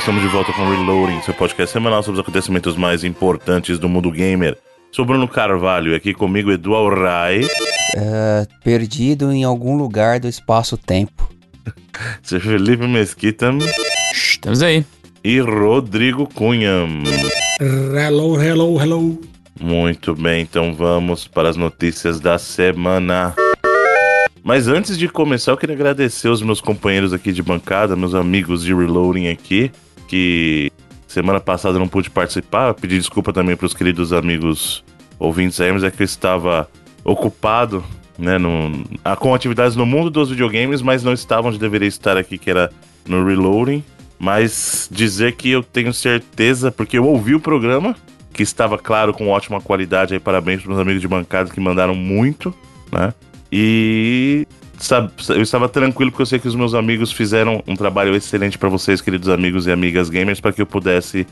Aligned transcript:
Estamos 0.00 0.22
de 0.22 0.28
volta 0.28 0.50
com 0.54 0.66
Reloading, 0.66 1.20
seu 1.20 1.34
podcast 1.34 1.74
semanal 1.74 2.02
sobre 2.02 2.18
os 2.18 2.26
acontecimentos 2.26 2.74
mais 2.74 3.04
importantes 3.04 3.78
do 3.78 3.86
mundo 3.86 4.10
gamer. 4.10 4.56
Sou 4.90 5.04
Bruno 5.04 5.28
Carvalho 5.28 5.92
e 5.92 5.94
aqui 5.94 6.14
comigo 6.14 6.50
Edu 6.50 6.74
Alray. 6.74 7.44
Uh, 7.44 8.48
perdido 8.64 9.30
em 9.30 9.44
algum 9.44 9.76
lugar 9.76 10.18
do 10.18 10.26
espaço-tempo. 10.26 11.30
Seu 12.24 12.40
Felipe 12.40 12.86
Mesquita. 12.86 13.52
Estamos 14.10 14.62
aí. 14.62 14.86
E 15.22 15.38
Rodrigo 15.38 16.26
Cunha. 16.26 16.88
Hello, 17.60 18.42
hello, 18.42 18.80
hello. 18.80 19.20
Muito 19.60 20.14
bem, 20.14 20.40
então 20.40 20.72
vamos 20.74 21.28
para 21.28 21.50
as 21.50 21.56
notícias 21.56 22.18
da 22.18 22.38
semana. 22.38 23.34
Mas 24.42 24.66
antes 24.66 24.96
de 24.96 25.06
começar, 25.08 25.52
eu 25.52 25.58
queria 25.58 25.76
agradecer 25.76 26.28
os 26.28 26.40
meus 26.40 26.62
companheiros 26.62 27.12
aqui 27.12 27.30
de 27.30 27.42
bancada, 27.42 27.94
meus 27.94 28.14
amigos 28.14 28.64
de 28.64 28.74
Reloading 28.74 29.28
aqui, 29.28 29.70
que 30.10 30.72
semana 31.06 31.38
passada 31.38 31.78
não 31.78 31.86
pude 31.86 32.10
participar. 32.10 32.74
Pedir 32.74 32.98
desculpa 32.98 33.32
também 33.32 33.56
para 33.56 33.66
os 33.66 33.72
queridos 33.72 34.12
amigos 34.12 34.82
ouvintes 35.20 35.60
aí, 35.60 35.70
mas 35.72 35.84
é 35.84 35.90
que 35.90 36.02
eu 36.02 36.04
estava 36.04 36.68
ocupado 37.04 37.84
né, 38.18 38.36
no, 38.36 38.84
com 39.20 39.32
atividades 39.32 39.76
no 39.76 39.86
mundo 39.86 40.10
dos 40.10 40.30
videogames, 40.30 40.82
mas 40.82 41.04
não 41.04 41.12
estava 41.12 41.46
onde 41.46 41.58
deveria 41.58 41.86
estar 41.86 42.16
aqui, 42.16 42.36
que 42.36 42.50
era 42.50 42.72
no 43.06 43.24
Reloading. 43.24 43.84
Mas 44.18 44.88
dizer 44.90 45.36
que 45.36 45.48
eu 45.48 45.62
tenho 45.62 45.94
certeza, 45.94 46.72
porque 46.72 46.98
eu 46.98 47.06
ouvi 47.06 47.34
o 47.34 47.40
programa, 47.40 47.96
que 48.32 48.42
estava, 48.42 48.76
claro, 48.76 49.14
com 49.14 49.28
ótima 49.28 49.60
qualidade 49.60 50.12
aí, 50.12 50.20
parabéns 50.20 50.60
para 50.60 50.70
meus 50.70 50.80
amigos 50.80 51.00
de 51.00 51.08
bancada 51.08 51.50
que 51.50 51.60
mandaram 51.60 51.94
muito, 51.94 52.52
né? 52.92 53.14
E 53.50 54.46
sabe, 54.80 55.12
eu 55.28 55.42
estava 55.42 55.68
tranquilo 55.68 56.10
porque 56.10 56.22
eu 56.22 56.26
sei 56.26 56.38
que 56.38 56.48
os 56.48 56.54
meus 56.54 56.74
amigos 56.74 57.12
fizeram 57.12 57.62
um 57.66 57.76
trabalho 57.76 58.14
excelente 58.14 58.58
para 58.58 58.68
vocês, 58.68 59.00
queridos 59.00 59.28
amigos 59.28 59.66
e 59.66 59.70
amigas 59.70 60.08
gamers, 60.08 60.40
para 60.40 60.52
que 60.52 60.62
eu 60.62 60.66
pudesse 60.66 61.26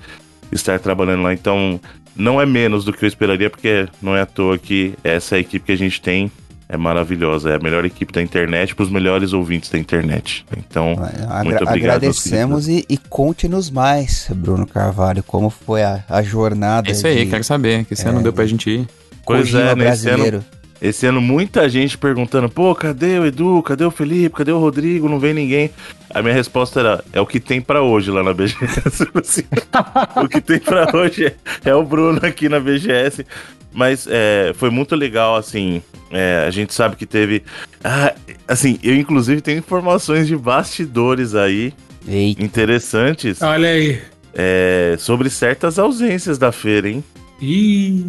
estar 0.53 0.79
trabalhando 0.79 1.23
lá. 1.23 1.33
Então, 1.33 1.81
não 2.15 2.41
é 2.41 2.47
menos 2.47 2.85
do 2.85 2.93
que 2.93 3.05
eu 3.05 3.09
esperaria, 3.09 3.51
porque 3.51 3.89
não 4.01 4.17
é 4.17 4.23
à 4.23 4.27
toa 4.27 4.59
que 4.59 4.95
essa 5.03 5.35
é 5.35 5.39
a 5.39 5.41
equipe 5.41 5.67
que 5.67 5.73
a 5.73 5.77
gente 5.77 6.01
tem 6.01 6.31
é 6.69 6.77
maravilhosa. 6.77 7.51
É 7.51 7.55
a 7.57 7.59
melhor 7.59 7.85
equipe 7.85 8.13
da 8.13 8.21
internet 8.21 8.75
para 8.75 8.83
os 8.83 8.91
melhores 8.91 9.33
ouvintes 9.33 9.71
da 9.71 9.79
internet. 9.79 10.45
Então, 10.57 10.93
Agra 10.93 11.45
muito 11.45 11.65
obrigado. 11.65 11.97
Agradecemos 11.97 12.69
e, 12.69 12.85
e 12.89 12.99
conte-nos 12.99 13.71
mais, 13.71 14.29
Bruno 14.35 14.67
Carvalho, 14.67 15.23
como 15.23 15.49
foi 15.49 15.83
a, 15.83 16.05
a 16.09 16.23
jornada. 16.23 16.89
É 16.89 16.93
isso 16.93 17.07
aí, 17.07 17.25
de... 17.25 17.31
quero 17.31 17.45
saber, 17.45 17.85
que 17.85 17.95
esse 17.95 18.07
é, 18.07 18.11
ano 18.11 18.23
deu 18.23 18.33
pra 18.33 18.47
gente 18.47 18.69
ir. 18.69 18.89
Pois 19.25 19.53
é, 19.55 19.75
nesse 19.75 20.09
ano, 20.09 20.45
esse 20.81 21.07
ano 21.07 21.21
muita 21.21 21.69
gente 21.69 21.99
perguntando, 21.99 22.49
pô, 22.49 22.75
cadê 22.75 23.19
o 23.19 23.27
Edu, 23.27 23.63
cadê 23.63 23.85
o 23.85 23.91
Felipe, 23.91 24.37
cadê 24.37 24.53
o 24.53 24.59
Rodrigo, 24.59 25.09
não 25.09 25.19
vem 25.19 25.35
ninguém. 25.35 25.71
A 26.11 26.23
minha 26.23 26.35
resposta 26.35 26.81
era, 26.81 27.05
é 27.13 27.21
o 27.21 27.27
que 27.27 27.41
tem 27.41 27.61
para 27.61 27.83
hoje 27.83 28.11
lá 28.11 28.23
na 28.23 28.33
BGS. 28.33 29.05
o 30.17 30.29
que 30.29 30.41
tem 30.41 30.59
para 30.61 30.97
hoje 30.97 31.27
é, 31.27 31.35
é, 31.71 31.75
o 31.75 31.83
Bruno 31.83 32.21
aqui 32.23 32.49
na 32.49 32.61
BGS. 32.61 33.27
Mas 33.73 34.07
é, 34.09 34.53
foi 34.55 34.71
muito 34.71 34.95
legal, 34.95 35.37
assim, 35.37 35.83
é, 36.11 36.45
a 36.47 36.51
gente 36.51 36.73
sabe 36.73 36.97
que 36.97 37.05
teve... 37.05 37.43
Ah, 37.83 38.15
assim, 38.47 38.79
eu 38.83 38.95
inclusive 38.95 39.41
tenho 39.41 39.59
informações 39.59 40.27
de 40.27 40.37
bastidores 40.37 41.35
aí, 41.35 41.75
Eita. 42.07 42.43
interessantes. 42.43 43.43
Olha 43.43 43.69
aí. 43.69 44.01
É, 44.33 44.97
sobre 44.99 45.29
certas 45.29 45.79
ausências 45.79 46.39
da 46.39 46.53
feira, 46.53 46.89
hein? 46.89 47.05
Ih... 47.41 48.07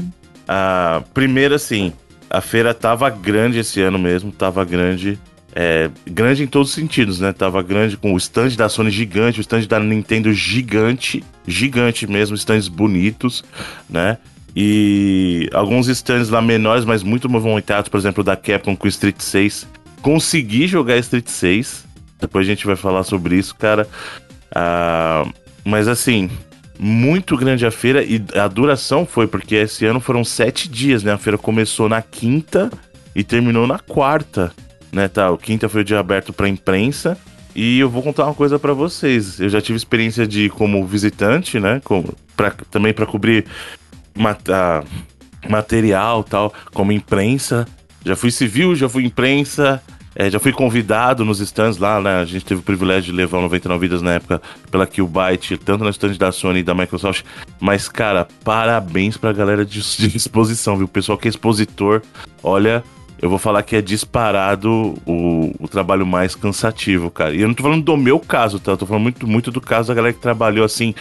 Ah, 0.47 1.03
primeiro, 1.13 1.53
assim, 1.53 1.93
a 2.29 2.41
feira 2.41 2.73
tava 2.73 3.09
grande 3.09 3.59
esse 3.59 3.81
ano 3.81 3.97
mesmo, 3.97 4.31
tava 4.31 4.63
grande. 4.63 5.19
É, 5.55 5.89
grande 6.05 6.43
em 6.43 6.47
todos 6.47 6.69
os 6.69 6.75
sentidos, 6.75 7.19
né? 7.19 7.33
Tava 7.33 7.61
grande 7.63 7.97
com 7.97 8.13
o 8.13 8.17
stand 8.17 8.49
da 8.49 8.69
Sony 8.69 8.91
gigante, 8.91 9.39
o 9.39 9.41
stand 9.41 9.61
da 9.61 9.79
Nintendo 9.79 10.31
gigante, 10.31 11.23
gigante 11.47 12.05
mesmo, 12.05 12.35
stands 12.35 12.67
bonitos, 12.67 13.43
né? 13.89 14.17
E 14.55 15.49
alguns 15.53 15.87
stands 15.87 16.29
lá 16.29 16.41
menores, 16.41 16.85
mas 16.85 17.01
muito 17.01 17.27
movimentados, 17.27 17.89
por 17.89 17.97
exemplo, 17.97 18.23
da 18.23 18.35
Capcom 18.35 18.75
com 18.75 18.87
Street 18.87 19.19
6. 19.19 19.67
Consegui 20.01 20.67
jogar 20.67 20.97
Street 20.97 21.27
6, 21.27 21.85
depois 22.19 22.45
a 22.45 22.49
gente 22.49 22.65
vai 22.65 22.75
falar 22.75 23.03
sobre 23.03 23.35
isso, 23.35 23.55
cara. 23.55 23.87
Ah, 24.53 25.25
mas 25.63 25.87
assim, 25.87 26.29
muito 26.81 27.35
grande 27.35 27.65
a 27.65 27.71
feira 27.71 28.01
e 28.03 28.23
a 28.33 28.47
duração 28.47 29.05
foi 29.05 29.27
porque 29.27 29.55
esse 29.55 29.85
ano 29.85 29.99
foram 29.99 30.23
sete 30.23 30.69
dias, 30.69 31.03
né? 31.03 31.11
A 31.11 31.17
feira 31.17 31.37
começou 31.37 31.89
na 31.89 32.01
quinta 32.01 32.71
e 33.13 33.21
terminou 33.21 33.67
na 33.67 33.77
quarta, 33.77 34.53
né? 34.89 35.09
Tá, 35.09 35.29
o 35.29 35.37
quinta 35.37 35.67
foi 35.67 35.81
o 35.81 35.83
dia 35.83 35.99
aberto 35.99 36.31
para 36.31 36.47
imprensa 36.47 37.17
e 37.53 37.79
eu 37.79 37.89
vou 37.89 38.01
contar 38.01 38.23
uma 38.23 38.33
coisa 38.33 38.57
para 38.57 38.71
vocês. 38.71 39.41
Eu 39.41 39.49
já 39.49 39.61
tive 39.61 39.75
experiência 39.75 40.25
de 40.25 40.47
como 40.49 40.85
visitante, 40.85 41.59
né? 41.59 41.81
Como, 41.83 42.13
pra, 42.37 42.51
também 42.71 42.93
para 42.93 43.05
cobrir 43.05 43.45
material 45.49 46.23
tal, 46.23 46.53
como 46.73 46.93
imprensa. 46.93 47.67
Já 48.05 48.15
fui 48.15 48.31
civil, 48.31 48.73
já 48.73 48.87
fui 48.87 49.03
imprensa. 49.03 49.83
É, 50.19 50.29
já 50.29 50.37
fui 50.37 50.51
convidado 50.51 51.23
nos 51.23 51.39
stands 51.39 51.77
lá, 51.77 52.01
né? 52.01 52.19
A 52.19 52.25
gente 52.25 52.43
teve 52.43 52.59
o 52.59 52.63
privilégio 52.63 53.13
de 53.13 53.13
levar 53.13 53.37
o 53.37 53.41
99 53.43 53.79
Vidas 53.79 54.01
na 54.01 54.15
época 54.15 54.41
pela 54.69 54.85
Killbyte, 54.85 55.55
tanto 55.55 55.85
no 55.85 55.89
stand 55.89 56.15
da 56.15 56.29
Sony 56.29 56.59
e 56.59 56.63
da 56.63 56.75
Microsoft. 56.75 57.23
Mas, 57.57 57.87
cara, 57.87 58.27
parabéns 58.43 59.15
pra 59.15 59.31
galera 59.31 59.65
de, 59.65 59.79
de 59.79 60.17
exposição, 60.17 60.75
viu? 60.75 60.87
O 60.87 60.89
pessoal 60.89 61.17
que 61.17 61.29
é 61.29 61.31
expositor, 61.31 62.01
olha, 62.43 62.83
eu 63.21 63.29
vou 63.29 63.39
falar 63.39 63.63
que 63.63 63.77
é 63.77 63.81
disparado 63.81 64.93
o, 65.05 65.53
o, 65.57 65.69
trabalho 65.69 66.05
mais 66.05 66.35
cansativo, 66.35 67.09
cara. 67.09 67.33
E 67.33 67.39
eu 67.39 67.47
não 67.47 67.55
tô 67.55 67.63
falando 67.63 67.85
do 67.85 67.95
meu 67.95 68.19
caso, 68.19 68.59
tá? 68.59 68.73
Eu 68.73 68.77
tô 68.77 68.85
falando 68.85 69.03
muito, 69.03 69.25
muito 69.25 69.49
do 69.49 69.61
caso 69.61 69.87
da 69.87 69.93
galera 69.93 70.13
que 70.13 70.19
trabalhou 70.19 70.65
assim, 70.65 70.93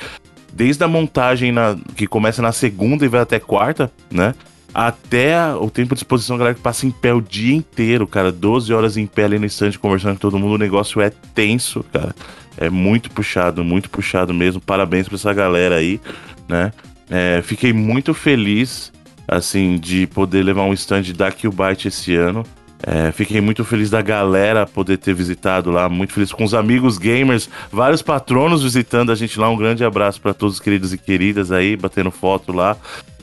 desde 0.53 0.84
a 0.84 0.87
montagem 0.87 1.51
na, 1.51 1.77
que 1.97 2.07
começa 2.07 2.41
na 2.41 2.53
segunda 2.53 3.05
e 3.05 3.09
vai 3.09 3.21
até 3.21 3.41
quarta, 3.41 3.91
né? 4.12 4.33
Até 4.78 5.53
o 5.56 5.69
tempo 5.69 5.93
de 5.93 5.99
exposição, 5.99 6.37
a 6.37 6.39
galera 6.39 6.55
que 6.55 6.61
passa 6.61 6.87
em 6.87 6.93
pé 6.93 7.12
o 7.12 7.21
dia 7.21 7.53
inteiro, 7.53 8.06
cara. 8.06 8.31
12 8.31 8.72
horas 8.72 8.97
em 8.97 9.09
pé 9.09 9.25
ali 9.25 9.37
no 9.37 9.44
estande 9.44 9.77
conversando 9.77 10.12
com 10.12 10.21
todo 10.21 10.39
mundo. 10.39 10.55
O 10.55 10.59
negócio 10.59 11.00
é 11.00 11.11
tenso, 11.34 11.84
cara. 11.93 12.15
É 12.56 12.71
muito 12.71 13.11
puxado, 13.11 13.65
muito 13.65 13.91
puxado 13.91 14.33
mesmo. 14.33 14.61
Parabéns 14.61 15.09
pra 15.09 15.16
essa 15.16 15.34
galera 15.34 15.75
aí, 15.75 16.00
né? 16.49 16.72
É, 17.11 17.43
fiquei 17.43 17.72
muito 17.72 18.15
feliz, 18.15 18.93
assim, 19.27 19.78
de 19.78 20.06
poder 20.06 20.44
levar 20.44 20.62
um 20.62 20.72
stand 20.72 21.12
da 21.16 21.33
Killbyte 21.33 21.89
esse 21.89 22.15
ano. 22.15 22.45
É, 22.81 23.10
fiquei 23.10 23.41
muito 23.41 23.65
feliz 23.65 23.91
da 23.91 24.00
galera 24.00 24.65
poder 24.65 24.99
ter 24.99 25.12
visitado 25.12 25.72
lá, 25.72 25.89
muito 25.89 26.12
feliz 26.12 26.31
com 26.31 26.45
os 26.45 26.55
amigos 26.55 26.99
gamers, 26.99 27.50
vários 27.72 28.00
patronos 28.00 28.62
visitando 28.62 29.10
a 29.10 29.16
gente 29.16 29.41
lá. 29.41 29.50
Um 29.50 29.56
grande 29.56 29.84
abraço 29.84 30.21
para 30.21 30.33
todos 30.33 30.55
os 30.55 30.60
queridos 30.60 30.93
e 30.93 30.99
queridas 30.99 31.50
aí, 31.50 31.75
batendo 31.75 32.12
foto 32.12 32.53
lá. 32.53 32.77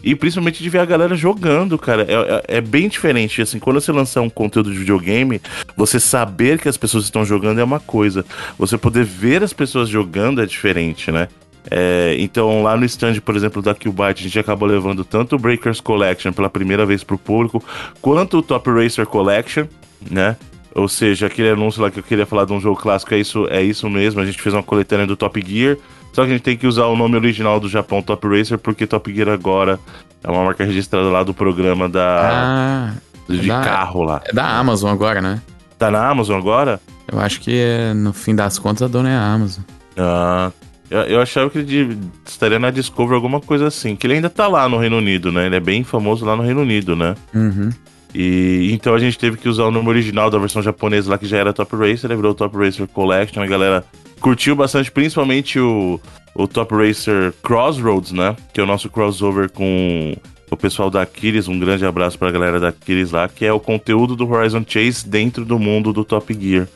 E 0.06 0.16
principalmente 0.16 0.62
de 0.62 0.70
ver 0.70 0.78
a 0.78 0.86
galera 0.86 1.16
jogando, 1.16 1.80
cara. 1.80 2.04
É, 2.04 2.14
é, 2.14 2.58
é, 2.58 2.62
bem 2.62 2.88
diferente. 2.88 3.42
Assim, 3.42 3.58
quando 3.58 3.82
você 3.82 3.92
lançar 3.92 4.22
um 4.22 4.30
conteúdo 4.30 4.72
de 4.72 4.78
videogame, 4.78 5.42
você 5.76 6.00
saber 6.00 6.60
que 6.60 6.70
as 6.70 6.78
pessoas 6.78 7.06
estão 7.06 7.26
jogando 7.26 7.60
é 7.60 7.64
uma 7.64 7.80
coisa. 7.80 8.24
Você 8.60 8.78
poder 8.78 9.04
ver 9.04 9.42
as 9.42 9.52
pessoas 9.52 9.90
jogando 9.90 10.44
é 10.44 10.46
diferente, 10.46 11.12
né? 11.12 11.28
É, 11.72 12.16
então, 12.20 12.62
lá 12.62 12.78
no 12.78 12.86
stand, 12.86 13.20
por 13.22 13.36
exemplo, 13.36 13.64
da 13.64 13.74
Killbyte, 13.74 14.22
a 14.22 14.24
gente 14.24 14.38
acabou 14.38 14.70
levando 14.70 15.04
tanto 15.04 15.38
o 15.38 15.40
Breakers 15.40 15.82
Collection 15.82 16.32
pela 16.32 16.52
primeira 16.52 16.86
vez 16.86 17.04
pro 17.04 17.18
público, 17.18 17.64
quanto 18.00 18.38
o 18.38 18.44
Top 18.44 18.70
Racer 18.70 19.08
Collection, 19.08 19.66
né? 20.12 20.38
Ou 20.76 20.88
seja, 20.88 21.26
aquele 21.26 21.50
anúncio 21.50 21.82
lá 21.82 21.90
que 21.90 21.98
eu 21.98 22.04
queria 22.04 22.28
falar 22.28 22.46
de 22.46 22.54
um 22.54 22.60
jogo 22.60 22.80
clássico 22.80 23.14
é 23.16 23.18
isso, 23.18 23.48
é 23.50 23.64
isso 23.64 23.90
mesmo. 23.90 24.22
A 24.22 24.26
gente 24.26 24.40
fez 24.40 24.54
uma 24.54 24.62
coletânea 24.62 25.08
do 25.08 25.16
Top 25.16 25.42
Gear. 25.44 25.78
Só 26.16 26.24
que 26.24 26.30
a 26.30 26.32
gente 26.32 26.44
tem 26.44 26.56
que 26.56 26.66
usar 26.66 26.86
o 26.86 26.96
nome 26.96 27.18
original 27.18 27.60
do 27.60 27.68
Japão 27.68 28.02
Top 28.02 28.26
Racer, 28.26 28.58
porque 28.58 28.88
Top 28.88 29.14
Gear 29.14 29.28
agora 29.28 29.78
é 30.24 30.32
uma 30.32 30.46
marca 30.46 30.64
registrada 30.64 31.10
lá 31.10 31.24
do 31.24 31.34
programa 31.34 31.90
da. 31.90 32.22
Ah, 32.24 32.94
de 33.28 33.46
da, 33.46 33.62
carro 33.62 34.02
lá. 34.02 34.22
É 34.24 34.32
da 34.32 34.58
Amazon 34.58 34.94
agora, 34.94 35.22
né? 35.22 35.42
Tá 35.78 35.92
na 35.92 36.08
Amazon 36.08 36.38
agora? 36.38 36.80
Eu 37.12 37.20
acho 37.20 37.42
que 37.42 37.62
no 37.98 38.14
fim 38.14 38.34
das 38.34 38.58
contas 38.58 38.84
a 38.84 38.88
dona 38.88 39.10
é 39.10 39.16
a 39.18 39.34
Amazon. 39.34 39.66
Ah. 39.98 40.54
Eu, 40.90 41.02
eu 41.02 41.22
achava 41.22 41.50
que 41.50 41.58
ele 41.58 42.00
estaria 42.26 42.60
na 42.60 42.72
Discovery 42.72 43.16
alguma 43.16 43.42
coisa 43.42 43.68
assim. 43.68 43.98
Que 43.98 44.08
ele 44.08 44.14
ainda 44.14 44.30
tá 44.30 44.48
lá 44.48 44.70
no 44.70 44.78
Reino 44.78 45.00
Unido, 45.00 45.34
né? 45.34 45.48
Ele 45.48 45.58
é 45.58 45.60
bem 45.60 45.84
famoso 45.84 46.24
lá 46.24 46.38
no 46.38 46.44
Reino 46.44 46.62
Unido, 46.62 46.96
né? 46.96 47.14
Uhum. 47.34 47.72
E 48.14 48.70
então 48.72 48.96
a 48.96 49.00
gente 49.00 49.20
teve 49.20 49.36
que 49.36 49.50
usar 49.50 49.66
o 49.66 49.72
nome 49.72 49.90
original 49.90 50.30
da 50.30 50.38
versão 50.38 50.62
japonesa 50.62 51.12
lá, 51.12 51.18
que 51.18 51.26
já 51.26 51.40
era 51.40 51.52
Top 51.52 51.76
Racer, 51.76 52.06
ele 52.06 52.16
virou 52.16 52.34
Top 52.34 52.56
Racer 52.56 52.88
Collection, 52.88 53.44
a 53.44 53.48
galera 53.48 53.84
curtiu 54.20 54.56
bastante, 54.56 54.92
principalmente 54.92 55.60
o, 55.60 56.00
o 56.34 56.48
Top 56.48 56.74
Racer 56.74 57.34
Crossroads, 57.42 58.12
né? 58.12 58.36
Que 58.54 58.60
é 58.60 58.64
o 58.64 58.68
nosso 58.68 58.90
crossover 58.90 59.50
com 59.50 60.16
o 60.50 60.58
pessoal 60.58 60.90
da 60.90 61.02
Aquiles. 61.02 61.48
Um 61.48 61.60
grande 61.60 61.86
abraço 61.86 62.18
pra 62.18 62.32
galera 62.32 62.60
da 62.60 62.70
Aquiles 62.70 63.12
lá, 63.12 63.28
que 63.28 63.46
é 63.46 63.54
o 63.54 63.60
conteúdo 63.60 64.16
do 64.16 64.30
Horizon 64.30 64.64
Chase 64.68 65.08
dentro 65.08 65.46
do 65.46 65.60
mundo 65.60 65.94
do 65.94 66.04
Top 66.04 66.34
Gear, 66.34 66.68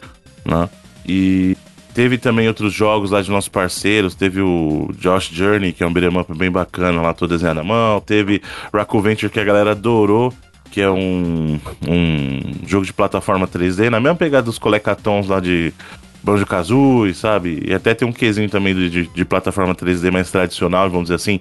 né? 0.46 0.70
E 1.06 1.58
teve 1.94 2.18
também 2.18 2.48
outros 2.48 2.74
jogos 2.74 3.12
lá 3.12 3.22
de 3.22 3.30
nossos 3.30 3.50
parceiros. 3.50 4.16
Teve 4.16 4.42
o 4.42 4.90
Josh 4.98 5.30
Journey, 5.32 5.74
que 5.74 5.84
é 5.84 5.88
um 5.88 5.94
beat'em 5.94 6.18
up 6.20 6.38
bem 6.38 6.52
bacana 6.52 7.02
lá, 7.02 7.14
todo 7.14 7.32
desenhado 7.32 7.60
à 7.60 7.64
mão. 7.64 8.00
Teve 8.00 8.42
Raccoon 8.74 9.02
Venture, 9.02 9.32
que 9.32 9.40
a 9.40 9.44
galera 9.44 9.72
adorou 9.72 10.34
que 10.70 10.82
é 10.82 10.90
um, 10.90 11.60
um 11.88 12.40
jogo 12.68 12.86
de 12.86 12.94
plataforma 12.94 13.48
3D, 13.48 13.90
na 13.90 14.00
mesma 14.00 14.16
pegada 14.16 14.44
dos 14.44 14.60
colecatons 14.60 15.28
lá 15.28 15.40
de 15.40 15.74
Banjo 16.24 16.46
Kazooie, 16.46 17.14
sabe? 17.14 17.64
E 17.66 17.74
até 17.74 17.94
tem 17.94 18.08
um 18.08 18.12
quesinho 18.12 18.50
também 18.50 18.76
de, 18.76 18.90
de, 18.90 19.08
de 19.08 19.26
plataforma 19.26 19.74
3D 19.74 20.12
mais 20.12 20.30
tradicional, 20.32 20.90
vamos 20.90 21.06
dizer 21.06 21.16
assim, 21.16 21.40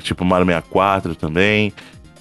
tipo 0.00 0.24
Mario 0.24 0.46
64 0.46 1.14
também. 1.14 1.72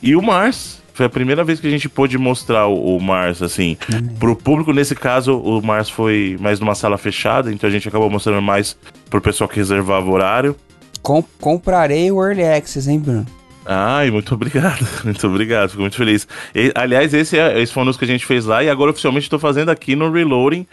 E 0.01 0.15
o 0.15 0.21
Mars, 0.21 0.81
foi 0.93 1.05
a 1.05 1.09
primeira 1.09 1.43
vez 1.43 1.59
que 1.59 1.67
a 1.67 1.69
gente 1.69 1.89
pôde 1.89 2.17
mostrar 2.17 2.67
o, 2.67 2.95
o 2.95 3.01
Mars, 3.01 3.41
assim, 3.41 3.77
pro 4.17 4.35
público. 4.35 4.71
Nesse 4.71 4.95
caso, 4.95 5.37
o 5.37 5.61
Mars 5.61 5.89
foi 5.89 6.37
mais 6.39 6.59
numa 6.59 6.73
sala 6.73 6.97
fechada, 6.97 7.51
então 7.51 7.67
a 7.67 7.71
gente 7.71 7.87
acabou 7.87 8.09
mostrando 8.09 8.41
mais 8.41 8.77
pro 9.09 9.19
pessoal 9.19 9.49
que 9.49 9.57
reservava 9.57 10.09
o 10.09 10.13
horário. 10.13 10.55
Com- 11.01 11.23
comprarei 11.41 12.09
o 12.11 12.23
Early 12.23 12.43
Access, 12.43 12.89
hein, 12.89 12.99
Bruno? 12.99 13.25
Ai, 13.65 14.09
muito 14.11 14.33
obrigado, 14.35 14.87
muito 15.03 15.27
obrigado, 15.27 15.69
fico 15.69 15.81
muito 15.81 15.97
feliz. 15.97 16.27
E, 16.53 16.71
aliás, 16.75 17.13
esse, 17.13 17.37
é, 17.37 17.59
esse 17.61 17.73
foi 17.73 17.81
um 17.81 17.83
anúncio 17.83 17.99
que 17.99 18.05
a 18.05 18.07
gente 18.07 18.25
fez 18.25 18.45
lá 18.45 18.63
e 18.63 18.69
agora 18.69 18.91
oficialmente 18.91 19.25
estou 19.25 19.39
fazendo 19.39 19.69
aqui 19.69 19.95
no 19.95 20.11
Reloading, 20.11 20.65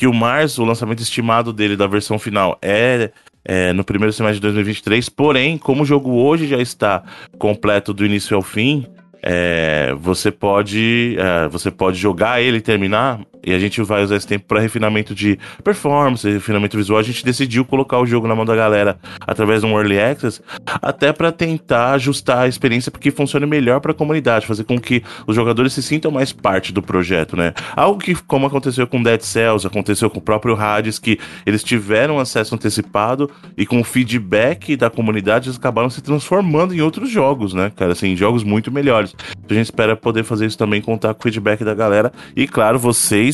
que 0.00 0.06
o 0.06 0.14
Mars, 0.14 0.56
o 0.56 0.64
lançamento 0.64 1.02
estimado 1.02 1.52
dele 1.52 1.76
da 1.76 1.86
versão 1.86 2.18
final 2.18 2.58
é, 2.62 3.10
é 3.44 3.70
no 3.74 3.84
primeiro 3.84 4.14
semestre 4.14 4.36
de 4.38 4.44
2023, 4.44 5.10
porém, 5.10 5.58
como 5.58 5.82
o 5.82 5.84
jogo 5.84 6.10
hoje 6.12 6.46
já 6.46 6.56
está 6.56 7.02
completo 7.38 7.92
do 7.92 8.06
início 8.06 8.34
ao 8.34 8.40
fim, 8.40 8.86
é, 9.22 9.94
você 10.00 10.30
pode 10.30 11.16
é, 11.18 11.48
você 11.48 11.70
pode 11.70 11.98
jogar 11.98 12.40
ele 12.40 12.56
e 12.56 12.62
terminar 12.62 13.20
e 13.44 13.52
a 13.52 13.58
gente 13.58 13.80
vai 13.82 14.02
usar 14.02 14.16
esse 14.16 14.26
tempo 14.26 14.46
para 14.46 14.60
refinamento 14.60 15.14
de 15.14 15.38
performance, 15.62 16.28
refinamento 16.28 16.76
visual. 16.76 16.98
A 16.98 17.02
gente 17.02 17.24
decidiu 17.24 17.64
colocar 17.64 17.98
o 17.98 18.06
jogo 18.06 18.26
na 18.26 18.34
mão 18.34 18.44
da 18.44 18.54
galera 18.54 18.98
através 19.20 19.60
de 19.60 19.66
um 19.66 19.78
early 19.78 19.98
access, 19.98 20.40
até 20.66 21.12
para 21.12 21.32
tentar 21.32 21.92
ajustar 21.92 22.38
a 22.38 22.48
experiência 22.48 22.90
porque 22.90 23.10
funcione 23.10 23.46
melhor 23.46 23.80
para 23.80 23.92
a 23.92 23.94
comunidade, 23.94 24.46
fazer 24.46 24.64
com 24.64 24.78
que 24.78 25.02
os 25.26 25.34
jogadores 25.34 25.72
se 25.72 25.82
sintam 25.82 26.10
mais 26.10 26.32
parte 26.32 26.72
do 26.72 26.82
projeto, 26.82 27.36
né? 27.36 27.54
Algo 27.74 27.98
que 27.98 28.14
como 28.14 28.46
aconteceu 28.46 28.86
com 28.86 29.02
Dead 29.02 29.20
Cells, 29.20 29.66
aconteceu 29.66 30.10
com 30.10 30.18
o 30.18 30.22
próprio 30.22 30.54
Hades, 30.54 30.98
que 30.98 31.18
eles 31.46 31.62
tiveram 31.62 32.18
acesso 32.18 32.54
antecipado 32.54 33.30
e 33.56 33.66
com 33.66 33.80
o 33.80 33.84
feedback 33.84 34.76
da 34.76 34.90
comunidade 34.90 35.48
eles 35.48 35.58
acabaram 35.58 35.90
se 35.90 36.00
transformando 36.00 36.74
em 36.74 36.80
outros 36.80 37.10
jogos, 37.10 37.54
né, 37.54 37.72
cara? 37.74 37.92
Assim, 37.92 38.16
jogos 38.16 38.42
muito 38.42 38.70
melhores. 38.70 39.14
A 39.48 39.54
gente 39.54 39.66
espera 39.66 39.96
poder 39.96 40.24
fazer 40.24 40.46
isso 40.46 40.58
também, 40.58 40.80
contar 40.80 41.14
com 41.14 41.20
o 41.20 41.22
feedback 41.22 41.64
da 41.64 41.74
galera. 41.74 42.12
E 42.36 42.46
claro, 42.46 42.78
vocês, 42.78 43.29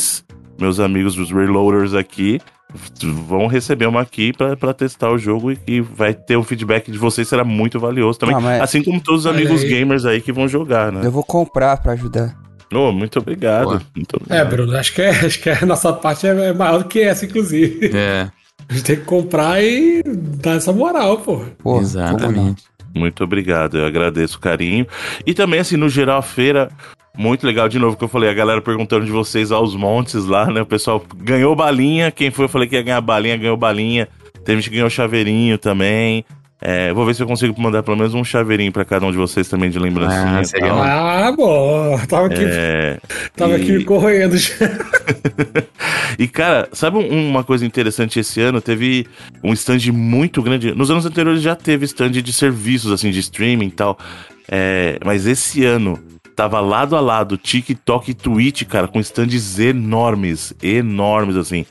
meus 0.58 0.80
amigos 0.80 1.14
dos 1.14 1.30
Reloaders 1.30 1.94
aqui, 1.94 2.40
vão 3.02 3.46
receber 3.46 3.86
uma 3.86 4.00
aqui 4.02 4.32
pra 4.32 4.56
pra 4.56 4.72
testar 4.74 5.10
o 5.10 5.18
jogo 5.18 5.52
e, 5.52 5.58
e 5.66 5.80
vai 5.80 6.12
ter 6.14 6.36
o 6.36 6.42
feedback 6.42 6.90
de 6.90 6.98
vocês, 6.98 7.28
será 7.28 7.44
muito 7.44 7.78
valioso 7.78 8.18
também. 8.18 8.34
Ah, 8.36 8.40
mas- 8.40 8.62
Assim 8.62 8.82
como 8.82 9.00
todos 9.00 9.24
os 9.24 9.26
amigos 9.26 9.62
aí. 9.62 9.68
gamers 9.68 10.04
aí 10.04 10.20
que 10.20 10.32
vão 10.32 10.48
jogar, 10.48 10.90
né? 10.92 11.00
Eu 11.04 11.10
vou 11.12 11.22
comprar 11.24 11.76
pra 11.78 11.92
ajudar. 11.92 12.36
Oh, 12.74 12.90
muito 12.90 13.18
obrigado. 13.20 13.80
Muito 13.94 14.16
É, 14.16 14.42
obrigado. 14.42 14.48
Bruno, 14.50 14.76
acho 14.76 14.92
que, 14.92 15.02
é, 15.02 15.10
acho 15.24 15.40
que 15.40 15.48
a 15.50 15.64
nossa 15.64 15.92
parte 15.92 16.26
é 16.26 16.30
é 16.30 16.52
maior 16.52 16.78
do 16.82 16.88
que 16.88 17.00
essa, 17.00 17.24
inclusive. 17.24 17.90
É, 17.94 18.28
A 18.68 18.72
gente 18.72 18.84
tem 18.84 18.96
que 18.96 19.02
comprar 19.04 19.62
e 19.62 20.02
dar 20.04 20.56
essa 20.56 20.72
moral, 20.72 21.18
pô. 21.18 21.44
Pô, 21.62 21.80
exatamente. 21.80 22.64
Muito 22.92 23.22
obrigado, 23.22 23.76
eu 23.78 23.86
agradeço 23.86 24.38
o 24.38 24.40
carinho. 24.40 24.86
E 25.24 25.32
também, 25.34 25.60
assim, 25.60 25.76
no 25.76 25.88
geral, 25.88 26.18
a 26.18 26.22
feira, 26.22 26.68
muito 27.16 27.46
legal. 27.46 27.68
De 27.68 27.78
novo, 27.78 27.96
que 27.96 28.04
eu 28.04 28.08
falei, 28.08 28.28
a 28.30 28.34
galera 28.34 28.60
perguntando 28.60 29.04
de 29.04 29.10
vocês 29.12 29.50
aos 29.52 29.74
montes 29.74 30.24
lá, 30.26 30.46
né? 30.50 30.62
O 30.62 30.66
pessoal 30.66 31.02
ganhou 31.16 31.54
balinha. 31.56 32.10
Quem 32.10 32.30
foi, 32.30 32.44
eu 32.44 32.48
falei 32.48 32.68
que 32.68 32.74
ia 32.76 32.82
ganhar 32.82 33.00
balinha, 33.00 33.36
ganhou 33.36 33.56
balinha. 33.56 34.08
Teve 34.44 34.60
gente 34.60 34.70
que 34.70 34.76
ganhou 34.76 34.90
chaveirinho 34.90 35.58
também. 35.58 36.24
É, 36.58 36.90
vou 36.92 37.04
ver 37.04 37.14
se 37.14 37.22
eu 37.22 37.26
consigo 37.26 37.60
mandar 37.60 37.82
pelo 37.82 37.98
menos 37.98 38.14
um 38.14 38.24
chaveirinho 38.24 38.72
pra 38.72 38.82
cada 38.84 39.04
um 39.04 39.10
de 39.12 39.18
vocês 39.18 39.46
também 39.46 39.68
de 39.68 39.78
lembrancinha. 39.78 40.38
Ah, 40.40 40.44
seria. 40.44 40.72
Ah, 40.72 41.30
bom. 41.36 41.98
Tava 42.08 42.26
aqui, 42.28 42.42
É, 42.42 42.98
tava 43.36 43.58
e- 43.58 43.62
aqui 43.62 43.84
corroendo. 43.84 44.36
E, 46.18 46.26
cara, 46.26 46.68
sabe 46.72 46.96
um- 46.96 47.28
uma 47.30 47.44
coisa 47.44 47.66
interessante 47.66 48.18
esse 48.18 48.40
ano? 48.40 48.60
Teve 48.60 49.06
um 49.44 49.52
stand 49.52 49.92
muito 49.92 50.42
grande. 50.42 50.74
Nos 50.74 50.90
anos 50.90 51.04
anteriores 51.04 51.42
já 51.42 51.54
teve 51.54 51.84
stand 51.84 52.10
de 52.12 52.32
serviços, 52.32 52.90
assim, 52.90 53.10
de 53.10 53.18
streaming 53.20 53.66
e 53.66 53.70
tal. 53.70 53.98
É, 54.50 54.98
mas 55.04 55.26
esse 55.26 55.64
ano 55.64 55.98
tava 56.36 56.60
lado 56.60 56.94
a 56.94 57.00
lado 57.00 57.38
TikTok 57.38 58.10
e 58.10 58.14
Twitch, 58.14 58.64
cara, 58.64 58.86
com 58.86 59.00
stands 59.00 59.58
enormes. 59.58 60.52
Enormes, 60.62 61.34
assim. 61.34 61.64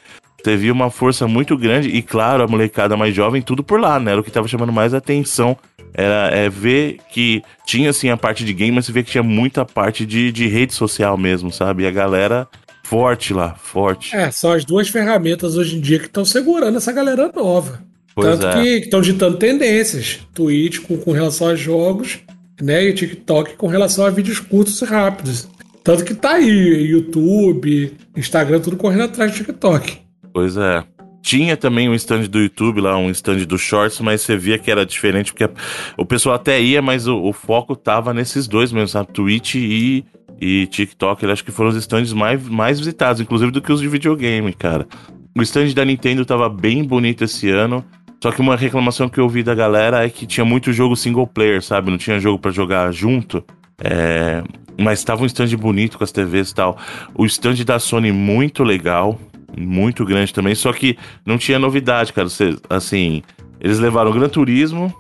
Teve 0.44 0.71
uma 0.71 0.89
força 0.89 1.27
muito 1.27 1.56
grande. 1.57 1.89
E, 1.89 2.01
claro, 2.01 2.44
a 2.44 2.47
molecada 2.47 2.97
mais 2.97 3.15
jovem, 3.15 3.41
tudo 3.41 3.63
por 3.63 3.79
lá, 3.79 4.00
né? 4.00 4.12
Era 4.12 4.21
o 4.21 4.23
que 4.23 4.31
tava 4.31 4.47
chamando 4.47 4.73
mais 4.73 4.94
atenção. 4.94 5.56
Era 5.94 6.29
é, 6.35 6.50
ver 6.50 6.97
que 7.12 7.41
tinha, 7.65 7.91
assim, 7.91 8.09
a 8.09 8.17
parte 8.17 8.44
de 8.44 8.53
game, 8.53 8.71
mas 8.71 8.85
você 8.85 8.91
vê 8.91 9.03
que 9.03 9.12
tinha 9.12 9.23
muita 9.23 9.63
parte 9.63 10.06
de, 10.06 10.31
de 10.31 10.47
rede 10.47 10.73
social 10.73 11.18
mesmo, 11.18 11.51
sabe? 11.51 11.83
E 11.83 11.88
a 11.88 11.91
galera 11.91 12.47
forte 12.83 13.33
lá, 13.33 13.56
forte. 13.56 14.15
É, 14.15 14.29
são 14.29 14.51
as 14.51 14.65
duas 14.65 14.89
ferramentas 14.89 15.56
hoje 15.56 15.77
em 15.77 15.81
dia 15.81 16.00
que 16.00 16.06
estão 16.06 16.25
segurando 16.25 16.77
essa 16.77 16.91
galera 16.91 17.31
nova. 17.33 17.81
Pois 18.13 18.39
Tanto 18.39 18.47
é. 18.47 18.61
que 18.61 18.69
estão 18.85 19.01
ditando 19.01 19.38
tendências. 19.38 20.19
Twitch 20.33 20.79
com, 20.79 20.97
com 20.97 21.11
relação 21.11 21.47
a 21.47 21.56
jogos, 21.56 22.19
né? 22.62 22.86
E 22.86 22.94
TikTok 22.94 23.56
com 23.56 23.68
relação 23.68 24.06
a 24.06 24.10
vídeos 24.10 24.40
curtos 24.40 24.81
e 24.81 24.86
rápidos. 24.86 25.48
Tanto 25.84 26.04
que 26.04 26.16
tá 26.16 26.31
aí, 26.31 26.88
YouTube, 26.90 27.96
Instagram, 28.18 28.60
tudo 28.60 28.75
correndo 28.75 29.04
atrás 29.04 29.31
do 29.31 29.38
TikTok. 29.38 30.00
Pois 30.34 30.57
é. 30.57 30.84
Tinha 31.22 31.57
também 31.57 31.90
um 31.90 31.94
stand 31.96 32.24
do 32.24 32.40
YouTube 32.40 32.81
lá, 32.81 32.98
um 32.98 33.10
stand 33.10 33.46
do 33.46 33.57
Shorts, 33.57 34.00
mas 34.00 34.22
você 34.22 34.38
via 34.38 34.60
que 34.60 34.69
era 34.69 34.86
diferente, 34.86 35.34
porque 35.34 35.50
o 35.98 36.06
pessoal 36.06 36.36
até 36.36 36.62
ia, 36.62 36.81
mas 36.81 37.07
o, 37.07 37.18
o 37.19 37.34
foco 37.34 37.75
tava 37.75 38.13
nesses 38.13 38.48
dois 38.48 38.72
mesmo, 38.72 38.88
sabe? 38.88 39.12
Twitch 39.12 39.56
e, 39.56 40.06
e 40.40 40.68
TikTok. 40.68 41.24
Eu 41.24 41.31
acho 41.31 41.44
que 41.44 41.52
foram 41.52 41.69
os 41.72 41.75
stands 41.78 42.13
mais, 42.13 42.48
mais 42.48 42.80
visitados, 42.80 43.22
inclusive 43.22 43.52
do 43.52 43.62
que 43.62 43.72
os 43.72 43.81
de 43.81 43.88
videogame, 43.88 44.54
cara. 44.54 44.88
O 45.36 45.42
stand 45.42 45.74
da 45.74 45.84
Nintendo 45.84 46.25
tava 46.25 46.48
bem 46.48 46.84
bonito 46.84 47.24
esse 47.24 47.50
ano. 47.50 47.84
Só 48.21 48.31
que 48.31 48.41
uma 48.41 48.56
reclamação 48.56 49.07
que 49.07 49.19
eu 49.19 49.25
ouvi 49.25 49.44
da 49.44 49.53
galera 49.53 50.06
é 50.06 50.09
que 50.09 50.25
tinha 50.25 50.45
muito 50.45 50.73
jogo 50.73 50.95
single 50.95 51.27
player, 51.27 51.62
sabe? 51.62 51.91
Não 51.91 51.97
tinha 51.97 52.19
jogo 52.19 52.39
pra 52.39 52.51
jogar 52.51 52.92
junto. 52.92 53.44
É, 53.83 54.44
Mas 54.80 55.04
tava 55.04 55.23
um 55.23 55.25
stand 55.25 55.56
bonito 55.57 55.97
com 55.97 56.04
as 56.04 56.11
TVs 56.11 56.49
e 56.49 56.56
tal. 56.56 56.78
O 57.13 57.25
stand 57.25 57.56
da 57.66 57.78
Sony 57.80 58.11
muito 58.11 58.63
legal, 58.63 59.19
muito 59.57 60.04
grande 60.06 60.33
também. 60.33 60.56
Só 60.56 60.73
que 60.73 60.97
não 61.25 61.37
tinha 61.37 61.59
novidade, 61.59 62.13
cara. 62.13 62.28
Você, 62.28 62.57
assim, 62.69 63.21
eles 63.59 63.80
levaram 63.80 64.11
o 64.11 64.13
Gran 64.13 64.30
Turismo, 64.30 64.94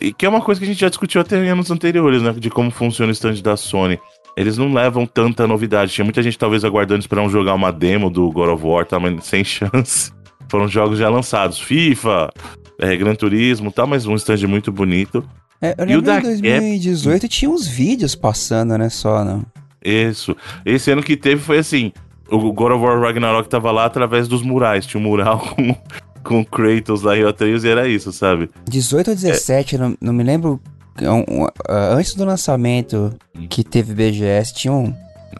e 0.00 0.12
que 0.12 0.24
é 0.24 0.28
uma 0.28 0.40
coisa 0.40 0.60
que 0.60 0.64
a 0.64 0.68
gente 0.68 0.80
já 0.80 0.88
discutiu 0.88 1.20
até 1.20 1.44
em 1.44 1.48
anos 1.48 1.70
anteriores, 1.70 2.22
né? 2.22 2.32
De 2.32 2.50
como 2.50 2.70
funciona 2.70 3.10
o 3.10 3.12
stand 3.12 3.34
da 3.42 3.56
Sony. 3.56 3.98
Eles 4.36 4.56
não 4.56 4.72
levam 4.72 5.04
tanta 5.04 5.46
novidade. 5.46 5.92
Tinha 5.92 6.04
muita 6.04 6.22
gente 6.22 6.38
talvez 6.38 6.64
aguardando 6.64 7.04
um 7.04 7.28
jogar 7.28 7.54
uma 7.54 7.70
demo 7.70 8.08
do 8.08 8.30
God 8.30 8.48
of 8.50 8.64
War, 8.64 8.86
tá? 8.86 8.98
mas 8.98 9.24
sem 9.26 9.44
chance. 9.44 10.12
Foram 10.48 10.68
jogos 10.68 10.98
já 10.98 11.08
lançados. 11.08 11.60
FIFA, 11.60 12.30
é, 12.82 12.96
Gran 12.96 13.14
Turismo 13.14 13.68
e 13.70 13.72
tal, 13.72 13.86
mas 13.86 14.06
um 14.06 14.14
stand 14.16 14.46
muito 14.48 14.70
bonito. 14.72 15.24
É, 15.60 15.74
eu 15.78 15.84
E 15.84 15.96
o 15.96 16.00
lembro 16.00 16.02
da 16.02 16.18
em 16.18 16.22
2018 16.22 17.28
tinha 17.28 17.50
uns 17.50 17.66
vídeos 17.66 18.14
passando, 18.14 18.76
né? 18.76 18.88
Só, 18.88 19.24
não. 19.24 19.44
Isso. 19.84 20.36
Esse 20.66 20.90
ano 20.90 21.02
que 21.02 21.16
teve 21.16 21.40
foi 21.40 21.58
assim: 21.58 21.92
o 22.30 22.52
God 22.52 22.72
of 22.72 22.84
War 22.84 23.00
Ragnarok 23.00 23.48
tava 23.48 23.70
lá 23.70 23.84
através 23.84 24.26
dos 24.28 24.42
murais. 24.42 24.84
Tinha 24.86 25.00
um 25.00 25.04
mural 25.04 25.38
com, 25.54 25.76
com 26.24 26.44
Kratos 26.44 27.02
lá 27.02 27.16
e 27.16 27.22
o 27.24 27.28
Atreus 27.28 27.62
e 27.64 27.68
era 27.68 27.86
isso, 27.88 28.12
sabe? 28.12 28.50
18 28.68 29.08
ou 29.10 29.14
17, 29.14 29.78
não, 29.78 29.96
não 30.00 30.12
me 30.12 30.24
lembro. 30.24 30.60
um- 31.00 31.42
um, 31.42 31.46
ah, 31.68 31.94
antes 31.94 32.14
do 32.14 32.24
lançamento 32.24 33.12
que 33.48 33.62
teve 33.64 33.94
BGS, 33.94 34.52
tinha 34.54 34.72
um. 34.72 34.92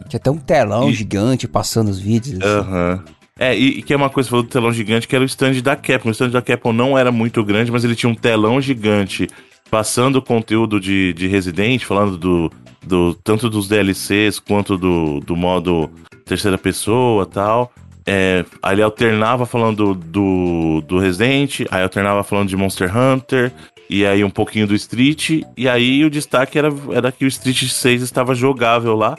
Tinha 0.09 0.17
até 0.19 0.31
um 0.31 0.37
telão 0.37 0.89
E- 0.89 0.93
gigante 0.93 1.47
passando 1.47 1.89
os 1.89 1.99
vídeos. 1.99 2.39
assim. 2.41 2.59
Aham. 2.69 3.03
É, 3.39 3.57
e, 3.57 3.79
e 3.79 3.81
que 3.81 3.93
é 3.93 3.97
uma 3.97 4.09
coisa, 4.09 4.27
você 4.27 4.31
falou 4.31 4.43
do 4.43 4.49
telão 4.49 4.71
gigante, 4.71 5.07
que 5.07 5.15
era 5.15 5.23
o 5.23 5.25
stand 5.25 5.61
da 5.61 5.75
Capcom. 5.75 6.09
O 6.09 6.11
stand 6.11 6.29
da 6.29 6.41
Capcom 6.41 6.71
não 6.71 6.97
era 6.97 7.11
muito 7.11 7.43
grande, 7.43 7.71
mas 7.71 7.83
ele 7.83 7.95
tinha 7.95 8.09
um 8.09 8.15
telão 8.15 8.61
gigante 8.61 9.27
passando 9.71 10.21
conteúdo 10.21 10.79
de, 10.79 11.13
de 11.13 11.27
Resident, 11.27 11.83
falando 11.83 12.15
do, 12.15 12.51
do 12.85 13.15
tanto 13.15 13.49
dos 13.49 13.67
DLCs 13.67 14.39
quanto 14.39 14.77
do, 14.77 15.19
do 15.19 15.35
modo 15.35 15.89
terceira 16.25 16.57
pessoa 16.57 17.25
tal. 17.25 17.73
É, 18.05 18.45
aí 18.61 18.75
ele 18.75 18.83
alternava 18.83 19.45
falando 19.45 19.95
do, 19.95 20.81
do 20.81 20.99
Resident, 20.99 21.61
aí 21.71 21.81
alternava 21.81 22.23
falando 22.23 22.49
de 22.49 22.57
Monster 22.57 22.95
Hunter, 22.95 23.51
e 23.89 24.05
aí 24.05 24.23
um 24.23 24.29
pouquinho 24.29 24.67
do 24.67 24.75
Street, 24.75 25.41
e 25.55 25.69
aí 25.69 26.03
o 26.03 26.09
destaque 26.09 26.57
era, 26.57 26.69
era 26.91 27.11
que 27.11 27.25
o 27.25 27.27
Street 27.27 27.63
6 27.63 28.01
estava 28.01 28.35
jogável 28.35 28.95
lá. 28.95 29.17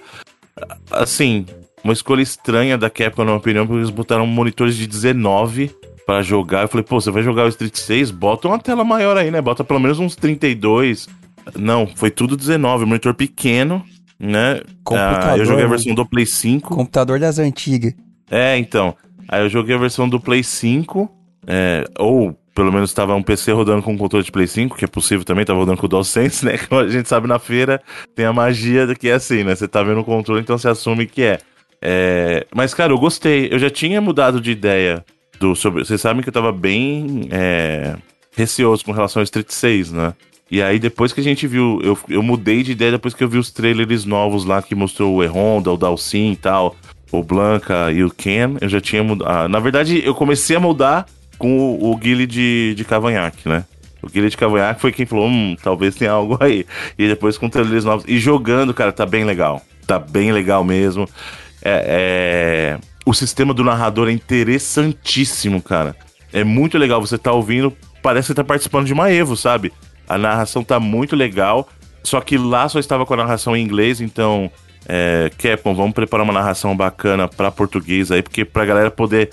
Assim, 0.91 1.47
uma 1.85 1.93
escolha 1.93 2.23
estranha 2.23 2.77
da 2.79 2.89
Capcom, 2.91 3.23
na 3.23 3.27
minha 3.33 3.37
opinião, 3.39 3.67
porque 3.67 3.79
eles 3.81 3.91
botaram 3.91 4.27
monitores 4.27 4.75
de 4.77 4.87
19 4.87 5.71
pra 6.07 6.23
jogar. 6.23 6.63
Eu 6.63 6.69
falei, 6.69 6.85
pô, 6.85 7.01
você 7.01 7.11
vai 7.11 7.23
jogar 7.23 7.45
o 7.45 7.49
Street 7.49 7.77
6? 7.77 8.11
Bota 8.11 8.49
uma 8.49 8.59
tela 8.59 8.83
maior 8.85 9.17
aí, 9.17 9.31
né? 9.31 9.41
Bota 9.41 9.63
pelo 9.63 9.79
menos 9.81 9.99
uns 9.99 10.17
32. 10.17 11.09
Não, 11.57 11.87
foi 11.87 12.11
tudo 12.11 12.37
19, 12.37 12.87
monitor 12.87 13.15
pequeno, 13.15 13.85
né? 14.19 14.63
Computador, 14.83 15.31
Ah, 15.31 15.39
eu 15.39 15.45
joguei 15.45 15.65
a 15.65 15.67
né? 15.67 15.71
versão 15.71 15.95
do 15.95 16.07
Play 16.07 16.27
5. 16.27 16.75
Computador 16.75 17.21
das 17.21 17.39
antigas. 17.39 17.95
É, 18.31 18.57
então. 18.57 18.95
Aí 19.29 19.43
eu 19.43 19.49
joguei 19.49 19.75
a 19.75 19.79
versão 19.79 20.09
do 20.09 20.19
Play 20.21 20.43
5, 20.43 21.11
é, 21.47 21.85
ou 21.99 22.35
pelo 22.55 22.73
menos 22.73 22.91
estava 22.91 23.15
um 23.15 23.23
PC 23.23 23.53
rodando 23.53 23.83
com 23.83 23.97
controle 23.99 24.25
de 24.25 24.31
Play 24.31 24.47
5, 24.47 24.77
que 24.77 24.85
é 24.85 24.89
possível 24.89 25.25
também, 25.25 25.45
tava 25.45 25.59
rodando 25.59 25.77
com 25.79 25.87
o 25.87 25.89
DualSense, 25.89 26.45
né? 26.45 26.57
Como 26.69 26.81
a 26.81 26.89
gente 26.89 27.09
sabe 27.09 27.27
na 27.27 27.39
feira, 27.39 27.83
tem 28.15 28.25
a 28.27 28.33
magia 28.33 28.87
que 28.95 29.09
é 29.09 29.15
assim, 29.15 29.43
né? 29.43 29.55
Você 29.55 29.67
tá 29.67 29.83
vendo 29.83 30.01
o 30.01 30.05
controle, 30.05 30.41
então 30.41 30.57
você 30.57 30.69
assume 30.69 31.07
que 31.07 31.23
é. 31.23 31.39
É, 31.87 32.47
Mas, 32.55 32.73
cara, 32.73 32.93
eu 32.95 32.99
gostei. 32.99 33.49
Eu 33.53 33.59
já 33.59 33.69
tinha 33.69 34.01
mudado 34.01 34.41
de 34.41 34.51
ideia 34.51 35.05
do 35.39 35.55
sobre, 35.55 35.85
vocês 35.85 36.01
sabem 36.01 36.23
que 36.23 36.29
eu 36.31 36.33
tava 36.33 36.51
bem 36.51 37.29
é, 37.31 37.95
receoso 38.35 38.83
com 38.83 38.93
relação 38.93 39.21
ao 39.21 39.25
Street 39.25 39.51
6, 39.51 39.93
né? 39.93 40.15
E 40.51 40.63
aí, 40.63 40.79
depois 40.79 41.13
que 41.13 41.21
a 41.21 41.25
gente 41.25 41.47
viu, 41.47 41.81
eu, 41.83 41.99
eu 42.09 42.23
mudei 42.23 42.63
de 42.63 42.73
ideia 42.73 42.93
depois 42.93 43.13
que 43.13 43.23
eu 43.23 43.29
vi 43.29 43.37
os 43.37 43.51
trailers 43.51 44.05
novos 44.05 44.45
lá 44.47 44.63
que 44.63 44.75
mostrou 44.75 45.15
o 45.15 45.23
E-Honda, 45.23 45.71
o 45.71 45.77
Dalsin 45.77 46.33
e 46.33 46.37
tal, 46.37 46.75
o 47.13 47.23
Blanca 47.23 47.93
e 47.93 48.03
o 48.03 48.11
Ken. 48.11 48.57
Eu 48.61 48.69
já 48.69 48.81
tinha 48.81 49.03
mudado. 49.03 49.29
Ah, 49.29 49.49
na 49.49 49.59
verdade, 49.59 50.03
eu 50.05 50.15
comecei 50.15 50.57
a 50.57 50.61
mudar 50.61 51.07
com 51.39 51.59
o, 51.59 51.91
o 51.91 51.97
Guile 51.97 52.27
de, 52.27 52.75
de 52.77 52.85
Cavanhaque, 52.85 53.47
né? 53.47 53.65
O 54.03 54.09
Guile 54.09 54.31
de 54.31 54.37
Cavanhaque 54.37 54.81
foi 54.81 54.93
quem 54.93 55.05
falou: 55.05 55.27
hum, 55.27 55.57
talvez 55.63 55.95
tenha 55.97 56.13
algo 56.13 56.39
aí. 56.41 56.65
E 56.99 57.09
depois 57.09 57.37
com 57.37 57.49
trailers 57.49 57.85
novos. 57.85 58.05
E 58.09 58.19
jogando, 58.19 58.73
cara, 58.73 58.93
tá 58.93 59.05
bem 59.05 59.25
legal. 59.25 59.61
Tá 59.87 59.99
bem 59.99 60.33
legal 60.33 60.65
mesmo. 60.65 61.07
É, 61.65 62.77
é... 62.79 62.87
O 63.07 63.13
sistema 63.15 63.53
do 63.53 63.65
narrador 63.65 64.09
é 64.09 64.13
interessantíssimo, 64.13 65.61
cara. 65.63 65.97
É 66.33 66.45
muito 66.45 66.79
legal. 66.79 67.01
Você 67.01 67.19
tá 67.19 67.33
ouvindo, 67.33 67.73
parece 68.03 68.29
que 68.29 68.35
tá 68.35 68.45
participando 68.45 68.87
de 68.87 68.93
uma 68.93 69.11
Evo, 69.11 69.37
sabe? 69.37 69.73
A 70.09 70.19
narração 70.19 70.63
tá 70.63 70.79
muito 70.79 71.17
legal. 71.17 71.69
Só 72.03 72.21
que 72.21 72.37
lá 72.37 72.69
só 72.69 72.79
estava 72.79 73.07
com 73.07 73.15
a 73.15 73.19
narração 73.19 73.57
em 73.57 73.63
inglês, 73.63 74.01
então. 74.01 74.51
É, 74.87 75.31
Capcom, 75.39 75.75
vamos 75.75 75.95
preparar 75.95 76.25
uma 76.25 76.33
narração 76.33 76.77
bacana 76.77 77.27
para 77.27 77.51
português 77.51 78.11
aí, 78.11 78.21
porque 78.23 78.45
pra 78.45 78.67
galera 78.67 78.91
poder. 78.91 79.31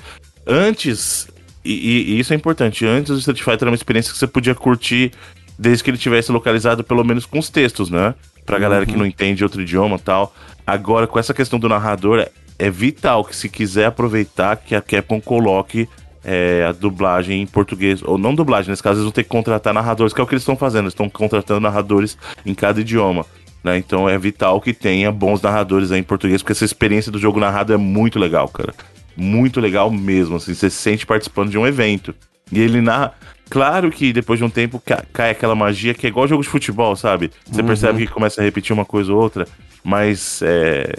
Antes. 0.48 1.28
E, 1.64 1.74
e, 1.74 2.12
e, 2.14 2.20
isso 2.20 2.34
é 2.34 2.36
importante. 2.36 2.86
Antes 2.86 3.12
o 3.12 3.18
Street 3.20 3.40
Fighter 3.40 3.64
era 3.64 3.70
uma 3.70 3.76
experiência 3.76 4.12
que 4.12 4.18
você 4.18 4.28
podia 4.28 4.56
curtir 4.56 5.12
desde 5.60 5.84
que 5.84 5.90
ele 5.92 5.98
tivesse 5.98 6.32
localizado 6.32 6.84
pelo 6.84 7.04
menos 7.04 7.26
com 7.26 7.38
os 7.38 7.50
textos, 7.50 7.90
né? 7.90 8.16
Pra 8.46 8.58
galera 8.58 8.86
que 8.86 8.94
Uhum. 8.94 9.00
não 9.00 9.06
entende 9.06 9.44
outro 9.44 9.62
idioma 9.62 9.98
e 9.98 10.00
tal. 10.00 10.34
Agora, 10.72 11.06
com 11.06 11.20
essa 11.20 11.34
questão 11.34 11.60
do 11.60 11.68
narrador, 11.68 12.26
é 12.58 12.70
vital 12.70 13.26
que 13.26 13.36
se 13.36 13.50
quiser 13.50 13.88
aproveitar 13.88 14.56
que 14.56 14.74
a 14.74 14.82
Capcom 14.82 15.20
coloque 15.20 15.86
é, 16.24 16.66
a 16.66 16.72
dublagem 16.72 17.42
em 17.42 17.46
português, 17.46 18.02
ou 18.02 18.18
não 18.18 18.34
dublagem, 18.34 18.70
nesse 18.70 18.82
caso 18.82 19.00
eles 19.00 19.04
vão 19.04 19.12
ter 19.12 19.24
que 19.24 19.30
contratar 19.30 19.74
narradores, 19.74 20.14
que 20.14 20.22
é 20.22 20.24
o 20.24 20.28
que 20.28 20.34
eles 20.34 20.44
estão 20.44 20.56
fazendo, 20.56 20.84
eles 20.84 20.94
estão 20.94 21.10
contratando 21.10 21.60
narradores 21.60 22.18
em 22.46 22.54
cada 22.54 22.80
idioma. 22.80 23.26
Né? 23.62 23.80
Então 23.80 24.08
é 24.08 24.18
vital 24.18 24.62
que 24.62 24.74
tenha 24.74 25.12
bons 25.12 25.42
narradores 25.42 25.92
aí 25.92 26.00
em 26.00 26.04
português, 26.04 26.42
porque 26.42 26.54
essa 26.54 26.64
experiência 26.64 27.12
do 27.12 27.20
jogo 27.20 27.38
narrado 27.38 27.74
é 27.74 27.78
muito 27.78 28.18
legal, 28.18 28.48
cara. 28.48 28.74
Muito 29.18 29.60
legal 29.60 29.92
mesmo, 29.92 30.38
assim, 30.38 30.54
você 30.54 30.70
se 30.70 30.78
sente 30.78 31.06
participando 31.06 31.50
de 31.50 31.58
um 31.58 31.68
evento. 31.68 32.16
E 32.50 32.62
ele 32.62 32.80
narra. 32.80 33.14
Claro 33.52 33.92
que 33.92 34.14
depois 34.14 34.40
de 34.40 34.46
um 34.46 34.50
tempo 34.50 34.82
ca- 34.84 35.04
cai 35.12 35.30
aquela 35.32 35.54
magia 35.54 35.94
que 35.94 36.08
é 36.08 36.10
igual 36.10 36.26
jogo 36.26 36.42
de 36.42 36.48
futebol, 36.48 36.96
sabe? 36.96 37.30
Você 37.46 37.62
percebe 37.62 38.08
que 38.08 38.14
começa 38.14 38.40
a 38.40 38.44
repetir 38.44 38.72
uma 38.74 38.86
coisa 38.86 39.12
ou 39.12 39.22
outra, 39.22 39.46
mas 39.84 40.42
é, 40.42 40.90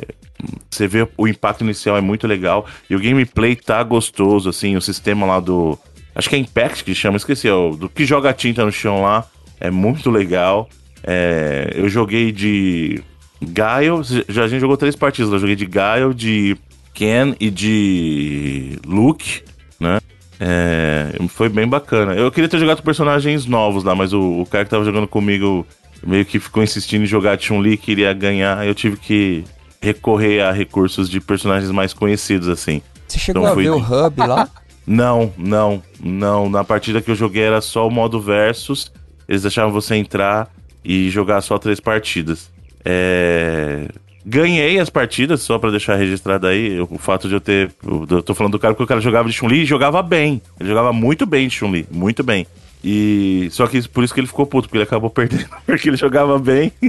você 0.70 0.86
vê 0.86 1.08
o 1.16 1.26
impacto 1.26 1.62
inicial 1.64 1.96
é 1.96 2.02
muito 2.02 2.26
legal 2.26 2.66
e 2.90 2.94
o 2.94 3.00
gameplay 3.00 3.56
tá 3.56 3.82
gostoso, 3.82 4.50
assim, 4.50 4.76
o 4.76 4.82
sistema 4.82 5.24
lá 5.26 5.40
do. 5.40 5.78
Acho 6.14 6.28
que 6.28 6.36
é 6.36 6.38
Impact 6.38 6.84
que 6.84 6.94
chama, 6.94 7.16
esqueci, 7.16 7.48
é 7.48 7.54
o 7.54 7.70
do 7.70 7.88
que 7.88 8.04
joga 8.04 8.34
tinta 8.34 8.62
no 8.66 8.70
chão 8.70 9.00
lá. 9.00 9.24
É 9.58 9.70
muito 9.70 10.10
legal. 10.10 10.68
É, 11.02 11.72
eu 11.74 11.88
joguei 11.88 12.30
de 12.32 13.02
Gaio, 13.40 14.02
já 14.28 14.44
a 14.44 14.48
gente 14.48 14.60
jogou 14.60 14.76
três 14.76 14.94
partidas, 14.94 15.32
eu 15.32 15.38
joguei 15.38 15.56
de 15.56 15.64
Gaio, 15.64 16.12
de 16.12 16.54
Ken 16.92 17.34
e 17.40 17.50
de 17.50 18.78
Luke, 18.86 19.42
né? 19.80 20.00
É, 20.44 21.12
foi 21.28 21.48
bem 21.48 21.68
bacana. 21.68 22.14
Eu 22.14 22.30
queria 22.32 22.48
ter 22.48 22.58
jogado 22.58 22.82
personagens 22.82 23.46
novos 23.46 23.84
lá, 23.84 23.94
mas 23.94 24.12
o, 24.12 24.40
o 24.40 24.46
cara 24.46 24.64
que 24.64 24.70
tava 24.70 24.84
jogando 24.84 25.06
comigo 25.06 25.64
meio 26.04 26.24
que 26.24 26.40
ficou 26.40 26.64
insistindo 26.64 27.04
em 27.04 27.06
jogar 27.06 27.40
Chun-Li, 27.40 27.76
queria 27.76 28.12
ganhar, 28.12 28.66
eu 28.66 28.74
tive 28.74 28.96
que 28.96 29.44
recorrer 29.80 30.40
a 30.42 30.50
recursos 30.50 31.08
de 31.08 31.20
personagens 31.20 31.70
mais 31.70 31.92
conhecidos, 31.94 32.48
assim. 32.48 32.82
Você 33.06 33.20
chegou 33.20 33.42
Então 33.42 33.52
a 33.52 33.54
foi- 33.54 33.62
ver 33.64 33.70
o 33.70 33.76
hub 34.06 34.26
lá? 34.26 34.48
Não, 34.84 35.32
não, 35.38 35.80
não. 36.02 36.50
Na 36.50 36.64
partida 36.64 37.00
que 37.00 37.08
eu 37.10 37.14
joguei 37.14 37.44
era 37.44 37.60
só 37.60 37.86
o 37.86 37.90
modo 37.90 38.20
versus. 38.20 38.90
Eles 39.28 39.42
deixavam 39.42 39.70
você 39.70 39.94
entrar 39.94 40.50
e 40.84 41.08
jogar 41.08 41.40
só 41.40 41.56
três 41.56 41.78
partidas. 41.78 42.50
É... 42.84 43.86
Ganhei 44.24 44.78
as 44.78 44.88
partidas, 44.88 45.40
só 45.42 45.58
pra 45.58 45.70
deixar 45.70 45.96
registrado 45.96 46.46
aí, 46.46 46.80
o 46.80 46.98
fato 46.98 47.28
de 47.28 47.34
eu 47.34 47.40
ter. 47.40 47.70
Eu 48.10 48.22
tô 48.22 48.34
falando 48.34 48.52
do 48.52 48.58
cara 48.58 48.72
porque 48.74 48.84
o 48.84 48.86
cara 48.86 49.00
jogava 49.00 49.28
de 49.28 49.34
Chun-Li 49.34 49.62
e 49.62 49.66
jogava 49.66 50.00
bem. 50.02 50.40
Ele 50.60 50.68
jogava 50.68 50.92
muito 50.92 51.26
bem 51.26 51.48
de 51.48 51.54
Chun-Li, 51.54 51.86
muito 51.90 52.22
bem. 52.22 52.46
E 52.84 53.48
só 53.50 53.66
que 53.66 53.88
por 53.88 54.02
isso 54.04 54.12
que 54.14 54.20
ele 54.20 54.26
ficou 54.26 54.46
puto, 54.46 54.68
porque 54.68 54.78
ele 54.78 54.84
acabou 54.84 55.10
perdendo, 55.10 55.46
porque 55.66 55.88
ele 55.88 55.96
jogava 55.96 56.38
bem. 56.38 56.72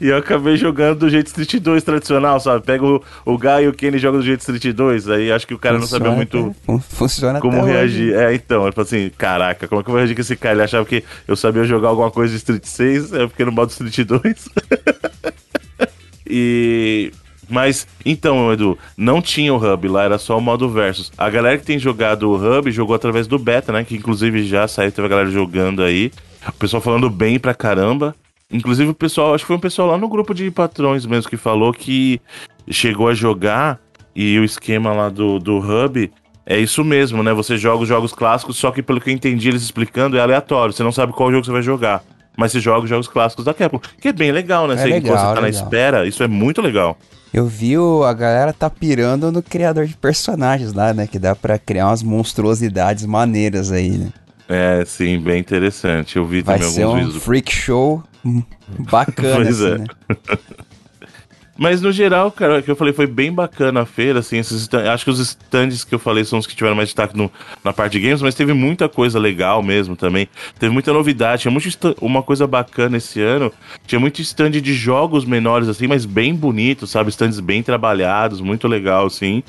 E 0.00 0.08
eu 0.08 0.16
acabei 0.18 0.56
jogando 0.56 1.00
do 1.00 1.10
jeito 1.10 1.28
Street 1.28 1.60
2 1.62 1.82
tradicional, 1.82 2.38
sabe? 2.38 2.64
Pega 2.64 2.84
o, 2.84 3.02
o 3.24 3.38
Guy 3.38 3.64
e 3.64 3.68
o 3.68 3.72
Kenny 3.72 3.98
joga 3.98 4.18
do 4.18 4.24
jeito 4.24 4.40
Street 4.40 4.76
2, 4.76 5.08
aí 5.08 5.32
acho 5.32 5.46
que 5.46 5.54
o 5.54 5.58
cara 5.58 5.78
não 5.78 5.86
sabia 5.86 6.12
Funciona 6.12 6.44
muito 6.44 6.82
Funciona 6.90 7.40
como 7.40 7.56
até 7.56 7.64
hoje. 7.64 7.72
reagir. 7.72 8.14
É, 8.14 8.34
então, 8.34 8.64
ele 8.64 8.72
falou 8.72 8.86
assim, 8.86 9.10
caraca, 9.16 9.66
como 9.66 9.80
é 9.80 9.82
que 9.82 9.88
eu 9.88 9.92
vou 9.92 9.98
reagir 9.98 10.14
com 10.14 10.20
esse 10.20 10.36
cara? 10.36 10.56
Ele 10.56 10.62
achava 10.62 10.84
que 10.84 11.02
eu 11.26 11.34
sabia 11.34 11.64
jogar 11.64 11.88
alguma 11.88 12.10
coisa 12.10 12.32
de 12.32 12.36
Street 12.36 12.64
6, 12.64 13.12
é 13.14 13.26
porque 13.26 13.44
no 13.44 13.50
modo 13.50 13.70
Street 13.70 14.06
2. 14.06 14.22
e... 16.32 17.12
Mas, 17.50 17.86
então, 18.06 18.50
Edu, 18.50 18.78
não 18.96 19.20
tinha 19.20 19.52
o 19.52 19.56
Hub 19.56 19.86
lá, 19.88 20.04
era 20.04 20.16
só 20.16 20.38
o 20.38 20.40
modo 20.40 20.70
Versus. 20.70 21.12
A 21.18 21.28
galera 21.28 21.58
que 21.58 21.66
tem 21.66 21.78
jogado 21.78 22.30
o 22.30 22.34
Hub 22.34 22.70
jogou 22.70 22.96
através 22.96 23.26
do 23.26 23.38
Beta, 23.38 23.72
né? 23.72 23.84
Que 23.84 23.96
inclusive 23.96 24.42
já 24.44 24.66
saiu, 24.66 24.90
teve 24.90 25.04
a 25.06 25.10
galera 25.10 25.30
jogando 25.30 25.82
aí. 25.82 26.10
O 26.48 26.52
pessoal 26.52 26.80
falando 26.80 27.10
bem 27.10 27.38
pra 27.38 27.52
caramba. 27.52 28.14
Inclusive 28.50 28.90
o 28.90 28.94
pessoal, 28.94 29.34
acho 29.34 29.44
que 29.44 29.48
foi 29.48 29.56
um 29.56 29.60
pessoal 29.60 29.88
lá 29.88 29.98
no 29.98 30.08
grupo 30.08 30.32
de 30.32 30.50
patrões 30.50 31.04
mesmo 31.04 31.28
que 31.28 31.36
falou 31.36 31.72
que 31.72 32.20
chegou 32.70 33.08
a 33.08 33.14
jogar 33.14 33.78
e 34.14 34.38
o 34.38 34.44
esquema 34.44 34.92
lá 34.92 35.08
do, 35.08 35.38
do 35.38 35.58
Hub 35.58 36.10
é 36.44 36.58
isso 36.58 36.84
mesmo, 36.84 37.22
né? 37.22 37.32
Você 37.32 37.56
joga 37.56 37.82
os 37.82 37.88
jogos 37.88 38.12
clássicos, 38.12 38.56
só 38.56 38.70
que 38.70 38.82
pelo 38.82 39.00
que 39.00 39.10
eu 39.10 39.14
entendi 39.14 39.48
eles 39.48 39.62
explicando, 39.62 40.16
é 40.16 40.20
aleatório. 40.20 40.72
Você 40.72 40.82
não 40.82 40.92
sabe 40.92 41.12
qual 41.12 41.30
jogo 41.30 41.44
você 41.44 41.52
vai 41.52 41.62
jogar. 41.62 42.02
Mas 42.36 42.52
você 42.52 42.60
joga 42.60 42.84
os 42.84 42.88
jogos 42.88 43.08
clássicos 43.08 43.44
da 43.44 43.52
Capcom. 43.54 43.80
Que 44.00 44.08
é 44.08 44.12
bem 44.12 44.32
legal, 44.32 44.66
né? 44.66 44.74
É 44.74 44.78
você, 44.78 44.84
legal, 44.88 45.16
você 45.16 45.22
tá 45.24 45.34
na 45.34 45.40
legal. 45.42 45.62
espera, 45.62 46.06
isso 46.06 46.22
é 46.22 46.28
muito 46.28 46.62
legal. 46.62 46.96
Eu 47.32 47.46
vi 47.46 47.78
o, 47.78 48.04
a 48.04 48.12
galera 48.12 48.52
tá 48.52 48.68
pirando 48.68 49.30
no 49.32 49.42
criador 49.42 49.86
de 49.86 49.94
personagens 49.96 50.72
lá, 50.72 50.92
né? 50.92 51.06
Que 51.06 51.18
dá 51.18 51.34
pra 51.34 51.58
criar 51.58 51.88
umas 51.88 52.02
monstruosidades 52.02 53.04
maneiras 53.06 53.70
aí, 53.72 53.90
né? 53.90 54.08
É, 54.48 54.84
sim, 54.84 55.18
bem 55.18 55.40
interessante. 55.40 56.16
Eu 56.16 56.26
vi 56.26 56.42
Vai 56.42 56.58
também 56.58 56.72
ser 56.72 56.82
alguns 56.82 57.00
um 57.02 57.04
vídeos. 57.06 57.22
freak 57.24 57.52
show 57.54 58.02
bacana, 58.90 59.36
Pois 59.36 59.60
assim, 59.62 59.74
é. 59.74 59.78
né? 59.78 59.86
Mas 61.62 61.80
no 61.80 61.92
geral, 61.92 62.28
cara, 62.32 62.58
o 62.58 62.62
que 62.62 62.68
eu 62.68 62.74
falei 62.74 62.92
foi 62.92 63.06
bem 63.06 63.32
bacana 63.32 63.82
a 63.82 63.86
feira, 63.86 64.18
assim, 64.18 64.36
esses 64.36 64.68
acho 64.74 65.04
que 65.04 65.10
os 65.12 65.20
stands 65.20 65.84
que 65.84 65.94
eu 65.94 65.98
falei 66.00 66.24
são 66.24 66.40
os 66.40 66.44
que 66.44 66.56
tiveram 66.56 66.74
mais 66.74 66.88
destaque 66.88 67.16
no- 67.16 67.30
na 67.62 67.72
parte 67.72 67.92
de 67.92 68.00
games, 68.00 68.20
mas 68.20 68.34
teve 68.34 68.52
muita 68.52 68.88
coisa 68.88 69.16
legal 69.16 69.62
mesmo 69.62 69.94
também. 69.94 70.26
Teve 70.58 70.72
muita 70.72 70.92
novidade, 70.92 71.42
tinha 71.42 71.52
muito 71.52 71.68
uma 72.00 72.20
coisa 72.20 72.48
bacana 72.48 72.96
esse 72.96 73.22
ano, 73.22 73.52
tinha 73.86 74.00
muito 74.00 74.20
stand 74.20 74.50
de 74.50 74.74
jogos 74.74 75.24
menores, 75.24 75.68
assim, 75.68 75.86
mas 75.86 76.04
bem 76.04 76.34
bonitos, 76.34 76.90
sabe? 76.90 77.10
Stands 77.10 77.38
bem 77.38 77.62
trabalhados, 77.62 78.40
muito 78.40 78.66
legal, 78.66 79.06
assim. 79.06 79.44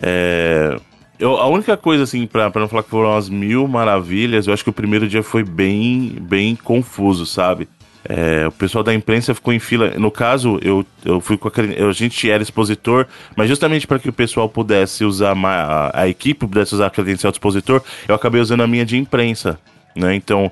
É... 0.00 0.80
Eu, 1.18 1.36
a 1.36 1.46
única 1.48 1.76
coisa, 1.76 2.04
assim, 2.04 2.26
pra, 2.26 2.50
pra 2.50 2.62
não 2.62 2.68
falar 2.68 2.82
que 2.82 2.88
foram 2.88 3.10
umas 3.10 3.28
mil 3.28 3.68
maravilhas, 3.68 4.46
eu 4.46 4.54
acho 4.54 4.64
que 4.64 4.70
o 4.70 4.72
primeiro 4.72 5.06
dia 5.06 5.22
foi 5.22 5.44
bem, 5.44 6.16
bem 6.18 6.56
confuso, 6.56 7.26
sabe? 7.26 7.68
É, 8.08 8.46
o 8.48 8.52
pessoal 8.52 8.82
da 8.82 8.92
imprensa 8.92 9.34
ficou 9.34 9.52
em 9.52 9.58
fila. 9.58 9.90
No 9.98 10.10
caso, 10.10 10.58
eu, 10.62 10.84
eu 11.04 11.20
fui 11.20 11.36
com 11.36 11.48
a, 11.48 11.92
gente 11.92 12.30
era 12.30 12.42
expositor, 12.42 13.06
mas 13.36 13.48
justamente 13.48 13.86
para 13.86 13.98
que 13.98 14.08
o 14.08 14.12
pessoal 14.12 14.48
pudesse 14.48 15.04
usar 15.04 15.36
a, 15.36 16.02
a 16.02 16.08
equipe 16.08 16.46
pudesse 16.46 16.74
usar 16.74 16.86
a 16.86 16.90
credencial 16.90 17.30
de 17.30 17.36
expositor, 17.36 17.82
eu 18.08 18.14
acabei 18.14 18.40
usando 18.40 18.62
a 18.62 18.66
minha 18.66 18.84
de 18.84 18.96
imprensa, 18.96 19.58
né? 19.94 20.14
Então, 20.14 20.50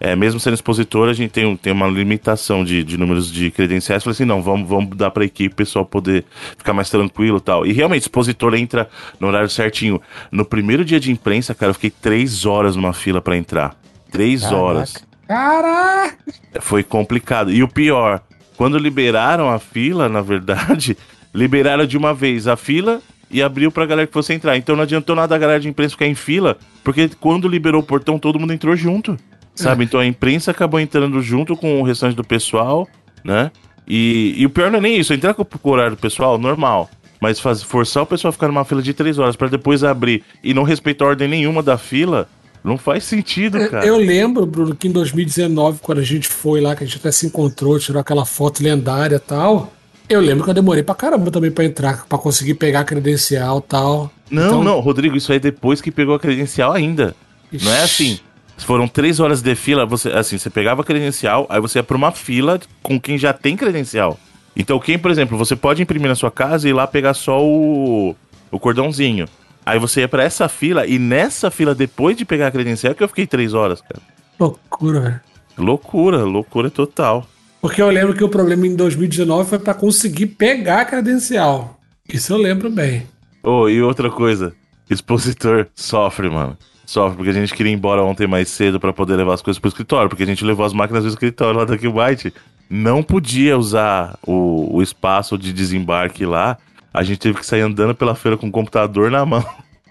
é, 0.00 0.14
mesmo 0.14 0.38
sendo 0.38 0.54
expositor, 0.54 1.08
a 1.08 1.12
gente 1.12 1.30
tem, 1.30 1.56
tem 1.56 1.72
uma 1.72 1.88
limitação 1.88 2.64
de, 2.64 2.84
de 2.84 2.96
números 2.96 3.32
de 3.32 3.50
credenciais. 3.50 4.04
Falei 4.04 4.12
assim, 4.12 4.24
não, 4.24 4.40
vamos, 4.40 4.68
vamos 4.68 4.96
dar 4.96 5.10
para 5.10 5.24
a 5.24 5.26
equipe, 5.26 5.52
o 5.52 5.56
pessoal 5.56 5.84
poder 5.84 6.24
ficar 6.56 6.72
mais 6.72 6.88
tranquilo 6.88 7.38
e 7.38 7.40
tal. 7.40 7.66
E 7.66 7.72
realmente, 7.72 8.02
expositor 8.02 8.54
entra 8.54 8.88
no 9.18 9.26
horário 9.26 9.48
certinho. 9.48 10.00
No 10.30 10.44
primeiro 10.44 10.84
dia 10.84 11.00
de 11.00 11.10
imprensa, 11.10 11.54
cara, 11.54 11.70
eu 11.70 11.74
fiquei 11.74 11.90
três 11.90 12.46
horas 12.46 12.76
numa 12.76 12.92
fila 12.92 13.20
para 13.20 13.36
entrar. 13.36 13.74
Três 14.10 14.42
Caraca. 14.42 14.62
horas. 14.62 15.07
Caraca! 15.28 16.16
Foi 16.60 16.82
complicado. 16.82 17.52
E 17.52 17.62
o 17.62 17.68
pior, 17.68 18.22
quando 18.56 18.78
liberaram 18.78 19.50
a 19.50 19.58
fila, 19.58 20.08
na 20.08 20.22
verdade, 20.22 20.96
liberaram 21.34 21.86
de 21.86 21.98
uma 21.98 22.14
vez 22.14 22.48
a 22.48 22.56
fila 22.56 23.00
e 23.30 23.42
abriu 23.42 23.70
pra 23.70 23.84
galera 23.84 24.06
que 24.06 24.12
fosse 24.12 24.32
entrar. 24.32 24.56
Então 24.56 24.74
não 24.74 24.82
adiantou 24.82 25.14
nada 25.14 25.34
a 25.34 25.38
galera 25.38 25.60
de 25.60 25.68
imprensa 25.68 25.92
ficar 25.92 26.06
em 26.06 26.14
fila, 26.14 26.56
porque 26.82 27.10
quando 27.20 27.46
liberou 27.46 27.82
o 27.82 27.84
portão, 27.84 28.18
todo 28.18 28.40
mundo 28.40 28.54
entrou 28.54 28.74
junto. 28.74 29.16
Sabe? 29.54 29.84
Então 29.84 29.98
a 29.98 30.06
imprensa 30.06 30.52
acabou 30.52 30.78
entrando 30.78 31.20
junto 31.20 31.56
com 31.56 31.80
o 31.80 31.84
restante 31.84 32.14
do 32.14 32.22
pessoal, 32.22 32.88
né? 33.24 33.50
E, 33.86 34.34
e 34.36 34.46
o 34.46 34.50
pior 34.50 34.70
não 34.70 34.78
é 34.78 34.82
nem 34.82 34.96
isso, 34.96 35.12
entrar 35.12 35.34
com 35.34 35.42
o 35.42 35.70
horário 35.70 35.96
do 35.96 36.00
pessoal, 36.00 36.38
normal. 36.38 36.88
Mas 37.20 37.40
faz, 37.40 37.60
forçar 37.62 38.04
o 38.04 38.06
pessoal 38.06 38.30
a 38.30 38.32
ficar 38.32 38.46
numa 38.46 38.64
fila 38.64 38.80
de 38.80 38.94
três 38.94 39.18
horas 39.18 39.34
pra 39.34 39.48
depois 39.48 39.82
abrir 39.82 40.22
e 40.44 40.54
não 40.54 40.62
respeitar 40.62 41.06
ordem 41.06 41.26
nenhuma 41.26 41.62
da 41.62 41.76
fila, 41.76 42.28
não 42.64 42.76
faz 42.78 43.04
sentido, 43.04 43.58
Eu- 43.58 43.70
cara. 43.70 43.86
Eu 43.86 43.96
lembro, 43.96 44.44
Bruno, 44.46 44.74
que 44.74 44.88
em 44.88 44.92
2019, 44.92 45.80
quando 45.82 45.98
a 45.98 46.04
gente 46.04 46.28
foi 46.28 46.60
lá, 46.60 46.74
que 46.76 46.84
a 46.84 46.86
gente 46.86 46.96
até 46.98 47.10
se 47.12 47.26
encontrou, 47.26 47.78
tirou 47.78 48.00
aquela 48.00 48.24
foto 48.24 48.62
lendária 48.62 49.16
e 49.16 49.20
tal. 49.20 49.72
Eu 50.08 50.20
lembro 50.20 50.44
que 50.44 50.50
eu 50.50 50.54
demorei 50.54 50.82
pra 50.82 50.94
caramba 50.94 51.30
também 51.30 51.50
pra 51.50 51.64
entrar, 51.64 52.06
pra 52.06 52.16
conseguir 52.18 52.54
pegar 52.54 52.80
a 52.80 52.84
credencial 52.84 53.58
e 53.58 53.62
tal. 53.68 54.10
Não, 54.30 54.46
Então- 54.46 54.64
não, 54.64 54.80
Rodrigo, 54.80 55.16
isso 55.16 55.30
aí 55.32 55.36
é 55.36 55.40
depois 55.40 55.80
que 55.80 55.90
pegou 55.90 56.14
a 56.14 56.18
credencial 56.18 56.72
ainda. 56.72 57.14
Não 57.52 57.72
é 57.72 57.82
assim. 57.82 58.18
Foram 58.58 58.88
três 58.88 59.20
horas 59.20 59.40
de 59.40 59.54
fila, 59.54 59.86
você, 59.86 60.08
assim, 60.08 60.36
você 60.36 60.50
pegava 60.50 60.80
a 60.82 60.84
credencial, 60.84 61.46
aí 61.48 61.60
você 61.60 61.78
ia 61.78 61.82
pra 61.82 61.96
uma 61.96 62.10
fila 62.10 62.58
com 62.82 62.98
quem 62.98 63.16
já 63.16 63.32
tem 63.32 63.56
credencial. 63.56 64.18
Então, 64.56 64.80
quem, 64.80 64.98
por 64.98 65.10
exemplo, 65.10 65.38
você 65.38 65.54
pode 65.54 65.80
imprimir 65.80 66.08
na 66.08 66.16
sua 66.16 66.30
casa 66.30 66.66
e 66.66 66.70
ir 66.70 66.74
lá 66.74 66.84
pegar 66.86 67.14
só 67.14 67.40
o, 67.40 68.16
o 68.50 68.58
cordãozinho. 68.58 69.26
Aí 69.68 69.78
você 69.78 70.00
ia 70.00 70.08
pra 70.08 70.24
essa 70.24 70.48
fila, 70.48 70.86
e 70.86 70.98
nessa 70.98 71.50
fila, 71.50 71.74
depois 71.74 72.16
de 72.16 72.24
pegar 72.24 72.46
a 72.46 72.50
credencial, 72.50 72.94
que 72.94 73.02
eu 73.02 73.08
fiquei 73.08 73.26
três 73.26 73.52
horas, 73.52 73.82
cara. 73.82 74.00
Loucura, 74.40 75.00
velho. 75.00 75.20
Loucura, 75.58 76.24
loucura 76.24 76.70
total. 76.70 77.28
Porque 77.60 77.82
eu 77.82 77.90
lembro 77.90 78.14
que 78.14 78.24
o 78.24 78.30
problema 78.30 78.66
em 78.66 78.74
2019 78.74 79.46
foi 79.46 79.58
pra 79.58 79.74
conseguir 79.74 80.28
pegar 80.28 80.80
a 80.80 80.84
credencial. 80.86 81.78
Isso 82.08 82.32
eu 82.32 82.38
lembro 82.38 82.70
bem. 82.70 83.06
Oh, 83.42 83.68
e 83.68 83.82
outra 83.82 84.08
coisa, 84.08 84.54
expositor 84.88 85.66
sofre, 85.74 86.30
mano. 86.30 86.56
Sofre, 86.86 87.18
porque 87.18 87.30
a 87.30 87.34
gente 87.34 87.52
queria 87.52 87.70
ir 87.70 87.74
embora 87.74 88.02
ontem 88.02 88.26
mais 88.26 88.48
cedo 88.48 88.80
pra 88.80 88.94
poder 88.94 89.16
levar 89.16 89.34
as 89.34 89.42
coisas 89.42 89.60
pro 89.60 89.68
escritório, 89.68 90.08
porque 90.08 90.22
a 90.22 90.26
gente 90.26 90.46
levou 90.46 90.64
as 90.64 90.72
máquinas 90.72 91.02
do 91.04 91.10
escritório 91.10 91.58
lá 91.58 91.66
da 91.66 91.74
White. 91.74 92.32
Não 92.70 93.02
podia 93.02 93.58
usar 93.58 94.18
o, 94.26 94.76
o 94.76 94.82
espaço 94.82 95.36
de 95.36 95.52
desembarque 95.52 96.24
lá. 96.24 96.56
A 96.92 97.02
gente 97.02 97.18
teve 97.18 97.38
que 97.38 97.46
sair 97.46 97.60
andando 97.60 97.94
pela 97.94 98.14
feira 98.14 98.36
com 98.36 98.48
o 98.48 98.52
computador 98.52 99.10
na 99.10 99.24
mão. 99.24 99.44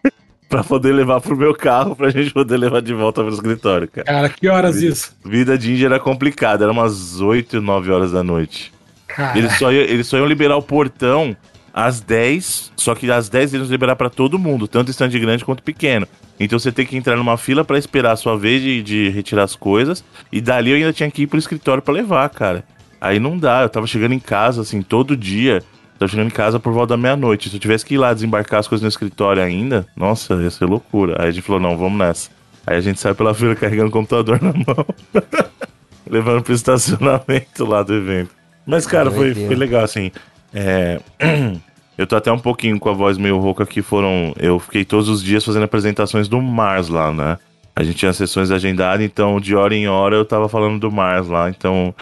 pra 0.49 0.63
poder 0.63 0.93
levar 0.93 1.21
pro 1.21 1.35
meu 1.35 1.53
carro, 1.53 1.95
pra 1.95 2.09
gente 2.09 2.31
poder 2.31 2.57
levar 2.57 2.81
de 2.81 2.93
volta 2.93 3.21
pro 3.23 3.33
escritório, 3.33 3.87
cara. 3.87 4.05
Cara, 4.05 4.29
que 4.29 4.47
horas 4.47 4.81
isso? 4.81 5.15
Vida 5.23 5.57
de 5.57 5.73
índia 5.73 5.87
era 5.87 5.99
complicada, 5.99 6.63
era 6.63 6.71
umas 6.71 7.19
8, 7.19 7.61
9 7.61 7.91
horas 7.91 8.11
da 8.11 8.23
noite. 8.23 8.71
Cara, 9.07 9.37
Eles 9.37 9.57
só, 9.57 9.71
iam, 9.71 9.83
eles 9.83 10.07
só 10.07 10.17
iam 10.17 10.25
liberar 10.25 10.57
o 10.57 10.61
portão 10.61 11.35
às 11.73 11.99
10, 11.99 12.71
só 12.75 12.95
que 12.95 13.09
às 13.11 13.29
10 13.29 13.53
eles 13.53 13.67
iam 13.67 13.71
liberar 13.71 13.95
pra 13.95 14.09
todo 14.09 14.39
mundo, 14.39 14.67
tanto 14.67 14.91
stand 14.91 15.09
grande 15.09 15.45
quanto 15.45 15.63
pequeno. 15.63 16.07
Então 16.39 16.57
você 16.57 16.71
tem 16.71 16.85
que 16.85 16.95
entrar 16.97 17.15
numa 17.15 17.37
fila 17.37 17.63
pra 17.63 17.77
esperar 17.77 18.11
a 18.11 18.15
sua 18.15 18.37
vez 18.37 18.61
de, 18.61 18.81
de 18.83 19.09
retirar 19.09 19.43
as 19.43 19.55
coisas, 19.55 20.03
e 20.31 20.39
dali 20.39 20.71
eu 20.71 20.77
ainda 20.77 20.93
tinha 20.93 21.09
que 21.09 21.23
ir 21.23 21.27
pro 21.27 21.39
escritório 21.39 21.81
pra 21.81 21.93
levar, 21.93 22.29
cara. 22.29 22.63
Aí 22.99 23.19
não 23.19 23.37
dá, 23.37 23.61
eu 23.61 23.69
tava 23.69 23.85
chegando 23.85 24.13
em 24.13 24.19
casa, 24.19 24.61
assim, 24.61 24.81
todo 24.81 25.15
dia. 25.15 25.61
Tava 25.97 26.09
chegando 26.09 26.27
em 26.27 26.31
casa 26.31 26.59
por 26.59 26.71
volta 26.71 26.89
da 26.89 26.97
meia-noite. 26.97 27.49
Se 27.49 27.55
eu 27.55 27.59
tivesse 27.59 27.85
que 27.85 27.95
ir 27.95 27.97
lá 27.97 28.13
desembarcar 28.13 28.59
as 28.59 28.67
coisas 28.67 28.83
no 28.83 28.89
escritório 28.89 29.41
ainda, 29.41 29.85
nossa, 29.95 30.35
ia 30.35 30.49
ser 30.49 30.65
loucura. 30.65 31.21
Aí 31.21 31.29
a 31.29 31.31
gente 31.31 31.43
falou, 31.43 31.61
não, 31.61 31.77
vamos 31.77 31.97
nessa. 31.97 32.29
Aí 32.65 32.77
a 32.77 32.81
gente 32.81 32.99
saiu 32.99 33.15
pela 33.15 33.33
fila 33.33 33.55
carregando 33.57 33.89
o 33.89 33.91
computador 33.91 34.41
na 34.41 34.53
mão. 34.53 34.85
levando 36.09 36.43
pro 36.43 36.53
estacionamento 36.53 37.65
lá 37.65 37.83
do 37.83 37.93
evento. 37.93 38.29
Mas, 38.65 38.85
cara, 38.85 39.09
foi, 39.09 39.33
foi 39.33 39.55
legal, 39.55 39.83
assim. 39.83 40.11
É... 40.53 40.99
Eu 41.97 42.05
tô 42.05 42.15
até 42.15 42.31
um 42.31 42.37
pouquinho 42.37 42.79
com 42.79 42.89
a 42.89 42.93
voz 42.93 43.17
meio 43.17 43.39
rouca 43.39 43.65
que 43.65 43.81
foram. 43.81 44.31
Eu 44.37 44.59
fiquei 44.59 44.85
todos 44.85 45.09
os 45.09 45.23
dias 45.23 45.43
fazendo 45.43 45.63
apresentações 45.63 46.27
do 46.27 46.39
Mars 46.39 46.89
lá, 46.89 47.11
né? 47.11 47.39
A 47.75 47.81
gente 47.81 47.97
tinha 47.97 48.13
sessões 48.13 48.51
agendadas, 48.51 49.03
então 49.03 49.39
de 49.39 49.55
hora 49.55 49.73
em 49.73 49.87
hora 49.87 50.15
eu 50.15 50.23
tava 50.23 50.47
falando 50.47 50.79
do 50.79 50.91
Mars 50.91 51.27
lá, 51.27 51.49
então. 51.49 51.95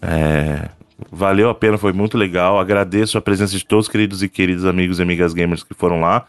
É... 0.00 0.68
Valeu 1.10 1.48
a 1.48 1.54
pena, 1.54 1.78
foi 1.78 1.92
muito 1.92 2.16
legal. 2.16 2.58
Agradeço 2.58 3.18
a 3.18 3.20
presença 3.20 3.56
de 3.56 3.64
todos 3.64 3.86
os 3.86 3.90
queridos 3.90 4.22
e 4.22 4.28
queridos 4.28 4.64
amigos 4.64 4.98
e 4.98 5.02
amigas 5.02 5.34
gamers 5.34 5.62
que 5.62 5.74
foram 5.74 6.00
lá. 6.00 6.26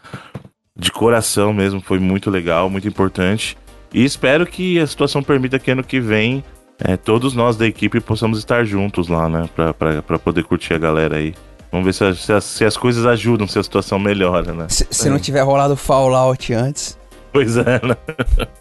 De 0.76 0.90
coração 0.90 1.52
mesmo, 1.52 1.80
foi 1.80 1.98
muito 1.98 2.30
legal, 2.30 2.68
muito 2.68 2.88
importante. 2.88 3.56
E 3.92 4.04
espero 4.04 4.44
que 4.44 4.78
a 4.80 4.86
situação 4.86 5.22
permita 5.22 5.58
que 5.58 5.70
ano 5.70 5.84
que 5.84 6.00
vem 6.00 6.42
é, 6.78 6.96
todos 6.96 7.34
nós 7.34 7.56
da 7.56 7.66
equipe 7.66 8.00
possamos 8.00 8.38
estar 8.38 8.64
juntos 8.64 9.08
lá, 9.08 9.28
né? 9.28 9.48
Pra, 9.54 9.72
pra, 9.72 10.02
pra 10.02 10.18
poder 10.18 10.44
curtir 10.44 10.74
a 10.74 10.78
galera 10.78 11.16
aí. 11.16 11.34
Vamos 11.70 11.86
ver 11.86 11.92
se, 11.92 12.16
se 12.16 12.40
se 12.40 12.64
as 12.64 12.76
coisas 12.76 13.04
ajudam, 13.06 13.48
se 13.48 13.58
a 13.58 13.62
situação 13.62 13.98
melhora, 13.98 14.52
né? 14.52 14.66
Se, 14.68 14.86
se 14.90 15.10
não 15.10 15.18
tiver 15.18 15.42
rolado 15.42 15.76
Fallout 15.76 16.52
antes. 16.52 16.98
Pois 17.34 17.56
é, 17.56 17.80
né? 17.84 17.96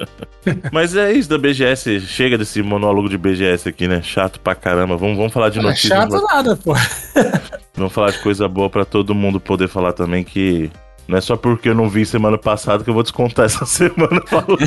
Mas 0.74 0.96
é 0.96 1.14
isso 1.14 1.30
da 1.30 1.38
BGS. 1.38 2.00
Chega 2.02 2.40
desse 2.40 2.64
monólogo 2.64 3.08
de 3.08 3.20
BGS 3.20 3.70
aqui, 3.70 3.88
né? 3.88 4.02
Chato 4.02 4.40
pra 4.40 4.56
caramba. 4.56 4.98
Vamos, 4.98 5.16
vamos 5.16 5.32
falar 5.32 5.50
de 5.50 5.60
não 5.60 5.66
é 5.66 5.70
notícias. 5.70 5.94
chato 5.96 6.20
nada, 6.24 6.56
pô. 6.56 6.74
Vamos 7.78 7.94
falar 7.94 8.10
de 8.12 8.20
coisa 8.20 8.48
boa 8.48 8.70
pra 8.72 8.84
todo 8.84 9.14
mundo 9.14 9.40
poder 9.40 9.68
falar 9.68 9.94
também 9.94 10.24
que. 10.24 10.72
Não 11.08 11.20
é 11.20 11.22
só 11.22 11.36
porque 11.38 11.70
eu 11.70 11.76
não 11.76 11.88
vi 11.88 12.04
semana 12.04 12.36
passada 12.38 12.84
que 12.84 12.90
eu 12.90 12.94
vou 12.96 13.04
descontar 13.04 13.46
essa 13.46 13.64
semana 13.68 14.22
falando. 14.26 14.58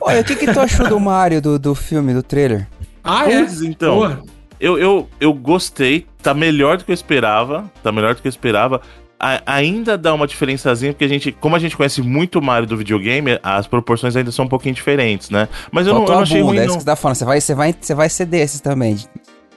Olha, 0.00 0.20
o 0.20 0.24
que, 0.24 0.34
que 0.34 0.52
tu 0.52 0.58
achou 0.58 0.88
do 0.88 0.98
Mario, 0.98 1.40
do, 1.40 1.58
do 1.60 1.74
filme, 1.76 2.12
do 2.12 2.24
trailer? 2.24 2.66
Ah, 3.04 3.30
é? 3.30 3.38
Pois 3.44 3.62
então. 3.62 3.98
Porra. 3.98 4.20
Eu, 4.58 4.76
eu, 4.78 5.08
eu 5.20 5.32
gostei, 5.32 6.06
tá 6.20 6.34
melhor 6.34 6.76
do 6.78 6.84
que 6.84 6.90
eu 6.90 6.94
esperava. 6.94 7.70
Tá 7.84 7.92
melhor 7.92 8.16
do 8.16 8.20
que 8.20 8.26
eu 8.26 8.30
esperava. 8.30 8.80
A- 9.20 9.42
ainda 9.46 9.98
dá 9.98 10.14
uma 10.14 10.26
diferençazinha, 10.26 10.92
porque 10.92 11.04
a 11.04 11.08
gente, 11.08 11.32
como 11.32 11.56
a 11.56 11.58
gente 11.58 11.76
conhece 11.76 12.00
muito 12.02 12.38
o 12.38 12.42
Mario 12.42 12.68
do 12.68 12.76
videogame, 12.76 13.38
as 13.42 13.66
proporções 13.66 14.14
ainda 14.14 14.30
são 14.30 14.44
um 14.44 14.48
pouquinho 14.48 14.74
diferentes, 14.74 15.28
né? 15.30 15.48
Mas 15.72 15.86
eu 15.86 15.94
não, 15.94 16.02
eu 16.02 16.06
Faltou 16.06 16.16
não 16.16 16.22
achei 16.22 16.40
bunda, 16.40 16.52
ruim, 16.52 16.58
é 16.60 16.64
isso 16.66 16.74
que 16.76 16.80
você 16.82 16.86
tá 16.86 16.96
falando. 16.96 17.16
Você 17.16 17.24
vai, 17.24 17.40
você 17.40 17.54
vai, 17.54 17.74
você 17.80 17.94
vai 17.94 18.08
ser 18.08 18.26
desses 18.26 18.60
também. 18.60 18.96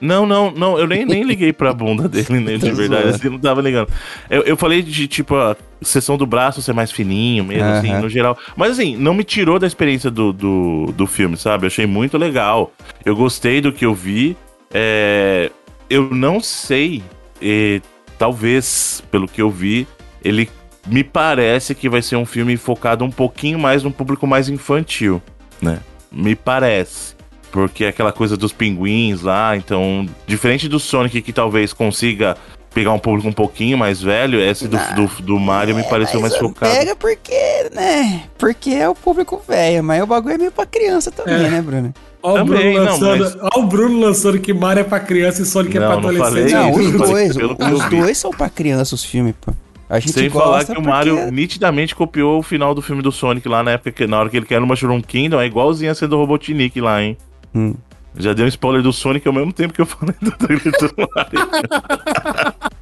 Não, 0.00 0.26
não, 0.26 0.50
não, 0.50 0.76
eu 0.76 0.86
nem, 0.88 1.04
nem 1.04 1.22
liguei 1.22 1.52
pra 1.52 1.72
bunda 1.72 2.08
dele, 2.08 2.40
né, 2.40 2.56
de 2.56 2.70
verdade, 2.74 3.10
assim, 3.10 3.28
não 3.28 3.38
tava 3.38 3.62
ligando. 3.62 3.88
Eu, 4.28 4.42
eu 4.42 4.56
falei 4.56 4.82
de, 4.82 5.06
tipo, 5.06 5.36
a 5.36 5.56
seção 5.80 6.16
do 6.16 6.26
braço 6.26 6.60
ser 6.60 6.72
mais 6.72 6.90
fininho 6.90 7.44
mesmo, 7.44 7.62
assim, 7.68 7.92
no 8.00 8.08
geral. 8.08 8.36
Mas, 8.56 8.72
assim, 8.72 8.96
não 8.96 9.14
me 9.14 9.22
tirou 9.22 9.60
da 9.60 9.66
experiência 9.66 10.10
do, 10.10 10.32
do, 10.32 10.86
do 10.96 11.06
filme, 11.06 11.36
sabe? 11.36 11.64
Eu 11.64 11.68
achei 11.68 11.86
muito 11.86 12.18
legal. 12.18 12.72
Eu 13.04 13.14
gostei 13.14 13.60
do 13.60 13.72
que 13.72 13.86
eu 13.86 13.94
vi. 13.94 14.36
É, 14.74 15.52
eu 15.88 16.08
não 16.10 16.40
sei, 16.40 17.00
eh, 17.40 17.80
talvez, 18.22 19.02
pelo 19.10 19.26
que 19.26 19.42
eu 19.42 19.50
vi, 19.50 19.84
ele 20.24 20.48
me 20.86 21.02
parece 21.02 21.74
que 21.74 21.88
vai 21.88 22.00
ser 22.00 22.14
um 22.14 22.24
filme 22.24 22.56
focado 22.56 23.04
um 23.04 23.10
pouquinho 23.10 23.58
mais 23.58 23.82
no 23.82 23.90
público 23.90 24.28
mais 24.28 24.48
infantil, 24.48 25.20
né? 25.60 25.80
Me 26.12 26.36
parece. 26.36 27.16
Porque 27.50 27.84
é 27.84 27.88
aquela 27.88 28.12
coisa 28.12 28.36
dos 28.36 28.52
pinguins 28.52 29.22
lá, 29.22 29.56
então, 29.56 30.06
diferente 30.24 30.68
do 30.68 30.78
Sonic 30.78 31.20
que 31.20 31.32
talvez 31.32 31.72
consiga 31.72 32.36
pegar 32.72 32.92
um 32.92 32.98
público 32.98 33.28
um 33.28 33.32
pouquinho 33.32 33.76
mais 33.76 34.00
velho, 34.00 34.40
esse 34.40 34.68
do, 34.68 34.78
do, 34.94 35.22
do 35.22 35.40
Mario 35.40 35.74
me 35.74 35.82
pareceu 35.82 36.20
mais 36.20 36.36
focado. 36.36 36.72
Pega 36.72 36.94
porque, 36.94 37.70
né? 37.74 38.22
Porque 38.38 38.70
é 38.70 38.88
o 38.88 38.94
público 38.94 39.42
velho, 39.48 39.82
mas 39.82 40.00
o 40.00 40.06
bagulho 40.06 40.36
é 40.36 40.38
meio 40.38 40.52
pra 40.52 40.64
criança 40.64 41.10
também, 41.10 41.44
É. 41.44 41.50
né, 41.50 41.60
Bruno? 41.60 41.92
Olha 42.22 42.42
o, 42.42 42.46
Também, 42.46 42.72
Bruno 42.74 42.84
não, 42.84 42.92
lançando, 42.92 43.18
mas- 43.24 43.36
olha 43.36 43.50
o 43.64 43.66
Bruno 43.66 44.00
lançando 44.00 44.38
que 44.38 44.52
Mario 44.54 44.80
é 44.82 44.84
pra 44.84 45.00
criança 45.00 45.42
e 45.42 45.44
Sonic 45.44 45.76
Não, 45.78 45.84
é 45.84 45.86
pra 45.88 46.00
não 46.00 46.08
adolescente. 46.10 46.50
falei 46.52 46.70
Não, 46.72 46.80
isso, 46.80 46.90
os 46.90 46.92
dois, 47.10 47.36
eu 47.36 47.56
os 47.74 47.90
dois 47.90 48.18
são 48.18 48.30
pra 48.30 48.48
criança 48.48 48.94
os 48.94 49.04
filmes, 49.04 49.34
pô. 49.40 49.52
A 49.90 49.98
gente 50.00 50.12
Sem 50.12 50.30
falar 50.30 50.64
que 50.64 50.70
o 50.72 50.74
porque- 50.76 50.88
Mario 50.88 51.30
nitidamente 51.32 51.94
copiou 51.94 52.38
o 52.38 52.42
final 52.42 52.74
do 52.74 52.80
filme 52.80 53.02
do 53.02 53.12
Sonic 53.12 53.46
lá 53.48 53.62
na 53.62 53.72
época 53.72 53.90
que 53.92 54.06
na 54.06 54.18
hora 54.20 54.30
que 54.30 54.36
ele 54.36 54.46
quer 54.46 54.60
no 54.60 54.66
Mushroom 54.66 55.02
Kingdom, 55.02 55.38
é 55.40 55.46
igualzinho 55.46 55.90
a 55.90 55.94
ser 55.94 56.06
do 56.08 56.16
Robotnik 56.16 56.80
lá, 56.80 57.02
hein? 57.02 57.16
Hum. 57.54 57.74
Já 58.16 58.32
deu 58.32 58.44
um 58.44 58.48
spoiler 58.48 58.82
do 58.82 58.92
Sonic 58.92 59.26
ao 59.26 59.34
mesmo 59.34 59.52
tempo 59.52 59.74
que 59.74 59.80
eu 59.80 59.86
falei 59.86 60.14
do 60.22 60.30
trailer 60.32 60.72
do 60.72 61.08
Mario. 61.14 61.48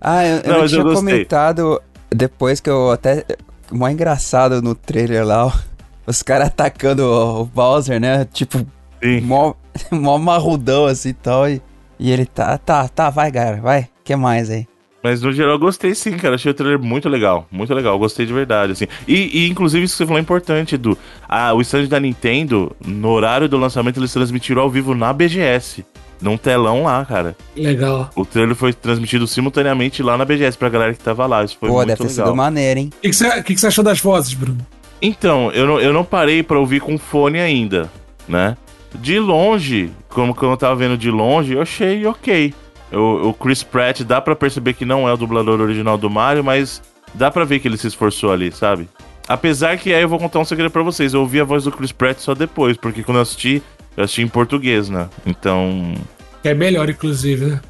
Ah, 0.00 0.24
eu, 0.24 0.36
eu 0.38 0.52
Não, 0.52 0.58
eu 0.62 0.68
tinha 0.68 0.82
gostei. 0.82 1.00
comentado 1.12 1.82
depois 2.10 2.60
que 2.60 2.70
eu 2.70 2.90
até. 2.92 3.24
Mó 3.72 3.88
engraçado 3.88 4.62
no 4.62 4.74
trailer 4.74 5.26
lá, 5.26 5.46
ó, 5.46 5.52
os 6.08 6.22
caras 6.22 6.48
atacando 6.48 7.02
o, 7.04 7.42
o 7.42 7.44
Bowser, 7.44 8.00
né? 8.00 8.24
Tipo, 8.32 8.66
Sim. 9.02 9.20
mó, 9.20 9.54
mó 9.92 10.18
marrudão 10.18 10.86
assim 10.86 11.10
e 11.10 11.14
tal. 11.14 11.48
E, 11.48 11.60
e 11.98 12.10
ele 12.10 12.24
tá, 12.24 12.56
tá, 12.56 12.88
tá, 12.88 13.10
vai, 13.10 13.30
galera, 13.30 13.60
vai. 13.60 13.88
que 14.02 14.16
mais 14.16 14.48
aí? 14.50 14.66
Mas 15.02 15.22
no 15.22 15.32
geral 15.32 15.52
eu 15.52 15.58
gostei 15.58 15.94
sim, 15.94 16.16
cara. 16.16 16.34
Achei 16.34 16.50
o 16.50 16.54
trailer 16.54 16.78
muito 16.78 17.08
legal. 17.08 17.46
Muito 17.52 17.72
legal. 17.72 17.96
Gostei 17.98 18.26
de 18.26 18.32
verdade, 18.32 18.72
assim. 18.72 18.86
E, 19.06 19.44
e, 19.44 19.48
inclusive 19.48 19.84
isso 19.84 19.94
que 19.94 19.98
você 19.98 20.06
falou 20.06 20.18
é 20.18 20.22
importante, 20.22 20.74
Edu. 20.74 20.98
Ah, 21.28 21.54
o 21.54 21.60
stand 21.60 21.86
da 21.86 22.00
Nintendo, 22.00 22.74
no 22.84 23.08
horário 23.10 23.48
do 23.48 23.56
lançamento, 23.56 24.00
eles 24.00 24.12
transmitiram 24.12 24.62
ao 24.62 24.70
vivo 24.70 24.94
na 24.94 25.12
BGS. 25.12 25.84
Num 26.20 26.36
telão 26.36 26.82
lá, 26.82 27.04
cara. 27.04 27.36
Legal. 27.56 28.10
O 28.16 28.24
trailer 28.24 28.56
foi 28.56 28.72
transmitido 28.72 29.24
simultaneamente 29.28 30.02
lá 30.02 30.18
na 30.18 30.24
BGS 30.24 30.58
pra 30.58 30.68
galera 30.68 30.92
que 30.92 30.98
tava 30.98 31.24
lá. 31.26 31.44
Isso 31.44 31.56
foi 31.60 31.68
Pô, 31.68 31.76
muito 31.76 31.86
deve 31.86 31.98
ter 31.98 32.08
legal. 32.08 32.26
sido 32.26 32.36
maneiro, 32.36 32.80
hein? 32.80 32.90
O 32.92 33.00
que, 33.00 33.08
que, 33.10 33.16
você, 33.16 33.28
o 33.28 33.44
que 33.44 33.54
que 33.54 33.60
você 33.60 33.68
achou 33.68 33.84
das 33.84 34.00
vozes, 34.00 34.34
Bruno? 34.34 34.66
Então, 35.00 35.50
eu 35.52 35.66
não, 35.66 35.80
eu 35.80 35.92
não 35.92 36.04
parei 36.04 36.42
pra 36.42 36.58
ouvir 36.58 36.80
com 36.80 36.98
fone 36.98 37.38
ainda, 37.38 37.90
né? 38.26 38.56
De 38.94 39.18
longe, 39.18 39.90
como 40.08 40.34
quando 40.34 40.52
eu 40.52 40.56
tava 40.56 40.76
vendo 40.76 40.96
de 40.96 41.10
longe, 41.10 41.54
eu 41.54 41.62
achei 41.62 42.04
ok. 42.06 42.52
O, 42.92 43.28
o 43.28 43.34
Chris 43.34 43.62
Pratt 43.62 44.00
dá 44.00 44.20
pra 44.20 44.34
perceber 44.34 44.72
que 44.72 44.84
não 44.84 45.08
é 45.08 45.12
o 45.12 45.16
dublador 45.16 45.60
original 45.60 45.98
do 45.98 46.08
Mario, 46.08 46.42
mas 46.42 46.82
dá 47.14 47.30
pra 47.30 47.44
ver 47.44 47.60
que 47.60 47.68
ele 47.68 47.76
se 47.76 47.86
esforçou 47.86 48.32
ali, 48.32 48.50
sabe? 48.50 48.88
Apesar 49.28 49.76
que 49.76 49.92
aí 49.92 50.00
eu 50.00 50.08
vou 50.08 50.18
contar 50.18 50.38
um 50.38 50.44
segredo 50.44 50.70
pra 50.70 50.82
vocês. 50.82 51.12
Eu 51.12 51.20
ouvi 51.20 51.38
a 51.38 51.44
voz 51.44 51.64
do 51.64 51.70
Chris 51.70 51.92
Pratt 51.92 52.18
só 52.18 52.34
depois, 52.34 52.76
porque 52.78 53.02
quando 53.02 53.18
eu 53.18 53.22
assisti, 53.22 53.62
eu 53.94 54.04
assisti 54.04 54.22
em 54.22 54.28
português, 54.28 54.88
né? 54.88 55.08
Então. 55.26 55.94
Que 56.42 56.48
é 56.48 56.54
melhor, 56.54 56.88
inclusive, 56.88 57.44
né? 57.44 57.60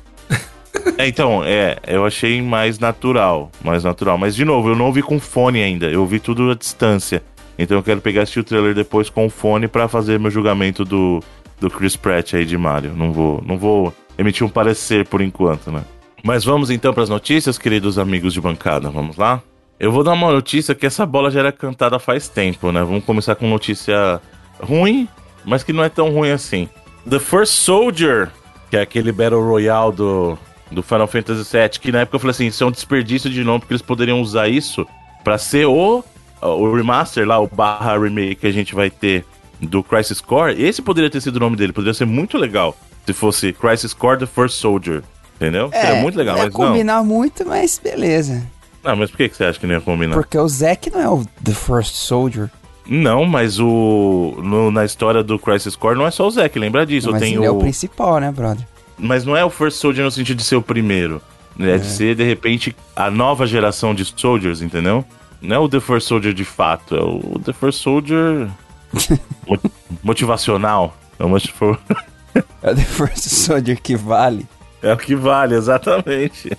É, 0.96 1.06
então, 1.06 1.42
é, 1.44 1.76
eu 1.86 2.04
achei 2.04 2.42
mais 2.42 2.78
natural, 2.78 3.50
mais 3.62 3.84
natural. 3.84 4.18
Mas, 4.18 4.34
de 4.34 4.44
novo, 4.44 4.70
eu 4.70 4.76
não 4.76 4.86
ouvi 4.86 5.02
com 5.02 5.20
fone 5.20 5.62
ainda, 5.62 5.86
eu 5.86 6.00
ouvi 6.00 6.18
tudo 6.18 6.50
à 6.50 6.54
distância. 6.54 7.22
Então 7.58 7.76
eu 7.76 7.82
quero 7.82 8.00
pegar 8.00 8.22
assistir 8.22 8.40
o 8.40 8.44
trailer 8.44 8.72
depois 8.72 9.10
com 9.10 9.28
fone 9.28 9.66
pra 9.66 9.88
fazer 9.88 10.18
meu 10.20 10.30
julgamento 10.30 10.84
do, 10.84 11.20
do 11.60 11.68
Chris 11.68 11.96
Pratt 11.96 12.34
aí 12.34 12.44
de 12.44 12.56
Mario. 12.56 12.92
Não 12.94 13.12
vou, 13.12 13.42
não 13.44 13.58
vou 13.58 13.92
emitir 14.16 14.46
um 14.46 14.48
parecer 14.48 15.06
por 15.06 15.20
enquanto, 15.20 15.72
né? 15.72 15.82
Mas 16.22 16.44
vamos 16.44 16.70
então 16.70 16.94
pras 16.94 17.08
notícias, 17.08 17.58
queridos 17.58 17.98
amigos 17.98 18.32
de 18.32 18.40
bancada, 18.40 18.90
vamos 18.90 19.16
lá? 19.16 19.42
Eu 19.78 19.90
vou 19.90 20.02
dar 20.02 20.12
uma 20.12 20.32
notícia 20.32 20.74
que 20.74 20.86
essa 20.86 21.04
bola 21.04 21.30
já 21.30 21.40
era 21.40 21.52
cantada 21.52 21.98
faz 21.98 22.28
tempo, 22.28 22.70
né? 22.70 22.82
Vamos 22.82 23.04
começar 23.04 23.34
com 23.34 23.48
notícia 23.48 24.20
ruim, 24.60 25.08
mas 25.44 25.62
que 25.62 25.72
não 25.72 25.82
é 25.82 25.88
tão 25.88 26.10
ruim 26.10 26.30
assim. 26.30 26.68
The 27.08 27.18
First 27.18 27.54
Soldier, 27.54 28.30
que 28.70 28.76
é 28.76 28.80
aquele 28.80 29.12
Battle 29.12 29.42
Royale 29.42 29.94
do, 29.94 30.38
do 30.70 30.82
Final 30.82 31.06
Fantasy 31.06 31.44
VII, 31.56 31.68
que 31.80 31.92
na 31.92 32.00
época 32.00 32.16
eu 32.16 32.20
falei 32.20 32.30
assim, 32.32 32.46
isso 32.46 32.62
é 32.62 32.66
um 32.66 32.70
desperdício 32.70 33.30
de 33.30 33.42
nome, 33.42 33.60
porque 33.60 33.72
eles 33.72 33.82
poderiam 33.82 34.20
usar 34.20 34.48
isso 34.48 34.86
pra 35.24 35.38
ser 35.38 35.66
o, 35.66 36.04
o 36.42 36.74
remaster 36.74 37.26
lá, 37.26 37.38
o 37.38 37.46
barra 37.48 37.98
remake 37.98 38.36
que 38.36 38.46
a 38.46 38.52
gente 38.52 38.74
vai 38.74 38.90
ter 38.90 39.24
do 39.60 39.82
Crisis 39.82 40.20
Core. 40.20 40.60
Esse 40.62 40.80
poderia 40.82 41.10
ter 41.10 41.20
sido 41.20 41.36
o 41.36 41.40
nome 41.40 41.56
dele, 41.56 41.72
poderia 41.72 41.94
ser 41.94 42.04
muito 42.04 42.36
legal 42.38 42.76
se 43.06 43.12
fosse 43.12 43.52
Crisis 43.52 43.94
Core 43.94 44.18
The 44.20 44.26
First 44.26 44.56
Soldier, 44.60 45.02
entendeu? 45.36 45.70
Seria 45.72 46.02
muito 46.02 46.16
legal, 46.18 46.34
não 46.36 46.42
ia 46.44 46.50
mas 46.50 46.58
não. 46.58 46.66
combinar 46.66 47.02
muito, 47.02 47.46
mas 47.46 47.80
beleza. 47.82 48.42
Não, 48.84 48.94
mas 48.94 49.10
por 49.10 49.16
que 49.16 49.28
você 49.28 49.44
acha 49.44 49.58
que 49.58 49.66
não 49.66 49.74
ia 49.74 49.80
combinar? 49.80 50.14
Porque 50.14 50.38
o 50.38 50.46
Zack 50.48 50.90
não 50.90 51.00
é 51.00 51.08
o 51.08 51.24
The 51.42 51.52
First 51.52 51.94
Soldier. 51.94 52.50
Não, 52.86 53.24
mas 53.24 53.58
o 53.58 54.38
no- 54.42 54.70
na 54.70 54.84
história 54.84 55.22
do 55.22 55.38
Crisis 55.38 55.74
Core 55.76 55.98
não 55.98 56.06
é 56.06 56.10
só 56.10 56.26
o 56.26 56.30
Zack, 56.30 56.58
lembra 56.58 56.86
disso. 56.86 57.10
mas 57.10 57.22
ele 57.22 57.44
é 57.44 57.50
o 57.50 57.56
o, 57.56 57.58
principal, 57.58 58.18
né, 58.20 58.30
brother? 58.30 58.66
Mas 58.98 59.24
não 59.24 59.36
é 59.36 59.44
o 59.44 59.50
First 59.50 59.78
Soldier 59.78 60.04
no 60.04 60.10
sentido 60.10 60.38
de 60.38 60.44
ser 60.44 60.56
o 60.56 60.62
primeiro. 60.62 61.20
É, 61.60 61.76
de 61.76 61.86
ser, 61.86 62.14
de 62.14 62.22
repente, 62.22 62.74
a 62.94 63.10
nova 63.10 63.44
geração 63.46 63.92
de 63.94 64.04
Soldiers, 64.04 64.62
entendeu? 64.62 65.04
Não 65.42 65.56
é 65.56 65.58
o 65.58 65.68
The 65.68 65.80
First 65.80 66.06
Soldier 66.06 66.32
de 66.32 66.44
fato, 66.44 66.94
é 66.94 67.00
o 67.02 67.38
The 67.44 67.52
First 67.52 67.80
Soldier 67.80 68.48
mo- 69.46 69.58
motivacional. 70.02 70.96
É 71.18 71.24
o 71.24 71.28
motiv- 71.28 71.52
É 72.62 72.70
o 72.70 72.74
The 72.76 72.82
First 72.84 73.28
Soldier 73.28 73.80
que 73.80 73.96
vale. 73.96 74.46
É 74.80 74.92
o 74.92 74.96
que 74.96 75.16
vale, 75.16 75.56
exatamente. 75.56 76.56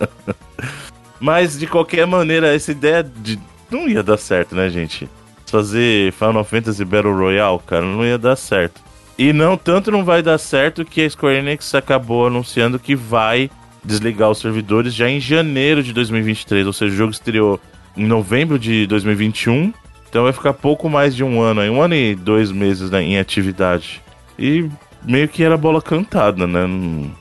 Mas, 1.20 1.58
de 1.58 1.66
qualquer 1.66 2.06
maneira, 2.06 2.54
essa 2.54 2.72
ideia 2.72 3.02
de... 3.02 3.38
não 3.70 3.86
ia 3.88 4.02
dar 4.02 4.16
certo, 4.16 4.54
né, 4.54 4.70
gente? 4.70 5.08
Fazer 5.46 6.12
Final 6.12 6.44
Fantasy 6.44 6.84
Battle 6.84 7.14
Royale, 7.14 7.58
cara, 7.66 7.84
não 7.84 8.04
ia 8.04 8.16
dar 8.16 8.36
certo. 8.36 8.80
E 9.22 9.34
não, 9.34 9.54
tanto 9.54 9.90
não 9.90 10.02
vai 10.02 10.22
dar 10.22 10.38
certo 10.38 10.82
que 10.82 11.02
a 11.04 11.10
Square 11.10 11.36
Enix 11.36 11.74
acabou 11.74 12.26
anunciando 12.26 12.78
que 12.78 12.96
vai 12.96 13.50
desligar 13.84 14.30
os 14.30 14.38
servidores 14.38 14.94
já 14.94 15.10
em 15.10 15.20
janeiro 15.20 15.82
de 15.82 15.92
2023. 15.92 16.66
Ou 16.66 16.72
seja, 16.72 16.94
o 16.94 16.96
jogo 16.96 17.12
estreou 17.12 17.60
em 17.94 18.06
novembro 18.06 18.58
de 18.58 18.86
2021. 18.86 19.74
Então 20.08 20.22
vai 20.24 20.32
ficar 20.32 20.54
pouco 20.54 20.88
mais 20.88 21.14
de 21.14 21.22
um 21.22 21.40
ano 21.42 21.60
aí, 21.60 21.68
um 21.68 21.82
ano 21.82 21.94
e 21.94 22.14
dois 22.14 22.50
meses 22.50 22.90
né, 22.90 23.02
em 23.02 23.18
atividade. 23.18 24.00
E 24.38 24.66
meio 25.04 25.28
que 25.28 25.44
era 25.44 25.54
bola 25.56 25.82
cantada, 25.82 26.46
né? 26.46 26.60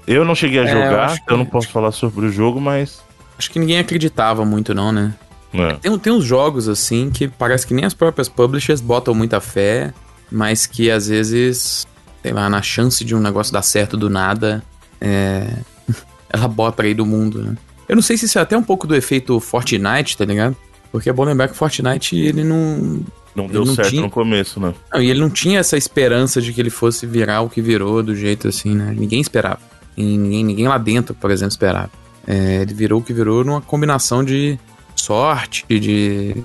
Eu 0.08 0.24
não 0.24 0.34
cheguei 0.36 0.60
a 0.60 0.64
É, 0.64 0.66
eu 0.68 0.72
jogar, 0.72 1.06
acho 1.06 1.16
que- 1.18 1.22
então 1.24 1.36
eu 1.36 1.40
não 1.40 1.46
posso 1.46 1.68
falar 1.70 1.92
sobre 1.92 2.26
o 2.28 2.32
jogo, 2.32 2.62
mas. 2.62 3.04
Acho 3.38 3.52
que 3.52 3.60
ninguém 3.60 3.78
acreditava 3.78 4.46
muito, 4.46 4.74
não, 4.74 4.92
né? 4.94 5.14
É. 5.54 5.74
Tem, 5.74 6.00
tem 6.00 6.14
uns 6.14 6.24
jogos, 6.24 6.70
assim, 6.70 7.10
que 7.10 7.28
parece 7.28 7.68
que 7.68 7.74
nem 7.74 7.84
as 7.84 7.94
próprias 7.94 8.30
publishers 8.30 8.80
botam 8.82 9.14
muita 9.14 9.40
fé, 9.42 9.94
mas 10.32 10.66
que 10.68 10.92
às 10.92 11.08
vezes, 11.08 11.88
sei 12.22 12.32
lá, 12.32 12.50
na 12.50 12.62
chance 12.62 13.04
de 13.04 13.16
um 13.16 13.20
negócio 13.20 13.54
dar 13.54 13.62
certo 13.62 13.98
do 13.98 14.10
nada, 14.10 14.64
é... 15.00 15.48
ela 16.32 16.48
bota 16.48 16.84
aí 16.84 16.94
do 16.94 17.06
mundo, 17.06 17.42
né? 17.44 17.56
Eu 17.88 17.96
não 17.96 18.04
sei 18.04 18.18
se 18.18 18.26
isso 18.26 18.38
é 18.38 18.42
até 18.42 18.56
um 18.56 18.64
pouco 18.64 18.86
do 18.86 18.96
efeito 18.96 19.40
Fortnite, 19.40 20.16
tá 20.16 20.24
ligado? 20.24 20.56
Porque 20.92 21.10
é 21.10 21.14
bom 21.14 21.24
lembrar 21.24 21.48
que 21.48 21.56
Fortnite, 21.56 22.16
ele 22.16 22.44
não... 22.44 23.02
Não 23.36 23.48
deu 23.48 23.64
não 23.64 23.76
certo 23.76 23.90
tinha- 23.90 24.02
no 24.02 24.10
começo, 24.10 24.60
né? 24.60 24.74
Não, 24.94 25.02
e 25.02 25.10
ele 25.10 25.20
não 25.20 25.30
tinha 25.30 25.60
essa 25.60 25.78
esperança 25.78 26.42
de 26.42 26.52
que 26.52 26.60
ele 26.60 26.70
fosse 26.70 27.06
virar 27.06 27.42
o 27.42 27.50
que 27.50 27.62
virou 27.62 28.02
do 28.04 28.16
jeito 28.16 28.48
assim, 28.48 28.76
né? 28.76 28.94
Ninguém 28.98 29.22
esperava. 29.22 29.60
E 29.96 30.04
ninguém, 30.04 30.44
ninguém 30.44 30.68
lá 30.68 30.78
dentro, 30.78 31.14
por 31.14 31.32
exemplo, 31.32 31.52
esperava. 31.52 31.90
É, 32.28 32.62
ele 32.62 32.74
virou 32.74 33.00
o 33.00 33.04
que 33.04 33.14
virou 33.14 33.44
numa 33.44 33.62
combinação 33.62 34.24
de 34.24 34.60
sorte, 34.96 35.66
de 35.70 36.36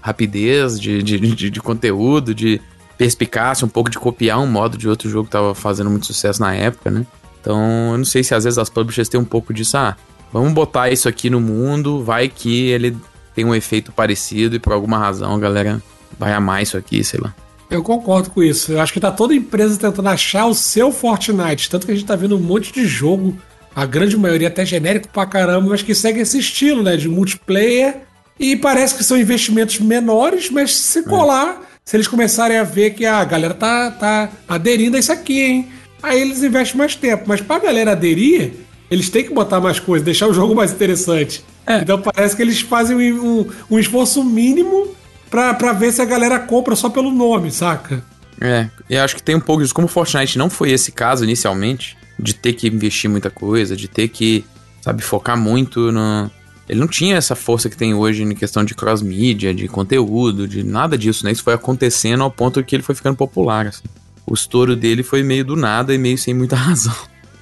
rapidez, 0.00 0.78
de, 0.78 1.02
de, 1.02 1.18
de, 1.18 1.50
de 1.50 1.60
conteúdo, 1.60 2.34
de 2.34 2.60
perspicácia, 3.04 3.66
um 3.66 3.68
pouco 3.68 3.90
de 3.90 3.98
copiar 3.98 4.40
um 4.40 4.46
modo 4.46 4.78
de 4.78 4.88
outro 4.88 5.10
jogo 5.10 5.26
que 5.26 5.32
tava 5.32 5.54
fazendo 5.54 5.90
muito 5.90 6.06
sucesso 6.06 6.40
na 6.40 6.54
época, 6.54 6.90
né? 6.90 7.04
Então, 7.40 7.92
eu 7.92 7.98
não 7.98 8.04
sei 8.04 8.24
se 8.24 8.34
às 8.34 8.44
vezes 8.44 8.58
as 8.58 8.70
publishers 8.70 9.10
têm 9.10 9.20
um 9.20 9.24
pouco 9.24 9.52
disso, 9.52 9.76
ah, 9.76 9.94
vamos 10.32 10.54
botar 10.54 10.90
isso 10.90 11.06
aqui 11.06 11.28
no 11.28 11.38
mundo, 11.38 12.02
vai 12.02 12.28
que 12.28 12.68
ele 12.68 12.96
tem 13.34 13.44
um 13.44 13.54
efeito 13.54 13.92
parecido 13.92 14.56
e 14.56 14.58
por 14.58 14.72
alguma 14.72 14.96
razão 14.96 15.34
a 15.34 15.38
galera 15.38 15.82
vai 16.18 16.32
amar 16.32 16.62
isso 16.62 16.78
aqui, 16.78 17.04
sei 17.04 17.20
lá. 17.20 17.34
Eu 17.70 17.82
concordo 17.82 18.30
com 18.30 18.42
isso. 18.42 18.72
Eu 18.72 18.80
acho 18.80 18.92
que 18.92 19.00
tá 19.00 19.10
toda 19.10 19.34
empresa 19.34 19.78
tentando 19.78 20.08
achar 20.08 20.46
o 20.46 20.54
seu 20.54 20.90
Fortnite. 20.90 21.68
Tanto 21.68 21.84
que 21.84 21.92
a 21.92 21.94
gente 21.94 22.06
tá 22.06 22.16
vendo 22.16 22.36
um 22.36 22.40
monte 22.40 22.72
de 22.72 22.86
jogo, 22.86 23.36
a 23.74 23.84
grande 23.84 24.16
maioria 24.16 24.48
até 24.48 24.64
genérico 24.64 25.08
pra 25.08 25.26
caramba, 25.26 25.68
mas 25.70 25.82
que 25.82 25.94
segue 25.94 26.20
esse 26.20 26.38
estilo, 26.38 26.82
né? 26.82 26.96
De 26.96 27.08
multiplayer. 27.08 28.02
E 28.38 28.56
parece 28.56 28.94
que 28.94 29.04
são 29.04 29.18
investimentos 29.18 29.78
menores, 29.80 30.50
mas 30.50 30.74
se 30.74 31.02
colar, 31.02 31.60
se 31.84 31.96
eles 31.96 32.08
começarem 32.08 32.56
a 32.56 32.64
ver 32.64 32.90
que 32.94 33.04
a 33.04 33.22
galera 33.24 33.52
tá, 33.52 33.90
tá 33.90 34.30
aderindo 34.48 34.96
a 34.96 35.00
isso 35.00 35.12
aqui, 35.12 35.40
hein? 35.40 35.68
Aí 36.02 36.20
eles 36.20 36.42
investem 36.42 36.78
mais 36.78 36.94
tempo. 36.96 37.24
Mas 37.26 37.40
pra 37.42 37.58
galera 37.58 37.92
aderir, 37.92 38.52
eles 38.90 39.10
têm 39.10 39.24
que 39.24 39.34
botar 39.34 39.60
mais 39.60 39.78
coisa, 39.78 40.02
deixar 40.04 40.26
o 40.26 40.32
jogo 40.32 40.54
mais 40.54 40.72
interessante. 40.72 41.44
É. 41.66 41.78
Então 41.78 42.00
parece 42.00 42.34
que 42.34 42.42
eles 42.42 42.60
fazem 42.62 42.96
um, 43.12 43.40
um- 43.40 43.50
um 43.72 43.78
esforço 43.78 44.24
mínimo 44.24 44.94
pra, 45.30 45.52
pra 45.52 45.72
ver 45.74 45.92
se 45.92 46.00
a 46.00 46.04
galera 46.06 46.38
compra 46.38 46.74
só 46.74 46.88
pelo 46.88 47.10
nome, 47.10 47.50
saca? 47.50 48.02
É, 48.40 48.68
eu 48.88 49.02
acho 49.02 49.14
que 49.16 49.22
tem 49.22 49.34
um 49.34 49.40
pouco 49.40 49.62
disso. 49.62 49.74
Como 49.74 49.86
o 49.86 49.90
Fortnite 49.90 50.38
não 50.38 50.48
foi 50.48 50.70
esse 50.72 50.90
caso 50.90 51.22
inicialmente, 51.24 51.96
de 52.18 52.34
ter 52.34 52.54
que 52.54 52.66
investir 52.68 53.10
muita 53.10 53.28
coisa, 53.30 53.76
de 53.76 53.88
ter 53.88 54.08
que, 54.08 54.42
sabe, 54.80 55.02
focar 55.02 55.36
muito 55.36 55.92
no. 55.92 56.30
Ele 56.68 56.80
não 56.80 56.88
tinha 56.88 57.16
essa 57.16 57.34
força 57.34 57.68
que 57.68 57.76
tem 57.76 57.94
hoje 57.94 58.22
em 58.22 58.34
questão 58.34 58.64
de 58.64 58.74
cross-mídia, 58.74 59.52
de 59.52 59.68
conteúdo, 59.68 60.48
de 60.48 60.62
nada 60.62 60.96
disso, 60.96 61.24
né? 61.24 61.32
Isso 61.32 61.42
foi 61.42 61.54
acontecendo 61.54 62.22
ao 62.22 62.30
ponto 62.30 62.62
que 62.64 62.74
ele 62.74 62.82
foi 62.82 62.94
ficando 62.94 63.16
popular, 63.16 63.66
assim. 63.66 63.84
O 64.26 64.32
estouro 64.32 64.74
dele 64.74 65.02
foi 65.02 65.22
meio 65.22 65.44
do 65.44 65.56
nada 65.56 65.94
e 65.94 65.98
meio 65.98 66.16
sem 66.16 66.32
muita 66.32 66.56
razão. 66.56 66.94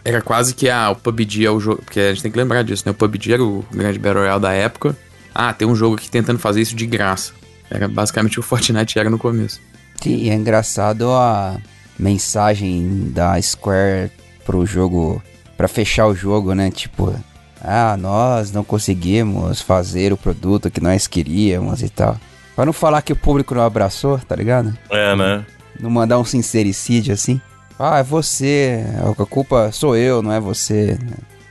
Era 0.05 0.21
quase 0.21 0.55
que, 0.55 0.69
ah, 0.69 0.91
o 0.91 0.97
PUBG 0.97 1.47
é 1.47 1.51
o 1.51 1.61
jogo. 1.61 1.83
Porque 1.83 2.01
a 2.01 2.13
gente 2.13 2.23
tem 2.23 2.33
que 2.33 2.39
lembrar 2.39 2.63
disso, 2.63 2.83
né? 2.85 2.91
O 2.91 2.95
PUBG 2.95 3.35
era 3.35 3.45
o 3.45 3.65
grande 3.71 3.99
Battle 3.99 4.23
Royale 4.23 4.43
da 4.43 4.53
época. 4.53 4.97
Ah, 5.33 5.53
tem 5.53 5.67
um 5.67 5.77
jogo 5.77 5.95
aqui 5.95 6.11
tentando 6.11 6.41
fazer 6.41 6.61
isso 6.61 6.75
de 6.75 6.87
graça. 6.87 7.33
Era 7.71 7.87
basicamente 7.87 8.41
o 8.41 8.43
Fortnite 8.43 8.99
era 8.99 9.09
no 9.09 9.19
começo. 9.19 9.61
E 10.05 10.29
é 10.29 10.35
engraçado 10.35 11.09
a 11.11 11.61
mensagem 11.97 13.13
da 13.15 13.41
Square 13.41 14.11
pro 14.45 14.67
jogo, 14.67 15.23
pra 15.57 15.69
fechar 15.69 16.09
o 16.09 16.15
jogo, 16.15 16.53
né? 16.55 16.73
Tipo, 16.73 17.15
ah, 17.65 17.97
nós 17.97 18.51
não 18.51 18.65
conseguimos 18.65 19.63
fazer 19.63 20.13
o 20.13 20.17
produto 20.17 20.71
que 20.71 20.81
nós 20.81 21.07
queríamos 21.07 21.81
e 21.83 21.89
tal. 21.89 22.19
Pra 22.57 22.67
não 22.67 22.73
falar 22.73 23.03
que 23.03 23.13
o 23.13 23.17
público 23.17 23.55
não 23.55 23.63
abraçou, 23.63 24.19
tá 24.19 24.35
ligado? 24.35 24.77
É, 24.91 25.15
né? 25.15 25.47
Não 25.81 25.89
mandar 25.89 26.19
um 26.19 26.25
sincericídio 26.25 27.15
assim. 27.15 27.41
Ah, 27.79 28.01
é 28.01 28.03
você, 28.03 28.85
a 29.21 29.27
culpa 29.27 29.71
sou 29.73 29.97
eu, 29.97 30.23
não 30.23 30.33
é 30.33 30.41
você. 30.41 30.99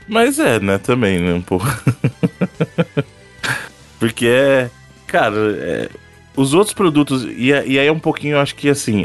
Mas 0.06 0.38
é, 0.38 0.60
né, 0.60 0.78
também, 0.78 1.18
né, 1.18 1.32
um 1.32 1.42
pouco. 1.42 1.66
Porque 3.98 4.26
é. 4.26 4.70
Cara, 5.06 5.34
é, 5.36 5.88
os 6.36 6.54
outros 6.54 6.74
produtos. 6.74 7.24
E, 7.36 7.52
é- 7.52 7.60
aí 7.60 7.78
é 7.78 7.92
um 7.92 7.98
pouquinho, 7.98 8.36
eu 8.36 8.40
acho 8.40 8.54
que 8.54 8.68
assim. 8.68 9.04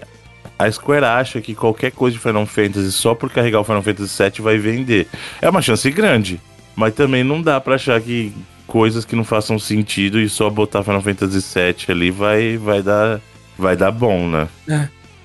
A 0.60 0.72
Square 0.72 1.06
acha 1.06 1.39
que 1.39 1.54
qualquer 1.54 1.91
coisa 1.91 2.17
de 2.17 2.22
Final 2.22 2.43
Fantasy 2.48 2.91
só 2.91 3.13
por 3.13 3.30
carregar 3.30 3.60
o 3.60 3.63
Final 3.63 3.84
Fantasy 3.84 4.24
VII 4.24 4.41
vai 4.41 4.58
vender. 4.58 5.08
É 5.39 5.48
uma 5.48 5.62
chance 5.62 5.89
grande. 5.91 6.41
Mas 6.78 6.94
também 6.94 7.24
não 7.24 7.42
dá 7.42 7.60
pra 7.60 7.74
achar 7.74 8.00
que 8.00 8.32
coisas 8.68 9.04
que 9.04 9.16
não 9.16 9.24
façam 9.24 9.58
sentido 9.58 10.20
e 10.20 10.30
só 10.30 10.48
botar 10.48 10.84
Final 10.84 11.02
Fantasy 11.02 11.40
VII 11.40 11.76
ali 11.90 12.12
vai, 12.12 12.56
vai, 12.56 12.84
dar, 12.84 13.20
vai 13.58 13.76
dar 13.76 13.90
bom, 13.90 14.30
né? 14.30 14.48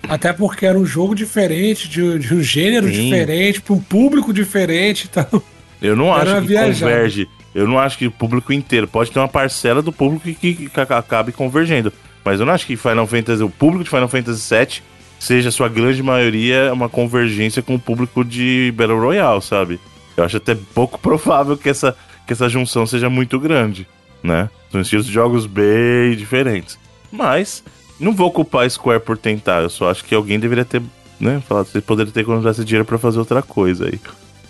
Até 0.09 0.33
porque 0.33 0.65
era 0.65 0.79
um 0.79 0.87
jogo 0.87 1.15
diferente, 1.15 1.91
de, 1.91 2.19
de 2.19 2.35
um 2.35 2.43
gênero 2.43 2.87
Sim. 2.87 3.05
diferente, 3.05 3.61
pra 3.61 3.75
um 3.75 3.81
público 3.81 4.33
diferente 4.33 5.11
então. 5.11 5.43
Eu 5.81 5.95
não 5.95 6.09
Era 6.19 6.33
acho 6.39 6.41
que 6.41 6.47
viajada. 6.49 6.91
converge. 6.91 7.29
Eu 7.55 7.69
não 7.69 7.79
acho 7.79 7.99
que 7.99 8.07
o 8.07 8.11
público 8.11 8.51
inteiro. 8.51 8.89
Pode 8.89 9.11
ter 9.11 9.19
uma 9.19 9.29
parcela 9.29 9.83
do 9.83 9.93
público 9.93 10.25
que, 10.25 10.55
que, 10.55 10.71
que 10.71 10.81
acabe 10.81 11.33
convergendo. 11.33 11.93
Mas 12.25 12.41
eu 12.41 12.47
não 12.47 12.55
acho 12.55 12.65
que 12.65 12.77
Final 12.77 13.07
Fantasy, 13.07 13.43
o 13.43 13.51
público 13.51 13.85
de 13.85 13.91
Final 13.91 14.09
Fantasy 14.09 14.55
VII 14.55 14.83
seja, 15.19 15.51
a 15.51 15.53
sua 15.53 15.69
grande 15.69 16.03
maioria, 16.03 16.73
uma 16.73 16.89
convergência 16.89 17.63
com 17.63 17.75
o 17.75 17.79
público 17.79 18.25
de 18.25 18.73
Battle 18.75 18.99
Royale, 18.99 19.43
sabe? 19.43 19.79
Eu 20.17 20.25
acho 20.25 20.37
até 20.37 20.55
pouco 20.75 20.99
provável 21.01 21.57
que 21.57 21.69
essa, 21.69 21.97
que 22.27 22.33
essa 22.33 22.49
junção 22.49 22.87
seja 22.87 23.09
muito 23.11 23.39
grande, 23.39 23.87
né? 24.23 24.49
São 24.71 24.81
estilos 24.81 25.07
de 25.07 25.13
jogos 25.13 25.47
bem 25.47 26.17
diferentes. 26.17 26.79
Mas, 27.11 27.63
não 28.01 28.13
vou 28.15 28.31
culpar 28.31 28.65
a 28.65 28.71
Square 28.71 29.01
por 29.01 29.19
tentar. 29.19 29.63
Eu 29.63 29.71
só 29.71 29.91
acho 29.91 30.05
que 30.05 30.15
alguém 30.15 30.39
deveria 30.41 30.65
ter, 30.65 30.81
né? 31.21 31.43
Falado, 31.47 31.67
vocês 31.67 31.85
poderiam 31.85 32.13
ter 32.13 32.21
economizado 32.21 32.57
esse 32.57 32.65
dinheiro 32.65 32.85
pra 32.87 32.99
fazer 32.99 33.19
outra 33.19 33.43
coisa 33.43 33.87
aí. 33.87 34.01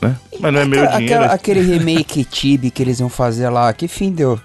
Né? 0.01 0.17
Mas 0.41 0.53
não 0.53 0.61
é 0.61 0.65
meu 0.65 0.87
dinheiro. 0.87 1.05
aquela- 1.23 1.27
aquele 1.35 1.61
remake 1.79 2.25
Tibi 2.25 2.71
que 2.71 2.83
eles 2.83 3.01
iam 3.01 3.09
fazer 3.09 3.49
lá, 3.49 3.73
que 3.73 3.87
fim 3.89 4.11
deu? 4.13 4.39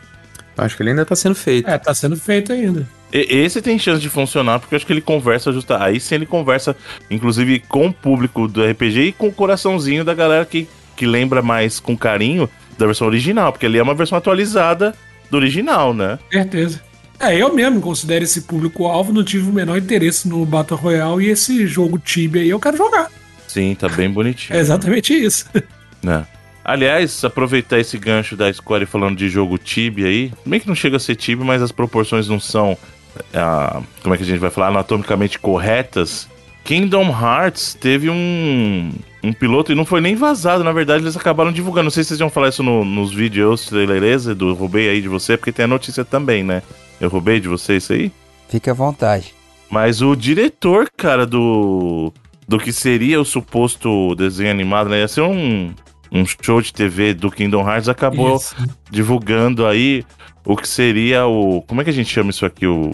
Eu 0.58 0.64
acho 0.64 0.76
que 0.76 0.82
ele 0.82 0.90
ainda 0.92 1.06
tá 1.06 1.16
sendo 1.16 1.36
feito. 1.36 1.70
É, 1.70 1.78
tá 1.78 1.94
sendo 1.94 2.16
feito 2.18 2.52
ainda. 2.52 2.88
Esse 3.12 3.62
tem 3.62 3.78
chance 3.80 4.02
de 4.02 4.10
funcionar, 4.10 4.60
porque 4.60 4.74
eu 4.74 4.78
acho 4.78 4.86
que 4.86 4.92
ele 4.92 5.02
conversa 5.02 5.54
justa. 5.54 5.82
Aí 5.82 6.00
sim 6.00 6.16
ele 6.16 6.26
conversa, 6.26 6.76
inclusive, 7.10 7.60
com 7.60 7.88
o 7.88 7.94
público 7.94 8.48
do 8.48 8.64
RPG 8.64 9.00
e 9.02 9.12
com 9.14 9.28
o 9.28 9.32
coraçãozinho 9.32 10.04
da 10.04 10.14
galera 10.14 10.44
que, 10.46 10.68
que 10.98 11.06
lembra 11.06 11.42
mais 11.42 11.80
com 11.80 11.96
carinho 11.96 12.50
da 12.78 12.86
versão 12.86 13.08
original, 13.08 13.54
porque 13.54 13.66
ele 13.66 13.78
é 13.78 13.84
uma 13.84 13.94
versão 13.94 14.18
atualizada 14.18 14.94
do 15.30 15.38
original, 15.38 15.94
né? 15.94 16.20
Certeza. 16.32 16.82
É, 17.20 17.36
eu 17.36 17.54
mesmo 17.54 17.80
considero 17.80 18.24
esse 18.24 18.42
público-alvo, 18.42 19.14
não 19.14 19.24
tive 19.24 19.50
o 19.50 19.54
menor 19.54 19.78
interesse 19.78 20.28
no 20.28 20.46
Battle 20.46 20.80
Royale 20.80 21.26
e 21.26 21.30
esse 21.30 21.66
jogo 21.66 21.98
Tibia 21.98 22.42
aí 22.42 22.50
eu 22.50 22.60
quero 22.60 22.78
jogar. 22.78 23.10
Sim, 23.48 23.76
tá 23.76 23.88
bem 23.88 24.10
bonitinho. 24.10 24.58
É 24.58 24.60
exatamente 24.60 25.14
isso. 25.14 25.46
né? 26.04 26.26
Aliás, 26.64 27.24
aproveitar 27.24 27.80
esse 27.80 27.98
gancho 27.98 28.36
da 28.36 28.52
Square 28.52 28.86
falando 28.86 29.18
de 29.18 29.30
jogo 29.30 29.58
Tibia 29.58 30.08
aí, 30.08 30.32
bem 30.46 30.60
que 30.60 30.68
não 30.68 30.76
chega 30.76 30.98
a 30.98 31.00
ser 31.00 31.16
Tibia, 31.16 31.46
mas 31.46 31.62
as 31.62 31.72
proporções 31.72 32.28
não 32.28 32.40
são, 32.40 32.78
ah, 33.34 33.82
como 34.04 34.14
é 34.14 34.18
que 34.18 34.24
a 34.24 34.28
gente 34.28 34.40
vai 34.40 34.52
falar, 34.52 34.68
anatomicamente 34.68 35.40
corretas. 35.40 36.28
Kingdom 36.68 37.06
Hearts 37.10 37.74
teve 37.74 38.10
um, 38.10 38.92
um 39.24 39.32
piloto 39.32 39.72
e 39.72 39.76
não 39.76 39.86
foi 39.86 40.02
nem 40.02 40.16
vazado, 40.16 40.66
na 40.66 40.74
verdade 40.74 41.02
eles 41.02 41.16
acabaram 41.16 41.50
divulgando. 41.50 41.86
Não 41.86 41.90
sei 41.90 42.04
se 42.04 42.10
vocês 42.10 42.20
vão 42.20 42.30
falar 42.30 42.50
isso 42.50 42.62
no, 42.62 42.84
nos 42.84 43.14
vídeos 43.14 43.68
trailerês, 43.68 44.26
do 44.26 44.54
roubei 44.54 44.90
aí 44.90 45.02
de 45.02 45.08
você, 45.08 45.38
porque 45.38 45.54
tem 45.54 45.64
a 45.64 45.68
notícia 45.68 46.04
também, 46.04 46.44
né? 46.44 46.62
Eu 47.00 47.08
roubei 47.08 47.40
de 47.40 47.48
você 47.48 47.78
isso 47.78 47.94
aí? 47.94 48.12
Fique 48.50 48.70
à 48.70 48.74
vontade. 48.74 49.34
Mas 49.70 50.02
o 50.02 50.14
diretor, 50.14 50.90
cara, 50.98 51.26
do 51.26 52.12
do 52.46 52.58
que 52.60 52.74
seria 52.74 53.22
o 53.22 53.24
suposto 53.24 54.14
desenho 54.16 54.52
animado, 54.52 54.90
né? 54.90 55.00
Ia 55.00 55.08
ser 55.08 55.22
um, 55.22 55.74
um 56.12 56.26
show 56.26 56.62
de 56.62 56.74
TV 56.74 57.14
do 57.14 57.32
Kingdom 57.32 57.66
Hearts, 57.66 57.88
acabou 57.88 58.36
Isso. 58.36 58.54
divulgando 58.92 59.66
aí 59.66 60.04
o 60.44 60.58
que 60.58 60.68
seria 60.68 61.28
o. 61.28 61.62
Como 61.62 61.80
é 61.80 61.86
que 61.86 61.92
a 61.92 61.94
gente 61.94 62.10
chama 62.14 62.30
isso 62.30 62.46
aqui? 62.46 62.68
O. 62.68 62.92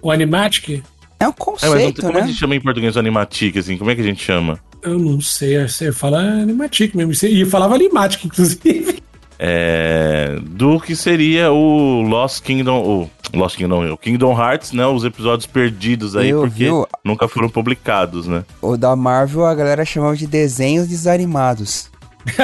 O 0.00 0.12
Animatic, 0.12 0.84
É 1.20 1.26
um 1.26 1.30
É, 1.30 1.34
mas 1.34 1.38
não- 1.38 1.44
conceito, 1.44 2.00
como 2.02 2.12
é 2.12 2.12
que 2.12 2.18
a 2.18 2.20
né? 2.22 2.26
gente 2.28 2.38
chama 2.38 2.54
em 2.56 2.60
português 2.60 2.96
Animatic, 2.96 3.56
assim? 3.56 3.76
Como 3.76 3.90
é 3.90 3.94
que 3.94 4.00
a 4.00 4.04
gente 4.04 4.22
chama? 4.24 4.58
eu 4.82 4.96
não 4.98 5.20
sei, 5.20 5.58
você 5.66 5.90
fala 5.90 6.20
Animatic 6.20 6.94
mesmo. 6.94 7.12
E 7.28 7.44
falava 7.44 7.74
Animatic, 7.74 8.24
inclusive. 8.26 9.02
É, 9.40 10.36
do 10.42 10.80
que 10.80 10.94
seria 10.96 11.50
o 11.52 12.02
Lost 12.02 12.42
Kingdom. 12.42 13.08
O 13.32 13.36
Lost 13.38 13.56
Kingdom, 13.56 13.92
o 13.92 13.96
Kingdom 13.96 14.36
Hearts, 14.40 14.72
né? 14.72 14.86
Os 14.86 15.04
episódios 15.04 15.46
perdidos 15.46 16.16
aí, 16.16 16.30
Eu 16.30 16.40
porque 16.42 16.64
vi 16.64 16.70
o- 16.70 16.86
nunca 17.04 17.28
foram 17.28 17.48
publicados, 17.48 18.26
né? 18.26 18.44
O 18.62 18.76
da 18.76 18.94
Marvel 18.96 19.44
a 19.46 19.54
galera 19.54 19.84
chamava 19.84 20.16
de 20.16 20.26
desenhos 20.26 20.86
desanimados. 20.88 21.90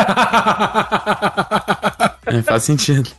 É, 2.27 2.43
faz 2.43 2.63
sentido. 2.65 3.11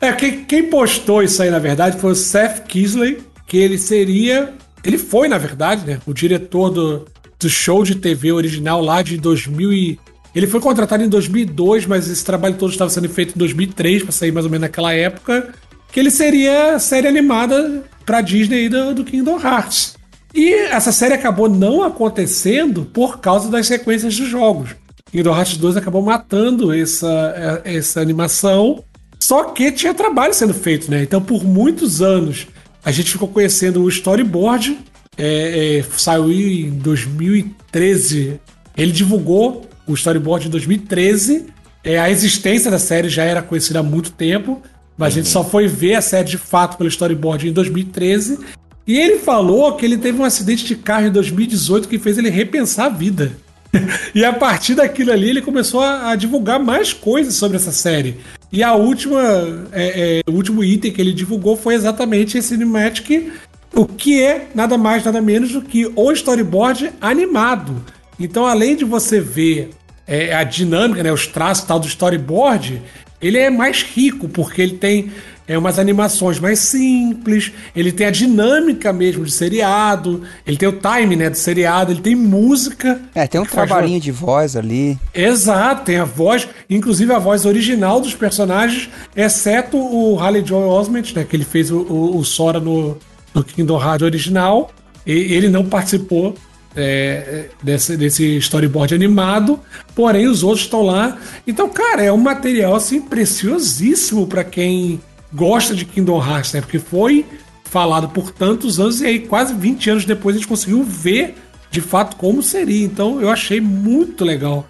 É, 0.00 0.12
quem, 0.12 0.44
quem 0.44 0.70
postou 0.70 1.22
isso 1.22 1.42
aí, 1.42 1.50
na 1.50 1.58
verdade, 1.58 1.98
foi 2.00 2.12
o 2.12 2.14
Seth 2.14 2.64
Kisley, 2.66 3.20
que 3.48 3.56
ele 3.56 3.78
seria. 3.78 4.54
Ele 4.84 4.98
foi, 4.98 5.26
na 5.26 5.38
verdade, 5.38 5.84
né? 5.84 5.98
O 6.06 6.12
diretor 6.12 6.70
do, 6.70 7.06
do 7.40 7.48
show 7.48 7.82
de 7.82 7.94
TV 7.96 8.30
original 8.30 8.80
lá 8.80 9.02
de 9.02 9.16
2000 9.16 9.72
e... 9.72 9.98
Ele 10.34 10.46
foi 10.46 10.60
contratado 10.60 11.02
em 11.02 11.08
2002, 11.08 11.86
mas 11.86 12.08
esse 12.08 12.24
trabalho 12.24 12.54
todo 12.56 12.70
estava 12.70 12.90
sendo 12.90 13.08
feito 13.08 13.34
em 13.34 13.38
2003, 13.38 14.02
para 14.02 14.12
sair 14.12 14.30
mais 14.30 14.44
ou 14.44 14.52
menos 14.52 14.62
naquela 14.62 14.92
época. 14.92 15.52
Que 15.90 15.98
ele 15.98 16.10
seria 16.10 16.74
a 16.74 16.78
série 16.78 17.08
animada 17.08 17.82
pra 18.04 18.20
Disney 18.20 18.68
do, 18.68 18.94
do 18.94 19.04
Kingdom 19.04 19.40
Hearts. 19.40 19.96
E 20.34 20.52
essa 20.52 20.92
série 20.92 21.14
acabou 21.14 21.48
não 21.48 21.82
acontecendo 21.82 22.84
por 22.84 23.18
causa 23.20 23.50
das 23.50 23.66
sequências 23.66 24.16
dos 24.16 24.28
jogos. 24.28 24.76
Kingdom 25.10 25.34
Hearts 25.34 25.56
2 25.56 25.76
acabou 25.78 26.02
matando 26.02 26.72
essa, 26.72 27.62
essa 27.64 28.00
animação. 28.00 28.84
Só 29.18 29.44
que 29.44 29.72
tinha 29.72 29.94
trabalho 29.94 30.34
sendo 30.34 30.54
feito, 30.54 30.90
né? 30.90 31.02
Então, 31.02 31.20
por 31.20 31.42
muitos 31.42 32.02
anos, 32.02 32.46
a 32.88 32.90
gente 32.90 33.12
ficou 33.12 33.28
conhecendo 33.28 33.82
o 33.82 33.88
storyboard. 33.90 34.78
É, 35.18 35.80
é, 35.80 35.84
saiu 35.98 36.32
em 36.32 36.70
2013. 36.70 38.40
Ele 38.74 38.92
divulgou 38.92 39.68
o 39.86 39.92
storyboard 39.92 40.48
em 40.48 40.50
2013. 40.50 41.48
É, 41.84 41.98
a 41.98 42.08
existência 42.08 42.70
da 42.70 42.78
série 42.78 43.10
já 43.10 43.24
era 43.24 43.42
conhecida 43.42 43.80
há 43.80 43.82
muito 43.82 44.10
tempo. 44.10 44.62
Mas 44.96 45.08
a 45.08 45.16
gente 45.16 45.28
só 45.28 45.44
foi 45.44 45.68
ver 45.68 45.96
a 45.96 46.00
série 46.00 46.28
de 46.30 46.38
fato 46.38 46.78
pelo 46.78 46.88
storyboard 46.88 47.46
em 47.46 47.52
2013. 47.52 48.38
E 48.86 48.96
ele 48.96 49.18
falou 49.18 49.76
que 49.76 49.84
ele 49.84 49.98
teve 49.98 50.18
um 50.18 50.24
acidente 50.24 50.64
de 50.64 50.74
carro 50.74 51.08
em 51.08 51.12
2018 51.12 51.88
que 51.88 51.98
fez 51.98 52.16
ele 52.16 52.30
repensar 52.30 52.86
a 52.86 52.88
vida. 52.88 53.32
e 54.14 54.24
a 54.24 54.32
partir 54.32 54.74
daquilo 54.74 55.12
ali 55.12 55.28
ele 55.28 55.42
começou 55.42 55.82
a, 55.82 56.12
a 56.12 56.16
divulgar 56.16 56.58
mais 56.58 56.94
coisas 56.94 57.34
sobre 57.34 57.58
essa 57.58 57.70
série. 57.70 58.16
E 58.50 58.62
a 58.62 58.74
última, 58.74 59.68
é, 59.72 60.22
é, 60.26 60.30
o 60.30 60.34
último 60.34 60.64
item 60.64 60.90
que 60.90 61.00
ele 61.00 61.12
divulgou 61.12 61.56
foi 61.56 61.74
exatamente 61.74 62.38
esse 62.38 62.54
Animatic, 62.54 63.30
o 63.74 63.84
que 63.84 64.22
é 64.22 64.48
nada 64.54 64.78
mais 64.78 65.04
nada 65.04 65.20
menos 65.20 65.52
do 65.52 65.60
que 65.60 65.90
o 65.94 66.12
storyboard 66.12 66.90
animado. 67.00 67.84
Então, 68.18 68.46
além 68.46 68.74
de 68.74 68.84
você 68.84 69.20
ver 69.20 69.70
é, 70.06 70.34
a 70.34 70.42
dinâmica, 70.42 71.02
né, 71.02 71.12
os 71.12 71.26
traços 71.26 71.64
tal 71.64 71.78
do 71.78 71.86
storyboard, 71.86 72.82
ele 73.20 73.38
é 73.38 73.50
mais 73.50 73.82
rico, 73.82 74.28
porque 74.28 74.62
ele 74.62 74.76
tem 74.76 75.12
é, 75.48 75.56
umas 75.56 75.78
animações 75.78 76.38
mais 76.38 76.58
simples, 76.58 77.50
ele 77.74 77.90
tem 77.90 78.06
a 78.06 78.10
dinâmica 78.10 78.92
mesmo 78.92 79.24
de 79.24 79.32
seriado, 79.32 80.22
ele 80.46 80.58
tem 80.58 80.68
o 80.68 80.78
time 80.78 81.16
né, 81.16 81.30
do 81.30 81.36
seriado, 81.36 81.90
ele 81.90 82.02
tem 82.02 82.14
música. 82.14 83.00
É, 83.14 83.26
tem 83.26 83.40
um 83.40 83.46
trabalhinho 83.46 83.98
de 83.98 84.12
voz 84.12 84.54
ali. 84.54 84.98
Exato, 85.14 85.86
tem 85.86 85.96
a 85.96 86.04
voz, 86.04 86.46
inclusive 86.68 87.10
a 87.14 87.18
voz 87.18 87.46
original 87.46 87.98
dos 87.98 88.14
personagens, 88.14 88.90
exceto 89.16 89.78
o 89.78 90.20
Haley 90.20 90.44
Joel 90.44 90.68
Osment, 90.68 91.14
né, 91.14 91.24
que 91.24 91.34
ele 91.34 91.44
fez 91.44 91.70
o, 91.70 91.78
o, 91.78 92.18
o 92.18 92.24
Sora 92.24 92.60
no, 92.60 92.98
no 93.34 93.42
Kingdom 93.42 93.82
Hearts 93.82 94.02
original, 94.02 94.70
e 95.06 95.12
ele 95.12 95.48
não 95.48 95.64
participou 95.64 96.34
é, 96.76 97.46
desse, 97.62 97.96
desse 97.96 98.36
storyboard 98.36 98.94
animado, 98.94 99.58
porém 99.94 100.28
os 100.28 100.42
outros 100.42 100.64
estão 100.64 100.82
lá. 100.82 101.16
Então, 101.46 101.70
cara, 101.70 102.02
é 102.02 102.12
um 102.12 102.18
material 102.18 102.74
assim 102.74 103.00
preciosíssimo 103.00 104.26
para 104.26 104.44
quem 104.44 105.00
gosta 105.32 105.74
de 105.74 105.84
Kingdom 105.84 106.24
Hearts, 106.24 106.52
né? 106.52 106.60
Porque 106.60 106.78
foi 106.78 107.24
falado 107.64 108.08
por 108.08 108.30
tantos 108.30 108.80
anos 108.80 109.00
e 109.00 109.06
aí 109.06 109.18
quase 109.20 109.52
20 109.54 109.90
anos 109.90 110.04
depois 110.04 110.34
a 110.36 110.38
gente 110.38 110.48
conseguiu 110.48 110.82
ver 110.82 111.34
de 111.70 111.80
fato 111.80 112.16
como 112.16 112.42
seria. 112.42 112.84
Então, 112.84 113.20
eu 113.20 113.30
achei 113.30 113.60
muito 113.60 114.24
legal. 114.24 114.66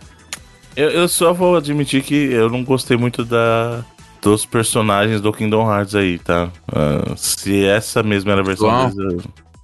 Eu, 0.77 0.91
eu 0.91 1.09
só 1.09 1.33
vou 1.33 1.57
admitir 1.57 2.03
que 2.03 2.15
eu 2.15 2.49
não 2.51 2.65
gostei 2.65 2.97
muito 2.97 3.25
da 3.25 3.85
dos 4.21 4.45
personagens 4.45 5.21
do 5.21 5.33
Kingdom 5.33 5.71
Hearts 5.73 5.95
aí, 5.95 6.19
tá? 6.19 6.51
Ah, 6.73 7.15
se 7.17 7.65
essa 7.65 8.03
mesma 8.03 8.33
era 8.33 8.41
a 8.41 8.45
versão 8.45 8.67
Uau. 8.67 8.91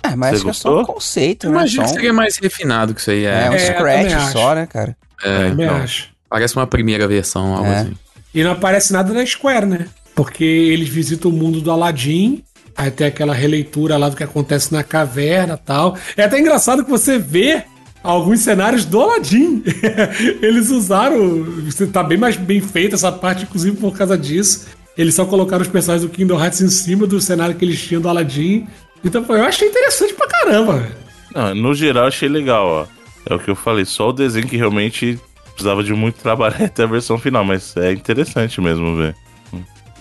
É, 0.00 0.14
mas 0.14 0.30
Você 0.30 0.34
acho 0.36 0.44
que 0.44 0.50
é 0.50 0.52
só 0.52 0.68
um 0.70 0.74
gostou? 0.76 0.94
conceito, 0.94 1.46
Eu 1.46 1.50
né? 1.50 1.56
imagino 1.58 1.82
Só 1.82 1.88
que 1.88 1.94
seria 1.96 2.12
mais 2.12 2.36
refinado 2.36 2.94
que 2.94 3.00
isso 3.00 3.10
aí. 3.10 3.24
é, 3.24 3.46
É, 3.46 3.50
um 3.50 3.54
É, 3.54 3.58
scratch 3.58 4.12
acho. 4.12 4.32
só, 4.32 4.54
né, 4.54 4.66
cara? 4.66 4.96
é, 5.24 5.48
então, 5.48 5.76
acho. 5.78 6.10
parece 6.28 6.54
uma 6.54 6.66
primeira 6.68 7.08
versão, 7.08 7.52
algo 7.56 7.66
É. 7.68 7.78
assim. 7.80 7.94
E 8.32 8.44
não 8.44 8.52
aparece 8.52 8.92
nada 8.92 9.12
da 9.12 9.24
Square, 9.26 9.66
né? 9.66 9.88
Porque 10.14 10.44
eles 10.44 10.88
visitam 10.88 11.30
o 11.30 11.34
mundo 11.34 11.60
do 11.60 11.70
Aladdin. 11.70 12.42
Aí 12.76 12.90
tem 12.90 13.06
aquela 13.06 13.34
releitura 13.34 13.96
lá 13.96 14.08
do 14.08 14.16
que 14.16 14.24
acontece 14.24 14.72
na 14.72 14.82
caverna 14.82 15.56
tal. 15.56 15.96
É 16.16 16.24
até 16.24 16.38
engraçado 16.38 16.84
que 16.84 16.90
você 16.90 17.18
vê 17.18 17.64
alguns 18.02 18.40
cenários 18.40 18.84
do 18.84 19.00
Aladdin. 19.00 19.62
eles 20.42 20.70
usaram. 20.70 21.44
Tá 21.92 22.02
bem 22.02 22.18
mais 22.18 22.36
bem 22.36 22.60
feita 22.60 22.94
essa 22.94 23.10
parte, 23.10 23.44
inclusive 23.44 23.76
por 23.76 23.96
causa 23.96 24.16
disso. 24.18 24.66
Eles 24.96 25.14
só 25.14 25.24
colocaram 25.24 25.62
os 25.62 25.68
personagens 25.68 26.08
do 26.08 26.14
Kingdom 26.14 26.40
Hearts 26.40 26.60
em 26.60 26.68
cima 26.68 27.06
do 27.06 27.20
cenário 27.20 27.54
que 27.54 27.64
eles 27.64 27.82
tinham 27.82 28.00
do 28.00 28.08
Aladdin. 28.08 28.66
Então 29.04 29.24
eu 29.28 29.44
achei 29.44 29.68
interessante 29.68 30.14
pra 30.14 30.28
caramba. 30.28 30.86
Não, 31.34 31.54
no 31.54 31.74
geral 31.74 32.06
achei 32.06 32.28
legal, 32.28 32.66
ó. 32.66 32.86
É 33.28 33.34
o 33.34 33.38
que 33.38 33.50
eu 33.50 33.56
falei, 33.56 33.84
só 33.84 34.10
o 34.10 34.12
desenho 34.12 34.46
que 34.46 34.56
realmente 34.56 35.18
precisava 35.52 35.82
de 35.82 35.92
muito 35.94 36.16
trabalho 36.16 36.54
até 36.64 36.84
a 36.84 36.86
versão 36.86 37.18
final, 37.18 37.44
mas 37.44 37.76
é 37.76 37.92
interessante 37.92 38.60
mesmo 38.60 38.96
ver. 38.96 39.14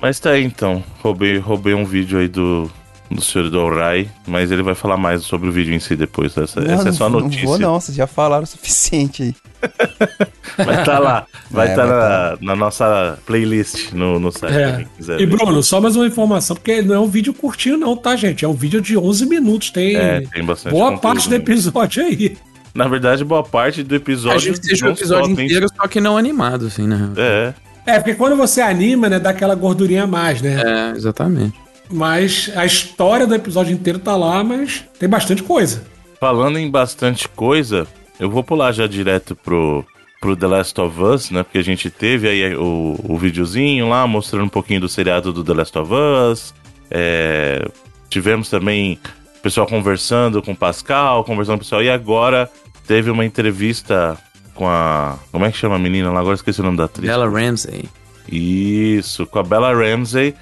Mas 0.04 0.20
tá 0.20 0.32
aí 0.32 0.44
então, 0.44 0.84
roubei, 1.02 1.38
roubei 1.38 1.74
um 1.74 1.86
vídeo 1.86 2.20
aí 2.20 2.28
do, 2.28 2.70
do 3.10 3.22
senhor 3.22 3.50
Dorai, 3.50 4.10
mas 4.28 4.52
ele 4.52 4.62
vai 4.62 4.76
falar 4.76 4.98
mais 4.98 5.24
sobre 5.24 5.48
o 5.48 5.52
vídeo 5.52 5.74
em 5.74 5.80
si 5.80 5.96
depois. 5.96 6.36
Essa, 6.38 6.60
Não, 6.60 6.74
essa 6.74 6.90
é 6.90 6.92
só 6.92 7.06
a 7.06 7.10
não, 7.10 7.22
notícia. 7.22 7.44
Não 7.44 7.50
vou 7.52 7.58
não, 7.60 7.80
vocês 7.80 7.96
já 7.96 8.06
falaram 8.06 8.44
o 8.44 8.48
suficiente 8.48 9.24
aí. 9.24 9.36
Vai 10.58 10.84
tá 10.84 11.00
lá, 11.00 11.26
vai 11.50 11.68
É, 11.68 11.70
estar 11.72 11.86
vai 11.88 11.98
na, 11.98 12.38
na 12.42 12.56
nossa 12.56 13.18
playlist 13.26 13.92
no, 13.94 14.20
no 14.20 14.30
site, 14.32 14.54
É. 14.56 14.76
quem 14.76 14.88
quiser 14.98 15.20
E 15.22 15.26
ver. 15.26 15.36
Bruno, 15.38 15.64
só 15.64 15.82
mais 15.82 15.96
uma 15.96 16.06
informação, 16.06 16.56
porque 16.56 16.82
não 16.84 16.94
é 16.94 17.00
um 17.00 17.08
vídeo 17.08 17.34
curtinho, 17.34 17.76
não, 17.78 17.96
tá, 17.98 18.16
gente? 18.16 18.46
É 18.46 18.48
um 18.48 18.54
vídeo 18.54 18.80
de 18.80 18.96
11 18.96 19.26
minutos. 19.26 19.72
Tem, 19.72 19.96
É, 19.96 20.22
tem 20.22 20.44
bastante 20.44 20.74
boa 20.74 20.92
conteúdo 20.92 21.02
parte 21.02 21.28
do 21.30 21.34
episódio 21.36 22.04
aí. 22.04 22.38
Na 22.76 22.88
verdade, 22.88 23.24
boa 23.24 23.42
parte 23.42 23.82
do 23.82 23.96
episódio. 23.96 24.38
A 24.38 24.40
gente 24.54 24.64
seja 24.64 24.86
o 24.86 24.90
não 24.90 24.96
episódio 24.96 25.30
só 25.30 25.36
tem- 25.36 25.46
inteiro, 25.46 25.68
só 25.76 25.88
que 25.88 26.00
não 26.02 26.18
animado, 26.18 26.68
assim, 26.68 26.86
né? 26.86 27.10
É, 27.18 27.54
É, 27.86 28.00
porque 28.00 28.16
quando 28.16 28.36
você 28.36 28.62
anima, 28.62 29.10
né, 29.10 29.20
dá 29.20 29.32
aquela 29.32 29.56
gordurinha 29.56 30.04
a 30.04 30.08
mais, 30.08 30.42
né? 30.42 30.62
É, 30.64 30.96
exatamente. 30.96 31.60
Mas 31.92 32.52
a 32.56 32.66
história 32.66 33.28
do 33.28 33.36
episódio 33.36 33.74
inteiro 33.74 34.00
tá 34.00 34.16
lá, 34.16 34.44
mas 34.44 34.86
tem 34.98 35.08
bastante 35.10 35.44
coisa. 35.44 35.84
Falando 36.20 36.58
em 36.58 36.70
bastante 36.70 37.28
coisa, 37.28 37.86
eu 38.20 38.30
vou 38.30 38.44
pular 38.44 38.72
já 38.72 38.88
direto 38.88 39.36
pro, 39.36 39.86
pro 40.22 40.36
The 40.36 40.48
Last 40.48 40.80
of 40.80 41.02
Us, 41.02 41.30
né? 41.30 41.44
Porque 41.44 41.58
a 41.58 41.64
gente 41.64 41.90
teve 41.90 42.30
aí 42.30 42.56
o, 42.56 42.98
o 43.04 43.18
videozinho 43.18 43.90
lá 43.90 44.08
mostrando 44.08 44.46
um 44.46 44.50
pouquinho 44.50 44.80
do 44.80 44.88
seriado 44.88 45.34
do 45.34 45.44
The 45.44 45.54
Last 45.54 45.78
of 45.78 45.92
Us. 45.94 46.54
É, 46.90 47.68
tivemos 48.10 48.50
também 48.50 48.98
o 49.38 49.42
pessoal 49.42 49.68
conversando 49.68 50.42
com 50.42 50.54
o 50.54 50.56
Pascal, 50.56 51.26
conversando 51.26 51.56
com 51.56 51.62
o 51.62 51.66
pessoal. 51.66 51.84
E 51.84 51.90
agora 51.90 52.50
teve 52.88 53.12
uma 53.12 53.26
entrevista 53.26 54.18
com 54.54 54.68
a. 54.68 55.18
Como 55.32 55.46
é 55.46 55.52
que 55.52 55.58
chama 55.58 55.76
a 55.76 55.80
menina 55.80 56.12
lá? 56.12 56.20
Agora 56.20 56.36
esqueci 56.36 56.62
o 56.62 56.64
nome 56.64 56.78
da 56.78 56.86
atriz. 56.86 57.10
Bella 57.10 57.30
Ramsey. 57.30 57.86
Isso, 58.32 59.26
com 59.28 59.40
a 59.40 59.44
Bella 59.44 59.74
Ramsey. 59.74 60.34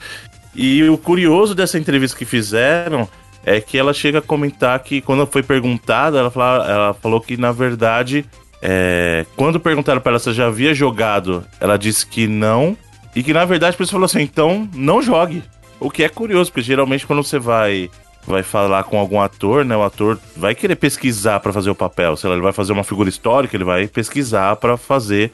E 0.55 0.83
o 0.89 0.97
curioso 0.97 1.55
dessa 1.55 1.77
entrevista 1.79 2.17
que 2.17 2.25
fizeram 2.25 3.07
é 3.45 3.59
que 3.59 3.77
ela 3.77 3.93
chega 3.93 4.19
a 4.19 4.21
comentar 4.21 4.77
que 4.79 5.01
quando 5.01 5.25
foi 5.25 5.41
perguntada, 5.41 6.19
ela, 6.19 6.29
fala, 6.29 6.69
ela 6.69 6.93
falou 6.93 7.19
que 7.19 7.37
na 7.37 7.51
verdade, 7.51 8.25
é, 8.61 9.25
quando 9.35 9.59
perguntaram 9.59 10.01
para 10.01 10.11
ela 10.11 10.19
se 10.19 10.31
já 10.33 10.47
havia 10.47 10.73
jogado, 10.73 11.43
ela 11.59 11.77
disse 11.77 12.05
que 12.05 12.27
não. 12.27 12.77
E 13.15 13.23
que 13.23 13.33
na 13.33 13.45
verdade 13.45 13.75
a 13.75 13.77
pessoa 13.77 13.93
falou 13.93 14.05
assim: 14.05 14.21
então 14.21 14.69
não 14.73 15.01
jogue. 15.01 15.43
O 15.79 15.89
que 15.89 16.03
é 16.03 16.09
curioso, 16.09 16.51
porque 16.51 16.61
geralmente 16.61 17.07
quando 17.07 17.23
você 17.23 17.39
vai 17.39 17.89
vai 18.25 18.43
falar 18.43 18.83
com 18.83 18.97
algum 18.97 19.19
ator, 19.19 19.65
né? 19.65 19.75
O 19.75 19.83
ator 19.83 20.19
vai 20.35 20.53
querer 20.55 20.75
pesquisar 20.75 21.39
para 21.39 21.53
fazer 21.53 21.69
o 21.69 21.75
papel. 21.75 22.15
Se 22.15 22.27
ele 22.27 22.41
vai 22.41 22.53
fazer 22.53 22.73
uma 22.73 22.83
figura 22.83 23.09
histórica, 23.09 23.55
ele 23.55 23.63
vai 23.63 23.87
pesquisar 23.87 24.55
para 24.57 24.77
fazer 24.77 25.31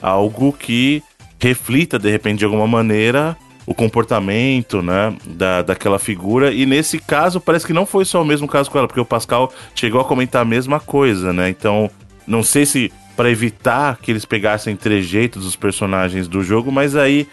algo 0.00 0.52
que 0.52 1.02
reflita 1.40 1.98
de 1.98 2.10
repente 2.10 2.38
de 2.38 2.44
alguma 2.44 2.66
maneira 2.66 3.36
o 3.68 3.74
comportamento, 3.74 4.80
né, 4.80 5.14
da, 5.26 5.60
daquela 5.60 5.98
figura. 5.98 6.50
E 6.50 6.64
nesse 6.64 6.98
caso, 6.98 7.38
parece 7.38 7.66
que 7.66 7.72
não 7.74 7.84
foi 7.84 8.06
só 8.06 8.22
o 8.22 8.24
mesmo 8.24 8.48
caso 8.48 8.70
com 8.70 8.78
ela, 8.78 8.86
porque 8.88 9.00
o 9.00 9.04
Pascal 9.04 9.52
chegou 9.74 10.00
a 10.00 10.04
comentar 10.06 10.40
a 10.40 10.44
mesma 10.44 10.80
coisa, 10.80 11.34
né? 11.34 11.50
Então, 11.50 11.90
não 12.26 12.42
sei 12.42 12.64
se 12.64 12.90
para 13.14 13.30
evitar 13.30 13.98
que 13.98 14.10
eles 14.10 14.24
pegassem 14.24 14.74
trejeitos 14.74 15.44
dos 15.44 15.54
personagens 15.54 16.26
do 16.26 16.42
jogo, 16.42 16.72
mas 16.72 16.96
aí, 16.96 17.28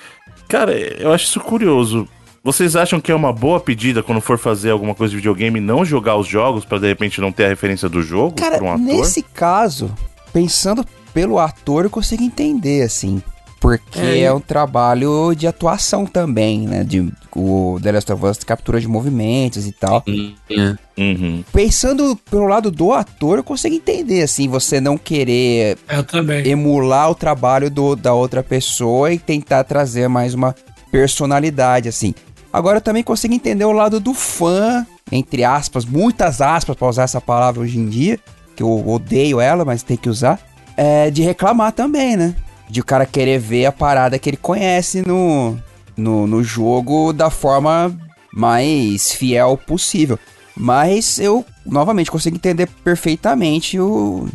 cara, 0.48 0.74
eu 0.74 1.14
acho 1.14 1.24
isso 1.24 1.40
curioso. 1.40 2.06
Vocês 2.46 2.76
acham 2.76 3.02
que 3.02 3.12
é 3.12 3.16
uma 3.16 3.34
boa 3.34 3.60
pedida 3.60 4.04
quando 4.04 4.22
for 4.22 4.38
fazer 4.38 4.70
alguma 4.70 4.94
coisa 4.94 5.10
de 5.10 5.18
videogame 5.18 5.60
não 5.60 5.84
jogar 5.84 6.16
os 6.16 6.28
jogos 6.28 6.64
para 6.64 6.78
de 6.78 6.86
repente 6.86 7.20
não 7.20 7.32
ter 7.32 7.46
a 7.46 7.48
referência 7.48 7.90
do 7.90 8.04
jogo 8.04 8.36
Cara, 8.36 8.64
um 8.64 8.72
ator? 8.72 8.86
nesse 8.86 9.24
caso, 9.24 9.92
pensando 10.32 10.86
pelo 11.12 11.40
ator, 11.40 11.86
eu 11.86 11.90
consigo 11.90 12.22
entender 12.22 12.84
assim. 12.84 13.20
Porque 13.60 14.00
é. 14.00 14.20
é, 14.20 14.32
um 14.32 14.40
trabalho 14.40 15.34
de 15.34 15.48
atuação 15.48 16.06
também, 16.06 16.68
né? 16.68 16.84
De, 16.84 17.12
o 17.36 17.80
The 17.82 17.94
Last 17.94 18.14
of 18.14 18.24
Us 18.24 18.38
captura 18.44 18.80
de 18.80 18.88
movimentos 18.88 19.66
e 19.66 19.72
tal. 19.72 20.04
Uhum. 20.96 21.44
Pensando 21.52 22.16
pelo 22.30 22.46
lado 22.46 22.70
do 22.70 22.94
ator, 22.94 23.40
eu 23.40 23.44
consigo 23.44 23.74
entender, 23.74 24.22
assim, 24.22 24.48
você 24.48 24.80
não 24.80 25.00
querer 25.00 25.80
emular 26.46 27.10
o 27.10 27.16
trabalho 27.16 27.72
do, 27.72 27.96
da 27.96 28.14
outra 28.14 28.44
pessoa 28.44 29.12
e 29.12 29.18
tentar 29.18 29.64
trazer 29.64 30.08
mais 30.08 30.36
uma 30.36 30.54
personalidade, 30.92 31.90
assim. 31.90 32.14
Agora 32.56 32.78
eu 32.78 32.82
também 32.82 33.04
consigo 33.04 33.34
entender 33.34 33.66
o 33.66 33.72
lado 33.72 34.00
do 34.00 34.14
fã, 34.14 34.86
entre 35.12 35.44
aspas, 35.44 35.86
muitas 35.86 36.42
aspas 36.42 36.76
pra 36.76 36.88
usar 36.88 37.04
essa 37.04 37.20
palavra 37.20 37.62
hoje 37.62 37.78
em 37.78 37.88
dia, 37.88 38.20
que 38.56 38.64
eu 38.64 38.88
odeio 38.88 39.42
ela, 39.42 39.66
mas 39.66 39.84
tem 39.84 39.98
que 39.98 40.10
usar, 40.10 40.40
é 40.78 41.12
de 41.12 41.22
reclamar 41.22 41.74
também, 41.74 42.16
né? 42.16 42.36
de 42.70 42.82
o 42.82 42.86
cara 42.86 43.06
querer 43.06 43.40
ver 43.40 43.66
a 43.66 43.72
parada 43.72 44.18
que 44.18 44.30
ele 44.30 44.38
conhece 44.38 45.04
no, 45.06 45.58
no, 45.96 46.26
no 46.28 46.44
jogo 46.44 47.14
da 47.14 47.30
forma 47.30 47.96
mais 48.34 49.12
fiel 49.12 49.58
possível. 49.58 50.18
Mas 50.56 51.20
eu, 51.20 51.46
novamente, 51.66 52.10
consigo 52.10 52.36
entender 52.36 52.68
perfeitamente 52.84 53.80
o, 53.80 54.28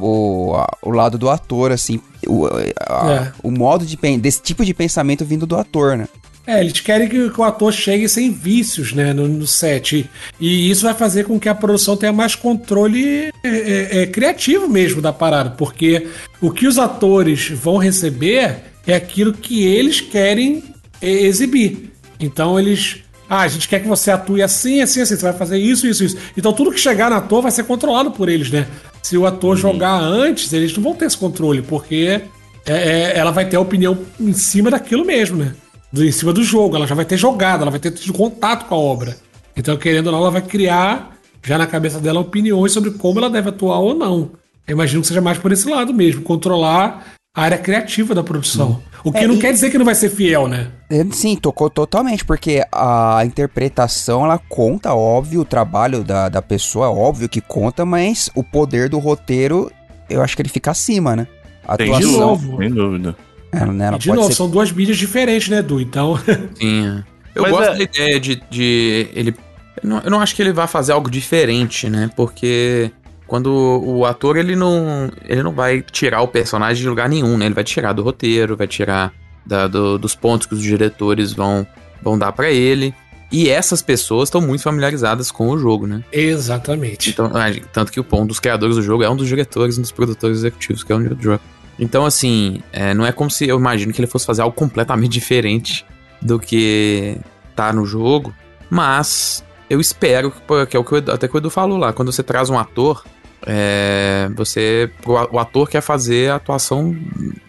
o, 0.00 0.66
o 0.82 0.90
lado 0.90 1.16
do 1.16 1.30
ator, 1.30 1.70
assim, 1.70 2.00
o, 2.26 2.46
a, 2.46 3.12
é. 3.12 3.32
o 3.42 3.50
modo 3.50 3.86
de 3.86 3.96
desse 4.18 4.42
tipo 4.42 4.64
de 4.64 4.74
pensamento 4.74 5.24
vindo 5.24 5.46
do 5.46 5.56
ator, 5.56 5.96
né? 5.96 6.08
É, 6.46 6.60
eles 6.60 6.80
querem 6.80 7.08
que, 7.08 7.18
o 7.18 7.44
ator 7.44 7.72
chegue 7.72 8.08
sem 8.08 8.32
vícios, 8.32 8.92
né, 8.92 9.12
no, 9.12 9.28
no, 9.28 9.46
set. 9.46 10.10
E 10.40 10.70
isso 10.70 10.82
vai 10.82 10.94
fazer 10.94 11.24
com 11.24 11.38
que 11.38 11.48
a 11.48 11.54
produção 11.54 11.96
tenha 11.96 12.12
mais 12.12 12.34
controle 12.34 13.30
é, 13.44 13.48
é, 13.48 14.02
é, 14.02 14.06
criativo 14.06 14.68
mesmo 14.68 15.00
da 15.00 15.12
parada, 15.12 15.50
porque 15.50 16.08
o 16.40 16.50
que 16.50 16.66
os 16.66 16.78
atores 16.78 17.48
vão 17.48 17.76
receber 17.76 18.56
é 18.86 18.94
aquilo 18.94 19.32
que 19.32 19.64
eles 19.64 20.00
querem 20.00 20.64
é, 21.00 21.10
exibir. 21.10 21.92
Então 22.18 22.58
eles. 22.58 22.98
Ah, 23.28 23.42
a 23.42 23.48
gente 23.48 23.68
quer 23.68 23.80
que 23.80 23.88
você 23.88 24.10
atue 24.10 24.42
assim, 24.42 24.80
assim, 24.82 25.00
assim. 25.00 25.16
Você 25.16 25.22
vai 25.22 25.32
fazer 25.32 25.58
isso, 25.58 25.86
isso, 25.86 26.04
isso. 26.04 26.18
Então 26.36 26.52
tudo 26.52 26.72
que 26.72 26.80
chegar 26.80 27.08
no 27.08 27.16
ator 27.16 27.40
vai 27.40 27.52
ser 27.52 27.64
controlado 27.64 28.10
por 28.10 28.28
eles, 28.28 28.50
né? 28.50 28.66
Se 29.00 29.16
o 29.16 29.26
ator 29.26 29.50
uhum. 29.50 29.56
jogar 29.56 29.98
antes, 30.00 30.52
eles 30.52 30.76
não 30.76 30.82
vão 30.82 30.94
ter 30.94 31.06
esse 31.06 31.16
controle, 31.16 31.62
porque 31.62 32.20
é, 32.66 32.72
é, 32.72 33.12
ela 33.16 33.30
vai 33.30 33.48
ter 33.48 33.56
a 33.56 33.60
opinião 33.60 33.98
em 34.20 34.32
cima 34.32 34.70
daquilo 34.70 35.04
mesmo, 35.04 35.36
né? 35.36 35.54
Do, 35.92 36.04
em 36.04 36.12
cima 36.12 36.32
do 36.32 36.42
jogo. 36.42 36.76
Ela 36.76 36.86
já 36.86 36.94
vai 36.94 37.04
ter 37.04 37.16
jogado, 37.16 37.62
ela 37.62 37.70
vai 37.70 37.80
ter 37.80 37.90
tido 37.90 38.12
contato 38.12 38.66
com 38.66 38.74
a 38.74 38.78
obra. 38.78 39.16
Então, 39.56 39.76
querendo 39.76 40.06
ou 40.06 40.12
não, 40.12 40.20
ela 40.20 40.30
vai 40.30 40.42
criar 40.42 41.16
já 41.42 41.58
na 41.58 41.66
cabeça 41.66 42.00
dela 42.00 42.20
opiniões 42.20 42.72
sobre 42.72 42.92
como 42.92 43.18
ela 43.18 43.28
deve 43.28 43.50
atuar 43.50 43.78
ou 43.78 43.94
não. 43.94 44.30
Eu 44.66 44.72
imagino 44.74 45.02
que 45.02 45.08
seja 45.08 45.20
mais 45.20 45.38
por 45.38 45.52
esse 45.52 45.68
lado 45.68 45.92
mesmo, 45.92 46.22
controlar 46.22 47.14
a 47.34 47.42
área 47.42 47.58
criativa 47.58 48.14
da 48.14 48.22
produção. 48.22 48.80
O 49.04 49.10
que 49.10 49.18
é, 49.18 49.26
não 49.26 49.34
e... 49.34 49.38
quer 49.38 49.52
dizer 49.52 49.70
que 49.70 49.78
não 49.78 49.84
vai 49.84 49.94
ser 49.94 50.10
fiel, 50.10 50.46
né? 50.46 50.70
É, 50.88 51.04
sim, 51.10 51.34
tocou 51.34 51.68
totalmente, 51.68 52.24
porque 52.24 52.62
a 52.70 53.22
interpretação, 53.24 54.24
ela 54.24 54.38
conta, 54.38 54.94
óbvio, 54.94 55.40
o 55.40 55.44
trabalho 55.44 56.04
da, 56.04 56.28
da 56.28 56.40
pessoa, 56.40 56.90
óbvio 56.90 57.28
que 57.28 57.40
conta, 57.40 57.84
mas 57.84 58.30
o 58.34 58.44
poder 58.44 58.88
do 58.88 58.98
roteiro, 58.98 59.70
eu 60.08 60.22
acho 60.22 60.36
que 60.36 60.42
ele 60.42 60.48
fica 60.48 60.70
acima, 60.70 61.16
né? 61.16 61.26
A 61.66 61.74
atuação... 61.74 61.98
De 62.00 62.16
novo. 62.16 62.56
Sem 62.58 62.70
dúvida. 62.70 63.16
Ela, 63.52 63.72
né, 63.72 63.86
ela 63.86 63.98
de 63.98 64.08
novo, 64.08 64.28
ser... 64.28 64.34
são 64.34 64.48
duas 64.48 64.72
mídias 64.72 64.96
diferentes, 64.96 65.48
né, 65.48 65.60
Du? 65.60 65.78
Então. 65.78 66.18
Sim. 66.58 66.86
É. 66.86 67.12
Eu 67.34 67.42
Mas 67.42 67.52
gosto 67.52 67.72
é... 67.72 67.76
da 67.76 67.82
ideia 67.84 68.20
de, 68.20 68.42
de 68.50 69.08
ele. 69.14 69.36
Eu 69.82 69.88
não, 69.88 69.98
eu 70.00 70.10
não 70.10 70.20
acho 70.20 70.34
que 70.34 70.42
ele 70.42 70.52
vai 70.52 70.66
fazer 70.66 70.92
algo 70.92 71.10
diferente, 71.10 71.88
né? 71.88 72.10
Porque 72.16 72.90
quando 73.26 73.48
o 73.84 74.04
ator 74.04 74.36
ele 74.36 74.54
não 74.54 75.10
ele 75.26 75.42
não 75.42 75.52
vai 75.52 75.82
tirar 75.82 76.22
o 76.22 76.28
personagem 76.28 76.82
de 76.82 76.88
lugar 76.88 77.08
nenhum, 77.08 77.36
né? 77.36 77.46
Ele 77.46 77.54
vai 77.54 77.64
tirar 77.64 77.92
do 77.92 78.02
roteiro, 78.02 78.56
vai 78.56 78.66
tirar 78.66 79.12
da, 79.44 79.66
do, 79.66 79.98
dos 79.98 80.14
pontos 80.14 80.46
que 80.46 80.54
os 80.54 80.62
diretores 80.62 81.32
vão 81.32 81.66
vão 82.02 82.18
dar 82.18 82.32
para 82.32 82.50
ele. 82.50 82.94
E 83.30 83.48
essas 83.48 83.80
pessoas 83.80 84.28
estão 84.28 84.42
muito 84.42 84.62
familiarizadas 84.62 85.30
com 85.30 85.48
o 85.48 85.58
jogo, 85.58 85.86
né? 85.86 86.04
Exatamente. 86.12 87.08
Então, 87.08 87.30
tanto 87.72 87.90
que 87.90 87.98
o 87.98 88.04
ponto 88.04 88.28
dos 88.28 88.38
criadores 88.38 88.76
do 88.76 88.82
jogo 88.82 89.02
é 89.02 89.08
um 89.08 89.16
dos 89.16 89.26
diretores, 89.26 89.78
um 89.78 89.80
dos 89.80 89.90
produtores 89.90 90.38
executivos, 90.38 90.84
que 90.84 90.92
é 90.92 90.94
o 90.94 90.98
Neil 90.98 91.14
Druckmann. 91.14 91.40
Então, 91.82 92.06
assim, 92.06 92.62
é, 92.72 92.94
não 92.94 93.04
é 93.04 93.10
como 93.10 93.28
se 93.28 93.48
eu 93.48 93.58
imagino 93.58 93.92
que 93.92 94.00
ele 94.00 94.06
fosse 94.06 94.24
fazer 94.24 94.40
algo 94.40 94.54
completamente 94.54 95.10
diferente 95.18 95.84
do 96.20 96.38
que 96.38 97.18
tá 97.56 97.72
no 97.72 97.84
jogo, 97.84 98.32
mas 98.70 99.44
eu 99.68 99.80
espero, 99.80 100.32
que 100.70 100.76
é 100.76 100.78
o 100.78 100.84
que 100.84 101.10
até 101.10 101.26
que 101.26 101.36
o 101.36 101.38
Edu 101.38 101.50
falou 101.50 101.76
lá, 101.76 101.92
quando 101.92 102.12
você 102.12 102.22
traz 102.22 102.48
um 102.48 102.56
ator, 102.56 103.04
é, 103.44 104.30
você 104.36 104.92
o 105.04 105.40
ator 105.40 105.68
quer 105.68 105.80
fazer 105.80 106.30
a 106.30 106.36
atuação 106.36 106.96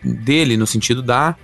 dele 0.03 0.57
no 0.57 0.65
sentido 0.65 1.03
da 1.03 1.35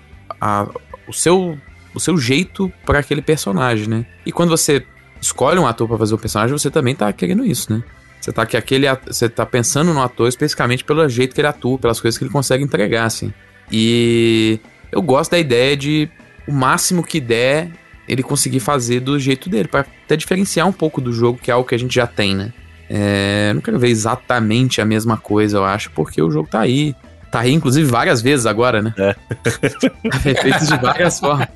a, 0.42 0.68
o 1.08 1.14
seu 1.14 1.56
o 1.94 2.00
seu 2.00 2.18
jeito 2.18 2.72
para 2.88 3.00
aquele 3.00 3.22
personagem, 3.22 3.88
né? 3.88 4.06
E 4.26 4.32
quando 4.32 4.50
você 4.50 4.84
escolhe 5.22 5.60
um 5.60 5.68
ator 5.68 5.88
para 5.88 5.98
fazer 6.00 6.16
o 6.16 6.18
personagem, 6.18 6.58
você 6.58 6.72
também 6.72 6.96
tá 6.96 7.14
querendo 7.14 7.46
isso, 7.46 7.72
né? 7.72 7.84
Você 8.20 8.34
tá, 8.34 8.46
que 8.46 8.58
aquele, 8.58 8.86
você 9.08 9.30
tá 9.30 9.46
pensando 9.46 9.94
no 9.94 10.02
ator 10.02 10.28
especificamente 10.28 10.84
pelo 10.84 11.08
jeito 11.08 11.34
que 11.34 11.42
ele 11.42 11.48
atua, 11.48 11.78
pelas 11.78 12.02
coisas 12.02 12.18
que 12.18 12.24
ele 12.24 12.32
consegue 12.32 12.64
entregar, 12.64 13.06
assim. 13.06 13.34
E 13.72 14.60
eu 14.92 15.02
gosto 15.02 15.32
da 15.32 15.40
ideia 15.40 15.78
de 15.78 16.10
o 16.48 16.52
máximo 16.52 17.04
que 17.04 17.20
der 17.20 17.70
ele 18.08 18.24
conseguir 18.24 18.60
fazer 18.60 19.00
do 19.00 19.20
jeito 19.20 19.50
dele, 19.50 19.68
para 19.68 19.82
até 19.82 20.18
diferenciar 20.18 20.68
um 20.68 20.72
pouco 20.72 21.00
do 21.00 21.14
jogo, 21.14 21.40
que 21.42 21.52
é 21.52 21.54
algo 21.54 21.68
que 21.68 21.76
a 21.76 21.80
gente 21.80 21.94
já 21.94 22.08
tem, 22.08 22.36
né? 22.36 22.52
É, 22.90 23.52
não 23.54 23.62
quero 23.62 23.78
ver 23.78 23.90
exatamente 23.90 24.82
a 24.82 24.86
mesma 24.86 25.16
coisa, 25.16 25.58
eu 25.58 25.64
acho, 25.66 25.92
porque 25.92 26.22
o 26.22 26.32
jogo 26.32 26.50
tá 26.50 26.60
aí. 26.60 26.96
Tá 27.32 27.42
aí, 27.42 27.54
inclusive, 27.54 27.88
várias 27.88 28.20
vezes 28.24 28.48
agora, 28.48 28.82
né? 28.82 28.94
É. 28.98 29.16
Tá 30.10 30.20
feito 30.20 30.66
de 30.66 30.78
várias 30.78 31.20
formas. 31.20 31.48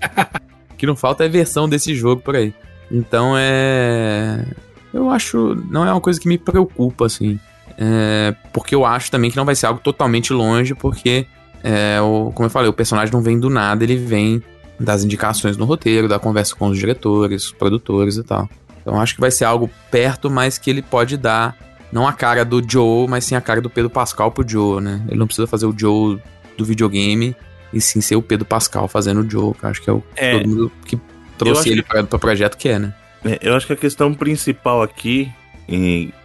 O 0.71 0.75
que 0.75 0.85
não 0.85 0.95
falta 0.95 1.25
é 1.25 1.27
versão 1.27 1.67
desse 1.67 1.95
jogo 1.95 2.21
por 2.21 2.35
aí. 2.35 2.53
Então 2.91 3.33
é 3.35 4.45
eu 4.93 5.09
acho. 5.09 5.55
Não 5.69 5.85
é 5.85 5.91
uma 5.91 6.01
coisa 6.01 6.19
que 6.19 6.27
me 6.27 6.37
preocupa, 6.37 7.05
assim. 7.05 7.39
É, 7.77 8.35
porque 8.51 8.75
eu 8.75 8.85
acho 8.85 9.09
também 9.09 9.31
que 9.31 9.37
não 9.37 9.45
vai 9.45 9.55
ser 9.55 9.65
algo 9.65 9.79
totalmente 9.79 10.31
longe, 10.31 10.75
porque, 10.75 11.25
é, 11.63 11.99
o, 12.01 12.31
como 12.33 12.45
eu 12.45 12.51
falei, 12.51 12.69
o 12.69 12.73
personagem 12.73 13.11
não 13.11 13.21
vem 13.21 13.39
do 13.39 13.49
nada, 13.49 13.83
ele 13.83 13.97
vem 13.97 14.43
das 14.79 15.03
indicações 15.03 15.57
no 15.57 15.65
roteiro, 15.65 16.07
da 16.07 16.19
conversa 16.19 16.55
com 16.55 16.67
os 16.67 16.77
diretores, 16.77 17.51
produtores 17.51 18.17
e 18.17 18.23
tal. 18.23 18.49
Então 18.81 18.99
acho 18.99 19.15
que 19.15 19.21
vai 19.21 19.31
ser 19.31 19.45
algo 19.45 19.69
perto, 19.89 20.29
mas 20.29 20.57
que 20.57 20.69
ele 20.69 20.81
pode 20.81 21.17
dar, 21.17 21.55
não 21.91 22.07
a 22.07 22.13
cara 22.13 22.43
do 22.43 22.61
Joe, 22.67 23.07
mas 23.07 23.23
sim 23.23 23.35
a 23.35 23.41
cara 23.41 23.61
do 23.61 23.69
Pedro 23.69 23.89
Pascal 23.89 24.31
pro 24.31 24.47
Joe, 24.47 24.81
né? 24.81 25.03
Ele 25.07 25.17
não 25.17 25.25
precisa 25.25 25.47
fazer 25.47 25.65
o 25.65 25.73
Joe 25.77 26.19
do 26.57 26.65
videogame, 26.65 27.35
e 27.71 27.81
sim 27.81 28.01
ser 28.01 28.15
o 28.15 28.21
Pedro 28.21 28.45
Pascal 28.45 28.87
fazendo 28.87 29.21
o 29.21 29.29
Joe, 29.29 29.53
que 29.53 29.65
eu 29.65 29.69
acho 29.69 29.81
que 29.81 29.89
é 29.89 29.93
o 29.93 30.03
é, 30.15 30.37
todo 30.37 30.49
mundo 30.49 30.71
que 30.85 30.99
trouxe 31.37 31.69
ele 31.69 31.81
que... 31.81 31.89
para 31.89 32.01
o 32.01 32.19
projeto 32.19 32.57
que 32.57 32.69
é, 32.69 32.77
né? 32.77 32.93
É, 33.25 33.39
eu 33.41 33.55
acho 33.55 33.67
que 33.67 33.73
a 33.73 33.77
questão 33.77 34.13
principal 34.13 34.81
aqui, 34.81 35.31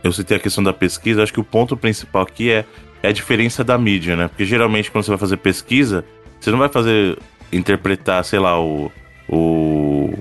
eu 0.02 0.12
citei 0.12 0.36
a 0.36 0.40
questão 0.40 0.62
da 0.62 0.72
pesquisa, 0.72 1.22
acho 1.22 1.32
que 1.32 1.40
o 1.40 1.44
ponto 1.44 1.76
principal 1.76 2.22
aqui 2.22 2.50
é, 2.50 2.64
é 3.02 3.08
a 3.08 3.12
diferença 3.12 3.62
da 3.62 3.78
mídia, 3.78 4.16
né? 4.16 4.28
Porque 4.28 4.44
geralmente 4.44 4.90
quando 4.90 5.04
você 5.04 5.10
vai 5.10 5.18
fazer 5.18 5.36
pesquisa, 5.36 6.04
você 6.40 6.50
não 6.50 6.58
vai 6.58 6.68
fazer 6.68 7.18
interpretar, 7.52 8.24
sei 8.24 8.38
lá, 8.38 8.60
o, 8.60 8.90
o 9.28 10.12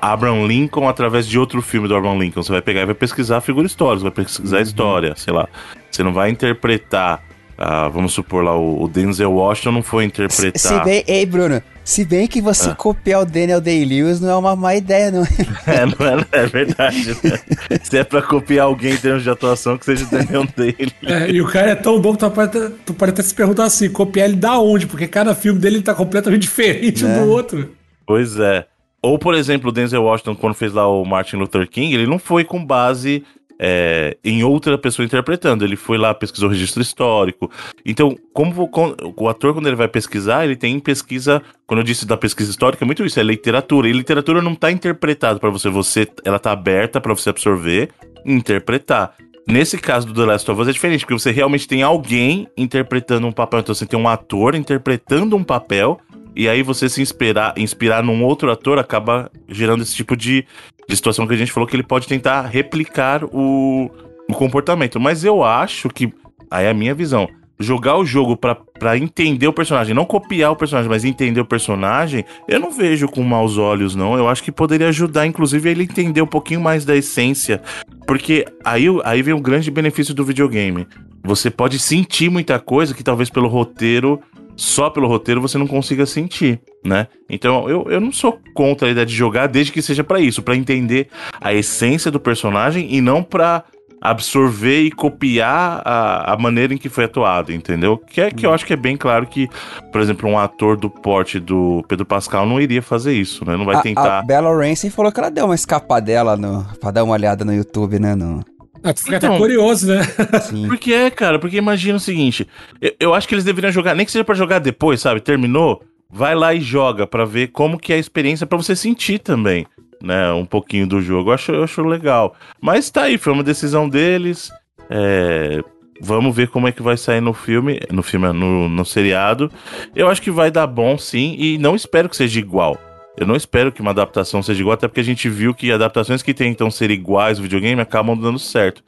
Abraham 0.00 0.46
Lincoln 0.46 0.88
através 0.88 1.26
de 1.26 1.38
outro 1.38 1.60
filme 1.60 1.88
do 1.88 1.96
Abraham 1.96 2.18
Lincoln. 2.18 2.42
Você 2.42 2.52
vai 2.52 2.62
pegar 2.62 2.82
e 2.82 2.86
vai 2.86 2.94
pesquisar 2.94 3.38
a 3.38 3.40
figura 3.40 3.66
histórica, 3.66 4.02
vai 4.02 4.24
pesquisar 4.24 4.56
a 4.56 4.58
uhum. 4.58 4.64
história, 4.64 5.14
sei 5.16 5.32
lá. 5.32 5.48
Você 5.90 6.02
não 6.02 6.12
vai 6.12 6.30
interpretar, 6.30 7.22
ah, 7.58 7.88
vamos 7.88 8.12
supor 8.12 8.44
lá, 8.44 8.56
o, 8.56 8.88
Denzel 8.88 9.32
Washington 9.32 9.72
não 9.72 9.82
foi 9.82 10.04
interpretar. 10.04 10.60
Se 10.60 10.84
bem, 10.84 11.04
ei, 11.06 11.26
Bruno, 11.26 11.62
Se 11.84 12.04
bem 12.04 12.26
que 12.26 12.40
você 12.40 12.70
ah. 12.70 12.74
copiar 12.74 13.22
o 13.22 13.26
Daniel 13.26 13.60
Day-Lewis 13.60 14.20
não 14.20 14.30
é 14.30 14.36
uma 14.36 14.54
má 14.54 14.74
ideia, 14.74 15.10
não. 15.10 15.22
É, 15.66 15.86
não 15.86 16.06
é, 16.06 16.26
é 16.32 16.46
verdade, 16.46 17.08
né? 17.22 17.78
Se 17.82 17.98
é 17.98 18.04
pra 18.04 18.20
copiar 18.22 18.66
alguém 18.66 18.94
em 18.94 18.96
termos 18.96 19.22
de 19.22 19.30
atuação, 19.30 19.76
que 19.78 19.84
seja 19.84 20.04
o 20.04 20.10
Daniel 20.10 20.46
Day-Lewis. 20.56 20.92
É, 21.04 21.30
e 21.30 21.40
o 21.40 21.46
cara 21.46 21.70
é 21.70 21.74
tão 21.74 22.00
bom 22.00 22.12
que 22.12 22.18
tu 22.18 22.30
pode, 22.30 22.70
tu 22.86 22.94
pode 22.94 23.12
até 23.12 23.22
se 23.22 23.34
perguntar 23.34 23.64
assim, 23.64 23.88
copiar 23.88 24.28
ele 24.28 24.36
da 24.36 24.58
onde? 24.58 24.86
Porque 24.86 25.06
cada 25.08 25.34
filme 25.34 25.58
dele 25.58 25.82
tá 25.82 25.94
completamente 25.94 26.42
diferente 26.42 27.04
é. 27.04 27.08
um 27.08 27.24
do 27.24 27.30
outro. 27.30 27.70
Pois 28.06 28.38
é. 28.38 28.66
Ou, 29.02 29.18
por 29.18 29.34
exemplo, 29.34 29.70
o 29.70 29.72
Denzel 29.72 30.04
Washington, 30.04 30.36
quando 30.36 30.54
fez 30.54 30.72
lá 30.72 30.86
o 30.86 31.04
Martin 31.04 31.36
Luther 31.36 31.68
King, 31.68 31.92
ele 31.92 32.06
não 32.06 32.20
foi 32.20 32.44
com 32.44 32.64
base 32.64 33.24
é, 33.64 34.16
em 34.24 34.42
outra 34.42 34.76
pessoa 34.76 35.06
interpretando. 35.06 35.64
Ele 35.64 35.76
foi 35.76 35.96
lá, 35.96 36.12
pesquisou 36.12 36.48
registro 36.48 36.82
histórico. 36.82 37.48
Então, 37.86 38.18
como 38.32 38.68
o 39.16 39.28
ator, 39.28 39.54
quando 39.54 39.68
ele 39.68 39.76
vai 39.76 39.86
pesquisar, 39.86 40.44
ele 40.44 40.56
tem 40.56 40.80
pesquisa. 40.80 41.40
Quando 41.64 41.78
eu 41.78 41.84
disse 41.84 42.04
da 42.04 42.16
pesquisa 42.16 42.50
histórica, 42.50 42.84
é 42.84 42.86
muito 42.86 43.04
isso, 43.04 43.20
é 43.20 43.22
literatura. 43.22 43.88
E 43.88 43.92
literatura 43.92 44.42
não 44.42 44.54
está 44.54 44.72
interpretada 44.72 45.38
para 45.38 45.48
você, 45.48 45.68
você, 45.68 46.08
ela 46.24 46.38
está 46.38 46.50
aberta 46.50 47.00
para 47.00 47.14
você 47.14 47.30
absorver 47.30 47.90
e 48.26 48.32
interpretar. 48.32 49.14
Nesse 49.46 49.78
caso 49.78 50.08
do 50.08 50.14
The 50.14 50.26
Last 50.26 50.50
of 50.50 50.60
Us 50.60 50.68
é 50.68 50.72
diferente, 50.72 51.00
porque 51.00 51.14
você 51.14 51.30
realmente 51.30 51.68
tem 51.68 51.82
alguém 51.82 52.48
interpretando 52.56 53.28
um 53.28 53.32
papel. 53.32 53.60
Então 53.60 53.74
você 53.74 53.86
tem 53.86 53.98
um 53.98 54.08
ator 54.08 54.56
interpretando 54.56 55.36
um 55.36 55.44
papel 55.44 56.00
e 56.34 56.48
aí 56.48 56.62
você 56.62 56.88
se 56.88 57.02
inspirar, 57.02 57.54
inspirar 57.56 58.02
num 58.02 58.24
outro 58.24 58.50
ator 58.50 58.78
acaba 58.78 59.30
gerando 59.48 59.82
esse 59.82 59.94
tipo 59.94 60.16
de, 60.16 60.46
de 60.88 60.96
situação 60.96 61.26
que 61.26 61.34
a 61.34 61.36
gente 61.36 61.52
falou 61.52 61.66
que 61.66 61.76
ele 61.76 61.82
pode 61.82 62.06
tentar 62.06 62.42
replicar 62.42 63.24
o, 63.24 63.90
o 64.28 64.34
comportamento. 64.34 65.00
Mas 65.00 65.24
eu 65.24 65.42
acho 65.42 65.88
que, 65.88 66.12
aí 66.50 66.66
é 66.66 66.70
a 66.70 66.74
minha 66.74 66.94
visão, 66.94 67.28
jogar 67.58 67.96
o 67.96 68.04
jogo 68.04 68.36
para 68.36 68.98
entender 68.98 69.46
o 69.46 69.52
personagem, 69.52 69.94
não 69.94 70.04
copiar 70.04 70.52
o 70.52 70.56
personagem, 70.56 70.90
mas 70.90 71.04
entender 71.04 71.40
o 71.40 71.44
personagem, 71.44 72.24
eu 72.48 72.60
não 72.60 72.70
vejo 72.70 73.08
com 73.08 73.22
maus 73.22 73.56
olhos, 73.56 73.94
não. 73.94 74.16
Eu 74.16 74.28
acho 74.28 74.42
que 74.42 74.52
poderia 74.52 74.88
ajudar, 74.88 75.26
inclusive, 75.26 75.70
ele 75.70 75.84
entender 75.84 76.20
um 76.20 76.26
pouquinho 76.26 76.60
mais 76.60 76.84
da 76.84 76.96
essência. 76.96 77.62
Porque 78.06 78.44
aí, 78.64 78.86
aí 79.04 79.22
vem 79.22 79.34
o 79.34 79.40
grande 79.40 79.70
benefício 79.70 80.12
do 80.12 80.24
videogame. 80.24 80.86
Você 81.24 81.50
pode 81.50 81.78
sentir 81.78 82.28
muita 82.28 82.58
coisa 82.58 82.94
que 82.94 83.04
talvez 83.04 83.30
pelo 83.30 83.48
roteiro 83.48 84.20
só 84.56 84.90
pelo 84.90 85.08
roteiro 85.08 85.40
você 85.40 85.58
não 85.58 85.66
consiga 85.66 86.06
sentir, 86.06 86.60
né? 86.84 87.06
Então 87.28 87.68
eu, 87.68 87.86
eu 87.90 88.00
não 88.00 88.12
sou 88.12 88.38
contra 88.54 88.88
a 88.88 88.90
ideia 88.90 89.06
de 89.06 89.14
jogar 89.14 89.46
desde 89.46 89.72
que 89.72 89.82
seja 89.82 90.04
para 90.04 90.20
isso, 90.20 90.42
para 90.42 90.56
entender 90.56 91.08
a 91.40 91.52
essência 91.52 92.10
do 92.10 92.20
personagem 92.20 92.94
e 92.94 93.00
não 93.00 93.22
para 93.22 93.64
absorver 94.02 94.82
e 94.82 94.90
copiar 94.90 95.80
a, 95.84 96.32
a 96.32 96.36
maneira 96.36 96.74
em 96.74 96.76
que 96.76 96.88
foi 96.88 97.04
atuado, 97.04 97.52
entendeu? 97.52 97.96
Que 97.96 98.20
é 98.20 98.30
que 98.32 98.44
eu 98.44 98.52
acho 98.52 98.66
que 98.66 98.72
é 98.72 98.76
bem 98.76 98.96
claro 98.96 99.26
que, 99.28 99.48
por 99.92 100.00
exemplo, 100.00 100.28
um 100.28 100.36
ator 100.36 100.76
do 100.76 100.90
porte 100.90 101.38
do 101.38 101.84
Pedro 101.86 102.04
Pascal 102.04 102.44
não 102.44 102.60
iria 102.60 102.82
fazer 102.82 103.12
isso, 103.12 103.44
né? 103.44 103.56
Não 103.56 103.64
vai 103.64 103.76
a, 103.76 103.80
tentar. 103.80 104.18
A 104.18 104.22
Bella 104.22 104.52
Ramsey 104.52 104.90
falou 104.90 105.12
que 105.12 105.20
ela 105.20 105.30
deu 105.30 105.44
uma 105.44 105.54
escapadela 105.54 106.36
no, 106.36 106.66
pra 106.80 106.90
dar 106.90 107.04
uma 107.04 107.12
olhada 107.12 107.44
no 107.44 107.54
YouTube, 107.54 108.00
né? 108.00 108.16
No, 108.16 108.44
ah, 108.82 108.92
tu 108.92 109.02
fica 109.04 109.16
então, 109.16 109.30
até 109.30 109.38
curioso, 109.38 109.86
né? 109.86 110.02
Sim. 110.42 110.66
Porque 110.66 110.92
é, 110.92 111.10
cara, 111.10 111.38
porque 111.38 111.56
imagina 111.56 111.96
o 111.96 112.00
seguinte: 112.00 112.46
eu, 112.80 112.94
eu, 112.98 113.14
acho 113.14 113.28
que 113.28 113.34
eles 113.34 113.44
deveriam 113.44 113.72
jogar, 113.72 113.94
nem 113.94 114.04
que 114.04 114.12
seja 114.12 114.24
para 114.24 114.34
jogar 114.34 114.58
depois, 114.58 115.00
sabe? 115.00 115.20
Terminou, 115.20 115.82
vai 116.10 116.34
lá 116.34 116.52
e 116.52 116.60
joga 116.60 117.06
para 117.06 117.24
ver 117.24 117.48
como 117.48 117.78
que 117.78 117.92
é 117.92 117.96
a 117.96 117.98
experiência 117.98 118.46
para 118.46 118.58
você 118.58 118.74
sentir 118.74 119.18
também, 119.18 119.66
né? 120.02 120.32
Um 120.32 120.44
pouquinho 120.44 120.86
do 120.86 121.00
jogo. 121.00 121.30
Eu 121.30 121.34
acho, 121.34 121.52
eu 121.52 121.64
acho 121.64 121.82
legal. 121.82 122.34
Mas 122.60 122.90
tá 122.90 123.02
aí, 123.02 123.18
foi 123.18 123.32
uma 123.32 123.44
decisão 123.44 123.88
deles. 123.88 124.50
É, 124.90 125.62
vamos 126.00 126.34
ver 126.34 126.48
como 126.48 126.66
é 126.66 126.72
que 126.72 126.82
vai 126.82 126.96
sair 126.96 127.20
no 127.20 127.32
filme, 127.32 127.80
no 127.90 128.02
filme, 128.02 128.32
no, 128.32 128.68
no 128.68 128.84
seriado. 128.84 129.50
Eu 129.94 130.08
acho 130.08 130.20
que 130.20 130.30
vai 130.30 130.50
dar 130.50 130.66
bom, 130.66 130.98
sim, 130.98 131.36
e 131.38 131.56
não 131.58 131.76
espero 131.76 132.08
que 132.08 132.16
seja 132.16 132.40
igual. 132.40 132.78
Eu 133.16 133.26
não 133.26 133.36
espero 133.36 133.70
que 133.70 133.80
uma 133.80 133.90
adaptação 133.90 134.42
seja 134.42 134.60
igual, 134.60 134.74
até 134.74 134.88
porque 134.88 135.00
a 135.00 135.04
gente 135.04 135.28
viu 135.28 135.54
que 135.54 135.70
adaptações 135.70 136.22
que 136.22 136.32
tentam 136.32 136.70
ser 136.70 136.90
iguais 136.90 137.38
ao 137.38 137.42
videogame 137.42 137.80
acabam 137.80 138.18
dando 138.18 138.38
certo. 138.38 138.82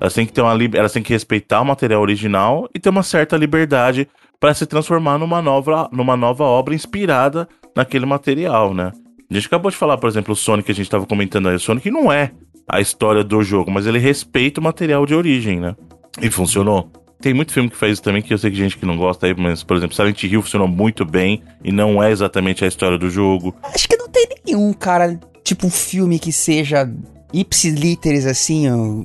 Elas 0.00 0.14
têm 0.14 0.26
que 0.26 0.32
ter 0.32 0.42
uma 0.42 0.56
elas 0.74 0.92
têm 0.92 1.02
que 1.02 1.12
respeitar 1.12 1.60
o 1.60 1.64
material 1.64 2.00
original 2.00 2.68
e 2.74 2.78
ter 2.78 2.88
uma 2.88 3.02
certa 3.02 3.36
liberdade 3.36 4.08
para 4.38 4.54
se 4.54 4.66
transformar 4.66 5.18
numa 5.18 5.42
nova, 5.42 5.88
numa 5.92 6.16
nova 6.16 6.44
obra 6.44 6.74
inspirada 6.74 7.48
naquele 7.74 8.06
material, 8.06 8.72
né? 8.72 8.92
A 9.30 9.34
gente 9.34 9.46
acabou 9.46 9.70
de 9.70 9.76
falar, 9.76 9.98
por 9.98 10.08
exemplo, 10.08 10.32
o 10.32 10.36
Sonic 10.36 10.66
que 10.66 10.72
a 10.72 10.74
gente 10.74 10.86
estava 10.86 11.06
comentando 11.06 11.48
aí. 11.48 11.56
O 11.56 11.60
Sonic 11.60 11.90
não 11.90 12.10
é 12.10 12.32
a 12.68 12.80
história 12.80 13.22
do 13.22 13.42
jogo, 13.42 13.70
mas 13.70 13.86
ele 13.86 13.98
respeita 13.98 14.60
o 14.60 14.64
material 14.64 15.04
de 15.04 15.14
origem, 15.14 15.58
né? 15.60 15.74
E 16.20 16.30
funcionou. 16.30 16.90
Tem 17.20 17.34
muito 17.34 17.52
filme 17.52 17.68
que 17.68 17.76
faz 17.76 17.94
isso 17.94 18.02
também, 18.02 18.22
que 18.22 18.32
eu 18.32 18.38
sei 18.38 18.48
que 18.50 18.56
gente 18.56 18.78
que 18.78 18.86
não 18.86 18.96
gosta 18.96 19.26
aí, 19.26 19.34
mas, 19.36 19.64
por 19.64 19.76
exemplo, 19.76 19.96
Silent 19.96 20.22
Hill 20.22 20.40
funcionou 20.40 20.68
muito 20.68 21.04
bem 21.04 21.42
e 21.64 21.72
não 21.72 22.00
é 22.02 22.12
exatamente 22.12 22.64
a 22.64 22.68
história 22.68 22.96
do 22.96 23.10
jogo. 23.10 23.54
Acho 23.62 23.88
que 23.88 23.96
não 23.96 24.08
tem 24.08 24.28
nenhum, 24.46 24.72
cara, 24.72 25.18
tipo 25.42 25.66
um 25.66 25.70
filme 25.70 26.20
que 26.20 26.32
seja 26.32 26.88
ipsiliteres 27.32 28.24
assim, 28.24 28.70
o, 28.70 29.04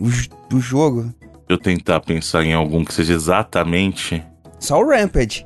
o 0.54 0.60
jogo. 0.60 1.12
Eu 1.50 1.58
tentar 1.58 2.02
pensar 2.02 2.44
em 2.44 2.54
algum 2.54 2.86
que 2.86 2.94
seja 2.94 3.14
exatamente. 3.14 4.24
Só 4.60 4.80
o 4.80 4.88
Rampage. 4.88 5.44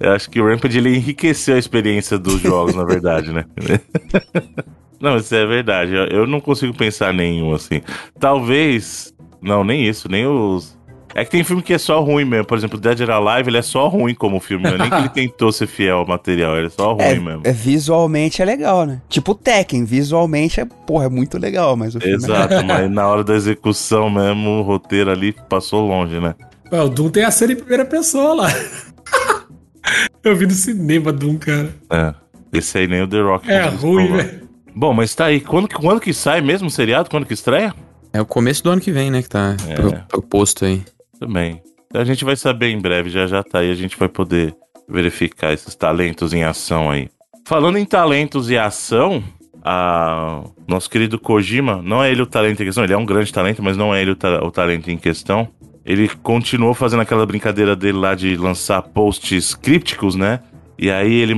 Eu 0.00 0.12
acho 0.12 0.30
que 0.30 0.40
o 0.40 0.46
Rampage 0.46 0.78
ele 0.78 0.96
enriqueceu 0.96 1.54
a 1.54 1.58
experiência 1.58 2.18
dos 2.18 2.40
jogos, 2.40 2.74
na 2.74 2.84
verdade, 2.84 3.32
né? 3.32 3.44
Não, 5.02 5.16
isso 5.16 5.34
é 5.34 5.44
verdade. 5.44 5.92
Eu, 5.92 6.04
eu 6.04 6.26
não 6.28 6.40
consigo 6.40 6.72
pensar 6.72 7.12
nenhum, 7.12 7.52
assim. 7.52 7.82
Talvez. 8.20 9.12
Não, 9.42 9.64
nem 9.64 9.84
isso, 9.84 10.08
nem 10.08 10.24
os. 10.24 10.80
É 11.14 11.24
que 11.24 11.30
tem 11.32 11.44
filme 11.44 11.60
que 11.60 11.74
é 11.74 11.78
só 11.78 12.00
ruim 12.00 12.24
mesmo. 12.24 12.46
Por 12.46 12.56
exemplo, 12.56 12.78
Dead 12.78 13.00
or 13.00 13.10
Alive, 13.10 13.50
ele 13.50 13.58
é 13.58 13.62
só 13.62 13.88
ruim 13.88 14.14
como 14.14 14.38
filme. 14.38 14.64
Não 14.64 14.76
é 14.76 14.78
nem 14.78 14.88
que 14.88 14.96
ele 14.96 15.08
tentou 15.28 15.50
ser 15.50 15.66
fiel 15.66 15.98
ao 15.98 16.06
material, 16.06 16.56
ele 16.56 16.68
é 16.68 16.70
só 16.70 16.92
ruim 16.92 17.02
é, 17.02 17.18
mesmo. 17.18 17.42
É, 17.44 17.52
visualmente 17.52 18.40
é 18.40 18.44
legal, 18.44 18.86
né? 18.86 19.02
Tipo 19.08 19.34
Tekken, 19.34 19.84
visualmente 19.84 20.60
é, 20.60 20.64
porra, 20.64 21.06
é 21.06 21.08
muito 21.10 21.36
legal, 21.36 21.76
mas 21.76 21.96
o 21.96 22.00
filme 22.00 22.14
é 22.14 22.16
Exato, 22.16 22.54
é... 22.54 22.62
mas 22.64 22.90
na 22.90 23.06
hora 23.06 23.24
da 23.24 23.34
execução 23.34 24.08
mesmo, 24.08 24.60
o 24.60 24.62
roteiro 24.62 25.10
ali 25.10 25.34
passou 25.48 25.86
longe, 25.86 26.20
né? 26.20 26.34
o 26.70 26.88
Doom 26.88 27.10
tem 27.10 27.24
a 27.24 27.30
cena 27.30 27.52
em 27.52 27.56
primeira 27.56 27.84
pessoa 27.84 28.34
lá. 28.34 28.48
Eu 30.24 30.36
vi 30.36 30.46
no 30.46 30.52
cinema 30.52 31.12
Doom, 31.12 31.36
cara. 31.36 31.74
É. 31.90 32.14
Esse 32.52 32.78
aí 32.78 32.86
nem 32.86 33.02
o 33.02 33.08
The 33.08 33.20
Rock. 33.20 33.50
É 33.50 33.64
ruim, 33.64 34.12
velho. 34.12 34.41
Bom, 34.74 34.92
mas 34.92 35.14
tá 35.14 35.26
aí. 35.26 35.40
Quando, 35.40 35.68
quando 35.68 36.00
que 36.00 36.12
sai 36.12 36.40
mesmo 36.40 36.68
o 36.68 36.70
seriado? 36.70 37.10
Quando 37.10 37.26
que 37.26 37.34
estreia? 37.34 37.74
É 38.12 38.20
o 38.20 38.26
começo 38.26 38.62
do 38.62 38.70
ano 38.70 38.80
que 38.80 38.92
vem, 38.92 39.10
né? 39.10 39.22
Que 39.22 39.28
tá 39.28 39.56
é. 39.68 39.98
proposto 40.08 40.64
aí. 40.64 40.82
Também. 41.18 41.62
A 41.94 42.04
gente 42.04 42.24
vai 42.24 42.36
saber 42.36 42.68
em 42.68 42.80
breve, 42.80 43.10
já 43.10 43.26
já 43.26 43.42
tá 43.42 43.60
aí. 43.60 43.70
A 43.70 43.74
gente 43.74 43.96
vai 43.98 44.08
poder 44.08 44.54
verificar 44.88 45.52
esses 45.52 45.74
talentos 45.74 46.32
em 46.32 46.44
ação 46.44 46.90
aí. 46.90 47.08
Falando 47.44 47.78
em 47.78 47.84
talentos 47.84 48.50
e 48.50 48.58
ação, 48.58 49.22
a... 49.64 50.42
nosso 50.66 50.88
querido 50.88 51.18
Kojima, 51.18 51.80
não 51.82 52.02
é 52.02 52.10
ele 52.10 52.22
o 52.22 52.26
talento 52.26 52.62
em 52.62 52.66
questão, 52.66 52.84
ele 52.84 52.92
é 52.92 52.96
um 52.96 53.06
grande 53.06 53.32
talento, 53.32 53.62
mas 53.62 53.76
não 53.76 53.94
é 53.94 54.00
ele 54.02 54.12
o, 54.12 54.16
ta... 54.16 54.42
o 54.44 54.50
talento 54.50 54.90
em 54.90 54.96
questão. 54.96 55.48
Ele 55.84 56.08
continuou 56.08 56.74
fazendo 56.74 57.00
aquela 57.00 57.26
brincadeira 57.26 57.74
dele 57.74 57.98
lá 57.98 58.14
de 58.14 58.36
lançar 58.36 58.80
posts 58.82 59.54
crípticos, 59.54 60.14
né? 60.14 60.40
E 60.82 60.90
aí 60.90 61.14
ele 61.14 61.32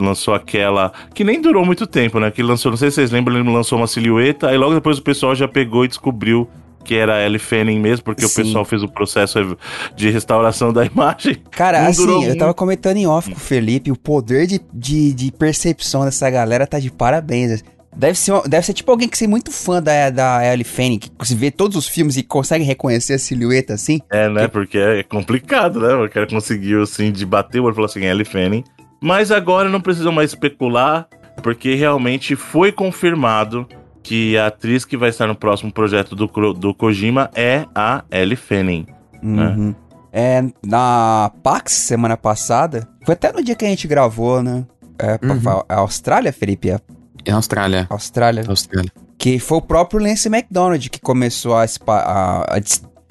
lançou 0.00 0.34
aquela. 0.34 0.92
Que 1.14 1.22
nem 1.22 1.40
durou 1.40 1.64
muito 1.64 1.86
tempo, 1.86 2.18
né? 2.18 2.32
Que 2.32 2.40
ele 2.40 2.48
lançou, 2.48 2.72
não 2.72 2.76
sei 2.76 2.90
se 2.90 2.96
vocês 2.96 3.12
lembram, 3.12 3.38
ele 3.38 3.48
lançou 3.48 3.78
uma 3.78 3.86
silhueta, 3.86 4.48
aí 4.48 4.58
logo 4.58 4.74
depois 4.74 4.98
o 4.98 5.02
pessoal 5.02 5.36
já 5.36 5.46
pegou 5.46 5.84
e 5.84 5.88
descobriu 5.88 6.50
que 6.84 6.96
era 6.96 7.14
a 7.14 7.24
Ellie 7.24 7.38
Fanning 7.38 7.78
mesmo, 7.78 8.04
porque 8.04 8.26
Sim. 8.26 8.40
o 8.40 8.44
pessoal 8.44 8.64
fez 8.64 8.82
o 8.82 8.88
processo 8.88 9.56
de 9.94 10.10
restauração 10.10 10.72
da 10.72 10.82
imagem. 10.92 11.36
Cara, 11.52 11.86
assim, 11.86 12.24
eu 12.24 12.36
tava 12.36 12.52
comentando 12.52 12.96
em 12.96 13.06
off 13.06 13.30
com 13.30 13.36
o 13.36 13.40
Felipe, 13.40 13.92
o 13.92 13.96
poder 13.96 14.48
de, 14.48 14.60
de, 14.74 15.14
de 15.14 15.30
percepção 15.30 16.04
dessa 16.04 16.28
galera 16.28 16.66
tá 16.66 16.80
de 16.80 16.90
parabéns. 16.90 17.62
Deve 17.94 18.18
ser, 18.18 18.48
deve 18.48 18.64
ser 18.64 18.72
tipo 18.72 18.90
alguém 18.90 19.08
que 19.08 19.22
é 19.22 19.28
muito 19.28 19.50
fã 19.50 19.82
da, 19.82 20.08
da 20.08 20.46
Ellie 20.46 20.64
Fanning, 20.64 20.98
que 20.98 21.10
se 21.22 21.34
vê 21.34 21.50
todos 21.50 21.76
os 21.76 21.86
filmes 21.86 22.16
e 22.16 22.22
consegue 22.22 22.64
reconhecer 22.64 23.14
a 23.14 23.18
silhueta 23.18 23.74
assim. 23.74 24.00
É, 24.10 24.28
né? 24.28 24.42
Que... 24.42 24.48
Porque 24.48 24.78
é 24.78 25.02
complicado, 25.02 25.80
né? 25.80 25.94
O 25.94 26.08
cara 26.08 26.26
conseguiu, 26.26 26.82
assim, 26.82 27.12
de 27.12 27.26
bater 27.26 27.60
o 27.60 27.64
olho 27.64 27.72
e 27.72 27.74
falou 27.74 27.86
assim, 27.86 28.04
Ellie 28.04 28.24
Fanning. 28.24 28.64
Mas 29.00 29.30
agora 29.30 29.68
não 29.68 29.80
precisam 29.80 30.10
mais 30.10 30.30
especular, 30.30 31.06
porque 31.42 31.74
realmente 31.74 32.34
foi 32.34 32.72
confirmado 32.72 33.68
que 34.02 34.36
a 34.38 34.46
atriz 34.46 34.84
que 34.84 34.96
vai 34.96 35.10
estar 35.10 35.26
no 35.26 35.34
próximo 35.34 35.70
projeto 35.70 36.16
do, 36.16 36.26
do 36.54 36.74
Kojima 36.74 37.30
é 37.34 37.66
a 37.74 38.04
Ellie 38.10 38.36
Fanning. 38.36 38.86
Né? 39.22 39.48
Uhum. 39.48 39.66
Né? 39.68 39.74
É, 40.12 40.44
na 40.64 41.30
PAX, 41.42 41.72
semana 41.72 42.16
passada, 42.16 42.88
foi 43.04 43.14
até 43.14 43.32
no 43.32 43.42
dia 43.42 43.54
que 43.54 43.64
a 43.64 43.68
gente 43.68 43.86
gravou, 43.86 44.42
né? 44.42 44.64
É, 44.98 45.18
uhum. 45.24 45.62
a 45.68 45.76
Austrália, 45.76 46.32
Felipe? 46.32 46.70
É 46.70 46.80
é 47.24 47.30
Austrália. 47.32 47.86
Austrália. 47.90 48.44
Austrália. 48.48 48.90
Que 49.18 49.38
foi 49.38 49.58
o 49.58 49.62
próprio 49.62 50.00
Lance 50.00 50.28
McDonald 50.28 50.88
que 50.90 51.00
começou 51.00 51.54
a, 51.54 51.64
a, 51.64 52.56
a, 52.56 52.60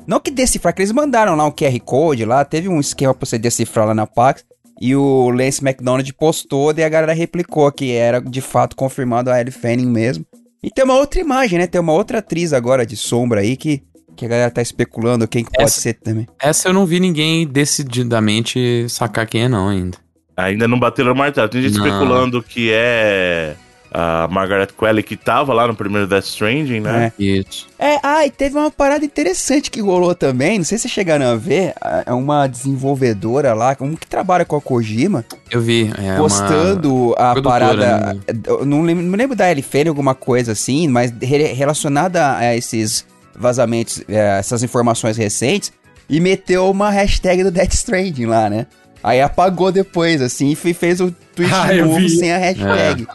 Não 0.06 0.20
que 0.20 0.30
decifrar, 0.32 0.74
que 0.74 0.82
eles 0.82 0.92
mandaram 0.92 1.36
lá 1.36 1.46
um 1.46 1.52
QR 1.52 1.80
Code 1.86 2.26
lá, 2.26 2.44
teve 2.44 2.68
um 2.68 2.80
esquema 2.80 3.14
pra 3.14 3.26
você 3.26 3.38
decifrar 3.38 3.88
lá 3.88 3.94
na 3.94 4.06
PAX. 4.08 4.44
E 4.80 4.96
o 4.96 5.30
Lance 5.30 5.64
McDonald 5.64 6.12
postou, 6.16 6.74
daí 6.74 6.84
a 6.84 6.90
galera 6.90 7.14
replicou 7.14 7.72
que 7.72 7.92
era 7.92 8.20
de 8.20 8.42
fato 8.42 8.76
confirmado 8.76 9.30
a 9.30 9.40
Ellie 9.40 9.52
Fanning 9.52 9.86
mesmo. 9.86 10.26
E 10.64 10.70
tem 10.72 10.84
uma 10.84 10.96
outra 10.98 11.20
imagem, 11.20 11.60
né? 11.60 11.68
Tem 11.68 11.80
uma 11.80 11.94
outra 11.94 12.18
atriz 12.18 12.52
agora 12.52 12.86
de 12.86 12.96
sombra 12.98 13.42
aí 13.42 13.56
que 13.56 13.82
Que 14.16 14.26
a 14.26 14.28
galera 14.28 14.52
tá 14.52 14.62
especulando 14.62 15.28
quem 15.28 15.44
que 15.46 15.52
pode 15.52 15.64
Essa- 15.64 15.82
ser 15.82 15.94
também. 15.94 16.28
Essa 16.40 16.68
eu 16.68 16.74
não 16.74 16.86
vi 16.86 17.00
ninguém 17.00 17.48
decididamente 17.48 18.86
sacar 18.90 19.26
quem 19.28 19.44
é, 19.44 19.48
não, 19.48 19.70
ainda. 19.70 19.98
Ainda 20.36 20.68
não 20.68 20.80
bateram 20.80 21.14
o 21.14 21.16
martelo. 21.16 21.48
Tem 21.50 21.62
gente 21.62 21.78
Não. 21.78 21.86
especulando 21.86 22.42
que 22.44 22.72
é 22.74 23.56
a 23.92 24.28
Margaret 24.32 24.68
Qualley 24.78 25.04
que 25.04 25.18
tava 25.18 25.54
lá 25.54 25.68
no 25.68 25.76
primeiro 25.76 26.08
Death 26.08 26.26
Stranding, 26.26 26.80
né? 26.80 27.12
Isso. 27.20 27.68
É, 27.78 27.98
ah, 28.02 28.26
e 28.26 28.32
teve 28.32 28.58
uma 28.58 28.72
parada 28.72 29.04
interessante 29.04 29.70
que 29.70 29.82
rolou 29.82 30.16
também, 30.16 30.58
não 30.60 30.66
sei 30.66 30.78
se 30.78 30.84
vocês 30.84 30.94
chegaram 30.94 31.26
a 31.26 31.36
ver, 31.36 31.74
é 32.06 32.14
uma 32.14 32.48
desenvolvedora 32.48 33.54
lá, 33.54 33.76
um 33.82 33.96
que 33.96 34.08
trabalha 34.08 34.46
com 34.46 34.56
a 34.56 34.62
Kojima, 34.62 35.26
Eu 35.50 35.62
vi. 35.62 35.92
É 35.98 36.18
postando 36.18 37.14
a 37.18 37.42
parada, 37.42 38.14
né? 38.14 38.20
não 38.66 38.82
lembro, 38.82 39.04
não 39.04 39.18
lembro 39.18 39.36
da 39.36 39.52
LFN, 39.52 39.90
alguma 39.90 40.16
coisa 40.16 40.54
assim, 40.54 40.88
mas 40.88 41.12
re- 41.22 41.54
relacionada 41.54 42.38
a 42.38 42.56
esses 42.56 43.06
vazamentos, 43.36 44.04
é, 44.08 44.40
essas 44.40 44.64
informações 44.64 45.18
recentes, 45.18 45.72
e 46.10 46.20
meteu 46.20 46.70
uma 46.70 46.90
hashtag 46.90 47.44
do 47.44 47.52
Death 47.52 47.74
Stranding 47.74 48.26
lá, 48.26 48.50
né? 48.50 48.68
Aí 49.04 49.22
apagou 49.22 49.72
depois, 49.72 50.22
assim, 50.22 50.52
e 50.52 50.56
fe- 50.56 50.74
fez 50.74 51.00
o 51.02 51.12
tweet 51.36 51.54
Ah, 51.54 51.74
de 51.74 51.82
novo 51.82 51.96
vi. 51.96 52.10
sem 52.10 52.32
a 52.32 52.38
hashtag. 52.38 53.08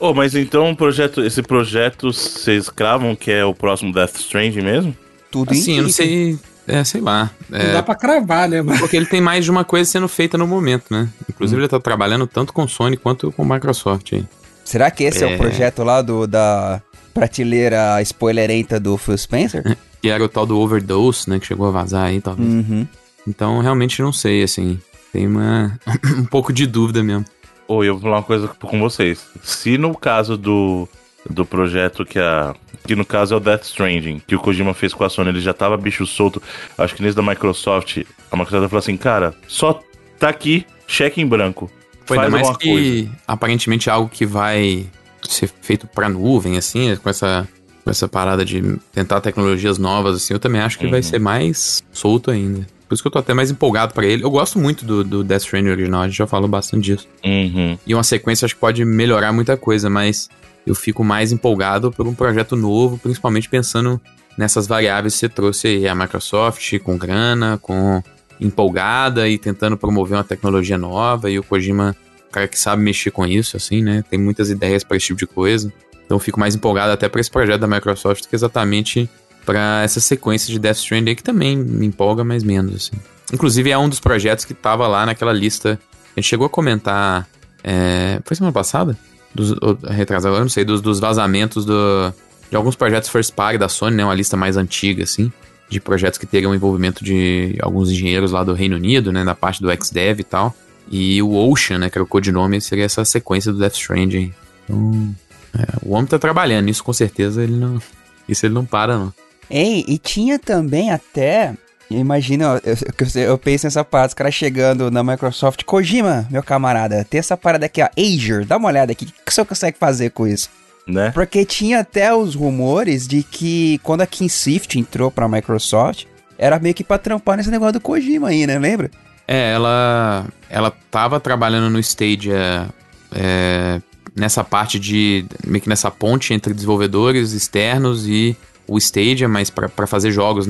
Oh, 0.00 0.14
mas 0.14 0.34
então 0.34 0.70
o 0.70 0.76
projeto, 0.76 1.22
esse 1.24 1.42
projeto, 1.42 2.12
vocês 2.12 2.68
cravam 2.70 3.16
que 3.16 3.30
é 3.32 3.44
o 3.44 3.52
próximo 3.52 3.92
Death 3.92 4.16
Stranding 4.16 4.62
mesmo? 4.62 4.96
Tudo 5.30 5.52
Assim, 5.52 5.76
eu 5.78 5.82
não 5.82 5.90
sei. 5.90 6.38
É, 6.66 6.84
sei 6.84 7.00
lá. 7.00 7.30
Não 7.48 7.58
É, 7.58 7.72
dá 7.72 7.82
pra 7.82 7.94
cravar, 7.94 8.48
né? 8.48 8.62
Mas... 8.62 8.78
porque 8.78 8.96
ele 8.96 9.06
tem 9.06 9.20
mais 9.20 9.44
de 9.44 9.50
uma 9.50 9.64
coisa 9.64 9.90
sendo 9.90 10.06
feita 10.06 10.38
no 10.38 10.46
momento, 10.46 10.84
né? 10.90 11.08
Inclusive, 11.28 11.60
ele 11.60 11.68
tá 11.68 11.80
trabalhando 11.80 12.26
tanto 12.26 12.52
com 12.52 12.68
Sony 12.68 12.96
quanto 12.96 13.32
com 13.32 13.44
Microsoft 13.44 14.12
aí. 14.12 14.24
Será 14.64 14.90
que 14.90 15.02
esse 15.04 15.24
é. 15.24 15.32
É. 15.32 15.34
o 15.34 15.38
projeto 15.38 15.82
lá 15.82 16.00
do 16.02 16.26
da 16.26 16.80
prateleira 17.12 18.00
spoilerenta 18.02 18.78
do 18.78 18.96
Phil 18.96 19.16
Spencer? 19.18 19.76
Que 20.00 20.10
era 20.10 20.22
o 20.22 20.28
tal 20.28 20.46
do 20.46 20.56
Overdose, 20.60 21.28
né? 21.28 21.40
Que 21.40 21.46
chegou 21.46 21.66
a 21.66 21.72
vazar 21.72 22.04
aí, 22.04 22.20
talvez. 22.20 22.48
uhum. 22.48 22.86
Então, 23.26 23.60
realmente 23.60 24.00
não 24.02 24.12
sei, 24.12 24.42
assim. 24.42 24.78
Tem 25.12 25.26
uma... 25.26 25.78
um 26.16 26.24
pouco 26.24 26.52
de 26.52 26.66
dúvida 26.66 27.02
mesmo. 27.02 27.24
Ou 27.66 27.84
eu 27.84 27.94
vou 27.94 28.02
falar 28.02 28.16
uma 28.16 28.22
coisa 28.22 28.48
com 28.48 28.80
vocês. 28.80 29.26
Se 29.42 29.76
no 29.76 29.94
caso 29.96 30.36
do, 30.38 30.88
do 31.28 31.44
projeto 31.44 32.04
que 32.04 32.18
a. 32.18 32.54
Que 32.86 32.96
no 32.96 33.04
caso 33.04 33.34
é 33.34 33.36
o 33.36 33.40
Death 33.40 33.64
Stranding, 33.64 34.22
que 34.26 34.34
o 34.34 34.40
Kojima 34.40 34.72
fez 34.72 34.94
com 34.94 35.04
a 35.04 35.10
Sony, 35.10 35.28
ele 35.28 35.40
já 35.42 35.52
tava 35.52 35.76
bicho 35.76 36.06
solto. 36.06 36.42
Acho 36.78 36.94
que 36.94 37.02
nesse 37.02 37.14
da 37.14 37.22
Microsoft, 37.22 37.98
a 38.30 38.36
Microsoft 38.36 38.68
falou 38.70 38.78
assim, 38.78 38.96
cara, 38.96 39.34
só 39.46 39.78
tá 40.18 40.30
aqui, 40.30 40.64
cheque 40.86 41.20
em 41.20 41.26
branco. 41.26 41.70
Foi 42.06 42.16
Faz 42.16 42.32
ainda 42.32 42.42
mais 42.42 42.56
que 42.56 42.70
coisa. 42.70 43.10
aparentemente 43.26 43.90
é 43.90 43.92
algo 43.92 44.08
que 44.08 44.24
vai 44.24 44.86
ser 45.22 45.50
feito 45.60 45.86
pra 45.86 46.08
nuvem, 46.08 46.56
assim, 46.56 46.96
com 46.96 47.10
essa, 47.10 47.46
com 47.84 47.90
essa 47.90 48.08
parada 48.08 48.42
de 48.42 48.78
tentar 48.90 49.20
tecnologias 49.20 49.76
novas, 49.76 50.16
assim, 50.16 50.32
eu 50.32 50.40
também 50.40 50.62
acho 50.62 50.78
que 50.78 50.86
vai 50.86 51.00
Uhum. 51.00 51.02
ser 51.02 51.18
mais 51.18 51.82
solto 51.92 52.30
ainda. 52.30 52.66
Por 52.88 52.94
isso 52.94 53.02
que 53.02 53.06
eu 53.06 53.12
tô 53.12 53.18
até 53.18 53.34
mais 53.34 53.50
empolgado 53.50 53.92
pra 53.92 54.06
ele. 54.06 54.24
Eu 54.24 54.30
gosto 54.30 54.58
muito 54.58 54.84
do, 54.84 55.04
do 55.04 55.22
Death 55.22 55.42
Stranding 55.42 55.70
original, 55.70 56.02
a 56.02 56.08
gente 56.08 56.16
já 56.16 56.26
falou 56.26 56.48
bastante 56.48 56.84
disso. 56.84 57.06
Uhum. 57.22 57.78
E 57.86 57.94
uma 57.94 58.02
sequência 58.02 58.46
acho 58.46 58.54
que 58.54 58.60
pode 58.60 58.82
melhorar 58.84 59.30
muita 59.30 59.56
coisa, 59.58 59.90
mas 59.90 60.30
eu 60.66 60.74
fico 60.74 61.04
mais 61.04 61.30
empolgado 61.30 61.92
por 61.92 62.06
um 62.06 62.14
projeto 62.14 62.56
novo, 62.56 62.96
principalmente 62.98 63.48
pensando 63.48 64.00
nessas 64.38 64.66
variáveis 64.66 65.14
que 65.14 65.20
você 65.20 65.28
trouxe 65.28 65.66
aí, 65.68 65.88
a 65.88 65.94
Microsoft 65.94 66.78
com 66.78 66.96
grana, 66.96 67.58
com 67.60 68.02
empolgada 68.40 69.28
e 69.28 69.36
tentando 69.36 69.76
promover 69.76 70.16
uma 70.16 70.24
tecnologia 70.24 70.78
nova, 70.78 71.30
e 71.30 71.38
o 71.38 71.42
Kojima, 71.42 71.94
cara 72.30 72.48
que 72.48 72.58
sabe 72.58 72.82
mexer 72.82 73.10
com 73.10 73.26
isso, 73.26 73.56
assim, 73.56 73.82
né? 73.82 74.02
Tem 74.08 74.18
muitas 74.18 74.48
ideias 74.48 74.82
para 74.82 74.96
esse 74.96 75.06
tipo 75.06 75.18
de 75.18 75.26
coisa. 75.26 75.72
Então 76.04 76.16
eu 76.16 76.20
fico 76.20 76.40
mais 76.40 76.54
empolgado 76.54 76.92
até 76.92 77.08
para 77.08 77.20
esse 77.20 77.30
projeto 77.30 77.60
da 77.60 77.66
Microsoft 77.66 78.26
que 78.26 78.34
exatamente 78.34 79.10
para 79.48 79.82
essa 79.82 79.98
sequência 79.98 80.52
de 80.52 80.58
Death 80.58 80.76
Stranding 80.76 81.14
que 81.14 81.22
também 81.22 81.56
me 81.56 81.86
empolga, 81.86 82.22
mas 82.22 82.44
menos, 82.44 82.74
assim. 82.74 83.00
Inclusive 83.32 83.70
é 83.70 83.78
um 83.78 83.88
dos 83.88 83.98
projetos 83.98 84.44
que 84.44 84.52
tava 84.52 84.86
lá 84.86 85.06
naquela 85.06 85.32
lista. 85.32 85.80
A 86.14 86.20
gente 86.20 86.28
chegou 86.28 86.46
a 86.46 86.50
comentar. 86.50 87.26
é, 87.64 88.20
foi 88.26 88.36
semana 88.36 88.52
passada? 88.52 88.94
Dos, 89.34 89.54
retrasado, 89.88 90.36
eu 90.36 90.40
não 90.42 90.50
sei, 90.50 90.66
dos, 90.66 90.82
dos 90.82 91.00
vazamentos 91.00 91.64
do, 91.64 92.12
de 92.50 92.56
alguns 92.56 92.76
projetos 92.76 93.08
first 93.08 93.32
party 93.32 93.56
da 93.56 93.70
Sony, 93.70 93.96
né? 93.96 94.04
Uma 94.04 94.14
lista 94.14 94.36
mais 94.36 94.58
antiga, 94.58 95.04
assim. 95.04 95.32
De 95.66 95.80
projetos 95.80 96.18
que 96.18 96.26
teriam 96.26 96.54
envolvimento 96.54 97.02
de 97.02 97.56
alguns 97.62 97.90
engenheiros 97.90 98.32
lá 98.32 98.44
do 98.44 98.52
Reino 98.52 98.76
Unido, 98.76 99.10
né? 99.10 99.24
Da 99.24 99.34
parte 99.34 99.62
do 99.62 99.70
XDev 99.72 100.20
e 100.20 100.24
tal. 100.24 100.54
E 100.90 101.22
o 101.22 101.34
Ocean, 101.50 101.78
né? 101.78 101.88
Que 101.88 101.96
era 101.96 102.04
o 102.04 102.06
codinome, 102.06 102.60
seria 102.60 102.84
essa 102.84 103.02
sequência 103.02 103.50
do 103.50 103.58
Death 103.58 103.76
Stranding. 103.76 104.30
Então, 104.64 105.14
é, 105.58 105.64
o 105.80 105.94
homem 105.94 106.04
tá 106.04 106.18
trabalhando, 106.18 106.68
isso 106.68 106.84
com 106.84 106.92
certeza 106.92 107.42
ele 107.42 107.56
não. 107.56 107.80
Isso 108.28 108.44
ele 108.44 108.52
não 108.52 108.66
para, 108.66 108.98
não. 108.98 109.27
Ei, 109.50 109.84
e 109.86 109.98
tinha 109.98 110.38
também 110.38 110.90
até. 110.90 111.54
Imagina, 111.90 112.60
eu, 112.64 112.76
eu, 113.14 113.22
eu 113.22 113.38
penso 113.38 113.66
nessa 113.66 113.82
parada, 113.82 114.08
os 114.08 114.14
caras 114.14 114.34
chegando 114.34 114.90
na 114.90 115.02
Microsoft. 115.02 115.64
Kojima, 115.64 116.26
meu 116.30 116.42
camarada, 116.42 117.04
tem 117.08 117.18
essa 117.18 117.36
parada 117.36 117.66
aqui, 117.66 117.80
ó, 117.82 117.88
Azure, 117.98 118.44
dá 118.44 118.58
uma 118.58 118.68
olhada 118.68 118.92
aqui, 118.92 119.06
o 119.06 119.24
que 119.24 119.30
o 119.30 119.32
senhor 119.32 119.46
consegue 119.46 119.78
fazer 119.78 120.10
com 120.10 120.26
isso? 120.26 120.50
Né? 120.86 121.10
Porque 121.12 121.44
tinha 121.44 121.80
até 121.80 122.14
os 122.14 122.34
rumores 122.34 123.06
de 123.06 123.22
que 123.22 123.78
quando 123.82 124.02
a 124.02 124.06
Kinsift 124.06 124.78
entrou 124.78 125.10
pra 125.10 125.28
Microsoft, 125.28 126.04
era 126.38 126.58
meio 126.58 126.74
que 126.74 126.84
pra 126.84 126.98
trampar 126.98 127.36
nesse 127.36 127.50
negócio 127.50 127.74
do 127.74 127.80
Kojima 127.80 128.28
aí, 128.28 128.46
né? 128.46 128.58
Lembra? 128.58 128.90
É, 129.26 129.52
ela, 129.52 130.26
ela 130.48 130.72
tava 130.90 131.20
trabalhando 131.20 131.68
no 131.68 131.78
Stadia 131.78 132.68
é, 133.12 133.80
nessa 134.16 134.42
parte 134.42 134.78
de. 134.78 135.26
meio 135.46 135.60
que 135.60 135.68
nessa 135.68 135.90
ponte 135.90 136.32
entre 136.32 136.54
desenvolvedores 136.54 137.32
externos 137.32 138.06
e 138.06 138.34
o 138.68 138.76
Stadia, 138.78 139.26
mas 139.28 139.50
para 139.50 139.86
fazer 139.86 140.10
jogos 140.12 140.46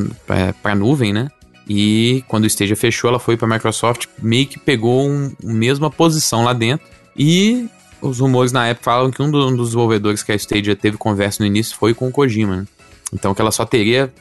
para 0.62 0.74
nuvem, 0.74 1.12
né? 1.12 1.28
E 1.68 2.24
quando 2.28 2.44
o 2.44 2.46
Stadia 2.46 2.74
fechou, 2.76 3.08
ela 3.10 3.18
foi 3.20 3.36
para 3.36 3.46
Microsoft, 3.46 4.06
meio 4.20 4.46
que 4.46 4.58
pegou 4.58 5.08
um, 5.08 5.32
a 5.44 5.52
mesma 5.52 5.90
posição 5.90 6.44
lá 6.44 6.52
dentro. 6.52 6.86
E 7.16 7.68
os 8.00 8.20
rumores 8.20 8.52
na 8.52 8.66
época 8.66 8.84
falam 8.84 9.10
que 9.10 9.20
um, 9.22 9.30
do- 9.30 9.48
um 9.48 9.54
dos 9.56 9.68
desenvolvedores 9.68 10.22
que 10.22 10.32
a 10.32 10.34
Stadia 10.34 10.74
teve 10.74 10.96
conversa 10.96 11.42
no 11.42 11.46
início 11.46 11.76
foi 11.76 11.92
com 11.94 12.08
o 12.08 12.10
Kojima, 12.10 12.56
né? 12.56 12.66
Então 13.12 13.34
que 13.34 13.40
ela 13.40 13.50
só 13.52 13.64
teria 13.64 14.12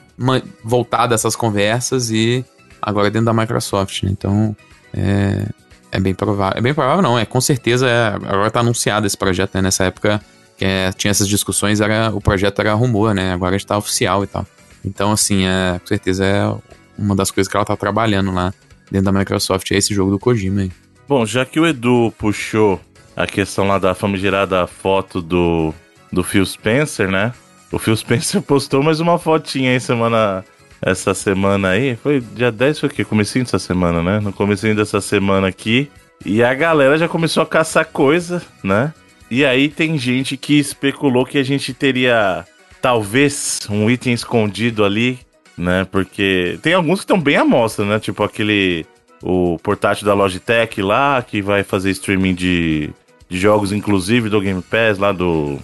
voltado 0.63 1.13
essas 1.13 1.35
conversas 1.35 2.09
e 2.11 2.43
agora 2.81 3.09
dentro 3.09 3.25
da 3.25 3.33
Microsoft, 3.33 4.03
né? 4.03 4.09
Então 4.11 4.55
é, 4.93 5.45
é 5.91 5.99
bem 5.99 6.13
provável. 6.13 6.57
É 6.57 6.61
bem 6.61 6.73
provável, 6.73 7.01
não, 7.01 7.17
é 7.17 7.25
com 7.25 7.39
certeza. 7.39 7.87
é- 7.87 8.15
agora 8.15 8.51
tá 8.51 8.59
anunciado 8.59 9.07
esse 9.07 9.17
projeto, 9.17 9.55
né? 9.55 9.61
Nessa 9.61 9.85
época 9.85 10.21
que 10.57 10.65
é, 10.65 10.91
tinha 10.91 11.11
essas 11.11 11.27
discussões, 11.27 11.79
era, 11.79 12.11
o 12.13 12.19
projeto 12.19 12.59
era 12.59 12.73
rumor, 12.73 13.13
né? 13.13 13.31
Agora 13.31 13.55
está 13.55 13.77
oficial 13.77 14.23
e 14.23 14.27
tal. 14.27 14.45
Então, 14.83 15.11
assim, 15.11 15.45
é, 15.45 15.79
com 15.79 15.87
certeza 15.87 16.25
é 16.25 16.53
uma 16.97 17.15
das 17.15 17.29
coisas 17.29 17.49
que 17.49 17.55
ela 17.55 17.65
tá 17.65 17.75
trabalhando 17.75 18.33
lá 18.33 18.53
dentro 18.89 19.11
da 19.11 19.19
Microsoft, 19.19 19.69
é 19.71 19.75
esse 19.75 19.93
jogo 19.93 20.11
do 20.11 20.19
Kojima 20.19 20.61
aí. 20.61 20.71
Bom, 21.07 21.25
já 21.25 21.45
que 21.45 21.59
o 21.59 21.67
Edu 21.67 22.13
puxou 22.17 22.81
a 23.15 23.25
questão 23.25 23.67
lá 23.67 23.77
da 23.77 23.93
famigerada 23.93 24.65
foto 24.67 25.21
do, 25.21 25.73
do 26.11 26.23
Phil 26.23 26.45
Spencer, 26.45 27.09
né? 27.09 27.33
O 27.71 27.79
Phil 27.79 27.95
Spencer 27.95 28.41
postou 28.43 28.81
mais 28.81 28.99
uma 28.99 29.17
fotinha 29.17 29.71
aí 29.71 29.79
semana. 29.79 30.43
Essa 30.79 31.15
semana 31.15 31.69
aí. 31.69 31.95
Foi 31.95 32.21
dia 32.21 32.51
10 32.51 32.79
foi 32.79 32.89
o 32.89 32.91
quê? 32.91 33.03
Comecinho 33.03 33.43
dessa 33.43 33.57
semana, 33.57 34.03
né? 34.03 34.19
No 34.19 34.31
comecinho 34.31 34.75
dessa 34.75 35.01
semana 35.01 35.47
aqui. 35.47 35.89
E 36.23 36.43
a 36.43 36.53
galera 36.53 36.97
já 36.99 37.07
começou 37.07 37.41
a 37.41 37.47
caçar 37.47 37.85
coisa, 37.85 38.43
né? 38.63 38.93
E 39.29 39.45
aí 39.45 39.69
tem 39.69 39.97
gente 39.97 40.37
que 40.37 40.57
especulou 40.57 41.25
que 41.25 41.37
a 41.37 41.43
gente 41.43 41.73
teria 41.73 42.45
talvez 42.81 43.59
um 43.69 43.89
item 43.89 44.13
escondido 44.13 44.85
ali, 44.85 45.19
né? 45.57 45.85
Porque 45.91 46.57
tem 46.61 46.73
alguns 46.73 46.99
que 46.99 47.03
estão 47.03 47.19
bem 47.19 47.35
à 47.35 47.43
mostra, 47.43 47.85
né? 47.85 47.99
Tipo 47.99 48.23
aquele 48.23 48.85
o 49.21 49.57
portátil 49.63 50.05
da 50.05 50.13
Logitech 50.13 50.81
lá, 50.81 51.21
que 51.21 51.41
vai 51.41 51.63
fazer 51.63 51.89
streaming 51.91 52.35
de, 52.35 52.89
de 53.27 53.37
jogos, 53.37 53.71
inclusive 53.71 54.29
do 54.29 54.39
Game 54.39 54.61
Pass 54.61 54.97
lá 54.97 55.11
do, 55.11 55.57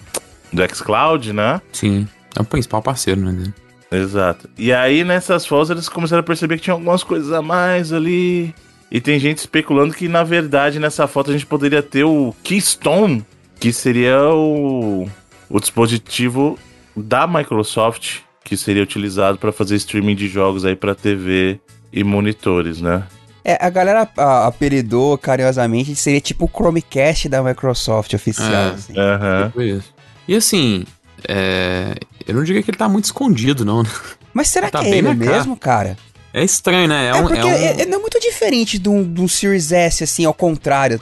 do 0.52 0.76
xCloud, 0.76 1.32
né? 1.32 1.62
Sim, 1.72 2.08
é 2.36 2.42
o 2.42 2.46
principal 2.46 2.82
parceiro, 2.82 3.22
né? 3.22 3.54
Exato. 3.92 4.50
E 4.58 4.74
aí 4.74 5.04
nessas 5.04 5.46
fotos 5.46 5.70
eles 5.70 5.88
começaram 5.88 6.22
a 6.22 6.24
perceber 6.24 6.58
que 6.58 6.64
tinha 6.64 6.74
algumas 6.74 7.04
coisas 7.04 7.32
a 7.32 7.42
mais 7.42 7.94
ali. 7.94 8.54
E 8.92 9.02
tem 9.02 9.20
gente 9.20 9.40
especulando 9.40 9.94
que 9.94 10.08
na 10.08 10.24
verdade 10.24 10.80
nessa 10.80 11.08
foto 11.08 11.30
a 11.30 11.34
gente 11.34 11.46
poderia 11.46 11.82
ter 11.82 12.04
o 12.04 12.34
Keystone, 12.44 13.26
que 13.64 13.72
seria 13.72 14.20
o, 14.26 15.08
o 15.50 15.58
dispositivo 15.58 16.60
da 16.98 17.26
Microsoft 17.26 18.18
que 18.44 18.58
seria 18.58 18.84
utilizado 18.84 19.38
para 19.38 19.54
fazer 19.54 19.78
streaming 19.78 20.16
de 20.18 20.28
jogos 20.28 20.66
aí 20.66 20.76
para 20.76 20.94
TV 20.94 21.62
e 21.94 22.04
monitores, 22.04 22.82
né? 22.82 23.04
É, 23.42 23.58
a 23.66 23.70
galera 23.70 24.06
a, 24.18 24.48
apelidou 24.48 25.18
carinhosamente 25.18 25.96
seria 25.96 26.20
tipo 26.20 26.44
o 26.44 26.50
Chromecast 26.50 27.30
da 27.30 27.42
Microsoft 27.42 28.14
oficial. 28.14 28.52
É. 28.52 28.70
assim. 28.72 28.94
Aham. 28.98 29.46
Tipo 29.48 29.62
isso. 29.62 29.94
E 30.28 30.36
assim, 30.36 30.84
é, 31.26 31.96
eu 32.28 32.36
não 32.36 32.44
diria 32.44 32.62
que 32.62 32.70
ele 32.70 32.78
tá 32.78 32.90
muito 32.90 33.06
escondido, 33.06 33.64
não. 33.64 33.82
né? 33.84 33.90
Mas 34.34 34.50
será 34.50 34.70
Tá 34.70 34.80
que 34.82 34.88
é 34.88 34.90
bem 34.90 35.00
ele 35.00 35.08
na 35.14 35.16
cara. 35.26 35.38
mesmo, 35.38 35.56
cara? 35.56 35.98
É 36.34 36.44
estranho, 36.44 36.90
né? 36.90 37.06
É, 37.06 37.10
É, 37.12 37.16
um, 37.16 37.22
porque 37.22 37.40
é 37.40 37.46
um- 37.46 37.50
é- 37.50 37.82
é- 37.84 37.86
não 37.86 38.00
é 38.00 38.02
muito 38.02 38.20
diferente 38.20 38.78
de 38.78 38.90
um, 38.90 39.10
de 39.10 39.22
um 39.22 39.28
Series 39.30 39.72
S, 39.72 40.04
assim, 40.04 40.26
ao 40.26 40.34
contrário. 40.34 41.00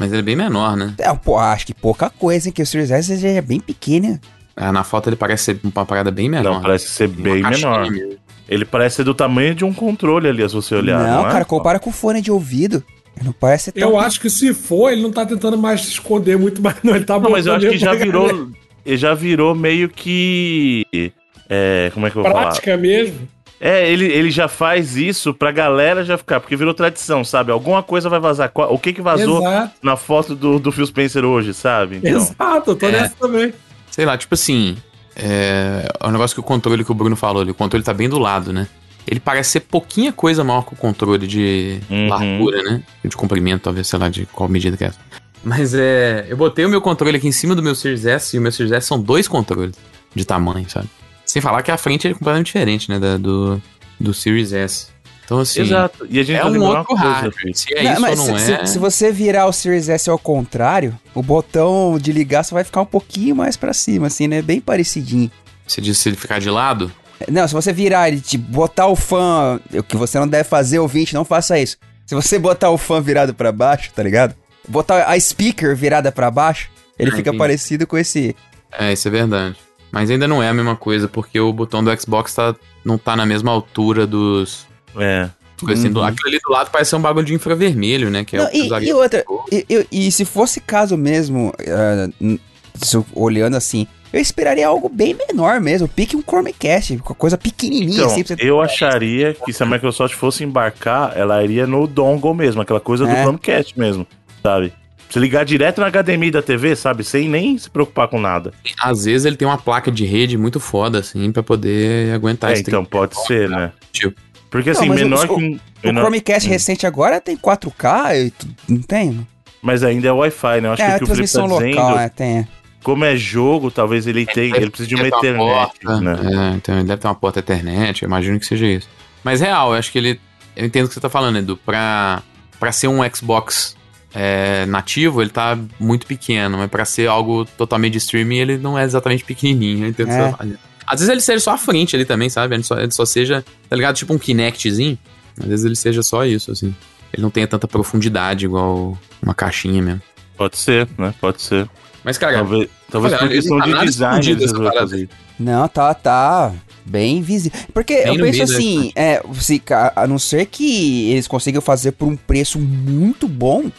Mas 0.00 0.10
ele 0.12 0.20
é 0.20 0.24
bem 0.24 0.34
menor, 0.34 0.78
né? 0.78 0.94
É, 0.96 1.12
pô, 1.14 1.36
acho 1.36 1.66
que 1.66 1.74
pouca 1.74 2.08
coisa, 2.08 2.48
hein? 2.48 2.52
Que 2.54 2.62
o 2.62 2.66
Series 2.66 2.90
S 2.90 3.18
já 3.18 3.28
é 3.28 3.42
bem 3.42 3.60
pequeno. 3.60 4.18
Ah, 4.56 4.72
na 4.72 4.82
foto 4.82 5.10
ele 5.10 5.16
parece 5.16 5.44
ser 5.44 5.60
uma 5.62 5.84
parada 5.84 6.10
bem 6.10 6.26
menor. 6.26 6.54
Não, 6.54 6.62
parece 6.62 6.88
ser 6.88 7.06
bem 7.06 7.42
caixinha 7.42 7.82
menor. 7.82 8.16
Ele 8.48 8.64
parece 8.64 8.96
ser 8.96 9.04
do 9.04 9.12
tamanho 9.12 9.54
de 9.54 9.62
um 9.62 9.74
controle 9.74 10.26
ali, 10.26 10.48
se 10.48 10.54
você 10.54 10.74
olhar. 10.74 10.98
não, 10.98 11.22
Não, 11.22 11.28
é? 11.28 11.32
cara, 11.32 11.44
compara 11.44 11.78
com 11.78 11.92
fone 11.92 12.22
de 12.22 12.32
ouvido. 12.32 12.82
Não 13.22 13.30
parece 13.30 13.70
tão... 13.70 13.90
Eu 13.90 14.00
acho 14.00 14.18
que 14.18 14.30
se 14.30 14.54
for, 14.54 14.90
ele 14.90 15.02
não 15.02 15.12
tá 15.12 15.26
tentando 15.26 15.58
mais 15.58 15.82
se 15.82 15.88
esconder 15.90 16.38
muito 16.38 16.62
mais, 16.62 16.76
não. 16.82 16.96
Ele 16.96 17.04
tá 17.04 17.20
Não, 17.20 17.30
mas 17.30 17.44
eu 17.44 17.52
acho 17.52 17.68
que 17.68 17.76
já 17.76 17.92
virou. 17.92 18.48
Ele 18.86 18.96
já 18.96 19.12
virou 19.12 19.54
meio 19.54 19.90
que. 19.90 21.12
É, 21.46 21.90
como 21.92 22.06
é 22.06 22.10
que 22.10 22.16
eu 22.16 22.22
vou 22.22 22.32
falar? 22.32 22.44
Prática 22.44 22.74
mesmo. 22.78 23.28
É, 23.60 23.86
ele, 23.90 24.06
ele 24.06 24.30
já 24.30 24.48
faz 24.48 24.96
isso 24.96 25.34
pra 25.34 25.52
galera 25.52 26.02
já 26.02 26.16
ficar, 26.16 26.40
porque 26.40 26.56
virou 26.56 26.72
tradição, 26.72 27.22
sabe? 27.22 27.52
Alguma 27.52 27.82
coisa 27.82 28.08
vai 28.08 28.18
vazar. 28.18 28.50
O 28.54 28.78
que 28.78 28.90
que 28.92 29.02
vazou 29.02 29.40
Exato. 29.40 29.72
na 29.82 29.96
foto 29.96 30.34
do, 30.34 30.58
do 30.58 30.72
Phil 30.72 30.86
Spencer 30.86 31.24
hoje, 31.26 31.52
sabe? 31.52 31.96
Então, 31.98 32.10
Exato, 32.16 32.70
eu 32.70 32.76
tô 32.76 32.86
É. 32.86 32.92
nessa 32.92 33.14
também. 33.20 33.52
Sei 33.90 34.06
lá, 34.06 34.16
tipo 34.16 34.34
assim. 34.34 34.76
É, 35.14 35.86
é 36.00 36.06
um 36.06 36.10
negócio 36.10 36.34
que 36.34 36.40
o 36.40 36.42
controle 36.42 36.82
que 36.84 36.90
o 36.90 36.94
Bruno 36.94 37.16
falou 37.16 37.42
ali. 37.42 37.50
O 37.50 37.54
controle 37.54 37.84
tá 37.84 37.92
bem 37.92 38.08
do 38.08 38.18
lado, 38.18 38.50
né? 38.52 38.66
Ele 39.06 39.20
parece 39.20 39.50
ser 39.50 39.60
pouquinha 39.60 40.12
coisa 40.12 40.42
maior 40.44 40.62
que 40.62 40.72
o 40.72 40.76
controle 40.76 41.26
de 41.26 41.80
Uhum. 41.90 42.08
largura, 42.08 42.62
né? 42.62 42.82
De 43.04 43.14
comprimento, 43.16 43.64
talvez, 43.64 43.88
sei 43.88 43.98
lá, 43.98 44.08
de 44.08 44.24
qual 44.26 44.48
medida 44.48 44.76
que 44.76 44.84
é 44.84 44.86
essa. 44.86 44.98
Mas 45.44 45.74
é. 45.74 46.24
Eu 46.28 46.36
botei 46.38 46.64
o 46.64 46.68
meu 46.70 46.80
controle 46.80 47.16
aqui 47.18 47.26
em 47.28 47.32
cima 47.32 47.54
do 47.54 47.62
meu 47.62 47.74
Series 47.74 48.06
S 48.06 48.34
e 48.34 48.38
o 48.38 48.42
meu 48.42 48.52
Series 48.52 48.72
S 48.72 48.86
são 48.86 48.98
dois 49.00 49.28
controles 49.28 49.74
de 50.14 50.24
tamanho, 50.24 50.68
sabe? 50.70 50.88
Sem 51.32 51.40
falar 51.42 51.62
que 51.62 51.70
a 51.70 51.76
frente 51.78 52.08
é 52.08 52.12
completamente 52.12 52.46
diferente, 52.46 52.90
né? 52.90 52.98
Da, 52.98 53.16
do, 53.16 53.60
do 53.98 54.12
Series 54.14 54.52
S. 54.52 54.86
Então, 55.24 55.38
assim. 55.38 55.60
Exato. 55.60 56.06
E 56.10 56.18
a 56.18 56.22
gente 56.24 56.36
É 56.36 56.40
tá 56.40 56.48
um 56.48 56.60
outro 56.62 56.94
hardware. 56.96 57.54
Se 57.56 57.72
é 57.74 57.82
Não, 57.84 57.92
isso 57.92 58.06
ou 58.08 58.16
não 58.16 58.38
se, 58.38 58.52
é. 58.52 58.66
se- 58.66 58.72
se 58.72 58.78
você 58.78 59.12
virar 59.12 59.46
o 59.46 59.52
Series 59.52 59.88
S 59.88 60.10
ao 60.10 60.18
contrário, 60.18 60.98
o 61.14 61.22
botão 61.22 61.98
de 62.00 62.10
ligar 62.12 62.42
só 62.44 62.54
vai 62.56 62.64
ficar 62.64 62.80
um 62.80 62.86
pouquinho 62.86 63.36
mais 63.36 63.56
pra 63.56 63.72
cima, 63.72 64.08
assim, 64.08 64.26
né? 64.26 64.42
Bem 64.42 64.60
parecidinho. 64.60 65.30
Você 65.66 65.80
disse 65.80 66.02
se 66.02 66.08
ele 66.08 66.16
ficar 66.16 66.40
de 66.40 66.50
lado? 66.50 66.90
Não, 67.30 67.46
se 67.46 67.54
você 67.54 67.72
virar 67.72 68.08
ele, 68.08 68.20
tipo, 68.20 68.50
botar 68.50 68.86
o 68.88 68.96
fã, 68.96 69.60
o 69.72 69.82
que 69.84 69.96
você 69.96 70.18
não 70.18 70.26
deve 70.26 70.48
fazer, 70.48 70.78
ouvinte, 70.80 71.14
não 71.14 71.24
faça 71.24 71.58
isso. 71.60 71.76
Se 72.06 72.14
você 72.14 72.38
botar 72.38 72.70
o 72.70 72.78
fã 72.78 73.00
virado 73.00 73.32
pra 73.34 73.52
baixo, 73.52 73.92
tá 73.94 74.02
ligado? 74.02 74.34
Botar 74.66 75.04
a 75.04 75.20
speaker 75.20 75.76
virada 75.76 76.10
pra 76.10 76.28
baixo, 76.30 76.68
ele 76.98 77.10
Ah, 77.10 77.14
fica 77.14 77.28
entendi. 77.28 77.38
parecido 77.38 77.86
com 77.86 77.96
esse. 77.96 78.34
É, 78.72 78.92
isso 78.92 79.06
é 79.06 79.10
verdade. 79.12 79.54
Mas 79.92 80.10
ainda 80.10 80.28
não 80.28 80.42
é 80.42 80.48
a 80.48 80.54
mesma 80.54 80.76
coisa, 80.76 81.08
porque 81.08 81.38
o 81.40 81.52
botão 81.52 81.82
do 81.82 82.00
Xbox 82.00 82.34
tá, 82.34 82.54
não 82.84 82.96
tá 82.96 83.16
na 83.16 83.26
mesma 83.26 83.50
altura 83.50 84.06
dos. 84.06 84.66
É. 84.96 85.28
coisas 85.60 85.84
assim, 85.84 85.92
do- 85.92 86.00
Uhum. 86.00 86.06
aquilo 86.06 86.28
ali 86.28 86.38
do 86.42 86.50
lado 86.52 86.70
parece 86.70 86.88
ser 86.90 86.96
um 86.96 87.02
bagulho 87.02 87.26
de 87.26 87.34
infravermelho, 87.34 88.10
né? 88.10 88.24
Que 88.24 88.34
é 88.34 88.38
Não, 88.38 88.46
o 88.46 88.50
que 88.50 88.56
e, 88.86 88.88
e 88.88 88.92
outra, 88.94 89.22
e, 89.52 89.66
e- 89.68 90.06
e 90.08 90.10
se 90.12 90.24
fosse 90.24 90.58
caso 90.58 90.96
mesmo, 90.96 91.52
eu- 91.58 93.06
olhando 93.14 93.56
assim, 93.56 93.86
eu 94.12 94.20
esperaria 94.20 94.66
algo 94.66 94.88
bem 94.88 95.14
menor 95.14 95.60
mesmo. 95.60 95.86
Pique 95.86 96.16
um 96.16 96.22
Chromecast, 96.22 96.96
com 96.98 97.12
coisa 97.14 97.36
pequenininha 97.36 97.92
Então, 97.98 98.06
assim. 98.06 98.24
pra 98.24 98.36
você- 98.36 98.42
eu 98.42 98.60
acharia 98.60 99.34
que 99.44 99.52
se 99.52 99.62
a 99.62 99.66
Microsoft 99.66 100.14
fosse 100.14 100.42
embarcar, 100.44 101.12
ela 101.16 101.42
iria 101.44 101.66
no 101.66 101.86
dongle 101.86 102.34
mesmo, 102.34 102.62
aquela 102.62 102.80
coisa 102.80 103.04
do 103.04 103.10
É. 103.12 103.22
Chromecast 103.22 103.78
mesmo, 103.78 104.06
sabe? 104.42 104.72
Se 105.10 105.18
ligar 105.18 105.44
direto 105.44 105.80
na 105.80 105.88
HDMI 105.90 106.30
da 106.30 106.40
TV, 106.40 106.76
sabe? 106.76 107.02
Sem 107.04 107.28
nem 107.28 107.58
se 107.58 107.68
preocupar 107.68 108.06
com 108.08 108.20
nada. 108.20 108.52
Às 108.80 109.04
vezes 109.04 109.24
ele 109.24 109.36
tem 109.36 109.46
uma 109.46 109.58
placa 109.58 109.90
de 109.90 110.04
rede 110.04 110.38
muito 110.38 110.60
foda, 110.60 111.00
assim, 111.00 111.32
pra 111.32 111.42
poder 111.42 112.14
aguentar 112.14 112.52
É, 112.52 112.60
então 112.60 112.84
pode 112.84 113.20
ser, 113.26 113.48
né? 113.50 113.72
Tipo. 113.92 114.18
Porque 114.48 114.70
Não, 114.72 114.78
assim, 114.80 114.88
mas 114.88 115.00
o- 115.00 115.04
menor 115.04 115.24
o- 115.24 115.28
que 115.28 115.34
um. 115.44 115.58
O 115.82 115.86
menor- 115.86 116.02
Chromecast 116.02 116.48
Hum. 116.48 116.50
recente 116.52 116.86
agora 116.86 117.20
tem 117.20 117.36
4K, 117.36 118.16
e 118.16 118.30
tu- 118.30 118.48
não 118.68 118.80
tem? 118.82 119.26
Mas 119.62 119.82
ainda 119.82 120.08
é 120.08 120.12
Wi-Fi, 120.12 120.60
né? 120.60 120.68
Eu 120.68 120.72
acho 120.72 120.82
é, 120.82 120.86
que 120.88 120.94
o 120.94 120.98
que 120.98 121.04
o 121.04 121.14
Felipe 121.16 121.32
tá 121.32 121.42
dizendo, 121.42 121.66
local, 121.66 121.98
é, 121.98 122.08
tem. 122.08 122.48
como 122.82 123.04
é 123.04 123.16
jogo, 123.16 123.70
talvez 123.70 124.06
ele 124.06 124.24
tenha. 124.26 124.56
Ele 124.56 124.70
precisa 124.70 124.88
de 124.88 124.94
uma 124.94 125.06
internet, 125.08 125.36
porta, 125.38 126.00
né? 126.00 126.12
É, 126.52 126.56
então 126.56 126.74
ele 126.76 126.84
deve 126.88 127.00
ter 127.00 127.06
uma 127.08 127.14
porta 127.14 127.38
Ethernet, 127.40 128.02
eu 128.02 128.06
imagino 128.06 128.38
que 128.40 128.46
seja 128.46 128.66
isso. 128.66 128.88
Mas 129.22 129.40
real, 129.40 129.72
eu 129.72 129.78
acho 129.78 129.90
que 129.92 129.98
ele. 129.98 130.20
Eu 130.56 130.66
entendo 130.66 130.86
o 130.86 130.88
que 130.88 130.94
você 130.94 131.00
tá 131.00 131.08
falando, 131.10 131.38
Edu. 131.38 131.56
Pra, 131.58 132.22
pra 132.58 132.72
ser 132.72 132.88
um 132.88 132.98
Xbox 133.14 133.76
é, 134.14 134.66
nativo, 134.66 135.20
ele 135.20 135.30
tá 135.30 135.58
muito 135.78 136.06
pequeno, 136.06 136.58
mas 136.58 136.70
pra 136.70 136.84
ser 136.84 137.08
algo 137.08 137.44
totalmente 137.44 137.92
de 137.92 137.98
streaming, 137.98 138.38
ele 138.38 138.58
não 138.58 138.78
é 138.78 138.84
exatamente 138.84 139.24
pequenininho. 139.24 139.84
Eu 139.84 139.90
entendo 139.90 140.08
o 140.08 140.36
que 140.36 140.44
É. 140.44 140.70
Às 140.86 140.98
vezes 140.98 141.08
ele 141.08 141.20
seja 141.20 141.38
só 141.38 141.52
a 141.52 141.58
frente 141.58 141.94
ali 141.94 142.04
também, 142.04 142.28
sabe? 142.28 142.56
Ele 142.56 142.64
só, 142.64 142.76
ele 142.76 142.90
só 142.90 143.04
seja, 143.04 143.44
tá 143.68 143.76
ligado? 143.76 143.94
Tipo 143.94 144.12
um 144.12 144.18
Kinectzinho. 144.18 144.98
Às 145.38 145.46
vezes 145.46 145.64
ele 145.64 145.76
seja 145.76 146.02
só 146.02 146.24
isso, 146.24 146.50
assim. 146.50 146.74
Ele 147.12 147.22
não 147.22 147.30
tenha 147.30 147.46
tanta 147.46 147.68
profundidade 147.68 148.44
igual 148.44 148.98
uma 149.22 149.32
caixinha 149.32 149.80
mesmo. 149.80 150.02
Pode 150.36 150.56
ser, 150.56 150.88
né? 150.98 151.14
Pode 151.20 151.42
ser. 151.42 151.68
Mas, 152.02 152.18
cara, 152.18 152.38
Talvez, 152.38 152.68
talvez 152.90 153.12
Olha, 153.12 153.22
por 153.22 153.28
questão 153.28 153.58
não 153.58 153.70
tá 153.70 153.78
de 153.78 153.86
design 153.86 154.30
eles 154.30 154.52
fazer. 154.52 155.08
Não, 155.38 155.68
tá, 155.68 155.94
tá 155.94 156.52
bem 156.84 157.22
visível. 157.22 157.58
Porque 157.72 158.02
Bem 158.02 158.16
eu 158.16 158.24
penso 158.24 158.38
da 158.38 158.44
assim, 158.44 158.92
é, 158.96 159.22
se, 159.34 159.62
a 159.94 160.06
não 160.06 160.18
ser 160.18 160.46
que 160.46 161.10
eles 161.10 161.28
consigam 161.28 161.62
fazer 161.62 161.92
por 161.92 162.08
um 162.08 162.16
preço 162.16 162.58
muito 162.58 163.28
bom, 163.28 163.70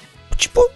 tipo, 0.41 0.69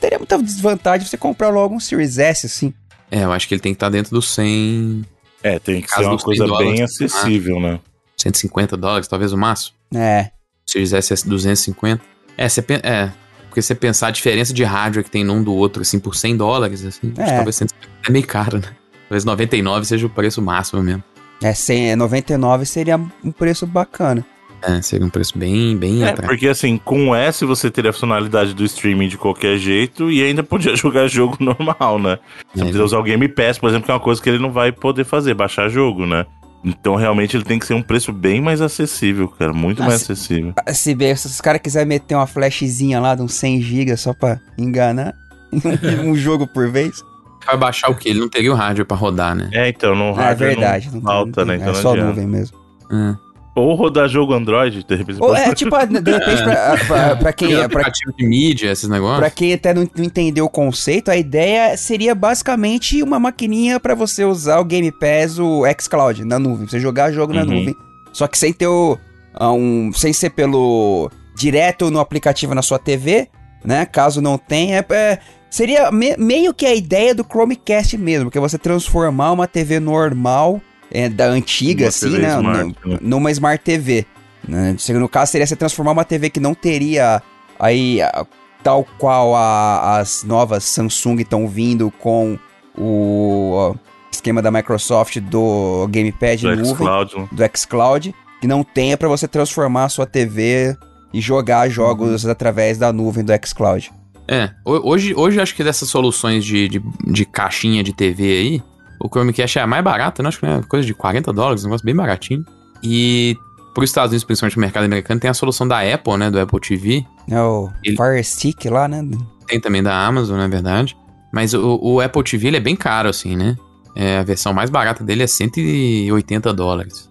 teria 0.00 0.18
muita 0.18 0.38
desvantagem 0.42 1.06
você 1.06 1.16
comprar 1.16 1.48
logo 1.50 1.74
um 1.74 1.80
Series 1.80 2.18
S, 2.18 2.46
assim. 2.46 2.72
é, 3.10 3.24
eu 3.24 3.32
acho 3.32 3.46
que 3.48 3.54
ele 3.54 3.60
tem 3.60 3.72
que 3.72 3.76
estar 3.76 3.88
dentro 3.90 4.12
dos 4.12 4.32
100, 4.34 5.04
É, 5.42 5.58
tem 5.58 5.80
que 5.82 5.88
Caso 5.88 6.02
ser 6.02 6.06
uma 6.08 6.14
dos 6.16 6.24
coisa 6.24 6.46
100 6.46 6.56
bem 6.58 6.74
dólares, 6.76 6.80
acessível, 7.02 7.60
né? 7.60 7.80
150 8.16 8.76
dólares, 8.76 9.08
talvez 9.08 9.32
o 9.32 9.36
máximo. 9.36 9.76
É. 9.94 10.30
Series 10.66 10.92
S 10.92 11.12
é 11.12 11.28
250. 11.28 12.02
É, 12.38 12.48
você 12.48 12.64
é, 12.82 13.10
porque 13.48 13.60
você 13.62 13.74
pensar 13.74 14.08
a 14.08 14.10
diferença 14.10 14.52
de 14.52 14.64
hardware 14.64 15.04
que 15.04 15.10
tem 15.10 15.22
num 15.22 15.42
do 15.42 15.52
outro, 15.54 15.82
assim, 15.82 15.98
por 16.00 16.16
100 16.16 16.36
dólares, 16.36 16.84
assim, 16.84 17.08
acho 17.08 17.14
que 17.14 17.20
É. 17.22 17.34
talvez 17.36 17.56
150 17.56 17.88
é 18.08 18.10
meio 18.12 18.26
caro, 18.26 18.58
né? 18.58 18.68
Talvez 19.08 19.24
99 19.24 19.84
seja 19.84 20.06
o 20.06 20.10
preço 20.10 20.40
máximo 20.42 20.82
mesmo. 20.82 21.04
É, 21.42 21.52
100, 21.52 21.90
é 21.90 21.96
99 21.96 22.64
seria 22.64 22.96
um 22.96 23.30
preço 23.30 23.66
bacana. 23.66 24.24
É, 24.66 24.80
seria 24.82 25.04
um 25.06 25.10
preço 25.10 25.36
bem, 25.38 25.76
bem 25.76 26.02
É, 26.04 26.08
atrás. 26.10 26.28
porque 26.28 26.48
assim, 26.48 26.78
com 26.78 27.08
o 27.10 27.14
S 27.14 27.44
você 27.44 27.70
teria 27.70 27.90
a 27.90 27.92
funcionalidade 27.92 28.54
do 28.54 28.64
streaming 28.64 29.08
de 29.08 29.18
qualquer 29.18 29.58
jeito 29.58 30.10
e 30.10 30.22
ainda 30.22 30.42
podia 30.42 30.74
jogar 30.76 31.06
jogo 31.08 31.36
normal, 31.40 31.98
né? 31.98 32.18
Você 32.54 32.62
É. 32.62 32.64
poderia 32.66 32.84
usar 32.84 32.98
o 32.98 33.02
Game 33.02 33.28
Pass, 33.28 33.58
por 33.58 33.68
exemplo, 33.68 33.84
que 33.86 33.90
é 33.90 33.94
uma 33.94 34.00
coisa 34.00 34.22
que 34.22 34.28
ele 34.28 34.38
não 34.38 34.50
vai 34.50 34.72
poder 34.72 35.04
fazer, 35.04 35.34
baixar 35.34 35.68
jogo, 35.68 36.06
né? 36.06 36.24
Então 36.64 36.94
realmente 36.94 37.36
ele 37.36 37.44
tem 37.44 37.58
que 37.58 37.66
ser 37.66 37.74
um 37.74 37.82
preço 37.82 38.10
bem 38.10 38.40
mais 38.40 38.62
acessível, 38.62 39.28
cara, 39.28 39.52
muito 39.52 39.82
Ah, 39.82 39.86
mais 39.86 40.00
se- 40.00 40.12
acessível. 40.12 40.54
Ah, 40.64 40.72
Se, 40.72 40.94
bem, 40.94 41.14
se 41.14 41.26
os 41.26 41.40
caras 41.40 41.60
quiserem 41.60 41.86
meter 41.88 42.14
uma 42.14 42.26
flashzinha 42.26 42.98
lá 43.00 43.14
de 43.14 43.20
uns 43.20 43.34
100 43.34 43.60
GB 43.60 43.96
só 43.98 44.14
pra 44.14 44.40
enganar 44.56 45.14
um, 46.04 46.16
jogo 46.16 46.46
por 46.46 46.70
vez, 46.70 47.02
Vai 47.46 47.58
baixar 47.58 47.90
o 47.90 47.94
quê? 47.94 48.08
Ele 48.08 48.20
não 48.20 48.28
teria 48.30 48.50
o 48.50 48.54
hardware 48.54 48.86
pra 48.86 48.96
rodar, 48.96 49.34
né? 49.34 49.50
É, 49.52 49.68
então, 49.68 49.94
no 49.94 50.04
é 50.04 50.12
hardware 50.14 50.56
verdade. 50.56 50.86
não 50.86 50.94
não- 50.94 51.02
falta, 51.02 51.40
não- 51.44 51.48
né? 51.48 51.56
Então 51.56 51.68
é 51.68 51.72
não 51.74 51.82
só 51.82 51.90
adianta. 51.92 52.08
nuvem 52.08 52.26
mesmo. 52.26 52.56
É. 52.90 53.14
Ou 53.56 53.74
rodar 53.76 54.08
jogo 54.08 54.32
Android, 54.34 54.82
de 54.84 54.94
repente. 54.96 55.22
Ou 55.22 55.34
é 55.34 55.54
tipo, 55.54 55.76
de 55.86 55.92
repente, 56.10 56.42
pra, 56.42 56.76
pra, 56.86 57.16
pra 57.16 57.32
quem, 57.32 57.52
é, 57.52 57.56
pra, 57.56 57.66
aplicativo 57.66 58.12
de 58.16 58.26
mídia, 58.26 58.72
esses 58.72 58.88
negócios. 58.88 59.18
pra 59.20 59.30
quem 59.30 59.52
até 59.52 59.72
não, 59.72 59.88
não 59.96 60.04
entendeu 60.04 60.44
o 60.46 60.50
conceito, 60.50 61.08
a 61.10 61.16
ideia 61.16 61.76
seria 61.76 62.14
basicamente 62.14 63.00
uma 63.02 63.20
maquininha 63.20 63.78
pra 63.78 63.94
você 63.94 64.24
usar 64.24 64.58
o 64.58 64.64
Game 64.64 64.90
Pass, 64.90 65.38
o 65.38 65.62
xCloud, 65.80 66.24
na 66.24 66.38
nuvem. 66.38 66.66
Você 66.66 66.80
jogar 66.80 67.12
jogo 67.12 67.32
na 67.32 67.42
Uhum. 67.42 67.50
nuvem. 67.58 67.76
Só 68.12 68.26
que 68.26 68.36
sem 68.38 68.52
ter 68.52 68.66
o. 68.66 68.98
ah, 69.34 69.52
Um, 69.52 69.92
sem 69.92 70.12
ser 70.12 70.30
pelo. 70.30 71.10
direto 71.36 71.90
no 71.90 71.98
aplicativo 72.00 72.54
na 72.54 72.62
sua 72.62 72.78
TV, 72.78 73.28
né? 73.64 73.86
Caso 73.86 74.20
não 74.20 74.36
tenha. 74.38 74.76
é- 74.78 74.86
é- 74.94 75.18
seria 75.50 75.90
me- 75.92 76.16
meio 76.16 76.52
que 76.52 76.66
a 76.66 76.74
ideia 76.74 77.14
do 77.14 77.24
Chromecast 77.24 77.96
mesmo, 77.98 78.30
que 78.30 78.38
é 78.38 78.40
você 78.40 78.58
transformar 78.58 79.30
uma 79.32 79.46
TV 79.46 79.78
normal, 79.78 80.60
é, 80.94 81.08
da 81.10 81.26
antiga, 81.26 81.84
Uma 81.84 81.88
assim, 81.88 82.10
TV 82.10 82.22
né? 82.22 82.28
smart, 82.36 82.74
né? 82.86 82.98
Numa 83.02 83.30
Smart 83.30 83.62
TV. 83.62 84.06
Né? 84.48 84.74
Se- 84.78 84.92
No 84.94 85.08
caso, 85.08 85.32
seria 85.32 85.46
você 85.46 85.56
transformar 85.56 85.92
uma 85.92 86.04
TV 86.04 86.30
que 86.30 86.40
não 86.40 86.54
teria 86.54 87.20
aí. 87.58 88.00
a- 88.00 88.24
Tal 88.62 88.82
qual 88.98 89.34
a- 89.36 89.98
as 89.98 90.24
novas 90.24 90.64
Samsung 90.64 91.20
estão 91.20 91.46
vindo 91.46 91.90
com 91.98 92.38
o 92.78 93.74
esquema 94.10 94.40
da 94.40 94.50
Microsoft 94.50 95.18
do 95.20 95.86
Gamepad 95.90 96.40
do 96.42 96.56
nuvem 96.56 96.64
xCloud, 96.74 97.18
né? 97.18 97.28
do 97.30 97.58
xCloud 97.58 98.14
que 98.40 98.46
não 98.46 98.62
tenha 98.64 98.96
pra 98.96 99.06
você 99.08 99.26
transformar 99.28 99.84
a 99.84 99.88
sua 99.90 100.06
TV 100.06 100.76
e 101.12 101.20
jogar 101.20 101.68
jogos 101.68 102.24
através 102.26 102.78
da 102.78 102.92
nuvem 102.92 103.22
do 103.24 103.32
xCloud. 103.46 103.92
É, 104.26 104.50
ho- 104.64 104.88
hoje, 104.88 105.14
hoje 105.14 105.40
acho 105.40 105.54
que 105.54 105.62
dessas 105.62 105.88
soluções 105.90 106.44
de, 106.44 106.66
de, 106.68 106.82
de 107.06 107.24
caixinha 107.26 107.82
de 107.84 107.92
TV 107.92 108.22
aí, 108.24 108.62
o 109.04 109.08
Chromecast 109.08 109.58
é 109.58 109.62
a 109.62 109.66
mais 109.66 109.84
barata, 109.84 110.22
né? 110.22 110.28
Acho 110.28 110.40
que 110.40 110.46
é 110.46 110.60
coisa 110.68 110.86
de 110.86 110.94
40 110.94 111.32
dólares, 111.32 111.62
um 111.62 111.66
negócio 111.68 111.84
bem 111.84 111.94
baratinho. 111.94 112.44
E 112.82 113.36
pros 113.74 113.90
Estados 113.90 114.10
Unidos, 114.12 114.24
principalmente 114.24 114.56
no 114.56 114.60
mercado 114.62 114.84
americano, 114.84 115.20
tem 115.20 115.28
a 115.30 115.34
solução 115.34 115.66
da 115.66 115.80
Apple, 115.80 116.16
né? 116.16 116.30
Do 116.30 116.40
Apple 116.40 116.60
TV. 116.60 117.04
É 117.30 117.40
o 117.40 117.70
Ele- 117.84 117.96
Fire 117.96 118.22
Stick 118.24 118.64
lá, 118.66 118.86
né? 118.88 119.06
Tem 119.46 119.60
também 119.60 119.82
da 119.82 119.94
Amazon, 120.06 120.36
na 120.38 120.48
verdade. 120.48 120.96
Mas 121.32 121.52
o, 121.54 121.78
o 121.82 122.00
Apple 122.00 122.22
TV 122.22 122.48
ele 122.48 122.56
é 122.56 122.60
bem 122.60 122.76
caro, 122.76 123.08
assim, 123.08 123.36
né? 123.36 123.56
É, 123.96 124.18
a 124.18 124.22
versão 124.22 124.52
mais 124.52 124.70
barata 124.70 125.04
dele 125.04 125.22
é 125.22 125.26
180 125.26 126.52
dólares. 126.52 127.08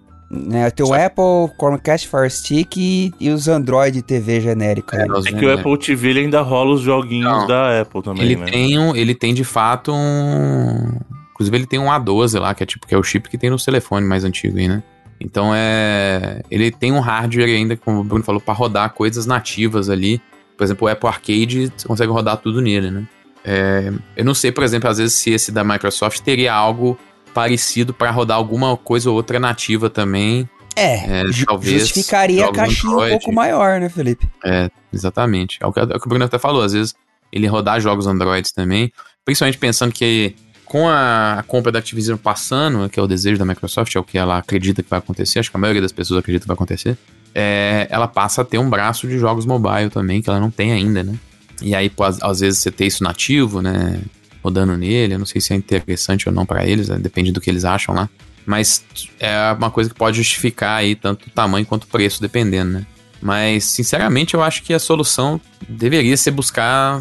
É, 0.51 0.69
tem 0.71 0.83
o 0.85 0.93
Apple, 0.93 1.53
Chromecast, 1.59 2.07
Fire 2.09 2.29
Stick 2.29 2.75
e, 2.77 3.13
e 3.19 3.29
os 3.29 3.47
Android 3.47 4.01
TV 4.01 4.41
genérico. 4.41 4.95
né? 4.95 5.05
nós 5.05 5.25
É 5.27 5.31
que 5.31 5.45
o 5.45 5.47
né? 5.47 5.53
Apple 5.53 5.77
TV 5.77 6.09
ele 6.09 6.19
ainda 6.21 6.41
rola 6.41 6.73
os 6.73 6.81
joguinhos 6.81 7.31
Não. 7.31 7.47
da 7.47 7.81
Apple 7.81 8.01
também, 8.01 8.23
ele 8.23 8.35
né? 8.37 8.45
tem, 8.47 8.79
um, 8.79 8.95
ele 8.95 9.13
tem 9.13 9.31
de 9.33 9.43
fato 9.43 9.91
um, 9.93 10.97
Inclusive 11.33 11.57
ele 11.57 11.65
tem 11.65 11.79
um 11.79 11.87
A12 11.87 12.39
lá, 12.39 12.53
que 12.53 12.63
é 12.63 12.65
tipo 12.65 12.87
que 12.87 12.93
é 12.93 12.97
o 12.97 13.03
chip 13.03 13.27
que 13.27 13.37
tem 13.37 13.49
no 13.49 13.57
telefone 13.57 14.05
mais 14.05 14.23
antigo 14.23 14.57
aí, 14.57 14.67
né? 14.67 14.83
Então 15.19 15.51
é. 15.53 16.41
Ele 16.49 16.71
tem 16.71 16.91
um 16.91 16.99
hardware 16.99 17.49
ainda, 17.49 17.75
como 17.75 18.01
o 18.01 18.03
Bruno 18.03 18.23
falou, 18.23 18.39
para 18.39 18.53
rodar 18.53 18.93
coisas 18.93 19.25
nativas 19.25 19.89
ali. 19.89 20.21
Por 20.57 20.63
exemplo, 20.63 20.87
o 20.87 20.91
Apple 20.91 21.09
Arcade, 21.09 21.73
você 21.75 21.87
consegue 21.87 22.11
rodar 22.11 22.37
tudo 22.37 22.61
nele, 22.61 22.91
né? 22.91 23.07
É, 23.43 23.91
eu 24.15 24.23
não 24.23 24.33
sei, 24.33 24.51
por 24.51 24.63
exemplo, 24.63 24.89
às 24.89 24.97
vezes 24.97 25.15
se 25.15 25.31
esse 25.31 25.51
da 25.51 25.63
Microsoft 25.63 26.19
teria 26.21 26.53
algo 26.53 26.97
parecido 27.33 27.93
para 27.93 28.11
rodar 28.11 28.37
alguma 28.37 28.77
coisa 28.77 29.09
ou 29.09 29.15
outra 29.15 29.39
nativa 29.39 29.89
também. 29.89 30.47
É, 30.75 31.21
é 31.21 31.23
talvez 31.45 31.81
justificaria 31.81 32.45
a 32.45 32.51
caixinha 32.51 32.93
Android. 32.93 33.15
um 33.15 33.19
pouco 33.19 33.33
maior, 33.33 33.79
né, 33.79 33.89
Felipe? 33.89 34.27
É, 34.43 34.69
exatamente. 34.91 35.57
É 35.61 35.67
o, 35.67 35.73
que, 35.73 35.79
é 35.79 35.83
o 35.83 35.99
que 35.99 36.05
o 36.05 36.09
Bruno 36.09 36.25
até 36.25 36.37
falou, 36.37 36.61
às 36.61 36.73
vezes 36.73 36.95
ele 37.31 37.47
rodar 37.47 37.81
jogos 37.81 38.05
Android 38.07 38.53
também, 38.53 38.91
principalmente 39.25 39.57
pensando 39.57 39.91
que 39.91 40.35
com 40.73 40.89
a 40.89 41.43
compra 41.47 41.71
da 41.71 41.77
Activision 41.77 42.17
passando, 42.17 42.89
que 42.89 42.99
é 42.99 43.03
o 43.03 43.05
desejo 43.05 43.37
da 43.37 43.45
Microsoft, 43.45 43.95
é 43.95 43.99
o 43.99 44.03
que 44.03 44.17
ela 44.17 44.39
acredita 44.39 44.81
que 44.81 44.89
vai 44.89 44.97
acontecer, 44.97 45.37
acho 45.37 45.51
que 45.51 45.55
a 45.55 45.59
maioria 45.59 45.79
das 45.79 45.91
pessoas 45.91 46.19
acredita 46.19 46.45
que 46.45 46.47
vai 46.47 46.55
acontecer, 46.55 46.97
é, 47.35 47.85
ela 47.91 48.07
passa 48.07 48.41
a 48.41 48.45
ter 48.45 48.57
um 48.57 48.67
braço 48.67 49.07
de 49.07 49.19
jogos 49.19 49.45
mobile 49.45 49.91
também, 49.91 50.19
que 50.19 50.31
ela 50.31 50.39
não 50.39 50.49
tem 50.49 50.71
ainda, 50.71 51.03
né? 51.03 51.13
E 51.61 51.75
aí, 51.75 51.91
às 52.23 52.39
vezes, 52.39 52.57
você 52.57 52.71
ter 52.71 52.87
isso 52.87 53.03
nativo, 53.03 53.61
né? 53.61 54.01
Rodando 54.43 54.75
nele, 54.75 55.13
eu 55.13 55.19
não 55.19 55.27
sei 55.27 55.39
se 55.39 55.53
é 55.53 55.55
interessante 55.55 56.27
ou 56.27 56.33
não 56.33 56.43
para 56.43 56.65
eles, 56.65 56.89
né? 56.89 56.97
depende 56.97 57.31
do 57.31 57.39
que 57.39 57.51
eles 57.51 57.65
acham 57.65 57.93
lá. 57.93 58.09
Mas 58.43 58.83
é 59.19 59.55
uma 59.55 59.69
coisa 59.69 59.91
que 59.91 59.95
pode 59.95 60.17
justificar 60.17 60.79
aí 60.79 60.95
tanto 60.95 61.27
o 61.27 61.29
tamanho 61.29 61.67
quanto 61.67 61.83
o 61.83 61.87
preço, 61.87 62.19
dependendo, 62.19 62.71
né? 62.71 62.85
Mas, 63.21 63.65
sinceramente, 63.65 64.33
eu 64.33 64.41
acho 64.41 64.63
que 64.63 64.73
a 64.73 64.79
solução 64.79 65.39
deveria 65.69 66.17
ser 66.17 66.31
buscar 66.31 66.99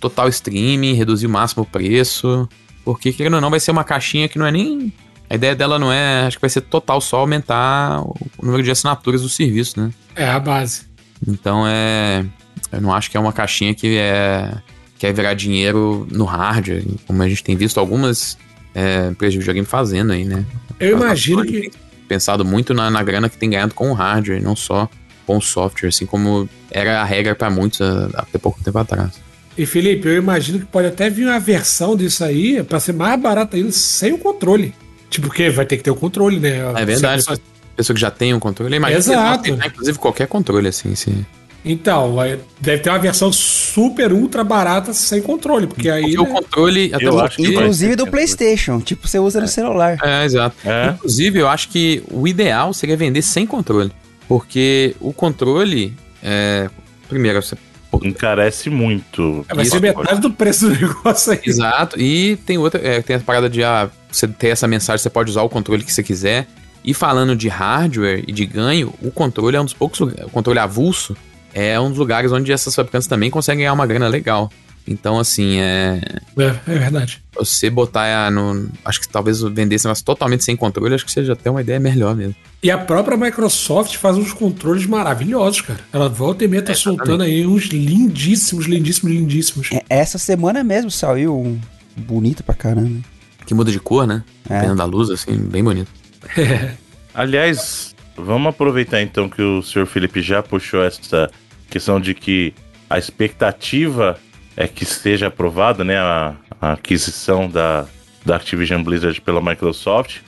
total 0.00 0.28
streaming, 0.28 0.94
reduzir 0.94 1.28
o 1.28 1.30
máximo 1.30 1.62
o 1.62 1.66
preço, 1.66 2.48
porque, 2.84 3.12
querendo 3.12 3.34
ou 3.34 3.40
não, 3.40 3.50
vai 3.50 3.60
ser 3.60 3.70
uma 3.70 3.84
caixinha 3.84 4.28
que 4.28 4.38
não 4.38 4.46
é 4.46 4.50
nem. 4.50 4.92
A 5.28 5.34
ideia 5.34 5.54
dela 5.54 5.78
não 5.78 5.92
é. 5.92 6.26
Acho 6.26 6.36
que 6.36 6.40
vai 6.40 6.50
ser 6.50 6.62
total 6.62 7.00
só 7.00 7.18
aumentar 7.18 8.02
o 8.02 8.14
número 8.42 8.62
de 8.62 8.70
assinaturas 8.70 9.22
do 9.22 9.28
serviço, 9.28 9.80
né? 9.80 9.90
É 10.14 10.28
a 10.28 10.38
base. 10.38 10.86
Então 11.26 11.64
é. 11.66 12.24
Eu 12.70 12.80
não 12.80 12.92
acho 12.92 13.10
que 13.10 13.16
é 13.16 13.20
uma 13.20 13.32
caixinha 13.32 13.74
que 13.74 13.96
é. 13.96 14.52
Quer 14.98 15.12
virar 15.12 15.34
dinheiro 15.34 16.06
no 16.12 16.24
hardware, 16.24 16.84
como 17.06 17.22
a 17.22 17.28
gente 17.28 17.42
tem 17.42 17.56
visto 17.56 17.80
algumas 17.80 18.38
é, 18.72 19.08
empresas 19.08 19.32
de 19.32 19.38
videogame 19.40 19.66
fazendo 19.66 20.12
aí, 20.12 20.24
né? 20.24 20.44
Eu 20.78 20.96
imagino 20.96 21.44
que. 21.44 21.70
Pensado 22.08 22.44
muito 22.44 22.74
na, 22.74 22.90
na 22.90 23.02
grana 23.02 23.28
que 23.28 23.38
tem 23.38 23.48
ganhado 23.48 23.72
com 23.72 23.90
o 23.90 23.94
hardware, 23.94 24.42
não 24.42 24.54
só 24.54 24.88
com 25.26 25.38
o 25.38 25.40
software, 25.40 25.88
assim 25.88 26.04
como 26.04 26.48
era 26.70 27.00
a 27.00 27.04
regra 27.04 27.34
para 27.34 27.48
muitos 27.48 27.80
até 28.14 28.38
pouco 28.38 28.62
tempo 28.62 28.78
atrás. 28.78 29.18
E 29.56 29.66
Felipe, 29.66 30.08
eu 30.08 30.16
imagino 30.16 30.58
que 30.58 30.64
pode 30.64 30.88
até 30.88 31.10
vir 31.10 31.26
uma 31.26 31.38
versão 31.38 31.96
disso 31.96 32.24
aí 32.24 32.62
para 32.62 32.80
ser 32.80 32.92
mais 32.92 33.20
barata 33.20 33.56
ainda 33.56 33.72
sem 33.72 34.12
o 34.12 34.18
controle. 34.18 34.74
Tipo, 35.10 35.26
porque 35.26 35.50
vai 35.50 35.66
ter 35.66 35.76
que 35.76 35.82
ter 35.82 35.90
o 35.90 35.96
controle, 35.96 36.40
né? 36.40 36.58
É 36.74 36.84
verdade. 36.84 37.22
Pessoa... 37.22 37.38
pessoa 37.76 37.94
que 37.94 38.00
já 38.00 38.10
tem 38.10 38.32
um 38.32 38.40
controle, 38.40 38.74
imagina 38.76 38.98
Exato. 38.98 39.42
que 39.42 39.50
inclusive 39.50 39.98
qualquer 39.98 40.26
controle, 40.26 40.68
assim, 40.68 40.94
se... 40.94 41.26
Então, 41.64 42.16
deve 42.60 42.82
ter 42.82 42.90
uma 42.90 42.98
versão 42.98 43.30
super 43.32 44.12
ultra 44.12 44.42
barata 44.42 44.92
sem 44.92 45.22
controle, 45.22 45.68
porque 45.68 45.88
aí. 45.88 46.02
Porque 46.02 46.16
né? 46.16 46.22
o 46.22 46.26
controle. 46.26 46.90
Até 46.92 47.06
eu 47.06 47.20
acho 47.20 47.40
inclusive 47.40 47.94
do 47.94 48.06
PlayStation, 48.08 48.80
tipo, 48.80 49.06
você 49.06 49.18
usa 49.20 49.38
é. 49.38 49.42
no 49.42 49.48
celular. 49.48 49.96
É, 50.02 50.24
exato. 50.24 50.56
É. 50.64 50.88
Inclusive, 50.88 51.38
eu 51.38 51.48
acho 51.48 51.68
que 51.68 52.02
o 52.10 52.26
ideal 52.26 52.74
seria 52.74 52.96
vender 52.96 53.22
sem 53.22 53.46
controle. 53.46 53.92
Porque 54.26 54.96
o 55.00 55.12
controle. 55.12 55.94
É, 56.20 56.68
primeiro, 57.08 57.40
você 57.40 57.56
Encarece 58.04 58.70
muito. 58.70 59.44
É, 59.48 59.54
vai 59.54 59.64
ser 59.64 59.80
metade 59.80 60.20
do 60.20 60.30
preço 60.30 60.68
do 60.68 60.74
negócio 60.78 61.32
aí. 61.32 61.40
Exato. 61.44 62.00
E 62.00 62.36
tem 62.44 62.58
outra. 62.58 62.80
É, 62.80 63.02
tem 63.02 63.16
a 63.16 63.20
parada 63.20 63.48
de 63.48 63.62
ah, 63.62 63.90
você 64.10 64.26
ter 64.28 64.48
essa 64.48 64.66
mensagem, 64.66 65.02
você 65.02 65.10
pode 65.10 65.30
usar 65.30 65.42
o 65.42 65.48
controle 65.48 65.84
que 65.84 65.92
você 65.92 66.02
quiser. 66.02 66.46
E 66.84 66.92
falando 66.92 67.36
de 67.36 67.48
hardware 67.48 68.24
e 68.26 68.32
de 68.32 68.44
ganho, 68.44 68.92
o 69.00 69.10
controle 69.10 69.56
é 69.56 69.60
um 69.60 69.64
dos 69.64 69.74
poucos. 69.74 70.00
O 70.00 70.30
controle 70.30 70.58
avulso 70.58 71.16
é 71.54 71.78
um 71.78 71.88
dos 71.88 71.98
lugares 71.98 72.32
onde 72.32 72.50
essas 72.50 72.74
fabricantes 72.74 73.06
também 73.06 73.30
conseguem 73.30 73.60
ganhar 73.60 73.72
uma 73.72 73.86
grana 73.86 74.08
legal. 74.08 74.50
Então, 74.86 75.18
assim, 75.18 75.58
é. 75.58 76.00
É, 76.36 76.72
é 76.72 76.78
verdade. 76.78 77.22
Você 77.36 77.70
botar 77.70 78.30
no. 78.30 78.68
Acho 78.84 79.00
que 79.00 79.08
talvez 79.08 79.40
vender 79.40 79.76
esse 79.76 79.84
negócio 79.84 80.04
totalmente 80.04 80.44
sem 80.44 80.56
controle, 80.56 80.94
acho 80.94 81.06
que 81.06 81.12
seja 81.12 81.32
até 81.32 81.50
uma 81.50 81.60
ideia 81.60 81.78
melhor 81.78 82.16
mesmo. 82.16 82.34
E 82.62 82.70
a 82.70 82.78
própria 82.78 83.16
Microsoft 83.16 83.96
faz 83.96 84.16
uns 84.16 84.32
controles 84.32 84.86
maravilhosos, 84.86 85.60
cara. 85.60 85.80
Ela 85.92 86.08
volta 86.08 86.44
e 86.44 86.48
meia 86.48 86.62
tá 86.62 86.72
é, 86.72 86.74
soltando 86.74 87.22
aí 87.22 87.46
uns 87.46 87.64
lindíssimos, 87.64 88.66
lindíssimos, 88.66 89.14
lindíssimos. 89.14 89.70
É, 89.72 89.82
essa 89.88 90.18
semana 90.18 90.62
mesmo 90.64 90.90
saiu 90.90 91.38
um 91.38 91.60
bonito 91.96 92.42
pra 92.42 92.54
caramba. 92.54 93.00
Que 93.46 93.54
muda 93.54 93.70
de 93.70 93.80
cor, 93.80 94.06
né? 94.06 94.22
É. 94.48 94.54
Dependendo 94.54 94.78
da 94.78 94.84
luz, 94.84 95.10
assim, 95.10 95.36
bem 95.36 95.62
bonito. 95.62 95.90
Aliás, 97.14 97.94
vamos 98.16 98.50
aproveitar 98.50 99.02
então 99.02 99.28
que 99.28 99.42
o 99.42 99.62
senhor 99.62 99.86
Felipe 99.86 100.20
já 100.22 100.42
puxou 100.42 100.82
essa 100.82 101.30
questão 101.68 102.00
de 102.00 102.14
que 102.14 102.54
a 102.88 102.98
expectativa 102.98 104.18
é 104.56 104.68
que 104.68 104.84
seja 104.84 105.28
aprovada 105.28 105.84
né, 105.84 105.98
a, 105.98 106.34
a 106.60 106.72
aquisição 106.72 107.48
da, 107.48 107.86
da 108.24 108.36
Activision 108.36 108.82
Blizzard 108.82 109.20
pela 109.20 109.40
Microsoft, 109.40 110.18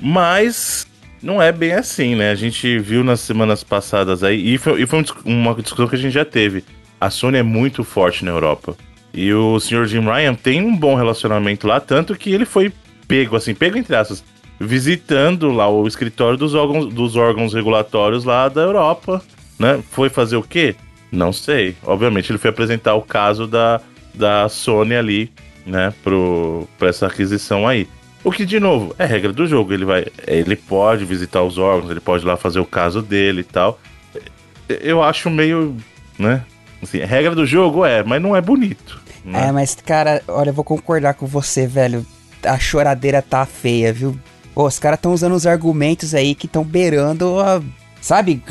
mas 0.00 0.86
não 1.22 1.40
é 1.40 1.52
bem 1.52 1.72
assim, 1.72 2.14
né? 2.14 2.30
A 2.30 2.34
gente 2.34 2.78
viu 2.78 3.04
nas 3.04 3.20
semanas 3.20 3.62
passadas 3.62 4.22
aí, 4.22 4.54
e 4.54 4.58
foi, 4.58 4.82
e 4.82 4.86
foi 4.86 5.04
uma 5.24 5.54
discussão 5.54 5.88
que 5.88 5.96
a 5.96 5.98
gente 5.98 6.12
já 6.12 6.24
teve. 6.24 6.64
A 7.00 7.10
Sony 7.10 7.38
é 7.38 7.42
muito 7.42 7.84
forte 7.84 8.24
na 8.24 8.30
Europa. 8.30 8.76
E 9.12 9.32
o 9.32 9.58
Sr. 9.58 9.86
Jim 9.86 10.00
Ryan 10.00 10.34
tem 10.34 10.62
um 10.62 10.76
bom 10.76 10.94
relacionamento 10.94 11.66
lá, 11.66 11.80
tanto 11.80 12.14
que 12.14 12.30
ele 12.30 12.44
foi 12.44 12.72
pego, 13.08 13.36
assim, 13.36 13.54
pego 13.54 13.76
entre 13.76 13.96
aspas, 13.96 14.22
visitando 14.58 15.50
lá 15.50 15.68
o 15.68 15.86
escritório 15.86 16.36
dos 16.38 16.54
órgãos, 16.54 16.92
dos 16.92 17.16
órgãos 17.16 17.52
regulatórios 17.52 18.24
lá 18.24 18.48
da 18.48 18.60
Europa, 18.60 19.22
né? 19.58 19.82
Foi 19.90 20.08
fazer 20.08 20.36
o 20.36 20.42
quê? 20.42 20.76
Não 21.10 21.32
sei. 21.32 21.76
Obviamente 21.82 22.30
ele 22.30 22.38
foi 22.38 22.50
apresentar 22.50 22.94
o 22.94 23.02
caso 23.02 23.46
da, 23.46 23.80
da 24.14 24.48
Sony 24.48 24.94
ali, 24.94 25.32
né, 25.66 25.92
pro, 26.02 26.68
pra 26.78 26.88
essa 26.88 27.06
aquisição 27.06 27.66
aí. 27.66 27.88
O 28.22 28.30
que, 28.30 28.44
de 28.44 28.60
novo, 28.60 28.94
é 28.98 29.06
regra 29.06 29.32
do 29.32 29.46
jogo. 29.46 29.72
Ele 29.72 29.84
vai. 29.84 30.06
Ele 30.26 30.54
pode 30.54 31.04
visitar 31.04 31.42
os 31.42 31.56
órgãos, 31.56 31.90
ele 31.90 32.00
pode 32.00 32.22
ir 32.22 32.26
lá 32.26 32.36
fazer 32.36 32.60
o 32.60 32.66
caso 32.66 33.00
dele 33.00 33.40
e 33.40 33.44
tal. 33.44 33.80
Eu 34.68 35.02
acho 35.02 35.30
meio. 35.30 35.74
né? 36.18 36.44
Assim, 36.82 36.98
regra 36.98 37.34
do 37.34 37.46
jogo 37.46 37.84
é, 37.84 38.02
mas 38.02 38.20
não 38.22 38.34
é 38.36 38.40
bonito. 38.40 39.00
Né? 39.24 39.48
É, 39.48 39.52
mas, 39.52 39.74
cara, 39.74 40.22
olha, 40.28 40.50
eu 40.50 40.54
vou 40.54 40.64
concordar 40.64 41.14
com 41.14 41.26
você, 41.26 41.66
velho. 41.66 42.04
A 42.44 42.58
choradeira 42.58 43.20
tá 43.20 43.44
feia, 43.44 43.92
viu? 43.92 44.18
Pô, 44.54 44.66
os 44.66 44.78
caras 44.78 44.98
estão 44.98 45.12
usando 45.12 45.34
os 45.34 45.46
argumentos 45.46 46.14
aí 46.14 46.34
que 46.34 46.46
estão 46.46 46.64
beirando 46.64 47.38
a. 47.38 47.62
Sabe? 48.00 48.42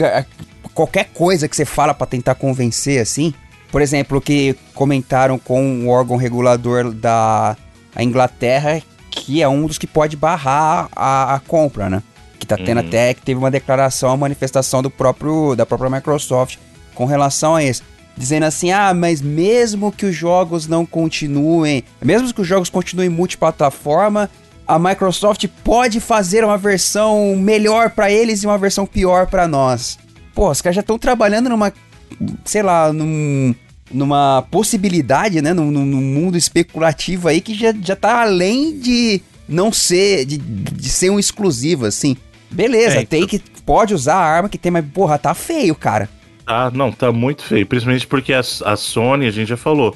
Qualquer 0.79 1.09
coisa 1.13 1.49
que 1.49 1.57
você 1.57 1.65
fala 1.65 1.93
para 1.93 2.07
tentar 2.07 2.35
convencer 2.35 3.01
assim. 3.01 3.33
Por 3.69 3.81
exemplo, 3.81 4.21
que 4.21 4.55
comentaram 4.73 5.37
com 5.37 5.85
o 5.85 5.89
órgão 5.89 6.15
regulador 6.15 6.93
da 6.93 7.57
Inglaterra, 7.99 8.81
que 9.11 9.41
é 9.41 9.47
um 9.47 9.67
dos 9.67 9.77
que 9.77 9.85
pode 9.85 10.15
barrar 10.15 10.87
a, 10.95 11.35
a 11.35 11.39
compra, 11.41 11.89
né? 11.89 12.01
Que 12.39 12.47
tá 12.47 12.55
tendo 12.55 12.79
uhum. 12.79 12.87
até 12.87 13.13
que 13.13 13.21
teve 13.21 13.37
uma 13.37 13.51
declaração, 13.51 14.09
uma 14.11 14.17
manifestação 14.17 14.81
do 14.81 14.89
próprio 14.89 15.53
da 15.53 15.65
própria 15.65 15.89
Microsoft 15.89 16.57
com 16.95 17.03
relação 17.03 17.57
a 17.57 17.63
isso. 17.63 17.83
Dizendo 18.15 18.45
assim, 18.45 18.71
ah, 18.71 18.93
mas 18.93 19.21
mesmo 19.21 19.91
que 19.91 20.05
os 20.05 20.15
jogos 20.15 20.65
não 20.65 20.85
continuem, 20.85 21.83
mesmo 22.01 22.33
que 22.33 22.39
os 22.39 22.47
jogos 22.47 22.69
continuem 22.69 23.09
multiplataforma, 23.09 24.29
a 24.65 24.79
Microsoft 24.79 25.45
pode 25.61 25.99
fazer 25.99 26.45
uma 26.45 26.57
versão 26.57 27.35
melhor 27.35 27.89
para 27.89 28.09
eles 28.09 28.43
e 28.43 28.47
uma 28.47 28.57
versão 28.57 28.85
pior 28.85 29.27
para 29.27 29.45
nós 29.45 29.97
pô, 30.39 30.49
os 30.49 30.61
caras 30.61 30.75
já 30.75 30.79
estão 30.79 30.97
trabalhando 30.97 31.49
numa, 31.49 31.73
sei 32.45 32.63
lá, 32.63 32.93
num, 32.93 33.53
numa 33.91 34.41
possibilidade, 34.49 35.41
né, 35.41 35.51
num, 35.51 35.69
num, 35.69 35.85
mundo 35.85 36.37
especulativo 36.37 37.27
aí 37.27 37.41
que 37.41 37.53
já, 37.53 37.73
já 37.73 37.93
tá 37.93 38.21
além 38.21 38.79
de 38.79 39.21
não 39.49 39.69
ser, 39.73 40.23
de, 40.23 40.37
de 40.37 40.87
ser 40.87 41.09
um 41.09 41.19
exclusivo, 41.19 41.85
assim. 41.85 42.15
Beleza, 42.49 43.01
é, 43.01 43.05
tem 43.05 43.23
então... 43.23 43.37
que, 43.37 43.61
pode 43.65 43.93
usar 43.93 44.15
a 44.15 44.25
arma 44.25 44.47
que 44.47 44.57
tem, 44.57 44.71
mas 44.71 44.85
porra, 44.85 45.17
tá 45.17 45.33
feio, 45.33 45.75
cara. 45.75 46.07
Ah, 46.47 46.71
não, 46.73 46.89
tá 46.89 47.11
muito 47.11 47.43
feio, 47.43 47.67
principalmente 47.67 48.07
porque 48.07 48.31
a, 48.31 48.39
a 48.39 48.77
Sony, 48.77 49.27
a 49.27 49.31
gente 49.31 49.49
já 49.49 49.57
falou, 49.57 49.93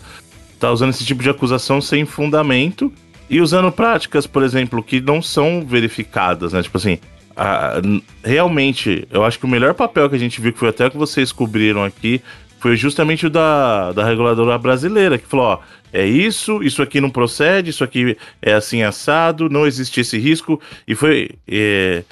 tá 0.59 0.69
usando 0.69 0.89
esse 0.89 1.05
tipo 1.05 1.23
de 1.23 1.29
acusação 1.29 1.79
sem 1.79 2.05
fundamento 2.05 2.91
e 3.29 3.39
usando 3.39 3.71
práticas, 3.71 4.27
por 4.27 4.43
exemplo, 4.43 4.83
que 4.83 4.99
não 4.99 5.21
são 5.21 5.65
verificadas, 5.65 6.51
né? 6.51 6.61
Tipo 6.61 6.77
assim, 6.77 6.99
a, 7.35 7.81
realmente, 8.23 9.07
eu 9.11 9.23
acho 9.23 9.39
que 9.39 9.45
o 9.45 9.49
melhor 9.49 9.73
papel 9.73 10.09
que 10.09 10.15
a 10.15 10.19
gente 10.19 10.39
viu, 10.39 10.53
que 10.53 10.59
foi 10.59 10.69
até 10.69 10.89
que 10.89 10.97
vocês 10.97 11.31
cobriram 11.31 11.83
aqui, 11.83 12.21
foi 12.59 12.77
justamente 12.77 13.27
o 13.27 13.29
da, 13.29 13.91
da 13.91 14.05
reguladora 14.05 14.57
brasileira, 14.57 15.17
que 15.17 15.27
falou: 15.27 15.45
ó, 15.47 15.59
é 15.91 16.05
isso, 16.05 16.63
isso 16.63 16.81
aqui 16.81 17.01
não 17.01 17.09
procede, 17.09 17.69
isso 17.69 17.83
aqui 17.83 18.17
é 18.41 18.53
assim 18.53 18.83
assado, 18.83 19.49
não 19.49 19.67
existe 19.67 19.99
esse 19.99 20.17
risco. 20.17 20.61
E 20.87 20.95
foi, 20.95 21.31
é, 21.47 22.03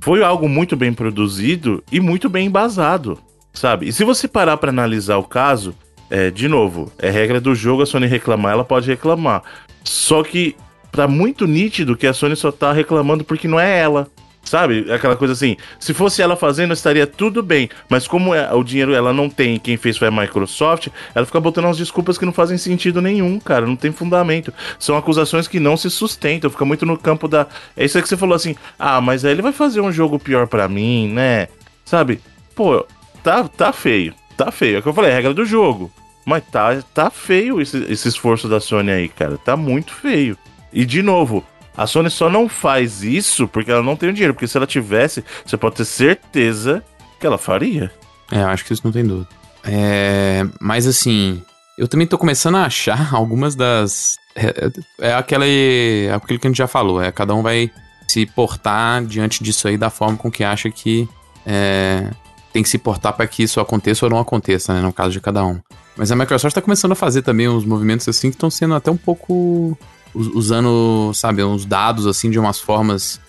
foi 0.00 0.22
algo 0.22 0.48
muito 0.48 0.76
bem 0.76 0.92
produzido 0.92 1.82
e 1.92 2.00
muito 2.00 2.28
bem 2.28 2.46
embasado, 2.46 3.18
sabe? 3.52 3.86
E 3.86 3.92
se 3.92 4.02
você 4.02 4.26
parar 4.26 4.56
para 4.56 4.70
analisar 4.70 5.16
o 5.16 5.24
caso, 5.24 5.74
é, 6.10 6.28
de 6.28 6.48
novo, 6.48 6.92
é 6.98 7.08
regra 7.08 7.40
do 7.40 7.54
jogo, 7.54 7.82
a 7.82 7.86
Sony 7.86 8.06
reclamar, 8.06 8.52
ela 8.52 8.64
pode 8.64 8.88
reclamar. 8.88 9.42
Só 9.84 10.24
que 10.24 10.56
tá 10.90 11.06
muito 11.06 11.46
nítido 11.46 11.96
que 11.96 12.06
a 12.06 12.12
Sony 12.12 12.34
só 12.34 12.50
tá 12.50 12.72
reclamando 12.72 13.22
porque 13.22 13.46
não 13.46 13.60
é 13.60 13.78
ela. 13.78 14.08
Sabe? 14.42 14.90
Aquela 14.92 15.16
coisa 15.16 15.32
assim, 15.32 15.56
se 15.78 15.92
fosse 15.94 16.22
ela 16.22 16.34
fazendo, 16.34 16.72
estaria 16.72 17.06
tudo 17.06 17.42
bem. 17.42 17.68
Mas 17.88 18.08
como 18.08 18.34
é, 18.34 18.52
o 18.52 18.64
dinheiro 18.64 18.94
ela 18.94 19.12
não 19.12 19.28
tem, 19.28 19.58
quem 19.58 19.76
fez 19.76 19.96
foi 19.96 20.08
a 20.08 20.10
Microsoft, 20.10 20.88
ela 21.14 21.26
fica 21.26 21.38
botando 21.38 21.66
umas 21.66 21.76
desculpas 21.76 22.18
que 22.18 22.24
não 22.24 22.32
fazem 22.32 22.58
sentido 22.58 23.00
nenhum, 23.00 23.38
cara. 23.38 23.66
Não 23.66 23.76
tem 23.76 23.92
fundamento. 23.92 24.52
São 24.78 24.96
acusações 24.96 25.46
que 25.46 25.60
não 25.60 25.76
se 25.76 25.90
sustentam. 25.90 26.50
Fica 26.50 26.64
muito 26.64 26.84
no 26.84 26.98
campo 26.98 27.28
da. 27.28 27.46
É 27.76 27.84
isso 27.84 27.96
aí 27.96 28.02
que 28.02 28.08
você 28.08 28.16
falou 28.16 28.34
assim. 28.34 28.56
Ah, 28.78 29.00
mas 29.00 29.24
aí 29.24 29.32
ele 29.32 29.42
vai 29.42 29.52
fazer 29.52 29.80
um 29.80 29.92
jogo 29.92 30.18
pior 30.18 30.46
para 30.46 30.66
mim, 30.68 31.08
né? 31.08 31.48
Sabe? 31.84 32.20
Pô, 32.54 32.84
tá, 33.22 33.46
tá 33.46 33.72
feio. 33.72 34.14
Tá 34.36 34.50
feio. 34.50 34.76
É 34.76 34.78
o 34.78 34.82
que 34.82 34.88
eu 34.88 34.94
falei, 34.94 35.10
é 35.10 35.14
a 35.14 35.16
regra 35.16 35.34
do 35.34 35.44
jogo. 35.44 35.92
Mas 36.24 36.42
tá, 36.50 36.82
tá 36.94 37.10
feio 37.10 37.60
esse, 37.60 37.76
esse 37.90 38.08
esforço 38.08 38.48
da 38.48 38.60
Sony 38.60 38.90
aí, 38.90 39.08
cara. 39.08 39.38
Tá 39.38 39.56
muito 39.56 39.92
feio. 39.92 40.36
E 40.72 40.84
de 40.84 41.02
novo, 41.02 41.44
a 41.80 41.86
Sony 41.86 42.10
só 42.10 42.28
não 42.28 42.46
faz 42.46 43.02
isso 43.02 43.48
porque 43.48 43.70
ela 43.70 43.82
não 43.82 43.96
tem 43.96 44.10
o 44.10 44.12
dinheiro. 44.12 44.34
Porque 44.34 44.46
se 44.46 44.54
ela 44.54 44.66
tivesse, 44.66 45.24
você 45.46 45.56
pode 45.56 45.76
ter 45.76 45.86
certeza 45.86 46.84
que 47.18 47.26
ela 47.26 47.38
faria. 47.38 47.90
É, 48.30 48.42
eu 48.42 48.48
acho 48.48 48.66
que 48.66 48.74
isso 48.74 48.82
não 48.84 48.92
tem 48.92 49.02
dúvida. 49.02 49.26
É, 49.64 50.44
mas 50.60 50.86
assim, 50.86 51.42
eu 51.78 51.88
também 51.88 52.06
tô 52.06 52.18
começando 52.18 52.56
a 52.56 52.66
achar 52.66 53.08
algumas 53.16 53.54
das. 53.54 54.18
É, 54.36 55.08
é 55.08 55.14
aquela, 55.14 55.46
é 55.46 56.12
aquilo 56.12 56.38
que 56.38 56.46
a 56.46 56.50
gente 56.50 56.58
já 56.58 56.66
falou, 56.66 57.02
é 57.02 57.10
cada 57.10 57.34
um 57.34 57.42
vai 57.42 57.70
se 58.06 58.26
portar 58.26 59.02
diante 59.06 59.42
disso 59.42 59.66
aí 59.66 59.78
da 59.78 59.88
forma 59.88 60.18
com 60.18 60.30
que 60.30 60.44
acha 60.44 60.70
que 60.70 61.08
é, 61.46 62.10
tem 62.52 62.62
que 62.62 62.68
se 62.68 62.76
portar 62.76 63.14
para 63.14 63.26
que 63.26 63.42
isso 63.42 63.58
aconteça 63.58 64.04
ou 64.04 64.10
não 64.10 64.18
aconteça, 64.18 64.74
né? 64.74 64.82
No 64.82 64.92
caso 64.92 65.12
de 65.12 65.20
cada 65.20 65.42
um. 65.46 65.58
Mas 65.96 66.12
a 66.12 66.16
Microsoft 66.16 66.54
tá 66.54 66.60
começando 66.60 66.92
a 66.92 66.96
fazer 66.96 67.22
também 67.22 67.48
uns 67.48 67.64
movimentos 67.64 68.06
assim 68.06 68.28
que 68.28 68.36
estão 68.36 68.50
sendo 68.50 68.74
até 68.74 68.90
um 68.90 68.98
pouco 68.98 69.78
usando, 70.14 71.12
sabe, 71.14 71.42
uns 71.44 71.64
dados 71.64 72.06
assim 72.06 72.30
de 72.30 72.38
umas 72.38 72.60
formas. 72.60 73.20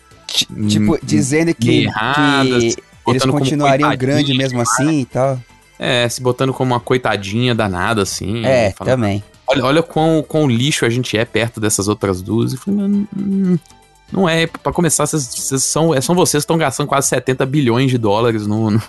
Tipo, 0.68 0.98
dizendo 1.04 1.54
que, 1.54 1.84
erradas, 1.84 2.76
que 2.76 2.84
eles 3.08 3.24
continuariam 3.26 3.96
grande 3.98 4.34
mesmo 4.34 4.62
assim 4.62 5.02
e 5.02 5.06
tal. 5.06 5.40
É, 5.78 6.08
se 6.08 6.22
botando 6.22 6.54
como 6.54 6.74
uma 6.74 6.80
coitadinha 6.80 7.56
danada, 7.56 8.04
assim. 8.04 8.46
É, 8.46 8.72
falando, 8.72 8.94
também. 8.94 9.24
Olha, 9.48 9.66
olha 9.66 9.84
quão, 9.84 10.24
quão 10.26 10.48
lixo 10.48 10.86
a 10.86 10.90
gente 10.90 11.18
é 11.18 11.26
perto 11.26 11.60
dessas 11.60 11.88
outras 11.88 12.22
duas. 12.22 12.54
E 12.54 12.58
falei, 12.58 12.80
não, 12.80 13.08
hum, 13.18 13.58
não 14.12 14.30
é. 14.30 14.46
para 14.46 14.72
começar, 14.72 15.06
vocês, 15.08 15.24
vocês 15.24 15.64
são, 15.64 16.00
são 16.02 16.14
vocês 16.14 16.42
que 16.42 16.46
estão 16.46 16.58
gastando 16.58 16.88
quase 16.88 17.08
70 17.08 17.46
bilhões 17.48 17.90
de 17.90 17.98
dólares 17.98 18.46
no, 18.46 18.72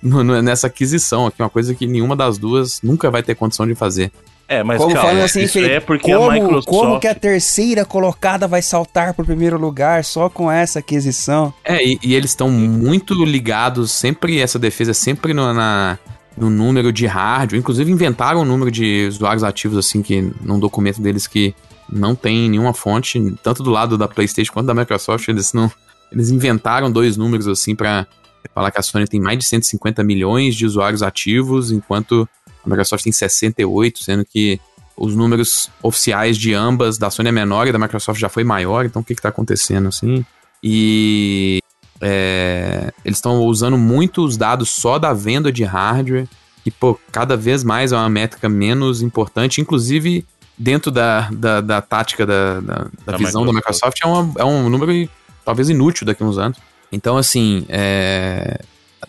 no, 0.00 0.22
no, 0.22 0.40
nessa 0.40 0.68
aquisição 0.68 1.26
aqui. 1.26 1.42
Uma 1.42 1.50
coisa 1.50 1.74
que 1.74 1.86
nenhuma 1.86 2.14
das 2.14 2.38
duas 2.38 2.80
nunca 2.82 3.10
vai 3.10 3.22
ter 3.22 3.34
condição 3.34 3.66
de 3.66 3.74
fazer. 3.74 4.12
É, 4.48 4.64
mas 4.64 4.78
como 4.78 4.94
calma, 4.94 5.24
assim, 5.24 5.42
isso 5.42 5.52
Felipe, 5.52 5.74
é 5.74 5.80
porque 5.80 6.10
como, 6.10 6.30
a 6.30 6.32
Microsoft... 6.32 6.66
Como 6.66 6.98
que 6.98 7.06
a 7.06 7.14
terceira 7.14 7.84
colocada 7.84 8.48
vai 8.48 8.62
saltar 8.62 9.12
pro 9.12 9.22
primeiro 9.22 9.58
lugar 9.58 10.02
só 10.02 10.30
com 10.30 10.50
essa 10.50 10.78
aquisição? 10.78 11.52
É, 11.62 11.86
e, 11.86 11.98
e 12.02 12.14
eles 12.14 12.30
estão 12.30 12.50
muito 12.50 13.12
ligados, 13.26 13.92
sempre, 13.92 14.40
essa 14.40 14.58
defesa 14.58 14.92
é 14.92 14.94
sempre 14.94 15.34
no, 15.34 15.52
na, 15.52 15.98
no 16.34 16.48
número 16.48 16.90
de 16.90 17.04
hardware. 17.06 17.60
Inclusive 17.60 17.92
inventaram 17.92 18.40
um 18.40 18.44
número 18.46 18.70
de 18.70 19.06
usuários 19.06 19.44
ativos, 19.44 19.76
assim, 19.76 20.00
que 20.00 20.32
num 20.40 20.58
documento 20.58 21.02
deles 21.02 21.26
que 21.26 21.54
não 21.92 22.14
tem 22.14 22.48
nenhuma 22.48 22.72
fonte, 22.72 23.20
tanto 23.42 23.62
do 23.62 23.70
lado 23.70 23.98
da 23.98 24.08
PlayStation 24.08 24.54
quanto 24.54 24.66
da 24.66 24.74
Microsoft, 24.74 25.28
eles 25.28 25.52
não... 25.52 25.70
Eles 26.10 26.30
inventaram 26.30 26.90
dois 26.90 27.18
números, 27.18 27.46
assim, 27.46 27.76
para 27.76 28.06
falar 28.54 28.70
que 28.70 28.78
a 28.78 28.82
Sony 28.82 29.06
tem 29.06 29.20
mais 29.20 29.38
de 29.38 29.44
150 29.44 30.02
milhões 30.02 30.54
de 30.56 30.64
usuários 30.64 31.02
ativos, 31.02 31.70
enquanto 31.70 32.26
a 32.64 32.68
Microsoft 32.68 33.04
tem 33.04 33.12
68, 33.12 34.02
sendo 34.02 34.24
que 34.24 34.60
os 34.96 35.14
números 35.14 35.70
oficiais 35.82 36.36
de 36.36 36.52
ambas, 36.54 36.98
da 36.98 37.10
Sony 37.10 37.28
é 37.28 37.32
menor 37.32 37.66
e 37.66 37.72
da 37.72 37.78
Microsoft 37.78 38.20
já 38.20 38.28
foi 38.28 38.44
maior, 38.44 38.84
então 38.84 39.00
o 39.02 39.04
que 39.04 39.12
está 39.12 39.28
acontecendo 39.28 39.88
assim? 39.88 40.24
E 40.62 41.60
é, 42.00 42.92
eles 43.04 43.18
estão 43.18 43.40
usando 43.42 43.78
muito 43.78 44.24
os 44.24 44.36
dados 44.36 44.70
só 44.70 44.98
da 44.98 45.12
venda 45.12 45.52
de 45.52 45.64
hardware, 45.64 46.26
que 46.64 46.70
pô, 46.70 46.98
cada 47.12 47.36
vez 47.36 47.62
mais 47.62 47.92
é 47.92 47.96
uma 47.96 48.08
métrica 48.08 48.48
menos 48.48 49.00
importante, 49.02 49.60
inclusive 49.60 50.24
dentro 50.56 50.90
da, 50.90 51.28
da, 51.30 51.60
da 51.60 51.80
tática 51.80 52.26
da, 52.26 52.60
da, 52.60 52.86
da 53.06 53.16
visão 53.16 53.44
Microsoft. 53.44 53.46
da 53.46 53.52
Microsoft, 53.52 54.00
é, 54.02 54.06
uma, 54.06 54.32
é 54.38 54.44
um 54.44 54.68
número 54.68 55.08
talvez 55.44 55.70
inútil 55.70 56.04
daqui 56.06 56.22
a 56.22 56.26
uns 56.26 56.38
anos. 56.38 56.58
Então, 56.90 57.16
assim, 57.16 57.64
é, 57.68 58.60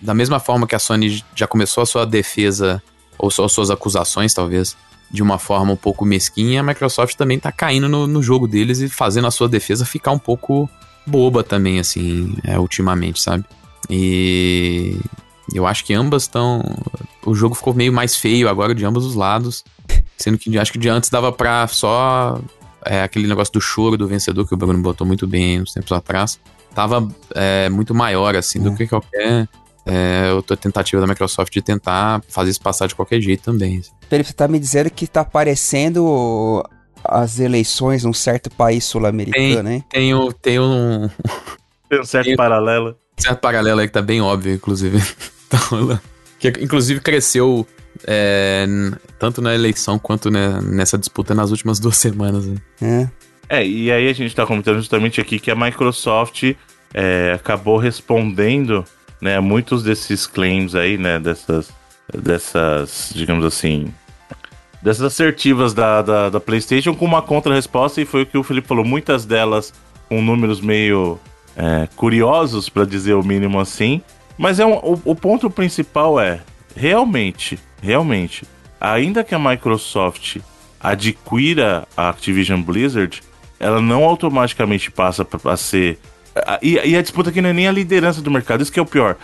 da 0.01 0.13
mesma 0.13 0.39
forma 0.39 0.67
que 0.67 0.75
a 0.75 0.79
Sony 0.79 1.23
já 1.35 1.47
começou 1.47 1.81
a 1.81 1.85
sua 1.85 2.05
defesa 2.05 2.81
ou 3.19 3.29
só 3.29 3.47
suas 3.47 3.69
acusações, 3.69 4.33
talvez, 4.33 4.77
de 5.11 5.21
uma 5.21 5.37
forma 5.37 5.73
um 5.73 5.75
pouco 5.75 6.05
mesquinha, 6.05 6.61
a 6.61 6.63
Microsoft 6.63 7.15
também 7.15 7.37
tá 7.37 7.51
caindo 7.51 7.89
no, 7.89 8.07
no 8.07 8.23
jogo 8.23 8.47
deles 8.47 8.79
e 8.79 8.87
fazendo 8.87 9.27
a 9.27 9.31
sua 9.31 9.49
defesa 9.49 9.85
ficar 9.85 10.11
um 10.11 10.19
pouco 10.19 10.69
boba 11.05 11.43
também, 11.43 11.79
assim, 11.79 12.35
é, 12.43 12.57
ultimamente, 12.57 13.21
sabe? 13.21 13.43
E 13.89 14.97
eu 15.53 15.65
acho 15.65 15.83
que 15.83 15.93
ambas 15.93 16.23
estão. 16.23 16.63
O 17.25 17.33
jogo 17.33 17.55
ficou 17.55 17.73
meio 17.73 17.91
mais 17.91 18.15
feio 18.15 18.47
agora 18.47 18.73
de 18.73 18.85
ambos 18.85 19.05
os 19.05 19.15
lados. 19.15 19.63
Sendo 20.17 20.37
que 20.37 20.57
acho 20.57 20.71
que 20.71 20.77
de 20.77 20.89
antes 20.89 21.09
dava 21.09 21.31
pra 21.31 21.67
só. 21.67 22.39
É, 22.85 23.03
aquele 23.03 23.27
negócio 23.27 23.53
do 23.53 23.59
choro 23.59 23.97
do 23.97 24.07
vencedor 24.07 24.47
que 24.47 24.53
o 24.53 24.57
Bruno 24.57 24.81
botou 24.81 25.05
muito 25.05 25.27
bem 25.27 25.61
uns 25.61 25.73
tempos 25.73 25.91
atrás. 25.91 26.39
Tava 26.73 27.07
é, 27.35 27.67
muito 27.67 27.93
maior, 27.93 28.35
assim, 28.35 28.61
do 28.61 28.69
é. 28.69 28.75
que 28.75 28.87
qualquer 28.87 29.49
é 29.89 30.31
outra 30.33 30.55
tentativa 30.55 31.01
da 31.01 31.07
Microsoft 31.07 31.51
de 31.51 31.61
tentar 31.61 32.21
fazer 32.29 32.51
isso 32.51 32.61
passar 32.61 32.87
de 32.87 32.95
qualquer 32.95 33.19
jeito 33.19 33.43
também. 33.43 33.81
Felipe, 34.07 34.29
você 34.29 34.33
tá 34.33 34.47
me 34.47 34.59
dizendo 34.59 34.89
que 34.89 35.07
tá 35.07 35.25
parecendo 35.25 36.63
as 37.03 37.39
eleições 37.39 38.03
num 38.03 38.13
certo 38.13 38.49
país 38.51 38.83
sul-americano, 38.85 39.69
hein? 39.69 39.83
Tem, 39.89 40.01
tem 40.41 40.59
um... 40.59 41.09
Tem 41.89 41.99
um 41.99 42.03
certo 42.03 42.27
tem, 42.27 42.35
paralelo. 42.35 42.95
Um 43.17 43.21
certo 43.21 43.39
paralelo 43.39 43.79
aí 43.79 43.87
que 43.87 43.93
tá 43.93 44.01
bem 44.01 44.21
óbvio, 44.21 44.53
inclusive. 44.53 44.99
Tá 45.49 45.57
que 46.37 46.47
inclusive 46.61 46.99
cresceu 46.99 47.65
é, 48.05 48.67
tanto 49.17 49.41
na 49.41 49.53
eleição 49.55 49.97
quanto 49.97 50.29
né, 50.29 50.59
nessa 50.61 50.95
disputa 50.95 51.33
nas 51.33 51.49
últimas 51.49 51.79
duas 51.79 51.97
semanas. 51.97 52.45
Né? 52.45 52.57
É. 53.49 53.57
é, 53.57 53.67
e 53.67 53.91
aí 53.91 54.07
a 54.07 54.13
gente 54.13 54.35
tá 54.35 54.45
comentando 54.45 54.77
justamente 54.77 55.19
aqui 55.19 55.39
que 55.39 55.49
a 55.49 55.55
Microsoft 55.55 56.53
é, 56.93 57.33
acabou 57.33 57.77
respondendo 57.77 58.85
né, 59.21 59.39
muitos 59.39 59.83
desses 59.83 60.25
claims 60.25 60.75
aí, 60.75 60.97
né, 60.97 61.19
dessas, 61.19 61.71
dessas, 62.13 63.11
digamos 63.13 63.45
assim, 63.45 63.93
dessas 64.81 65.03
assertivas 65.03 65.73
da, 65.73 66.01
da, 66.01 66.29
da 66.29 66.39
PlayStation 66.39 66.95
com 66.95 67.05
uma 67.05 67.21
contra-resposta, 67.21 68.01
e 68.01 68.05
foi 68.05 68.23
o 68.23 68.25
que 68.25 68.37
o 68.37 68.43
Felipe 68.43 68.67
falou, 68.67 68.85
muitas 68.85 69.25
delas 69.25 69.73
com 70.07 70.21
números 70.21 70.59
meio 70.61 71.19
é, 71.55 71.87
curiosos, 71.95 72.69
para 72.69 72.85
dizer 72.85 73.13
o 73.13 73.23
mínimo 73.23 73.59
assim. 73.59 74.01
Mas 74.37 74.59
é 74.59 74.65
um, 74.65 74.75
o, 74.75 75.01
o 75.05 75.15
ponto 75.15 75.49
principal 75.49 76.19
é, 76.19 76.39
realmente, 76.75 77.59
realmente, 77.81 78.45
ainda 78.79 79.23
que 79.23 79.35
a 79.35 79.39
Microsoft 79.39 80.37
adquira 80.79 81.85
a 81.95 82.09
Activision 82.09 82.61
Blizzard, 82.61 83.21
ela 83.59 83.81
não 83.81 84.05
automaticamente 84.05 84.89
passa 84.89 85.27
a 85.43 85.57
ser 85.57 85.99
e, 86.61 86.75
e, 86.75 86.95
a 86.95 87.01
disputa 87.01 87.29
aqui 87.29 87.41
não 87.41 87.49
é 87.49 87.53
nem 87.53 87.67
a 87.67 87.71
liderança 87.71 88.21
do 88.21 88.31
mercado, 88.31 88.61
isso 88.61 88.71
que 88.71 88.79
é 88.79 88.83
o 88.83 88.85
pior. 88.85 89.17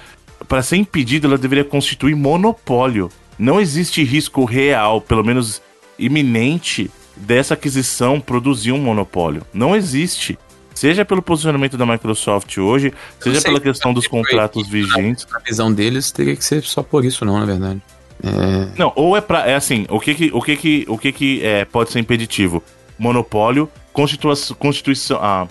Para 0.48 0.62
ser 0.62 0.78
impedido, 0.78 1.28
ela 1.28 1.38
deveria 1.38 1.64
constituir 1.64 2.16
monopólio. 2.16 3.10
Não 3.38 3.60
existe 3.60 4.04
risco 4.04 4.46
real, 4.46 5.02
pelo 5.02 5.24
menos 5.24 5.62
iminente, 5.98 6.90
dessa 7.16 7.54
aquisição 7.54 8.20
produzir 8.20 8.72
um 8.72 8.78
monopólio. 8.78 9.44
Não 9.54 9.76
existe. 9.76 10.38
Seja 10.74 11.06
pelo 11.06 11.22
posicionamento 11.22 11.78
da 11.78 11.86
Microsoft 11.86 12.58
hoje, 12.58 12.94
seja 13.20 13.42
pela 13.42 13.62
questão 13.62 13.94
dos 13.94 14.08
contratos 14.08 14.68
vigentes. 14.68 15.26
A 15.34 15.40
visão 15.40 15.72
deles 15.72 16.12
teria 16.12 16.36
que 16.36 16.44
ser 16.44 16.64
só 16.64 16.84
por 16.84 17.06
isso, 17.06 17.24
não, 17.24 17.40
na 17.40 17.46
verdade. 17.46 17.82
É... 18.22 18.78
Não, 18.78 18.92
ou 18.94 19.16
é 19.16 19.22
para 19.22 19.48
é 19.48 19.56
assim, 19.56 19.86
o 19.90 20.00
que 20.00 20.14
que 20.14 20.32
o 20.34 20.42
que 20.42 20.56
que 20.58 20.86
o 20.90 20.98
que 20.98 21.12
que 21.14 21.46
é, 21.46 21.64
pode 21.64 21.92
ser 21.92 22.00
impeditivo? 22.00 22.62
Monopólio, 23.00 23.70
constituição, 23.94 24.56
constituição, 24.58 25.20
ah, 25.22 25.48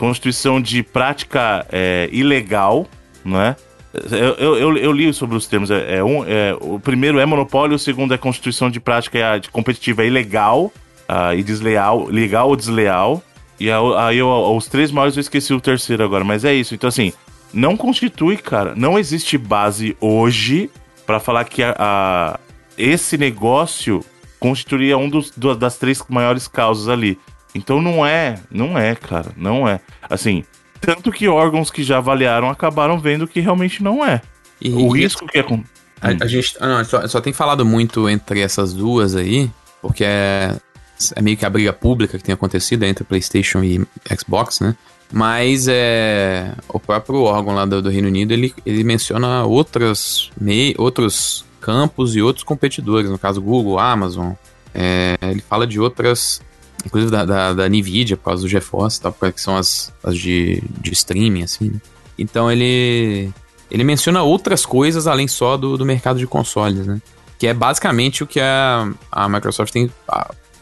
constituição 0.00 0.62
de 0.62 0.82
prática 0.82 1.66
é, 1.70 2.08
ilegal, 2.10 2.86
né? 3.22 3.54
Eu, 4.10 4.56
eu, 4.56 4.76
eu, 4.78 4.92
li 4.92 5.12
sobre 5.12 5.36
os 5.36 5.46
termos. 5.46 5.70
É, 5.70 5.98
é 5.98 6.02
um, 6.04 6.24
é, 6.24 6.56
o 6.58 6.80
primeiro 6.80 7.18
é 7.18 7.26
monopólio, 7.26 7.76
o 7.76 7.78
segundo 7.78 8.14
é 8.14 8.16
constituição 8.16 8.70
de 8.70 8.80
prática 8.80 9.18
é, 9.18 9.38
de 9.38 9.50
competitiva 9.50 10.02
ilegal 10.02 10.72
uh, 11.06 11.34
e 11.36 11.42
desleal, 11.42 12.06
legal 12.06 12.48
ou 12.48 12.56
desleal. 12.56 13.22
E 13.58 13.70
aí 13.70 14.16
eu, 14.16 14.28
os 14.56 14.68
três 14.68 14.90
maiores 14.90 15.18
eu 15.18 15.20
esqueci 15.20 15.52
o 15.52 15.60
terceiro 15.60 16.02
agora, 16.02 16.24
mas 16.24 16.46
é 16.46 16.54
isso. 16.54 16.74
Então, 16.74 16.88
assim, 16.88 17.12
não 17.52 17.76
constitui, 17.76 18.38
cara. 18.38 18.74
Não 18.74 18.98
existe 18.98 19.36
base 19.36 19.94
hoje 20.00 20.70
para 21.04 21.20
falar 21.20 21.44
que 21.44 21.62
a, 21.62 21.74
a, 21.78 22.40
esse 22.78 23.18
negócio 23.18 24.02
constituiria 24.38 24.96
um 24.96 25.10
dos, 25.10 25.30
das 25.58 25.76
três 25.76 26.02
maiores 26.08 26.48
causas 26.48 26.88
ali. 26.88 27.18
Então 27.54 27.80
não 27.80 28.04
é, 28.04 28.38
não 28.50 28.78
é, 28.78 28.94
cara, 28.94 29.32
não 29.36 29.68
é. 29.68 29.80
Assim, 30.08 30.44
tanto 30.80 31.12
que 31.12 31.28
órgãos 31.28 31.70
que 31.70 31.82
já 31.82 31.98
avaliaram 31.98 32.48
acabaram 32.48 32.98
vendo 32.98 33.26
que 33.26 33.40
realmente 33.40 33.82
não 33.82 34.04
é. 34.04 34.22
E, 34.60 34.70
o 34.70 34.88
risco 34.90 35.26
que 35.26 35.38
é 35.38 35.42
com. 35.42 35.62
A, 36.00 36.08
a 36.08 36.26
gente 36.26 36.56
ah, 36.60 36.68
não, 36.68 36.84
só, 36.84 37.06
só, 37.06 37.20
tem 37.20 37.32
falado 37.32 37.64
muito 37.64 38.08
entre 38.08 38.40
essas 38.40 38.72
duas 38.72 39.14
aí, 39.14 39.50
porque 39.82 40.04
é, 40.04 40.56
é 41.14 41.22
meio 41.22 41.36
que 41.36 41.44
a 41.44 41.50
briga 41.50 41.72
pública 41.72 42.16
que 42.16 42.24
tem 42.24 42.32
acontecido 42.32 42.84
entre 42.84 43.04
PlayStation 43.04 43.62
e 43.62 43.86
Xbox, 44.18 44.60
né? 44.60 44.74
Mas 45.12 45.66
é, 45.68 46.54
o 46.68 46.78
próprio 46.78 47.22
órgão 47.22 47.54
lá 47.54 47.64
do, 47.64 47.82
do 47.82 47.90
Reino 47.90 48.08
Unido 48.08 48.32
ele, 48.32 48.54
ele 48.64 48.84
menciona 48.84 49.44
outras, 49.44 50.30
mei, 50.40 50.74
outros 50.78 51.44
campos 51.60 52.14
e 52.14 52.22
outros 52.22 52.44
competidores, 52.44 53.10
no 53.10 53.18
caso 53.18 53.42
Google, 53.42 53.78
Amazon. 53.78 54.32
É, 54.72 55.16
ele 55.22 55.40
fala 55.40 55.66
de 55.66 55.80
outras, 55.80 56.40
inclusive 56.84 57.10
da, 57.10 57.24
da, 57.24 57.52
da, 57.52 57.68
NVIDIA, 57.68 58.16
por 58.16 58.24
causa 58.24 58.42
do 58.42 58.48
GeForce, 58.48 59.00
tá, 59.00 59.12
que 59.32 59.40
são 59.40 59.56
as, 59.56 59.92
as 60.02 60.16
de, 60.16 60.62
de 60.80 60.92
streaming, 60.92 61.42
assim. 61.42 61.70
Né? 61.70 61.80
Então 62.18 62.50
ele, 62.50 63.30
ele 63.70 63.84
menciona 63.84 64.22
outras 64.22 64.66
coisas 64.66 65.06
além 65.06 65.28
só 65.28 65.56
do, 65.56 65.76
do 65.76 65.86
mercado 65.86 66.18
de 66.18 66.26
consoles, 66.26 66.86
né? 66.86 67.00
Que 67.38 67.46
é 67.46 67.54
basicamente 67.54 68.22
o 68.22 68.26
que 68.26 68.38
a, 68.38 68.90
a 69.10 69.28
Microsoft 69.28 69.72
tem 69.72 69.90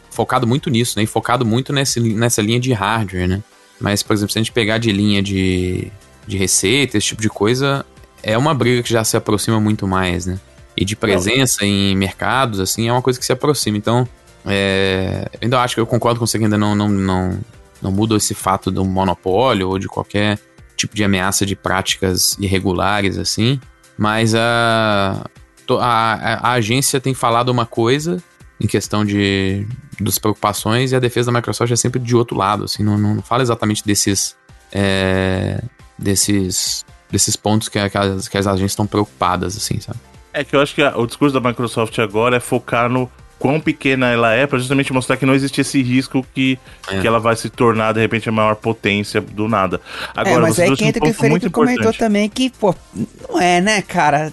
focado 0.09 0.47
muito 0.47 0.69
nisso, 0.69 0.97
né? 0.97 1.03
E 1.03 1.07
focado 1.07 1.45
muito 1.45 1.73
nesse, 1.73 1.99
nessa 1.99 2.41
linha 2.41 2.59
de 2.59 2.71
hardware, 2.71 3.27
né? 3.27 3.43
Mas, 3.79 4.03
por 4.03 4.13
exemplo, 4.13 4.31
se 4.31 4.39
a 4.39 4.41
gente 4.41 4.51
pegar 4.51 4.77
de 4.77 4.91
linha 4.91 5.21
de, 5.21 5.91
de 6.27 6.37
receita, 6.37 6.97
esse 6.97 7.07
tipo 7.07 7.21
de 7.21 7.29
coisa, 7.29 7.85
é 8.21 8.37
uma 8.37 8.53
briga 8.53 8.83
que 8.83 8.89
já 8.91 9.03
se 9.03 9.15
aproxima 9.17 9.59
muito 9.59 9.87
mais, 9.87 10.25
né? 10.25 10.39
E 10.75 10.85
de 10.85 10.95
presença 10.95 11.61
não. 11.61 11.67
em 11.67 11.95
mercados, 11.95 12.59
assim, 12.59 12.87
é 12.87 12.91
uma 12.91 13.01
coisa 13.01 13.19
que 13.19 13.25
se 13.25 13.33
aproxima. 13.33 13.77
Então, 13.77 14.07
é, 14.45 15.29
ainda 15.41 15.61
acho 15.61 15.75
que 15.75 15.81
eu 15.81 15.87
concordo 15.87 16.19
com 16.19 16.25
você 16.25 16.37
que 16.37 16.43
ainda 16.43 16.57
não, 16.57 16.75
não, 16.75 16.89
não, 16.89 17.39
não 17.81 17.91
muda 17.91 18.15
esse 18.15 18.33
fato 18.33 18.71
do 18.71 18.85
monopólio 18.85 19.69
ou 19.69 19.79
de 19.79 19.87
qualquer 19.87 20.39
tipo 20.75 20.95
de 20.95 21.03
ameaça 21.03 21.45
de 21.45 21.55
práticas 21.55 22.37
irregulares, 22.39 23.17
assim. 23.17 23.59
Mas 23.97 24.33
a, 24.33 25.25
a, 25.79 26.49
a 26.49 26.51
agência 26.53 27.01
tem 27.01 27.13
falado 27.13 27.49
uma 27.49 27.65
coisa 27.65 28.23
em 28.61 28.67
questão 28.67 29.05
de 29.05 29.65
das 29.99 30.17
preocupações 30.17 30.91
e 30.91 30.95
a 30.95 30.99
defesa 30.99 31.31
da 31.31 31.37
Microsoft 31.37 31.71
é 31.71 31.75
sempre 31.75 31.99
de 31.99 32.15
outro 32.15 32.37
lado, 32.37 32.63
assim, 32.63 32.83
não, 32.83 32.97
não 32.97 33.21
fala 33.21 33.41
exatamente 33.41 33.85
desses 33.85 34.35
é, 34.71 35.61
desses 35.97 36.85
desses 37.11 37.35
pontos 37.35 37.67
que, 37.67 37.89
que, 37.89 37.97
as, 37.97 38.27
que 38.27 38.37
as 38.37 38.47
agências 38.47 38.71
estão 38.71 38.87
preocupadas, 38.87 39.57
assim, 39.57 39.79
sabe? 39.81 39.99
É 40.31 40.43
que 40.43 40.55
eu 40.55 40.61
acho 40.61 40.75
que 40.75 40.81
a, 40.81 40.97
o 40.97 41.05
discurso 41.05 41.37
da 41.37 41.49
Microsoft 41.49 41.97
agora 41.99 42.37
é 42.37 42.39
focar 42.39 42.87
no 42.87 43.09
quão 43.39 43.59
pequena 43.59 44.07
ela 44.11 44.33
é, 44.33 44.45
para 44.45 44.59
justamente 44.59 44.91
mostrar 44.91 45.17
que 45.17 45.25
não 45.25 45.33
existe 45.33 45.61
esse 45.61 45.81
risco 45.81 46.25
que, 46.35 46.59
é. 46.89 46.99
que 46.99 47.07
ela 47.07 47.19
vai 47.19 47.35
se 47.35 47.49
tornar, 47.49 47.93
de 47.93 48.01
repente, 48.01 48.27
a 48.27 48.31
maior 48.31 48.55
potência 48.55 49.21
do 49.21 49.47
nada. 49.47 49.79
Agora, 50.15 50.37
é, 50.37 50.39
mas 50.41 50.59
aí 50.59 50.75
que 50.75 50.85
entra 50.85 51.01
um 51.01 51.05
que 51.05 51.11
o 51.11 51.19
Felipe 51.19 51.49
comentou 51.49 51.93
também 51.93 52.29
que, 52.29 52.49
pô, 52.49 52.75
não 53.27 53.41
é, 53.41 53.61
né, 53.61 53.81
cara? 53.81 54.31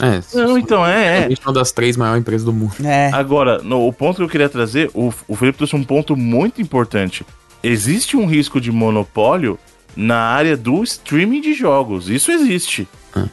É, 0.00 0.20
não, 0.34 0.58
então 0.58 0.84
é. 0.84 1.28
É 1.30 1.36
uma 1.44 1.52
das 1.52 1.70
três 1.70 1.96
maiores 1.96 2.22
empresas 2.22 2.44
do 2.44 2.52
mundo. 2.52 2.74
É. 2.82 3.10
Agora, 3.12 3.58
no, 3.58 3.86
o 3.86 3.92
ponto 3.92 4.16
que 4.16 4.22
eu 4.22 4.28
queria 4.28 4.48
trazer, 4.48 4.90
o, 4.94 5.12
o 5.28 5.36
Felipe 5.36 5.58
trouxe 5.58 5.76
um 5.76 5.84
ponto 5.84 6.16
muito 6.16 6.60
importante. 6.60 7.24
Existe 7.62 8.16
um 8.16 8.26
risco 8.26 8.60
de 8.60 8.72
monopólio 8.72 9.56
na 9.94 10.18
área 10.18 10.56
do 10.56 10.82
streaming 10.82 11.40
de 11.40 11.54
jogos. 11.54 12.08
Isso 12.08 12.32
existe. 12.32 12.88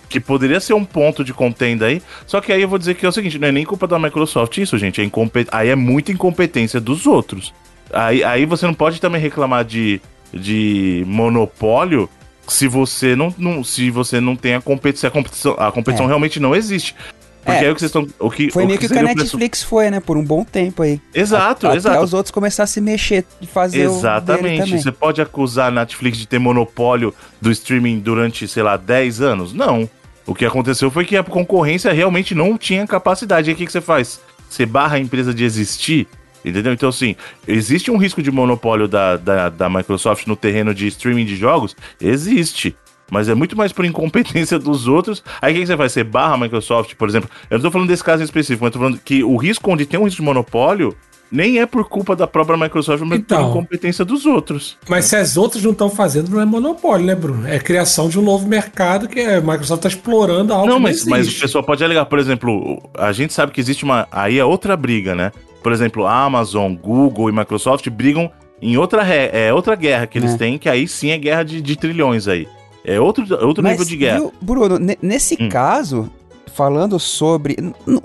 Que 0.10 0.20
poderia 0.20 0.60
ser 0.60 0.74
um 0.74 0.84
ponto 0.84 1.24
de 1.24 1.34
contenda 1.34 1.86
aí. 1.86 2.02
Só 2.26 2.42
que 2.42 2.52
aí 2.52 2.62
eu 2.62 2.68
vou 2.68 2.78
dizer 2.78 2.96
que 2.96 3.06
é 3.06 3.10
o 3.10 3.12
seguinte: 3.12 3.40
não 3.40 3.48
é 3.48 3.52
nem 3.52 3.66
culpa 3.66 3.88
da 3.88 3.98
Microsoft 3.98 4.58
isso, 4.58 4.78
gente. 4.78 5.02
É 5.02 5.10
aí 5.52 5.70
é 5.70 5.76
muita 5.76 6.12
incompetência 6.12 6.80
dos 6.80 7.08
outros. 7.08 7.54
Aí, 7.92 8.24
aí 8.24 8.46
você 8.46 8.66
não 8.66 8.74
pode 8.74 9.02
também 9.02 9.20
reclamar 9.20 9.66
de, 9.66 10.00
de 10.34 11.04
monopólio 11.08 12.10
se 12.48 12.68
você 12.68 13.16
não, 13.16 13.34
não, 13.38 13.64
se 13.64 13.90
você 13.90 14.20
não 14.20 14.36
tem 14.36 14.56
a 14.56 14.62
competição, 14.62 15.08
a 15.08 15.12
competição, 15.12 15.56
a 15.58 15.72
competição 15.72 16.06
é. 16.06 16.08
realmente 16.08 16.40
não 16.40 16.56
existe. 16.56 16.96
Porque 17.44 17.64
é, 17.64 17.68
aí 17.68 17.72
o 17.72 17.74
que 17.74 17.82
vocês 17.82 17.90
estão. 17.90 18.08
O 18.20 18.30
que, 18.30 18.52
foi 18.52 18.64
o 18.64 18.68
meio 18.68 18.80
que 18.80 18.86
o 18.86 18.90
que 18.90 18.98
a 18.98 19.04
Netflix 19.04 19.64
foi, 19.64 19.90
né? 19.90 20.00
Por 20.00 20.18
um 20.18 20.24
bom 20.24 20.44
tempo 20.44 20.84
aí. 20.84 21.02
Exato, 21.14 21.68
a, 21.68 21.76
exato. 21.76 21.96
Até 21.96 22.06
os 22.06 22.14
outros 22.14 22.32
começaram 22.32 22.66
a 22.66 22.68
se 22.68 22.82
mexer 22.82 23.26
e 23.42 23.48
fazer 23.48 23.82
Exatamente. 23.82 24.78
Você 24.78 24.92
pode 24.92 25.22
acusar 25.22 25.68
a 25.68 25.72
Netflix 25.72 26.18
de 26.18 26.28
ter 26.28 26.40
monopólio 26.40 27.14
do 27.42 27.50
streaming 27.52 28.00
durante, 28.00 28.48
sei 28.48 28.64
lá, 28.64 28.78
10 28.78 29.22
anos? 29.22 29.54
Não. 29.54 29.90
O 30.26 30.36
que 30.36 30.46
aconteceu 30.46 30.92
foi 30.92 31.06
que 31.06 31.18
a 31.18 31.24
concorrência 31.24 31.92
realmente 31.92 32.36
não 32.36 32.58
tinha 32.58 32.86
capacidade. 32.86 33.50
E 33.50 33.52
aí 33.52 33.54
o 33.56 33.58
que, 33.58 33.66
que 33.66 33.72
você 33.72 33.82
faz? 33.82 34.20
Você 34.50 34.66
barra 34.66 34.98
a 34.98 35.00
empresa 35.00 35.34
de 35.34 35.44
existir 35.44 36.08
Entendeu? 36.44 36.72
Então, 36.74 36.90
assim, 36.90 37.16
existe 37.48 37.92
um 37.92 37.98
risco 37.98 38.22
de 38.22 38.32
monopólio 38.32 38.88
da, 38.88 39.18
da, 39.18 39.50
da 39.50 39.70
Microsoft 39.70 40.26
no 40.26 40.36
terreno 40.36 40.74
de 40.74 40.88
streaming 40.88 41.26
de 41.26 41.36
jogos? 41.36 41.76
Existe 42.00 42.76
mas 43.10 43.30
é 43.30 43.36
muito 43.36 43.58
mais 43.58 43.72
por 43.72 43.86
incompetência 43.86 44.58
dos 44.60 44.88
outros. 44.88 45.24
Aí 45.42 45.54
o 45.54 45.58
que, 45.58 45.66
você 45.66 45.78
faz? 45.78 45.92
Você 45.92 46.04
barra 46.04 46.36
a 46.36 46.38
Microsoft, 46.38 46.96
por 46.96 47.08
exemplo. 47.08 47.30
Eu 47.50 47.58
não 47.58 47.64
tô 47.64 47.72
falando 47.72 47.88
desse 47.88 48.04
caso 48.04 48.22
em 48.22 48.26
específico, 48.26 48.64
mas 48.64 48.74
tô 48.74 48.80
falando 48.80 49.00
que 49.00 49.24
o 49.24 49.38
risco 49.38 49.72
onde 49.72 49.86
tem 49.86 50.00
um 50.00 50.04
risco 50.04 50.22
de 50.22 50.26
monopólio 50.26 50.96
nem 51.32 51.60
é 51.60 51.66
por 51.68 51.88
culpa 51.88 52.16
da 52.16 52.26
própria 52.26 52.58
Microsoft, 52.58 53.04
mas 53.04 53.20
então, 53.20 53.44
por 53.44 53.50
incompetência 53.50 54.04
dos 54.04 54.26
outros. 54.26 54.78
Mas 54.90 55.06
se 55.06 55.16
as 55.16 55.38
outras 55.38 55.64
não 55.64 55.72
estão 55.72 55.88
fazendo, 55.88 56.32
não 56.32 56.42
é 56.42 56.46
monopólio, 56.46 57.06
né, 57.06 57.14
Bruno? 57.14 57.48
É 57.48 57.60
criação 57.60 58.10
de 58.10 58.18
um 58.18 58.24
novo 58.24 58.48
mercado 58.48 59.08
que 59.08 59.20
a 59.20 59.40
Microsoft 59.40 59.86
está 59.86 59.90
explorando 59.90 60.52
algo 60.52 60.66
não, 60.66 60.80
mas, 60.80 61.06
mas 61.06 61.28
o 61.28 61.40
pessoal 61.40 61.64
pode 61.64 61.84
alegar, 61.84 62.06
por 62.06 62.18
exemplo, 62.18 62.82
a 62.98 63.12
gente 63.12 63.32
sabe 63.32 63.52
que 63.52 63.62
existe 63.62 63.84
uma. 63.84 64.08
Aí 64.12 64.40
é 64.40 64.46
outra 64.46 64.76
briga, 64.76 65.14
né? 65.14 65.32
por 65.62 65.72
exemplo, 65.72 66.08
Amazon, 66.08 66.74
Google 66.74 67.30
e 67.30 67.34
Microsoft 67.34 67.88
brigam 67.90 68.32
em 68.62 68.78
outra, 68.78 69.04
é 69.04 69.54
outra 69.54 69.76
guerra 69.76 70.06
que 70.08 70.18
eles 70.18 70.34
é. 70.34 70.38
têm, 70.38 70.58
que 70.58 70.68
aí 70.68 70.88
sim 70.88 71.12
é 71.12 71.18
guerra 71.18 71.44
de, 71.44 71.62
de 71.62 71.76
trilhões 71.76 72.28
aí. 72.28 72.48
É 72.96 73.00
outro, 73.00 73.24
outro 73.46 73.64
Mas, 73.64 73.74
nível 73.74 73.86
de 73.86 73.98
guerra. 73.98 74.20
Viu, 74.20 74.34
Bruno, 74.42 74.80
nesse 75.02 75.38
hum. 75.40 75.50
caso, 75.50 76.12
falando 76.54 77.00
sobre. 77.00 77.58
Não, 77.86 78.02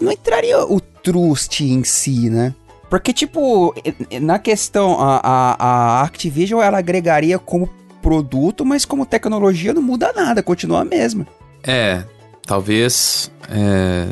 não 0.00 0.12
entraria 0.12 0.64
o 0.64 0.80
trust 0.80 1.64
em 1.64 1.82
si, 1.84 2.30
né? 2.30 2.54
Porque, 2.88 3.12
tipo, 3.12 3.74
na 4.20 4.38
questão, 4.38 5.00
a, 5.00 5.20
a, 5.22 6.00
a 6.00 6.02
Activision 6.02 6.60
ela 6.60 6.78
agregaria 6.78 7.38
como 7.38 7.68
produto, 8.02 8.64
mas 8.64 8.84
como 8.84 9.06
tecnologia 9.06 9.72
não 9.72 9.82
muda 9.82 10.12
nada, 10.12 10.42
continua 10.42 10.80
a 10.80 10.84
mesma. 10.84 11.26
É, 11.62 12.02
talvez. 12.46 13.30
É 13.48 14.06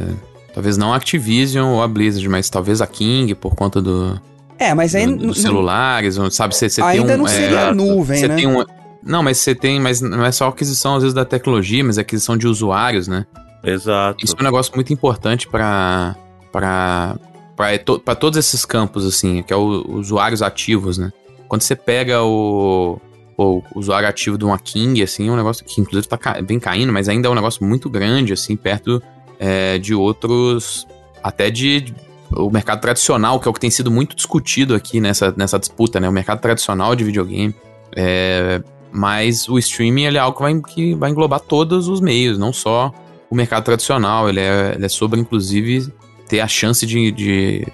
Talvez 0.58 0.76
não 0.76 0.92
a 0.92 0.96
Activision 0.96 1.74
ou 1.74 1.82
a 1.82 1.86
Blizzard, 1.86 2.28
mas 2.28 2.50
talvez 2.50 2.80
a 2.80 2.86
King, 2.88 3.32
por 3.32 3.54
conta 3.54 3.80
do. 3.80 4.20
É, 4.58 4.74
mas 4.74 4.92
aí. 4.92 5.06
Do, 5.06 5.28
dos 5.28 5.40
celulares, 5.40 6.18
sabe? 6.32 6.52
Você, 6.52 6.68
você 6.68 6.82
ainda 6.82 7.06
tem 7.06 7.14
um, 7.14 7.18
não 7.18 7.26
seria 7.28 7.60
é, 7.60 7.72
nuvem, 7.72 8.22
né? 8.22 8.34
Tem 8.34 8.46
um, 8.48 8.64
não, 9.08 9.22
mas 9.22 9.38
você 9.38 9.54
tem. 9.54 9.80
Mas 9.80 10.00
não 10.00 10.24
é 10.24 10.30
só 10.30 10.48
aquisição, 10.48 10.96
às 10.96 11.02
vezes, 11.02 11.14
da 11.14 11.24
tecnologia, 11.24 11.82
mas 11.82 11.96
é 11.96 12.02
aquisição 12.02 12.36
de 12.36 12.46
usuários, 12.46 13.08
né? 13.08 13.26
Exato. 13.64 14.24
Isso 14.24 14.36
é 14.38 14.40
um 14.40 14.44
negócio 14.44 14.72
muito 14.74 14.92
importante 14.92 15.48
para 15.48 16.14
para 16.52 17.16
para 18.04 18.14
todos 18.14 18.38
esses 18.38 18.64
campos, 18.64 19.04
assim, 19.04 19.42
que 19.42 19.52
é 19.52 19.56
o 19.56 19.84
usuários 19.88 20.42
ativos, 20.42 20.98
né? 20.98 21.10
Quando 21.48 21.62
você 21.62 21.74
pega 21.74 22.22
o, 22.22 23.00
o 23.36 23.62
usuário 23.74 24.08
ativo 24.08 24.38
de 24.38 24.44
uma 24.44 24.58
King, 24.58 25.02
assim, 25.02 25.28
é 25.28 25.32
um 25.32 25.36
negócio 25.36 25.64
que 25.64 25.80
inclusive 25.80 26.06
tá 26.06 26.40
bem 26.42 26.60
caindo, 26.60 26.92
mas 26.92 27.08
ainda 27.08 27.26
é 27.26 27.30
um 27.30 27.34
negócio 27.34 27.64
muito 27.64 27.90
grande, 27.90 28.32
assim, 28.32 28.54
perto 28.54 29.02
é, 29.40 29.78
de 29.78 29.94
outros, 29.94 30.86
até 31.22 31.50
de 31.50 31.92
o 32.30 32.50
mercado 32.50 32.80
tradicional, 32.80 33.40
que 33.40 33.48
é 33.48 33.50
o 33.50 33.54
que 33.54 33.60
tem 33.60 33.70
sido 33.70 33.90
muito 33.90 34.14
discutido 34.14 34.74
aqui 34.74 35.00
nessa, 35.00 35.34
nessa 35.36 35.58
disputa, 35.58 35.98
né? 35.98 36.08
O 36.08 36.12
mercado 36.12 36.40
tradicional 36.40 36.94
de 36.94 37.02
videogame. 37.02 37.54
É, 37.96 38.62
mas 38.92 39.48
o 39.48 39.58
streaming 39.58 40.04
ele 40.04 40.16
é 40.16 40.20
algo 40.20 40.36
que 40.36 40.42
vai, 40.42 40.60
que 40.60 40.94
vai 40.94 41.10
englobar 41.10 41.40
todos 41.40 41.88
os 41.88 42.00
meios, 42.00 42.38
não 42.38 42.52
só 42.52 42.92
o 43.30 43.34
mercado 43.34 43.64
tradicional. 43.64 44.28
Ele 44.28 44.40
é, 44.40 44.72
ele 44.74 44.86
é 44.86 44.88
sobre, 44.88 45.20
inclusive, 45.20 45.92
ter 46.28 46.40
a 46.40 46.48
chance 46.48 46.86
de, 46.86 47.10
de, 47.10 47.66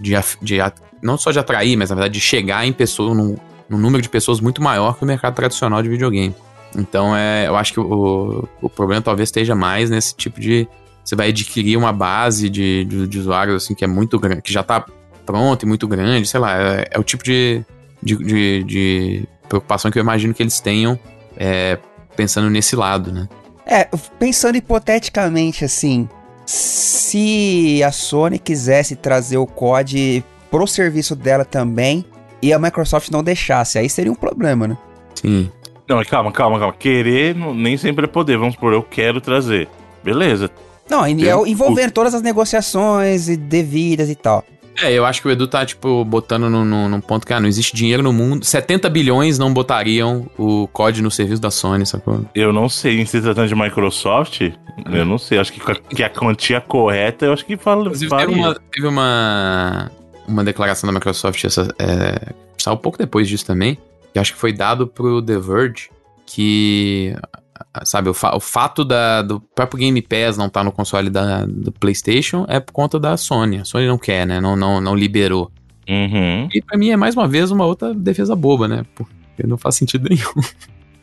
de, 0.00 0.14
de, 0.40 0.58
não 1.02 1.16
só 1.16 1.30
de 1.30 1.38
atrair, 1.38 1.76
mas 1.76 1.90
na 1.90 1.96
verdade 1.96 2.14
de 2.14 2.20
chegar 2.20 2.66
em 2.66 2.72
pessoas, 2.72 3.16
num, 3.16 3.36
num 3.68 3.78
número 3.78 4.02
de 4.02 4.08
pessoas 4.08 4.40
muito 4.40 4.62
maior 4.62 4.96
que 4.96 5.04
o 5.04 5.06
mercado 5.06 5.34
tradicional 5.34 5.82
de 5.82 5.88
videogame. 5.88 6.34
Então, 6.76 7.14
é, 7.14 7.48
eu 7.48 7.56
acho 7.56 7.72
que 7.72 7.80
o, 7.80 8.48
o 8.60 8.68
problema 8.68 9.02
talvez 9.02 9.28
esteja 9.28 9.54
mais 9.54 9.90
nesse 9.90 10.14
tipo 10.14 10.40
de, 10.40 10.66
você 11.04 11.14
vai 11.14 11.28
adquirir 11.28 11.76
uma 11.76 11.92
base 11.92 12.48
de, 12.48 12.84
de, 12.84 13.06
de 13.06 13.18
usuários 13.18 13.62
assim 13.62 13.74
que 13.74 13.84
é 13.84 13.86
muito 13.86 14.18
grande, 14.18 14.42
que 14.42 14.52
já 14.52 14.60
está 14.62 14.84
pronto 15.26 15.62
e 15.64 15.66
muito 15.66 15.86
grande, 15.86 16.26
sei 16.26 16.40
lá, 16.40 16.58
é, 16.58 16.88
é 16.90 16.98
o 16.98 17.02
tipo 17.02 17.22
de, 17.22 17.64
de, 18.02 18.16
de, 18.16 18.64
de, 18.64 19.28
preocupação 19.48 19.90
que 19.90 19.98
eu 19.98 20.02
imagino 20.02 20.32
que 20.34 20.42
eles 20.42 20.60
tenham 20.60 20.98
é, 21.36 21.78
pensando 22.16 22.48
nesse 22.50 22.76
lado, 22.76 23.12
né? 23.12 23.28
É, 23.66 23.88
pensando 24.18 24.56
hipoteticamente 24.56 25.64
assim, 25.64 26.08
se 26.44 27.82
a 27.84 27.92
Sony 27.92 28.38
quisesse 28.38 28.96
trazer 28.96 29.36
o 29.36 29.46
COD 29.46 30.24
pro 30.50 30.66
serviço 30.66 31.14
dela 31.14 31.44
também 31.44 32.04
e 32.40 32.52
a 32.52 32.58
Microsoft 32.58 33.10
não 33.10 33.22
deixasse, 33.22 33.78
aí 33.78 33.88
seria 33.88 34.10
um 34.10 34.16
problema, 34.16 34.66
né? 34.66 34.76
Sim. 35.14 35.50
Não, 35.88 36.02
calma, 36.04 36.32
calma, 36.32 36.58
calma. 36.58 36.74
Querer 36.74 37.34
nem 37.34 37.76
sempre 37.76 38.06
é 38.06 38.08
poder. 38.08 38.38
Vamos 38.38 38.56
por 38.56 38.72
eu 38.72 38.82
quero 38.82 39.20
trazer. 39.20 39.68
Beleza, 40.02 40.50
não, 40.92 41.06
e 41.06 41.28
é 41.28 41.34
envolvendo 41.48 41.92
todas 41.92 42.14
as 42.14 42.22
negociações 42.22 43.28
e 43.28 43.36
devidas 43.36 44.10
e 44.10 44.14
tal. 44.14 44.44
É, 44.80 44.92
eu 44.92 45.04
acho 45.04 45.20
que 45.20 45.28
o 45.28 45.30
Edu 45.30 45.46
tá, 45.46 45.64
tipo, 45.66 46.04
botando 46.04 46.48
num, 46.48 46.88
num 46.88 47.00
ponto 47.00 47.26
que 47.26 47.32
ah, 47.32 47.40
não 47.40 47.48
existe 47.48 47.74
dinheiro 47.74 48.02
no 48.02 48.12
mundo. 48.12 48.44
70 48.44 48.88
bilhões 48.88 49.38
não 49.38 49.52
botariam 49.52 50.26
o 50.38 50.66
COD 50.68 51.02
no 51.02 51.10
serviço 51.10 51.42
da 51.42 51.50
Sony, 51.50 51.84
sacou? 51.84 52.24
Eu 52.34 52.52
não 52.52 52.68
sei, 52.68 53.00
em 53.00 53.06
se 53.06 53.20
tratando 53.20 53.48
de 53.48 53.54
Microsoft, 53.54 54.40
é. 54.40 54.52
eu 54.86 55.04
não 55.04 55.18
sei. 55.18 55.38
Acho 55.38 55.52
que, 55.52 55.60
que 55.94 56.02
a 56.02 56.10
quantia 56.10 56.60
correta, 56.60 57.26
eu 57.26 57.32
acho 57.32 57.44
que 57.44 57.56
fala. 57.56 57.82
Inclusive, 57.82 58.16
teve 58.16 58.32
uma, 58.32 58.54
teve 58.72 58.86
uma. 58.86 59.90
uma 60.26 60.44
declaração 60.44 60.86
da 60.86 60.94
Microsoft 60.94 61.44
essa, 61.44 61.74
é, 61.78 62.32
saiu 62.58 62.74
um 62.74 62.78
pouco 62.78 62.98
depois 62.98 63.28
disso 63.28 63.44
também, 63.44 63.78
que 64.12 64.18
acho 64.18 64.32
que 64.32 64.38
foi 64.38 64.52
dado 64.52 64.86
pro 64.86 65.20
The 65.20 65.38
Verge, 65.38 65.90
que 66.24 67.14
sabe, 67.84 68.10
o, 68.10 68.14
fa 68.14 68.36
o 68.36 68.40
fato 68.40 68.84
da, 68.84 69.22
do 69.22 69.40
próprio 69.40 69.80
Game 69.80 70.02
Pass 70.02 70.36
não 70.36 70.46
estar 70.46 70.60
tá 70.60 70.64
no 70.64 70.72
console 70.72 71.08
da, 71.08 71.46
do 71.46 71.72
PlayStation 71.72 72.44
é 72.48 72.60
por 72.60 72.72
conta 72.72 73.00
da 73.00 73.16
Sony. 73.16 73.58
A 73.58 73.64
Sony 73.64 73.86
não 73.86 73.98
quer, 73.98 74.26
né? 74.26 74.40
Não, 74.40 74.54
não, 74.54 74.80
não 74.80 74.94
liberou. 74.94 75.50
Uhum. 75.88 76.48
E 76.52 76.62
pra 76.62 76.78
mim 76.78 76.90
é 76.90 76.96
mais 76.96 77.16
uma 77.16 77.26
vez 77.26 77.50
uma 77.50 77.64
outra 77.64 77.94
defesa 77.94 78.36
boba, 78.36 78.68
né? 78.68 78.84
Porque 78.94 79.46
não 79.46 79.56
faz 79.56 79.74
sentido 79.76 80.08
nenhum. 80.10 80.42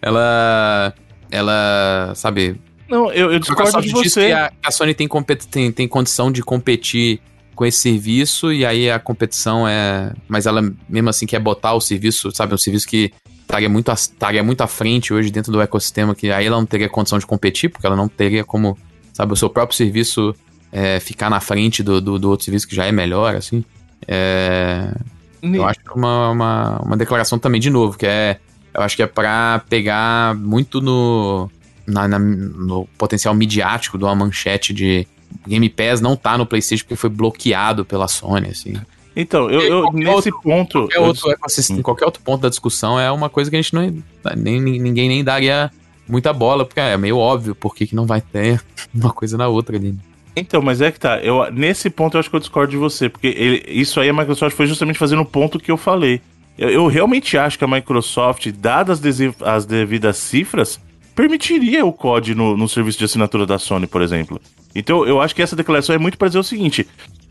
ela. 0.02 0.94
Ela. 1.32 2.14
Sabe. 2.16 2.60
Não, 2.88 3.12
eu, 3.12 3.32
eu 3.32 3.40
discordo 3.40 3.82
de 3.82 3.90
você. 3.90 4.28
Que 4.28 4.32
a, 4.32 4.52
a 4.64 4.72
Sony 4.72 4.94
tem, 4.94 5.08
tem, 5.52 5.72
tem 5.72 5.88
condição 5.88 6.32
de 6.32 6.42
competir 6.42 7.20
com 7.56 7.66
esse 7.66 7.80
serviço 7.80 8.54
e 8.54 8.66
aí 8.66 8.90
a 8.90 9.00
competição 9.00 9.68
é. 9.68 10.14
Mas 10.28 10.46
ela 10.46 10.62
mesmo 10.88 11.10
assim 11.10 11.26
quer 11.26 11.40
botar 11.40 11.74
o 11.74 11.82
serviço, 11.82 12.32
sabe? 12.32 12.54
Um 12.54 12.58
serviço 12.58 12.88
que 12.88 13.12
estaria 13.50 13.68
muito, 13.68 13.92
estaria 13.92 14.44
muito 14.44 14.62
à 14.62 14.68
frente 14.68 15.12
hoje 15.12 15.32
dentro 15.32 15.52
do 15.52 15.60
ecossistema, 15.60 16.14
que 16.14 16.32
aí 16.32 16.46
ela 16.46 16.58
não 16.58 16.66
teria 16.66 16.88
condição 16.88 17.18
de 17.18 17.26
competir, 17.26 17.70
porque 17.70 17.86
ela 17.88 17.96
não 17.96 18.08
teria 18.08 18.44
como, 18.44 18.78
sabe, 19.12 19.34
o 19.34 19.36
seu 19.36 19.50
próprio 19.50 19.76
serviço 19.76 20.36
é, 20.72 21.00
ficar 21.00 21.30
na 21.32 21.40
frente 21.40 21.82
do, 21.82 22.00
do, 22.00 22.20
do, 22.20 22.30
outro 22.30 22.46
serviço 22.46 22.68
que 22.68 22.76
já 22.76 22.86
é 22.86 22.92
melhor, 22.92 23.36
assim. 23.36 23.66
É, 24.08 24.94
eu 25.42 25.66
acho 25.66 25.80
uma, 25.96 26.30
uma, 26.30 26.80
uma 26.84 26.98
declaração 26.98 27.40
também, 27.40 27.60
de 27.60 27.70
novo, 27.70 27.98
que 27.98 28.06
é. 28.06 28.40
Eu 28.72 28.84
acho 28.84 28.96
que 28.96 29.02
é 29.02 29.08
pra 29.08 29.64
pegar 29.68 30.36
muito 30.36 30.80
no, 30.80 31.50
na, 31.88 32.08
na, 32.08 32.20
no 32.20 32.88
potencial 33.00 33.34
midiático 33.34 33.98
de 33.98 34.04
uma 34.04 34.14
manchete 34.14 34.72
de 34.74 35.08
Game 35.48 35.68
Pass 35.70 36.00
não 36.00 36.16
tá 36.16 36.38
no 36.38 36.46
PlayStation 36.46 36.84
porque 36.84 36.96
foi 36.96 37.10
bloqueado 37.10 37.84
pela 37.84 38.08
Sony, 38.08 38.50
assim. 38.50 38.76
Então, 39.22 39.50
eu, 39.50 39.62
eu 39.62 39.92
nesse 39.92 40.10
outro, 40.10 40.42
ponto. 40.42 40.80
Qualquer, 40.80 40.98
eu... 40.98 41.04
outro 41.04 41.30
hum. 41.72 41.82
qualquer 41.82 42.06
outro 42.06 42.22
ponto 42.24 42.42
da 42.42 42.48
discussão 42.48 42.98
é 42.98 43.12
uma 43.12 43.30
coisa 43.30 43.50
que 43.50 43.58
a 43.58 43.62
gente 43.62 43.74
não. 43.74 44.02
Nem, 44.38 44.62
ninguém 44.62 45.10
nem 45.10 45.22
daria 45.22 45.70
muita 46.08 46.32
bola, 46.32 46.64
porque 46.64 46.80
é 46.80 46.96
meio 46.96 47.18
óbvio 47.18 47.54
por 47.54 47.76
que, 47.76 47.86
que 47.86 47.96
não 47.96 48.06
vai 48.06 48.22
ter 48.22 48.64
uma 48.96 49.12
coisa 49.12 49.38
na 49.38 49.50
outra 49.50 49.76
ali. 49.76 49.94
Então, 50.38 50.62
mas 50.62 50.80
é 50.80 50.90
que 50.90 50.98
tá. 50.98 51.20
Eu, 51.20 51.52
nesse 51.52 51.90
ponto 51.90 52.16
eu 52.16 52.20
acho 52.20 52.30
que 52.30 52.36
eu 52.38 52.40
discordo 52.40 52.72
de 52.72 52.78
você, 52.78 53.10
porque 53.10 53.28
ele, 53.28 53.62
isso 53.68 54.00
aí 54.00 54.08
a 54.08 54.14
Microsoft 54.14 54.56
foi 54.56 54.68
justamente 54.68 54.98
fazendo 54.98 55.22
o 55.22 55.26
ponto 55.26 55.60
que 55.60 55.70
eu 55.70 55.76
falei. 55.76 56.22
Eu, 56.58 56.70
eu 56.70 56.88
realmente 56.88 57.38
acho 57.38 57.58
que 57.58 57.66
a 57.66 57.68
Microsoft, 57.68 58.50
dadas 58.54 59.02
as 59.42 59.66
devidas 59.66 60.16
cifras, 60.16 60.80
permitiria 61.14 61.86
o 61.86 61.92
COD 61.92 62.36
no, 62.36 62.56
no 62.56 62.70
serviço 62.70 63.00
de 63.00 63.04
assinatura 63.04 63.46
da 63.46 63.60
Sony, 63.60 63.86
por 63.86 64.02
exemplo. 64.02 64.40
Então 64.74 65.06
eu 65.06 65.20
acho 65.20 65.36
que 65.36 65.42
essa 65.42 65.58
declaração 65.58 65.94
é 65.94 65.98
muito 65.98 66.18
para 66.18 66.30
dizer 66.30 66.40
o 66.40 66.44
seguinte: 66.44 66.88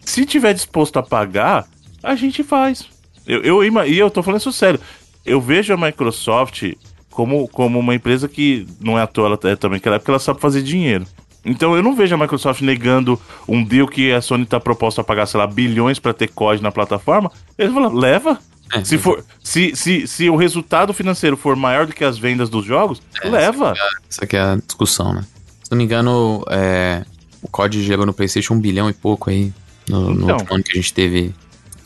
se 0.08 0.24
tiver 0.24 0.54
disposto 0.54 0.98
a 0.98 1.02
pagar, 1.02 1.68
a 2.02 2.14
gente 2.14 2.42
faz. 2.42 2.86
Eu, 3.26 3.42
eu, 3.42 3.86
e 3.86 3.98
eu 3.98 4.10
tô 4.10 4.22
falando 4.22 4.40
isso 4.40 4.52
sério. 4.52 4.80
Eu 5.24 5.40
vejo 5.40 5.72
a 5.72 5.76
Microsoft 5.76 6.72
como, 7.10 7.48
como 7.48 7.78
uma 7.78 7.94
empresa 7.94 8.28
que 8.28 8.66
não 8.80 8.98
é 8.98 9.02
à 9.02 9.06
toa, 9.06 9.26
ela 9.26 9.52
é 9.52 9.56
também 9.56 9.78
aquela 9.78 9.96
época 9.96 10.12
ela 10.12 10.18
sabe 10.18 10.40
fazer 10.40 10.62
dinheiro. 10.62 11.06
Então 11.44 11.74
eu 11.74 11.82
não 11.82 11.94
vejo 11.94 12.14
a 12.14 12.18
Microsoft 12.18 12.60
negando 12.62 13.20
um 13.46 13.62
deal 13.64 13.86
que 13.86 14.12
a 14.12 14.20
Sony 14.20 14.44
tá 14.46 14.60
proposta 14.60 15.00
a 15.00 15.04
pagar, 15.04 15.26
sei 15.26 15.38
lá, 15.38 15.46
bilhões 15.46 15.98
para 15.98 16.12
ter 16.12 16.28
COD 16.28 16.62
na 16.62 16.70
plataforma. 16.70 17.30
Eles 17.56 17.72
falam, 17.72 17.92
leva. 17.92 18.38
É, 18.72 18.84
se, 18.84 18.98
for, 18.98 19.24
se, 19.42 19.74
se, 19.74 20.06
se 20.06 20.28
o 20.28 20.36
resultado 20.36 20.92
financeiro 20.92 21.36
for 21.36 21.56
maior 21.56 21.86
do 21.86 21.94
que 21.94 22.04
as 22.04 22.18
vendas 22.18 22.50
dos 22.50 22.64
jogos, 22.64 23.00
é, 23.22 23.28
leva. 23.28 23.74
Essa 24.08 24.24
aqui, 24.24 24.36
é, 24.36 24.40
é 24.40 24.42
a 24.42 24.56
discussão, 24.56 25.14
né? 25.14 25.24
Se 25.62 25.70
não 25.70 25.78
me 25.78 25.84
engano, 25.84 26.44
é, 26.50 27.04
o 27.42 27.48
COD 27.48 27.82
gerou 27.82 28.04
no 28.04 28.12
PlayStation 28.12 28.54
um 28.54 28.60
bilhão 28.60 28.90
e 28.90 28.92
pouco 28.92 29.30
aí 29.30 29.52
no, 29.88 30.14
no 30.14 30.22
então. 30.24 30.36
último 30.36 30.54
ano 30.54 30.64
que 30.64 30.72
a 30.72 30.76
gente 30.76 30.92
teve. 30.92 31.34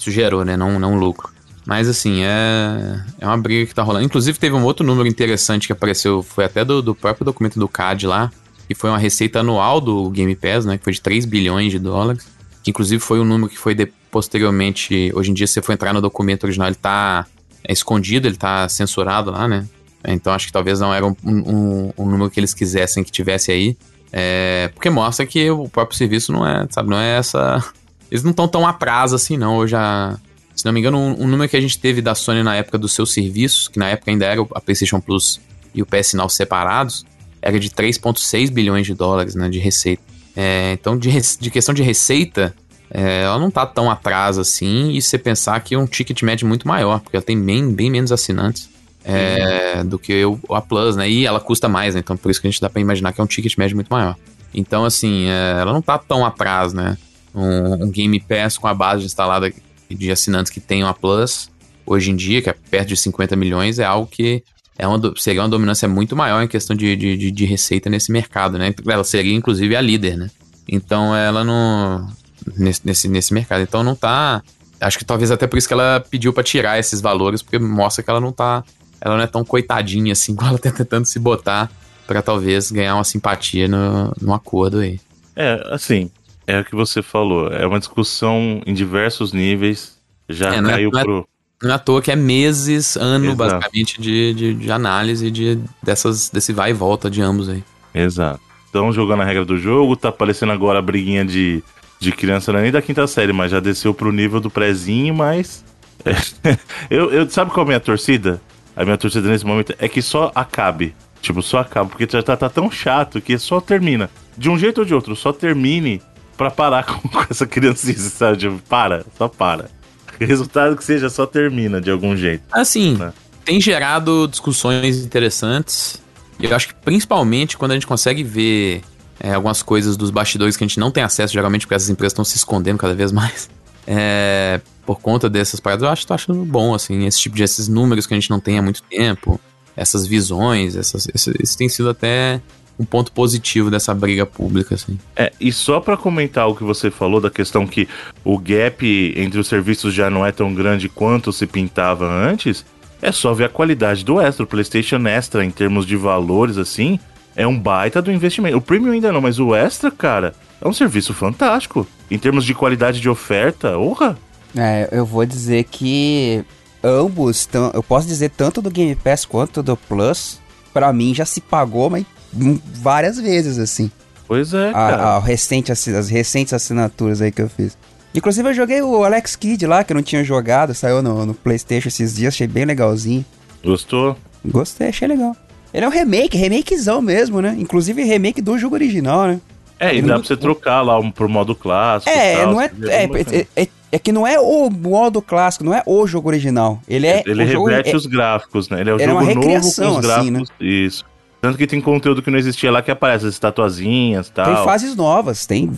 Isso 0.03 0.11
gerou, 0.11 0.45
né? 0.45 0.57
Não, 0.57 0.81
não 0.81 0.99
lucro. 0.99 1.31
Mas 1.65 1.89
assim, 1.89 2.25
é, 2.25 3.05
é 3.21 3.25
uma 3.25 3.39
briga 3.39 3.65
que 3.65 3.73
tá 3.73 3.85
rolando. 3.85 4.05
Inclusive, 4.05 4.37
teve 4.37 4.57
um 4.57 4.65
outro 4.65 4.85
número 4.85 5.09
interessante 5.09 5.69
que 5.69 5.73
apareceu, 5.73 6.25
foi 6.25 6.45
até 6.45 6.65
do, 6.65 6.83
do 6.83 6.93
próprio 6.93 7.25
documento 7.25 7.57
do 7.57 7.69
CAD 7.69 8.09
lá, 8.09 8.33
que 8.67 8.75
foi 8.75 8.91
uma 8.91 8.99
receita 8.99 9.39
anual 9.39 9.81
do 9.81 10.11
Game 10.11 10.35
Pass, 10.35 10.65
né? 10.65 10.77
Que 10.77 10.83
foi 10.83 10.93
de 10.93 11.01
3 11.01 11.25
bilhões 11.25 11.71
de 11.71 11.79
dólares. 11.79 12.27
Que 12.65 12.71
inclusive 12.71 13.01
foi 13.01 13.21
um 13.21 13.25
número 13.25 13.49
que 13.49 13.57
foi 13.57 13.77
de, 13.77 13.87
posteriormente. 14.11 15.13
Hoje 15.15 15.31
em 15.31 15.35
dia, 15.35 15.47
se 15.47 15.53
você 15.53 15.63
for 15.63 15.73
entrar 15.73 15.93
no 15.93 16.01
documento 16.01 16.43
original, 16.43 16.67
ele 16.67 16.75
tá 16.75 17.25
é 17.63 17.73
escondido, 17.73 18.27
ele 18.27 18.37
tá 18.37 18.69
censurado 18.69 19.31
lá, 19.31 19.47
né? 19.47 19.65
Então 20.05 20.33
acho 20.33 20.49
que 20.49 20.53
talvez 20.53 20.81
não 20.81 20.93
era 20.93 21.07
um, 21.07 21.15
um, 21.25 21.93
um 21.97 22.11
número 22.11 22.29
que 22.29 22.41
eles 22.41 22.53
quisessem 22.53 23.05
que 23.05 23.13
tivesse 23.13 23.53
aí. 23.53 23.77
É, 24.13 24.69
porque 24.75 24.91
mostra 24.91 25.25
que 25.25 25.49
o 25.49 25.69
próprio 25.69 25.97
serviço 25.97 26.33
não 26.33 26.45
é, 26.45 26.67
sabe, 26.71 26.91
não 26.91 26.99
é 26.99 27.19
essa 27.19 27.65
eles 28.13 28.23
não 28.23 28.31
estão 28.31 28.47
tão 28.47 28.67
a 28.67 28.75
prazo 28.75 29.17
assim, 29.17 29.39
não. 29.39 29.63
Eu 29.63 29.67
já. 29.67 30.19
Se 30.55 30.67
não 30.67 30.73
me 30.73 30.81
engano, 30.81 30.99
um, 30.99 31.23
um, 31.23 31.27
número 31.27 31.49
que 31.49 31.57
a 31.57 31.61
gente 31.61 31.79
teve 31.79 32.03
da 32.03 32.15
Sony 32.15 32.43
na 32.43 32.55
época 32.55 32.77
dos 32.77 32.93
seus 32.93 33.11
serviços, 33.11 33.69
que 33.69 33.79
na 33.79 33.89
época 33.89 34.11
ainda 34.11 34.27
era 34.27 34.43
a 34.55 34.61
PlayStation 34.61 35.01
Plus 35.01 35.41
e 35.75 35.81
o 35.81 35.87
PS 35.87 36.13
Now 36.13 36.29
separados, 36.29 37.07
era 37.41 37.59
de 37.59 37.71
3,6 37.71 38.51
bilhões 38.51 38.87
de 38.87 38.93
dólares 38.93 39.35
né, 39.35 39.49
de 39.49 39.59
receita. 39.59 40.03
É, 40.37 40.73
então, 40.75 40.99
de, 40.99 41.11
de, 41.41 41.51
questão 41.51 41.75
de 41.75 41.83
receita, 41.83 42.55
é, 42.91 43.23
ela 43.23 43.39
não 43.39 43.51
tá 43.51 43.65
tão 43.65 43.91
atrás 43.91 44.37
assim, 44.37 44.91
e 44.91 45.01
você 45.01 45.17
pensar 45.17 45.59
que 45.61 45.75
é 45.75 45.79
um 45.79 45.87
ticket 45.87 46.21
médio 46.21 46.47
muito 46.47 46.69
maior, 46.69 47.01
porque 47.01 47.17
ela 47.17 47.25
tem 47.25 47.43
bem, 47.43 47.73
bem 47.73 47.91
menos 47.91 48.13
assinantes 48.13 48.69
é, 49.07 49.77
uhum. 49.79 49.87
do 49.87 49.99
que 49.99 50.23
o, 50.23 50.39
a 50.51 50.61
Plus, 50.61 50.97
né? 50.97 51.09
E 51.09 51.25
ela 51.25 51.41
custa 51.41 51.67
mais, 51.67 51.95
né? 51.95 52.01
Então, 52.01 52.15
por 52.15 52.31
isso 52.31 52.43
que 52.43 52.47
a 52.47 52.51
gente 52.51 52.61
dá 52.61 52.69
pra 52.69 52.81
imaginar 52.81 53.15
que 53.15 53.23
é 53.23 53.25
um 53.25 53.27
ticket 53.27 53.57
médio 53.57 53.75
muito 53.75 53.89
maior. 53.89 54.17
Então, 54.53 54.85
assim, 54.85 55.29
é, 55.29 55.61
ela 55.63 55.73
não 55.73 55.81
tá 55.81 55.97
tão 55.97 56.27
atrás, 56.27 56.75
né? 56.75 56.99
Um, 57.35 57.85
um 57.85 57.91
Game 57.91 58.19
Pass 58.21 58.59
com 58.59 58.69
a 58.69 58.75
base 58.75 59.05
instalada 59.05 59.53
de 59.91 60.11
assinantes 60.11 60.51
que 60.51 60.61
tenham 60.61 60.89
a 60.89 60.95
Plus, 60.95 61.51
hoje 61.87 62.11
em 62.11 62.17
dia, 62.17 62.41
que 62.41 62.49
é 62.49 62.53
perto 62.53 62.89
de 62.89 62.97
50 62.97 63.37
milhões, 63.37 63.79
é 63.79 63.85
algo 63.85 64.07
que 64.07 64.43
é 64.79 64.87
uma, 64.87 64.99
seria 65.17 65.43
uma 65.43 65.49
dominância 65.49 65.87
muito 65.87 66.17
maior 66.17 66.43
em 66.43 66.49
questão 66.49 66.75
de, 66.75 66.97
de, 66.97 67.31
de, 67.31 67.45
receita 67.45 67.91
nesse 67.91 68.11
mercado, 68.11 68.59
né? 68.59 68.75
Ela 68.89 69.05
seria, 69.05 69.35
inclusive, 69.35 69.77
a 69.77 69.81
líder, 69.81 70.17
né? 70.17 70.31
Então, 70.69 71.15
ela 71.15 71.45
não... 71.45 72.09
Nesse, 72.57 72.81
nesse, 72.85 73.09
nesse 73.09 73.35
mercado. 73.35 73.63
Então, 73.63 73.85
não 73.85 73.95
tá... 73.95 74.43
Acho 74.81 74.99
que 74.99 75.05
talvez 75.05 75.31
até 75.31 75.47
por 75.47 75.59
isso 75.59 75.69
que 75.69 75.75
ela 75.75 76.05
pediu 76.11 76.33
para 76.33 76.43
tirar 76.43 76.79
esses 76.79 77.01
valores, 77.01 77.43
porque 77.43 77.59
mostra 77.59 78.03
que 78.03 78.11
ela 78.11 78.21
não 78.21 78.33
tá... 78.33 78.65
Ela 79.01 79.17
não 79.17 79.23
é 79.23 79.27
tão 79.27 79.45
coitadinha 79.45 80.13
assim, 80.13 80.33
igual 80.35 80.51
ela 80.51 80.59
tá 80.59 80.71
tentando 80.71 81.05
se 81.05 81.19
botar 81.19 81.71
para 82.07 82.23
talvez 82.23 82.71
ganhar 82.71 82.95
uma 82.95 83.05
simpatia 83.05 83.69
no, 83.69 84.13
no 84.21 84.35
acordo 84.35 84.79
aí. 84.79 84.99
É, 85.37 85.63
assim, 85.71 86.11
é 86.47 86.61
o 86.61 86.65
que 86.65 86.75
você 86.75 87.03
falou. 87.03 87.49
É 87.49 87.67
uma 87.67 87.79
discussão 87.79 88.61
em 88.67 88.75
diversos 88.75 89.33
níveis. 89.33 89.99
Já 90.29 90.55
é, 90.55 90.63
caiu 90.63 90.91
não 90.91 91.01
é, 91.01 91.03
pro. 91.03 91.29
Não 91.63 91.71
é 91.71 91.75
à 91.75 91.79
toa 91.79 92.03
que 92.03 92.11
é 92.11 92.17
meses, 92.17 92.97
ano, 92.97 93.27
Exato. 93.27 93.37
basicamente, 93.37 94.01
de, 94.01 94.35
de, 94.35 94.55
de, 94.55 94.73
análise 94.73 95.31
de, 95.31 95.59
dessas, 95.83 96.29
desse 96.29 96.53
vai 96.53 96.71
e 96.71 96.75
volta 96.75 97.09
de 97.09 97.23
ambos 97.23 97.49
aí. 97.49 97.63
Exato. 97.95 98.41
Estão 98.67 98.93
jogando 98.93 99.23
a 99.23 99.25
regra 99.25 99.45
do 99.45 99.59
jogo, 99.59 99.95
tá 99.95 100.09
aparecendo 100.09 100.51
agora 100.51 100.81
a 100.81 100.83
briguinha 100.83 101.25
de, 101.25 101.63
de 102.01 102.11
criança, 102.11 102.53
não 102.53 102.59
é 102.59 102.63
nem 102.63 102.73
da 102.73 102.83
quinta 102.83 103.07
série, 103.07 103.33
mas 103.33 103.53
já 103.53 103.61
desceu 103.61 103.95
pro 103.95 104.11
nível 104.11 104.41
do 104.41 104.51
prézinho, 104.51 105.15
mas. 105.15 105.65
Eu, 106.91 107.13
eu, 107.13 107.31
sabe 107.31 107.53
qual 107.53 107.65
é 107.65 107.65
a 107.65 107.69
minha 107.69 107.81
torcida? 107.81 108.43
A 108.75 108.85
minha 108.85 108.99
torcida 108.99 109.29
nesse 109.29 109.47
momento 109.47 109.73
é 109.79 109.89
que 109.89 110.03
só 110.03 110.33
acabe. 110.35 110.95
Tipo, 111.21 111.41
só 111.41 111.59
acabe, 111.59 111.91
porque 111.91 112.09
já 112.11 112.23
tá, 112.23 112.37
tá 112.37 112.51
tão 112.51 112.71
chato 112.71 113.21
que 113.21 113.39
só 113.39 113.61
termina. 113.61 114.11
De 114.37 114.51
um 114.51 114.59
jeito 114.59 114.79
ou 114.79 114.85
de 114.85 114.93
outro, 114.93 115.15
só 115.15 115.33
termine 115.33 116.03
pra 116.37 116.51
parar 116.51 116.85
com, 116.87 117.09
com 117.09 117.25
essa 117.31 117.47
criancice, 117.47 118.11
sabe? 118.11 118.39
Tipo, 118.39 118.59
para, 118.69 119.05
só 119.17 119.29
para. 119.29 119.71
Resultado 120.19 120.77
que 120.77 120.85
seja, 120.85 121.11
só 121.11 121.27
termina 121.27 121.81
de 121.81 121.91
algum 121.91 122.17
jeito. 122.17 122.45
Assim, 122.53 122.97
né? 122.97 123.13
tem 123.45 123.61
gerado 123.61 124.29
discussões 124.29 124.99
interessantes. 124.99 126.01
E 126.39 126.47
eu 126.47 126.55
acho 126.55 126.69
que 126.69 126.75
principalmente 126.75 127.57
quando 127.57 127.73
a 127.73 127.75
gente 127.75 127.87
consegue 127.87 128.23
ver 128.23 128.83
é, 129.21 129.35
algumas 129.35 129.63
coisas 129.63 129.97
dos 129.97 130.11
bastidores 130.11 130.57
que 130.57 130.65
a 130.65 130.67
gente 130.67 130.81
não 130.81 130.91
tem 130.91 131.03
acesso, 131.03 131.33
geralmente 131.33 131.67
porque 131.67 131.75
essas 131.75 131.91
empresas 131.91 132.13
estão 132.13 132.25
se 132.25 132.37
escondendo 132.37 132.79
cada 132.79 132.95
vez 132.95 133.13
mais. 133.13 133.49
É, 133.87 134.61
por 134.85 135.01
conta 135.01 135.29
dessas 135.29 135.61
paradas, 135.61 135.83
eu 135.83 135.89
acho, 135.89 136.07
tô 136.07 136.15
achando 136.15 136.45
bom, 136.45 136.75
assim, 136.75 137.07
esse 137.07 137.21
tipo 137.21 137.37
de 137.37 137.43
esses 137.43 137.69
números 137.69 138.07
que 138.07 138.15
a 138.15 138.17
gente 138.17 138.31
não 138.31 138.41
tem 138.41 138.59
há 138.59 138.63
muito 138.63 138.83
tempo, 138.83 139.41
essas 139.77 140.07
visões, 140.07 140.77
essas, 140.77 141.09
isso 141.15 141.57
tem 141.57 141.69
sido 141.69 141.91
até 141.91 142.41
um 142.79 142.85
ponto 142.85 143.13
positivo 143.13 143.71
dessa 143.71 143.95
briga 143.95 144.27
pública, 144.27 144.75
assim. 144.75 144.99
É, 145.15 145.33
e 145.41 145.53
só 145.53 145.81
para 145.81 145.97
comentar 145.97 146.49
o 146.49 146.55
que 146.55 146.65
você 146.65 146.91
falou 146.91 147.21
da 147.21 147.31
questão 147.31 147.67
que 147.67 147.89
o 148.25 148.39
gap 148.39 149.15
entre 149.17 149.39
os 149.39 149.47
serviços 149.47 149.95
já 149.95 150.11
não 150.11 150.25
é 150.25 150.33
tão 150.33 150.53
grande 150.55 150.89
quanto 150.89 151.33
se 151.33 151.47
pintava 151.47 152.07
antes, 152.07 152.65
é 153.01 153.11
só 153.11 153.35
ver 153.35 153.45
a 153.45 153.49
qualidade 153.49 154.05
do 154.05 154.21
Extra. 154.21 154.45
O 154.45 154.47
PlayStation 154.47 155.07
Extra, 155.07 155.45
em 155.45 155.51
termos 155.51 155.87
de 155.87 155.97
valores, 155.97 156.57
assim, 156.57 156.99
é 157.35 157.47
um 157.47 157.59
baita 157.59 158.01
do 158.01 158.13
investimento. 158.13 158.57
O 158.57 158.61
Premium 158.61 158.93
ainda 158.93 159.13
não, 159.13 159.21
mas 159.21 159.39
o 159.39 159.55
Extra, 159.55 159.91
cara, 159.91 160.35
é 160.61 160.69
um 160.69 160.73
serviço 160.73 161.13
fantástico. 161.13 161.87
Em 162.11 162.19
termos 162.19 162.45
de 162.45 162.55
qualidade 162.55 163.01
de 163.01 163.09
oferta, 163.09 163.77
honra. 163.77 164.17
É, 164.57 164.89
eu 164.93 165.05
vou 165.05 165.25
dizer 165.25 165.65
que 165.65 166.45
ambos, 166.83 167.49
eu 167.73 167.83
posso 167.83 168.07
dizer 168.07 168.31
tanto 168.31 168.61
do 168.61 168.71
Game 168.71 168.95
Pass 168.95 169.25
quanto 169.25 169.63
do 169.63 169.77
Plus, 169.77 170.41
para 170.73 170.93
mim 170.93 171.15
já 171.15 171.25
se 171.25 171.41
pagou, 171.41 171.89
mas 171.91 172.05
várias 172.33 173.19
vezes, 173.19 173.59
assim. 173.59 173.91
Pois 174.27 174.55
é, 174.55 174.71
a, 174.73 175.17
a 175.17 175.19
recente, 175.21 175.71
as 175.73 176.09
recentes 176.09 176.53
assinaturas 176.55 177.21
aí 177.21 177.31
que 177.31 177.43
eu 177.43 177.49
fiz. 177.49 177.77
Inclusive 178.15 178.49
eu 178.51 178.55
joguei 178.55 178.83
o 178.83 179.05
Alex 179.05 179.37
Kidd 179.37 179.67
lá, 179.67 179.83
que 179.85 179.93
eu 179.93 179.95
não 179.95 180.03
tinha 180.03 180.23
jogado, 180.23 180.75
saiu 180.75 181.03
no, 181.03 181.27
no 181.27 181.35
Playstation 181.35 181.89
esses 181.89 182.15
dias, 182.15 182.35
achei 182.35 182.47
bem 182.47 182.65
legalzinho. 182.65 183.25
Gostou? 183.65 184.17
Gostei, 184.45 184.89
achei 184.89 185.09
legal. 185.09 185.37
Ele 185.73 185.85
é 185.85 185.89
um 185.89 185.93
remake, 185.93 186.37
remakezão 186.37 187.01
mesmo, 187.01 187.41
né? 187.41 187.55
Inclusive 187.59 188.03
remake 188.03 188.43
do 188.43 188.59
jogo 188.59 188.75
original, 188.75 189.27
né? 189.27 189.41
É, 189.81 189.95
e 189.97 190.03
dá 190.03 190.15
pra 190.15 190.25
você 190.25 190.37
trocar 190.37 190.83
lá 190.83 190.99
um, 190.99 191.11
pro 191.11 191.29
modo 191.29 191.55
clássico. 191.55 192.11
e 192.15 192.19
É, 192.19 192.37
tal, 192.37 192.53
não 192.53 192.61
é, 192.61 192.71
é, 192.85 193.05
é, 193.05 193.47
é- 193.63 193.69
é 193.91 193.99
que 193.99 194.13
não 194.13 194.27
é 194.27 194.39
o 194.39 194.71
modo 194.71 195.21
clássico, 195.21 195.65
não 195.65 195.75
é 195.75 195.83
o 195.85 196.07
jogo 196.07 196.29
original. 196.29 196.81
Ele 196.89 197.07
é 197.07 197.23
Ele 197.27 197.45
o 197.45 197.47
jogo, 197.49 197.71
é- 197.71 197.83
os 197.95 198.07
gráficos, 198.07 198.69
né? 198.69 198.81
Ele 198.81 198.91
é 198.91 198.95
o 198.95 199.01
é 199.01 199.05
jogo 199.05 199.21
novo 199.21 199.41
com 199.41 199.57
os 199.57 199.79
assim, 199.79 200.01
gráficos. 200.01 200.49
Isso. 200.61 201.05
Tanto 201.43 201.59
que 201.59 201.67
tem 201.67 201.81
conteúdo 201.81 202.23
que 202.23 202.31
não 202.31 202.39
existia 202.39 202.71
lá 202.71 202.81
que 202.81 202.91
aparece, 202.91 203.27
as 203.27 203.35
estatuazinhas 203.35 204.29
e 204.29 204.33
tal. 204.33 204.55
Tem 204.55 204.65
fases 204.65 204.95
novas, 204.97 205.45
tem 205.45 205.71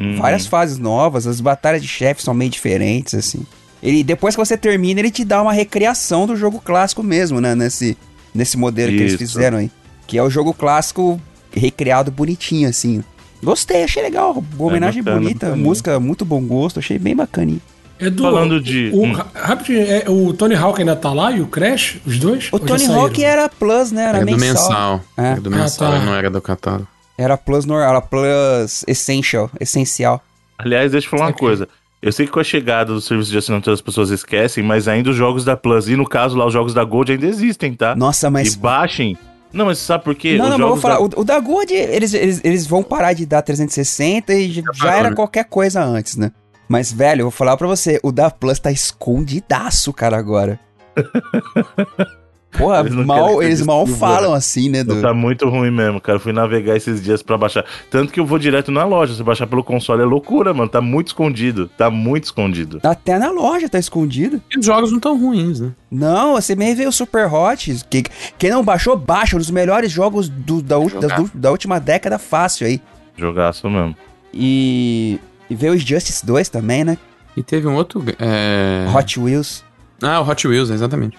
Uhum. 0.00 0.16
várias 0.16 0.46
fases 0.46 0.78
novas, 0.78 1.28
as 1.28 1.40
batalhas 1.40 1.80
de 1.80 1.86
chefe 1.86 2.22
são 2.22 2.34
meio 2.34 2.50
diferentes, 2.50 3.14
assim. 3.14 3.46
Ele, 3.80 4.02
depois 4.02 4.34
que 4.34 4.44
você 4.44 4.56
termina, 4.56 4.98
ele 5.00 5.10
te 5.12 5.24
dá 5.24 5.40
uma 5.40 5.52
recriação 5.52 6.26
do 6.26 6.34
jogo 6.34 6.60
clássico 6.60 7.02
mesmo, 7.04 7.40
né? 7.40 7.54
Nesse, 7.54 7.96
nesse 8.34 8.56
modelo 8.56 8.90
que 8.90 8.98
eles 8.98 9.12
Isso. 9.12 9.18
fizeram 9.34 9.58
aí. 9.58 9.70
Que 10.06 10.18
é 10.18 10.22
o 10.22 10.28
jogo 10.30 10.52
clássico 10.52 11.20
recriado 11.52 12.10
bonitinho, 12.10 12.68
assim. 12.68 13.04
Gostei, 13.42 13.84
achei 13.84 14.02
legal. 14.02 14.42
Uma 14.58 14.66
homenagem 14.68 15.02
bacana, 15.02 15.20
bonita, 15.22 15.46
bacaninha. 15.46 15.68
música 15.68 16.00
muito 16.00 16.24
bom 16.24 16.42
gosto, 16.42 16.78
achei 16.80 16.98
bem 16.98 17.14
bacaninha. 17.14 17.60
Edu, 18.06 18.22
Falando 18.22 18.60
de- 18.60 18.90
O, 18.92 19.04
hum. 19.04 19.12
ra- 19.12 19.26
Rapidinho, 19.34 19.80
é, 19.86 20.04
o 20.08 20.32
Tony 20.32 20.54
Hawk 20.54 20.80
ainda 20.80 20.96
tá 20.96 21.12
lá 21.12 21.30
e 21.32 21.40
o 21.40 21.46
Crash? 21.46 21.98
Os 22.06 22.18
dois? 22.18 22.48
O 22.52 22.58
já 22.58 22.64
Tony? 22.66 22.86
Hawk 22.86 23.24
era 23.24 23.48
Plus, 23.48 23.92
né? 23.92 24.02
Era, 24.04 24.16
Era 24.18 24.26
do 24.26 24.38
mensal. 24.38 24.48
mensal. 24.68 25.00
É. 25.16 25.22
Era 25.32 25.40
do 25.40 25.48
Ah, 25.54 25.56
mensal, 25.58 25.90
tá. 25.90 25.96
ele 25.96 26.06
não 26.06 26.14
era 26.14 26.30
do 26.30 26.40
catálogo. 26.42 26.88
Era 27.18 27.36
Plus, 27.36 27.64
nor- 27.64 27.82
era 27.82 28.00
Plus 28.00 28.84
Essential, 28.88 29.50
essencial. 29.60 30.22
Aliás, 30.58 30.92
deixa 30.92 31.06
eu 31.06 31.10
falar 31.10 31.26
uma 31.26 31.32
coisa. 31.32 31.68
Eu 32.00 32.10
sei 32.10 32.26
que 32.26 32.32
com 32.32 32.40
a 32.40 32.44
chegada 32.44 32.92
do 32.92 33.00
serviço 33.00 33.30
de 33.30 33.38
assinatura 33.38 33.74
as 33.74 33.80
pessoas 33.80 34.10
esquecem, 34.10 34.62
mas 34.64 34.88
ainda 34.88 35.10
os 35.10 35.16
jogos 35.16 35.44
da 35.44 35.56
Plus, 35.56 35.88
e 35.88 35.94
no 35.96 36.04
caso 36.08 36.36
lá 36.36 36.44
os 36.46 36.52
jogos 36.52 36.74
da 36.74 36.82
Gold 36.82 37.12
ainda 37.12 37.26
existem, 37.26 37.74
tá? 37.74 37.94
Nossa, 37.94 38.28
mas 38.28 38.54
E 38.54 38.58
baixem. 38.58 39.16
Não, 39.52 39.66
mas 39.66 39.78
sabe 39.78 40.02
por 40.02 40.14
quê? 40.14 40.36
Não, 40.38 40.44
Os 40.46 40.50
não, 40.52 40.58
mas 40.58 40.60
eu 40.60 40.68
vou 40.68 40.76
falar. 40.78 40.94
da- 40.94 41.00
O, 41.02 41.20
o 41.20 41.24
da 41.24 41.38
Gold, 41.38 41.72
eles, 41.74 42.14
eles, 42.14 42.40
eles 42.42 42.66
vão 42.66 42.82
parar 42.82 43.12
de 43.12 43.26
dar 43.26 43.42
360 43.42 44.32
e 44.34 44.50
já, 44.50 44.62
já 44.74 44.84
parou, 44.86 44.98
era 44.98 45.14
qualquer 45.14 45.44
coisa 45.44 45.84
antes, 45.84 46.16
né? 46.16 46.32
Mas, 46.72 46.90
velho, 46.92 47.20
eu 47.20 47.24
vou 47.26 47.30
falar 47.30 47.56
pra 47.56 47.68
você, 47.68 48.00
o 48.02 48.10
da 48.10 48.30
Plus 48.30 48.58
tá 48.58 48.72
escondidaço, 48.72 49.92
cara, 49.92 50.16
agora. 50.16 50.58
Porra, 52.58 52.80
Eles 52.80 52.92
mal, 53.06 53.42
eles 53.42 53.60
eu 53.60 53.66
mal 53.66 53.86
falam 53.86 54.34
assim, 54.34 54.68
né? 54.68 54.84
Do... 54.84 55.00
Tá 55.00 55.14
muito 55.14 55.48
ruim 55.48 55.70
mesmo, 55.70 55.98
cara. 55.98 56.18
Fui 56.18 56.34
navegar 56.34 56.76
esses 56.76 57.02
dias 57.02 57.22
pra 57.22 57.38
baixar. 57.38 57.64
Tanto 57.90 58.12
que 58.12 58.20
eu 58.20 58.26
vou 58.26 58.38
direto 58.38 58.70
na 58.70 58.84
loja. 58.84 59.14
Se 59.14 59.22
baixar 59.22 59.46
pelo 59.46 59.64
console 59.64 60.02
é 60.02 60.04
loucura, 60.04 60.52
mano. 60.52 60.68
Tá 60.68 60.78
muito 60.78 61.06
escondido. 61.06 61.70
Tá 61.78 61.88
muito 61.90 62.24
escondido. 62.24 62.78
Até 62.82 63.18
na 63.18 63.30
loja 63.30 63.70
tá 63.70 63.78
escondido. 63.78 64.38
E 64.54 64.58
os 64.58 64.66
jogos 64.66 64.92
não 64.92 65.00
tão 65.00 65.18
ruins, 65.18 65.60
né? 65.60 65.72
Não, 65.90 66.34
você 66.34 66.54
meio 66.54 66.76
veio 66.76 66.90
o 66.90 66.92
Super 66.92 67.26
Hot. 67.32 67.74
Que, 67.88 68.02
quem 68.36 68.50
não 68.50 68.62
baixou, 68.62 68.98
baixa. 68.98 69.34
Um 69.34 69.38
dos 69.38 69.50
melhores 69.50 69.90
jogos 69.90 70.28
do- 70.28 70.60
da, 70.60 70.76
du- 70.76 71.30
da 71.32 71.50
última 71.50 71.80
década, 71.80 72.18
fácil 72.18 72.66
aí. 72.66 72.82
Jogaço 73.16 73.68
mesmo. 73.70 73.96
E, 74.34 75.18
e 75.52 75.56
veio 75.56 75.74
o 75.74 75.78
Justice 75.78 76.24
2 76.24 76.48
também, 76.48 76.84
né? 76.84 76.96
E 77.36 77.42
teve 77.42 77.66
um 77.66 77.74
outro. 77.74 78.04
É... 78.18 78.86
Hot 78.94 79.18
Wheels. 79.20 79.64
Ah, 80.02 80.20
o 80.20 80.28
Hot 80.28 80.46
Wheels, 80.46 80.70
exatamente. 80.70 81.16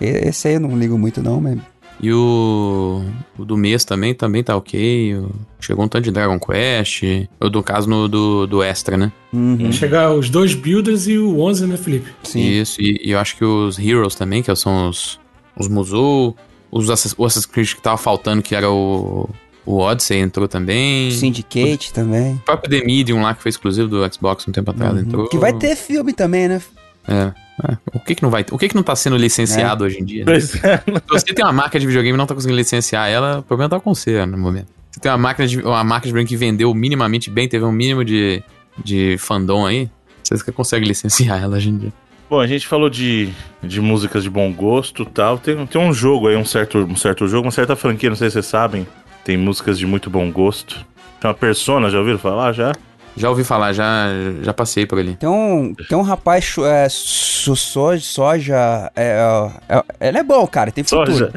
E- 0.00 0.28
Esse 0.28 0.48
aí 0.48 0.54
eu 0.54 0.60
não 0.60 0.78
ligo 0.78 0.96
muito, 0.98 1.22
não, 1.22 1.40
mas. 1.40 1.58
E 2.00 2.12
o, 2.12 3.04
o 3.38 3.44
do 3.44 3.56
mês 3.56 3.84
também, 3.84 4.14
também 4.14 4.42
tá 4.42 4.56
ok. 4.56 5.16
O- 5.16 5.30
Chegou 5.60 5.84
um 5.84 5.88
tanto 5.88 6.04
de 6.04 6.10
Dragon 6.10 6.38
Quest. 6.38 7.02
Ou 7.40 7.48
do 7.50 7.62
caso 7.62 7.88
no, 7.88 8.08
do, 8.08 8.46
do 8.46 8.62
Extra, 8.62 8.96
né? 8.96 9.12
Uhum, 9.32 9.70
Chegar 9.72 10.12
os 10.12 10.28
dois 10.28 10.54
Builders 10.54 11.06
e 11.06 11.18
o 11.18 11.40
11, 11.40 11.66
né, 11.66 11.76
Felipe? 11.76 12.10
sim. 12.22 12.40
Isso, 12.40 12.80
e, 12.80 13.00
e 13.04 13.10
eu 13.12 13.18
acho 13.18 13.36
que 13.36 13.44
os 13.44 13.78
Heroes 13.78 14.14
também, 14.14 14.42
que 14.42 14.54
são 14.56 14.88
os, 14.88 15.18
os 15.56 15.68
Musou. 15.68 16.36
Os 16.70 16.90
Assassin's 16.90 17.46
Creed 17.46 17.74
que 17.74 17.80
tava 17.80 17.96
faltando, 17.96 18.42
que 18.42 18.52
era 18.54 18.68
o, 18.68 19.28
o 19.66 19.78
Odyssey, 19.78 20.18
entrou 20.18 20.46
também. 20.46 21.10
Syndicate 21.10 21.92
também. 21.92 22.34
O 22.34 22.38
próprio 22.40 22.70
The 22.70 22.84
Medium 22.86 23.22
lá, 23.22 23.34
que 23.34 23.42
foi 23.42 23.50
exclusivo 23.50 23.88
do 23.88 24.12
Xbox 24.12 24.46
um 24.46 24.52
tempo 24.52 24.70
atrás, 24.70 24.92
Uhum. 24.94 25.00
entrou. 25.00 25.28
Que 25.28 25.38
vai 25.38 25.52
ter 25.52 25.74
filme 25.76 26.12
também, 26.12 26.48
né? 26.48 26.60
É. 27.06 27.32
é. 27.68 27.78
O 27.92 28.00
que 28.00 28.14
que 28.14 28.22
não 28.22 28.30
vai 28.30 28.44
O 28.50 28.58
que 28.58 28.68
que 28.68 28.74
não 28.74 28.82
tá 28.82 28.96
sendo 28.96 29.16
licenciado 29.16 29.84
hoje 29.84 30.00
em 30.00 30.04
dia? 30.04 30.24
né? 30.24 30.32
Pois 30.32 30.54
é. 30.64 30.78
Se 30.78 30.92
você 31.08 31.34
tem 31.34 31.44
uma 31.44 31.52
marca 31.52 31.78
de 31.78 31.86
videogame 31.86 32.14
e 32.14 32.18
não 32.18 32.26
tá 32.26 32.34
conseguindo 32.34 32.56
licenciar 32.58 33.08
ela, 33.08 33.38
o 33.40 33.42
problema 33.42 33.68
tá 33.70 33.80
com 33.80 33.94
você 33.94 34.24
no 34.26 34.38
momento. 34.38 34.68
Você 34.90 35.00
tem 35.00 35.10
uma 35.10 35.18
marca 35.18 35.46
de, 35.46 35.60
uma 35.60 35.84
marca 35.84 36.06
de 36.06 36.12
videogame 36.12 36.28
que 36.28 36.36
vendeu 36.36 36.72
minimamente 36.74 37.30
bem, 37.30 37.48
teve 37.48 37.64
um 37.64 37.72
mínimo 37.72 38.04
de, 38.04 38.42
de 38.82 39.16
fandom 39.18 39.66
aí, 39.66 39.90
você 40.22 40.52
consegue 40.52 40.86
licenciar 40.86 41.42
ela 41.42 41.56
hoje 41.56 41.68
em 41.68 41.78
dia. 41.78 41.92
Bom, 42.30 42.40
a 42.40 42.46
gente 42.46 42.66
falou 42.66 42.88
de, 42.88 43.28
de 43.62 43.80
músicas 43.80 44.22
de 44.22 44.30
bom 44.30 44.50
gosto 44.52 45.02
e 45.02 45.06
tal. 45.06 45.38
Tem, 45.38 45.66
tem 45.66 45.80
um 45.80 45.92
jogo 45.92 46.28
aí, 46.28 46.36
um 46.36 46.44
certo, 46.44 46.78
um 46.78 46.96
certo 46.96 47.28
jogo, 47.28 47.44
uma 47.46 47.52
certa 47.52 47.76
franquia, 47.76 48.08
não 48.08 48.16
sei 48.16 48.30
se 48.30 48.34
vocês 48.34 48.46
sabem. 48.46 48.86
Tem 49.24 49.36
músicas 49.36 49.78
de 49.78 49.86
muito 49.86 50.10
bom 50.10 50.30
gosto. 50.30 50.84
Chama 51.20 51.34
Persona, 51.34 51.88
já 51.90 51.98
ouviram 51.98 52.18
falar 52.18 52.52
já? 52.52 52.72
Já 53.16 53.30
ouvi 53.30 53.44
falar, 53.44 53.72
já, 53.72 54.06
já 54.42 54.52
passei 54.52 54.84
por 54.86 54.98
ali. 54.98 55.14
Tem 55.14 55.28
um, 55.28 55.72
tem 55.88 55.96
um 55.96 56.02
rapaz, 56.02 56.56
é, 56.58 56.88
su- 56.90 57.54
soja, 57.54 58.02
soja 58.02 58.90
é, 58.96 59.52
é, 59.68 59.76
é- 60.00 60.08
ele 60.08 60.18
é 60.18 60.22
bom, 60.24 60.44
cara, 60.48 60.72
tem 60.72 60.82
futuro. 60.82 61.12
Soja. 61.14 61.32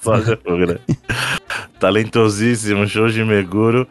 Soja, 0.00 0.36
pô, 0.36 0.54
né? 0.56 0.76
Talentosíssimo, 1.80 2.86
Shoji 2.86 3.24
Meguro. 3.24 3.86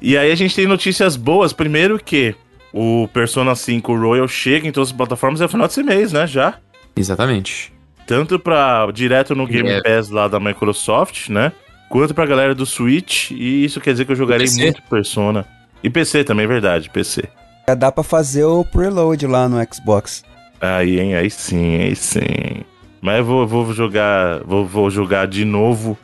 E 0.00 0.16
aí 0.16 0.32
a 0.32 0.34
gente 0.34 0.54
tem 0.56 0.66
notícias 0.66 1.14
boas. 1.16 1.52
Primeiro 1.52 1.98
que 2.02 2.34
o 2.72 3.08
Persona 3.12 3.54
5 3.54 3.94
Royal 3.94 4.26
chega 4.26 4.66
em 4.66 4.72
todas 4.72 4.88
as 4.88 4.96
plataformas 4.96 5.40
é 5.40 5.46
final 5.48 5.66
desse 5.66 5.82
mês, 5.82 6.12
né? 6.12 6.26
Já. 6.26 6.54
Exatamente. 6.96 7.72
Tanto 8.06 8.38
pra 8.38 8.90
direto 8.92 9.34
no 9.34 9.46
Game 9.46 9.68
É. 9.68 9.82
Pass 9.82 10.08
lá 10.08 10.26
da 10.26 10.40
Microsoft, 10.40 11.28
né? 11.28 11.52
Quanto 11.88 12.14
pra 12.14 12.26
galera 12.26 12.54
do 12.54 12.66
Switch. 12.66 13.30
E 13.30 13.64
isso 13.64 13.80
quer 13.80 13.92
dizer 13.92 14.04
que 14.04 14.12
eu 14.12 14.16
jogarei 14.16 14.46
muito 14.50 14.82
Persona. 14.82 15.46
E 15.82 15.88
PC 15.88 16.24
também, 16.24 16.44
é 16.44 16.48
verdade, 16.48 16.90
PC. 16.90 17.24
Já 17.68 17.74
dá 17.74 17.92
pra 17.92 18.02
fazer 18.02 18.44
o 18.44 18.64
preload 18.64 19.26
lá 19.26 19.48
no 19.48 19.56
Xbox. 19.72 20.24
Aí, 20.60 20.98
hein? 20.98 21.14
Aí 21.14 21.30
sim, 21.30 21.76
aí 21.76 21.94
sim. 21.94 22.64
Mas 23.00 23.18
eu 23.18 23.24
vou, 23.24 23.46
vou 23.46 23.72
jogar. 23.72 24.40
Vou, 24.44 24.66
vou 24.66 24.90
jogar 24.90 25.26
de 25.26 25.44
novo. 25.44 25.96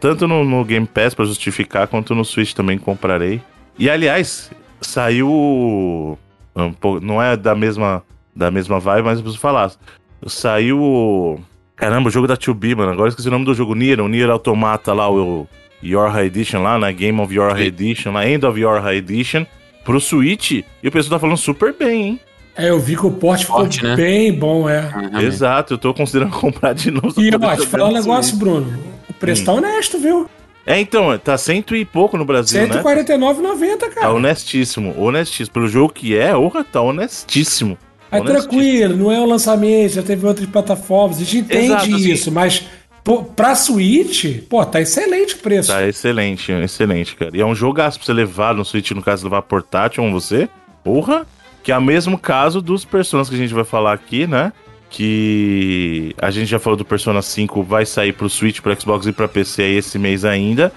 tanto 0.00 0.26
no, 0.26 0.44
no 0.44 0.64
Game 0.64 0.86
Pass 0.86 1.14
pra 1.14 1.24
justificar, 1.24 1.86
quanto 1.86 2.14
no 2.14 2.24
Switch 2.24 2.52
também 2.54 2.78
comprarei. 2.78 3.42
E 3.78 3.90
aliás, 3.90 4.50
saiu. 4.80 5.28
um 6.56 6.72
pouco- 6.72 7.04
não 7.04 7.20
é 7.22 7.36
da 7.36 7.54
mesma, 7.54 8.02
da 8.34 8.50
mesma 8.50 8.80
vibe, 8.80 9.04
mas 9.04 9.18
eu 9.18 9.22
preciso 9.24 9.40
falar. 9.40 9.70
Saiu. 10.26 11.40
Caramba, 11.84 12.08
o 12.08 12.10
jogo 12.10 12.26
da 12.26 12.34
2B, 12.36 12.74
mano. 12.74 12.92
Agora 12.92 13.08
eu 13.08 13.10
esqueci 13.10 13.28
o 13.28 13.30
nome 13.30 13.44
do 13.44 13.52
jogo. 13.54 13.74
Nier, 13.74 14.00
o 14.00 14.08
Nier 14.08 14.30
Automata 14.30 14.94
lá, 14.94 15.10
o 15.10 15.46
Your 15.82 16.08
High 16.08 16.26
Edition 16.28 16.62
lá, 16.62 16.78
né? 16.78 16.90
Game 16.94 17.20
of 17.20 17.34
Your 17.34 17.52
High 17.52 17.66
Edition, 17.66 18.12
lá, 18.12 18.26
End 18.26 18.44
of 18.46 18.58
Your 18.58 18.80
High 18.80 18.96
Edition. 18.96 19.44
Pro 19.84 20.00
Switch. 20.00 20.52
E 20.82 20.88
o 20.88 20.90
pessoal 20.90 21.18
tá 21.18 21.18
falando 21.18 21.36
super 21.36 21.74
bem, 21.78 22.02
hein? 22.02 22.20
É, 22.56 22.70
eu 22.70 22.80
vi 22.80 22.96
que 22.96 23.04
o 23.04 23.10
porte 23.10 23.44
ficou 23.44 23.60
Porte, 23.60 23.84
né? 23.84 23.96
bem 23.96 24.32
bom, 24.32 24.66
é. 24.66 24.90
Exato, 25.22 25.74
eu 25.74 25.78
tô 25.78 25.92
considerando 25.92 26.30
comprar 26.38 26.72
de 26.72 26.90
novo. 26.90 27.20
E, 27.20 27.30
ó, 27.34 27.56
te 27.56 27.66
falar 27.66 27.88
um 27.88 27.92
negócio. 27.92 28.34
Bruno. 28.38 28.78
O 29.10 29.12
preço 29.12 29.44
tá 29.44 29.52
honesto, 29.52 29.98
viu? 29.98 30.26
É, 30.64 30.80
então, 30.80 31.18
tá 31.18 31.36
cento 31.36 31.76
e 31.76 31.84
pouco 31.84 32.16
no 32.16 32.24
Brasil, 32.24 32.66
né? 32.66 32.82
149,90, 32.82 33.76
Tá 33.76 33.90
cara. 33.90 34.12
honestíssimo, 34.14 34.94
honestíssimo. 34.96 35.52
Pelo 35.52 35.68
jogo 35.68 35.92
que 35.92 36.16
é, 36.16 36.34
orra, 36.34 36.64
tá 36.64 36.80
honestíssimo. 36.80 37.76
Honestíssimo. 38.20 38.48
tranquilo, 38.50 38.96
não 38.96 39.12
é 39.12 39.20
um 39.20 39.26
lançamento, 39.26 39.94
já 39.94 40.02
teve 40.02 40.26
outras 40.26 40.48
plataformas, 40.48 41.16
a 41.18 41.20
gente 41.20 41.38
entende 41.38 41.66
Exato, 41.66 41.94
assim. 41.94 42.10
isso, 42.10 42.32
mas 42.32 42.64
pô, 43.02 43.22
pra 43.22 43.54
Switch, 43.54 44.42
pô, 44.48 44.64
tá 44.64 44.80
excelente 44.80 45.34
o 45.34 45.38
preço. 45.38 45.70
Tá 45.70 45.86
excelente, 45.86 46.50
excelente, 46.52 47.14
cara. 47.16 47.36
E 47.36 47.40
é 47.40 47.46
um 47.46 47.54
jogaço 47.54 47.98
pra 47.98 48.06
você 48.06 48.12
levar 48.12 48.54
no 48.54 48.64
Switch, 48.64 48.90
no 48.92 49.02
caso, 49.02 49.24
levar 49.24 49.42
portátil 49.42 50.02
com 50.02 50.12
você. 50.12 50.48
Porra! 50.82 51.26
Que 51.62 51.72
é 51.72 51.78
o 51.78 51.82
mesmo 51.82 52.18
caso 52.18 52.60
dos 52.60 52.84
personagens 52.84 53.30
que 53.30 53.36
a 53.36 53.38
gente 53.38 53.54
vai 53.54 53.64
falar 53.64 53.94
aqui, 53.94 54.26
né? 54.26 54.52
Que 54.90 56.14
a 56.18 56.30
gente 56.30 56.46
já 56.46 56.58
falou 56.58 56.76
do 56.76 56.84
Persona 56.84 57.22
5, 57.22 57.62
vai 57.62 57.86
sair 57.86 58.12
pro 58.12 58.28
Switch, 58.28 58.60
pro 58.60 58.78
Xbox 58.78 59.06
e 59.06 59.12
pra 59.12 59.26
PC 59.26 59.62
aí 59.62 59.76
esse 59.76 59.98
mês 59.98 60.24
ainda. 60.24 60.70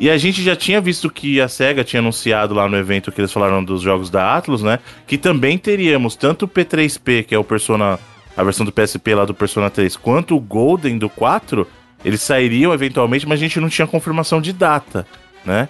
E 0.00 0.08
a 0.08 0.16
gente 0.16 0.42
já 0.42 0.56
tinha 0.56 0.80
visto 0.80 1.10
que 1.10 1.42
a 1.42 1.46
SEGA 1.46 1.84
tinha 1.84 2.00
anunciado 2.00 2.54
lá 2.54 2.66
no 2.66 2.76
evento 2.76 3.12
que 3.12 3.20
eles 3.20 3.30
falaram 3.30 3.62
dos 3.62 3.82
jogos 3.82 4.08
da 4.08 4.34
Atlus, 4.34 4.62
né? 4.62 4.78
Que 5.06 5.18
também 5.18 5.58
teríamos 5.58 6.16
tanto 6.16 6.46
o 6.46 6.48
P3P, 6.48 7.24
que 7.24 7.34
é 7.34 7.38
o 7.38 7.44
Persona, 7.44 7.98
a 8.34 8.42
versão 8.42 8.64
do 8.64 8.72
PSP 8.72 9.14
lá 9.14 9.26
do 9.26 9.34
Persona 9.34 9.68
3, 9.68 9.96
quanto 9.98 10.34
o 10.34 10.40
Golden 10.40 10.96
do 10.96 11.10
4, 11.10 11.66
eles 12.02 12.22
sairiam 12.22 12.72
eventualmente, 12.72 13.28
mas 13.28 13.38
a 13.38 13.42
gente 13.42 13.60
não 13.60 13.68
tinha 13.68 13.86
confirmação 13.86 14.40
de 14.40 14.54
data, 14.54 15.06
né? 15.44 15.68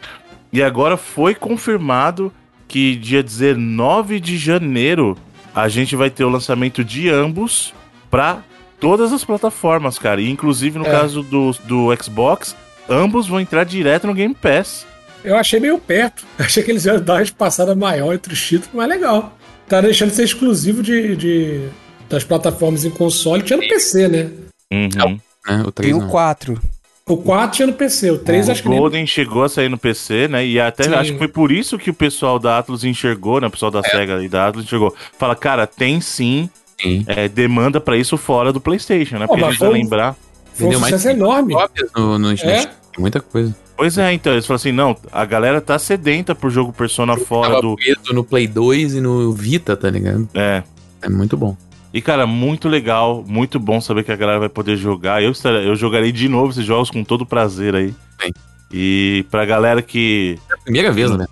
E 0.52 0.62
agora 0.62 0.96
foi 0.96 1.34
confirmado 1.34 2.32
que 2.68 2.94
dia 2.94 3.24
19 3.24 4.20
de 4.20 4.38
janeiro 4.38 5.16
a 5.52 5.68
gente 5.68 5.96
vai 5.96 6.08
ter 6.08 6.22
o 6.22 6.28
lançamento 6.28 6.84
de 6.84 7.08
ambos 7.10 7.74
para 8.08 8.44
todas 8.78 9.12
as 9.12 9.24
plataformas, 9.24 9.98
cara. 9.98 10.20
E 10.20 10.30
inclusive 10.30 10.78
no 10.78 10.86
É. 10.86 10.90
caso 10.90 11.24
do, 11.24 11.50
do 11.64 11.88
Xbox, 12.00 12.56
ambos 12.90 13.26
vão 13.28 13.40
entrar 13.40 13.64
direto 13.64 14.06
no 14.06 14.14
Game 14.14 14.34
Pass. 14.34 14.86
Eu 15.24 15.36
achei 15.36 15.60
meio 15.60 15.78
perto. 15.78 16.24
Achei 16.38 16.62
que 16.62 16.70
eles 16.70 16.84
iam 16.86 17.00
dar 17.00 17.14
uma 17.14 17.22
espaçada 17.22 17.74
maior 17.74 18.14
entre 18.14 18.32
os 18.32 18.40
títulos, 18.40 18.70
mas 18.74 18.88
legal. 18.88 19.36
Tá 19.68 19.80
deixando 19.80 20.08
de 20.10 20.16
ser 20.16 20.24
exclusivo 20.24 20.82
de, 20.82 21.14
de- 21.14 21.68
das 22.08 22.24
plataformas 22.24 22.84
em 22.84 22.90
console. 22.90 23.42
Tinha 23.42 23.58
no 23.58 23.68
PC, 23.68 24.08
né? 24.08 24.30
Uhum. 24.72 25.20
Né? 25.46 25.62
O 25.66 25.70
Tem 25.72 25.90
3 25.90 25.94
o 25.96 26.00
não. 26.00 26.08
4. 26.08 26.60
O 27.06 27.16
4 27.18 27.56
tinha 27.56 27.66
no 27.66 27.72
PC, 27.74 28.10
o 28.12 28.18
3 28.18 28.48
O 28.48 28.52
acho 28.52 28.62
que 28.62 28.68
nem. 28.68 28.78
Golden 28.78 29.06
chegou 29.06 29.42
a 29.44 29.48
sair 29.48 29.68
no 29.68 29.76
PC, 29.76 30.28
né? 30.28 30.46
E 30.46 30.58
até 30.60 30.84
Sim. 30.84 30.94
acho 30.94 31.12
que 31.12 31.18
foi 31.18 31.28
por 31.28 31.52
isso 31.52 31.76
que 31.78 31.90
o 31.90 31.94
pessoal 31.94 32.38
da 32.38 32.58
Atlus 32.58 32.82
enxergou, 32.84 33.40
né? 33.40 33.46
O 33.48 33.50
pessoal 33.50 33.70
da 33.70 33.82
SEGA 33.82 34.22
e 34.22 34.28
da 34.28 34.46
Atlus 34.48 34.64
enxergou. 34.64 34.94
Fala, 35.18 35.34
cara, 35.36 35.66
tem 35.66 36.00
sim 36.00 36.48
Sim. 36.80 37.04
é, 37.06 37.28
demanda 37.28 37.80
pra 37.80 37.96
isso 37.96 38.16
fora 38.16 38.52
do 38.52 38.60
PlayStation, 38.60 39.18
né? 39.18 39.26
Pô, 39.26 39.34
Porque 39.34 39.44
a 39.44 39.50
gente 39.50 39.60
vai 39.60 39.70
lembrar. 39.72 40.16
Foi 40.54 40.68
um 40.68 40.72
sucesso 40.80 41.08
enorme. 41.08 41.52
Cópias 41.54 41.90
no, 41.96 42.18
no 42.18 42.32
É? 42.32 42.70
Steam. 42.90 43.00
Muita 43.00 43.20
coisa. 43.20 43.54
Pois 43.76 43.96
é, 43.96 44.12
então, 44.12 44.32
eles 44.32 44.46
falam 44.46 44.56
assim: 44.56 44.72
não, 44.72 44.96
a 45.10 45.24
galera 45.24 45.60
tá 45.60 45.78
sedenta 45.78 46.34
por 46.34 46.50
jogo 46.50 46.72
Persona 46.72 47.16
fora 47.16 47.48
Tava 47.48 47.62
do. 47.62 47.76
preso 47.76 48.12
no 48.12 48.24
Play 48.24 48.46
2 48.46 48.94
e 48.94 49.00
no 49.00 49.32
Vita, 49.32 49.76
tá 49.76 49.88
ligado? 49.88 50.28
É. 50.34 50.62
É 51.02 51.08
muito 51.08 51.36
bom. 51.36 51.56
E, 51.92 52.00
cara, 52.00 52.26
muito 52.26 52.68
legal, 52.68 53.24
muito 53.26 53.58
bom 53.58 53.80
saber 53.80 54.04
que 54.04 54.12
a 54.12 54.16
galera 54.16 54.38
vai 54.38 54.48
poder 54.48 54.76
jogar. 54.76 55.22
Eu, 55.22 55.32
eu 55.64 55.74
jogarei 55.74 56.12
de 56.12 56.28
novo 56.28 56.50
esses 56.52 56.64
jogos 56.64 56.90
com 56.90 57.02
todo 57.02 57.26
prazer 57.26 57.74
aí. 57.74 57.94
Sim. 58.20 58.30
E 58.72 59.26
pra 59.30 59.44
galera 59.44 59.82
que. 59.82 60.38
É 60.48 60.54
a 60.54 60.58
primeira 60.58 60.92
vez, 60.92 61.10
né? 61.10 61.26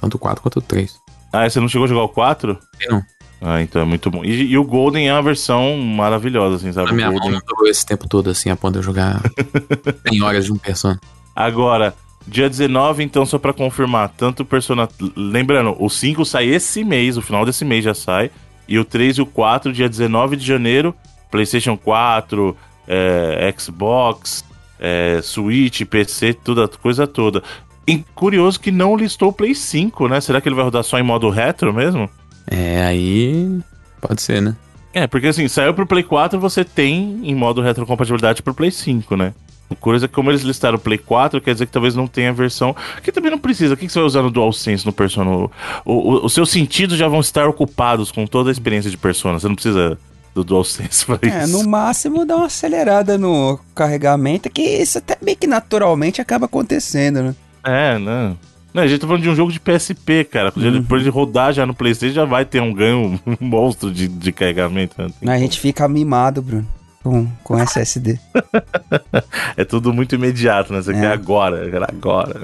Tanto 0.00 0.16
o 0.16 0.18
4 0.18 0.42
quanto 0.42 0.58
o 0.58 0.62
3. 0.62 0.94
Ah, 1.32 1.48
você 1.48 1.60
não 1.60 1.68
chegou 1.68 1.86
a 1.86 1.88
jogar 1.88 2.02
o 2.02 2.08
4? 2.08 2.58
Não. 2.90 3.02
Ah, 3.44 3.60
então 3.60 3.82
é 3.82 3.84
muito 3.84 4.08
bom. 4.08 4.24
E, 4.24 4.52
e 4.52 4.56
o 4.56 4.62
Golden 4.62 5.08
é 5.08 5.12
uma 5.12 5.22
versão 5.22 5.76
maravilhosa, 5.76 6.56
assim, 6.56 6.72
sabe? 6.72 6.90
A 6.90 6.92
minha 6.92 7.10
mão 7.10 7.18
Golden. 7.18 7.32
não 7.32 7.40
durou 7.44 7.68
esse 7.68 7.84
tempo 7.84 8.08
todo 8.08 8.30
assim, 8.30 8.50
a 8.50 8.56
eu 8.62 8.82
jogar 8.82 9.20
100 10.08 10.22
horas 10.22 10.44
de 10.44 10.52
um 10.52 10.56
Persona. 10.56 11.00
Agora, 11.34 11.92
dia 12.26 12.48
19, 12.48 13.02
então, 13.02 13.26
só 13.26 13.38
pra 13.38 13.52
confirmar, 13.52 14.10
tanto 14.10 14.44
o 14.44 14.46
Persona. 14.46 14.88
Lembrando, 15.16 15.74
o 15.78 15.90
5 15.90 16.24
sai 16.24 16.46
esse 16.46 16.84
mês, 16.84 17.16
o 17.16 17.22
final 17.22 17.44
desse 17.44 17.64
mês 17.64 17.84
já 17.84 17.94
sai. 17.94 18.30
E 18.68 18.78
o 18.78 18.84
3 18.84 19.18
e 19.18 19.22
o 19.22 19.26
4, 19.26 19.72
dia 19.72 19.88
19 19.88 20.36
de 20.36 20.46
janeiro, 20.46 20.94
PlayStation 21.28 21.76
4, 21.76 22.56
é, 22.86 23.52
Xbox, 23.58 24.44
é, 24.78 25.20
Switch, 25.20 25.82
PC, 25.84 26.34
toda 26.34 26.68
coisa 26.68 27.08
toda. 27.08 27.42
E 27.88 28.04
curioso 28.14 28.60
que 28.60 28.70
não 28.70 28.96
listou 28.96 29.30
o 29.30 29.32
Play 29.32 29.54
5, 29.54 30.06
né? 30.06 30.20
Será 30.20 30.40
que 30.40 30.48
ele 30.48 30.54
vai 30.54 30.64
rodar 30.64 30.84
só 30.84 30.96
em 30.96 31.02
modo 31.02 31.28
retro 31.28 31.74
mesmo? 31.74 32.08
É, 32.46 32.82
aí. 32.84 33.60
Pode 34.00 34.20
ser, 34.22 34.40
né? 34.42 34.56
É, 34.92 35.06
porque 35.06 35.26
assim, 35.28 35.48
saiu 35.48 35.72
pro 35.72 35.86
Play 35.86 36.02
4, 36.02 36.38
você 36.38 36.64
tem 36.64 37.20
em 37.22 37.34
modo 37.34 37.62
retrocompatibilidade 37.62 38.42
pro 38.42 38.52
Play 38.54 38.70
5, 38.70 39.16
né? 39.16 39.32
Coisa 39.80 40.04
é 40.04 40.08
que 40.08 40.12
como 40.14 40.30
eles 40.30 40.42
listaram 40.42 40.76
o 40.76 40.80
Play 40.80 40.98
4, 40.98 41.40
quer 41.40 41.54
dizer 41.54 41.64
que 41.64 41.72
talvez 41.72 41.94
não 41.94 42.06
tenha 42.06 42.28
a 42.28 42.32
versão. 42.32 42.76
Que 43.02 43.10
também 43.10 43.30
não 43.30 43.38
precisa. 43.38 43.72
O 43.72 43.76
que 43.76 43.86
que 43.86 43.92
você 43.92 43.98
vai 44.00 44.06
usar 44.06 44.20
no 44.22 44.30
DualSense 44.30 44.84
no 44.84 44.92
Persona? 44.92 45.30
O, 45.30 45.50
o- 45.86 46.26
os 46.26 46.34
seus 46.34 46.50
sentidos 46.50 46.98
já 46.98 47.08
vão 47.08 47.20
estar 47.20 47.48
ocupados 47.48 48.12
com 48.12 48.26
toda 48.26 48.50
a 48.50 48.52
experiência 48.52 48.90
de 48.90 48.98
Persona. 48.98 49.40
Você 49.40 49.48
não 49.48 49.54
precisa 49.54 49.96
do 50.34 50.44
DualSense 50.44 51.06
pra 51.06 51.18
É, 51.22 51.44
isso. 51.44 51.52
no 51.62 51.66
máximo 51.70 52.26
dá 52.26 52.36
uma 52.36 52.46
acelerada 52.46 53.16
no 53.16 53.58
carregamento, 53.74 54.50
que 54.50 54.60
isso 54.60 54.98
até 54.98 55.16
bem 55.22 55.34
que 55.34 55.46
naturalmente 55.46 56.20
acaba 56.20 56.44
acontecendo, 56.44 57.22
né? 57.22 57.34
É, 57.64 57.98
não. 57.98 58.36
Não, 58.74 58.82
a 58.82 58.86
gente 58.86 59.00
tá 59.00 59.06
falando 59.06 59.22
de 59.22 59.28
um 59.28 59.34
jogo 59.36 59.52
de 59.52 59.60
PSP, 59.60 60.24
cara. 60.24 60.52
Ele- 60.56 60.80
Depois 60.80 61.02
de 61.02 61.08
rodar 61.10 61.52
já 61.52 61.66
no 61.66 61.74
PlayStation, 61.74 62.14
já 62.14 62.24
vai 62.24 62.44
ter 62.44 62.60
um 62.62 62.72
ganho 62.72 63.20
um 63.26 63.36
monstro 63.46 63.90
de, 63.90 64.08
de 64.08 64.32
carregamento. 64.32 64.94
né? 65.20 65.34
A 65.34 65.38
gente 65.38 65.60
fica 65.60 65.86
mimado, 65.86 66.40
Bruno, 66.40 66.66
com, 67.02 67.26
com 67.44 67.58
SSD. 67.58 68.18
É 69.56 69.64
tudo 69.64 69.92
muito 69.92 70.14
imediato, 70.14 70.72
né? 70.72 70.80
Você 70.80 70.92
É. 70.92 71.00
quer 71.00 71.12
agora, 71.12 71.70
quer 71.70 71.82
agora. 71.82 72.40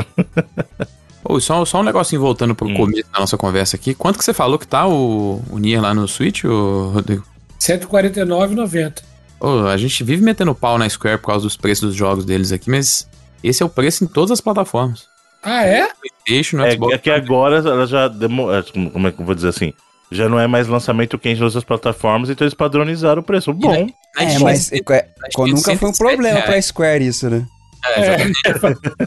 Ô, 1.24 1.40
só, 1.40 1.64
só 1.64 1.80
um 1.80 1.82
negocinho 1.82 2.20
voltando 2.20 2.54
pro 2.54 2.68
Hum. 2.68 2.74
começo 2.74 3.08
da 3.12 3.20
nossa 3.20 3.36
conversa 3.38 3.76
aqui. 3.76 3.94
Quanto 3.94 4.18
que 4.18 4.24
você 4.24 4.34
falou 4.34 4.58
que 4.58 4.66
tá 4.68 4.86
o, 4.86 5.42
o 5.50 5.58
Nier 5.58 5.80
lá 5.80 5.94
no 5.94 6.06
Switch, 6.06 6.44
ô, 6.44 6.90
Rodrigo? 6.92 7.24
149,90. 7.58 9.02
Ô, 9.40 9.66
a 9.66 9.76
gente 9.76 10.04
vive 10.04 10.22
metendo 10.22 10.54
pau 10.54 10.78
na 10.78 10.88
Square 10.88 11.18
por 11.18 11.28
causa 11.28 11.44
dos 11.44 11.56
preços 11.56 11.88
dos 11.88 11.94
jogos 11.96 12.24
deles 12.24 12.52
aqui, 12.52 12.70
mas 12.70 13.08
esse 13.42 13.62
é 13.62 13.66
o 13.66 13.68
preço 13.68 14.04
em 14.04 14.06
todas 14.06 14.30
as 14.32 14.40
plataformas. 14.40 15.07
Ah, 15.42 15.64
é? 15.64 15.88
PlayStation, 16.26 16.60
É, 16.64 16.72
Xbox. 16.72 16.94
é 16.94 16.98
que 16.98 17.10
agora 17.10 17.56
ela 17.58 17.86
já 17.86 18.08
demo... 18.08 18.52
é, 18.52 18.62
Como 18.62 19.06
é 19.08 19.12
que 19.12 19.20
eu 19.20 19.26
vou 19.26 19.34
dizer 19.34 19.48
assim? 19.48 19.72
Já 20.10 20.28
não 20.28 20.40
é 20.40 20.46
mais 20.46 20.66
lançamento 20.68 21.18
quente 21.18 21.38
nas 21.40 21.54
outras 21.54 21.64
plataformas, 21.64 22.30
então 22.30 22.44
eles 22.44 22.54
padronizaram 22.54 23.20
o 23.20 23.24
preço. 23.24 23.52
Bom, 23.52 23.86
É, 24.18 24.38
mas 24.40 24.72
é, 24.72 24.76
nunca 24.76 25.02
foi 25.34 25.52
um 25.52 25.56
107 25.56 25.98
problema 25.98 26.40
pra 26.42 26.60
Square 26.62 27.06
isso, 27.06 27.28
né? 27.28 27.46
É, 27.86 28.00
exatamente. 28.00 28.40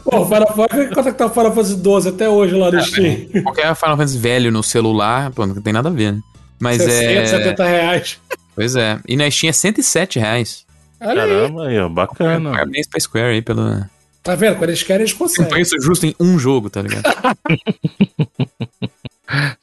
Pô, 0.04 0.24
Final 0.24 0.54
Fantasy, 0.54 0.94
quanto 0.94 1.08
é 1.08 1.12
que 1.12 1.18
tá 1.18 1.26
o 1.26 1.30
Final 1.30 1.52
Fantasy 1.52 1.76
12 1.76 2.08
até 2.08 2.28
hoje 2.28 2.54
lá 2.54 2.70
no 2.70 2.78
Ah, 2.78 2.82
Steam? 2.82 3.16
Qualquer 3.42 3.74
Final 3.74 3.96
Fantasy 3.96 4.18
velho 4.18 4.50
no 4.52 4.62
celular, 4.62 5.30
pô, 5.32 5.44
não 5.46 5.60
tem 5.60 5.72
nada 5.72 5.88
a 5.88 5.92
ver, 5.92 6.12
né? 6.12 6.20
Mas 6.60 6.78
60, 6.80 7.12
é. 7.12 7.26
70 7.26 7.64
reais. 7.66 8.20
Pois 8.54 8.76
é. 8.76 8.98
E 9.08 9.16
na 9.16 9.28
Steam 9.30 9.50
é 9.50 9.52
107 9.52 10.18
reais. 10.20 10.64
Olha 11.00 11.16
caramba, 11.26 11.66
aí, 11.66 11.78
ó, 11.80 11.88
bacana. 11.88 12.50
Parabéns 12.52 12.86
pra 12.86 13.00
Square 13.00 13.34
aí 13.34 13.42
pelo. 13.42 13.84
Tá 14.22 14.34
vendo? 14.36 14.56
Quando 14.56 14.70
eles 14.70 14.82
querem, 14.82 15.02
eles 15.02 15.12
conseguem. 15.12 15.50
preço 15.50 15.74
justo 15.80 16.06
em 16.06 16.14
um 16.20 16.38
jogo, 16.38 16.70
tá 16.70 16.80
ligado? 16.80 17.02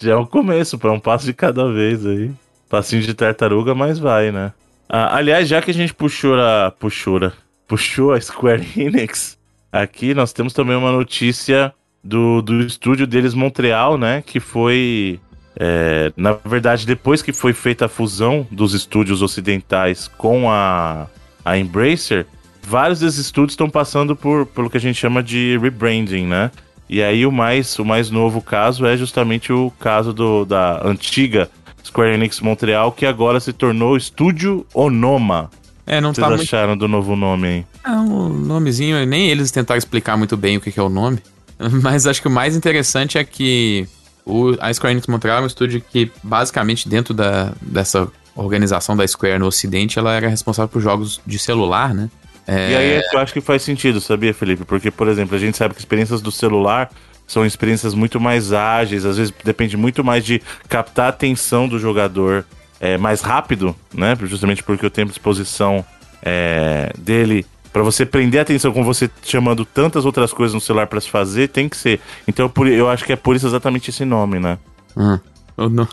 Já 0.02 0.14
é 0.14 0.16
um 0.16 0.26
começo, 0.26 0.78
para 0.78 0.92
um 0.92 1.00
passo 1.00 1.26
de 1.26 1.34
cada 1.34 1.72
vez 1.72 2.06
aí. 2.06 2.32
Passinho 2.68 3.02
de 3.02 3.14
tartaruga, 3.14 3.74
mas 3.74 3.98
vai, 4.00 4.32
né? 4.32 4.52
Ah, 4.88 5.16
aliás, 5.16 5.48
já 5.48 5.62
que 5.62 5.72
a 5.72 5.74
gente 5.74 5.94
puxou 5.94 6.36
a. 6.36 6.72
Puxou 6.78 7.18
a, 7.18 7.32
puxou 7.68 8.12
a 8.12 8.20
Square 8.20 8.68
Enix, 8.76 9.38
aqui 9.72 10.14
nós 10.14 10.34
temos 10.34 10.54
também 10.54 10.76
uma 10.76 10.92
notícia 10.92 11.74
do, 12.04 12.42
do 12.42 12.62
estúdio 12.62 13.06
deles, 13.08 13.34
Montreal, 13.34 13.98
né? 13.98 14.24
Que 14.26 14.40
foi. 14.40 15.20
é, 15.58 16.12
na 16.18 16.34
verdade, 16.34 16.86
depois 16.86 17.22
que 17.22 17.32
foi 17.32 17.54
feita 17.54 17.86
a 17.86 17.90
fusão 17.90 18.46
dos 18.52 18.74
estúdios 18.74 19.22
ocidentais 19.22 20.08
com 20.08 20.52
a, 20.52 21.08
a 21.46 21.58
Embracer, 21.58 22.26
vários 22.70 23.00
desses 23.00 23.20
estúdios 23.20 23.54
estão 23.54 23.70
passando 23.70 24.16
por 24.16 24.46
pelo 24.46 24.70
que 24.70 24.78
a 24.78 24.80
gente 24.80 24.96
chama 24.96 25.24
de 25.24 25.58
rebranding, 25.58 26.28
né? 26.28 26.52
E 26.88 27.02
aí 27.02 27.26
o 27.26 27.32
mais, 27.32 27.78
o 27.80 27.86
mais 27.86 28.12
novo 28.12 28.42
caso 28.42 28.86
é 28.86 28.96
justamente 28.96 29.52
o 29.52 29.72
caso 29.80 30.14
do, 30.14 30.46
da 30.46 30.82
antiga 30.88 31.50
Square 31.84 32.14
Enix 32.14 32.40
Montreal, 32.40 32.92
que 32.92 33.06
agora 33.06 33.40
se 33.40 33.54
tornou 33.54 33.98
Estúdio 33.98 34.66
Onoma. 34.74 35.50
É, 35.86 36.00
não 36.00 36.14
vocês 36.14 36.24
tá 36.24 36.30
muito. 36.30 36.44
acharam 36.44 36.78
do 36.78 36.88
novo 36.88 37.16
nome 37.16 37.48
aí? 37.48 37.66
É 37.84 37.92
um 37.98 38.30
nomezinho, 38.30 39.04
nem 39.06 39.30
eles 39.30 39.50
tentaram 39.50 39.78
explicar 39.78 40.16
muito 40.18 40.38
bem 40.38 40.58
o 40.58 40.62
que 40.62 40.72
que 40.72 40.80
é 40.80 40.84
o 40.84 40.90
nome. 40.90 41.20
Mas 41.82 42.06
acho 42.06 42.22
que 42.22 42.28
o 42.28 42.32
mais 42.32 42.56
interessante 42.56 43.18
é 43.18 43.24
que 43.24 43.88
o, 44.26 44.56
a 44.60 44.72
Square 44.72 44.94
Enix 44.94 45.08
Montreal 45.08 45.40
é 45.40 45.42
um 45.42 45.48
estúdio 45.48 45.82
que, 45.82 46.12
basicamente, 46.24 46.88
dentro 46.88 47.14
da, 47.14 47.52
dessa 47.62 48.08
organização 48.36 48.96
da 48.96 49.08
Square 49.08 49.40
no 49.40 49.48
Ocidente, 49.48 49.98
ela 49.98 50.14
era 50.14 50.28
responsável 50.28 50.70
por 50.70 50.82
jogos 50.82 51.20
de 51.26 51.40
celular, 51.40 51.94
né? 51.94 52.10
É, 52.50 52.72
E 52.72 52.76
aí 52.76 52.92
é 52.94 53.02
que 53.02 53.16
eu 53.16 53.20
acho 53.20 53.34
que 53.34 53.42
faz 53.42 53.62
sentido, 53.62 54.02
sabia, 54.02 54.34
Felipe? 54.34 54.66
Porque, 54.66 54.90
por 54.90 55.08
exemplo, 55.08 55.36
a 55.36 55.40
gente 55.40 55.56
sabe 55.56 55.74
que 55.74 55.80
experiências 55.80 56.22
do 56.22 56.32
celular 56.32 56.90
são 57.28 57.46
experiências 57.46 57.94
muito 57.94 58.20
mais 58.20 58.52
ágeis, 58.52 59.06
às 59.06 59.18
vezes 59.18 59.32
depende 59.44 59.78
muito 59.78 60.04
mais 60.04 60.26
de 60.26 60.42
captar 60.68 61.06
a 61.06 61.10
atenção 61.10 61.68
do 61.68 61.78
jogador 61.78 62.44
é, 62.80 62.98
mais 62.98 63.22
rápido, 63.22 63.76
né? 63.94 64.18
Justamente 64.24 64.64
porque 64.64 64.86
o 64.86 64.90
tempo 64.90 65.12
de 65.12 65.14
exposição 65.14 65.86
é, 66.24 66.92
dele, 66.98 67.46
Pra 67.72 67.84
você 67.84 68.04
prender 68.04 68.40
a 68.40 68.42
atenção 68.42 68.74
com 68.74 68.84
você 68.84 69.10
chamando 69.22 69.64
tantas 69.64 70.04
outras 70.04 70.34
coisas 70.34 70.56
no 70.56 70.60
celular 70.60 70.88
pra 70.88 71.00
se 71.00 71.10
fazer, 71.10 71.50
tem 71.50 71.70
que 71.70 71.78
ser. 71.78 72.02
Então 72.28 72.52
eu 72.66 72.90
acho 72.90 73.06
que 73.06 73.14
é 73.14 73.16
por 73.16 73.36
isso 73.36 73.46
exatamente 73.46 73.92
esse 73.92 74.04
nome, 74.04 74.40
né? 74.40 74.58
Hum. 74.98 75.20
Oh, 75.56 75.70
não. 75.70 75.88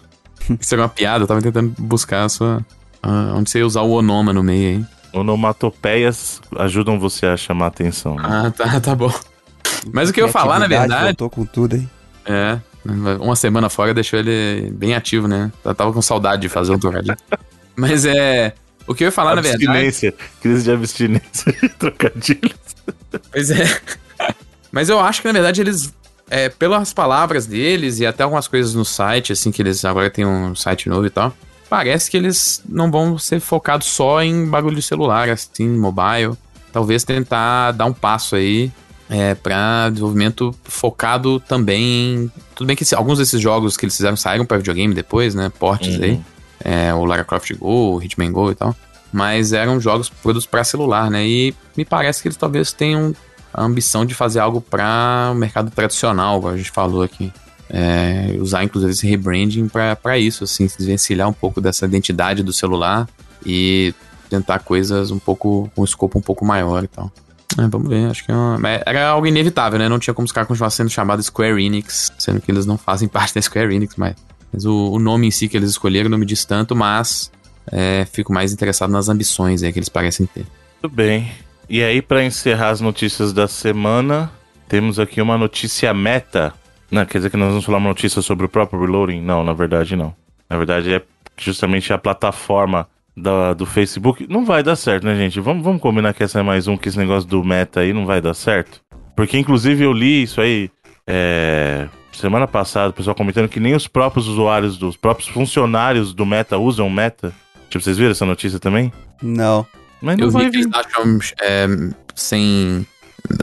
Isso 0.59 0.75
é 0.75 0.79
uma 0.79 0.89
piada, 0.89 1.25
eu 1.25 1.29
tava 1.29 1.43
tentando 1.43 1.75
buscar 1.79 2.25
a 2.25 2.29
sua. 2.29 2.65
ah, 3.03 3.35
onde 3.35 3.51
você 3.51 3.59
ia 3.59 3.67
usar 3.67 3.83
o 3.83 3.91
onoma 3.91 4.33
no 4.33 4.43
meio 4.43 4.79
aí. 4.79 4.85
Onomatopeias 5.21 6.41
ajudam 6.57 6.99
você 6.99 7.27
a 7.27 7.37
chamar 7.37 7.67
a 7.67 7.69
atenção. 7.69 8.17
né? 8.17 8.23
Ah, 8.25 8.51
tá, 8.51 8.81
tá 8.81 8.95
bom. 8.95 9.13
Mas 9.93 10.11
o 10.11 10.13
que 10.13 10.21
eu 10.21 10.27
ia 10.27 10.33
falar, 10.33 10.59
na 10.59 10.67
verdade. 10.67 11.05
Voltou 11.05 11.31
com 11.31 11.45
tudo 11.45 11.75
aí. 11.77 11.89
É. 12.25 12.59
Uma 13.21 13.35
semana 13.35 13.69
fora 13.69 13.93
deixou 13.93 14.19
ele 14.19 14.71
bem 14.73 14.95
ativo, 14.95 15.27
né? 15.27 15.51
Eu 15.65 15.75
tava 15.75 15.93
com 15.93 16.01
saudade 16.03 16.43
de 16.43 16.49
fazer 16.49 16.73
um 16.73 16.79
trocadilho. 16.79 17.17
Mas 17.75 18.05
é. 18.05 18.55
O 18.87 18.95
que 18.95 19.03
eu 19.03 19.07
ia 19.07 19.13
falar, 19.13 19.35
na 19.35 19.43
verdade. 19.43 19.67
abstinência, 19.67 20.15
crise 20.41 20.63
de 20.65 20.71
abstinência, 20.71 21.53
trocadilhos. 21.79 22.55
Pois 23.33 23.51
é. 23.51 23.81
Mas 24.71 24.89
eu 24.89 25.01
acho 25.01 25.21
que, 25.21 25.27
na 25.27 25.33
verdade, 25.33 25.61
eles. 25.61 25.93
É, 26.29 26.49
pelas 26.49 26.93
palavras 26.93 27.47
deles 27.47 28.01
e 28.01 28.07
até 28.07 28.25
algumas 28.25 28.49
coisas 28.49 28.75
no 28.75 28.85
site, 28.85 29.33
assim, 29.33 29.53
que 29.53 29.63
eles 29.63 29.85
agora 29.85 30.11
tem 30.11 30.25
um 30.25 30.55
site 30.57 30.89
novo 30.89 31.07
e 31.07 31.11
tal. 31.11 31.33
Parece 31.69 32.11
que 32.11 32.17
eles 32.17 32.63
não 32.69 32.91
vão 32.91 33.19
ser 33.19 33.41
focados 33.41 33.89
só 33.89 34.23
em 34.23 34.47
bagulho 34.47 34.77
de 34.77 34.83
celular, 34.83 35.29
assim, 35.29 35.69
mobile. 35.69 36.35
Talvez 36.73 37.03
tentar 37.05 37.73
dar 37.73 37.87
um 37.87 37.93
passo 37.93 38.37
aí 38.37 38.71
é, 39.09 39.35
para 39.35 39.89
desenvolvimento 39.91 40.55
focado 40.65 41.41
também 41.41 41.83
em. 41.85 42.33
Tudo 42.55 42.67
bem 42.67 42.77
que 42.77 42.95
alguns 42.95 43.19
desses 43.19 43.41
jogos 43.41 43.77
que 43.77 43.85
eles 43.85 43.97
fizeram 43.97 44.17
saíram 44.17 44.45
para 44.47 44.59
videogame 44.59 44.95
depois, 44.95 45.35
né? 45.35 45.51
Portes 45.59 45.97
Uhum. 45.97 46.05
aí. 46.05 46.21
É, 46.65 46.95
o 46.95 47.05
Lara 47.05 47.25
Croft 47.25 47.53
Go, 47.55 47.97
o 47.97 48.03
Hitman 48.03 48.31
Go 48.33 48.51
e 48.51 48.55
tal. 48.55 48.75
Mas 49.13 49.53
eram 49.53 49.81
jogos 49.81 50.09
produtos 50.09 50.47
para 50.47 50.65
celular, 50.65 51.11
né? 51.11 51.27
E 51.27 51.55
me 51.77 51.85
parece 51.85 52.21
que 52.23 52.29
eles 52.29 52.37
talvez 52.37 52.73
tenham 52.73 53.15
a 53.55 53.63
ambição 53.63 54.05
de 54.05 54.15
fazer 54.15 54.41
algo 54.41 54.61
para 54.61 55.31
o 55.33 55.35
mercado 55.35 55.71
tradicional, 55.71 56.41
como 56.41 56.53
a 56.53 56.57
gente 56.57 56.71
falou 56.71 57.03
aqui. 57.03 57.33
É, 57.69 58.37
usar 58.41 58.63
inclusive 58.63 58.93
esse 58.93 59.07
rebranding 59.07 59.69
para 59.69 60.19
isso, 60.19 60.45
assim, 60.45 60.69
se 60.69 60.79
desvencilhar 60.79 61.29
um 61.29 61.33
pouco 61.33 61.61
dessa 61.61 61.85
identidade 61.85 62.43
do 62.43 62.53
celular 62.53 63.09
e 63.45 63.93
tentar 64.31 64.61
coisas 64.61 65.11
um 65.11 65.19
pouco 65.19 65.71
um 65.77 65.85
escopo 65.85 66.19
um 66.19 66.23
pouco 66.23 66.45
maior 66.45 66.85
e 66.85 66.89
tal. 66.89 67.11
É, 67.59 67.67
vamos 67.69 67.89
ver, 67.89 68.11
acho 68.11 68.25
que 68.25 68.31
é 68.31 68.35
uma... 68.35 68.69
era 68.69 69.09
algo 69.09 69.27
inevitável, 69.27 69.79
né? 69.79 69.89
Não 69.89 69.99
tinha 69.99 70.13
como 70.13 70.27
os 70.27 70.33
caras 70.33 70.49
continuar 70.49 70.71
sendo 70.71 70.91
chamados 70.91 71.27
Square 71.27 71.65
Enix, 71.65 72.13
sendo 72.19 72.41
que 72.41 72.51
eles 72.51 72.67
não 72.67 72.77
fazem 72.77 73.09
parte 73.09 73.35
da 73.35 73.43
Square 73.43 73.75
Enix, 73.75 73.95
mas, 73.97 74.15
mas 74.53 74.65
o, 74.65 74.93
o, 74.93 74.99
nome 74.99 75.27
em 75.27 75.31
si 75.31 75.49
que 75.49 75.57
eles 75.57 75.71
escolheram 75.71 76.11
não 76.11 76.19
me 76.19 76.27
diz 76.27 76.45
tanto, 76.45 76.77
mas 76.77 77.31
é, 77.71 78.07
fico 78.13 78.33
mais 78.33 78.53
interessado 78.53 78.91
nas 78.91 79.09
ambições 79.09 79.63
aí 79.63 79.73
que 79.73 79.79
eles 79.79 79.89
parecem 79.89 80.27
ter. 80.27 80.45
Tudo 80.83 80.95
bem. 80.95 81.31
E 81.69 81.83
aí, 81.83 82.01
para 82.01 82.25
encerrar 82.25 82.71
as 82.71 82.81
notícias 82.81 83.33
da 83.33 83.49
semana, 83.49 84.31
temos 84.69 84.99
aqui 84.99 85.21
uma 85.21 85.39
notícia 85.39 85.93
meta. 85.93 86.53
Não, 86.91 87.05
quer 87.05 87.19
dizer 87.19 87.31
que 87.31 87.37
nós 87.37 87.49
vamos 87.49 87.65
falar 87.65 87.79
uma 87.79 87.89
notícia 87.89 88.23
sobre 88.23 88.47
o 88.47 88.49
próprio 88.49 88.81
Reloading? 88.81 89.21
Não, 89.21 89.43
na 89.43 89.53
verdade 89.53 89.97
não. 89.97 90.15
Na 90.49 90.57
verdade 90.57 90.95
é 90.95 91.03
justamente 91.37 91.93
a 91.93 91.99
plataforma 91.99 92.89
da, 93.17 93.55
do 93.55 93.67
Facebook. 93.67 94.27
Não 94.29 94.45
vai 94.45 94.63
dar 94.63 94.77
certo, 94.77 95.05
né, 95.05 95.17
gente? 95.17 95.41
Vamos, 95.41 95.65
vamos 95.65 95.81
combinar 95.81 96.15
que 96.15 96.23
essa 96.23 96.41
é 96.41 96.43
mais 96.43 96.69
um, 96.69 96.77
que 96.77 96.89
esse 96.89 96.99
negócio 96.99 97.29
do 97.29 97.43
meta 97.43 97.81
aí 97.81 97.93
não 97.93 98.07
vai 98.07 98.21
dar 98.21 98.35
certo. 98.35 98.81
Porque, 99.17 99.39
inclusive, 99.39 99.85
eu 99.85 99.93
li 99.93 100.23
isso 100.23 100.41
aí 100.41 100.71
é, 101.07 101.89
semana 102.13 102.47
passada, 102.47 102.91
o 102.91 102.93
pessoal 102.93 103.15
comentando 103.15 103.49
que 103.49 103.61
nem 103.61 103.75
os 103.75 103.87
próprios 103.87 104.29
usuários, 104.29 104.77
dos 104.77 104.97
próprios 104.97 105.29
funcionários 105.29 106.13
do 106.13 106.27
meta 106.27 106.59
usam 106.59 106.91
meta. 106.91 107.33
Tipo, 107.71 107.83
vocês 107.83 107.97
viram 107.97 108.11
essa 108.11 108.27
notícia 108.27 108.59
também? 108.59 108.93
Não. 109.23 109.67
Mas 110.01 110.19
não 110.19 110.27
eu 110.27 110.31
vi 110.31 110.51
que 110.51 110.57
eles 110.59 110.69
acham 110.73 111.19
é, 111.41 111.67
sem 112.15 112.87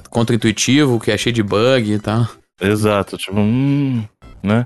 contra-intuitivo, 0.10 1.00
que 1.00 1.12
é 1.12 1.18
cheio 1.18 1.34
de 1.34 1.44
bug 1.44 1.92
e 1.92 2.00
tal. 2.00 2.28
Exato, 2.64 3.18
tipo, 3.18 3.40
hum, 3.40 4.04
né? 4.42 4.66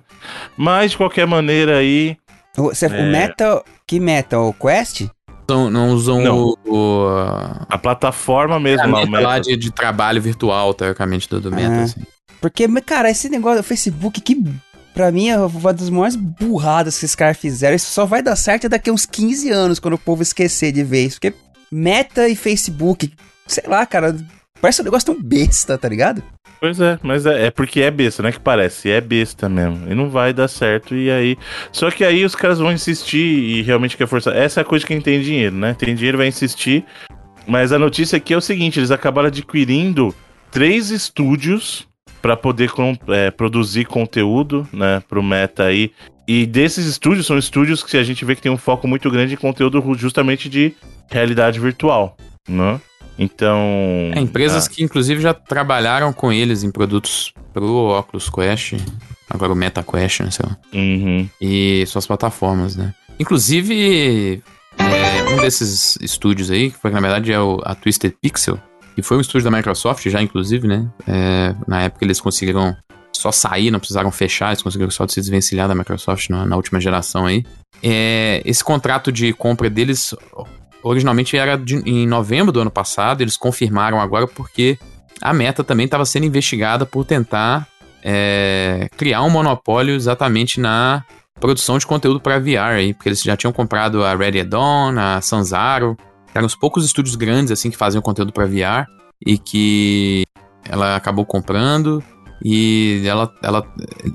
Mas 0.56 0.92
de 0.92 0.98
qualquer 0.98 1.26
maneira 1.28 1.78
aí. 1.78 2.18
O, 2.58 2.72
é... 2.72 2.88
o 2.88 3.12
Meta. 3.12 3.64
Que 3.86 4.00
Meta? 4.00 4.40
O 4.40 4.54
Quest? 4.54 5.08
Não, 5.50 5.70
não 5.70 5.90
usam 5.92 6.22
não. 6.22 6.38
O, 6.40 6.58
o, 6.66 7.08
A 7.70 7.78
plataforma 7.78 8.60
mesmo, 8.60 8.84
é, 8.84 8.88
lá, 8.88 9.04
o 9.04 9.10
Meta. 9.10 9.24
lá 9.24 9.40
de, 9.40 9.56
de, 9.56 9.72
trabalho 9.72 10.22
virtual, 10.22 10.74
teoricamente, 10.74 11.30
do, 11.30 11.40
do 11.40 11.52
Meta, 11.52 11.74
é. 11.74 11.84
assim. 11.84 12.02
Porque, 12.42 12.68
cara, 12.82 13.10
esse 13.10 13.30
negócio 13.30 13.62
do 13.62 13.64
Facebook, 13.64 14.20
que 14.22 14.44
pra 14.94 15.12
mim 15.12 15.30
é 15.30 15.38
uma 15.38 15.74
das 15.74 15.90
maiores 15.90 16.16
burradas 16.16 16.98
que 16.98 17.06
esses 17.06 17.16
caras 17.16 17.38
fizeram. 17.38 17.76
Isso 17.76 17.92
só 17.92 18.06
vai 18.06 18.22
dar 18.22 18.36
certo 18.36 18.68
daqui 18.68 18.90
a 18.90 18.94
uns 18.94 19.06
15 19.06 19.50
anos, 19.50 19.80
quando 19.80 19.94
o 19.94 20.00
povo 20.00 20.22
esquecer 20.22 20.72
de 20.72 20.84
ver 20.84 21.06
isso. 21.06 21.20
Porque 21.20 21.38
Meta 21.72 22.28
e 22.28 22.36
Facebook, 22.36 23.12
sei 23.46 23.64
lá, 23.68 23.86
cara, 23.86 24.16
parece 24.62 24.82
um 24.82 24.86
negócio 24.86 25.14
tão 25.14 25.22
besta, 25.22 25.78
tá 25.78 25.88
ligado? 25.88 26.24
Pois 26.60 26.80
é, 26.80 26.98
mas 27.04 27.26
é, 27.26 27.48
é, 27.48 27.52
porque 27.52 27.82
é 27.82 27.92
besta, 27.92 28.24
não 28.24 28.30
é 28.30 28.32
que 28.32 28.40
parece, 28.40 28.90
é 28.90 29.00
besta 29.00 29.48
mesmo. 29.48 29.92
E 29.92 29.94
não 29.94 30.10
vai 30.10 30.34
dar 30.34 30.48
certo, 30.48 30.96
e 30.96 31.12
aí. 31.12 31.38
Só 31.72 31.92
que 31.92 32.04
aí 32.04 32.26
os 32.26 32.36
caras 32.36 32.58
vão 32.60 32.72
insistir 32.72 33.18
e 33.18 33.62
realmente 33.62 33.96
quer 33.96 34.08
forçar. 34.08 34.36
Essa 34.36 34.60
é 34.60 34.62
a 34.62 34.66
coisa 34.66 34.82
de 34.82 34.88
quem 34.88 35.00
tem 35.00 35.22
dinheiro, 35.22 35.56
né? 35.56 35.76
Tem 35.78 35.94
dinheiro, 35.94 36.18
vai 36.18 36.28
insistir. 36.28 36.84
Mas 37.48 37.72
a 37.72 37.80
notícia 37.80 38.18
aqui 38.18 38.34
é 38.34 38.38
o 38.38 38.42
seguinte: 38.42 38.80
eles 38.80 38.92
acabaram 38.92 39.28
adquirindo 39.28 40.14
três 40.52 40.90
estúdios 40.90 41.88
para 42.22 42.36
poder 42.36 42.72
é, 43.10 43.30
produzir 43.30 43.86
conteúdo, 43.86 44.68
né, 44.74 45.02
pro 45.08 45.22
Meta 45.22 45.64
aí. 45.64 45.92
E 46.28 46.46
desses 46.46 46.86
estúdios 46.86 47.26
são 47.26 47.38
estúdios 47.38 47.84
que 47.84 47.96
a 47.96 48.04
gente 48.04 48.26
vê 48.26 48.36
que 48.36 48.42
tem 48.42 48.52
um 48.52 48.58
foco 48.58 48.86
muito 48.88 49.10
grande 49.10 49.36
em 49.36 49.38
conteúdo 49.38 49.82
justamente 49.96 50.50
de 50.50 50.74
realidade 51.10 51.58
virtual, 51.58 52.18
né? 52.50 52.82
Então. 53.18 53.60
É, 54.14 54.20
empresas 54.20 54.68
ah. 54.68 54.70
que 54.70 54.84
inclusive 54.84 55.22
já 55.22 55.34
trabalharam 55.34 56.14
com 56.14 56.32
eles 56.32 56.64
em 56.64 56.72
produtos 56.72 57.34
pro 57.54 57.98
Oculus 57.98 58.30
Quest, 58.30 58.74
agora 59.30 59.52
o 59.52 59.56
Meta 59.56 59.84
Quest, 59.84 60.22
né, 60.22 60.32
sei 60.32 60.46
lá. 60.48 60.58
Uhum. 60.74 61.30
E 61.42 61.86
suas 61.88 62.06
plataformas, 62.06 62.76
né? 62.76 62.94
Inclusive, 63.20 64.44
é, 64.78 65.34
um 65.34 65.38
desses 65.42 65.98
estúdios 66.02 66.52
aí, 66.52 66.70
que 66.72 66.78
foi 66.78 66.92
na 66.92 67.00
verdade 67.00 67.32
é 67.32 67.40
o, 67.40 67.60
a 67.64 67.74
Twisted 67.74 68.14
Pixel, 68.22 68.60
que 68.96 69.02
foi 69.02 69.18
um 69.18 69.22
estúdio 69.22 69.50
da 69.50 69.56
Microsoft 69.56 70.08
já, 70.08 70.22
inclusive, 70.22 70.68
né? 70.68 70.88
É, 71.08 71.56
na 71.68 71.84
época 71.84 72.06
eles 72.06 72.22
conseguiram 72.22 72.76
só 73.12 73.32
sair, 73.32 73.72
não 73.72 73.80
precisaram 73.80 74.12
fechar, 74.12 74.50
eles 74.50 74.62
conseguiram 74.62 74.92
só 74.92 75.08
se 75.08 75.20
desvencilhar 75.20 75.68
da 75.68 75.76
Microsoft 75.76 76.30
na, 76.30 76.46
na 76.46 76.56
última 76.56 76.80
geração 76.80 77.26
aí. 77.26 77.44
É, 77.82 78.42
esse 78.46 78.64
contrato 78.64 79.12
de 79.12 79.34
compra 79.34 79.70
deles 79.70 80.16
originalmente 80.88 81.38
era 81.38 81.58
de, 81.58 81.76
em 81.86 82.08
novembro 82.08 82.52
do 82.52 82.62
ano 82.62 82.72
passado, 82.72 83.22
eles 83.22 83.38
confirmaram 83.38 84.00
agora 84.00 84.28
porque 84.28 84.78
a 85.22 85.34
Meta 85.34 85.64
também 85.64 85.86
estava 85.86 86.06
sendo 86.06 86.26
investigada 86.26 86.86
por 86.86 87.06
tentar 87.06 87.68
é, 88.04 88.88
criar 88.96 89.24
um 89.24 89.30
monopólio 89.30 89.96
exatamente 89.96 90.60
na 90.60 91.04
produção 91.40 91.78
de 91.78 91.86
conteúdo 91.86 92.20
para 92.20 92.40
VR 92.40 92.76
aí, 92.78 92.94
porque 92.94 93.10
eles 93.10 93.22
já 93.22 93.36
tinham 93.36 93.54
comprado 93.54 94.04
a 94.04 94.16
Ready 94.16 94.44
Dawn, 94.44 94.98
a 94.98 95.22
Sanzaro, 95.22 95.96
eram 96.34 96.46
os 96.46 96.56
poucos 96.56 96.86
estúdios 96.86 97.16
grandes 97.16 97.52
assim 97.52 97.70
que 97.70 97.78
faziam 97.78 98.02
conteúdo 98.02 98.32
para 98.32 98.46
VR 98.46 98.88
e 99.26 99.38
que 99.38 100.24
ela 100.70 100.96
acabou 100.96 101.26
comprando 101.26 102.04
e 102.44 103.02
ela, 103.06 103.34
ela 103.42 103.66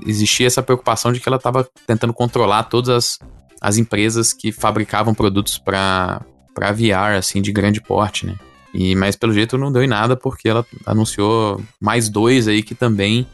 existia 0.05 0.47
essa 0.47 0.63
preocupação 0.63 1.11
de 1.11 1.19
que 1.19 1.27
ela 1.27 1.37
estava 1.37 1.67
tentando 1.85 2.13
controlar 2.13 2.63
todas 2.63 2.89
as, 2.89 3.19
as 3.61 3.77
empresas 3.77 4.31
que 4.31 4.51
fabricavam 4.51 5.13
produtos 5.13 5.57
para 5.57 6.21
para 6.53 6.71
VR 6.71 7.17
assim 7.17 7.41
de 7.41 7.51
grande 7.51 7.81
porte, 7.81 8.25
né? 8.25 8.35
E 8.73 8.95
mas 8.95 9.15
pelo 9.15 9.33
jeito 9.33 9.57
não 9.57 9.71
deu 9.71 9.83
em 9.83 9.87
nada 9.87 10.15
porque 10.15 10.49
ela 10.49 10.65
anunciou 10.85 11.61
mais 11.79 12.09
dois 12.09 12.47
aí 12.47 12.63
que 12.63 12.73
também 12.73 13.27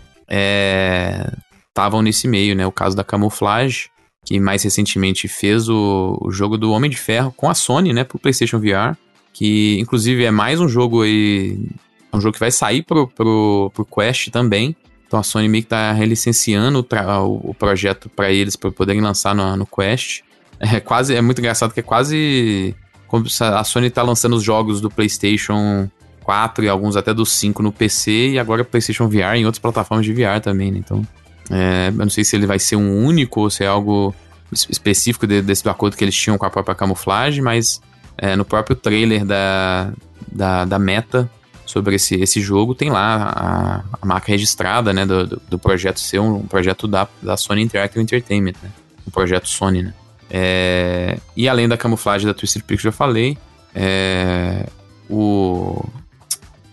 estavam 1.70 2.02
é, 2.02 2.04
nesse 2.04 2.28
meio, 2.28 2.56
né? 2.56 2.68
O 2.68 2.72
caso 2.72 2.96
da 2.96 3.04
Camouflage, 3.04 3.90
que 4.26 4.40
mais 4.40 4.64
recentemente 4.64 5.28
fez 5.28 5.70
o, 5.70 6.18
o 6.22 6.32
jogo 6.32 6.58
do 6.58 6.72
Homem 6.72 6.90
de 6.90 6.98
Ferro 6.98 7.34
com 7.36 7.50
a 7.50 7.54
Sony, 7.54 7.94
né, 7.94 8.04
pro 8.04 8.20
PlayStation 8.20 8.60
VR, 8.60 8.96
que 9.34 9.80
inclusive 9.80 10.24
é 10.24 10.32
mais 10.32 10.60
um 10.60 10.68
jogo 10.68 11.02
aí 11.02 11.58
é 12.12 12.18
um 12.18 12.22
jogo 12.22 12.34
que 12.34 12.40
vai 12.40 12.52
sair 12.52 12.84
pro, 12.84 13.08
pro, 13.08 13.72
pro 13.74 13.86
Quest 13.86 14.30
também. 14.30 14.76
Então 15.08 15.20
a 15.20 15.24
Sony 15.24 15.48
meio 15.48 15.64
que 15.64 15.70
tá 15.70 15.92
relicenciando 15.92 16.80
o, 16.80 17.50
o 17.50 17.54
projeto 17.54 18.10
para 18.10 18.32
eles 18.32 18.56
para 18.56 18.72
poderem 18.72 19.02
lançar 19.02 19.34
no, 19.34 19.56
no 19.56 19.66
Quest. 19.66 20.22
É 20.60 20.80
quase 20.80 21.16
é 21.16 21.22
muito 21.22 21.40
engraçado 21.40 21.74
que 21.74 21.80
é 21.80 21.84
quase 21.84 22.76
a 23.42 23.64
Sony 23.64 23.90
tá 23.90 24.04
lançando 24.04 24.36
os 24.36 24.44
jogos 24.44 24.82
do 24.82 24.90
PlayStation 24.90 25.90
4 26.24 26.64
e 26.64 26.70
alguns 26.70 26.96
até 26.96 27.14
do 27.14 27.26
5 27.26 27.64
no 27.64 27.72
PC 27.72 28.32
e 28.32 28.40
agora 28.40 28.64
PlayStation 28.64 29.08
VR 29.08 29.36
em 29.36 29.46
outras 29.46 29.60
plataformas 29.60 30.06
de 30.06 30.14
VR 30.14 30.40
também, 30.42 30.72
né? 30.72 30.78
Então, 30.80 31.02
é, 31.50 31.88
eu 31.88 31.94
não 31.94 32.10
sei 32.10 32.24
se 32.24 32.36
ele 32.36 32.46
vai 32.46 32.60
ser 32.60 32.76
um 32.76 33.04
único 33.04 33.42
ou 33.42 33.50
se 33.50 33.64
é 33.64 33.68
algo 33.68 34.14
específico 34.52 35.26
de, 35.26 35.42
desse 35.42 35.68
acordo 35.68 35.98
que 35.98 36.04
eles 36.04 36.16
tinham 36.16 36.38
com 36.38 36.46
a 36.46 36.50
própria 36.50 36.76
camuflagem, 36.76 37.42
mas 37.42 37.82
é, 38.18 38.36
no 38.36 38.46
próprio 38.46 38.76
trailer 38.76 39.26
da, 39.26 39.92
da, 40.32 40.66
da 40.66 40.80
Meta 40.80 41.30
sobre 41.66 41.96
esse, 41.96 42.16
esse 42.16 42.42
jogo, 42.42 42.74
tem 42.74 42.90
lá 42.90 43.32
a, 43.36 43.84
a 44.02 44.06
marca 44.06 44.32
registrada, 44.32 44.92
né, 44.92 45.06
do, 45.06 45.28
do, 45.28 45.42
do, 45.50 45.60
projeto 45.60 46.00
ser 46.00 46.20
um, 46.20 46.38
um, 46.38 46.48
projeto 46.48 46.88
da, 46.88 47.08
da 47.22 47.38
Sony 47.38 47.62
Interactive 47.62 48.02
Entertainment, 48.02 48.56
né, 48.62 48.72
um 49.08 49.12
projeto 49.12 49.48
Sony, 49.48 49.84
né. 49.84 49.94
É, 50.30 51.18
e 51.36 51.50
além 51.50 51.68
da 51.68 51.78
camuflagem 51.78 52.28
da 52.28 52.34
Twisted 52.34 52.64
Pixel, 52.64 52.92
já 52.92 52.96
falei, 52.96 53.38
é, 53.74 54.66
o, 55.10 55.84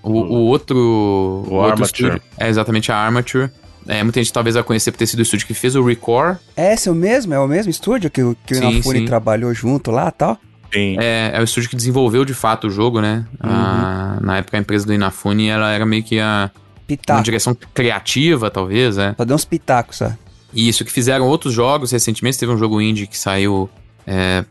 o, 0.02 0.12
o, 0.12 0.38
outro... 0.46 0.76
O, 0.76 1.52
o 1.52 1.54
outro 1.54 1.84
Estúdio, 1.84 2.20
é 2.38 2.48
exatamente 2.48 2.92
a 2.92 2.96
Armature, 2.96 3.50
é, 3.88 4.02
muita 4.02 4.20
gente 4.20 4.32
talvez 4.32 4.54
vai 4.54 4.64
conhecer 4.64 4.90
por 4.90 4.98
ter 4.98 5.06
sido 5.06 5.20
o 5.20 5.22
estúdio 5.22 5.46
que 5.46 5.54
fez 5.54 5.76
o 5.76 5.84
Record. 5.84 6.38
É, 6.56 6.74
esse 6.74 6.88
é 6.88 6.92
o 6.92 6.94
mesmo? 6.94 7.32
É 7.32 7.38
o 7.38 7.46
mesmo 7.46 7.70
estúdio 7.70 8.10
que, 8.10 8.22
que 8.44 8.54
sim, 8.54 8.64
o 8.64 8.70
Inafune 8.72 9.06
trabalhou 9.06 9.54
junto 9.54 9.90
lá 9.90 10.08
e 10.08 10.12
tal? 10.12 10.38
Sim. 10.72 10.96
É, 10.98 11.30
é 11.34 11.40
o 11.40 11.44
estúdio 11.44 11.70
que 11.70 11.76
desenvolveu 11.76 12.24
de 12.24 12.34
fato 12.34 12.66
o 12.66 12.70
jogo, 12.70 13.00
né? 13.00 13.24
Uhum. 13.42 13.50
A, 13.50 14.18
na 14.20 14.38
época 14.38 14.56
a 14.56 14.60
empresa 14.60 14.84
do 14.84 14.92
Inafune 14.92 15.48
ela 15.48 15.70
era 15.70 15.86
meio 15.86 16.02
que 16.02 16.18
a. 16.18 16.50
Pitaco. 16.86 17.18
Uma 17.18 17.24
direção 17.24 17.56
criativa, 17.74 18.50
talvez, 18.50 18.96
é. 18.98 19.14
Só 19.16 19.24
deu 19.24 19.34
uns 19.34 19.44
pitacos, 19.44 20.02
só. 20.48 20.59
Isso, 20.59 20.85
que 20.85 20.93
fizeram 20.93 21.27
outros 21.27 21.52
jogos 21.52 21.90
recentemente. 21.90 22.39
Teve 22.39 22.52
um 22.52 22.59
jogo 22.59 22.81
indie 22.81 23.06
que 23.06 23.18
saiu 23.18 23.68
é, 24.06 24.44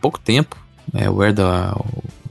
pouco 0.00 0.18
tempo. 0.18 0.56
É, 0.94 1.08
Where 1.08 1.34
the 1.34 1.42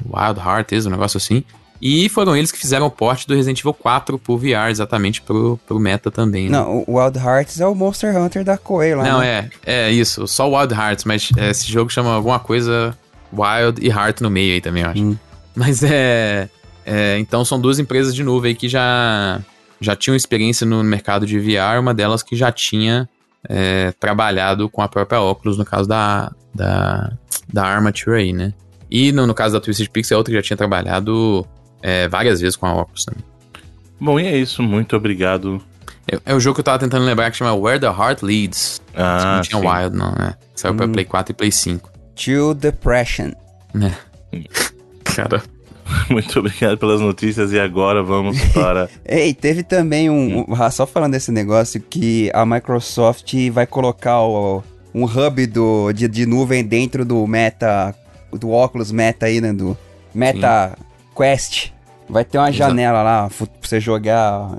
Wild 0.05 0.39
Heart 0.39 0.71
is, 0.71 0.85
um 0.85 0.89
negócio 0.89 1.17
assim. 1.17 1.43
E 1.81 2.09
foram 2.09 2.35
eles 2.35 2.51
que 2.51 2.57
fizeram 2.57 2.85
o 2.85 2.91
porte 2.91 3.25
do 3.25 3.33
Resident 3.33 3.59
Evil 3.59 3.73
4 3.73 4.19
pro 4.19 4.37
VR, 4.37 4.69
exatamente 4.69 5.21
pro, 5.21 5.57
pro 5.65 5.79
meta 5.79 6.11
também. 6.11 6.49
Né? 6.49 6.57
Não, 6.57 6.83
o 6.85 6.99
Wild 6.99 7.17
Hearts 7.17 7.61
é 7.61 7.65
o 7.65 7.73
Monster 7.73 8.17
Hunter 8.17 8.43
da 8.43 8.57
Koei 8.57 8.95
lá. 8.95 9.03
Não, 9.03 9.19
né? 9.19 9.49
é, 9.65 9.87
é 9.87 9.91
isso, 9.91 10.27
só 10.27 10.49
o 10.49 10.59
Wild 10.59 10.73
Hearts, 10.73 11.05
mas 11.05 11.29
é, 11.37 11.51
esse 11.51 11.71
jogo 11.71 11.89
chama 11.89 12.13
alguma 12.13 12.39
coisa 12.39 12.97
Wild 13.31 13.79
e 13.81 13.87
Heart 13.87 14.19
no 14.19 14.29
meio 14.29 14.53
aí 14.53 14.61
também, 14.61 14.83
eu 14.83 14.89
acho. 14.89 15.01
Hum. 15.01 15.17
Mas 15.55 15.81
é, 15.83 16.49
é, 16.85 17.17
Então 17.19 17.45
são 17.45 17.59
duas 17.59 17.79
empresas 17.79 18.13
de 18.13 18.23
aí 18.23 18.55
que 18.55 18.67
já, 18.67 19.39
já 19.79 19.95
tinham 19.95 20.15
experiência 20.15 20.65
no 20.65 20.83
mercado 20.83 21.25
de 21.25 21.39
VR, 21.39 21.79
uma 21.79 21.93
delas 21.93 22.23
que 22.23 22.35
já 22.35 22.51
tinha 22.51 23.07
é, 23.47 23.91
trabalhado 23.99 24.69
com 24.69 24.81
a 24.81 24.87
própria 24.87 25.21
Oculus, 25.21 25.57
no 25.57 25.65
caso 25.65 25.87
da, 25.87 26.31
da, 26.53 27.13
da 27.51 27.65
Armature 27.65 28.17
aí, 28.17 28.33
né? 28.33 28.53
E 28.89 29.11
no, 29.11 29.27
no 29.27 29.33
caso 29.33 29.53
da 29.53 29.61
Twisted 29.61 29.89
Pixel, 29.89 30.15
é 30.15 30.17
outra 30.17 30.31
que 30.31 30.37
já 30.37 30.43
tinha 30.43 30.57
trabalhado 30.57 31.45
é, 31.81 32.07
várias 32.07 32.41
vezes 32.41 32.55
com 32.55 32.65
a 32.65 32.73
Oculus 32.73 33.05
também. 33.05 33.23
Bom, 33.99 34.19
e 34.19 34.25
é 34.25 34.37
isso. 34.37 34.63
Muito 34.63 34.95
obrigado. 34.95 35.61
É, 36.11 36.31
é 36.31 36.33
o 36.33 36.39
jogo 36.39 36.55
que 36.55 36.61
eu 36.61 36.65
tava 36.65 36.79
tentando 36.79 37.05
lembrar 37.05 37.29
que 37.29 37.37
chama 37.37 37.53
Where 37.53 37.79
the 37.79 37.87
Heart 37.87 38.23
Leads. 38.23 38.81
Ah, 38.95 39.35
não 39.35 39.41
tinha 39.41 39.61
sim. 39.61 39.67
Wild, 39.67 39.95
não, 39.95 40.11
né? 40.13 40.33
Saiu 40.55 40.73
pra 40.75 40.87
Play 40.87 41.05
4 41.05 41.31
e 41.31 41.35
Play 41.35 41.51
5. 41.51 41.91
To 42.15 42.53
Depression. 42.53 43.31
Né? 43.73 43.95
Cara, 45.03 45.43
Muito 46.09 46.39
obrigado 46.39 46.77
pelas 46.77 46.99
notícias. 47.01 47.51
E 47.51 47.59
agora 47.59 48.01
vamos 48.03 48.39
para. 48.53 48.89
Ei, 49.05 49.33
teve 49.33 49.63
também 49.63 50.09
um, 50.09 50.39
um- 50.41 50.45
ah, 50.61 50.69
Só 50.71 50.85
falando 50.85 51.13
desse 51.13 51.31
negócio 51.31 51.81
que 51.81 52.29
a 52.33 52.45
Microsoft 52.45 53.33
vai 53.51 53.65
colocar 53.67 54.21
o- 54.21 54.63
um 54.93 55.03
hub 55.05 55.45
do, 55.47 55.91
de, 55.93 56.07
de 56.07 56.25
nuvem 56.25 56.63
dentro 56.63 57.03
do 57.05 57.25
Meta. 57.27 57.93
Do 58.31 58.51
óculos 58.51 58.91
Meta 58.91 59.25
aí, 59.25 59.41
né? 59.41 59.51
Do 59.53 59.75
Meta 60.13 60.77
Quest. 61.15 61.71
Vai 62.09 62.23
ter 62.25 62.37
uma 62.37 62.49
Exato. 62.49 62.69
janela 62.71 63.01
lá 63.03 63.29
pra 63.29 63.47
você 63.61 63.79
jogar 63.79 64.51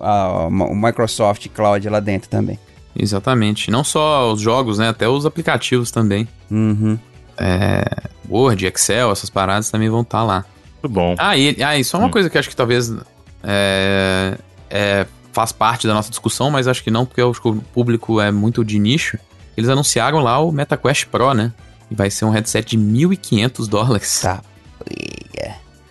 a- 0.00 0.46
o 0.48 0.74
Microsoft 0.76 1.46
Cloud 1.48 1.88
lá 1.88 2.00
dentro 2.00 2.28
também. 2.28 2.58
exatamente. 2.98 3.70
Não 3.70 3.82
só 3.84 4.32
os 4.32 4.40
jogos, 4.40 4.78
né? 4.78 4.88
Até 4.88 5.08
os 5.08 5.24
aplicativos 5.26 5.90
também. 5.90 6.26
Uhum. 6.50 6.98
É, 7.38 7.84
Word, 8.28 8.66
Excel, 8.66 9.10
essas 9.12 9.30
paradas 9.30 9.70
também 9.70 9.88
vão 9.88 10.00
estar 10.02 10.22
lá. 10.24 10.44
Muito 10.82 10.92
bom. 10.94 11.14
Ah, 11.18 11.36
e, 11.36 11.62
ah, 11.62 11.78
e 11.78 11.84
só 11.84 11.98
uma 11.98 12.06
Hum. 12.06 12.10
coisa 12.10 12.28
que 12.30 12.38
acho 12.38 12.48
que 12.48 12.56
talvez 12.56 12.92
é, 13.42 14.36
é, 14.70 15.06
faz 15.32 15.52
parte 15.52 15.86
da 15.86 15.94
nossa 15.94 16.10
discussão, 16.10 16.50
mas 16.50 16.66
acho 16.68 16.82
que 16.82 16.90
não, 16.90 17.04
porque 17.06 17.20
eu 17.20 17.30
acho 17.30 17.40
que 17.40 17.48
o 17.48 17.56
público 17.56 18.20
é 18.20 18.30
muito 18.30 18.64
de 18.64 18.78
nicho. 18.78 19.18
Eles 19.56 19.68
anunciaram 19.68 20.18
lá 20.20 20.38
o 20.38 20.52
MetaQuest 20.52 21.06
Pro, 21.06 21.34
né? 21.34 21.52
E 21.90 21.94
vai 21.94 22.10
ser 22.10 22.24
um 22.24 22.30
headset 22.30 22.76
de 22.76 22.78
1.500 22.78 23.66
dólares. 23.68 24.20
Tá. 24.20 24.40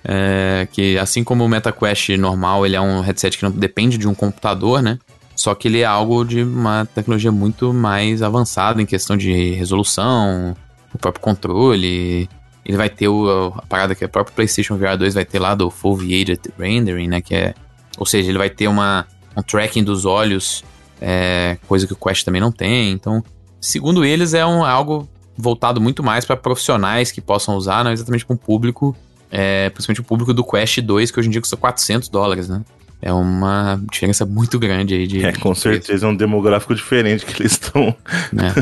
É, 0.09 0.67
que 0.71 0.97
assim 0.97 1.23
como 1.23 1.43
o 1.43 1.49
MetaQuest 1.49 2.09
normal, 2.17 2.65
ele 2.65 2.75
é 2.77 2.81
um 2.81 3.01
headset 3.01 3.37
que 3.37 3.43
não 3.43 3.51
depende 3.51 3.97
de 3.97 4.07
um 4.07 4.13
computador, 4.13 4.81
né? 4.81 4.97
Só 5.35 5.53
que 5.53 5.67
ele 5.67 5.81
é 5.81 5.85
algo 5.85 6.23
de 6.23 6.41
uma 6.43 6.87
tecnologia 6.95 7.31
muito 7.31 7.73
mais 7.73 8.21
avançada 8.21 8.81
em 8.81 8.85
questão 8.85 9.17
de 9.17 9.51
resolução, 9.51 10.55
o 10.93 10.97
próprio 10.97 11.21
controle. 11.21 12.29
Ele 12.67 12.77
vai 12.77 12.89
ter 12.89 13.07
o, 13.07 13.53
a 13.55 13.61
parada 13.63 13.95
que 13.95 14.03
a 14.03 14.09
própria 14.09 14.35
PlayStation 14.35 14.77
VR 14.77 14.97
2 14.97 15.13
vai 15.13 15.25
ter 15.25 15.39
lá 15.39 15.55
do 15.55 15.69
Foveated 15.69 16.41
Rendering, 16.59 17.07
né? 17.07 17.21
Que 17.21 17.33
é, 17.33 17.53
ou 17.97 18.05
seja, 18.05 18.29
ele 18.29 18.37
vai 18.37 18.49
ter 18.49 18.67
uma, 18.67 19.07
um 19.35 19.41
tracking 19.41 19.83
dos 19.83 20.05
olhos, 20.05 20.63
é, 21.01 21.57
coisa 21.67 21.87
que 21.87 21.93
o 21.93 21.95
Quest 21.95 22.25
também 22.25 22.41
não 22.41 22.51
tem. 22.51 22.91
Então, 22.91 23.23
segundo 23.59 24.03
eles, 24.03 24.33
é 24.33 24.45
um, 24.45 24.65
algo 24.65 25.07
voltado 25.37 25.79
muito 25.79 26.03
mais 26.03 26.25
para 26.25 26.35
profissionais 26.35 27.11
que 27.11 27.21
possam 27.21 27.55
usar, 27.55 27.83
não 27.83 27.91
exatamente 27.91 28.25
para 28.25 28.33
um 28.33 28.37
público 28.37 28.95
é, 29.31 29.69
principalmente 29.69 30.01
o 30.01 30.03
público 30.03 30.33
do 30.33 30.43
Quest 30.43 30.79
2, 30.81 31.11
que 31.11 31.19
hoje 31.19 31.27
em 31.27 31.31
dia 31.31 31.41
custa 31.41 31.57
400 31.57 32.09
dólares, 32.09 32.47
né? 32.47 32.63
É 33.01 33.13
uma 33.13 33.79
diferença 33.91 34.25
muito 34.25 34.57
grande 34.57 34.95
aí 34.95 35.05
de. 35.05 35.23
É, 35.23 35.31
com 35.33 35.53
de 35.53 35.61
preço, 35.61 35.61
certeza 35.61 36.07
é 36.07 36.09
um 36.09 36.15
demográfico 36.15 36.73
diferente 36.73 37.25
que 37.25 37.41
eles 37.41 37.51
estão 37.51 37.95
né? 38.33 38.53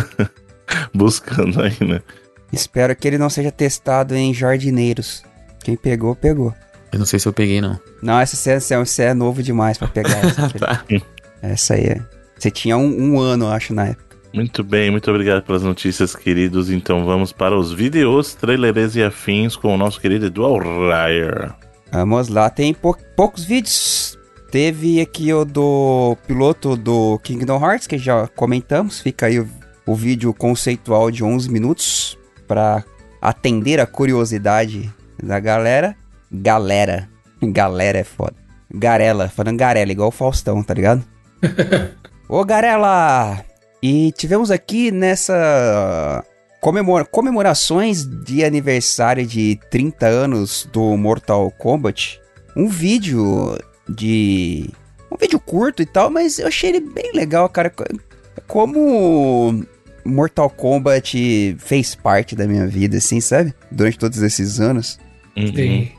buscando 0.94 1.62
aí, 1.62 1.78
né? 1.80 2.02
Espero 2.56 2.96
que 2.96 3.08
ele 3.08 3.18
não 3.18 3.30
seja 3.30 3.52
testado 3.52 4.16
em 4.16 4.34
jardineiros. 4.34 5.24
Quem 5.64 5.76
pegou, 5.76 6.16
pegou. 6.16 6.54
Eu 6.92 7.00
não 7.00 7.06
sei 7.06 7.20
se 7.20 7.28
eu 7.28 7.34
peguei, 7.34 7.60
não. 7.60 7.80
Não, 8.02 8.20
essa 8.20 8.50
é, 8.50 8.54
essa 8.56 9.04
é- 9.04 9.06
é 9.08 9.14
novo 9.14 9.44
demais 9.44 9.78
pra 9.78 9.88
pegar. 9.88 10.18
Essa, 10.26 10.50
Tá. 10.58 10.84
essa 11.42 11.74
aí 11.74 11.84
é. 11.86 12.02
Você 12.38 12.50
tinha 12.50 12.78
um, 12.78 13.14
um 13.16 13.20
ano, 13.20 13.46
eu 13.46 13.50
acho, 13.52 13.74
na 13.74 13.88
época. 13.88 14.06
Muito 14.34 14.64
bem, 14.64 14.92
muito 14.92 15.10
obrigado 15.10 15.44
pelas 15.44 15.64
notícias, 15.64 16.16
queridos. 16.16 16.70
Então 16.70 17.06
vamos 17.06 17.32
para 17.32 17.58
os 17.58 17.72
vídeos, 17.74 18.34
trailers 18.36 18.96
e 18.96 19.04
afins 19.04 19.56
com 19.56 19.74
o 19.74 19.78
nosso 19.78 20.00
querido 20.00 20.26
Edu 20.26 20.58
Ryer. 20.58 21.54
Vamos 21.92 22.28
lá, 22.28 22.50
tem 22.50 22.74
pou- 22.74 22.98
poucos 23.16 23.44
vídeos. 23.46 24.18
Teve 24.52 25.00
aqui 25.02 25.34
o 25.34 25.44
do 25.46 26.18
piloto 26.28 26.76
do 26.78 27.18
Kingdom 27.20 27.60
Hearts, 27.66 27.88
que 27.88 27.98
já 27.98 28.28
comentamos. 28.28 29.00
Fica 29.02 29.26
aí 29.26 29.40
o, 29.40 29.48
o 29.86 29.96
vídeo 29.96 30.34
conceitual 30.34 31.10
de 31.12 31.24
11 31.24 31.50
minutos 31.50 32.18
para 32.48 32.84
atender 33.22 33.80
a 33.80 33.86
curiosidade 33.86 34.92
da 35.22 35.40
galera. 35.40 35.96
Galera. 36.32 37.10
Galera 37.42 38.00
é 38.00 38.04
foda. 38.04 38.36
Garela, 38.74 39.30
falando 39.30 39.58
Garela, 39.58 39.92
igual 39.92 40.10
o 40.10 40.12
Faustão, 40.12 40.62
tá 40.64 40.74
ligado? 40.74 41.04
Ô 42.28 42.44
Garela! 42.44 43.44
E 43.82 44.12
tivemos 44.14 44.50
aqui 44.50 44.90
nessa 44.92 46.24
comemora- 46.60 47.06
comemorações 47.06 48.06
de 48.06 48.44
aniversário 48.44 49.26
de 49.26 49.60
30 49.70 50.08
anos 50.08 50.68
do 50.74 50.98
Mortal 50.98 51.52
Kombat, 51.52 52.20
um 52.56 52.68
vídeo 52.68 53.56
de. 53.88 54.70
Um 55.12 55.18
vídeo 55.18 55.40
curto 55.40 55.82
e 55.84 55.86
tal, 55.86 56.10
mas 56.10 56.40
eu 56.40 56.48
achei 56.48 56.72
ele 56.72 56.80
bem 56.80 57.12
legal, 57.14 57.48
cara. 57.48 57.70
Co- 57.70 57.84
Como 58.48 59.64
Mortal 60.06 60.50
Kombat 60.50 61.56
fez 61.60 61.96
parte 61.96 62.36
da 62.36 62.48
minha 62.48 62.68
vida, 62.68 62.98
assim, 62.98 63.20
sabe? 63.20 63.54
Durante 63.72 63.98
todos 63.98 64.22
esses 64.22 64.60
anos. 64.60 65.00
Uhum. 65.36 65.54
Sim. 65.54 65.90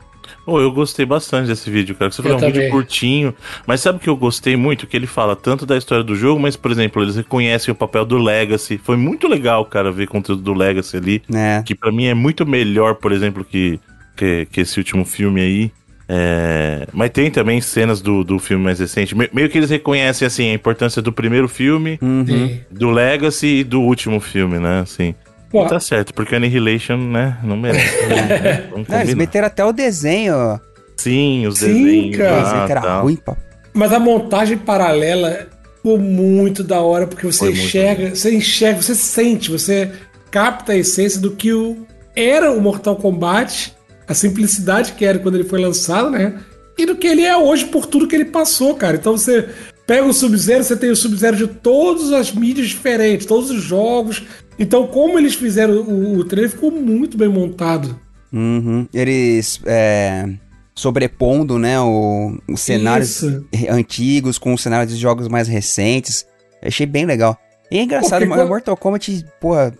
Pô, 0.45 0.61
eu 0.61 0.71
gostei 0.71 1.05
bastante 1.05 1.47
desse 1.47 1.69
vídeo, 1.69 1.93
cara. 1.93 2.09
Você 2.09 2.21
falou 2.21 2.39
é 2.39 2.41
um 2.41 2.51
vídeo 2.51 2.71
curtinho, 2.71 3.35
mas 3.65 3.81
sabe 3.81 3.97
o 3.97 4.01
que 4.01 4.09
eu 4.09 4.15
gostei 4.15 4.55
muito? 4.55 4.87
Que 4.87 4.95
ele 4.95 5.05
fala 5.05 5.35
tanto 5.35 5.65
da 5.65 5.77
história 5.77 6.05
do 6.05 6.15
jogo, 6.15 6.39
mas, 6.39 6.55
por 6.55 6.71
exemplo, 6.71 7.03
eles 7.03 7.17
reconhecem 7.17 7.69
o 7.71 7.75
papel 7.75 8.05
do 8.05 8.17
Legacy. 8.17 8.79
Foi 8.81 8.95
muito 8.95 9.27
legal, 9.27 9.65
cara, 9.65 9.91
ver 9.91 10.07
conteúdo 10.07 10.41
do 10.41 10.53
Legacy 10.53 10.95
ali. 10.95 11.21
Né? 11.27 11.61
Que 11.63 11.75
pra 11.75 11.91
mim 11.91 12.05
é 12.05 12.13
muito 12.13 12.45
melhor, 12.45 12.95
por 12.95 13.11
exemplo, 13.11 13.43
que, 13.43 13.77
que, 14.15 14.47
que 14.49 14.61
esse 14.61 14.79
último 14.79 15.03
filme 15.03 15.41
aí. 15.41 15.71
É, 16.09 16.87
Mas 16.93 17.09
tem 17.11 17.29
também 17.29 17.59
cenas 17.59 18.01
do, 18.01 18.23
do 18.23 18.39
filme 18.39 18.63
mais 18.63 18.79
recente. 18.79 19.15
Me- 19.15 19.29
meio 19.33 19.49
que 19.49 19.57
eles 19.57 19.69
reconhecem, 19.69 20.25
assim, 20.25 20.49
a 20.51 20.53
importância 20.53 21.01
do 21.01 21.11
primeiro 21.11 21.47
filme, 21.49 21.99
Uhum. 22.01 22.57
Do 22.71 22.89
Legacy 22.89 23.47
e 23.59 23.63
do 23.63 23.81
último 23.81 24.19
filme, 24.19 24.57
né? 24.59 24.81
Assim. 24.81 25.13
Pô, 25.49 25.65
Tá 25.65 25.79
certo, 25.79 26.13
porque 26.13 26.35
Annihilation, 26.35 26.97
né? 26.97 27.37
Não 27.43 27.57
merece. 27.57 28.05
né? 28.07 28.63
Vamos 28.71 28.87
Não, 28.87 28.99
eles 29.01 29.15
meteram 29.15 29.47
até 29.47 29.63
o 29.65 29.71
desenho, 29.73 30.33
ó. 30.35 30.59
Sim, 30.95 31.45
os 31.47 31.59
Sim, 31.59 31.67
desenhos. 31.67 32.17
cara. 32.17 32.31
Lá, 32.35 32.43
desenho 32.43 32.65
que 32.65 32.71
era 32.71 32.81
tal. 32.81 33.03
ruim, 33.03 33.15
pá. 33.15 33.37
Mas 33.73 33.93
a 33.93 33.99
montagem 33.99 34.57
paralela 34.57 35.47
ficou 35.75 35.97
muito 35.99 36.63
da 36.63 36.81
hora, 36.81 37.05
porque 37.05 37.25
você 37.25 37.39
Foi 37.39 37.51
enxerga, 37.51 38.15
você 38.15 38.33
enxerga, 38.35 38.81
você 38.81 38.95
sente, 38.95 39.51
você 39.51 39.91
capta 40.31 40.71
a 40.73 40.77
essência 40.77 41.21
do 41.21 41.31
que 41.31 41.53
o, 41.53 41.85
era 42.15 42.51
o 42.51 42.59
Mortal 42.59 42.95
Kombat, 42.95 43.73
a 44.07 44.13
simplicidade 44.13 44.93
que 44.93 45.05
era 45.05 45.19
quando 45.19 45.35
ele 45.35 45.43
foi 45.43 45.59
lançado, 45.59 46.09
né? 46.09 46.39
E 46.77 46.85
do 46.85 46.95
que 46.95 47.07
ele 47.07 47.23
é 47.23 47.35
hoje 47.35 47.65
por 47.65 47.85
tudo 47.85 48.07
que 48.07 48.15
ele 48.15 48.25
passou, 48.25 48.75
cara. 48.75 48.97
Então 48.97 49.17
você 49.17 49.49
pega 49.85 50.05
o 50.05 50.13
Sub-Zero, 50.13 50.63
você 50.63 50.75
tem 50.75 50.91
o 50.91 50.95
Sub-Zero 50.95 51.35
de 51.35 51.47
todas 51.47 52.11
as 52.11 52.31
mídias 52.31 52.67
diferentes, 52.67 53.25
todos 53.25 53.49
os 53.49 53.63
jogos. 53.63 54.23
Então, 54.59 54.87
como 54.87 55.17
eles 55.17 55.35
fizeram 55.35 55.81
o, 55.81 56.17
o 56.17 56.23
trailer, 56.23 56.51
ficou 56.51 56.71
muito 56.71 57.17
bem 57.17 57.29
montado. 57.29 57.99
Uhum. 58.31 58.87
Eles 58.93 59.61
é, 59.65 60.27
sobrepondo, 60.75 61.57
né, 61.57 61.79
o, 61.79 62.37
os 62.47 62.61
cenários 62.61 63.21
Isso. 63.21 63.45
antigos 63.69 64.37
com 64.37 64.53
os 64.53 64.61
cenários 64.61 64.93
de 64.93 64.99
jogos 64.99 65.27
mais 65.27 65.47
recentes. 65.47 66.25
Eu 66.61 66.67
achei 66.67 66.85
bem 66.85 67.05
legal. 67.05 67.37
E 67.71 67.77
é 67.77 67.83
engraçado, 67.83 68.25
Porque 68.25 68.43
Mortal 68.43 68.77
Kombat, 68.77 69.25
porra, 69.41 69.73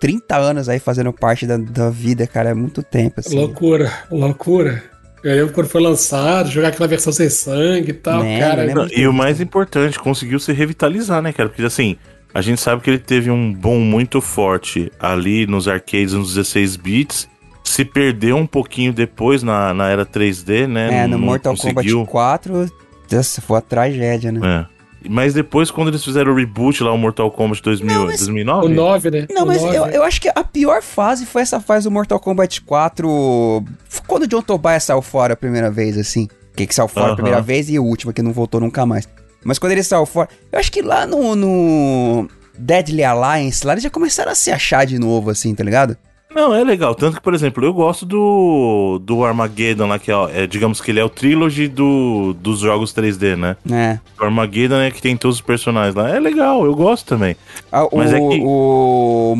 30 0.00 0.36
anos 0.36 0.68
aí 0.68 0.78
fazendo 0.78 1.12
parte 1.12 1.46
da, 1.46 1.56
da 1.56 1.90
vida, 1.90 2.26
cara, 2.26 2.50
é 2.50 2.54
muito 2.54 2.82
tempo, 2.82 3.20
assim. 3.20 3.36
Loucura, 3.36 3.92
loucura. 4.10 4.82
Eu 5.22 5.36
lembro 5.36 5.52
quando 5.52 5.68
foi 5.68 5.82
lançado, 5.82 6.50
jogar 6.50 6.68
aquela 6.68 6.88
versão 6.88 7.12
sem 7.12 7.28
sangue 7.28 7.90
e 7.90 7.92
tal, 7.92 8.22
Né, 8.22 8.40
cara. 8.40 8.64
né, 8.64 8.72
Não, 8.74 8.88
e 8.88 9.06
o 9.06 9.12
mais 9.12 9.38
importante, 9.40 9.98
conseguiu 9.98 10.40
se 10.40 10.50
revitalizar, 10.52 11.20
né, 11.20 11.30
cara? 11.30 11.50
Porque 11.50 11.62
assim, 11.62 11.96
a 12.32 12.40
gente 12.40 12.58
sabe 12.60 12.80
que 12.80 12.88
ele 12.88 12.98
teve 12.98 13.30
um 13.30 13.52
boom 13.52 13.80
muito 13.80 14.20
forte 14.22 14.90
ali 14.98 15.46
nos 15.46 15.68
arcades 15.68 16.14
nos 16.14 16.34
16 16.34 16.76
bits. 16.76 17.28
Se 17.62 17.84
perdeu 17.84 18.36
um 18.36 18.46
pouquinho 18.46 18.92
depois 18.94 19.42
na, 19.42 19.74
na 19.74 19.88
era 19.90 20.06
3D, 20.06 20.66
né? 20.66 21.02
É, 21.02 21.06
no 21.06 21.18
Não 21.18 21.26
Mortal 21.26 21.54
conseguiu. 21.54 21.98
Kombat 22.06 22.10
4, 22.10 22.72
nossa, 23.12 23.40
foi 23.42 23.56
uma 23.56 23.62
tragédia, 23.62 24.32
né? 24.32 24.66
Mas 25.08 25.32
depois, 25.34 25.70
quando 25.70 25.88
eles 25.88 26.04
fizeram 26.04 26.32
o 26.32 26.34
reboot 26.36 26.82
lá, 26.82 26.92
o 26.92 26.98
Mortal 26.98 27.30
Kombat 27.30 27.62
2000, 27.62 28.06
2009, 28.06 28.66
O 28.66 28.68
9, 28.68 29.10
né? 29.10 29.26
Não, 29.30 29.44
O 29.44 29.46
mas 29.46 29.62
9. 29.62 29.76
eu, 29.76 29.86
eu 29.86 30.02
acho 30.02 30.20
que 30.20 30.28
a 30.28 30.44
pior 30.44 30.82
fase 30.82 31.24
foi 31.24 31.42
essa 31.42 31.58
fase 31.60 31.84
do 31.84 31.90
Mortal 31.90 32.20
Kombat 32.20 32.60
4. 32.62 33.64
Quando 34.06 34.24
o 34.24 34.26
John 34.26 34.42
Tobias 34.42 34.84
saiu 34.84 35.00
fora 35.02 35.32
a 35.32 35.36
primeira 35.36 35.70
vez, 35.70 35.96
assim. 35.96 36.28
Que, 36.54 36.66
que 36.66 36.74
saiu 36.74 36.88
fora 36.88 37.06
a 37.06 37.08
Aham. 37.08 37.16
primeira 37.16 37.40
vez 37.40 37.70
e 37.70 37.78
o 37.78 37.84
último 37.84 38.12
que 38.12 38.20
não 38.22 38.32
voltou 38.32 38.60
nunca 38.60 38.84
mais. 38.84 39.08
Mas 39.42 39.58
quando 39.58 39.72
ele 39.72 39.82
saiu 39.82 40.04
fora. 40.04 40.28
Eu 40.52 40.58
acho 40.58 40.70
que 40.70 40.82
lá 40.82 41.06
no, 41.06 41.34
no 41.34 42.28
Deadly 42.58 43.02
Alliance, 43.02 43.66
lá 43.66 43.72
eles 43.72 43.84
já 43.84 43.90
começaram 43.90 44.32
a 44.32 44.34
se 44.34 44.50
achar 44.50 44.84
de 44.84 44.98
novo, 44.98 45.30
assim, 45.30 45.54
tá 45.54 45.64
ligado? 45.64 45.96
Não, 46.34 46.54
é 46.54 46.62
legal. 46.62 46.94
Tanto 46.94 47.16
que, 47.16 47.22
por 47.22 47.34
exemplo, 47.34 47.64
eu 47.64 47.72
gosto 47.74 48.06
do, 48.06 49.00
do 49.02 49.24
Armageddon 49.24 49.88
lá, 49.88 49.98
que 49.98 50.12
é, 50.12 50.14
é, 50.42 50.46
digamos 50.46 50.80
que 50.80 50.90
ele 50.90 51.00
é 51.00 51.04
o 51.04 51.08
trilogy 51.08 51.66
do, 51.66 52.34
dos 52.34 52.60
jogos 52.60 52.94
3D, 52.94 53.36
né? 53.36 53.56
É. 53.70 53.98
O 54.20 54.24
Armageddon 54.24 54.76
é 54.80 54.90
que 54.92 55.02
tem 55.02 55.16
todos 55.16 55.36
os 55.36 55.42
personagens 55.42 55.94
lá. 55.94 56.08
É 56.08 56.20
legal, 56.20 56.64
eu 56.64 56.74
gosto 56.74 57.06
também. 57.06 57.34
Ah, 57.72 57.84
o, 57.84 57.96
Mas 57.96 58.12
é 58.12 58.16
que- 58.16 58.40
o. 58.44 59.36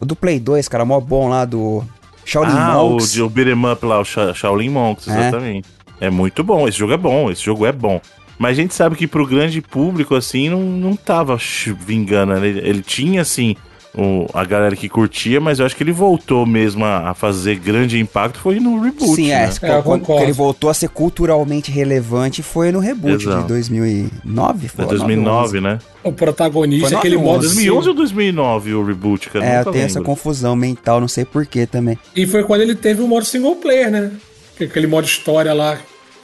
O 0.00 0.04
do 0.04 0.14
Play 0.16 0.38
2, 0.38 0.68
cara, 0.68 0.84
mó 0.84 1.00
bom 1.00 1.28
lá 1.28 1.44
do. 1.44 1.82
Shaolin 2.24 2.50
ah, 2.52 2.82
o, 2.82 2.90
Monks. 2.90 3.12
de- 3.12 3.22
o 3.22 3.28
beat'em 3.30 3.54
up 3.72 3.86
lá, 3.86 4.00
o 4.00 4.04
Sha- 4.04 4.34
Shaolin 4.34 4.68
Monks, 4.70 5.08
É. 5.08 5.12
exatamente. 5.28 5.68
É 6.00 6.10
muito 6.10 6.44
bom, 6.44 6.68
esse 6.68 6.78
jogo 6.78 6.92
é 6.92 6.96
bom, 6.96 7.30
esse 7.30 7.42
jogo 7.42 7.64
é 7.66 7.72
bom. 7.72 8.00
Mas 8.38 8.52
a 8.58 8.60
gente 8.62 8.72
sabe 8.74 8.94
que 8.94 9.06
pro 9.06 9.26
grande 9.26 9.60
público, 9.60 10.14
assim, 10.14 10.48
não, 10.48 10.60
não 10.60 10.94
tava 10.94 11.36
vingando. 11.80 12.34
né? 12.34 12.46
Ele, 12.46 12.58
ele 12.68 12.82
tinha, 12.82 13.22
assim, 13.22 13.56
o, 13.98 14.26
a 14.32 14.44
galera 14.44 14.76
que 14.76 14.88
curtia, 14.88 15.40
mas 15.40 15.58
eu 15.58 15.66
acho 15.66 15.74
que 15.74 15.82
ele 15.82 15.90
voltou 15.92 16.46
mesmo 16.46 16.84
a, 16.84 17.10
a 17.10 17.14
fazer 17.14 17.56
grande 17.56 17.98
impacto 17.98 18.38
foi 18.38 18.60
no 18.60 18.80
reboot. 18.80 19.14
Sim, 19.16 19.28
né? 19.28 19.50
é. 19.62 19.66
É, 19.66 19.82
quando 19.82 20.08
ele 20.20 20.32
voltou 20.32 20.70
a 20.70 20.74
ser 20.74 20.88
culturalmente 20.88 21.70
relevante 21.70 22.42
foi 22.42 22.70
no 22.70 22.78
reboot 22.78 23.24
Exato. 23.24 23.42
de 23.42 23.48
2009, 23.48 24.68
foi? 24.68 24.84
É 24.84 24.88
2009, 24.88 25.60
né? 25.60 25.78
O 26.04 26.12
protagonista, 26.12 26.88
Foi 26.88 26.98
aquele 26.98 27.16
9 27.16 27.26
ou 27.26 27.32
modo 27.32 27.42
2011 27.42 27.88
ou 27.88 27.94
2009 27.94 28.74
o 28.74 28.84
reboot, 28.84 29.30
cara? 29.30 29.44
É, 29.44 29.60
eu 29.60 29.64
tenho 29.72 29.84
essa 29.84 29.98
lembro. 29.98 30.12
confusão 30.12 30.54
mental, 30.54 31.00
não 31.00 31.08
sei 31.08 31.24
porquê 31.24 31.66
também. 31.66 31.98
E 32.14 32.26
foi 32.26 32.44
quando 32.44 32.60
ele 32.60 32.74
teve 32.74 33.02
o 33.02 33.08
modo 33.08 33.24
single 33.24 33.56
player, 33.56 33.90
né? 33.90 34.12
Que- 34.56 34.64
Aquele 34.64 34.86
modo 34.86 35.04
história 35.06 35.52
lá. 35.52 35.78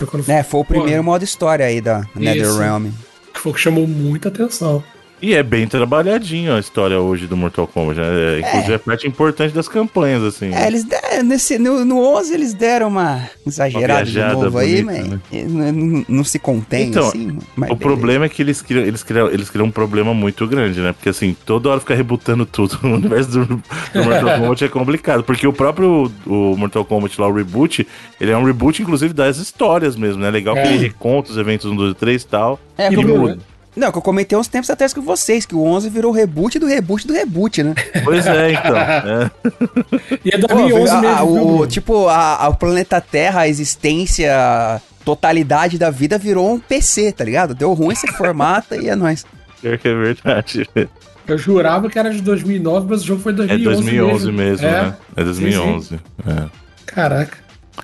Quando 0.07 0.29
É, 0.31 0.43
foi 0.43 0.61
o 0.61 0.65
primeiro 0.65 1.03
modo 1.03 1.23
história 1.25 1.65
aí 1.67 1.81
da 1.81 2.05
NetherRealm. 2.15 2.87
que 3.33 3.41
foi 3.41 3.53
o 3.53 3.55
que 3.55 3.61
chamou 3.61 3.87
muita 3.87 4.29
atenção. 4.29 4.83
E 5.27 5.33
é 5.35 5.43
bem 5.43 5.67
trabalhadinho 5.67 6.55
a 6.55 6.61
história 6.61 7.01
hoje 7.01 7.27
do 7.27 7.35
Mortal 7.35 7.67
Kombat. 7.67 7.99
Né? 7.99 8.07
É, 8.07 8.41
inclusive 8.41 8.73
é 8.75 8.79
parte 8.79 9.07
importante 9.09 9.55
das 9.55 9.67
campanhas, 9.67 10.23
assim. 10.23 10.53
É, 10.55 10.67
eles 10.67 10.85
deram, 10.85 11.23
nesse, 11.25 11.59
no, 11.59 11.83
no 11.83 11.99
11 11.99 12.35
eles 12.35 12.53
deram 12.53 12.89
uma 12.89 13.23
exagerada 13.47 14.01
Uma 14.01 14.05
de 14.05 14.35
novo 14.45 14.59
aí, 14.59 14.83
bonita, 14.83 15.19
mas 15.33 15.45
não, 15.51 15.73
não- 15.73 16.05
não 16.07 16.25
se 16.25 16.39
contém 16.39 16.89
Então, 16.89 17.09
assim. 17.09 17.39
O 17.71 17.75
problema 17.77 18.27
é 18.27 18.29
que 18.29 18.43
eles 18.43 18.61
criam, 18.61 18.85
eles, 18.85 19.03
criam, 19.03 19.29
eles 19.31 19.49
criam 19.49 19.65
um 19.67 19.71
problema 19.71 20.13
muito 20.13 20.47
grande, 20.47 20.79
né? 20.83 20.93
Porque 20.93 21.09
assim, 21.09 21.35
toda 21.47 21.71
hora 21.71 21.81
fica 21.81 21.95
rebutando 21.95 22.45
tudo. 22.45 22.79
O 22.83 22.89
universo 22.89 23.31
do, 23.31 23.47
do 23.47 24.05
Mortal 24.05 24.37
Kombat 24.39 24.65
é 24.65 24.69
complicado. 24.69 25.25
Porque 25.25 25.47
o 25.47 25.55
próprio 25.55 26.13
o 26.27 26.55
Mortal 26.55 26.85
Kombat 26.85 27.19
lá, 27.19 27.27
o 27.29 27.33
reboot, 27.33 27.87
ele 28.21 28.31
é 28.31 28.37
um 28.37 28.45
reboot, 28.45 28.83
inclusive, 28.83 29.15
das 29.15 29.39
histórias 29.39 29.97
mesmo, 29.97 30.21
né? 30.21 30.31
Legal 30.31 30.55
que 30.55 30.61
É. 30.61 30.67
ele 30.75 30.79
reconta 30.87 31.31
os 31.31 31.39
eventos 31.39 31.65
1, 31.71 31.75
2 31.75 31.93
e 31.93 31.95
3 31.95 32.23
e 32.23 32.27
tal. 32.27 32.61
É, 32.77 32.93
e 32.93 32.97
como- 32.97 33.17
muda. 33.17 33.54
Não, 33.77 33.91
que 33.91 33.99
eu 33.99 34.03
comentei 34.03 34.39
uns 34.39 34.47
tempos 34.47 34.71
atrás 34.71 34.93
com 34.95 35.03
vocês, 35.03 35.45
que 35.45 35.55
o 35.55 35.63
11 35.65 35.89
virou 35.91 36.13
o 36.13 36.15
reboot 36.15 36.59
do 36.59 36.67
reboot 36.67 37.07
do 37.07 37.13
reboot, 37.13 37.63
né? 37.63 37.75
Pois 38.05 38.25
é, 38.27 38.53
então. 38.53 38.77
é. 38.77 39.31
E 40.25 40.31
é 40.31 40.39
Pô, 40.39 40.47
2011 40.47 40.93
a- 40.93 41.01
mesmo. 41.01 41.17
a- 41.17 41.25
viu, 41.25 41.47
o, 41.61 41.67
tipo, 41.67 42.09
a, 42.09 42.45
a- 42.45 42.49
o 42.49 42.55
planeta 42.57 43.01
Terra, 43.01 43.41
a 43.41 43.49
existência, 43.49 44.33
a 44.33 44.81
totalidade 45.05 45.77
da 45.79 45.91
vida 45.91 46.19
virou 46.19 46.53
um 46.55 46.59
PC, 46.61 47.11
tá 47.13 47.25
ligado? 47.25 47.55
Deu 47.55 47.73
ruim, 47.73 47.95
você 47.97 48.07
formata 48.13 48.77
e 48.77 48.89
é 48.89 48.95
nóis. 48.95 49.27
Pior 49.61 49.77
que 49.79 49.89
é 49.89 49.95
verdade. 49.95 50.69
Eu 51.27 51.39
jurava 51.39 51.89
que 51.91 51.99
era 51.99 52.11
de 52.11 52.21
2009, 52.21 52.87
mas 52.89 53.03
o 53.03 53.07
jogo 53.07 53.23
foi 53.23 53.33
É 53.33 53.37
2011 53.37 53.83
2011 53.83 54.33
mesmo, 54.33 54.67
É. 54.67 54.71
né? 54.83 54.97
É 55.17 55.25
2011. 55.25 55.95
É. 56.27 56.45
Caraca. 56.87 57.39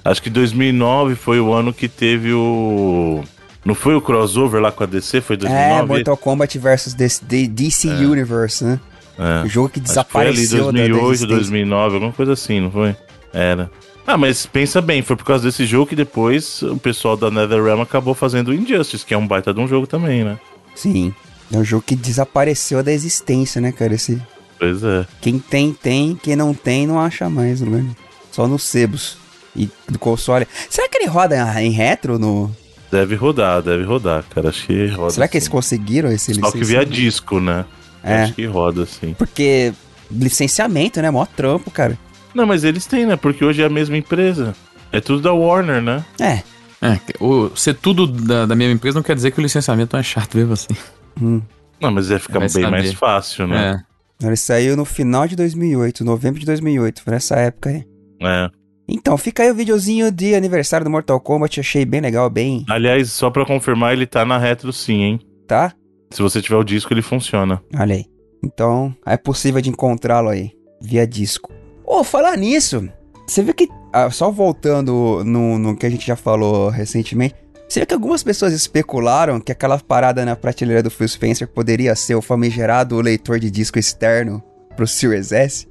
Acho 0.04 0.22
que 0.22 0.30
2009 0.30 1.14
foi 1.16 1.40
o 1.40 1.52
ano 1.52 1.72
que 1.72 1.88
teve 1.88 2.32
o. 2.32 3.24
Não 3.64 3.74
foi 3.74 3.94
o 3.94 4.00
crossover 4.00 4.60
lá 4.60 4.72
com 4.72 4.82
a 4.82 4.86
DC? 4.86 5.20
Foi 5.20 5.36
2009? 5.36 5.82
É, 5.82 5.86
Mortal 5.86 6.16
Kombat 6.16 6.58
versus 6.58 6.94
DC, 6.94 7.22
DC 7.48 7.88
Universe, 7.88 8.64
né? 8.64 8.80
É. 9.18 9.44
O 9.44 9.48
jogo 9.48 9.68
que 9.68 9.80
Acho 9.80 10.04
que 10.04 10.12
foi 10.12 10.26
ali 10.28 10.32
desapareceu 10.32 10.58
da- 10.58 10.64
da 10.72 10.78
2008, 10.78 11.06
existência. 11.12 11.36
2009, 11.36 11.94
alguma 11.94 12.12
coisa 12.12 12.32
assim, 12.32 12.60
não 12.60 12.70
foi? 12.70 12.96
Era. 13.34 13.70
Ah, 14.06 14.16
mas 14.16 14.46
pensa 14.46 14.80
bem, 14.80 15.02
foi 15.02 15.14
por 15.14 15.24
causa 15.24 15.44
desse 15.44 15.66
jogo 15.66 15.86
que 15.86 15.94
depois 15.94 16.62
o 16.62 16.76
pessoal 16.78 17.16
da 17.16 17.30
NetherRealm 17.30 17.82
acabou 17.82 18.14
fazendo 18.14 18.48
o 18.48 18.54
Injustice, 18.54 19.04
que 19.04 19.12
é 19.12 19.18
um 19.18 19.26
baita 19.26 19.52
de 19.52 19.60
um 19.60 19.68
jogo 19.68 19.86
também, 19.86 20.24
né? 20.24 20.38
Sim. 20.74 21.14
É 21.52 21.56
um 21.58 21.64
jogo 21.64 21.84
que 21.86 21.94
desapareceu 21.94 22.82
da 22.82 22.92
existência, 22.92 23.60
né, 23.60 23.72
cara? 23.72 23.94
Esse... 23.94 24.20
Pois 24.58 24.82
é. 24.82 25.06
Quem 25.20 25.38
tem, 25.38 25.72
tem. 25.72 26.18
Quem 26.20 26.34
não 26.34 26.54
tem, 26.54 26.86
não 26.86 26.98
acha 26.98 27.28
mais, 27.28 27.60
né? 27.60 27.84
Só 28.32 28.46
nos 28.48 28.62
sebos. 28.62 29.18
E 29.54 29.68
do 29.88 29.98
console. 29.98 30.46
Será 30.68 30.88
que 30.88 30.96
ele 30.96 31.06
roda 31.08 31.60
em 31.62 31.70
retro 31.72 32.18
no. 32.18 32.54
Deve 32.90 33.14
rodar, 33.14 33.62
deve 33.62 33.84
rodar, 33.84 34.24
cara. 34.28 34.48
Acho 34.48 34.66
que 34.66 34.86
roda. 34.88 35.10
Será 35.10 35.28
que 35.28 35.36
eles 35.36 35.44
sim. 35.44 35.50
conseguiram 35.50 36.10
esse 36.10 36.34
Só 36.34 36.50
que 36.50 36.58
via 36.58 36.80
licenciamento? 36.80 36.90
disco, 36.90 37.40
né? 37.40 37.64
É. 38.02 38.22
Acho 38.22 38.34
que 38.34 38.46
roda, 38.46 38.86
sim. 38.86 39.14
Porque 39.16 39.72
licenciamento, 40.10 41.00
né? 41.00 41.10
Mó 41.10 41.24
trampo, 41.24 41.70
cara. 41.70 41.96
Não, 42.34 42.46
mas 42.46 42.64
eles 42.64 42.86
têm, 42.86 43.06
né? 43.06 43.16
Porque 43.16 43.44
hoje 43.44 43.62
é 43.62 43.66
a 43.66 43.70
mesma 43.70 43.96
empresa. 43.96 44.54
É 44.92 45.00
tudo 45.00 45.20
da 45.20 45.32
Warner, 45.32 45.80
né? 45.80 46.04
É. 46.18 46.42
É, 46.82 46.98
o, 47.20 47.50
ser 47.54 47.74
tudo 47.74 48.06
da, 48.06 48.46
da 48.46 48.56
mesma 48.56 48.72
empresa 48.72 48.98
não 48.98 49.02
quer 49.02 49.14
dizer 49.14 49.30
que 49.32 49.38
o 49.38 49.42
licenciamento 49.42 49.94
não 49.94 50.00
é 50.00 50.02
chato, 50.02 50.34
viu 50.34 50.50
assim. 50.50 50.74
Hum. 51.20 51.42
Não, 51.80 51.90
mas 51.90 52.08
ia 52.08 52.18
ficar 52.18 52.38
Vai 52.38 52.48
bem 52.48 52.62
saber. 52.62 52.70
mais 52.70 52.92
fácil, 52.94 53.46
né? 53.46 53.84
Ele 54.22 54.36
saiu 54.36 54.76
no 54.76 54.84
final 54.84 55.26
de 55.26 55.36
2008, 55.36 56.04
novembro 56.04 56.40
de 56.40 56.46
2008, 56.46 57.02
foi 57.02 57.12
nessa 57.12 57.36
época 57.36 57.70
aí. 57.70 57.84
É. 58.22 58.50
Então, 58.92 59.16
fica 59.16 59.42
aí 59.42 59.50
o 59.50 59.54
videozinho 59.54 60.10
de 60.10 60.34
aniversário 60.34 60.84
do 60.84 60.90
Mortal 60.90 61.20
Kombat, 61.20 61.60
achei 61.60 61.84
bem 61.84 62.00
legal, 62.00 62.28
bem, 62.28 62.64
Aliás, 62.68 63.12
só 63.12 63.30
pra 63.30 63.46
confirmar, 63.46 63.92
ele 63.92 64.06
tá 64.06 64.24
na 64.24 64.36
retro 64.36 64.72
sim, 64.72 65.02
hein? 65.02 65.20
tá? 65.46 65.72
Se 66.12 66.22
você 66.22 66.42
tiver 66.42 66.56
o 66.56 66.64
disco, 66.64 66.92
ele 66.92 67.02
funciona. 67.02 67.62
Olha 67.78 67.94
aí. 67.94 68.04
Então, 68.44 68.94
é 69.06 69.16
possível 69.16 69.60
de 69.60 69.70
encontrá-lo 69.70 70.28
aí, 70.28 70.50
via 70.80 71.06
disco. 71.06 71.52
Ô, 71.84 72.02
falar 72.02 72.36
nisso, 72.36 72.88
você 73.26 73.42
viu 73.42 73.54
que, 73.54 73.68
ah, 73.92 74.10
só 74.10 74.30
voltando 74.30 75.22
no, 75.24 75.58
no 75.58 75.76
que 75.76 75.86
a 75.86 75.90
gente 75.90 76.06
já 76.06 76.16
falou 76.16 76.68
recentemente, 76.68 77.34
você 77.68 77.80
viu 77.80 77.86
que 77.86 77.94
algumas 77.94 78.22
pessoas 78.24 78.52
especularam 78.52 79.40
que 79.40 79.52
aquela 79.52 79.78
parada 79.78 80.24
na 80.24 80.34
prateleira 80.34 80.82
do 80.82 80.90
Phil 80.90 81.06
Spencer 81.06 81.46
poderia 81.46 81.94
ser 81.94 82.16
o 82.16 82.22
famigerado 82.22 83.00
leitor 83.00 83.38
de 83.38 83.50
disco 83.50 83.78
externo 83.78 84.42
pro 84.74 84.86
Series 84.86 85.30
S? 85.30 85.68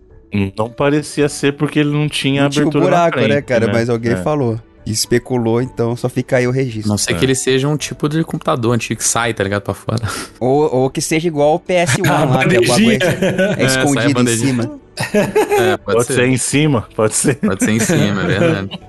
Não 0.58 0.70
parecia 0.70 1.28
ser 1.28 1.54
porque 1.54 1.80
ele 1.80 1.90
não 1.92 2.08
tinha 2.08 2.44
Não 2.44 2.50
tinha 2.50 2.66
o 2.66 2.68
abertura 2.68 2.86
buraco, 2.86 3.18
na 3.18 3.24
frente, 3.24 3.36
né, 3.36 3.42
cara? 3.42 3.72
Mas 3.72 3.90
alguém 3.90 4.12
É. 4.14 4.16
falou. 4.18 4.60
E 4.86 4.92
especulou, 4.92 5.62
então 5.62 5.96
só 5.96 6.08
fica 6.10 6.38
aí 6.38 6.48
o 6.48 6.52
A 6.52 6.54
registro. 6.54 6.90
não 6.90 6.98
ser 6.98 7.14
É. 7.14 7.16
que 7.16 7.26
ele 7.26 7.36
seja 7.36 7.68
um 7.68 7.78
tipo 7.78 8.08
de 8.10 8.24
computador 8.24 8.74
antigo 8.74 9.00
que 9.00 9.06
sai, 9.08 9.34
tá 9.34 9.44
ligado? 9.44 9.62
Pra 9.64 9.74
fora. 9.74 10.00
Ou, 10.40 10.74
ou 10.76 10.90
que 10.90 11.02
seja 11.02 11.28
igual 11.28 11.56
o 11.56 11.60
PS1 11.60 12.06
A 12.10 12.26
lá, 12.26 12.46
que 12.48 12.56
é, 12.56 12.60
é 13.60 13.64
É, 13.64 13.66
escondido 13.66 14.22
em 14.22 14.28
cima. 14.38 14.80
É, 15.14 15.78
pode, 15.78 15.98
Pode 15.98 16.06
ser. 16.08 16.14
ser 16.14 16.28
em 16.28 16.38
cima, 16.38 16.88
pode 16.96 17.16
ser. 17.16 17.36
Pode 17.36 17.64
ser 17.64 17.72
em 17.72 17.80
cima, 17.80 18.24
é 18.24 18.26
verdade. 18.26 18.80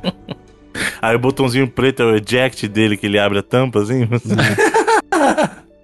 Aí 1.02 1.14
o 1.16 1.18
botãozinho 1.18 1.68
preto 1.68 2.02
é 2.02 2.06
o 2.06 2.16
eject 2.16 2.66
dele, 2.68 2.96
que 2.96 3.06
ele 3.06 3.18
abre 3.18 3.38
a 3.38 3.42
tampa, 3.42 3.80
assim. 3.80 4.08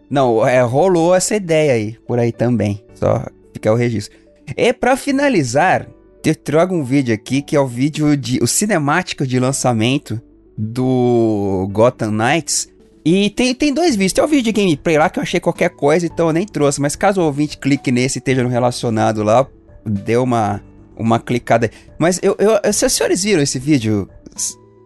Não, 0.08 0.46
é, 0.46 0.60
rolou 0.62 1.14
essa 1.14 1.34
ideia 1.34 1.72
aí, 1.72 1.96
por 2.06 2.18
aí 2.18 2.32
também. 2.32 2.82
Só 2.94 3.24
ficar 3.52 3.72
o 3.72 3.76
registro. 3.76 4.16
E 4.56 4.72
pra 4.74 4.96
finalizar, 4.96 5.88
eu 6.24 6.34
trago 6.34 6.74
um 6.74 6.84
vídeo 6.84 7.14
aqui 7.14 7.40
que 7.40 7.56
é 7.56 7.60
o 7.60 7.66
vídeo 7.66 8.16
de. 8.16 8.38
o 8.42 8.46
cinemático 8.46 9.26
de 9.26 9.38
lançamento 9.38 10.20
do 10.56 11.68
Gotham 11.72 12.10
Knights. 12.10 12.68
E 13.04 13.30
tem, 13.30 13.54
tem 13.54 13.72
dois 13.72 13.94
vídeos. 13.94 14.12
Tem 14.12 14.24
o 14.24 14.26
vídeo 14.26 14.52
de 14.52 14.60
gameplay 14.60 14.98
lá 14.98 15.08
que 15.08 15.18
eu 15.18 15.22
achei 15.22 15.38
qualquer 15.38 15.70
coisa, 15.70 16.04
então 16.06 16.26
eu 16.26 16.32
nem 16.32 16.44
trouxe. 16.44 16.80
Mas 16.80 16.96
caso 16.96 17.20
o 17.20 17.24
ouvinte 17.24 17.56
clique 17.56 17.92
nesse 17.92 18.18
e 18.18 18.20
esteja 18.20 18.42
no 18.42 18.48
relacionado 18.48 19.22
lá, 19.22 19.46
deu 19.84 20.24
uma, 20.24 20.60
uma 20.96 21.20
clicada. 21.20 21.70
Mas 21.98 22.18
eu, 22.22 22.36
eu, 22.38 22.72
se 22.72 22.84
os 22.84 22.92
senhores 22.92 23.22
viram 23.22 23.42
esse 23.42 23.60
vídeo, 23.60 24.08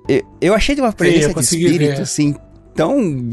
eu, 0.06 0.22
eu 0.40 0.54
achei 0.54 0.74
de 0.74 0.82
uma 0.82 0.92
presença 0.92 1.28
de 1.28 1.34
consegui 1.34 1.64
espírito, 1.64 1.96
ver. 1.96 2.02
assim, 2.02 2.34
tão. 2.74 3.30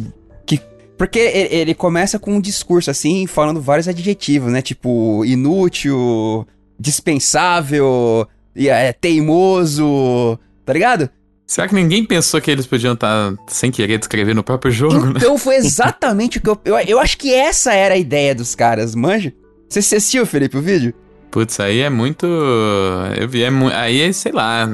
Que, 0.98 1.20
porque 1.20 1.20
ele, 1.20 1.74
começa 1.74 2.18
com 2.18 2.36
um 2.36 2.42
discurso, 2.42 2.90
assim, 2.90 3.28
falando 3.28 3.62
vários 3.62 3.88
adjetivos, 3.88 4.52
né? 4.52 4.62
Tipo, 4.62 5.24
inútil, 5.26 6.48
dispensável, 6.80 8.28
é, 8.56 8.92
teimoso, 8.94 10.40
tá 10.66 10.74
ligado? 10.74 11.10
Será 11.46 11.68
que 11.68 11.76
ninguém 11.76 12.04
pensou 12.04 12.42
que 12.42 12.52
eles 12.52 12.68
podiam 12.68 12.94
estar 12.94 13.34
sem 13.48 13.72
querer 13.72 13.98
descrever 13.98 14.34
no 14.34 14.44
próprio 14.44 14.70
jogo, 14.70 15.06
né? 15.06 15.14
Então 15.16 15.38
foi 15.38 15.56
exatamente 15.56 16.40
o 16.40 16.42
que 16.42 16.50
eu, 16.50 16.60
eu. 16.66 16.78
Eu 16.80 17.00
acho 17.00 17.18
que 17.18 17.34
essa 17.34 17.74
era 17.74 17.96
a 17.96 17.98
ideia 17.98 18.36
dos 18.36 18.54
caras, 18.54 18.94
manja? 18.94 19.34
Você 19.70 19.80
assistiu, 19.80 20.26
Felipe, 20.26 20.58
o 20.58 20.62
vídeo? 20.62 20.94
Putz, 21.32 21.60
aí 21.60 21.80
é 21.80 21.90
muito. 21.90 22.26
Eu 23.18 23.30
vi, 23.30 23.44
é 23.44 23.50
mu... 23.50 23.70
aí, 23.70 24.14
sei 24.14 24.32
lá. 24.34 24.68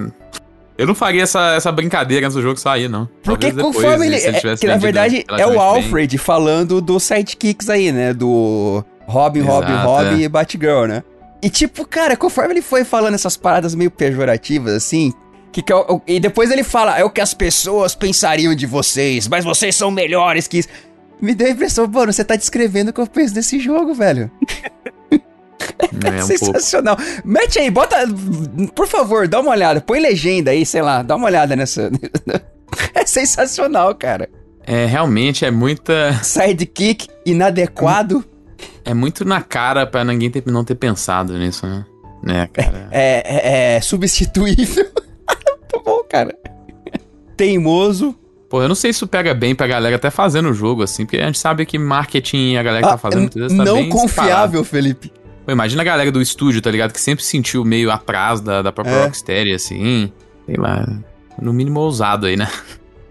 Eu 0.78 0.88
não 0.88 0.96
faria 0.96 1.24
essa, 1.24 1.54
essa 1.56 1.72
brincadeira 1.72 2.26
antes 2.26 2.36
do 2.36 2.42
jogo 2.42 2.60
sair, 2.60 2.88
não. 2.90 3.08
Porque 3.24 3.52
Talvez 3.52 3.56
depois, 3.56 3.76
conforme 3.76 4.08
ele. 4.08 4.16
é, 4.16 4.58
que 4.58 4.68
na 4.68 4.78
verdade 4.78 5.18
é 5.18 5.20
o 5.20 5.36
relativamente 5.36 5.52
bem. 5.60 5.84
Alfred 5.84 6.18
falando 6.18 6.82
dos 6.82 7.04
sidekicks 7.04 7.70
aí, 7.70 7.92
né? 7.92 8.14
Do 8.14 8.84
Robin, 9.06 9.42
Robin, 9.42 9.72
Exato, 9.72 9.88
Robin 9.88 10.22
é. 10.22 10.26
e 10.26 10.30
Batgirl, 10.30 10.86
né? 10.88 11.04
E 11.42 11.50
tipo, 11.50 11.86
cara, 11.86 12.16
conforme 12.18 12.54
ele 12.54 12.62
foi 12.62 12.84
falando 12.84 13.14
essas 13.16 13.38
paradas 13.38 13.76
meio 13.76 13.92
pejorativas, 13.92 14.74
assim. 14.74 15.14
Que, 15.52 15.62
que 15.62 15.72
o- 15.74 16.02
e 16.08 16.20
depois 16.20 16.50
ele 16.50 16.64
fala, 16.64 16.98
é 16.98 17.04
o 17.04 17.10
que 17.12 17.22
as 17.22 17.34
pessoas 17.34 17.94
pensariam 17.94 18.56
de 18.56 18.66
vocês, 18.66 19.28
mas 19.28 19.46
vocês 19.46 19.76
são 19.76 19.92
melhores 19.92 20.48
que 20.48 20.58
isso. 20.60 20.70
Me 21.22 21.36
deu 21.36 21.48
a 21.48 21.52
impressão, 21.52 21.88
mano, 21.88 22.12
você 22.12 22.24
tá 22.24 22.36
descrevendo 22.36 22.90
o 22.90 22.94
que 22.94 23.00
eu 23.00 23.06
penso 23.08 23.34
desse 23.34 23.60
jogo, 23.60 23.94
velho. 23.94 24.32
É, 25.80 25.86
um 26.24 26.28
pouco. 26.28 26.28
Sensacional. 26.28 26.98
Mete 27.24 27.60
aí, 27.60 27.70
bota. 27.72 27.98
Por 28.76 28.88
favor, 28.88 29.28
dá 29.28 29.40
uma 29.40 29.52
olhada. 29.52 29.82
Põe 29.82 30.00
legenda 30.00 30.52
aí, 30.52 30.66
sei 30.66 30.82
lá, 30.82 31.02
dá 31.02 31.16
uma 31.16 31.26
olhada 31.28 31.56
nessa. 31.56 31.90
É 32.96 33.06
sensacional, 33.06 33.94
cara. 33.94 34.28
É, 34.66 34.86
realmente 34.88 35.46
é 35.46 35.52
muita. 35.52 36.14
Sidekick 36.24 37.08
inadequado. 37.24 38.26
É 38.84 38.96
muito 38.96 39.24
na 39.24 39.42
cara 39.42 39.86
pra 39.86 40.04
ninguém 40.04 40.32
ter, 40.32 40.42
não 40.48 40.64
ter 40.64 40.74
pensado 40.74 41.38
nisso, 41.38 41.68
né? 41.68 41.86
É, 42.28 42.48
cara. 42.48 42.88
É, 42.92 43.24
é, 43.74 43.76
é 43.76 43.82
substituível. 43.82 44.86
Muito 44.86 45.84
bom, 45.86 46.04
cara. 46.10 46.36
Teimoso. 47.38 48.16
Pô, 48.50 48.62
eu 48.62 48.68
não 48.68 48.76
sei 48.76 48.94
se 48.94 48.98
isso 48.98 49.08
pega 49.08 49.34
bem 49.34 49.56
pra 49.56 49.66
galera 49.68 49.96
até 49.96 50.10
fazendo 50.12 50.50
o 50.50 50.54
jogo, 50.54 50.84
assim, 50.84 51.06
porque 51.06 51.18
a 51.18 51.26
gente 51.26 51.40
sabe 51.40 51.66
que 51.66 51.78
marketing 51.80 52.56
a 52.56 52.64
galera 52.64 52.88
tá 52.88 52.94
Ah, 52.94 52.98
fazendo 52.98 53.30
tá 53.30 53.40
não 53.50 53.76
bem 53.76 53.84
separado. 53.86 53.90
confiável, 53.90 54.64
Felipe. 54.64 55.12
Pô, 55.46 55.52
imagina 55.52 55.82
a 55.82 55.86
galera 55.86 56.12
do 56.12 56.22
estúdio, 56.22 56.62
tá 56.62 56.72
ligado? 56.72 56.94
Que 56.94 57.02
sempre 57.02 57.24
se 57.24 57.32
sentiu 57.32 57.64
meio 57.66 57.92
atrás 57.92 58.40
da, 58.42 58.62
da 58.62 58.72
própria 58.72 58.94
É. 58.94 59.04
Rocksteady, 59.06 59.54
assim. 59.54 60.12
Sei 60.46 60.56
lá. 60.56 60.88
No 61.42 61.52
mínimo 61.52 61.80
ousado 61.80 62.26
aí, 62.28 62.38
né? 62.38 62.48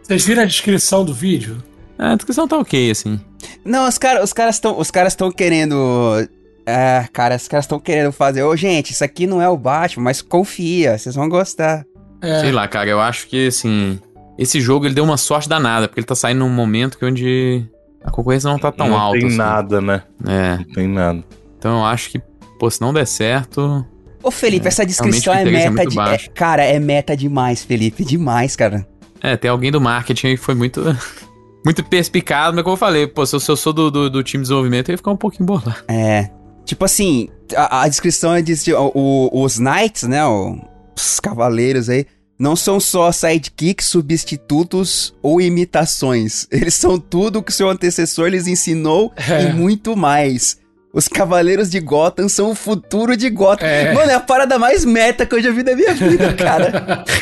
Vocês 0.03 0.25
viram 0.25 0.43
a 0.43 0.47
descrição 0.47 1.05
do 1.05 1.13
vídeo? 1.13 1.63
A 1.99 2.15
descrição 2.15 2.49
tá 2.49 2.59
ok, 2.59 2.91
assim. 2.91 3.21
Não, 3.65 3.89
os 3.89 3.99
caras 3.99 4.25
os 4.25 4.33
caras 4.33 4.57
estão 4.57 4.79
os 4.79 4.91
caras 4.91 5.13
estão 5.13 5.31
querendo 5.31 6.27
é, 6.67 7.07
cara, 7.13 7.37
os 7.37 7.49
caras 7.49 7.65
estão 7.65 7.79
querendo 7.81 8.13
fazer, 8.13 8.43
ô 8.43 8.55
gente, 8.57 8.93
isso 8.93 9.03
aqui 9.05 9.27
não 9.27 9.43
é 9.43 9.49
o 9.49 9.57
Batman, 9.57 10.05
mas 10.05 10.23
confia, 10.23 10.97
vocês 10.97 11.15
vão 11.15 11.29
gostar. 11.29 11.85
É, 12.21 12.41
Sei 12.41 12.53
lá, 12.53 12.69
cara, 12.69 12.89
eu 12.89 13.01
acho 13.01 13.27
que, 13.27 13.49
assim. 13.49 13.99
Esse 14.39 14.61
jogo 14.61 14.87
ele 14.87 14.95
deu 14.95 15.05
uma 15.05 15.17
sorte 15.17 15.49
danada, 15.49 15.87
porque 15.89 16.01
ele 16.01 16.07
tá 16.07 16.15
saindo 16.15 16.39
num 16.39 16.49
momento 16.49 16.97
que 16.99 17.05
onde 17.05 17.65
a 18.03 18.11
concorrência 18.11 18.49
não 18.49 18.59
tá 18.59 18.73
tão 18.73 18.89
não 18.89 18.97
alta. 18.99 19.19
tem 19.19 19.27
assim. 19.29 19.37
nada, 19.37 19.81
né? 19.81 20.03
É. 20.27 20.57
Não 20.57 20.65
tem 20.65 20.89
nada. 20.89 21.23
Então 21.63 21.79
eu 21.79 21.85
acho 21.85 22.11
que, 22.11 22.21
pô, 22.59 22.69
se 22.69 22.81
não 22.81 22.93
der 22.93 23.07
certo. 23.07 23.87
Ô 24.21 24.33
Felipe, 24.33 24.67
essa 24.67 24.85
descrição 24.85 25.33
é 25.33 25.45
o 25.45 25.49
é 25.49 25.51
meta 25.53 25.71
muito 25.71 25.89
de, 25.91 25.99
é- 26.01 26.19
cara, 26.35 26.65
é 26.65 26.77
meta 26.81 27.17
demais, 27.17 27.63
Felipe, 27.63 28.05
demais, 28.05 28.57
cara. 28.57 28.85
É, 29.21 29.37
tem 29.37 29.49
alguém 29.49 29.71
do 29.71 29.81
marketing 29.81 30.27
aí 30.29 30.37
que 30.37 30.43
foi 30.43 30.55
muito. 30.57 30.83
Muito 31.65 31.85
perspicaz, 31.85 32.53
mas 32.53 32.65
como 32.65 32.73
eu 32.75 32.77
falei, 32.77 33.07
pô, 33.07 33.25
se 33.25 33.37
eu, 33.37 33.39
se 33.39 33.49
eu 33.49 33.57
sou 33.57 33.73
do, 33.73 33.89
do, 33.89 34.11
do 34.11 34.23
time 34.25 34.43
de 34.43 34.49
desenvolvimento, 34.49 34.89
eu 34.89 34.95
ia 34.95 34.97
ficar 34.97 35.13
um 35.13 35.17
pouquinho 35.17 35.47
bolado. 35.47 35.77
É. 35.87 36.29
Tipo 36.65 36.85
assim, 36.85 37.29
a, 37.55 37.83
a 37.83 37.89
descrição 37.89 38.35
é 38.35 38.43
diz 38.43 38.65
que 38.65 38.75
o- 38.75 38.91
o- 38.93 39.45
os 39.45 39.61
knights, 39.61 40.03
né? 40.09 40.27
o- 40.27 40.59
os 40.99 41.21
cavaleiros 41.21 41.89
aí, 41.89 42.05
não 42.37 42.57
são 42.57 42.81
só 42.81 43.13
sidekicks, 43.13 43.87
substitutos 43.87 45.15
ou 45.23 45.41
imitações. 45.41 46.49
Eles 46.51 46.75
são 46.75 46.99
tudo 46.99 47.41
que 47.41 47.53
seu 47.53 47.69
antecessor 47.71 48.27
lhes 48.29 48.49
ensinou 48.49 49.13
É. 49.31 49.45
e 49.45 49.53
muito 49.53 49.97
mais. 49.97 50.59
Os 50.93 51.09
cavaleiros 51.09 51.71
de 51.71 51.81
Gotham 51.81 52.29
são 52.29 52.51
o 52.51 52.55
futuro 52.55 53.17
de 53.17 53.31
Gotham. 53.31 53.67
É. 53.67 53.95
Mano, 53.95 54.11
é 54.11 54.15
a 54.15 54.21
parada 54.21 54.59
mais 54.59 54.85
meta 54.85 55.25
que 55.25 55.35
eu 55.35 55.43
já 55.43 55.51
vi 55.51 55.63
da 55.63 55.75
minha 55.75 55.95
vida, 55.95 56.33
cara. 56.35 57.05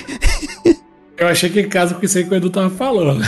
Eu 1.16 1.28
achei 1.28 1.50
que 1.50 1.60
em 1.60 1.68
casa 1.68 1.94
com 1.94 2.02
isso 2.04 2.16
aí 2.16 2.24
que 2.24 2.30
o 2.32 2.34
Edu 2.36 2.48
tava 2.48 2.70
falando. 2.70 3.22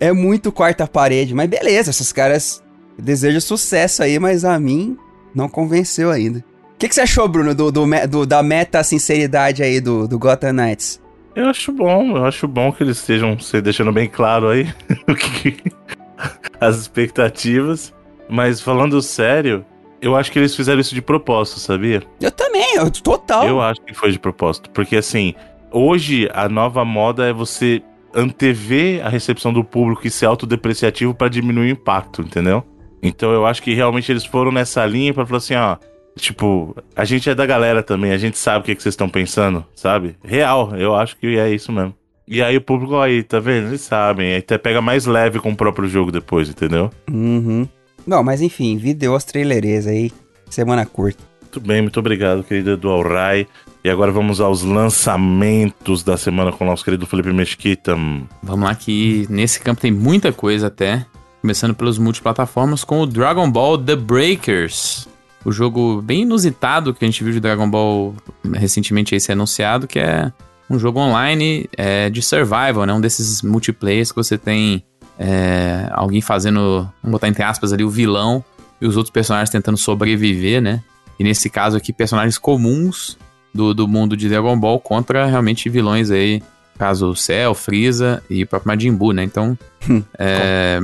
É 0.00 0.10
muito 0.10 0.50
quarta 0.50 0.86
parede, 0.86 1.34
mas 1.34 1.48
beleza, 1.50 1.90
esses 1.90 2.10
caras 2.10 2.62
desejam 2.98 3.42
sucesso 3.42 4.02
aí, 4.02 4.18
mas 4.18 4.42
a 4.42 4.58
mim 4.58 4.96
não 5.34 5.46
convenceu 5.46 6.10
ainda. 6.10 6.38
O 6.38 6.78
que, 6.78 6.88
que 6.88 6.94
você 6.94 7.02
achou, 7.02 7.28
Bruno, 7.28 7.54
do, 7.54 7.70
do 7.70 7.84
do- 8.08 8.24
da 8.26 8.42
meta 8.42 8.82
sinceridade 8.82 9.62
aí 9.62 9.80
do, 9.82 10.08
do 10.08 10.18
Gotham 10.18 10.52
Knights? 10.54 10.98
Eu 11.34 11.46
acho 11.50 11.70
bom, 11.72 12.16
eu 12.16 12.24
acho 12.24 12.48
bom 12.48 12.72
que 12.72 12.82
eles 12.82 12.96
estejam 12.96 13.38
se 13.38 13.60
deixando 13.60 13.92
bem 13.92 14.08
claro 14.08 14.48
aí 14.48 14.66
o 15.06 15.14
que- 15.14 15.58
as 16.58 16.76
expectativas. 16.78 17.92
Mas 18.30 18.62
falando 18.62 19.00
sério, 19.02 19.62
eu 20.00 20.16
acho 20.16 20.30
que 20.30 20.38
eles 20.38 20.54
fizeram 20.54 20.80
isso 20.80 20.94
de 20.94 21.02
propósito, 21.02 21.60
sabia? 21.60 22.02
Eu 22.20 22.30
também, 22.30 22.76
eu, 22.76 22.90
total. 22.90 23.46
Eu 23.46 23.60
acho 23.60 23.80
que 23.82 23.94
foi 23.94 24.10
de 24.10 24.18
propósito. 24.18 24.70
Porque 24.70 24.96
assim, 24.96 25.34
hoje 25.70 26.28
a 26.32 26.48
nova 26.48 26.84
moda 26.84 27.26
é 27.26 27.32
você 27.32 27.82
antever 28.14 29.04
a 29.04 29.08
recepção 29.08 29.52
do 29.52 29.62
público 29.62 30.06
e 30.06 30.10
ser 30.10 30.26
autodepreciativo 30.26 31.14
pra 31.14 31.28
diminuir 31.28 31.66
o 31.66 31.72
impacto, 31.72 32.22
entendeu? 32.22 32.64
Então 33.02 33.30
eu 33.30 33.44
acho 33.46 33.62
que 33.62 33.74
realmente 33.74 34.10
eles 34.10 34.24
foram 34.24 34.50
nessa 34.50 34.84
linha 34.86 35.12
pra 35.12 35.26
falar 35.26 35.38
assim, 35.38 35.54
ó. 35.54 35.76
Tipo, 36.16 36.74
a 36.96 37.04
gente 37.04 37.28
é 37.28 37.34
da 37.34 37.44
galera 37.44 37.82
também, 37.82 38.10
a 38.10 38.16
gente 38.16 38.38
sabe 38.38 38.60
o 38.60 38.62
que, 38.62 38.74
que 38.74 38.82
vocês 38.82 38.94
estão 38.94 39.06
pensando, 39.06 39.66
sabe? 39.74 40.16
Real, 40.24 40.74
eu 40.74 40.94
acho 40.94 41.14
que 41.18 41.38
é 41.38 41.50
isso 41.50 41.70
mesmo. 41.70 41.94
E 42.26 42.42
aí 42.42 42.56
o 42.56 42.60
público 42.60 42.96
aí, 42.96 43.22
tá 43.22 43.38
vendo? 43.38 43.68
Eles 43.68 43.82
sabem, 43.82 44.32
aí 44.32 44.38
até 44.38 44.56
pega 44.56 44.80
mais 44.80 45.04
leve 45.04 45.38
com 45.38 45.50
o 45.50 45.56
próprio 45.56 45.86
jogo 45.86 46.10
depois, 46.10 46.48
entendeu? 46.48 46.90
Uhum. 47.08 47.68
Não, 48.06 48.22
mas 48.22 48.40
enfim, 48.40 48.76
vídeo 48.76 49.14
as 49.14 49.24
trailerês 49.24 49.86
aí, 49.86 50.12
semana 50.48 50.86
curta. 50.86 51.22
Muito 51.40 51.60
bem, 51.60 51.82
muito 51.82 51.98
obrigado, 51.98 52.44
querido 52.44 52.72
Edu 52.72 52.90
Alray. 52.90 53.46
E 53.82 53.88
agora 53.88 54.12
vamos 54.12 54.40
aos 54.40 54.62
lançamentos 54.62 56.02
da 56.02 56.16
semana 56.16 56.52
com 56.52 56.64
o 56.64 56.66
nosso 56.66 56.84
querido 56.84 57.06
Felipe 57.06 57.32
Mesquita. 57.32 57.96
Vamos 58.42 58.68
lá, 58.68 58.74
que 58.74 59.26
nesse 59.30 59.60
campo 59.60 59.80
tem 59.80 59.90
muita 59.90 60.32
coisa 60.32 60.66
até. 60.66 61.06
Começando 61.40 61.74
pelos 61.74 61.96
multiplataformas 61.96 62.82
com 62.82 63.00
o 63.00 63.06
Dragon 63.06 63.50
Ball 63.50 63.78
The 63.78 63.96
Breakers. 63.96 65.08
O 65.44 65.52
jogo 65.52 66.02
bem 66.02 66.22
inusitado 66.22 66.92
que 66.92 67.04
a 67.04 67.08
gente 67.08 67.22
viu 67.22 67.32
de 67.32 67.38
Dragon 67.38 67.70
Ball 67.70 68.14
recentemente 68.54 69.14
aí 69.14 69.20
ser 69.20 69.32
anunciado, 69.32 69.86
que 69.86 70.00
é 70.00 70.32
um 70.68 70.78
jogo 70.78 70.98
online 70.98 71.70
é, 71.76 72.10
de 72.10 72.20
survival, 72.20 72.84
né? 72.84 72.92
Um 72.92 73.00
desses 73.00 73.42
multiplayers 73.42 74.10
que 74.10 74.16
você 74.16 74.36
tem 74.36 74.84
é, 75.18 75.88
alguém 75.92 76.20
fazendo, 76.20 76.88
vamos 77.02 77.12
botar 77.12 77.28
entre 77.28 77.42
aspas 77.42 77.72
ali, 77.72 77.84
o 77.84 77.90
vilão 77.90 78.44
e 78.80 78.86
os 78.86 78.96
outros 78.96 79.10
personagens 79.12 79.50
tentando 79.50 79.78
sobreviver, 79.78 80.60
né? 80.60 80.82
E 81.18 81.24
nesse 81.24 81.48
caso 81.48 81.76
aqui, 81.76 81.92
personagens 81.92 82.36
comuns 82.38 83.16
do, 83.54 83.72
do 83.72 83.88
mundo 83.88 84.16
de 84.16 84.28
Dragon 84.28 84.58
Ball 84.58 84.78
contra 84.78 85.24
realmente 85.26 85.68
vilões 85.70 86.10
aí, 86.10 86.42
caso 86.78 87.14
Cell, 87.16 87.54
Freeza 87.54 88.22
e 88.28 88.42
o 88.42 88.46
próprio 88.46 88.68
Majin 88.68 88.92
Buu, 88.92 89.12
né? 89.12 89.24
Então, 89.24 89.56
é, 90.18 90.78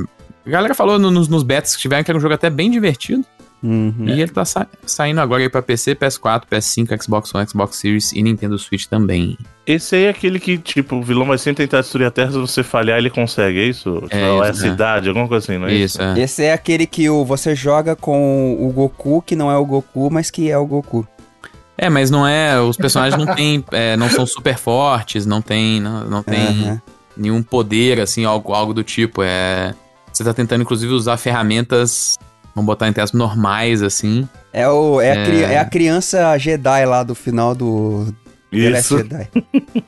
a 0.45 0.49
galera 0.49 0.73
falou 0.73 0.97
no- 0.97 1.11
nos, 1.11 1.27
nos 1.27 1.43
betas 1.43 1.75
que 1.75 1.81
tiveram 1.83 2.03
que 2.03 2.09
era 2.09 2.17
um 2.17 2.21
jogo 2.21 2.33
até 2.33 2.49
bem 2.49 2.71
divertido. 2.71 3.23
Uhum. 3.63 4.05
E 4.07 4.11
ele 4.21 4.27
tá 4.27 4.43
sa- 4.43 4.67
saindo 4.85 5.21
agora 5.21 5.41
aí 5.41 5.47
pra 5.49 5.61
PC, 5.61 5.95
PS4, 5.95 6.43
PS5, 6.51 7.01
Xbox 7.01 7.33
One, 7.33 7.47
Xbox 7.47 7.77
Series 7.77 8.11
e 8.11 8.21
Nintendo 8.21 8.59
Switch 8.59 8.85
também. 8.87 9.37
Esse 9.65 9.95
aí 9.95 10.03
é 10.03 10.09
aquele 10.09 10.37
que, 10.39 10.57
tipo, 10.57 10.97
o 10.97 11.01
vilão 11.01 11.25
vai 11.25 11.37
sempre 11.37 11.65
tentar 11.65 11.79
destruir 11.79 12.05
a 12.05 12.11
Terra, 12.11 12.31
se 12.33 12.37
você 12.37 12.61
falhar, 12.61 12.97
ele 12.97 13.09
consegue, 13.09 13.59
é 13.59 13.63
isso? 13.63 13.93
Tipo, 14.01 14.15
É 14.15 14.19
é, 14.21 14.41
a 14.47 14.49
isso, 14.51 14.63
né? 14.63 14.69
cidade, 14.69 15.07
alguma 15.07 15.27
coisa 15.29 15.45
assim, 15.49 15.57
não 15.57 15.67
é 15.67 15.73
isso? 15.73 15.97
Isso, 15.97 16.01
é. 16.01 16.19
Esse 16.21 16.43
é 16.43 16.51
aquele 16.51 16.85
que 16.85 17.09
o, 17.09 17.23
você 17.23 17.55
joga 17.55 17.95
com 17.95 18.57
o 18.59 18.69
Goku, 18.73 19.21
que 19.25 19.35
não 19.35 19.49
é 19.49 19.55
o 19.57 19.65
Goku, 19.65 20.09
mas 20.11 20.29
que 20.29 20.51
é 20.51 20.57
o 20.57 20.65
Goku. 20.65 21.07
É, 21.77 21.89
mas 21.89 22.11
não 22.11 22.27
é. 22.27 22.59
Os 22.59 22.75
personagens 22.75 23.17
não 23.25 23.33
tem, 23.33 23.63
é, 23.71 23.95
não 23.95 24.09
são 24.09 24.25
super 24.25 24.57
fortes, 24.57 25.25
não 25.25 25.41
tem, 25.41 25.79
não, 25.79 26.03
não 26.03 26.21
tem 26.21 26.65
Aham. 26.67 26.81
nenhum 27.15 27.41
poder, 27.41 28.01
assim, 28.01 28.25
algo, 28.25 28.51
algo 28.53 28.73
do 28.73 28.83
tipo. 28.83 29.23
É, 29.23 29.73
você 30.11 30.23
tá 30.25 30.33
tentando, 30.33 30.61
inclusive, 30.63 30.91
usar 30.93 31.15
ferramentas, 31.15 32.17
vamos 32.55 32.65
botar 32.67 32.87
em 32.87 32.91
aspas, 32.91 33.11
normais, 33.13 33.81
assim. 33.81 34.27
É, 34.51 34.67
o, 34.67 35.01
é, 35.01 35.11
A 35.11 35.15
É. 35.15 35.25
cri- 35.25 35.43
é 35.43 35.59
a 35.59 35.65
criança 35.65 36.37
Jedi 36.37 36.85
lá 36.85 37.03
do 37.03 37.15
final 37.15 37.53
do 37.55 38.13
The 38.51 38.69
Last 38.69 38.93
Isso. 38.93 38.97
Jedi. 38.97 39.27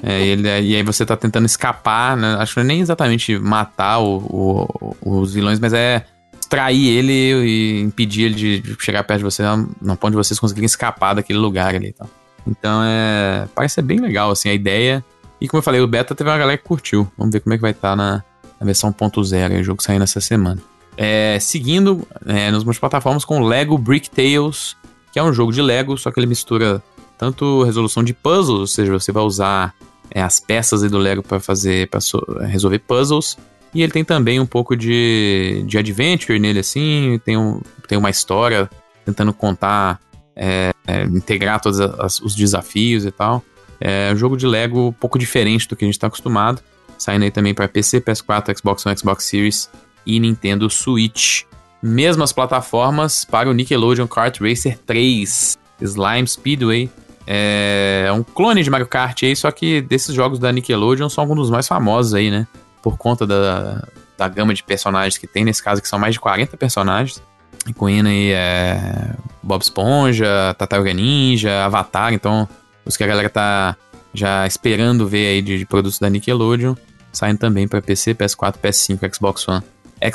É, 0.00 0.20
e, 0.24 0.28
ele- 0.28 0.48
e 0.48 0.76
aí 0.76 0.82
você 0.84 1.04
tá 1.04 1.16
tentando 1.16 1.44
escapar, 1.46 2.16
né? 2.16 2.36
Acho 2.38 2.54
que 2.54 2.60
não 2.60 2.64
é 2.64 2.68
nem 2.68 2.80
exatamente 2.80 3.36
matar 3.36 3.98
o- 3.98 4.94
o- 5.02 5.20
os 5.20 5.34
vilões, 5.34 5.58
mas 5.58 5.72
é 5.72 6.04
distrair 6.38 6.86
ele 6.86 7.12
e 7.12 7.80
impedir 7.80 8.22
ele 8.26 8.34
de, 8.36 8.60
de 8.60 8.76
chegar 8.80 9.02
perto 9.02 9.18
de 9.18 9.24
você, 9.24 9.42
no 9.82 9.96
ponto 9.96 10.12
de 10.12 10.16
vocês 10.16 10.38
conseguirem 10.38 10.66
escapar 10.66 11.14
daquele 11.14 11.38
lugar 11.40 11.74
ali 11.74 11.88
e 11.88 11.92
tal. 11.92 12.08
Então 12.46 12.80
é. 12.84 13.48
Parece 13.56 13.74
ser 13.74 13.82
bem 13.82 13.98
legal, 13.98 14.30
assim, 14.30 14.48
a 14.48 14.54
ideia. 14.54 15.04
E 15.40 15.48
como 15.48 15.58
eu 15.58 15.62
falei, 15.64 15.80
o 15.80 15.86
beta 15.88 16.14
teve 16.14 16.30
uma 16.30 16.38
galera 16.38 16.56
que 16.56 16.64
curtiu. 16.64 17.10
Vamos 17.18 17.32
ver 17.32 17.40
como 17.40 17.54
é 17.54 17.58
que 17.58 17.62
vai 17.62 17.72
estar 17.72 17.96
na, 17.96 18.22
na 18.60 18.64
versão 18.64 18.92
1.0, 18.92 19.50
aí, 19.52 19.60
o 19.60 19.64
jogo 19.64 19.82
saindo 19.82 20.04
essa 20.04 20.20
semana. 20.20 20.60
É, 21.00 21.38
seguindo 21.40 22.04
é, 22.26 22.50
nas 22.50 22.64
multiplataformas 22.64 23.24
com 23.24 23.40
Lego 23.40 23.78
Brick 23.78 24.10
Tales, 24.10 24.76
que 25.12 25.18
é 25.20 25.22
um 25.22 25.32
jogo 25.32 25.52
de 25.52 25.62
Lego, 25.62 25.96
só 25.96 26.10
que 26.10 26.18
ele 26.18 26.26
mistura 26.26 26.82
tanto 27.16 27.62
resolução 27.62 28.02
de 28.02 28.12
puzzles, 28.12 28.58
ou 28.60 28.66
seja, 28.66 28.92
você 28.92 29.12
vai 29.12 29.22
usar 29.22 29.72
é, 30.10 30.20
as 30.20 30.40
peças 30.40 30.82
do 30.90 30.98
Lego 30.98 31.22
para 31.22 31.38
fazer, 31.38 31.88
para 31.88 32.00
resolver 32.46 32.80
puzzles. 32.80 33.38
E 33.72 33.80
ele 33.82 33.92
tem 33.92 34.02
também 34.04 34.40
um 34.40 34.46
pouco 34.46 34.74
de, 34.76 35.62
de 35.68 35.78
adventure 35.78 36.36
nele, 36.38 36.58
assim, 36.58 37.20
tem, 37.24 37.36
um, 37.36 37.60
tem 37.86 37.96
uma 37.96 38.10
história 38.10 38.68
tentando 39.04 39.32
contar, 39.32 40.00
é, 40.34 40.72
é, 40.86 41.04
integrar 41.04 41.60
todos 41.60 41.78
as- 41.80 42.20
os 42.20 42.34
desafios 42.34 43.04
e 43.04 43.10
tal. 43.12 43.44
É 43.80 44.10
um 44.12 44.16
jogo 44.16 44.36
de 44.36 44.46
Lego 44.48 44.88
um 44.88 44.92
pouco 44.92 45.16
diferente 45.16 45.68
do 45.68 45.76
que 45.76 45.84
a 45.84 45.86
gente 45.86 45.94
está 45.94 46.08
acostumado. 46.08 46.60
Saindo 46.98 47.22
aí 47.24 47.30
também 47.30 47.54
para 47.54 47.68
PC, 47.68 48.00
PS4, 48.00 48.56
Xbox 48.58 48.84
One, 48.84 48.98
Xbox 48.98 49.24
Series 49.24 49.70
e 50.06 50.18
Nintendo 50.18 50.68
Switch. 50.70 51.42
Mesmas 51.82 52.32
plataformas 52.32 53.24
para 53.24 53.48
o 53.48 53.52
Nickelodeon 53.52 54.06
Kart 54.06 54.40
Racer 54.40 54.78
3, 54.78 55.58
Slime 55.80 56.26
Speedway. 56.26 56.90
É 57.26 58.08
um 58.12 58.22
clone 58.22 58.62
de 58.62 58.70
Mario 58.70 58.86
Kart 58.86 59.22
aí, 59.22 59.36
só 59.36 59.50
que 59.50 59.82
desses 59.82 60.14
jogos 60.14 60.38
da 60.38 60.50
Nickelodeon 60.50 61.08
são 61.08 61.22
alguns 61.22 61.38
dos 61.38 61.50
mais 61.50 61.68
famosos 61.68 62.14
aí, 62.14 62.30
né? 62.30 62.46
Por 62.82 62.96
conta 62.96 63.26
da, 63.26 63.86
da 64.16 64.28
gama 64.28 64.54
de 64.54 64.62
personagens 64.62 65.18
que 65.18 65.26
tem, 65.26 65.44
nesse 65.44 65.62
caso 65.62 65.80
que 65.82 65.88
são 65.88 65.98
mais 65.98 66.14
de 66.14 66.20
40 66.20 66.56
personagens. 66.56 67.22
Incluindo 67.66 68.08
aí 68.08 68.32
é, 68.32 69.14
Bob 69.42 69.60
Esponja, 69.60 70.54
Tartaruga 70.58 70.92
Ninja, 70.92 71.64
Avatar, 71.64 72.14
então 72.14 72.48
os 72.84 72.96
que 72.96 73.04
a 73.04 73.06
galera 73.06 73.28
tá 73.28 73.76
já 74.14 74.46
esperando 74.46 75.06
ver 75.06 75.28
aí 75.28 75.42
de, 75.42 75.58
de 75.58 75.66
produtos 75.66 75.98
da 75.98 76.08
Nickelodeon, 76.08 76.74
saindo 77.12 77.38
também 77.38 77.68
para 77.68 77.82
PC, 77.82 78.14
PS4, 78.14 78.54
PS5, 78.62 79.14
Xbox 79.14 79.46
One, 79.46 79.62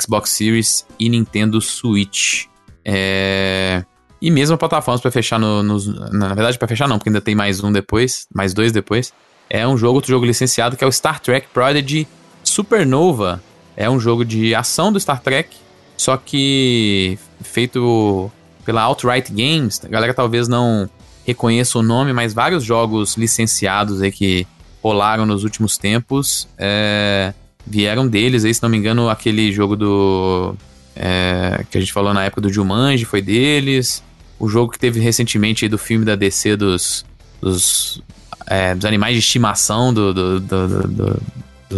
Xbox 0.00 0.30
Series 0.30 0.86
e 0.98 1.08
Nintendo 1.08 1.60
Switch. 1.60 2.46
É... 2.84 3.84
E 4.20 4.30
mesmo 4.30 4.56
plataformas 4.56 5.00
para 5.00 5.10
fechar 5.10 5.38
no. 5.38 5.62
Na 5.62 6.28
verdade, 6.28 6.58
para 6.58 6.68
fechar 6.68 6.88
não, 6.88 6.98
porque 6.98 7.10
ainda 7.10 7.20
tem 7.20 7.34
mais 7.34 7.62
um 7.62 7.70
depois, 7.70 8.26
mais 8.34 8.54
dois 8.54 8.72
depois. 8.72 9.12
É 9.50 9.66
um 9.68 9.76
jogo, 9.76 9.96
outro 9.96 10.10
jogo 10.10 10.24
licenciado, 10.24 10.76
que 10.76 10.84
é 10.84 10.86
o 10.86 10.92
Star 10.92 11.20
Trek 11.20 11.48
Prodigy 11.52 12.08
Supernova 12.42 13.42
é 13.76 13.90
um 13.90 13.98
jogo 13.98 14.24
de 14.24 14.54
ação 14.54 14.92
do 14.92 15.00
Star 15.00 15.20
Trek, 15.20 15.56
só 15.96 16.16
que 16.16 17.18
feito 17.42 18.30
pela 18.64 18.82
Outright 18.84 19.32
Games. 19.32 19.80
A 19.84 19.88
galera 19.88 20.14
talvez 20.14 20.46
não 20.46 20.88
reconheça 21.26 21.78
o 21.78 21.82
nome, 21.82 22.12
mas 22.12 22.32
vários 22.32 22.62
jogos 22.62 23.16
licenciados 23.16 24.02
aí 24.02 24.12
que 24.12 24.46
rolaram 24.82 25.24
nos 25.24 25.42
últimos 25.42 25.78
tempos 25.78 26.46
é, 26.58 27.32
vieram 27.66 28.06
deles. 28.06 28.44
Aí, 28.44 28.52
se 28.54 28.62
não 28.62 28.68
me 28.68 28.76
engano, 28.76 29.08
aquele 29.08 29.52
jogo 29.52 29.76
do. 29.76 30.54
É, 30.96 31.64
que 31.70 31.76
a 31.76 31.80
gente 31.80 31.92
falou 31.92 32.14
na 32.14 32.24
época 32.24 32.40
do 32.42 32.52
Jumanji 32.52 33.04
foi 33.04 33.20
deles. 33.20 34.02
O 34.38 34.48
jogo 34.48 34.72
que 34.72 34.78
teve 34.78 35.00
recentemente 35.00 35.68
do 35.68 35.78
filme 35.78 36.04
da 36.04 36.14
DC 36.14 36.56
dos, 36.56 37.04
dos, 37.40 38.02
é, 38.46 38.74
dos 38.74 38.84
animais 38.84 39.14
de 39.14 39.20
estimação 39.20 39.92
do, 39.92 40.12
do, 40.12 40.40
do, 40.40 41.22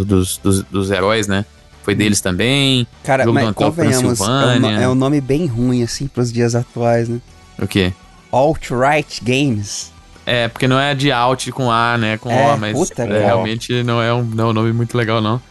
dos, 0.05 0.37
dos, 0.37 0.63
dos 0.63 0.91
heróis, 0.91 1.27
né? 1.27 1.45
Foi 1.83 1.95
deles 1.95 2.19
também. 2.19 2.85
Cara, 3.03 3.23
jogo 3.23 3.35
mas 3.35 3.55
convenhamos, 3.55 4.19
é 4.19 4.23
um, 4.23 4.65
é 4.81 4.89
um 4.89 4.95
nome 4.95 5.21
bem 5.21 5.45
ruim, 5.45 5.83
assim, 5.83 6.05
pros 6.05 6.33
dias 6.33 6.53
atuais, 6.53 7.07
né? 7.07 7.21
O 7.57 7.65
quê? 7.65 7.93
Alt-Right 8.29 9.21
Games. 9.23 9.93
É, 10.25 10.49
porque 10.49 10.67
não 10.67 10.77
é 10.77 10.93
de 10.93 11.09
alt 11.09 11.49
com 11.51 11.71
A, 11.71 11.97
né? 11.97 12.17
Com 12.17 12.29
É, 12.29 12.53
O, 12.53 12.57
mas 12.57 12.77
puta, 12.77 13.03
é, 13.03 13.25
realmente 13.25 13.81
não 13.83 14.01
é, 14.01 14.13
um, 14.13 14.23
não 14.23 14.47
é 14.47 14.49
um 14.49 14.53
nome 14.53 14.73
muito 14.73 14.97
legal, 14.97 15.21
não. 15.21 15.41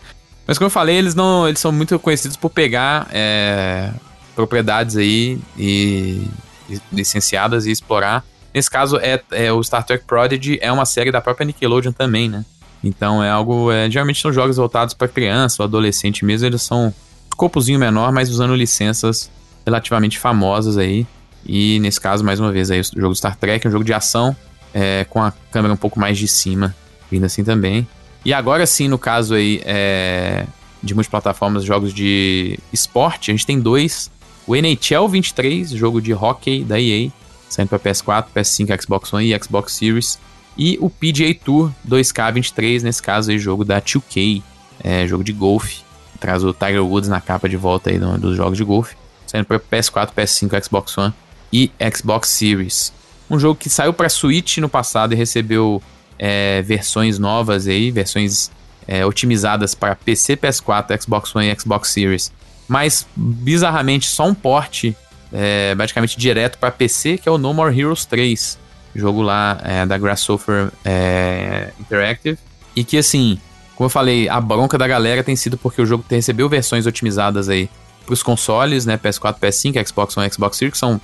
Mas 0.46 0.58
como 0.58 0.66
eu 0.66 0.70
falei, 0.70 0.96
eles 0.96 1.14
não. 1.14 1.48
Eles 1.48 1.60
são 1.60 1.72
muito 1.72 1.98
conhecidos 1.98 2.36
por 2.36 2.50
pegar 2.50 3.08
é, 3.10 3.90
propriedades 4.34 4.96
aí 4.96 5.38
e, 5.56 6.22
e 6.70 6.80
licenciadas 6.92 7.66
e 7.66 7.70
explorar. 7.70 8.24
Nesse 8.54 8.70
caso, 8.70 8.96
é, 8.98 9.20
é 9.32 9.52
o 9.52 9.62
Star 9.62 9.84
Trek 9.84 10.04
Prodigy 10.04 10.58
é 10.62 10.70
uma 10.70 10.86
série 10.86 11.10
da 11.10 11.20
própria 11.20 11.44
Nickelodeon 11.44 11.92
também, 11.92 12.28
né? 12.28 12.44
Então 12.82 13.22
é 13.22 13.30
algo. 13.30 13.72
É, 13.72 13.90
geralmente 13.90 14.20
são 14.20 14.32
jogos 14.32 14.56
voltados 14.56 14.94
para 14.94 15.08
criança 15.08 15.62
ou 15.62 15.66
adolescente 15.66 16.24
mesmo. 16.24 16.46
Eles 16.46 16.62
são 16.62 16.86
um 16.86 16.92
escopozinho 17.28 17.78
menor, 17.78 18.12
mas 18.12 18.30
usando 18.30 18.54
licenças 18.54 19.30
relativamente 19.64 20.18
famosas 20.18 20.78
aí. 20.78 21.06
E 21.44 21.78
nesse 21.80 22.00
caso, 22.00 22.24
mais 22.24 22.40
uma 22.40 22.52
vez, 22.52 22.70
aí, 22.70 22.80
o 22.80 23.00
jogo 23.00 23.14
Star 23.14 23.36
Trek, 23.36 23.66
um 23.66 23.70
jogo 23.70 23.84
de 23.84 23.92
ação, 23.92 24.34
é, 24.72 25.04
com 25.08 25.22
a 25.22 25.32
câmera 25.50 25.74
um 25.74 25.76
pouco 25.76 25.98
mais 25.98 26.18
de 26.18 26.28
cima, 26.28 26.74
vindo 27.10 27.24
assim 27.24 27.44
também. 27.44 27.86
E 28.26 28.32
agora 28.32 28.66
sim, 28.66 28.88
no 28.88 28.98
caso 28.98 29.34
aí 29.34 29.62
é, 29.64 30.44
de 30.82 30.92
multiplataformas, 30.94 31.62
jogos 31.62 31.94
de 31.94 32.58
esporte, 32.72 33.30
a 33.30 33.34
gente 33.34 33.46
tem 33.46 33.60
dois. 33.60 34.10
O 34.48 34.56
NHL 34.56 35.06
23, 35.08 35.70
jogo 35.70 36.00
de 36.02 36.12
hockey 36.12 36.64
da 36.64 36.80
EA, 36.80 37.08
saindo 37.48 37.68
para 37.68 37.78
PS4, 37.78 38.26
PS5, 38.34 38.82
Xbox 38.82 39.12
One 39.12 39.32
e 39.32 39.40
Xbox 39.44 39.74
Series. 39.74 40.18
E 40.58 40.76
o 40.80 40.90
PGA 40.90 41.32
Tour 41.34 41.70
2K23, 41.88 42.82
nesse 42.82 43.00
caso 43.00 43.30
aí, 43.30 43.38
jogo 43.38 43.64
da 43.64 43.80
2K, 43.80 44.42
é, 44.82 45.06
jogo 45.06 45.22
de 45.22 45.32
golfe. 45.32 45.82
Traz 46.18 46.42
o 46.42 46.52
Tiger 46.52 46.84
Woods 46.84 47.08
na 47.08 47.20
capa 47.20 47.48
de 47.48 47.56
volta 47.56 47.90
aí 47.90 47.98
do- 48.00 48.18
dos 48.18 48.36
jogos 48.36 48.58
de 48.58 48.64
golfe. 48.64 48.96
Saindo 49.24 49.44
para 49.46 49.60
PS4, 49.60 50.10
PS5, 50.12 50.64
Xbox 50.64 50.98
One 50.98 51.14
e 51.52 51.70
Xbox 51.94 52.28
Series. 52.30 52.92
Um 53.30 53.38
jogo 53.38 53.54
que 53.54 53.70
saiu 53.70 53.92
para 53.92 54.08
Switch 54.08 54.58
no 54.58 54.68
passado 54.68 55.12
e 55.12 55.16
recebeu 55.16 55.80
é, 56.18 56.62
versões 56.62 57.18
novas 57.18 57.66
aí, 57.66 57.90
versões 57.90 58.50
é, 58.86 59.04
otimizadas 59.04 59.74
para 59.74 59.94
PC, 59.94 60.36
PS4, 60.36 61.02
Xbox 61.02 61.34
One 61.34 61.50
e 61.50 61.60
Xbox 61.60 61.88
Series. 61.90 62.32
Mas, 62.68 63.06
bizarramente, 63.14 64.06
só 64.08 64.26
um 64.26 64.34
porte 64.34 64.96
é, 65.32 65.74
basicamente 65.74 66.18
direto 66.18 66.58
para 66.58 66.70
PC, 66.70 67.18
que 67.18 67.28
é 67.28 67.32
o 67.32 67.38
No 67.38 67.52
More 67.52 67.78
Heroes 67.78 68.04
3. 68.04 68.58
Jogo 68.94 69.22
lá 69.22 69.60
é, 69.62 69.84
da 69.84 69.98
Grasshopper 69.98 70.70
é, 70.84 71.70
Interactive. 71.78 72.38
E 72.74 72.82
que, 72.82 72.96
assim, 72.96 73.38
como 73.74 73.86
eu 73.86 73.90
falei, 73.90 74.28
a 74.28 74.40
bronca 74.40 74.78
da 74.78 74.86
galera 74.86 75.22
tem 75.22 75.36
sido 75.36 75.58
porque 75.58 75.80
o 75.82 75.86
jogo 75.86 76.04
recebeu 76.08 76.48
versões 76.48 76.86
otimizadas 76.86 77.48
aí 77.48 77.68
para 78.04 78.14
os 78.14 78.22
consoles, 78.22 78.86
né? 78.86 78.96
PS4, 78.96 79.38
PS5, 79.38 79.86
Xbox 79.86 80.16
One, 80.16 80.30
Xbox 80.32 80.56
Series, 80.56 80.72
que 80.72 80.78
são 80.78 81.00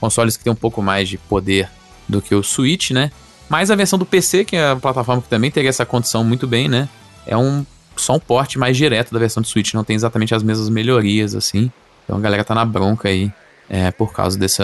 consoles 0.00 0.36
que 0.36 0.44
têm 0.44 0.52
um 0.52 0.56
pouco 0.56 0.82
mais 0.82 1.08
de 1.08 1.18
poder 1.18 1.68
do 2.08 2.20
que 2.20 2.34
o 2.34 2.42
Switch, 2.42 2.90
né? 2.90 3.12
Mas 3.48 3.70
a 3.70 3.76
versão 3.76 3.98
do 3.98 4.06
PC, 4.06 4.44
que 4.44 4.56
é 4.56 4.70
a 4.70 4.76
plataforma 4.76 5.22
que 5.22 5.28
também 5.28 5.50
teria 5.50 5.70
essa 5.70 5.86
condição 5.86 6.24
muito 6.24 6.46
bem, 6.46 6.68
né? 6.68 6.88
É 7.26 7.36
um 7.36 7.64
só 7.96 8.14
um 8.14 8.20
porte 8.20 8.58
mais 8.58 8.76
direto 8.76 9.12
da 9.12 9.18
versão 9.18 9.40
do 9.42 9.48
Switch, 9.48 9.72
não 9.72 9.84
tem 9.84 9.96
exatamente 9.96 10.34
as 10.34 10.42
mesmas 10.42 10.68
melhorias 10.68 11.34
assim. 11.34 11.70
Então 12.04 12.16
a 12.16 12.20
galera 12.20 12.44
tá 12.44 12.54
na 12.54 12.64
bronca 12.64 13.08
aí 13.08 13.32
é, 13.68 13.90
por 13.90 14.12
causa 14.12 14.38
desse 14.38 14.62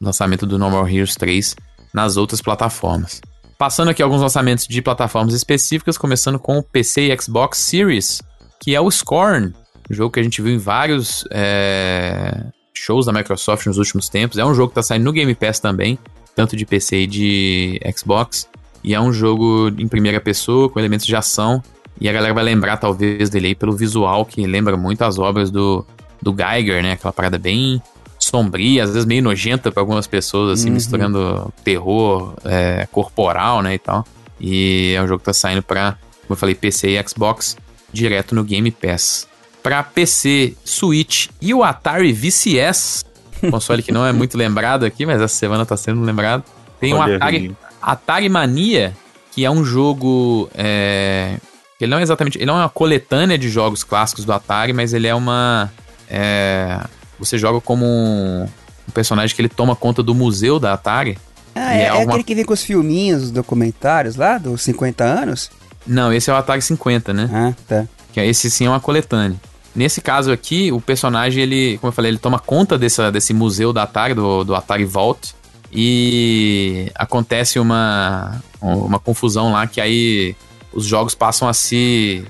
lançamento 0.00 0.46
do 0.46 0.58
No 0.58 0.70
More 0.70 0.94
Heroes 0.94 1.14
3 1.14 1.56
nas 1.92 2.16
outras 2.16 2.40
plataformas. 2.40 3.20
Passando 3.56 3.90
aqui 3.90 4.02
alguns 4.02 4.20
lançamentos 4.20 4.66
de 4.66 4.82
plataformas 4.82 5.34
específicas, 5.34 5.96
começando 5.96 6.38
com 6.38 6.58
o 6.58 6.62
PC 6.62 7.12
e 7.12 7.20
Xbox 7.20 7.58
Series, 7.58 8.20
que 8.60 8.74
é 8.74 8.80
o 8.80 8.90
Scorn, 8.90 9.52
um 9.90 9.94
jogo 9.94 10.12
que 10.12 10.20
a 10.20 10.22
gente 10.22 10.42
viu 10.42 10.52
em 10.52 10.58
vários 10.58 11.24
é, 11.30 12.44
shows 12.74 13.06
da 13.06 13.12
Microsoft 13.12 13.66
nos 13.66 13.78
últimos 13.78 14.08
tempos. 14.08 14.38
É 14.38 14.44
um 14.44 14.54
jogo 14.54 14.70
que 14.70 14.74
tá 14.74 14.82
saindo 14.82 15.04
no 15.04 15.12
Game 15.12 15.34
Pass 15.34 15.60
também, 15.60 15.98
tanto 16.34 16.56
de 16.56 16.64
PC 16.66 17.02
e 17.02 17.06
de 17.06 17.80
Xbox. 17.96 18.48
E 18.84 18.94
é 18.94 19.00
um 19.00 19.12
jogo 19.12 19.68
em 19.78 19.86
primeira 19.86 20.20
pessoa, 20.20 20.68
com 20.68 20.78
elementos 20.78 21.06
de 21.06 21.14
ação. 21.14 21.62
E 22.00 22.08
a 22.08 22.12
galera 22.12 22.34
vai 22.34 22.42
lembrar, 22.42 22.78
talvez, 22.78 23.30
dele 23.30 23.48
aí 23.48 23.54
pelo 23.54 23.72
visual, 23.76 24.24
que 24.26 24.44
lembra 24.46 24.76
muito 24.76 25.02
as 25.02 25.18
obras 25.18 25.50
do, 25.50 25.86
do 26.20 26.34
Geiger, 26.34 26.82
né? 26.82 26.92
Aquela 26.92 27.12
parada 27.12 27.38
bem 27.38 27.80
sombria, 28.18 28.84
às 28.84 28.90
vezes 28.90 29.04
meio 29.04 29.22
nojenta 29.22 29.70
para 29.70 29.80
algumas 29.82 30.06
pessoas, 30.06 30.58
assim, 30.60 30.68
Uhum. 30.68 30.74
misturando 30.74 31.52
terror 31.64 32.34
é, 32.44 32.86
corporal, 32.90 33.62
né, 33.62 33.74
e 33.74 33.78
tal. 33.78 34.04
E 34.40 34.94
é 34.96 35.02
um 35.02 35.06
jogo 35.06 35.18
que 35.20 35.24
tá 35.26 35.32
saindo 35.32 35.62
pra, 35.62 35.92
como 36.22 36.30
eu 36.30 36.36
falei, 36.36 36.54
PC 36.54 36.98
e 36.98 37.08
Xbox, 37.08 37.56
direto 37.92 38.34
no 38.34 38.42
Game 38.44 38.70
Pass. 38.70 39.28
Pra 39.62 39.82
PC, 39.82 40.54
Switch 40.64 41.28
e 41.40 41.52
o 41.54 41.62
Atari 41.62 42.12
VCS, 42.12 43.04
console 43.50 43.82
que 43.82 43.92
não 43.92 44.04
é 44.06 44.12
muito 44.12 44.36
lembrado 44.38 44.84
aqui, 44.84 45.04
mas 45.06 45.20
essa 45.20 45.34
semana 45.34 45.64
tá 45.66 45.76
sendo 45.76 46.00
lembrado. 46.02 46.42
Tem 46.80 46.92
o 46.94 46.96
Olha 46.98 47.16
Atari. 47.16 47.56
Atari 47.80 48.28
Mania, 48.28 48.92
que 49.32 49.44
é 49.44 49.50
um 49.50 49.64
jogo. 49.64 50.48
É, 50.54 51.36
ele 51.80 51.90
não 51.90 51.98
é 51.98 52.02
exatamente. 52.02 52.38
Ele 52.38 52.46
não 52.46 52.54
é 52.54 52.62
uma 52.62 52.68
coletânea 52.68 53.36
de 53.38 53.48
jogos 53.48 53.82
clássicos 53.84 54.24
do 54.24 54.32
Atari, 54.32 54.72
mas 54.72 54.92
ele 54.92 55.06
é 55.06 55.14
uma. 55.14 55.70
é, 56.08 56.78
você 57.18 57.38
joga 57.38 57.60
como 57.60 57.84
um, 57.86 58.42
um 58.88 58.92
personagem 58.92 59.34
que 59.34 59.40
ele 59.40 59.48
toma 59.48 59.76
conta 59.76 60.02
do 60.02 60.14
museu 60.14 60.58
da 60.58 60.72
Atari. 60.72 61.18
Ah, 61.54 61.74
é 61.76 61.82
é 61.82 61.88
alguma- 61.88 62.12
aquele 62.12 62.24
que 62.24 62.34
vem 62.34 62.44
com 62.44 62.52
os 62.54 62.62
filminhos, 62.62 63.24
os 63.24 63.30
documentários 63.30 64.16
lá, 64.16 64.38
dos 64.38 64.62
50 64.62 65.04
anos? 65.04 65.50
Não, 65.86 66.12
esse 66.12 66.30
é 66.30 66.32
o 66.32 66.36
Atari 66.36 66.62
50, 66.62 67.12
né? 67.12 67.28
Ah, 67.32 67.52
tá. 67.68 67.84
Que 68.12 68.20
é- 68.20 68.26
esse 68.26 68.50
sim 68.50 68.66
é 68.66 68.68
uma 68.70 68.80
coletânea. 68.80 69.36
Nesse 69.74 70.00
caso 70.00 70.30
aqui, 70.30 70.70
o 70.70 70.80
personagem, 70.80 71.42
ele, 71.42 71.78
como 71.78 71.88
eu 71.88 71.92
falei, 71.94 72.10
ele 72.10 72.18
toma 72.18 72.38
conta 72.38 72.76
dessa, 72.78 73.10
desse 73.10 73.32
museu 73.32 73.72
da 73.72 73.84
Atari, 73.84 74.12
do, 74.14 74.44
do 74.44 74.54
Atari 74.54 74.84
Vault. 74.84 75.34
E 75.74 76.90
acontece 76.94 77.58
uma, 77.58 78.40
uma 78.60 78.98
confusão 78.98 79.52
lá 79.52 79.66
que 79.66 79.80
aí 79.80 80.36
os 80.72 80.84
jogos 80.84 81.14
passam 81.14 81.48
a 81.48 81.54
se 81.54 82.24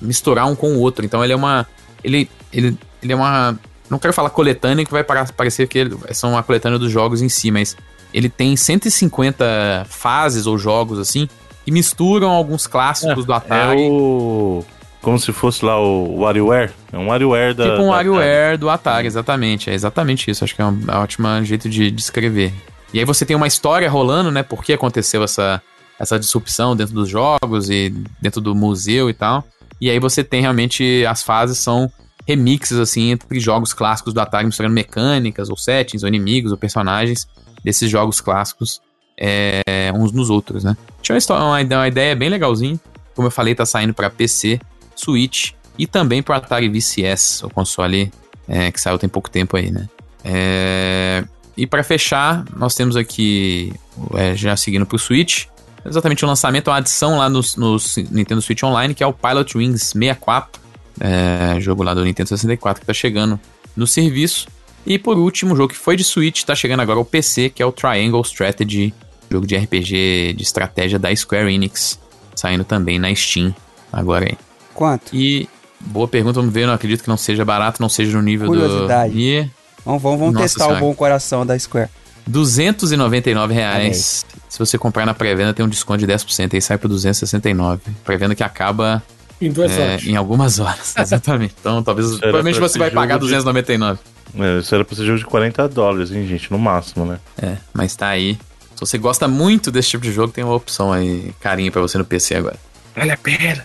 misturar 0.00 0.46
um 0.46 0.56
com 0.56 0.72
o 0.74 0.80
outro. 0.80 1.04
Então 1.04 1.22
ele 1.22 1.32
é 1.32 1.36
uma. 1.36 1.66
Ele, 2.02 2.28
ele, 2.52 2.76
ele 3.02 3.12
é 3.12 3.16
uma. 3.16 3.58
Não 3.90 3.98
quero 3.98 4.12
falar 4.14 4.30
coletânea, 4.30 4.84
que 4.84 4.90
vai 4.90 5.04
parecer 5.04 5.68
que 5.68 5.78
ele- 5.78 5.96
são 6.12 6.30
uma 6.32 6.42
coletânea 6.42 6.78
dos 6.78 6.90
jogos 6.90 7.20
em 7.22 7.28
si, 7.28 7.50
mas 7.50 7.76
ele 8.12 8.28
tem 8.28 8.56
150 8.56 9.86
fases 9.88 10.46
ou 10.46 10.58
jogos 10.58 10.98
assim, 10.98 11.28
que 11.64 11.70
misturam 11.70 12.30
alguns 12.30 12.66
clássicos 12.66 13.24
do 13.24 13.32
É 13.32 13.36
Atari. 13.36 13.88
o. 13.90 14.64
Como 15.06 15.20
se 15.20 15.32
fosse 15.32 15.64
lá 15.64 15.80
o 15.80 16.18
WarioWare. 16.18 16.72
É 16.92 16.98
um 16.98 17.06
WarioWare 17.06 17.54
da. 17.54 17.70
Tipo 17.70 17.82
um 17.84 17.90
WarioWare 17.90 18.58
do 18.58 18.68
Atari, 18.68 19.06
exatamente. 19.06 19.70
É 19.70 19.72
exatamente 19.72 20.28
isso. 20.28 20.42
Acho 20.42 20.52
que 20.52 20.60
é 20.60 20.64
um, 20.64 20.82
é 20.88 20.96
um 20.96 21.00
ótimo 21.00 21.28
jeito 21.44 21.70
de 21.70 21.92
descrever. 21.92 22.52
E 22.92 22.98
aí 22.98 23.04
você 23.04 23.24
tem 23.24 23.36
uma 23.36 23.46
história 23.46 23.88
rolando, 23.88 24.32
né? 24.32 24.42
Por 24.42 24.64
que 24.64 24.72
aconteceu 24.72 25.22
essa, 25.22 25.62
essa 25.96 26.18
disrupção 26.18 26.74
dentro 26.74 26.92
dos 26.92 27.08
jogos 27.08 27.70
e 27.70 27.94
dentro 28.20 28.40
do 28.40 28.52
museu 28.52 29.08
e 29.08 29.14
tal. 29.14 29.44
E 29.80 29.88
aí 29.88 30.00
você 30.00 30.24
tem 30.24 30.40
realmente 30.40 31.06
as 31.06 31.22
fases 31.22 31.58
são 31.58 31.88
remixes, 32.26 32.76
assim, 32.76 33.12
entre 33.12 33.38
jogos 33.38 33.72
clássicos 33.72 34.12
do 34.12 34.20
Atari, 34.20 34.46
misturando 34.46 34.74
mecânicas, 34.74 35.48
ou 35.48 35.56
settings, 35.56 36.02
ou 36.02 36.08
inimigos, 36.08 36.50
ou 36.50 36.58
personagens 36.58 37.28
desses 37.62 37.88
jogos 37.88 38.20
clássicos 38.20 38.80
é, 39.16 39.62
uns 39.94 40.10
nos 40.10 40.30
outros, 40.30 40.64
né? 40.64 40.76
Tinha 41.00 41.16
uma, 41.30 41.60
uma 41.60 41.86
ideia 41.86 42.16
bem 42.16 42.28
legalzinha. 42.28 42.76
Como 43.14 43.28
eu 43.28 43.30
falei, 43.30 43.54
tá 43.54 43.64
saindo 43.64 43.94
para 43.94 44.10
PC, 44.10 44.58
Switch 44.96 45.52
e 45.78 45.86
também 45.86 46.22
para 46.22 46.36
Atari 46.36 46.68
VCS, 46.68 47.42
o 47.44 47.50
console 47.50 48.10
é, 48.48 48.72
que 48.72 48.80
saiu 48.80 48.98
tem 48.98 49.08
pouco 49.08 49.30
tempo 49.30 49.56
aí, 49.56 49.70
né? 49.70 49.88
É, 50.24 51.24
e 51.56 51.66
para 51.66 51.82
fechar, 51.82 52.44
nós 52.56 52.74
temos 52.74 52.96
aqui, 52.96 53.72
é, 54.14 54.34
já 54.34 54.56
seguindo 54.56 54.84
pro 54.84 54.98
Switch, 54.98 55.46
exatamente 55.84 56.24
o 56.24 56.28
lançamento, 56.28 56.68
uma 56.68 56.76
adição 56.76 57.18
lá 57.18 57.28
no, 57.28 57.40
no 57.56 57.76
Nintendo 58.10 58.42
Switch 58.42 58.62
Online, 58.62 58.94
que 58.94 59.02
é 59.02 59.06
o 59.06 59.12
Pilot 59.12 59.56
Wings 59.56 59.82
64, 59.92 60.60
é, 61.00 61.60
jogo 61.60 61.82
lá 61.82 61.94
do 61.94 62.04
Nintendo 62.04 62.28
64 62.28 62.80
que 62.80 62.86
tá 62.86 62.94
chegando 62.94 63.38
no 63.76 63.86
serviço. 63.86 64.48
E 64.84 64.98
por 64.98 65.18
último, 65.18 65.54
o 65.54 65.56
jogo 65.56 65.72
que 65.72 65.78
foi 65.78 65.96
de 65.96 66.04
Switch, 66.04 66.44
tá 66.44 66.54
chegando 66.54 66.80
agora 66.80 66.98
ao 66.98 67.04
PC, 67.04 67.50
que 67.50 67.62
é 67.62 67.66
o 67.66 67.72
Triangle 67.72 68.22
Strategy, 68.22 68.94
jogo 69.30 69.46
de 69.46 69.56
RPG 69.56 70.34
de 70.34 70.42
estratégia 70.42 70.98
da 70.98 71.14
Square 71.14 71.52
Enix, 71.52 71.98
saindo 72.34 72.64
também 72.64 72.98
na 72.98 73.12
Steam 73.14 73.54
agora 73.92 74.26
aí. 74.26 74.45
Quanto? 74.76 75.14
E 75.16 75.48
boa 75.80 76.06
pergunta, 76.06 76.38
vamos 76.38 76.52
ver, 76.54 76.66
não 76.66 76.74
acredito 76.74 77.02
que 77.02 77.08
não 77.08 77.16
seja 77.16 77.44
barato, 77.44 77.80
não 77.82 77.88
seja 77.88 78.16
no 78.16 78.22
nível 78.22 78.46
Curiosidade. 78.46 79.12
do... 79.12 79.18
E 79.18 79.50
Vamos, 79.84 80.02
vamos, 80.02 80.18
vamos 80.20 80.40
testar 80.40 80.64
senhora. 80.64 80.76
o 80.82 80.86
bom 80.86 80.94
coração 80.94 81.46
da 81.46 81.58
Square. 81.58 81.88
299 82.26 83.54
reais. 83.54 84.26
Se 84.48 84.58
você 84.58 84.76
comprar 84.76 85.06
na 85.06 85.14
pré-venda, 85.14 85.54
tem 85.54 85.64
um 85.64 85.68
desconto 85.68 85.98
de 86.04 86.06
10% 86.12 86.54
aí 86.54 86.60
sai 86.60 86.76
por 86.78 86.88
269. 86.88 87.80
Pré-venda 88.04 88.34
que 88.34 88.42
acaba 88.42 89.02
Em 89.40 89.50
duas 89.50 89.70
é, 89.72 89.80
horas. 89.92 90.06
em 90.06 90.16
algumas 90.16 90.58
horas. 90.58 90.94
Exatamente. 90.98 91.54
Então, 91.60 91.82
talvez. 91.82 92.08
Era 92.10 92.18
Provavelmente 92.18 92.58
você 92.60 92.78
vai 92.78 92.90
pagar 92.90 93.14
de- 93.14 93.20
299. 93.20 94.00
É, 94.38 94.58
isso 94.58 94.74
era 94.74 94.84
pra 94.84 94.96
ser 94.96 95.04
jogo 95.04 95.18
de 95.18 95.24
40 95.24 95.68
dólares, 95.68 96.10
hein, 96.10 96.26
gente? 96.26 96.50
No 96.50 96.58
máximo, 96.58 97.04
né? 97.06 97.18
É, 97.40 97.56
mas 97.72 97.94
tá 97.94 98.08
aí. 98.08 98.34
Se 98.74 98.80
você 98.80 98.98
gosta 98.98 99.26
muito 99.28 99.70
desse 99.70 99.90
tipo 99.90 100.02
de 100.04 100.12
jogo, 100.12 100.32
tem 100.32 100.42
uma 100.44 100.54
opção 100.54 100.92
aí, 100.92 101.32
carinho 101.40 101.70
pra 101.72 101.80
você 101.80 101.96
no 101.96 102.04
PC 102.04 102.34
agora. 102.34 102.56
Vale 102.94 103.12
a 103.12 103.16
pena. 103.16 103.64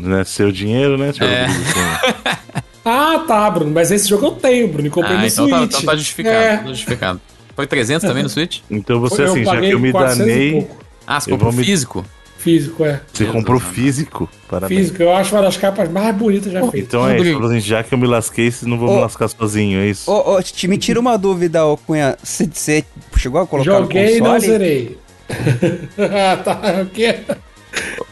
Não 0.00 0.18
é 0.18 0.24
seu 0.24 0.50
dinheiro, 0.50 0.96
né, 0.98 1.12
senhor 1.12 1.30
É. 1.30 1.46
Ah, 2.84 3.22
tá, 3.28 3.50
Bruno. 3.50 3.70
Mas 3.72 3.90
esse 3.90 4.08
jogo 4.08 4.26
eu 4.26 4.30
tenho, 4.32 4.66
Bruno. 4.68 4.86
E 4.88 4.90
comprei 4.90 5.14
Ah, 5.14 5.20
no 5.20 5.26
então 5.26 5.48
tá, 5.48 5.56
Switch. 5.58 5.70
então 5.74 5.82
tá 5.82 5.96
justificado. 5.96 6.34
É. 6.36 6.56
tá 6.56 6.66
justificado. 6.68 7.20
Foi 7.54 7.66
300 7.66 8.08
também 8.08 8.22
no 8.22 8.28
Switch? 8.30 8.60
Então 8.70 8.98
você, 9.00 9.22
eu 9.22 9.26
assim, 9.32 9.44
já 9.44 9.60
que 9.60 9.70
eu 9.70 9.78
me 9.78 9.92
400 9.92 10.26
e 10.26 10.30
danei. 10.30 10.68
Ah, 11.06 11.20
você 11.20 11.30
comprou 11.30 11.50
vou 11.52 11.60
me- 11.60 11.64
físico? 11.66 12.04
Físico, 12.38 12.86
é. 12.86 13.02
você 13.12 13.24
Deus 13.24 13.36
comprou 13.36 13.60
físico. 13.60 14.26
Parabéns. 14.48 14.80
Físico. 14.80 15.02
Eu 15.02 15.12
acho 15.14 15.34
uma 15.36 15.42
das 15.42 15.58
capas 15.58 15.90
mais 15.90 16.16
bonitas 16.16 16.50
já 16.50 16.60
feitas. 16.62 16.88
Então 16.88 17.06
é 17.06 17.20
isso, 17.20 17.44
assim, 17.44 17.60
já 17.60 17.82
que 17.82 17.92
eu 17.92 17.98
me 17.98 18.06
lasquei, 18.06 18.50
vocês 18.50 18.66
não 18.66 18.78
vão 18.78 18.88
me 18.88 18.96
Ô. 18.96 19.00
lascar 19.02 19.28
sozinho, 19.28 19.78
é 19.78 19.86
isso? 19.88 20.10
Ô, 20.10 20.36
ô, 20.36 20.42
te- 20.42 20.66
me 20.66 20.78
tira 20.78 20.98
uma 20.98 21.18
dúvida, 21.18 21.66
ô 21.66 21.76
Cunha. 21.76 22.16
Você 22.22 22.48
você 22.50 22.82
chegou 23.18 23.42
a 23.42 23.46
colocar 23.46 23.70
Joguei 23.70 24.16
e 24.16 24.20
no 24.20 24.24
não 24.24 24.34
console? 24.36 24.52
zerei. 24.52 24.98
ah, 25.98 26.36
tá. 26.42 26.60
O 26.82 26.86
quê? 26.86 27.18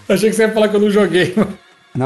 Achei 0.07 0.29
que 0.29 0.37
você 0.37 0.43
ia 0.43 0.53
falar 0.53 0.69
que 0.69 0.77
eu 0.77 0.81
não 0.81 0.91
joguei. 0.91 1.33
Não, 1.35 1.49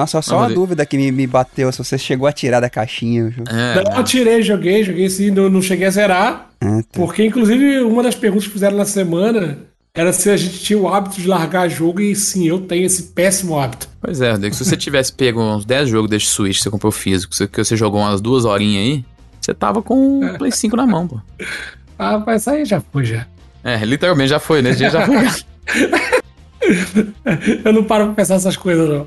só, 0.06 0.22
só 0.22 0.30
Não, 0.32 0.38
uma 0.38 0.42
Rodrigo. 0.44 0.60
dúvida 0.60 0.86
que 0.86 0.96
me, 0.96 1.10
me 1.12 1.26
bateu, 1.26 1.70
se 1.72 1.78
você 1.78 1.98
chegou 1.98 2.26
a 2.26 2.32
tirar 2.32 2.60
da 2.60 2.70
caixinha. 2.70 3.24
o 3.26 3.30
jogo. 3.30 3.50
É, 3.50 3.82
Não, 3.84 3.96
eu 3.98 4.04
tirei, 4.04 4.42
joguei, 4.42 4.82
joguei 4.84 5.09
sim. 5.10 5.30
Não, 5.30 5.48
não 5.50 5.60
cheguei 5.62 5.86
a 5.86 5.90
zerar. 5.90 6.50
Ah, 6.60 6.80
tá. 6.82 6.84
Porque, 6.92 7.24
inclusive, 7.24 7.80
uma 7.80 8.02
das 8.02 8.14
perguntas 8.14 8.46
que 8.46 8.52
fizeram 8.52 8.76
na 8.76 8.84
semana 8.84 9.59
era 9.94 10.12
se 10.12 10.30
a 10.30 10.36
gente 10.36 10.60
tinha 10.60 10.78
o 10.78 10.88
hábito 10.88 11.20
de 11.20 11.28
largar 11.28 11.68
jogo. 11.68 12.00
E 12.00 12.14
sim, 12.16 12.46
eu 12.46 12.60
tenho 12.60 12.86
esse 12.86 13.02
péssimo 13.14 13.59
hábito. 13.59 13.88
Pois 14.00 14.20
é, 14.20 14.32
Rodrigo, 14.32 14.54
se 14.54 14.64
você 14.64 14.76
tivesse 14.76 15.12
pego 15.12 15.40
uns 15.42 15.64
10 15.64 15.88
jogos 15.88 16.09
desse 16.10 16.26
Switch 16.26 16.56
que 16.56 16.62
você 16.62 16.70
comprou 16.70 16.90
físico, 16.92 17.32
que 17.48 17.62
você 17.64 17.76
jogou 17.76 18.00
umas 18.00 18.20
duas 18.20 18.44
horinhas 18.44 18.82
aí, 18.84 19.04
você 19.40 19.52
tava 19.52 19.82
com 19.82 20.20
o 20.24 20.38
Play 20.38 20.52
5 20.52 20.76
na 20.76 20.86
mão, 20.86 21.06
pô. 21.09 21.20
Ah, 21.98 22.22
mas 22.24 22.48
aí 22.48 22.64
já 22.64 22.80
foi, 22.80 23.04
já. 23.04 23.26
É, 23.62 23.76
literalmente 23.84 24.30
já 24.30 24.38
foi, 24.40 24.62
nesse 24.62 24.78
dia 24.78 24.90
já 24.90 25.04
foi. 25.06 25.16
Eu 27.64 27.72
não 27.72 27.84
paro 27.84 28.06
pra 28.06 28.14
pensar 28.14 28.34
essas 28.36 28.56
coisas, 28.56 28.89
não. 28.89 29.06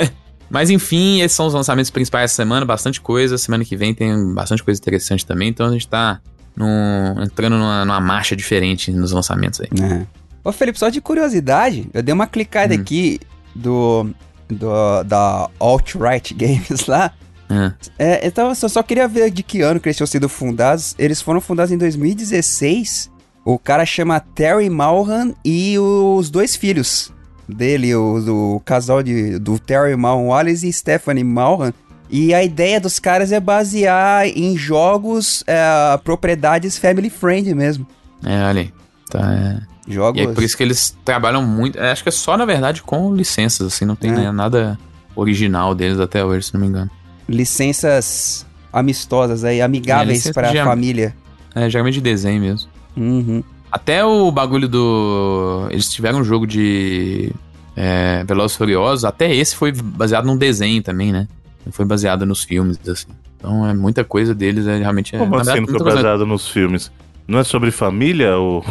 Mas 0.50 0.70
enfim, 0.70 1.20
esses 1.20 1.36
são 1.36 1.46
os 1.46 1.54
lançamentos 1.54 1.90
principais 1.90 2.24
essa 2.30 2.36
semana, 2.36 2.64
bastante 2.64 3.00
coisa. 3.00 3.36
Semana 3.38 3.64
que 3.64 3.76
vem 3.76 3.92
tem 3.94 4.32
bastante 4.34 4.62
coisa 4.62 4.80
interessante 4.80 5.26
também, 5.26 5.48
então 5.48 5.66
a 5.66 5.72
gente 5.72 5.88
tá 5.88 6.20
num- 6.56 7.22
entrando 7.22 7.56
numa, 7.56 7.84
numa 7.84 8.00
marcha 8.00 8.36
diferente 8.36 8.92
nos 8.92 9.10
lançamentos 9.10 9.60
aí. 9.60 9.68
É. 9.82 10.06
Ô, 10.44 10.52
Felipe, 10.52 10.78
só 10.78 10.88
de 10.90 11.00
curiosidade, 11.00 11.88
eu 11.92 12.02
dei 12.02 12.12
uma 12.12 12.26
clicada 12.26 12.74
Hum. 12.74 12.80
aqui 12.80 13.18
do, 13.54 14.10
do 14.48 15.02
da 15.04 15.48
Alt-Right 15.58 16.34
Games 16.38 16.86
lá. 16.86 17.12
É. 17.50 17.72
É, 17.98 18.26
então, 18.26 18.48
eu 18.50 18.54
só, 18.54 18.68
só 18.68 18.82
queria 18.82 19.08
ver 19.08 19.30
de 19.30 19.42
que 19.42 19.60
ano 19.62 19.80
que 19.80 19.88
eles 19.88 19.96
tinham 19.96 20.06
sido 20.06 20.28
fundados. 20.28 20.94
Eles 20.98 21.20
foram 21.20 21.40
fundados 21.40 21.72
em 21.72 21.78
2016. 21.78 23.10
O 23.44 23.58
cara 23.58 23.84
chama 23.84 24.20
Terry 24.20 24.70
Malhan 24.70 25.32
e 25.44 25.78
os 25.78 26.30
dois 26.30 26.56
filhos 26.56 27.12
dele, 27.48 27.94
o, 27.94 28.54
o 28.56 28.60
casal 28.60 29.02
de, 29.02 29.38
do 29.38 29.58
Terry 29.58 29.94
Malhan 29.96 30.22
Wallace 30.28 30.66
e 30.66 30.72
Stephanie 30.72 31.24
Malhan. 31.24 31.72
E 32.08 32.32
a 32.32 32.42
ideia 32.42 32.80
dos 32.80 32.98
caras 32.98 33.32
é 33.32 33.40
basear 33.40 34.26
em 34.26 34.56
jogos, 34.56 35.42
é, 35.46 35.98
propriedades 36.04 36.78
family 36.78 37.10
friend 37.10 37.52
mesmo. 37.54 37.86
É, 38.24 38.44
olha 38.46 38.60
aí. 38.62 38.72
Tá, 39.10 39.32
é. 39.34 39.60
Jogos. 39.86 40.20
E 40.22 40.24
é 40.24 40.32
por 40.32 40.42
isso 40.42 40.56
que 40.56 40.62
eles 40.62 40.96
trabalham 41.04 41.42
muito. 41.44 41.78
é, 41.78 41.90
acho 41.90 42.02
que 42.02 42.08
é 42.08 42.12
só, 42.12 42.36
na 42.38 42.46
verdade, 42.46 42.82
com 42.82 43.14
licenças, 43.14 43.66
assim, 43.66 43.84
não 43.84 43.94
tem 43.96 44.10
É. 44.10 44.14
né, 44.14 44.32
nada 44.32 44.78
original 45.14 45.74
deles 45.74 46.00
até 46.00 46.24
hoje, 46.24 46.46
se 46.46 46.54
não 46.54 46.60
me 46.62 46.66
engano. 46.68 46.90
licenças 47.28 48.46
amistosas 48.72 49.44
aí, 49.44 49.60
amigáveis 49.62 50.18
licença 50.18 50.34
para 50.34 50.48
a 50.48 50.62
am- 50.62 50.64
família. 50.64 51.14
É, 51.54 51.68
geralmente 51.70 51.94
de 51.94 52.00
desenho 52.00 52.40
mesmo. 52.40 52.68
Uhum. 52.96 53.42
Até 53.70 54.04
o 54.04 54.30
bagulho 54.30 54.68
do. 54.68 55.66
Eles 55.70 55.90
tiveram 55.90 56.20
um 56.20 56.24
jogo 56.24 56.46
de. 56.46 57.32
É, 57.76 58.22
Velozes 58.24 58.54
e 58.54 58.58
Furiosos, 58.58 59.04
até 59.04 59.34
esse 59.34 59.56
foi 59.56 59.72
baseado 59.72 60.26
num 60.26 60.36
desenho 60.36 60.80
também, 60.82 61.12
né? 61.12 61.26
Não 61.66 61.72
foi 61.72 61.84
baseado 61.84 62.24
nos 62.24 62.44
filmes, 62.44 62.78
assim. 62.88 63.08
Então 63.36 63.66
é 63.66 63.74
muita 63.74 64.04
coisa 64.04 64.32
deles, 64.34 64.66
é 64.66 64.78
realmente. 64.78 65.16
É, 65.16 65.18
Como 65.18 65.32
na 65.34 65.40
assim 65.42 65.52
verdade, 65.54 65.72
não 65.72 65.78
foi 65.80 65.92
baseado 65.94 66.24
nos 66.26 66.48
filmes? 66.48 66.92
Não 67.26 67.38
é 67.38 67.42
sobre 67.44 67.70
família, 67.72 68.36
o 68.38 68.62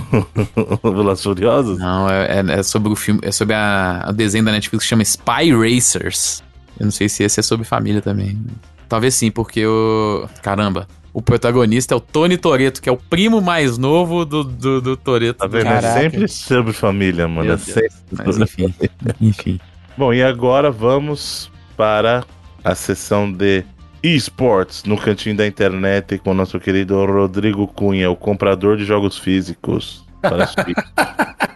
Velozes 0.84 1.20
e 1.22 1.24
Furiosos? 1.24 1.80
Não, 1.80 2.10
é, 2.10 2.40
é- 2.40 2.60
é 2.60 2.64
sobre 2.64 2.94
o 2.94 2.96
filme, 2.96 3.20
é 3.24 3.32
sobre 3.32 3.56
a, 3.56 4.06
o 4.10 4.14
desenho 4.14 4.46
da 4.46 4.52
Netflix 4.52 4.86
que 4.86 4.90
chama 4.90 5.02
Spy 5.04 5.52
Racers. 5.54 6.42
Eu 6.80 6.86
não 6.86 6.92
sei 6.92 7.10
se 7.10 7.24
esse 7.24 7.40
é 7.40 7.44
sobre 7.44 7.66
família 7.66 8.02
também. 8.02 8.40
Talvez 8.88 9.16
sim, 9.16 9.30
porque 9.32 9.66
o. 9.66 10.28
Caramba. 10.42 10.88
O 11.14 11.22
protagonista 11.22 11.94
é 11.94 11.98
o 11.98 12.00
Tony 12.00 12.38
Toreto, 12.38 12.82
que 12.82 12.90
é 12.90 12.92
o 12.92 12.98
primo 12.98 13.40
mais 13.40 13.78
novo 13.78 14.26
do, 14.26 14.44
do, 14.44 14.82
do 14.82 14.98
Toreto. 14.98 15.38
Tá 15.38 15.48
vendo? 15.48 15.66
Caraca. 15.66 15.88
É 15.88 16.02
sempre 16.02 16.28
sobre 16.28 16.74
família, 16.74 17.28
mano. 17.28 17.52
É 17.52 17.56
Deus. 17.56 17.62
sempre 17.62 17.92
Mas 18.12 18.36
sobre- 18.36 18.44
enfim. 18.44 18.74
enfim. 19.22 19.60
Bom, 19.96 20.12
e 20.12 20.24
agora 20.24 20.72
vamos 20.72 21.52
para 21.78 22.24
a 22.64 22.74
sessão 22.74 23.32
de 23.32 23.64
esports 24.02 24.84
no 24.86 24.98
cantinho 24.98 25.38
da 25.38 25.46
internet 25.46 26.18
com 26.18 26.32
o 26.32 26.34
nosso 26.34 26.60
querido 26.60 27.06
Rodrigo 27.06 27.68
Cunha, 27.68 28.10
o 28.10 28.16
comprador 28.16 28.76
de 28.76 28.84
jogos 28.84 29.18
físicos. 29.18 30.04
Para. 30.22 30.50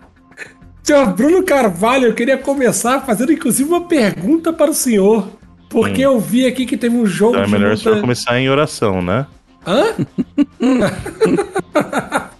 Senhor 0.83 1.13
Bruno 1.13 1.43
Carvalho, 1.43 2.05
eu 2.05 2.13
queria 2.13 2.37
começar 2.37 3.01
fazendo 3.01 3.33
inclusive 3.33 3.67
uma 3.67 3.87
pergunta 3.87 4.53
para 4.53 4.71
o 4.71 4.73
senhor. 4.73 5.27
Porque 5.69 6.01
eu 6.01 6.17
vi 6.17 6.45
aqui 6.45 6.65
que 6.65 6.77
teve 6.77 6.95
um 6.95 7.05
jogo 7.05 7.31
então 7.31 7.41
é 7.41 7.45
de 7.45 7.51
melhor 7.51 7.67
o 7.67 7.71
luta... 7.71 7.83
senhor 7.83 7.99
começar 7.99 8.39
em 8.39 8.49
oração, 8.49 9.01
né? 9.01 9.25
Hã? 9.67 9.93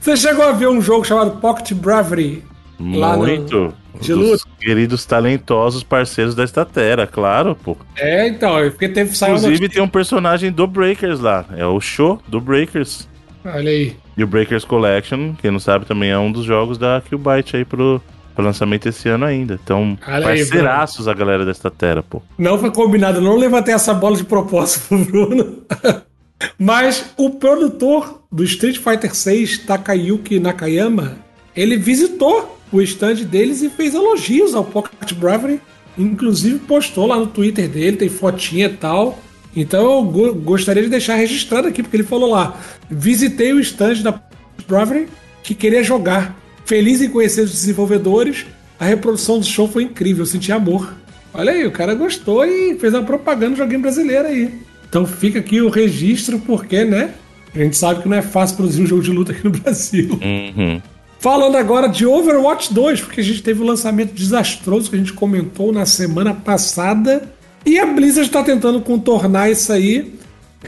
Você 0.00 0.16
chegou 0.16 0.44
a 0.44 0.52
ver 0.52 0.68
um 0.68 0.80
jogo 0.80 1.04
chamado 1.04 1.32
Pocket 1.40 1.72
Bravery? 1.72 2.44
Lá 2.80 3.16
no- 3.16 3.24
Muito. 3.24 3.72
de 4.00 4.12
luta. 4.12 4.42
queridos 4.60 5.04
talentosos 5.06 5.82
parceiros 5.84 6.34
da 6.34 6.44
Statera, 6.46 7.06
claro, 7.06 7.54
pô. 7.56 7.76
É, 7.96 8.26
então, 8.28 8.58
é 8.58 8.68
porque 8.70 8.88
teve 8.88 9.16
saiu 9.16 9.36
Inclusive 9.36 9.68
tem 9.68 9.82
um 9.82 9.88
personagem 9.88 10.50
do 10.50 10.66
Breakers 10.66 11.20
lá. 11.20 11.44
É 11.56 11.64
o 11.64 11.80
show 11.80 12.20
do 12.26 12.40
Breakers. 12.40 13.08
Olha 13.44 13.70
aí. 13.70 13.96
E 14.16 14.24
o 14.24 14.26
Breakers 14.26 14.64
Collection, 14.64 15.34
quem 15.40 15.50
não 15.50 15.60
sabe, 15.60 15.84
também 15.86 16.10
é 16.10 16.18
um 16.18 16.30
dos 16.32 16.44
jogos 16.44 16.76
da 16.78 17.00
Killbyte 17.00 17.56
aí 17.56 17.64
pro, 17.64 18.00
pro 18.34 18.44
lançamento 18.44 18.88
esse 18.88 19.08
ano 19.08 19.24
ainda. 19.24 19.58
Então, 19.62 19.96
Olha 20.06 20.28
aí, 20.28 20.38
parceiraços 20.38 21.06
a 21.08 21.14
galera 21.14 21.44
da 21.44 21.52
Statera, 21.54 22.02
pô. 22.02 22.20
Não 22.36 22.58
foi 22.58 22.70
combinado, 22.72 23.18
eu 23.18 23.22
não 23.22 23.36
levantei 23.36 23.72
essa 23.74 23.94
bola 23.94 24.16
de 24.16 24.24
propósito 24.24 24.88
pro 24.88 25.04
Bruno. 25.04 25.58
Mas 26.58 27.04
o 27.16 27.30
produtor 27.30 28.22
do 28.30 28.44
Street 28.44 28.78
Fighter 28.78 29.14
6, 29.14 29.58
Takayuki 29.58 30.38
Nakayama, 30.38 31.18
ele 31.56 31.76
visitou 31.76 32.58
o 32.72 32.80
stand 32.82 33.14
deles 33.24 33.62
e 33.62 33.70
fez 33.70 33.94
elogios 33.94 34.54
ao 34.54 34.64
Pocket 34.64 35.12
Bravery. 35.14 35.60
Inclusive 35.96 36.58
postou 36.60 37.06
lá 37.06 37.16
no 37.16 37.26
Twitter 37.28 37.68
dele, 37.68 37.96
tem 37.96 38.08
fotinha 38.08 38.66
e 38.66 38.76
tal. 38.76 39.18
Então 39.54 39.84
eu 39.98 40.02
go- 40.02 40.34
gostaria 40.34 40.82
de 40.82 40.88
deixar 40.88 41.14
registrado 41.14 41.68
aqui, 41.68 41.82
porque 41.82 41.96
ele 41.96 42.02
falou 42.02 42.30
lá: 42.30 42.58
visitei 42.90 43.52
o 43.52 43.60
stand 43.60 44.02
da 44.02 44.12
Pocket 44.12 44.66
Bravery 44.66 45.08
que 45.42 45.54
queria 45.54 45.84
jogar. 45.84 46.36
Feliz 46.64 47.00
em 47.00 47.08
conhecer 47.10 47.42
os 47.42 47.52
desenvolvedores, 47.52 48.46
a 48.80 48.84
reprodução 48.86 49.38
do 49.38 49.44
show 49.46 49.68
foi 49.68 49.84
incrível, 49.84 50.22
eu 50.22 50.26
senti 50.26 50.50
amor. 50.50 50.94
Olha 51.32 51.52
aí, 51.52 51.66
o 51.66 51.70
cara 51.70 51.94
gostou 51.94 52.44
e 52.44 52.74
fez 52.78 52.92
uma 52.94 53.02
propaganda 53.02 53.50
do 53.50 53.56
joguinho 53.58 53.80
brasileiro 53.80 54.26
aí. 54.26 54.52
Então 54.94 55.04
fica 55.04 55.40
aqui 55.40 55.60
o 55.60 55.68
registro, 55.68 56.38
porque, 56.38 56.84
né? 56.84 57.10
A 57.52 57.58
gente 57.58 57.76
sabe 57.76 58.00
que 58.00 58.08
não 58.08 58.16
é 58.16 58.22
fácil 58.22 58.56
produzir 58.56 58.80
um 58.80 58.86
jogo 58.86 59.02
de 59.02 59.10
luta 59.10 59.32
aqui 59.32 59.42
no 59.42 59.50
Brasil. 59.50 60.20
Uhum. 60.22 60.80
Falando 61.18 61.56
agora 61.56 61.88
de 61.88 62.06
Overwatch 62.06 62.72
2, 62.72 63.00
porque 63.00 63.20
a 63.20 63.24
gente 63.24 63.42
teve 63.42 63.60
um 63.60 63.66
lançamento 63.66 64.14
desastroso 64.14 64.88
que 64.88 64.94
a 64.94 64.98
gente 65.00 65.12
comentou 65.12 65.72
na 65.72 65.84
semana 65.84 66.32
passada. 66.32 67.28
E 67.66 67.76
a 67.76 67.86
Blizzard 67.86 68.28
está 68.28 68.44
tentando 68.44 68.80
contornar 68.80 69.50
isso 69.50 69.72
aí. 69.72 70.14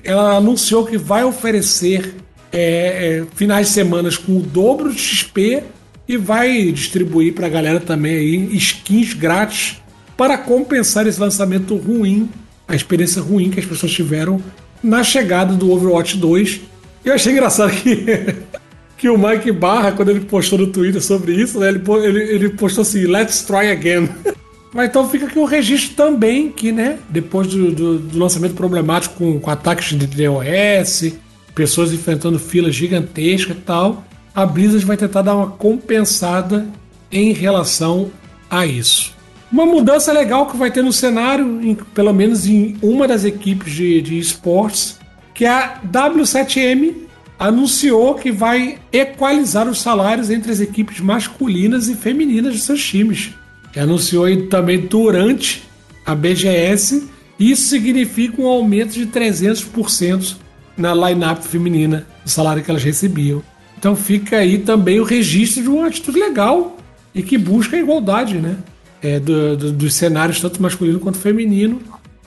Ela 0.02 0.38
anunciou 0.38 0.84
que 0.84 0.98
vai 0.98 1.22
oferecer 1.22 2.16
é, 2.52 3.20
é, 3.20 3.24
finais 3.36 3.68
de 3.68 3.74
semanas 3.74 4.16
com 4.16 4.38
o 4.38 4.42
dobro 4.42 4.92
de 4.92 4.98
XP 4.98 5.62
e 6.08 6.16
vai 6.16 6.72
distribuir 6.72 7.32
para 7.32 7.46
a 7.46 7.50
galera 7.50 7.78
também 7.78 8.16
aí 8.16 8.56
skins 8.56 9.12
grátis 9.12 9.80
para 10.16 10.36
compensar 10.36 11.06
esse 11.06 11.20
lançamento 11.20 11.76
ruim, 11.76 12.28
a 12.68 12.74
experiência 12.74 13.22
ruim 13.22 13.50
que 13.50 13.60
as 13.60 13.66
pessoas 13.66 13.92
tiveram 13.92 14.40
na 14.82 15.02
chegada 15.02 15.54
do 15.54 15.70
Overwatch 15.70 16.16
2. 16.16 16.60
Eu 17.04 17.14
achei 17.14 17.32
engraçado 17.32 17.70
que 17.70 18.34
que 18.96 19.08
o 19.08 19.18
Mike 19.18 19.52
Barra, 19.52 19.92
quando 19.92 20.10
ele 20.10 20.20
postou 20.20 20.58
no 20.58 20.68
Twitter 20.68 21.02
sobre 21.02 21.34
isso, 21.34 21.60
né, 21.60 21.68
ele, 21.68 21.82
ele, 22.02 22.22
ele 22.34 22.48
postou 22.50 22.82
assim, 22.82 23.04
let's 23.04 23.42
try 23.42 23.70
again. 23.70 24.08
Mas 24.72 24.90
então 24.90 25.08
fica 25.08 25.26
aqui 25.26 25.38
o 25.38 25.44
registro 25.44 25.94
também 25.96 26.50
que, 26.50 26.72
né, 26.72 26.98
depois 27.08 27.46
do, 27.46 27.70
do, 27.72 27.98
do 27.98 28.18
lançamento 28.18 28.54
problemático 28.54 29.14
com, 29.14 29.40
com 29.40 29.50
ataques 29.50 29.96
de 29.96 30.06
DOS, 30.06 31.14
pessoas 31.54 31.92
enfrentando 31.92 32.38
filas 32.38 32.74
gigantescas 32.74 33.56
e 33.56 33.60
tal, 33.60 34.04
a 34.34 34.44
Blizzard 34.44 34.84
vai 34.84 34.96
tentar 34.96 35.22
dar 35.22 35.34
uma 35.34 35.46
compensada 35.48 36.66
em 37.10 37.32
relação 37.32 38.10
a 38.50 38.66
isso. 38.66 39.15
Uma 39.56 39.64
mudança 39.64 40.12
legal 40.12 40.44
que 40.44 40.54
vai 40.54 40.70
ter 40.70 40.82
no 40.82 40.92
cenário, 40.92 41.62
em, 41.62 41.74
pelo 41.74 42.12
menos 42.12 42.46
em 42.46 42.76
uma 42.82 43.08
das 43.08 43.24
equipes 43.24 43.72
de, 43.72 44.02
de 44.02 44.18
esportes, 44.18 44.98
que 45.32 45.46
é 45.46 45.48
a 45.48 45.80
W7M 45.80 46.92
anunciou 47.38 48.16
que 48.16 48.30
vai 48.30 48.76
equalizar 48.92 49.66
os 49.66 49.80
salários 49.80 50.28
entre 50.28 50.52
as 50.52 50.60
equipes 50.60 51.00
masculinas 51.00 51.88
e 51.88 51.94
femininas 51.94 52.52
de 52.52 52.60
seus 52.60 52.84
times. 52.84 53.30
Que 53.72 53.80
anunciou 53.80 54.26
aí 54.26 54.42
também 54.42 54.78
durante 54.78 55.62
a 56.04 56.14
BGS. 56.14 57.08
Isso 57.40 57.70
significa 57.70 58.42
um 58.42 58.48
aumento 58.48 58.92
de 58.92 59.06
300% 59.06 60.36
na 60.76 60.92
lineup 60.92 61.42
feminina 61.42 62.06
do 62.22 62.28
salário 62.28 62.62
que 62.62 62.70
elas 62.70 62.84
recebiam. 62.84 63.42
Então 63.78 63.96
fica 63.96 64.36
aí 64.36 64.58
também 64.58 65.00
o 65.00 65.04
registro 65.04 65.62
de 65.62 65.68
uma 65.70 65.86
atitude 65.86 66.18
legal 66.18 66.76
e 67.14 67.22
que 67.22 67.38
busca 67.38 67.74
a 67.74 67.80
igualdade, 67.80 68.34
né? 68.34 68.58
É, 69.06 69.20
do, 69.20 69.56
do, 69.56 69.72
dos 69.72 69.94
cenários, 69.94 70.40
tanto 70.40 70.60
masculino 70.60 70.98
quanto 70.98 71.16
feminino, 71.16 71.80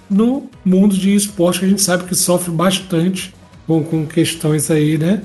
no 0.09 0.49
mundo 0.63 0.95
de 0.95 1.13
esporte 1.13 1.59
que 1.59 1.65
a 1.65 1.67
gente 1.67 1.81
sabe 1.81 2.05
que 2.05 2.15
sofre 2.15 2.51
bastante 2.51 3.33
com, 3.67 3.83
com 3.83 4.05
questões 4.05 4.71
aí, 4.71 4.97
né? 4.97 5.21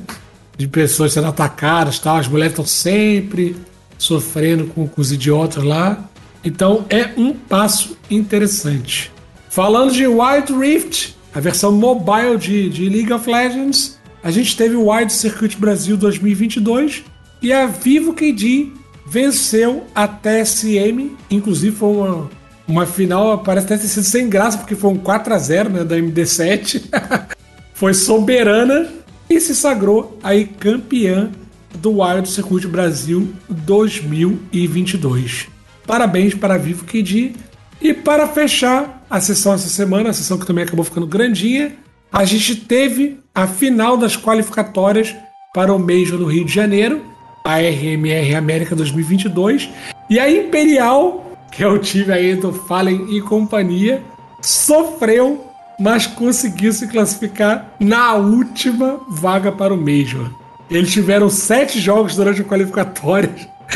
De 0.59 0.67
pessoas 0.67 1.13
sendo 1.13 1.29
atacadas 1.29 2.01
tal. 2.01 2.17
As 2.17 2.27
mulheres 2.27 2.55
estão 2.55 2.67
sempre 2.67 3.55
sofrendo 3.97 4.67
com, 4.67 4.89
com 4.89 5.01
os 5.01 5.13
idiotas 5.13 5.63
lá. 5.63 6.11
Então 6.45 6.85
é 6.91 7.11
um 7.17 7.33
passo 7.33 7.97
interessante. 8.11 9.13
Falando 9.49 9.93
de 9.93 10.09
Wild 10.09 10.53
Rift, 10.53 11.15
a 11.33 11.39
versão 11.39 11.71
mobile 11.71 12.37
de, 12.37 12.69
de 12.69 12.89
League 12.89 13.13
of 13.13 13.31
Legends, 13.31 13.97
a 14.25 14.33
gente 14.33 14.57
teve 14.57 14.75
o 14.75 14.91
Wild 14.91 15.13
Circuit 15.13 15.57
Brasil 15.57 15.97
2022 15.97 17.05
e 17.41 17.53
a 17.53 17.67
Vivo 17.67 18.13
KD 18.13 18.73
venceu 19.07 19.85
a 19.95 20.09
TSM, 20.09 21.13
inclusive 21.31 21.77
foi 21.77 21.89
uma, 21.89 22.31
uma 22.67 22.87
final, 22.87 23.39
parece 23.39 23.67
até 23.67 23.79
ter 23.79 23.89
sido 23.89 24.05
sem 24.05 24.29
graça, 24.29 24.59
porque 24.59 24.75
foi 24.75 24.91
um 24.91 24.99
4 24.99 25.35
a 25.35 25.39
0 25.39 25.71
né, 25.71 25.85
da 25.85 25.97
MD7. 25.97 26.83
foi 27.75 27.95
soberana 27.95 28.89
e 29.29 29.41
se 29.41 29.55
sagrou 29.55 30.19
aí 30.23 30.47
campeã 30.47 31.31
do 31.77 32.01
Wild 32.01 32.29
Circuit 32.29 32.67
Brasil 32.67 33.33
2022. 33.49 35.49
Parabéns 35.87 36.35
para 36.35 36.57
Vivo 36.57 36.85
KD. 36.85 37.33
E 37.81 37.93
para 37.93 38.29
fechar 38.29 39.05
a 39.11 39.21
sessão 39.21 39.53
essa 39.53 39.69
semana, 39.69 40.11
a 40.11 40.13
sessão 40.13 40.39
que 40.39 40.47
também 40.47 40.65
acabou 40.65 40.85
ficando 40.85 41.07
grandinha, 41.07 41.75
a 42.11 42.25
gente 42.25 42.57
teve 42.57 43.19
a 43.35 43.47
final 43.47 43.97
das 43.97 44.17
qualificatórias 44.17 45.15
para 45.53 45.73
o 45.73 45.79
Major 45.79 46.19
no 46.19 46.27
Rio 46.27 46.45
de 46.45 46.55
Janeiro, 46.55 47.05
a 47.47 47.59
RMR 47.59 48.35
América 48.35 48.75
2022, 48.75 49.69
e 50.09 50.19
a 50.19 50.31
Imperial, 50.31 51.31
que 51.53 51.63
é 51.63 51.69
o 51.69 51.79
time 51.79 52.11
aí 52.11 52.35
do 52.35 52.53
Fallen 52.53 53.07
e 53.17 53.21
companhia, 53.21 54.03
sofreu, 54.41 55.45
mas 55.79 56.07
conseguiu 56.07 56.73
se 56.73 56.89
classificar 56.89 57.75
na 57.79 58.15
última 58.15 59.01
vaga 59.09 59.53
para 59.53 59.75
o 59.75 59.77
Major. 59.77 60.31
Eles 60.71 60.91
tiveram 60.91 61.29
sete 61.29 61.79
jogos 61.79 62.17
durante 62.17 62.41
a 62.41 62.45
qualificatória 62.45 63.31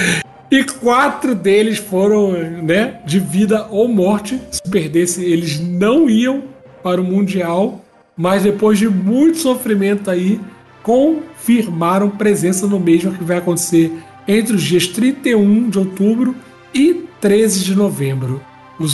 e 0.51 0.65
quatro 0.65 1.35
deles 1.35 1.79
foram 1.79 2.33
né, 2.63 3.01
de 3.05 3.21
vida 3.21 3.67
ou 3.71 3.87
morte. 3.87 4.41
Se 4.51 4.63
perdesse, 4.63 5.23
eles 5.23 5.61
não 5.61 6.09
iam 6.09 6.45
para 6.83 7.01
o 7.01 7.05
Mundial 7.05 7.85
mas 8.19 8.43
depois 8.43 8.77
de 8.77 8.89
muito 8.89 9.39
sofrimento 9.39 10.11
aí, 10.11 10.41
confirmaram 11.49 12.11
presença 12.11 12.67
no 12.67 12.79
Major 12.79 13.17
que 13.17 13.25
vai 13.25 13.39
acontecer 13.39 13.91
entre 14.27 14.55
os 14.55 14.63
dias 14.63 14.87
31 14.87 15.71
de 15.71 15.79
outubro 15.79 16.37
e 16.75 17.07
13 17.23 17.65
de 17.65 17.75
novembro. 17.75 18.43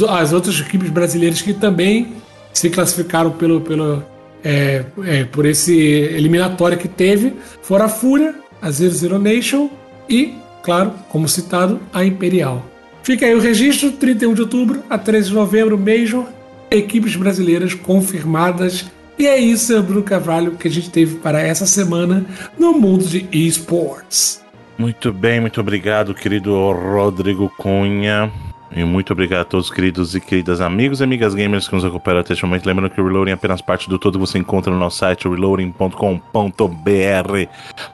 As 0.09 0.33
outras 0.33 0.61
equipes 0.61 0.89
brasileiras 0.89 1.43
que 1.43 1.53
também 1.53 2.13
se 2.53 2.71
classificaram 2.71 3.33
pelo, 3.33 3.61
pelo, 3.61 4.05
é, 4.45 4.85
é, 5.05 5.25
por 5.25 5.45
esse 5.45 5.77
eliminatório 5.77 6.79
que 6.79 6.87
teve 6.87 7.35
foram 7.61 7.87
a 7.87 7.89
Fúria, 7.89 8.37
a 8.63 8.71
Zero 8.71 8.93
Zero 8.93 9.19
Nation 9.19 9.69
e, 10.09 10.35
claro, 10.63 10.93
como 11.09 11.29
citado, 11.29 11.81
a 11.93 12.05
Imperial. 12.05 12.65
Fica 13.03 13.27
aí 13.27 13.35
o 13.35 13.41
registro, 13.41 13.91
31 13.91 14.33
de 14.33 14.43
outubro 14.43 14.83
a 14.89 14.97
13 14.97 15.31
de 15.31 15.35
novembro, 15.35 15.77
Major, 15.77 16.25
equipes 16.71 17.17
brasileiras 17.17 17.75
confirmadas 17.75 18.87
e 19.19 19.27
é 19.27 19.39
isso, 19.39 19.81
Bruno 19.83 20.03
Carvalho, 20.03 20.53
que 20.53 20.69
a 20.69 20.71
gente 20.71 20.91
teve 20.91 21.17
para 21.17 21.41
essa 21.41 21.67
semana 21.67 22.25
no 22.59 22.73
mundo 22.73 23.05
de 23.05 23.29
esportes. 23.33 24.43
Muito 24.77 25.13
bem, 25.13 25.41
muito 25.41 25.61
obrigado, 25.61 26.15
querido 26.15 26.53
Rodrigo 26.73 27.49
Cunha. 27.57 28.31
E 28.77 28.83
muito 28.83 29.13
obrigado 29.13 29.43
a 29.43 29.45
todos, 29.45 29.71
queridos 29.71 30.17
e 30.17 30.21
queridas 30.21 30.61
amigos 30.61 31.01
e 31.01 31.05
amigas 31.05 31.33
gamers 31.33 31.69
que 31.69 31.75
nos 31.77 31.85
acompanham 31.85 32.19
até 32.19 32.33
este 32.33 32.45
momento. 32.45 32.67
Lembrando 32.67 32.91
que 32.91 33.01
o 33.01 33.07
Reloading 33.07 33.31
é 33.31 33.35
apenas 33.35 33.63
parte 33.63 33.89
do 33.89 34.01
todo 34.01 34.15
que 34.15 34.27
você 34.27 34.37
encontra 34.37 34.73
no 34.73 34.79
nosso 34.81 34.99
site, 34.99 35.29
reloading.com.br. 35.29 35.99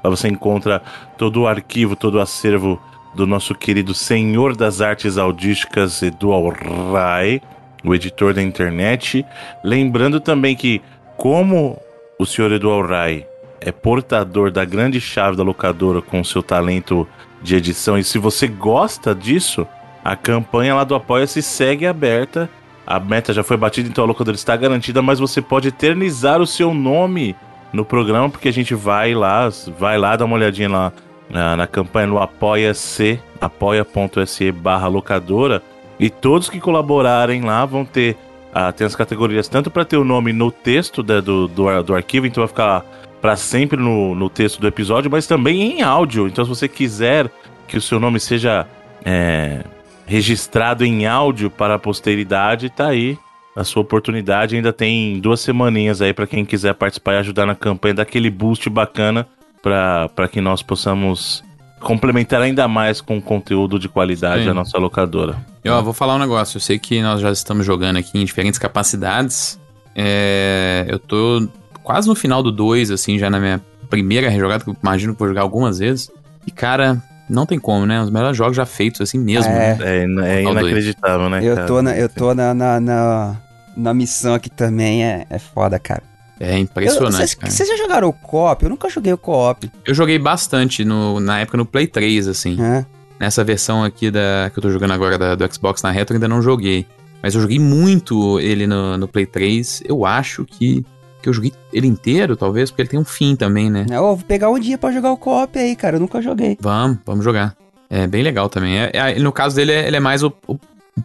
Lá 0.03 0.11
você 0.11 0.29
encontra 0.29 0.83
todo 1.19 1.43
o 1.43 1.47
arquivo, 1.47 1.95
todo 1.95 2.15
o 2.15 2.21
acervo 2.21 2.81
do 3.15 3.27
nosso 3.27 3.55
querido 3.55 3.93
Senhor 3.93 4.57
das 4.57 4.81
Artes 4.81 5.19
Audísticas, 5.19 6.01
Edu 6.03 6.33
Alray, 6.33 7.43
o 7.85 7.95
editor 7.95 8.33
da 8.33 8.43
internet. 8.43 9.23
Lembrando 9.63 10.19
também 10.19 10.57
que 10.57 10.81
como 11.21 11.79
o 12.19 12.25
senhor 12.25 12.51
Edu 12.51 12.81
Rai 12.81 13.27
é 13.61 13.71
portador 13.71 14.51
da 14.51 14.65
grande 14.65 14.99
chave 15.03 15.37
da 15.37 15.43
locadora 15.43 16.01
com 16.01 16.25
seu 16.25 16.43
talento 16.43 17.07
de 17.43 17.57
edição, 17.57 17.99
e 17.99 18.03
se 18.03 18.19
você 18.19 18.49
gosta 18.49 19.15
disso, 19.15 19.67
a 20.03 20.17
campanha 20.17 20.75
lá 20.75 20.83
do 20.83 20.95
Apoia-se 20.95 21.43
segue 21.43 21.87
aberta. 21.87 22.49
A 22.87 22.99
meta 22.99 23.35
já 23.35 23.43
foi 23.43 23.59
batida, 23.59 23.87
então 23.87 24.03
a 24.03 24.07
locadora 24.07 24.35
está 24.35 24.57
garantida, 24.57 25.03
mas 25.03 25.19
você 25.19 25.43
pode 25.43 25.69
eternizar 25.69 26.41
o 26.41 26.47
seu 26.47 26.73
nome 26.73 27.37
no 27.71 27.85
programa, 27.85 28.31
porque 28.31 28.49
a 28.49 28.53
gente 28.53 28.75
vai 28.75 29.13
lá, 29.13 29.47
vai 29.79 29.99
lá 29.99 30.17
dar 30.17 30.25
uma 30.25 30.37
olhadinha 30.37 30.71
lá 30.71 30.93
na, 31.29 31.55
na 31.55 31.67
campanha 31.67 32.07
no 32.07 32.19
Apoia-se, 32.19 33.21
apoia.se 33.39 34.51
barra 34.53 34.89
locadora, 34.89 35.63
e 35.99 36.09
todos 36.09 36.49
que 36.49 36.59
colaborarem 36.59 37.43
lá 37.43 37.67
vão 37.67 37.85
ter 37.85 38.17
ah, 38.53 38.73
tem 38.73 38.87
as 38.87 38.97
categorias 38.97 39.49
tanto 39.49 39.71
para 39.71 39.85
ter 39.85 39.97
o 39.97 40.05
nome 40.05 40.33
no 40.33 40.51
texto 40.51 41.03
né, 41.03 41.21
do, 41.21 41.47
do, 41.47 41.83
do, 41.83 41.95
arquivo, 41.95 42.27
então 42.27 42.43
vai 42.43 42.49
ficar 42.49 42.85
para 43.21 43.37
sempre 43.37 43.81
no, 43.81 44.15
no 44.15 44.29
texto 44.29 44.61
do 44.61 44.67
episódio, 44.67 45.11
mas 45.11 45.27
também 45.27 45.79
em 45.79 45.83
áudio. 45.83 46.27
Então, 46.27 46.45
se 46.45 46.49
você 46.49 46.67
quiser 46.67 47.31
que 47.69 47.77
o 47.77 47.81
seu 47.81 48.01
nome 48.01 48.19
seja 48.19 48.67
é, 49.05 49.63
registrado 50.07 50.85
em 50.85 51.07
áudio 51.07 51.51
para 51.51 51.75
a 51.75 51.79
posteridade, 51.79 52.71
tá 52.71 52.89
aí 52.89 53.17
a 53.55 53.63
sua 53.63 53.83
oportunidade. 53.83 54.57
Ainda 54.57 54.73
tem 54.73 55.21
duas 55.21 55.41
semaninhas 55.41 56.01
aí 56.01 56.13
para 56.13 56.27
quem 56.27 56.45
quiser 56.45 56.75
participar 56.75 57.15
e 57.15 57.19
ajudar 57.19 57.47
na 57.47 57.55
campanha, 57.55 57.95
daquele 57.95 58.31
boost 58.31 58.69
bacana 58.71 59.27
para 59.63 60.29
que 60.29 60.41
nós 60.41 60.63
possamos 60.63 61.45
complementar 61.81 62.41
ainda 62.41 62.67
mais 62.67 63.01
com 63.01 63.21
conteúdo 63.21 63.79
de 63.79 63.89
qualidade 63.89 64.45
Sim. 64.45 64.51
a 64.51 64.55
nossa 64.55 64.79
locadora. 64.79 65.37
Eu 65.63 65.83
vou 65.83 65.93
falar 65.93 66.15
um 66.15 66.19
negócio. 66.19 66.57
Eu 66.57 66.61
sei 66.61 66.79
que 66.79 67.03
nós 67.03 67.21
já 67.21 67.31
estamos 67.31 67.67
jogando 67.67 67.97
aqui 67.97 68.19
em 68.19 68.25
diferentes 68.25 68.59
capacidades. 68.59 69.59
É, 69.95 70.87
eu 70.89 70.99
tô 70.99 71.49
quase 71.83 72.09
no 72.09 72.15
final 72.15 72.43
do 72.43 72.51
2, 72.51 72.91
assim, 72.91 73.19
já 73.19 73.29
na 73.29 73.39
minha 73.39 73.61
primeira 73.89 74.29
rejogada, 74.29 74.65
que 74.65 74.71
eu 74.71 74.77
imagino 74.81 75.13
que 75.13 75.19
vou 75.19 75.29
jogar 75.29 75.43
algumas 75.43 75.79
vezes. 75.79 76.11
E, 76.47 76.51
cara, 76.51 77.03
não 77.29 77.45
tem 77.45 77.59
como, 77.59 77.85
né? 77.85 78.01
Os 78.01 78.11
melhores 78.11 78.37
jogos 78.37 78.57
já 78.57 78.65
feitos, 78.65 79.01
assim 79.01 79.19
mesmo. 79.19 79.51
É, 79.53 79.77
né? 80.07 80.39
é, 80.39 80.39
é 80.39 80.43
inacreditável, 80.43 81.29
né? 81.29 81.41
Eu 81.45 81.67
tô, 81.67 81.83
na, 81.83 81.97
eu 81.97 82.09
tô 82.09 82.35
na, 82.35 82.55
na, 82.55 82.81
na, 82.81 83.37
na 83.77 83.95
missão 83.95 84.35
aqui 84.35 84.49
também, 84.49 85.05
é, 85.05 85.27
é 85.29 85.39
foda, 85.39 85.79
cara. 85.79 86.03
É 86.39 86.59
impressionante. 86.59 87.37
Vocês 87.39 87.69
já 87.69 87.77
jogaram 87.77 88.09
o 88.09 88.13
co-op? 88.15 88.63
Eu 88.63 88.71
nunca 88.71 88.89
joguei 88.89 89.13
o 89.13 89.19
co-op. 89.19 89.71
Eu 89.85 89.95
joguei 89.95 90.19
bastante 90.19 90.87
no, 90.87 91.21
na 91.21 91.41
época 91.41 91.59
no 91.59 91.67
Play 91.67 91.87
3, 91.87 92.29
assim. 92.29 92.57
É. 92.63 92.87
Nessa 93.21 93.45
versão 93.45 93.85
aqui 93.85 94.11
da, 94.11 94.51
que 94.51 94.59
eu 94.59 94.63
tô 94.63 94.71
jogando 94.71 94.93
agora 94.93 95.19
da, 95.19 95.35
do 95.35 95.55
Xbox 95.55 95.83
na 95.83 95.91
Retro, 95.91 96.15
ainda 96.15 96.27
não 96.27 96.41
joguei. 96.41 96.87
Mas 97.23 97.35
eu 97.35 97.43
joguei 97.43 97.59
muito 97.59 98.41
ele 98.41 98.67
no, 98.67 98.97
no 98.97 99.07
Play 99.07 99.27
3. 99.27 99.83
Eu 99.87 100.07
acho 100.07 100.47
que, 100.47 100.85
que 101.21 101.29
eu 101.29 101.33
joguei 101.33 101.53
ele 101.71 101.87
inteiro, 101.87 102.35
talvez, 102.35 102.71
porque 102.71 102.81
ele 102.81 102.89
tem 102.89 102.99
um 102.99 103.05
fim 103.05 103.37
também, 103.37 103.69
né? 103.69 103.85
É, 103.91 103.99
vou 103.99 104.17
pegar 104.17 104.49
um 104.49 104.59
dia 104.59 104.79
para 104.79 104.91
jogar 104.91 105.13
o 105.13 105.19
co-op 105.19 105.59
aí, 105.59 105.77
cara. 105.77 105.97
Eu 105.97 106.01
nunca 106.01 106.23
joguei. 106.23 106.57
Vamos, 106.61 106.99
vamos 107.05 107.23
jogar. 107.23 107.55
É 107.91 108.07
bem 108.07 108.23
legal 108.23 108.49
também. 108.49 108.79
É, 108.79 108.91
é, 108.95 109.19
no 109.19 109.33
caso 109.33 109.55
dele, 109.55 109.73
é, 109.73 109.87
ele 109.87 109.97
é 109.97 110.01
mais 110.01 110.23
o, 110.23 110.33
o, 110.49 110.59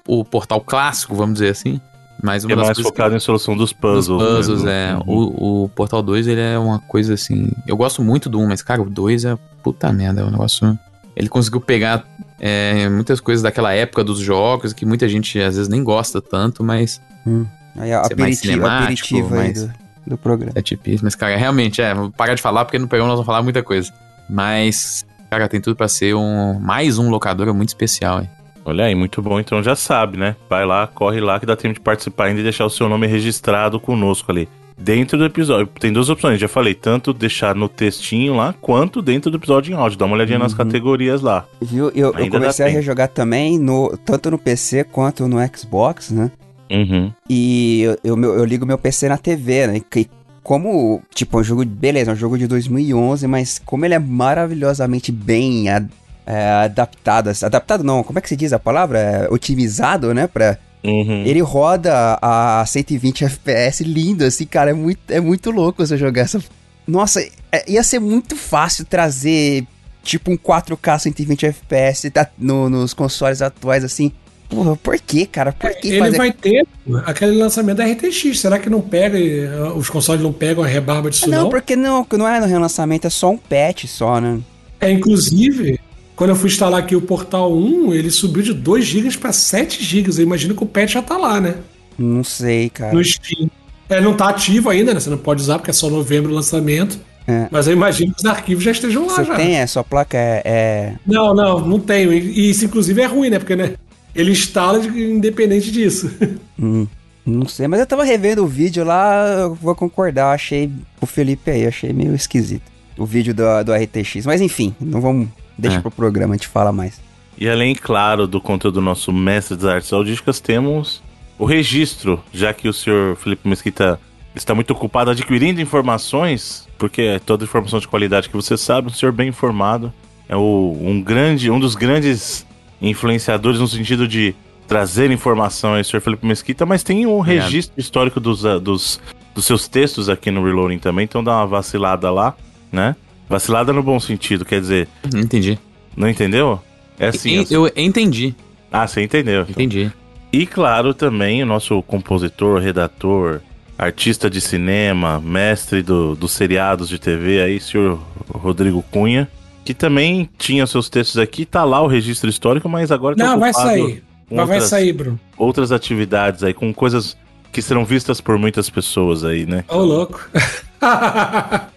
o 0.08 0.24
portal 0.24 0.62
clássico, 0.62 1.16
vamos 1.16 1.34
dizer 1.34 1.50
assim. 1.50 1.82
Mas 2.24 2.46
é 2.46 2.56
mais 2.56 2.80
focado 2.80 3.12
que... 3.12 3.18
em 3.18 3.20
solução 3.20 3.58
dos 3.58 3.74
puzzles. 3.74 4.20
Dos 4.20 4.38
puzzles, 4.38 4.64
mesmo. 4.64 4.70
é. 4.70 4.96
Uhum. 5.06 5.34
O, 5.38 5.64
o 5.66 5.70
Portal 5.70 6.02
2, 6.02 6.28
ele 6.28 6.42
é 6.42 6.58
uma 6.58 6.80
coisa 6.80 7.14
assim. 7.14 7.52
Eu 7.68 7.76
gosto 7.76 8.02
muito 8.02 8.30
do 8.30 8.40
1, 8.40 8.48
mas, 8.48 8.62
cara, 8.62 8.82
o 8.82 8.90
2 8.90 9.26
é 9.26 9.38
puta 9.62 9.92
merda. 9.92 10.22
É 10.22 10.24
um 10.24 10.32
negócio 10.32 10.80
ele 11.16 11.30
conseguiu 11.30 11.62
pegar 11.62 12.06
é, 12.40 12.90
muitas 12.90 13.20
coisas 13.20 13.42
daquela 13.42 13.74
época 13.74 14.04
dos 14.04 14.20
jogos, 14.20 14.74
que 14.74 14.86
muita 14.86 15.08
gente 15.08 15.40
às 15.40 15.56
vezes 15.56 15.70
nem 15.70 15.84
gosta 15.84 16.22
tanto, 16.22 16.64
mas. 16.64 17.02
Hum. 17.26 17.46
Aí, 17.78 17.92
mais 17.92 18.12
aperitivo, 18.12 18.66
aperitivo 18.66 19.36
aí 19.36 19.54
do, 19.54 19.74
do 20.08 20.18
programa. 20.18 20.54
É 20.56 20.62
tipo. 20.62 20.84
Mas, 21.02 21.16
cara, 21.16 21.36
realmente, 21.36 21.82
é, 21.82 21.94
vou 21.94 22.12
parar 22.12 22.36
de 22.36 22.42
falar 22.42 22.66
porque 22.66 22.80
no 22.80 22.88
programa 22.88 23.10
nós 23.10 23.18
vamos 23.18 23.26
falar 23.26 23.42
muita 23.42 23.64
coisa. 23.64 23.92
Mas, 24.30 25.06
cara, 25.30 25.48
tem 25.48 25.62
tudo 25.62 25.76
pra 25.76 25.88
ser 25.88 26.16
um 26.16 26.60
mais 26.60 26.98
um 26.98 27.10
locadora 27.10 27.54
muito 27.54 27.70
especial, 27.70 28.22
hein? 28.22 28.30
Olha 28.64 28.86
aí, 28.86 28.96
muito 28.96 29.22
bom. 29.22 29.40
Então 29.40 29.62
já 29.62 29.76
sabe, 29.76 30.18
né? 30.18 30.36
Vai 30.50 30.66
lá, 30.66 30.88
corre 30.88 31.22
lá 31.22 31.40
que 31.40 31.46
dá 31.46 31.56
tempo 31.56 31.76
de 31.76 31.80
participar 31.80 32.26
ainda 32.26 32.40
e 32.40 32.44
deixar 32.44 32.66
o 32.66 32.70
seu 32.70 32.90
nome 32.90 33.06
registrado 33.06 33.80
conosco 33.80 34.32
ali. 34.32 34.50
Dentro 34.78 35.18
do 35.18 35.26
episódio. 35.26 35.68
Tem 35.80 35.92
duas 35.92 36.10
opções, 36.10 36.40
já 36.40 36.48
falei. 36.48 36.74
Tanto 36.74 37.14
deixar 37.14 37.56
no 37.56 37.70
textinho 37.70 38.36
lá, 38.36 38.54
quanto 38.60 39.02
dentro 39.02 39.32
do 39.32 39.38
episódio 39.38 39.72
em 39.74 39.76
áudio. 39.76 39.98
Dá 39.98 40.06
uma 40.06 40.16
olhadinha 40.16 40.38
nas 40.40 40.52
Uhum. 40.52 40.58
categorias 40.58 41.22
lá. 41.22 41.46
Viu? 41.62 41.90
Eu, 41.96 42.14
eu 42.14 42.30
comecei 42.30 42.66
a 42.66 42.68
tempo. 42.68 42.80
rejogar 42.80 43.08
também, 43.08 43.58
no, 43.58 43.96
tanto 43.98 44.30
no 44.30 44.38
PC 44.38 44.84
quanto 44.84 45.28
no 45.28 45.38
Xbox, 45.56 46.12
né? 46.12 46.30
Uhum. 46.70 47.12
E 47.30 47.84
eu, 47.84 47.98
eu, 48.04 48.24
eu 48.24 48.46
ligo 48.46 48.66
meu 48.66 48.78
PC 48.78 49.08
na 49.08 49.18
TV, 49.18 49.68
né? 49.68 49.82
Que 49.90 50.10
como, 50.44 51.02
tipo, 51.14 51.38
é 51.38 51.42
um 51.42 51.44
jogo, 51.44 51.66
beleza, 51.66 52.12
é 52.12 52.14
um 52.14 52.18
jogo 52.18 52.38
de 52.38 52.46
2011, 52.46 53.26
mas 53.28 53.60
como 53.66 53.84
ele 53.86 53.94
é 53.96 54.00
maravilhosamente 54.00 55.12
bem 55.12 55.68
é, 55.70 56.50
adaptado, 56.66 57.30
assim, 57.30 57.46
adaptado 57.46 57.84
não, 57.84 58.04
como 58.04 58.20
é 58.20 58.22
que 58.22 58.30
se 58.30 58.36
diz 58.36 58.54
a 58.54 58.60
palavra? 58.60 59.00
É, 59.00 59.28
otimizado, 59.32 60.14
né? 60.14 60.28
Pra, 60.28 60.58
Uhum. 60.86 61.24
ele 61.26 61.42
roda 61.42 62.18
a 62.22 62.64
120 62.66 63.26
FPS 63.26 63.84
lindo, 63.84 64.24
assim, 64.24 64.46
cara, 64.46 64.72
é 64.72 64.74
muito, 64.74 65.00
é 65.10 65.20
muito 65.20 65.52
louco 65.52 65.86
você 65.86 65.98
jogar 65.98 66.22
essa... 66.22 66.42
Nossa, 66.88 67.22
é- 67.52 67.72
ia 67.72 67.82
ser 67.82 68.00
muito 68.00 68.36
fácil 68.36 68.86
trazer, 68.86 69.66
tipo, 70.04 70.32
um 70.32 70.38
4K 70.38 71.00
120 71.00 71.46
FPS 71.48 72.10
tá, 72.12 72.30
no- 72.38 72.70
nos 72.70 72.94
consoles 72.94 73.42
atuais, 73.42 73.84
assim. 73.84 74.12
Porra, 74.48 74.76
por 74.76 75.00
que, 75.00 75.26
cara? 75.26 75.52
Por 75.52 75.74
que 75.76 75.88
Ele 75.88 76.00
fazer... 76.00 76.18
vai 76.18 76.32
ter 76.32 76.64
aquele 77.06 77.32
lançamento 77.36 77.78
da 77.78 77.86
RTX. 77.86 78.40
Será 78.40 78.60
que 78.60 78.70
não 78.70 78.80
pega, 78.80 79.18
eh, 79.20 79.50
os 79.76 79.90
consoles 79.90 80.22
não 80.22 80.32
pegam 80.32 80.64
a 80.64 80.68
rebarba 80.68 81.10
disso 81.10 81.28
não, 81.28 81.44
não? 81.44 81.50
porque 81.50 81.76
não, 81.76 82.06
não 82.14 82.28
é 82.28 82.40
no 82.40 82.46
relançamento, 82.46 83.08
é 83.08 83.10
só 83.10 83.32
um 83.32 83.38
patch 83.38 83.86
só, 83.88 84.22
né? 84.22 84.40
É, 84.80 84.92
inclusive, 84.92 85.80
quando 86.16 86.30
eu 86.32 86.36
fui 86.36 86.50
instalar 86.50 86.80
aqui 86.80 86.96
o 86.96 87.02
Portal 87.02 87.54
1, 87.56 87.94
ele 87.94 88.10
subiu 88.10 88.42
de 88.42 88.54
2 88.54 88.86
GB 88.86 89.18
para 89.18 89.34
7 89.34 89.84
GB. 89.84 90.10
Eu 90.18 90.24
imagino 90.24 90.56
que 90.56 90.64
o 90.64 90.68
patch 90.68 90.94
já 90.94 91.02
tá 91.02 91.18
lá, 91.18 91.42
né? 91.42 91.56
Não 91.98 92.24
sei, 92.24 92.70
cara. 92.70 92.94
No 92.94 93.04
Steam. 93.04 93.50
É, 93.90 94.02
não 94.02 94.14
tá 94.16 94.30
ativo 94.30 94.70
ainda, 94.70 94.94
né? 94.94 95.00
Você 95.00 95.10
não 95.10 95.18
pode 95.18 95.42
usar 95.42 95.60
porque 95.60 95.70
é 95.72 95.74
só 95.74 95.90
novembro 95.90 96.32
o 96.32 96.36
lançamento. 96.36 97.00
É. 97.28 97.48
Mas 97.52 97.68
eu 97.68 97.74
imagino 97.74 98.14
que 98.14 98.20
os 98.20 98.26
arquivos 98.26 98.64
já 98.64 98.72
estejam 98.72 99.08
lá 99.08 99.16
Você 99.16 99.26
já. 99.26 99.36
tem, 99.36 99.56
é, 99.58 99.66
sua 99.66 99.84
placa 99.84 100.18
é... 100.18 100.42
é- 100.46 100.94
Não, 101.06 101.34
não, 101.34 101.60
não 101.60 101.80
tenho. 101.80 102.14
E 102.14 102.50
isso, 102.50 102.66
inclusive, 102.66 103.02
é 103.02 103.06
ruim, 103.06 103.30
né? 103.30 103.40
Porque, 103.40 103.56
né? 103.56 103.74
Ele 104.16 104.32
instala 104.32 104.80
de- 104.80 104.88
independente 105.12 105.72
disso. 105.72 106.10
hum, 106.60 106.88
não 107.26 107.48
sei, 107.48 107.68
mas 107.68 107.80
eu 107.80 107.86
tava 107.88 108.04
revendo 108.04 108.44
o 108.44 108.48
vídeo 108.48 108.84
lá, 108.86 109.26
eu 109.40 109.56
vou 109.56 109.76
concordar, 109.76 110.32
achei 110.32 110.72
o 111.02 111.06
Felipe 111.06 111.50
aí, 111.52 111.66
achei 111.66 111.92
meio 111.92 112.14
esquisito. 112.16 112.72
O 112.98 113.06
vídeo 113.06 113.34
do, 113.34 113.44
do 113.64 113.74
RTX. 113.74 114.26
Mas 114.26 114.40
enfim, 114.40 114.74
não 114.80 115.02
vamos... 115.02 115.28
Deixa 115.58 115.78
É. 115.78 115.82
pro 115.82 115.92
programa, 115.92 116.34
a 116.34 116.38
gente 116.38 116.48
fala 116.48 116.72
mais. 116.72 117.02
E 117.38 117.50
além, 117.50 117.76
claro, 117.76 118.28
do 118.28 118.40
conteúdo 118.40 118.76
do 118.76 118.82
nosso 118.82 119.12
mestre 119.12 119.56
das 119.58 119.66
artes 119.66 119.92
audísticas, 119.94 120.40
temos 120.40 121.04
o 121.38 121.46
registro, 121.46 122.24
já 122.34 122.54
que 122.54 122.68
o 122.68 122.74
senhor 122.74 123.16
Felipe 123.18 123.48
Mesquita 123.48 124.00
está 124.34 124.54
muito 124.56 124.72
ocupado 124.72 125.12
adquirindo 125.12 125.60
informações, 125.62 126.68
porque 126.78 127.02
é 127.02 127.20
toda 127.20 127.44
informação 127.44 127.80
de 127.80 127.88
qualidade 127.88 128.30
que 128.30 128.36
você 128.36 128.58
sabe, 128.58 128.88
um 128.88 128.92
senhor 128.94 129.12
bem 129.12 129.30
informado, 129.30 129.94
é 130.28 130.36
o, 130.36 130.78
um 130.82 131.02
grande, 131.02 131.50
um 131.52 131.60
dos 131.60 131.76
grandes 131.76 132.46
influenciadores 132.82 133.60
no 133.60 133.68
sentido 133.68 134.08
de 134.08 134.34
trazer 134.68 135.12
informação, 135.12 135.80
o 135.80 135.84
senhor 135.84 136.02
Felipe 136.02 136.26
Mesquita, 136.26 136.66
mas 136.66 136.84
tem 136.84 137.06
um 137.06 137.20
Obrigado. 137.20 137.44
registro 137.46 137.80
histórico 137.80 138.20
dos, 138.20 138.42
dos, 138.62 139.00
dos 139.34 139.46
seus 139.46 139.68
textos 139.68 140.10
aqui 140.10 140.32
no 140.32 140.44
Reloading 140.44 140.80
também, 140.80 141.04
então 141.04 141.24
dá 141.24 141.38
uma 141.38 141.48
vacilada 141.48 142.10
lá, 142.12 142.34
né? 142.72 142.96
Vacilada 143.30 143.74
no 143.74 143.82
bom 143.84 144.00
sentido, 144.00 144.46
quer 144.46 144.62
dizer, 144.62 144.88
Não 145.12 145.20
entendi. 145.22 145.58
não 145.98 146.10
entendeu? 146.10 146.60
É 147.00 147.08
assim, 147.08 147.40
En- 147.40 147.46
eu 147.50 147.70
entendi, 147.76 148.34
ah, 148.72 148.88
você 148.88 149.02
entendeu. 149.02 149.42
então. 149.42 149.52
entendi. 149.52 149.92
E 150.32 150.46
claro, 150.46 150.94
também 150.94 151.42
o 151.42 151.46
nosso 151.46 151.82
compositor, 151.84 152.60
redator, 152.60 153.42
artista 153.78 154.30
de 154.30 154.40
cinema, 154.42 155.20
mestre 155.20 155.82
do, 155.82 156.16
dos 156.16 156.32
seriados 156.32 156.88
de 156.90 157.00
TV 157.00 157.42
aí, 157.42 157.60
senhor 157.60 158.00
Rodrigo 158.34 158.84
Cunha, 158.92 159.30
que 159.64 159.74
também 159.74 160.30
tinha 160.38 160.68
seus 160.68 160.90
textos 160.90 161.18
aqui, 161.18 161.46
tá 161.46 161.64
lá 161.64 161.82
o 161.82 161.88
registro 161.88 162.30
histórico, 162.30 162.68
mas 162.70 162.92
agora 162.92 163.16
tá 163.16 163.24
não, 163.26 163.40
vai 163.40 163.50
ocupado 163.52 163.70
sair. 163.70 164.04
Mas 164.30 164.38
vai 164.38 164.56
outras, 164.56 164.70
sair, 164.70 164.94
Bruno. 164.94 165.20
outras 165.38 165.72
atividades 165.72 166.44
aí, 166.44 166.54
com 166.54 166.74
coisas 166.74 167.16
que 167.52 167.62
serão 167.62 167.86
vistas 167.86 168.20
por 168.20 168.38
muitas 168.38 168.70
pessoas 168.70 169.24
aí, 169.24 169.46
né? 169.46 169.64
Ô, 169.68 169.78
louco. 169.78 170.20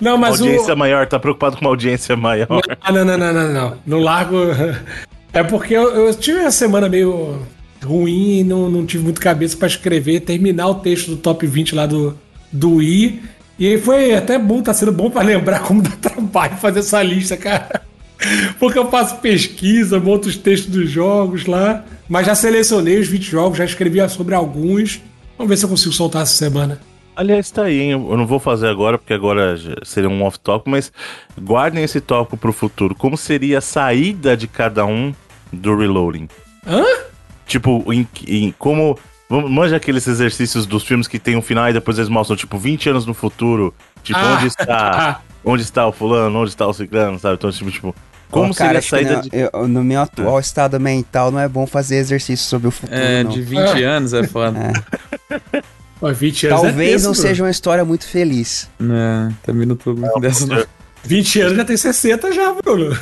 não, 0.00 0.16
Uma 0.16 0.30
mas 0.30 0.40
audiência 0.40 0.74
o. 0.74 0.76
maior, 0.76 1.06
tá 1.06 1.18
preocupado 1.18 1.56
com 1.56 1.62
uma 1.62 1.70
audiência 1.70 2.16
maior. 2.16 2.60
Ah, 2.80 2.92
não, 2.92 3.04
não, 3.04 3.16
não, 3.16 3.32
não, 3.32 3.52
não. 3.52 3.78
No 3.86 3.98
largo. 4.00 4.36
É 5.32 5.42
porque 5.42 5.74
eu, 5.74 5.90
eu 5.90 6.14
tive 6.14 6.40
uma 6.40 6.50
semana 6.50 6.88
meio 6.88 7.42
ruim 7.84 8.38
e 8.38 8.44
não, 8.44 8.70
não 8.70 8.86
tive 8.86 9.04
muito 9.04 9.20
cabeça 9.20 9.54
pra 9.54 9.66
escrever, 9.68 10.20
terminar 10.20 10.66
o 10.68 10.76
texto 10.76 11.10
do 11.10 11.16
top 11.18 11.46
20 11.46 11.74
lá 11.74 11.84
do, 11.84 12.16
do 12.50 12.80
I. 12.80 13.22
E 13.58 13.66
aí 13.66 13.78
foi 13.78 14.14
até 14.14 14.38
bom, 14.38 14.62
tá 14.62 14.72
sendo 14.72 14.92
bom 14.92 15.10
pra 15.10 15.20
lembrar 15.20 15.60
como 15.60 15.82
dá 15.82 15.90
trabalho 15.90 16.56
fazer 16.56 16.78
essa 16.80 17.02
lista, 17.02 17.36
cara. 17.36 17.82
Porque 18.58 18.78
eu 18.78 18.90
faço 18.90 19.16
pesquisa, 19.16 20.00
monto 20.00 20.26
os 20.26 20.36
textos 20.36 20.70
dos 20.70 20.90
jogos 20.90 21.44
lá. 21.44 21.84
Mas 22.08 22.26
já 22.26 22.34
selecionei 22.34 22.98
os 22.98 23.08
20 23.08 23.22
jogos, 23.22 23.58
já 23.58 23.64
escrevi 23.64 24.06
sobre 24.08 24.34
alguns. 24.34 25.00
Vamos 25.36 25.50
ver 25.50 25.56
se 25.58 25.64
eu 25.64 25.68
consigo 25.68 25.92
soltar 25.92 26.22
essa 26.22 26.32
semana. 26.32 26.80
Aliás, 27.16 27.50
tá 27.50 27.62
aí, 27.64 27.80
hein? 27.80 27.90
Eu 27.92 28.16
não 28.16 28.26
vou 28.26 28.38
fazer 28.38 28.68
agora, 28.68 28.98
porque 28.98 29.14
agora 29.14 29.56
seria 29.84 30.08
um 30.10 30.22
off-topic, 30.22 30.68
mas 30.70 30.92
guardem 31.40 31.82
esse 31.82 32.00
tópico 32.00 32.36
pro 32.36 32.52
futuro. 32.52 32.94
Como 32.94 33.16
seria 33.16 33.58
a 33.58 33.62
saída 33.62 34.36
de 34.36 34.46
cada 34.46 34.84
um 34.84 35.14
do 35.50 35.74
Reloading? 35.76 36.28
Hã? 36.66 36.84
Tipo, 37.46 37.90
em, 37.92 38.06
em 38.26 38.54
como. 38.58 38.98
vamos- 39.30 39.50
Manja 39.50 39.76
aqueles 39.76 40.06
exercícios 40.06 40.66
dos 40.66 40.84
filmes 40.84 41.08
que 41.08 41.18
tem 41.18 41.36
um 41.36 41.42
final 41.42 41.68
e 41.70 41.72
depois 41.72 41.96
eles 41.96 42.10
mostram, 42.10 42.36
tipo, 42.36 42.58
20 42.58 42.90
anos 42.90 43.06
no 43.06 43.14
futuro. 43.14 43.72
Tipo, 44.02 44.18
Ah. 44.20 44.34
onde 44.36 44.46
está. 44.46 45.20
Onde 45.48 45.62
está 45.62 45.86
o 45.86 45.92
fulano, 45.92 46.40
onde 46.40 46.50
está 46.50 46.66
o 46.66 46.72
ciclano, 46.72 47.20
sabe? 47.20 47.36
Então, 47.36 47.52
tipo, 47.52 47.70
tipo 47.70 47.94
como 48.32 48.50
Ó, 48.50 48.52
seria 48.52 48.80
a 48.80 48.82
saída 48.82 49.12
não- 49.12 49.20
de. 49.20 49.30
eu- 49.32 49.68
no 49.68 49.84
meu 49.84 50.00
atual 50.00 50.40
estado 50.40 50.80
mental 50.80 51.30
não 51.30 51.38
é 51.38 51.46
bom 51.48 51.68
fazer 51.68 51.98
exercício 51.98 52.44
sobre 52.44 52.66
o 52.66 52.72
futuro, 52.72 52.98
É, 53.00 53.22
não. 53.22 53.30
de 53.30 53.42
20 53.42 53.80
anos 53.84 54.12
é 54.12 54.24
foda. 54.26 54.72
Ó, 56.00 56.12
20 56.12 56.46
anos 56.48 56.58
é 56.60 56.66
Talvez 56.66 56.90
tenso, 56.92 57.06
não 57.06 57.14
seja 57.14 57.42
uma 57.42 57.50
história 57.50 57.84
muito 57.84 58.06
feliz. 58.06 58.68
É, 58.80 59.32
também 59.42 59.66
não 59.66 59.76
tô 59.76 59.94
muito 59.94 60.20
dessa 60.20 60.46
não. 60.46 60.64
20 61.04 61.40
anos 61.40 61.56
já 61.56 61.64
tem 61.64 61.76
60 61.76 62.32
já, 62.32 62.52
Bruno. 62.52 62.96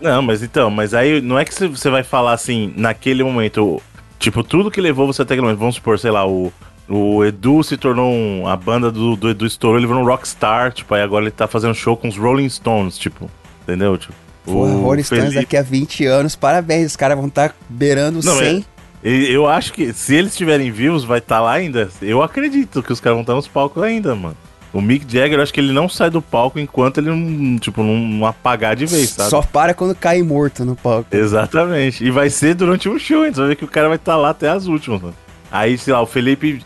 Não, 0.00 0.20
mas 0.20 0.42
então, 0.42 0.70
mas 0.70 0.92
aí 0.92 1.20
não 1.20 1.38
é 1.38 1.44
que 1.44 1.54
você- 1.54 1.88
vai 1.90 2.02
falar 2.02 2.32
assim, 2.32 2.72
naquele 2.76 3.22
momento, 3.24 3.80
tipo, 4.18 4.42
tudo 4.42 4.70
que 4.70 4.80
levou 4.80 5.06
você 5.06 5.22
até 5.22 5.34
aquele 5.34 5.42
momento, 5.46 5.58
vamos 5.60 5.76
supor, 5.76 5.98
sei 5.98 6.10
lá, 6.10 6.26
o, 6.28 6.52
o 6.88 7.24
Edu 7.24 7.62
se 7.62 7.76
tornou 7.78 8.12
um, 8.12 8.46
a 8.46 8.56
banda 8.56 8.90
do, 8.90 9.16
do 9.16 9.30
Edu 9.30 9.46
estourou, 9.46 9.78
ele 9.78 9.86
virou 9.86 10.02
um 10.02 10.06
rockstar, 10.06 10.72
tipo, 10.72 10.92
aí 10.94 11.00
agora 11.02 11.24
ele 11.24 11.30
tá 11.30 11.46
fazendo 11.46 11.74
show 11.74 11.96
com 11.96 12.08
os 12.08 12.16
Rolling 12.18 12.48
Stones, 12.50 12.98
tipo, 12.98 13.30
entendeu? 13.62 13.96
Tipo, 13.96 14.12
Porra, 14.44 14.72
o 14.72 14.82
Rolling 14.82 15.02
Stones 15.02 15.22
Felipe- 15.24 15.40
daqui 15.40 15.56
a 15.56 15.62
20 15.62 16.04
anos, 16.04 16.36
parabéns, 16.36 16.88
os 16.90 16.96
caras 16.96 17.16
vão 17.16 17.28
estar 17.28 17.54
beirando 17.70 18.20
Não, 18.22 18.36
100. 18.36 18.58
E 18.58 18.64
Eu 19.04 19.46
acho 19.46 19.72
que 19.74 19.92
se 19.92 20.14
eles 20.14 20.34
tiverem 20.34 20.70
views, 20.70 21.04
vai 21.04 21.18
estar 21.18 21.40
lá 21.40 21.52
ainda. 21.52 21.90
Eu 22.00 22.22
acredito 22.22 22.82
que 22.82 22.90
os 22.90 23.00
caras 23.00 23.16
vão 23.16 23.20
estar 23.22 23.34
nos 23.34 23.46
palcos 23.46 23.82
ainda, 23.82 24.14
mano. 24.14 24.36
O 24.72 24.80
Mick 24.80 25.04
Jagger, 25.06 25.38
eu 25.38 25.42
acho 25.42 25.52
que 25.52 25.60
ele 25.60 25.72
não 25.72 25.88
sai 25.88 26.10
do 26.10 26.20
palco 26.20 26.58
enquanto 26.58 26.98
ele 26.98 27.10
não, 27.10 27.58
tipo, 27.58 27.82
não, 27.82 27.96
não 27.96 28.26
apagar 28.26 28.74
de 28.74 28.86
vez, 28.86 29.10
sabe? 29.10 29.30
Só 29.30 29.40
para 29.40 29.72
quando 29.74 29.94
cai 29.94 30.20
morto 30.22 30.64
no 30.64 30.74
palco. 30.74 31.14
Exatamente. 31.14 32.04
E 32.04 32.10
vai 32.10 32.28
ser 32.30 32.54
durante 32.54 32.88
um 32.88 32.98
show, 32.98 33.24
então 33.24 33.44
vai 33.44 33.50
ver 33.50 33.56
que 33.56 33.64
o 33.64 33.68
cara 33.68 33.88
vai 33.88 33.96
estar 33.96 34.16
lá 34.16 34.30
até 34.30 34.48
as 34.48 34.66
últimas. 34.66 35.00
Mano. 35.00 35.14
Aí, 35.52 35.78
sei 35.78 35.92
lá, 35.92 36.02
o 36.02 36.06
Felipe 36.06 36.64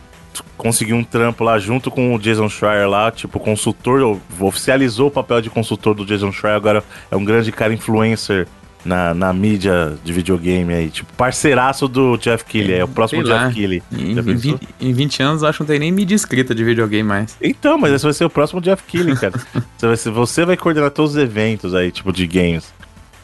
conseguiu 0.57 0.95
um 0.95 1.03
trampo 1.03 1.43
lá 1.43 1.59
junto 1.59 1.91
com 1.91 2.15
o 2.15 2.19
Jason 2.19 2.49
Schreier 2.49 2.89
lá, 2.89 3.11
tipo, 3.11 3.39
consultor, 3.39 4.17
oficializou 4.39 5.09
o 5.09 5.11
papel 5.11 5.41
de 5.41 5.49
consultor 5.49 5.93
do 5.93 6.05
Jason 6.05 6.31
Schreier, 6.31 6.55
agora 6.55 6.83
é 7.11 7.15
um 7.15 7.23
grande 7.23 7.51
cara 7.51 7.73
influencer 7.73 8.47
na, 8.85 9.13
na 9.13 9.33
mídia 9.33 9.97
de 10.03 10.13
videogame 10.13 10.73
aí, 10.73 10.89
tipo, 10.89 11.11
parceiraço 11.13 11.87
do 11.87 12.17
Jeff 12.17 12.45
Keighley, 12.45 12.75
é, 12.79 12.83
o 12.83 12.87
próximo. 12.87 13.23
Jeff 13.23 13.53
Keighley. 13.53 13.83
Em, 13.91 14.11
em, 14.11 14.15
pensou? 14.23 14.33
20, 14.57 14.67
em 14.79 14.93
20 14.93 15.23
anos, 15.23 15.41
eu 15.41 15.49
acho 15.49 15.57
que 15.57 15.63
não 15.63 15.67
tem 15.67 15.79
nem 15.79 15.91
mídia 15.91 16.15
escrita 16.15 16.55
de 16.55 16.63
videogame 16.63 17.03
mais. 17.07 17.35
Então, 17.41 17.77
mas 17.77 17.91
esse 17.93 18.03
vai 18.05 18.13
ser 18.13 18.25
o 18.25 18.29
próximo 18.29 18.61
Jeff 18.61 18.81
Keighley, 18.83 19.15
cara. 19.17 19.33
você, 19.77 19.87
vai 19.87 19.97
ser- 19.97 20.11
você 20.11 20.45
vai 20.45 20.55
coordenar 20.57 20.91
todos 20.91 21.11
os 21.11 21.17
eventos 21.17 21.75
aí, 21.75 21.91
tipo, 21.91 22.11
de 22.13 22.25
games. 22.25 22.73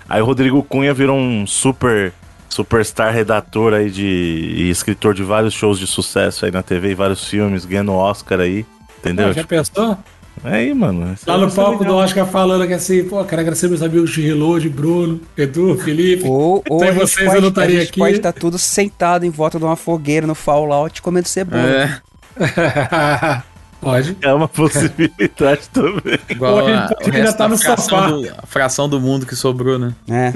Aí 0.10 0.22
o 0.22 0.26
Rodrigo 0.26 0.62
Cunha 0.62 0.94
virou 0.94 1.18
um 1.18 1.48
super 1.48 2.14
superstar 2.50 3.14
redator 3.14 3.74
aí 3.74 3.90
de 3.90 4.04
e 4.06 4.70
escritor 4.70 5.14
de 5.14 5.24
vários 5.24 5.54
shows 5.54 5.78
de 5.78 5.86
sucesso 5.88 6.46
aí 6.46 6.52
na 6.52 6.64
TV 6.64 6.92
e 6.92 6.96
vários 6.96 7.28
filmes, 7.28 7.66
ganhando 7.66 7.92
Oscar 7.92 8.40
aí, 8.40 8.66
entendeu? 9.00 9.26
Ah, 9.26 9.34
já 9.34 9.42
Tipo, 9.42 9.50
pensou? 9.50 9.98
É 10.44 10.56
aí, 10.56 10.74
mano. 10.74 11.14
Isso 11.14 11.24
Lá 11.30 11.38
no 11.38 11.48
é 11.48 11.52
palco 11.52 11.84
do. 11.84 11.96
Oscar 11.96 12.28
falando 12.28 12.68
que 12.68 12.74
assim, 12.74 13.04
pô, 13.06 13.24
quero 13.24 13.42
agradecer 13.42 13.68
meus 13.68 13.82
amigos 13.82 14.12
de 14.12 14.22
Reload, 14.22 14.70
Bruno, 14.70 15.20
Edu, 15.38 15.78
Felipe. 15.78 16.28
Ou, 16.28 16.64
ou 16.70 16.80
Sem 16.80 16.92
vocês 16.94 17.20
eu 17.20 17.26
pode, 17.26 17.42
não 17.42 17.48
a 17.48 17.50
estaria 17.50 17.80
gente 17.80 17.90
aqui. 17.90 18.00
pode 18.00 18.16
estar 18.18 18.32
tudo 18.34 18.58
sentado 18.60 19.26
em 19.26 19.30
volta 19.30 19.58
de 19.58 19.66
uma 19.66 19.76
fogueira 19.76 20.28
no 20.28 20.36
Fallout 20.36 21.02
comendo 21.02 21.28
cebola. 21.28 21.64
É, 21.64 22.02
Pode. 23.82 24.18
É 24.22 24.34
uma 24.34 24.48
possibilidade 24.48 25.70
também. 25.72 26.18
igual 26.30 26.54
Ou 26.56 26.68
a, 26.68 26.88
pode 26.88 27.12
o 27.12 27.14
ainda 27.14 27.34
tá 27.34 27.48
no 27.48 27.58
sofá. 27.58 28.08
do, 28.10 28.28
a 28.38 28.46
fração 28.48 28.90
do 28.90 29.00
mundo 29.00 29.26
que 29.28 29.36
sobrou, 29.36 29.78
né? 29.78 29.94
É. 30.10 30.32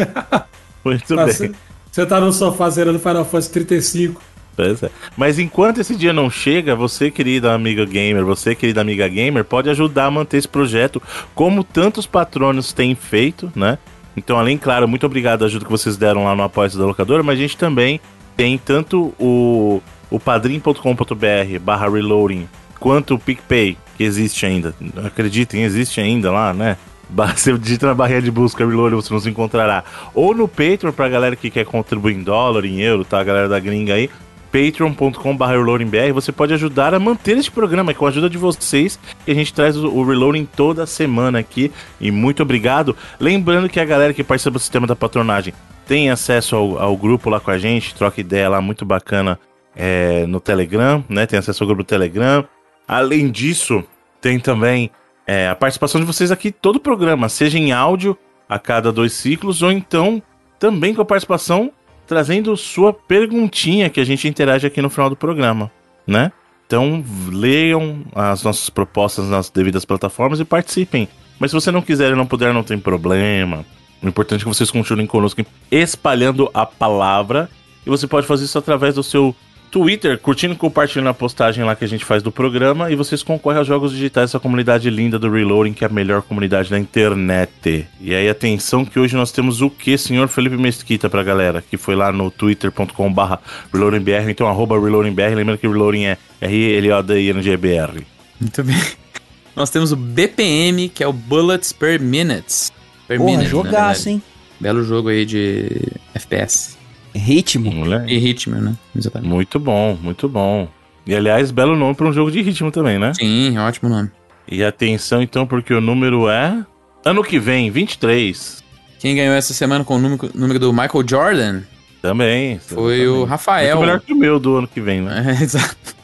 Muito 0.85 1.15
Você, 1.15 1.47
bem. 1.47 1.55
você 1.91 2.05
tá 2.05 2.19
no 2.19 2.31
sofá 2.31 2.69
zerando 2.69 2.99
Final 2.99 3.25
Fantasy 3.25 3.49
35. 3.49 4.21
Pois 4.59 4.83
é. 4.83 4.89
Mas 5.15 5.39
enquanto 5.39 5.79
esse 5.79 5.95
dia 5.95 6.11
não 6.11 6.29
chega, 6.29 6.75
você, 6.75 7.09
querida 7.09 7.53
amiga 7.53 7.85
gamer, 7.85 8.25
você, 8.25 8.53
querida 8.53 8.81
amiga 8.81 9.07
gamer, 9.07 9.45
pode 9.45 9.69
ajudar 9.69 10.07
a 10.07 10.11
manter 10.11 10.35
esse 10.35 10.49
projeto, 10.49 11.01
como 11.33 11.63
tantos 11.63 12.05
patronos 12.05 12.73
têm 12.73 12.93
feito, 12.93 13.49
né? 13.55 13.77
Então, 14.17 14.37
além, 14.37 14.57
claro, 14.57 14.85
muito 14.85 15.05
obrigado 15.05 15.43
a 15.43 15.45
ajuda 15.45 15.63
que 15.63 15.71
vocês 15.71 15.95
deram 15.95 16.25
lá 16.25 16.35
no 16.35 16.43
apoio 16.43 16.69
da 16.77 16.85
locadora, 16.85 17.23
mas 17.23 17.39
a 17.39 17.41
gente 17.41 17.55
também 17.55 18.01
tem 18.35 18.57
tanto 18.57 19.13
o, 19.17 19.81
o 20.11 20.19
padrim.com.br 20.19 21.59
barra 21.61 21.89
reloading, 21.89 22.45
quanto 22.81 23.15
o 23.15 23.19
PicPay, 23.19 23.77
que 23.95 24.03
existe 24.03 24.45
ainda. 24.45 24.75
Acreditem, 25.05 25.63
existe 25.63 26.01
ainda 26.01 26.33
lá, 26.33 26.53
né? 26.53 26.75
Você 27.09 27.55
digita 27.57 27.87
na 27.87 27.93
barreira 27.93 28.21
de 28.21 28.29
busca 28.29 28.65
Reload, 28.65 28.95
você 28.95 29.13
nos 29.13 29.25
encontrará. 29.25 29.83
Ou 30.13 30.35
no 30.35 30.47
Patreon, 30.47 30.91
pra 30.91 31.09
galera 31.09 31.35
que 31.35 31.49
quer 31.49 31.65
contribuir 31.65 32.15
em 32.15 32.23
dólar, 32.23 32.65
em 32.65 32.81
euro, 32.81 33.03
tá? 33.03 33.19
A 33.19 33.23
galera 33.23 33.47
da 33.47 33.59
gringa 33.59 33.93
aí. 33.93 34.09
patreon.com.br 34.51 35.45
reloadingbr, 35.45 36.13
você 36.13 36.31
pode 36.31 36.53
ajudar 36.53 36.93
a 36.93 36.99
manter 36.99 37.37
este 37.37 37.51
programa, 37.51 37.93
com 37.93 38.05
a 38.05 38.09
ajuda 38.09 38.29
de 38.29 38.37
vocês, 38.37 38.99
que 39.25 39.31
a 39.31 39.35
gente 39.35 39.53
traz 39.53 39.77
o, 39.77 40.03
Reloading 40.03 40.45
toda 40.45 40.85
semana 40.85 41.39
aqui, 41.39 41.71
e 41.99 42.11
muito 42.11 42.43
obrigado. 42.43 42.95
Lembrando 43.19 43.69
que 43.69 43.79
a 43.79 43.85
galera 43.85 44.13
que 44.13 44.23
participa 44.23 44.51
do 44.51 44.59
sistema 44.59 44.87
da 44.87 44.95
patronagem 44.95 45.53
tem 45.87 46.09
acesso 46.09 46.55
ao, 46.55 46.79
ao 46.79 46.97
grupo 46.97 47.29
lá 47.29 47.39
com 47.39 47.51
a 47.51 47.57
gente, 47.57 47.95
troca 47.95 48.21
ideia 48.21 48.49
lá, 48.49 48.61
muito 48.61 48.85
bacana, 48.85 49.39
é, 49.75 50.25
no 50.27 50.39
Telegram, 50.39 51.03
né, 51.07 51.25
tem 51.25 51.39
acesso 51.39 51.63
ao 51.63 51.67
grupo 51.67 51.83
do 51.83 51.87
Telegram. 51.87 52.45
Além 52.87 53.29
disso, 53.29 53.83
tem 54.19 54.39
também 54.39 54.91
é, 55.25 55.47
a 55.47 55.55
participação 55.55 56.01
de 56.01 56.07
vocês 56.07 56.31
aqui 56.31 56.51
todo 56.51 56.77
o 56.77 56.79
programa, 56.79 57.29
seja 57.29 57.57
em 57.57 57.71
áudio 57.71 58.17
a 58.47 58.57
cada 58.57 58.91
dois 58.91 59.13
ciclos, 59.13 59.61
ou 59.61 59.71
então 59.71 60.21
também 60.59 60.93
com 60.93 61.01
a 61.01 61.05
participação 61.05 61.71
trazendo 62.09 62.57
sua 62.57 62.91
perguntinha 62.91 63.87
que 63.87 63.99
a 63.99 64.03
gente 64.03 64.27
interage 64.27 64.65
aqui 64.65 64.81
no 64.81 64.89
final 64.89 65.11
do 65.11 65.15
programa, 65.15 65.71
né? 66.07 66.31
Então 66.65 67.05
leiam 67.31 68.03
as 68.15 68.41
nossas 68.41 68.67
propostas 68.67 69.29
nas 69.29 69.51
devidas 69.51 69.85
plataformas 69.85 70.39
e 70.39 70.45
participem. 70.45 71.07
Mas 71.39 71.51
se 71.51 71.55
você 71.55 71.69
não 71.69 71.83
quiser 71.83 72.11
e 72.11 72.15
não 72.15 72.25
puder, 72.25 72.51
não 72.51 72.63
tem 72.63 72.79
problema. 72.79 73.63
O 74.01 74.07
importante 74.07 74.41
é 74.41 74.43
que 74.43 74.49
vocês 74.49 74.71
continuem 74.71 75.05
conosco 75.05 75.45
espalhando 75.69 76.49
a 76.51 76.65
palavra. 76.65 77.47
E 77.85 77.89
você 77.91 78.07
pode 78.07 78.25
fazer 78.25 78.45
isso 78.45 78.57
através 78.57 78.95
do 78.95 79.03
seu 79.03 79.35
Twitter, 79.71 80.17
curtindo 80.17 80.53
e 80.53 80.57
compartilhando 80.57 81.09
a 81.09 81.13
postagem 81.13 81.63
lá 81.63 81.75
que 81.75 81.85
a 81.85 81.87
gente 81.87 82.03
faz 82.03 82.23
do 82.23 82.31
programa. 82.31 82.91
E 82.91 82.95
vocês 82.95 83.21
concorrem 83.21 83.59
aos 83.59 83.67
jogos 83.67 83.91
digitais 83.91 84.29
dessa 84.29 84.39
comunidade 84.39 84.89
linda 84.89 85.19
do 85.19 85.29
Reloading, 85.29 85.73
que 85.73 85.83
é 85.83 85.87
a 85.87 85.91
melhor 85.91 86.21
comunidade 86.21 86.69
da 86.69 86.79
internet. 86.79 87.87
E 88.01 88.13
aí, 88.13 88.27
atenção 88.27 88.83
que 88.83 88.99
hoje 88.99 89.15
nós 89.15 89.31
temos 89.31 89.61
o 89.61 89.69
que, 89.69 89.97
senhor 89.97 90.27
Felipe 90.27 90.57
Mesquita, 90.57 91.09
pra 91.09 91.23
galera? 91.23 91.61
Que 91.61 91.77
foi 91.77 91.95
lá 91.95 92.11
no 92.11 92.31
twitter.com/barra 92.31 93.39
reloadingbr, 93.71 94.29
então 94.29 94.47
arroba 94.47 94.79
reloadingbr. 94.79 95.35
Lembrando 95.35 95.57
que 95.57 95.67
reloading 95.67 96.05
é 96.05 96.17
R-L-O-D-I-N-G-B-R. 96.41 98.05
Muito 98.39 98.63
bem. 98.63 98.81
Nós 99.55 99.69
temos 99.69 99.91
o 99.91 99.95
BPM, 99.95 100.89
que 100.89 101.03
é 101.03 101.07
o 101.07 101.13
Bullets 101.13 101.73
Per 101.73 102.01
Minutes. 102.01 102.71
Per 103.07 103.17
Porra, 103.17 103.31
minute, 103.31 103.49
jogaço, 103.49 104.09
hein? 104.09 104.21
Belo 104.59 104.83
jogo 104.83 105.09
aí 105.09 105.25
de 105.25 105.91
FPS. 106.13 106.78
Ritmo. 107.15 107.71
Moleque. 107.71 108.13
E 108.13 108.17
ritmo, 108.17 108.55
né? 108.55 108.75
Exatamente. 108.95 109.29
Muito 109.29 109.59
bom, 109.59 109.97
muito 110.01 110.29
bom. 110.29 110.67
E 111.05 111.15
aliás, 111.15 111.51
belo 111.51 111.75
nome 111.75 111.95
pra 111.95 112.07
um 112.07 112.13
jogo 112.13 112.31
de 112.31 112.41
ritmo 112.41 112.71
também, 112.71 112.99
né? 112.99 113.13
Sim, 113.13 113.57
ótimo 113.57 113.89
nome. 113.89 114.11
E 114.51 114.63
atenção 114.63 115.21
então, 115.21 115.45
porque 115.45 115.73
o 115.73 115.81
número 115.81 116.29
é. 116.29 116.63
Ano 117.05 117.23
que 117.23 117.39
vem, 117.39 117.71
23. 117.71 118.63
Quem 118.99 119.15
ganhou 119.15 119.33
essa 119.33 119.53
semana 119.53 119.83
com 119.83 119.95
o 119.95 119.99
número, 119.99 120.29
número 120.35 120.59
do 120.59 120.73
Michael 120.73 121.07
Jordan 121.07 121.61
Também. 122.01 122.59
foi 122.59 123.07
o 123.07 123.23
exatamente. 123.23 123.29
Rafael. 123.29 123.77
Muito 123.77 123.87
melhor 123.87 123.99
que 124.01 124.13
o 124.13 124.15
meu 124.15 124.39
do 124.39 124.57
ano 124.57 124.67
que 124.67 124.81
vem, 124.81 125.01
né? 125.01 125.37
É, 125.39 125.41
exato. 125.43 125.95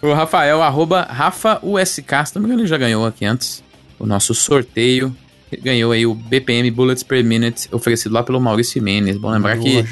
O 0.00 0.12
Rafael, 0.12 0.62
arroba 0.62 1.02
RafaUSK, 1.02 2.26
se 2.26 2.34
não 2.34 2.42
me 2.42 2.48
engano, 2.48 2.62
ele 2.62 2.66
já 2.66 2.78
ganhou 2.78 3.06
aqui 3.06 3.24
antes. 3.24 3.62
O 3.98 4.06
nosso 4.06 4.34
sorteio. 4.34 5.14
Ganhou 5.60 5.92
aí 5.92 6.06
o 6.06 6.14
BPM 6.14 6.70
Bullets 6.70 7.02
Per 7.02 7.24
Minute, 7.24 7.68
oferecido 7.72 8.14
lá 8.14 8.22
pelo 8.22 8.40
Maurício 8.40 8.82
Menes. 8.82 9.16
Bom 9.16 9.30
lembrar 9.30 9.56
Boa, 9.56 9.82
que, 9.82 9.84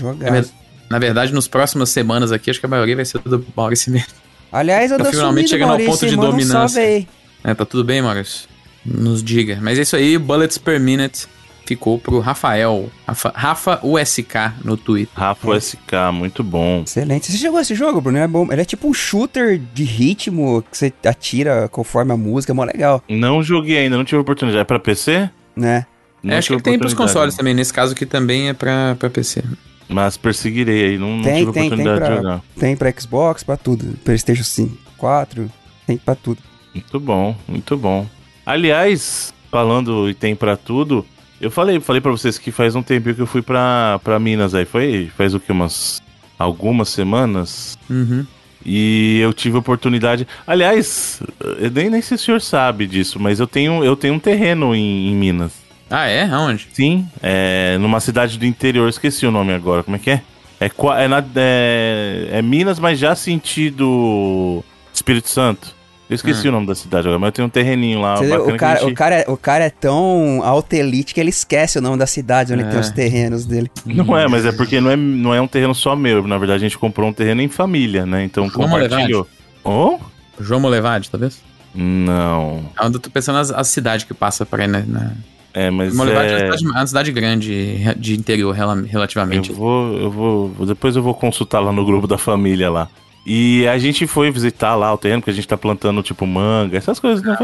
na 0.88 0.98
verdade, 0.98 1.32
nas 1.32 1.46
próximas 1.48 1.90
semanas 1.90 2.32
aqui, 2.32 2.50
acho 2.50 2.60
que 2.60 2.66
a 2.66 2.68
maioria 2.68 2.96
vai 2.96 3.04
ser 3.04 3.18
do 3.20 3.44
Maurício 3.56 3.92
Menes. 3.92 4.08
Aliás, 4.52 4.90
eu 4.90 4.98
Tá 4.98 5.04
tô 5.04 5.10
finalmente 5.10 5.48
sumido, 5.48 5.48
chegando 5.50 5.70
ao 5.72 5.78
Maurício, 5.78 5.92
ponto 5.92 6.08
de 6.08 6.18
um 6.18 6.20
dominância. 6.30 6.82
aí. 6.82 7.06
É, 7.44 7.54
tá 7.54 7.64
tudo 7.64 7.84
bem, 7.84 8.02
Maurício? 8.02 8.48
Nos 8.84 9.22
diga. 9.22 9.58
Mas 9.60 9.78
é 9.78 9.82
isso 9.82 9.94
aí, 9.96 10.16
Bullets 10.18 10.58
Per 10.58 10.80
Minute 10.80 11.26
ficou 11.66 11.98
pro 12.00 12.18
Rafael. 12.18 12.90
Rafa, 13.06 13.32
Rafa 13.32 13.80
USK 13.84 14.34
no 14.64 14.76
Twitter. 14.76 15.12
Rafa 15.14 15.60
SK, 15.60 15.92
muito 16.12 16.42
bom. 16.42 16.82
Excelente. 16.84 17.30
Você 17.30 17.38
jogou 17.38 17.60
esse 17.60 17.76
jogo, 17.76 18.00
Bruno? 18.00 18.18
É 18.18 18.26
bom. 18.26 18.48
Ele 18.50 18.60
é 18.60 18.64
tipo 18.64 18.88
um 18.88 18.92
shooter 18.94 19.60
de 19.72 19.84
ritmo 19.84 20.64
que 20.68 20.76
você 20.76 20.92
atira 21.06 21.68
conforme 21.68 22.10
a 22.12 22.16
música, 22.16 22.52
é 22.52 22.54
mó 22.54 22.64
legal, 22.64 23.00
Não 23.08 23.40
joguei 23.40 23.78
ainda, 23.78 23.96
não 23.96 24.04
tive 24.04 24.20
oportunidade. 24.20 24.60
É 24.60 24.64
pra 24.64 24.80
PC? 24.80 25.30
Né? 25.56 25.86
Não 26.22 26.34
É, 26.34 26.38
acho 26.38 26.56
que 26.56 26.62
tem 26.62 26.78
pros 26.78 26.94
consoles 26.94 27.34
também, 27.36 27.54
nesse 27.54 27.72
caso 27.72 27.92
aqui 27.92 28.04
também 28.04 28.48
é 28.48 28.52
pra, 28.52 28.94
pra 28.98 29.08
PC. 29.08 29.42
Mas 29.88 30.16
perseguirei 30.16 30.84
aí, 30.90 30.98
não, 30.98 31.16
não 31.16 31.22
Tem, 31.24 31.38
tive 31.40 31.52
tem, 31.52 31.62
tem 31.62 31.66
oportunidade 31.72 32.00
de 32.00 32.06
pra, 32.06 32.16
jogar. 32.16 32.42
tem 32.58 32.76
pra 32.76 32.92
Xbox, 32.92 33.42
pra 33.42 33.56
tudo. 33.56 33.96
Playstation 34.04 34.44
5, 34.44 34.76
4, 34.96 35.50
tem 35.86 35.96
pra 35.96 36.14
tudo. 36.14 36.38
Muito 36.74 37.00
bom, 37.00 37.36
muito 37.48 37.76
bom. 37.76 38.06
Aliás, 38.46 39.32
falando 39.50 40.08
e 40.08 40.14
tem 40.14 40.36
pra 40.36 40.56
tudo, 40.56 41.04
eu 41.40 41.50
falei, 41.50 41.80
falei 41.80 42.00
para 42.00 42.10
vocês 42.12 42.38
que 42.38 42.52
faz 42.52 42.76
um 42.76 42.82
tempinho 42.82 43.14
que 43.14 43.22
eu 43.22 43.26
fui 43.26 43.42
pra, 43.42 43.98
pra 44.04 44.18
Minas 44.20 44.54
aí. 44.54 44.64
Foi 44.64 45.10
faz 45.16 45.34
o 45.34 45.40
que? 45.40 45.50
Umas 45.50 46.00
algumas 46.38 46.88
semanas. 46.90 47.76
Uhum. 47.88 48.26
E 48.64 49.18
eu 49.20 49.32
tive 49.32 49.56
oportunidade. 49.56 50.26
Aliás, 50.46 51.22
eu 51.58 51.70
nem, 51.70 51.88
nem 51.90 52.02
sei 52.02 52.16
se 52.18 52.22
o 52.24 52.26
senhor 52.26 52.40
sabe 52.40 52.86
disso, 52.86 53.18
mas 53.18 53.40
eu 53.40 53.46
tenho, 53.46 53.82
eu 53.84 53.96
tenho 53.96 54.14
um 54.14 54.18
terreno 54.18 54.74
em, 54.74 55.08
em 55.10 55.14
Minas. 55.16 55.52
Ah, 55.88 56.06
é? 56.06 56.24
Aonde? 56.24 56.68
Sim, 56.72 57.08
é 57.22 57.76
numa 57.78 57.98
cidade 58.00 58.38
do 58.38 58.44
interior, 58.46 58.88
esqueci 58.88 59.26
o 59.26 59.30
nome 59.30 59.52
agora, 59.52 59.82
como 59.82 59.96
é 59.96 59.98
que 59.98 60.10
é? 60.10 60.22
É, 60.60 60.66
é, 60.66 61.08
na- 61.08 61.24
é, 61.36 62.28
é 62.32 62.42
Minas, 62.42 62.78
mas 62.78 62.98
já 62.98 63.14
sentido 63.14 64.62
Espírito 64.92 65.28
Santo. 65.28 65.74
Eu 66.10 66.16
esqueci 66.16 66.48
o 66.48 66.52
nome 66.52 66.66
da 66.66 66.74
cidade 66.74 67.06
agora, 67.06 67.20
mas 67.20 67.28
eu 67.28 67.32
tenho 67.32 67.46
um 67.46 67.50
terreninho 67.50 68.00
lá 68.00 68.16
o, 68.18 68.46
que 68.50 68.56
cara, 68.58 68.78
a 68.78 68.82
gente... 68.82 68.92
o, 68.92 68.94
cara, 68.96 69.14
é- 69.14 69.30
o 69.30 69.36
cara 69.36 69.64
é 69.64 69.70
tão 69.70 70.40
alta 70.42 70.74
elite 70.76 71.14
que 71.14 71.20
ele 71.20 71.30
esquece 71.30 71.78
o 71.78 71.80
nome 71.80 71.96
da 71.96 72.06
cidade 72.06 72.52
onde 72.52 72.64
É. 72.64 72.66
tem 72.66 72.80
os 72.80 72.90
terrenos 72.90 73.46
dele. 73.46 73.70
Não 73.86 74.18
é, 74.18 74.26
mas 74.26 74.44
é 74.44 74.50
porque 74.50 74.80
não 74.80 74.90
é, 74.90 74.96
não 74.96 75.32
é 75.32 75.40
um 75.40 75.46
terreno 75.46 75.72
só 75.74 75.94
meu. 75.94 76.26
Na 76.26 76.36
verdade, 76.36 76.64
a 76.64 76.68
gente 76.68 76.76
comprou 76.76 77.08
um 77.08 77.12
terreno 77.12 77.40
em 77.42 77.48
família, 77.48 78.04
né? 78.04 78.24
Então 78.24 78.48
Vamos 78.48 78.70
compartilhou. 78.70 79.26
Oh? 79.62 79.98
João 80.40 80.58
Molevade, 80.60 81.08
talvez? 81.08 81.40
Não. 81.72 82.64
É 82.80 82.86
eu 82.86 82.98
tô 82.98 83.08
pensando 83.10 83.36
nas 83.36 83.50
as 83.52 83.68
cidades 83.68 84.04
que 84.04 84.12
passa 84.12 84.44
por 84.44 84.60
aí, 84.60 84.66
né? 84.66 84.84
Na... 84.86 85.12
É, 85.54 85.70
mas 85.70 85.94
Molevade 85.94 86.28
é... 86.28 86.32
é... 86.32 86.34
uma 86.46 86.56
cidade, 86.58 86.66
uma 86.66 86.86
cidade 86.86 87.12
grande, 87.12 87.94
de 87.96 88.16
interior, 88.16 88.52
rela- 88.52 88.82
relativamente. 88.86 89.50
Eu 89.50 89.56
vou, 89.56 89.96
eu 89.96 90.10
vou. 90.10 90.66
Depois 90.66 90.96
eu 90.96 91.02
vou 91.02 91.14
consultar 91.14 91.60
lá 91.60 91.72
no 91.72 91.84
grupo 91.84 92.06
da 92.06 92.18
família 92.18 92.68
lá. 92.70 92.88
E 93.24 93.66
a 93.68 93.76
gente 93.78 94.06
foi 94.06 94.30
visitar 94.30 94.74
lá 94.74 94.92
o 94.92 94.98
terreno, 94.98 95.20
porque 95.20 95.30
a 95.30 95.34
gente 95.34 95.46
tá 95.46 95.56
plantando 95.56 96.02
tipo 96.02 96.26
manga, 96.26 96.76
essas 96.78 96.98
coisas, 96.98 97.22
né? 97.24 97.36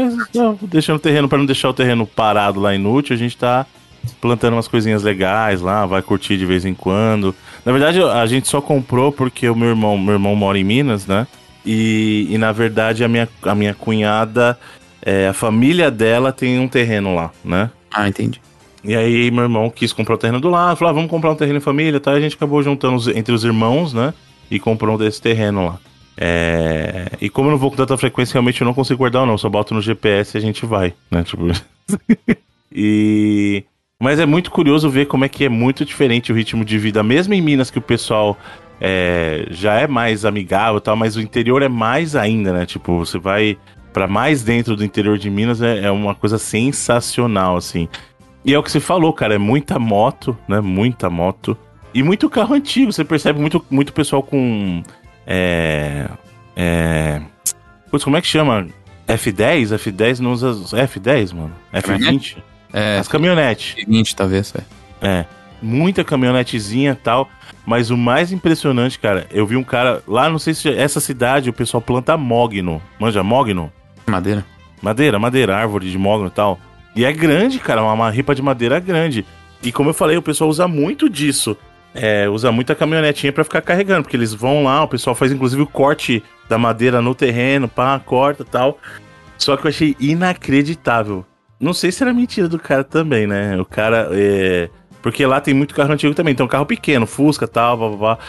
Deixando 0.63 0.97
o 0.97 0.99
terreno, 0.99 1.29
pra 1.29 1.37
não 1.37 1.45
deixar 1.45 1.69
o 1.69 1.73
terreno 1.73 2.05
parado 2.05 2.59
lá 2.59 2.73
inútil, 2.73 3.15
a 3.15 3.19
gente 3.19 3.37
tá 3.37 3.65
plantando 4.19 4.53
umas 4.53 4.67
coisinhas 4.67 5.03
legais 5.03 5.61
lá, 5.61 5.85
vai 5.85 6.01
curtir 6.01 6.37
de 6.37 6.45
vez 6.45 6.65
em 6.65 6.73
quando. 6.73 7.35
Na 7.63 7.71
verdade, 7.71 8.01
a 8.01 8.25
gente 8.25 8.47
só 8.47 8.59
comprou 8.61 9.11
porque 9.11 9.47
o 9.49 9.55
meu 9.55 9.69
irmão, 9.69 9.97
meu 9.97 10.13
irmão 10.15 10.35
mora 10.35 10.57
em 10.57 10.63
Minas, 10.63 11.05
né? 11.05 11.27
E, 11.65 12.27
e 12.29 12.37
na 12.37 12.51
verdade 12.51 13.03
a 13.03 13.07
minha, 13.07 13.27
a 13.43 13.53
minha 13.53 13.73
cunhada, 13.73 14.57
é, 15.01 15.27
a 15.27 15.33
família 15.33 15.91
dela 15.91 16.31
tem 16.31 16.57
um 16.59 16.67
terreno 16.67 17.13
lá, 17.13 17.29
né? 17.43 17.69
Ah, 17.93 18.07
entendi. 18.07 18.41
E 18.83 18.95
aí 18.95 19.29
meu 19.29 19.43
irmão 19.43 19.69
quis 19.69 19.91
comprar 19.91 20.15
o 20.15 20.17
terreno 20.17 20.39
do 20.39 20.49
lado, 20.49 20.77
falou, 20.77 20.91
ah, 20.91 20.93
vamos 20.93 21.09
comprar 21.09 21.31
um 21.31 21.35
terreno 21.35 21.57
em 21.57 21.61
família, 21.61 21.99
tá? 21.99 22.13
E 22.13 22.17
a 22.17 22.21
gente 22.21 22.35
acabou 22.35 22.63
juntando 22.63 22.95
os- 22.95 23.07
entre 23.09 23.33
os 23.33 23.43
irmãos, 23.43 23.93
né? 23.93 24.13
E 24.49 24.59
comprou 24.59 24.95
um 24.95 24.97
desse 24.97 25.21
terreno 25.21 25.65
lá. 25.65 25.79
É... 26.17 27.07
E 27.21 27.29
como 27.29 27.47
eu 27.47 27.51
não 27.51 27.57
vou 27.57 27.69
com 27.69 27.77
tanta 27.77 27.97
frequência, 27.97 28.33
realmente 28.33 28.61
eu 28.61 28.65
não 28.65 28.73
consigo 28.73 28.97
guardar 28.97 29.25
não, 29.25 29.37
só 29.37 29.49
boto 29.49 29.73
no 29.73 29.81
GPS 29.81 30.35
e 30.35 30.39
a 30.39 30.41
gente 30.41 30.65
vai, 30.65 30.93
né? 31.11 31.23
Tipo... 31.23 31.47
e... 32.71 33.63
Mas 33.99 34.19
é 34.19 34.25
muito 34.25 34.51
curioso 34.51 34.89
ver 34.89 35.07
como 35.07 35.25
é 35.25 35.29
que 35.29 35.45
é 35.45 35.49
muito 35.49 35.83
diferente 35.83 36.31
o 36.31 36.35
ritmo 36.35 36.63
de 36.63 36.77
vida, 36.77 37.01
mesmo 37.01 37.33
em 37.33 37.41
Minas 37.41 37.71
que 37.71 37.79
o 37.79 37.81
pessoal 37.81 38.37
é, 38.79 39.47
já 39.49 39.73
é 39.75 39.87
mais 39.87 40.23
amigável 40.23 40.77
e 40.77 40.81
tal, 40.81 40.95
mas 40.95 41.15
o 41.15 41.21
interior 41.21 41.61
é 41.61 41.67
mais 41.67 42.15
ainda, 42.15 42.53
né? 42.53 42.65
Tipo, 42.65 42.99
você 42.99 43.17
vai 43.17 43.57
para 43.91 44.07
mais 44.07 44.43
dentro 44.43 44.75
do 44.75 44.83
interior 44.83 45.17
de 45.17 45.29
Minas 45.29 45.61
é, 45.61 45.85
é, 45.85 45.91
uma 45.91 46.13
coisa 46.13 46.37
sensacional, 46.37 47.57
assim. 47.57 47.87
E 48.45 48.53
é 48.53 48.59
o 48.59 48.63
que 48.63 48.71
você 48.71 48.79
falou, 48.79 49.11
cara, 49.11 49.33
é 49.33 49.39
muita 49.39 49.79
moto, 49.79 50.37
né? 50.47 50.61
Muita 50.61 51.09
moto. 51.09 51.57
E 51.93 52.03
muito 52.03 52.29
carro 52.29 52.53
antigo, 52.53 52.91
você 52.91 53.03
percebe 53.03 53.39
muito, 53.39 53.63
muito 53.69 53.93
pessoal 53.93 54.21
com. 54.21 54.83
É. 55.25 56.07
É. 56.55 57.21
Putz, 57.89 58.03
como 58.03 58.17
é 58.17 58.21
que 58.21 58.27
chama? 58.27 58.67
F10? 59.07 59.77
F10 59.77 60.19
não 60.19 60.31
usa. 60.31 60.51
F10, 60.85 61.33
mano? 61.33 61.53
F20? 61.73 62.37
É. 62.73 62.97
As 62.99 63.07
caminhonetes. 63.07 63.75
F20, 63.75 64.13
talvez, 64.13 64.53
é. 64.55 64.63
É. 65.01 65.25
Muita 65.61 66.03
caminhonetezinha 66.03 66.91
e 66.91 66.95
tal. 66.95 67.29
Mas 67.65 67.89
o 67.89 67.97
mais 67.97 68.31
impressionante, 68.31 68.99
cara, 68.99 69.27
eu 69.31 69.45
vi 69.45 69.55
um 69.55 69.63
cara 69.63 70.01
lá, 70.07 70.29
não 70.29 70.39
sei 70.39 70.53
se 70.53 70.69
essa 70.69 70.99
cidade 70.99 71.49
o 71.49 71.53
pessoal 71.53 71.81
planta 71.81 72.15
mogno. 72.15 72.81
Manja 72.99 73.23
mogno? 73.23 73.71
Madeira. 74.05 74.45
Madeira, 74.81 75.19
madeira, 75.19 75.57
árvore 75.57 75.89
de 75.89 75.97
mogno 75.97 76.27
e 76.27 76.31
tal. 76.31 76.59
E 76.95 77.03
é 77.03 77.11
grande, 77.11 77.59
cara, 77.59 77.83
uma, 77.83 77.93
uma 77.93 78.09
ripa 78.09 78.33
de 78.33 78.41
madeira 78.41 78.79
grande. 78.79 79.25
E 79.61 79.71
como 79.71 79.89
eu 79.89 79.93
falei, 79.93 80.17
o 80.17 80.21
pessoal 80.21 80.49
usa 80.49 80.67
muito 80.67 81.09
disso. 81.09 81.57
É, 81.99 82.29
usa 82.29 82.51
muita 82.51 82.75
caminhonetinha 82.75 83.33
para 83.33 83.43
ficar 83.43 83.61
carregando, 83.61 84.03
porque 84.03 84.15
eles 84.15 84.33
vão 84.33 84.63
lá, 84.63 84.83
o 84.83 84.87
pessoal 84.87 85.15
faz 85.15 85.31
inclusive 85.31 85.63
o 85.63 85.67
corte 85.67 86.23
da 86.47 86.57
madeira 86.57 87.01
no 87.01 87.15
terreno, 87.15 87.67
pá, 87.67 87.99
corta 87.99 88.45
tal. 88.45 88.77
Só 89.37 89.57
que 89.57 89.65
eu 89.65 89.69
achei 89.69 89.95
inacreditável. 89.99 91.25
Não 91.59 91.73
sei 91.73 91.91
se 91.91 92.03
era 92.03 92.13
mentira 92.13 92.47
do 92.47 92.59
cara 92.59 92.83
também, 92.83 93.25
né? 93.25 93.59
O 93.59 93.65
cara. 93.65 94.09
É, 94.11 94.69
porque 95.01 95.25
lá 95.25 95.41
tem 95.41 95.53
muito 95.53 95.73
carro 95.73 95.91
antigo 95.91 96.13
também. 96.13 96.33
Então, 96.33 96.47
carro 96.47 96.65
pequeno, 96.65 97.07
Fusca 97.07 97.47
tal, 97.47 97.77
blá, 97.77 97.87
blá, 97.89 97.97
blá. 97.97 98.19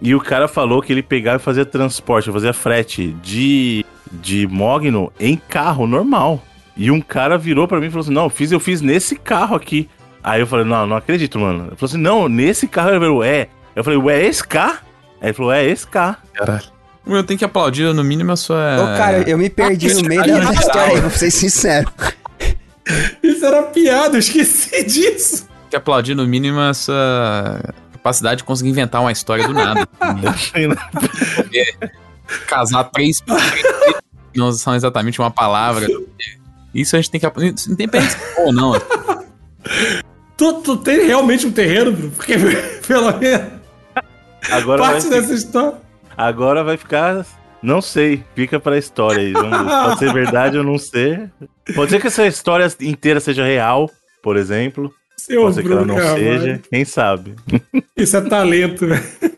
E 0.00 0.14
o 0.14 0.20
cara 0.20 0.46
falou 0.46 0.82
que 0.82 0.92
ele 0.92 1.02
pegava 1.02 1.36
e 1.36 1.40
fazia 1.40 1.64
transporte, 1.64 2.30
fazia 2.30 2.52
frete 2.52 3.16
de, 3.22 3.84
de 4.12 4.46
Mogno 4.46 5.10
em 5.18 5.36
carro 5.36 5.86
normal. 5.86 6.42
E 6.76 6.90
um 6.90 7.00
cara 7.00 7.38
virou 7.38 7.66
para 7.66 7.80
mim 7.80 7.86
e 7.86 7.90
falou 7.90 8.02
assim: 8.02 8.12
Não, 8.12 8.24
eu 8.24 8.30
fiz, 8.30 8.52
eu 8.52 8.60
fiz 8.60 8.82
nesse 8.82 9.16
carro 9.16 9.56
aqui. 9.56 9.88
Aí 10.26 10.40
eu 10.40 10.46
falei: 10.46 10.64
Não, 10.64 10.86
não 10.86 10.96
acredito, 10.96 11.38
mano. 11.38 11.68
Ele 11.68 11.76
falou 11.76 11.88
assim: 11.88 11.98
Não, 11.98 12.28
nesse 12.28 12.68
carro. 12.68 12.90
Ele 12.90 13.00
falou: 13.00 13.24
É. 13.24 13.48
Eu 13.74 13.82
falei: 13.82 13.98
Ué, 13.98 14.22
é 14.22 14.26
esse 14.26 14.46
carro? 14.46 14.78
Aí 15.20 15.28
ele 15.28 15.32
falou: 15.32 15.52
É 15.52 15.64
esse 15.64 15.86
carro. 15.86 16.16
Caralho. 16.34 16.76
Eu 17.06 17.22
tenho 17.22 17.38
que 17.38 17.44
aplaudir, 17.44 17.94
no 17.94 18.02
mínimo, 18.02 18.32
a 18.32 18.36
sua. 18.36 18.82
Ô, 18.82 18.98
cara, 18.98 19.30
eu 19.30 19.38
me 19.38 19.48
perdi 19.48 19.94
no 19.94 20.02
meio 20.02 20.24
da 20.24 20.52
história 20.52 21.00
vou 21.00 21.10
ser 21.10 21.30
sincero. 21.30 21.88
Isso 23.22 23.46
era 23.46 23.62
piada, 23.62 24.16
eu 24.16 24.18
esqueci 24.18 24.84
disso 24.84 25.46
que 25.68 25.76
aplaudir, 25.76 26.14
no 26.14 26.26
mínimo, 26.26 26.58
essa 26.60 27.74
capacidade 27.92 28.38
de 28.38 28.44
conseguir 28.44 28.70
inventar 28.70 29.02
uma 29.02 29.12
história 29.12 29.46
do 29.46 29.52
nada. 29.52 29.86
Casar 32.46 32.84
três 32.84 33.22
não 34.34 34.50
são 34.52 34.74
exatamente 34.74 35.20
uma 35.20 35.30
palavra. 35.30 35.86
Isso 36.74 36.96
a 36.96 37.00
gente 37.00 37.10
tem 37.10 37.20
que. 37.20 37.26
Independente 37.70 38.16
ou 38.38 38.50
não. 38.52 38.72
Tu, 40.36 40.52
tu 40.62 40.76
tem 40.76 41.06
realmente 41.06 41.46
um 41.46 41.52
terreno, 41.52 41.92
Bruno? 41.92 42.12
Porque, 42.12 42.34
pelo 42.86 43.16
menos. 43.18 43.46
Agora 44.50 44.82
parte 44.82 45.08
dessa 45.08 45.32
história. 45.34 45.78
Agora 46.16 46.62
vai 46.62 46.76
ficar. 46.76 47.24
Não 47.62 47.80
sei, 47.80 48.22
fica 48.34 48.60
pra 48.60 48.78
história 48.78 49.20
aí. 49.20 49.32
Pode 49.32 49.98
ser 49.98 50.12
verdade 50.12 50.58
ou 50.58 50.64
não 50.64 50.78
ser. 50.78 51.30
Pode 51.74 51.90
ser 51.90 52.00
que 52.00 52.06
essa 52.06 52.26
história 52.26 52.70
inteira 52.80 53.18
seja 53.18 53.44
real, 53.44 53.90
por 54.22 54.36
exemplo. 54.36 54.92
Seu 55.16 55.42
Pode 55.42 55.54
ser 55.56 55.62
que 55.64 55.72
ela 55.72 55.84
não 55.84 55.96
Carvalho. 55.96 56.40
seja, 56.40 56.60
quem 56.70 56.84
sabe. 56.84 57.34
Isso 57.96 58.16
é 58.16 58.20
talento, 58.20 58.86
né? 58.86 59.02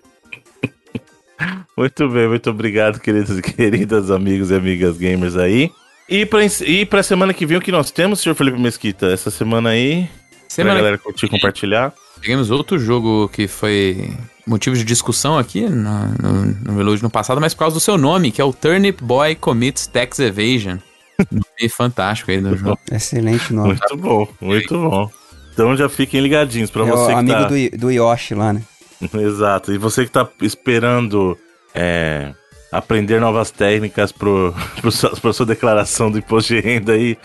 Muito 1.76 2.08
bem, 2.08 2.26
muito 2.26 2.50
obrigado, 2.50 2.98
queridos 2.98 3.38
e 3.38 3.40
queridas 3.40 4.10
amigos 4.10 4.50
e 4.50 4.54
amigas 4.56 4.96
gamers 4.98 5.36
aí. 5.36 5.70
E 6.08 6.26
pra, 6.26 6.40
e 6.66 6.84
pra 6.84 7.04
semana 7.04 7.32
que 7.32 7.46
vem, 7.46 7.56
o 7.56 7.60
que 7.60 7.70
nós 7.70 7.92
temos, 7.92 8.18
senhor 8.20 8.34
Felipe 8.34 8.58
Mesquita? 8.60 9.06
Essa 9.06 9.30
semana 9.30 9.68
aí, 9.70 10.08
semana 10.48 10.76
pra 10.76 10.82
galera 10.82 10.98
curtir 10.98 11.26
e 11.26 11.28
compartilhar. 11.28 11.92
Tivemos 12.20 12.50
outro 12.50 12.78
jogo 12.78 13.28
que 13.28 13.46
foi 13.46 14.12
motivo 14.46 14.76
de 14.76 14.84
discussão 14.84 15.38
aqui 15.38 15.68
no, 15.68 16.08
no, 16.20 16.44
no 16.64 16.72
Veloz 16.74 17.02
no 17.02 17.10
passado, 17.10 17.40
mas 17.40 17.54
por 17.54 17.60
causa 17.60 17.74
do 17.74 17.80
seu 17.80 17.96
nome, 17.96 18.32
que 18.32 18.40
é 18.40 18.44
o 18.44 18.52
Turnip 18.52 19.02
Boy 19.02 19.34
Commits 19.34 19.86
Tax 19.86 20.18
Evasion. 20.18 20.78
nome 21.30 21.68
fantástico 21.68 22.30
aí 22.30 22.40
do 22.40 22.56
jogo. 22.56 22.78
Excelente 22.90 23.52
nome. 23.52 23.68
Muito 23.70 23.96
bom, 23.96 24.28
muito 24.40 24.74
bom. 24.74 25.10
Então 25.52 25.76
já 25.76 25.88
fiquem 25.88 26.20
ligadinhos 26.20 26.70
para 26.70 26.86
é 26.86 26.90
você 26.90 27.12
o 27.12 27.16
amigo 27.16 27.38
tá... 27.38 27.48
do, 27.48 27.78
do 27.78 27.90
Yoshi 27.90 28.34
lá, 28.34 28.52
né? 28.52 28.62
Exato. 29.14 29.72
E 29.72 29.78
você 29.78 30.04
que 30.04 30.10
tá 30.10 30.28
esperando 30.40 31.36
é, 31.74 32.32
aprender 32.70 33.20
novas 33.20 33.50
técnicas 33.50 34.12
para 34.12 34.28
sua 35.32 35.46
declaração 35.46 36.10
do 36.10 36.18
imposto 36.18 36.54
de 36.54 36.60
renda 36.60 36.92
aí, 36.92 37.16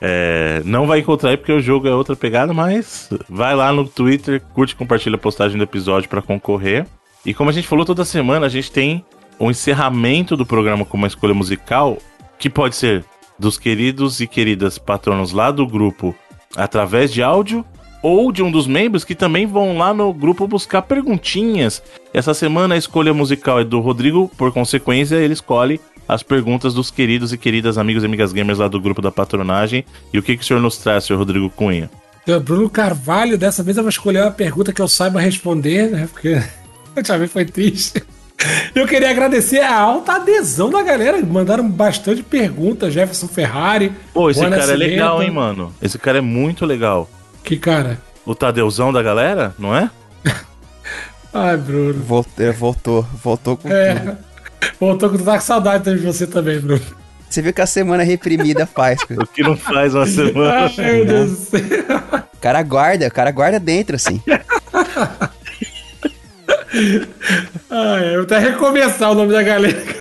é, 0.00 0.62
não 0.64 0.86
vai 0.86 1.00
encontrar 1.00 1.30
aí 1.30 1.36
porque 1.36 1.52
o 1.52 1.60
jogo 1.60 1.86
é 1.86 1.94
outra 1.94 2.16
pegada, 2.16 2.54
mas 2.54 3.10
vai 3.28 3.54
lá 3.54 3.72
no 3.72 3.86
Twitter, 3.86 4.40
curte 4.54 4.72
e 4.72 4.76
compartilha 4.76 5.16
a 5.16 5.18
postagem 5.18 5.58
do 5.58 5.64
episódio 5.64 6.08
para 6.08 6.22
concorrer. 6.22 6.86
E 7.24 7.34
como 7.34 7.50
a 7.50 7.52
gente 7.52 7.68
falou 7.68 7.84
toda 7.84 8.04
semana, 8.04 8.46
a 8.46 8.48
gente 8.48 8.72
tem 8.72 9.04
um 9.38 9.50
encerramento 9.50 10.36
do 10.36 10.46
programa 10.46 10.84
com 10.84 10.96
uma 10.96 11.06
escolha 11.06 11.34
musical 11.34 11.98
que 12.38 12.48
pode 12.48 12.76
ser 12.76 13.04
dos 13.38 13.58
queridos 13.58 14.20
e 14.20 14.26
queridas 14.26 14.78
patronos 14.78 15.32
lá 15.32 15.50
do 15.50 15.66
grupo 15.66 16.14
através 16.56 17.12
de 17.12 17.22
áudio 17.22 17.64
ou 18.02 18.32
de 18.32 18.42
um 18.42 18.50
dos 18.50 18.66
membros 18.66 19.04
que 19.04 19.14
também 19.14 19.46
vão 19.46 19.76
lá 19.76 19.92
no 19.92 20.12
grupo 20.12 20.46
buscar 20.46 20.82
perguntinhas. 20.82 21.82
Essa 22.12 22.34
semana 22.34 22.74
a 22.74 22.78
escolha 22.78 23.12
musical 23.12 23.60
é 23.60 23.64
do 23.64 23.80
Rodrigo, 23.80 24.30
por 24.36 24.52
consequência, 24.52 25.16
ele 25.16 25.34
escolhe 25.34 25.80
as 26.08 26.22
perguntas 26.22 26.74
dos 26.74 26.90
queridos 26.90 27.32
e 27.32 27.38
queridas 27.38 27.78
amigos 27.78 28.02
e 28.02 28.06
amigas 28.06 28.32
gamers 28.32 28.58
lá 28.58 28.66
do 28.66 28.80
grupo 28.80 29.00
da 29.00 29.12
patronagem. 29.12 29.84
E 30.12 30.18
o 30.18 30.22
que, 30.22 30.36
que 30.36 30.42
o 30.42 30.46
senhor 30.46 30.60
nos 30.60 30.76
traz, 30.76 31.04
senhor 31.04 31.18
Rodrigo 31.18 31.48
Cunha? 31.50 31.88
Bruno 32.44 32.68
Carvalho, 32.68 33.38
dessa 33.38 33.62
vez 33.62 33.76
eu 33.76 33.82
vou 33.82 33.90
escolher 33.90 34.22
uma 34.22 34.30
pergunta 34.30 34.72
que 34.72 34.80
eu 34.80 34.88
saiba 34.88 35.20
responder, 35.20 35.90
né? 35.90 36.08
Porque 36.12 36.40
última 36.96 37.18
vez 37.18 37.32
foi 37.32 37.44
triste. 37.44 38.02
Eu 38.74 38.86
queria 38.86 39.10
agradecer 39.10 39.60
a 39.60 39.78
alta 39.78 40.14
adesão 40.14 40.70
da 40.70 40.82
galera. 40.82 41.20
Mandaram 41.22 41.68
bastante 41.68 42.22
perguntas. 42.22 42.92
Jefferson 42.92 43.28
Ferrari. 43.28 43.92
Pô, 44.14 44.30
esse 44.30 44.40
cara 44.40 44.72
é 44.72 44.76
legal, 44.76 45.22
hein, 45.22 45.30
mano? 45.30 45.74
Esse 45.82 45.98
cara 45.98 46.18
é 46.18 46.22
muito 46.22 46.64
legal. 46.64 47.08
Que 47.44 47.56
cara? 47.56 48.00
O 48.24 48.34
Tadeuzão 48.34 48.92
da 48.92 49.02
galera, 49.02 49.54
não 49.58 49.74
é? 49.74 49.90
Ai, 51.32 51.56
Bruno. 51.56 51.94
Voltou, 51.94 52.46
é, 52.46 52.52
voltou, 52.52 53.02
voltou 53.22 53.56
com 53.56 53.68
é, 53.68 53.94
tudo. 53.94 54.18
Voltou 54.78 55.10
com 55.10 55.18
tá 55.18 55.34
com 55.34 55.40
saudade 55.40 55.94
de 55.94 56.04
você 56.04 56.26
também, 56.26 56.58
Bruno. 56.60 56.82
Você 57.28 57.40
viu 57.40 57.52
que 57.52 57.60
a 57.60 57.66
semana 57.66 58.02
reprimida 58.02 58.66
faz. 58.66 59.00
o 59.02 59.26
que 59.26 59.42
não 59.42 59.56
faz 59.56 59.94
uma 59.94 60.04
semana. 60.06 60.72
Ai, 60.76 60.94
meu 60.94 61.06
Deus 61.06 61.30
do 61.30 61.36
céu. 61.36 61.60
O 62.34 62.38
cara 62.40 62.62
guarda, 62.62 63.06
o 63.06 63.12
cara 63.12 63.30
guarda 63.30 63.60
dentro, 63.60 63.94
assim. 63.96 64.20
ah, 67.70 68.00
é, 68.00 68.10
eu 68.10 68.14
vou 68.14 68.22
até 68.22 68.38
recomeçar 68.38 69.12
o 69.12 69.14
nome 69.14 69.32
da 69.32 69.42
galera. 69.42 69.96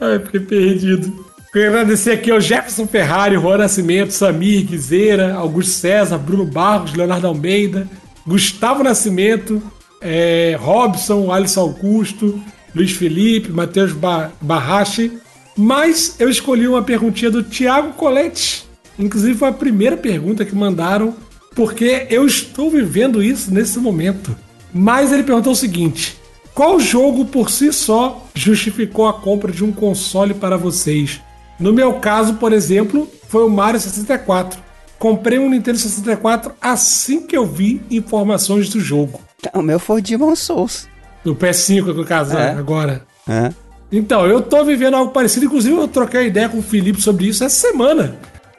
Ai, 0.00 0.18
fiquei 0.20 0.40
perdido. 0.40 1.26
Quero 1.56 1.70
agradecer 1.70 2.10
aqui 2.10 2.30
ao 2.30 2.38
Jefferson 2.38 2.86
Ferrari, 2.86 3.34
Juan 3.36 3.56
Nascimento, 3.56 4.12
Samir 4.12 4.66
Guizeira, 4.66 5.32
Augusto 5.32 5.72
César, 5.72 6.18
Bruno 6.18 6.44
Barros, 6.44 6.92
Leonardo 6.92 7.26
Almeida, 7.26 7.88
Gustavo 8.26 8.82
Nascimento, 8.82 9.62
é, 9.98 10.54
Robson, 10.60 11.32
Alisson 11.32 11.60
Augusto, 11.62 12.38
Luiz 12.74 12.92
Felipe, 12.92 13.50
Matheus 13.50 13.92
ba 13.92 14.30
Barrache. 14.38 15.12
Mas 15.56 16.16
eu 16.18 16.28
escolhi 16.28 16.68
uma 16.68 16.82
perguntinha 16.82 17.30
do 17.30 17.42
Thiago 17.42 17.94
Coletti. 17.94 18.66
Inclusive 18.98 19.38
foi 19.38 19.48
a 19.48 19.52
primeira 19.52 19.96
pergunta 19.96 20.44
que 20.44 20.54
mandaram, 20.54 21.16
porque 21.54 22.06
eu 22.10 22.26
estou 22.26 22.70
vivendo 22.70 23.22
isso 23.22 23.50
nesse 23.50 23.78
momento. 23.78 24.36
Mas 24.74 25.10
ele 25.10 25.22
perguntou 25.22 25.54
o 25.54 25.56
seguinte: 25.56 26.18
qual 26.54 26.78
jogo 26.78 27.24
por 27.24 27.48
si 27.48 27.72
só 27.72 28.28
justificou 28.34 29.08
a 29.08 29.14
compra 29.14 29.50
de 29.50 29.64
um 29.64 29.72
console 29.72 30.34
para 30.34 30.58
vocês? 30.58 31.24
No 31.58 31.72
meu 31.72 31.94
caso, 31.94 32.34
por 32.34 32.52
exemplo, 32.52 33.08
foi 33.28 33.44
o 33.44 33.50
Mario 33.50 33.80
64. 33.80 34.60
Comprei 34.98 35.38
um 35.38 35.50
Nintendo 35.50 35.78
64 35.78 36.52
assim 36.60 37.22
que 37.22 37.36
eu 37.36 37.46
vi 37.46 37.82
informações 37.90 38.68
do 38.68 38.80
jogo. 38.80 39.20
O 39.52 39.62
meu 39.62 39.78
foi 39.78 40.00
o 40.00 40.02
Demon 40.02 40.34
Souls. 40.34 40.88
Do 41.24 41.34
PS5, 41.34 41.94
no 41.94 42.04
caso, 42.04 42.36
é. 42.36 42.50
agora. 42.50 43.02
É. 43.28 43.52
Então, 43.90 44.26
eu 44.26 44.40
tô 44.40 44.64
vivendo 44.64 44.94
algo 44.94 45.12
parecido. 45.12 45.46
Inclusive, 45.46 45.76
eu 45.76 45.88
troquei 45.88 46.26
ideia 46.26 46.48
com 46.48 46.58
o 46.58 46.62
Felipe 46.62 47.00
sobre 47.00 47.26
isso 47.26 47.44
essa 47.44 47.68
semana. 47.68 48.16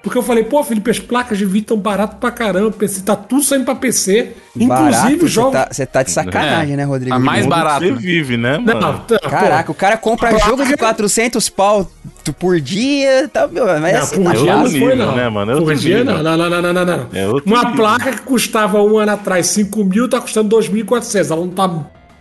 Porque 0.07 0.17
eu 0.17 0.23
falei, 0.23 0.45
pô, 0.45 0.63
Felipe, 0.63 0.89
as 0.89 0.99
placas 0.99 1.37
de 1.37 1.45
vídeo 1.45 1.59
estão 1.63 1.77
baratas 1.77 2.17
pra 2.17 2.31
caramba. 2.31 2.71
PC, 2.71 3.01
tá 3.01 3.13
tudo 3.13 3.43
saindo 3.43 3.65
pra 3.65 3.75
PC. 3.75 4.31
Inclusive 4.55 5.25
o 5.25 5.27
jogo. 5.27 5.51
Você 5.69 5.85
tá, 5.85 5.99
tá, 5.99 6.03
de 6.03 6.11
sacanagem, 6.11 6.73
é. 6.75 6.77
né, 6.77 6.83
Rodrigo? 6.85 7.13
A 7.13 7.19
mais 7.19 7.45
barato. 7.45 7.85
Você 7.85 7.91
vive, 7.91 8.37
né, 8.37 8.57
mano? 8.57 8.79
Não, 8.79 8.99
tá, 8.99 9.19
Caraca, 9.19 9.65
pô, 9.65 9.71
o 9.73 9.75
cara 9.75 9.97
compra 9.97 10.37
jogo 10.39 10.65
de 10.65 10.77
400 10.77 11.49
pau 11.49 11.91
por 12.39 12.59
dia. 12.61 13.27
Tá, 13.27 13.47
meu, 13.49 13.65
mas 13.65 13.93
não, 13.93 13.99
assim, 14.01 14.23
por 14.23 14.33
dia 14.33 14.55
não 14.55 14.69
foi, 14.71 14.95
não. 14.95 15.15
Né, 15.15 15.29
mano? 15.29 15.51
É 15.51 15.59
por 15.59 15.75
dia, 15.75 16.03
não. 16.05 16.23
Não, 16.23 16.37
não, 16.37 16.49
não, 16.49 16.73
não, 16.73 16.85
não. 16.85 17.07
É 17.13 17.27
Uma 17.45 17.63
nível. 17.63 17.75
placa 17.75 18.11
que 18.13 18.21
custava 18.21 18.81
um 18.81 18.97
ano 18.97 19.11
atrás 19.11 19.47
5 19.47 19.83
mil 19.83 20.09
tá 20.09 20.21
custando 20.21 20.55
2.400. 20.55 21.31
Ela 21.31 21.41
não 21.41 21.49
tá 21.49 21.69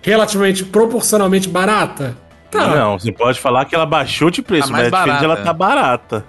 relativamente, 0.03 0.65
proporcionalmente 0.65 1.49
barata. 1.49 2.17
Tá. 2.51 2.67
Não, 2.75 2.99
você 2.99 3.13
pode 3.13 3.41
falar 3.41 3.65
que 3.65 3.75
ela 3.75 3.87
baixou 3.87 4.31
de 4.31 4.43
preço, 4.43 4.69
Tá 4.69 4.73
mas 4.73 4.87
é 4.89 4.91
barata. 4.91 5.25
ela 5.25 5.37
tá 5.37 5.53
barata. 5.53 6.25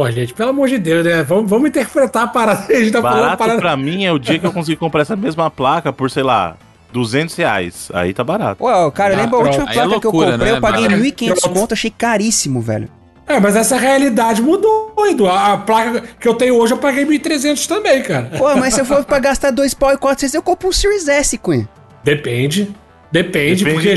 Pô, 0.00 0.10
gente, 0.10 0.32
pelo 0.32 0.48
amor 0.48 0.66
de 0.66 0.78
Deus, 0.78 1.04
né? 1.04 1.22
Vamos, 1.22 1.50
vamos 1.50 1.68
interpretar 1.68 2.22
a 2.22 2.26
parada. 2.26 2.64
A 2.70 2.74
gente 2.74 2.90
tá 2.90 3.02
falando 3.02 3.18
a 3.18 3.20
Barato 3.22 3.36
parada. 3.38 3.60
pra 3.60 3.76
mim 3.76 4.06
é 4.06 4.10
o 4.10 4.18
dia 4.18 4.38
que 4.38 4.46
eu 4.46 4.50
consigo 4.50 4.80
comprar 4.80 5.02
essa 5.02 5.14
mesma 5.14 5.50
placa 5.50 5.92
por, 5.92 6.10
sei 6.10 6.22
lá, 6.22 6.56
200 6.90 7.36
reais. 7.36 7.90
Aí 7.92 8.14
tá 8.14 8.24
barato. 8.24 8.56
Pô, 8.56 8.90
cara, 8.92 9.12
Ah, 9.12 9.16
lembra 9.18 9.36
a 9.36 9.42
última 9.42 9.64
é 9.64 9.74
placa 9.74 9.88
que 10.00 10.06
eu 10.06 10.10
loucura, 10.10 10.30
comprei? 10.32 10.52
né, 10.52 10.56
eu 10.56 10.60
paguei 10.62 10.88
mano? 10.88 11.02
1.500 11.04 11.26
Pronto. 11.42 11.50
conto, 11.60 11.72
achei 11.74 11.90
caríssimo, 11.90 12.62
velho. 12.62 12.88
É, 13.26 13.38
mas 13.38 13.54
essa 13.54 13.76
realidade 13.76 14.40
mudou, 14.40 14.94
Edu. 15.06 15.28
A, 15.28 15.52
a 15.52 15.58
placa 15.58 16.02
que 16.18 16.26
eu 16.26 16.32
tenho 16.34 16.54
hoje 16.56 16.72
eu 16.72 16.78
paguei 16.78 17.04
1.300 17.04 17.66
também, 17.66 18.02
cara. 18.02 18.30
Pô, 18.38 18.56
mas 18.56 18.72
se 18.72 18.80
eu 18.80 18.86
for 18.86 19.04
pra 19.04 19.18
gastar 19.18 19.50
dois 19.50 19.74
pau 19.74 19.92
e 19.92 19.98
400, 19.98 20.32
eu 20.34 20.42
compro 20.42 20.66
um 20.70 20.72
Series 20.72 21.08
S, 21.08 21.36
Cunha. 21.36 21.68
Depende. 22.02 22.74
Depende, 23.12 23.64
Depende 23.64 23.64
porque 23.74 23.88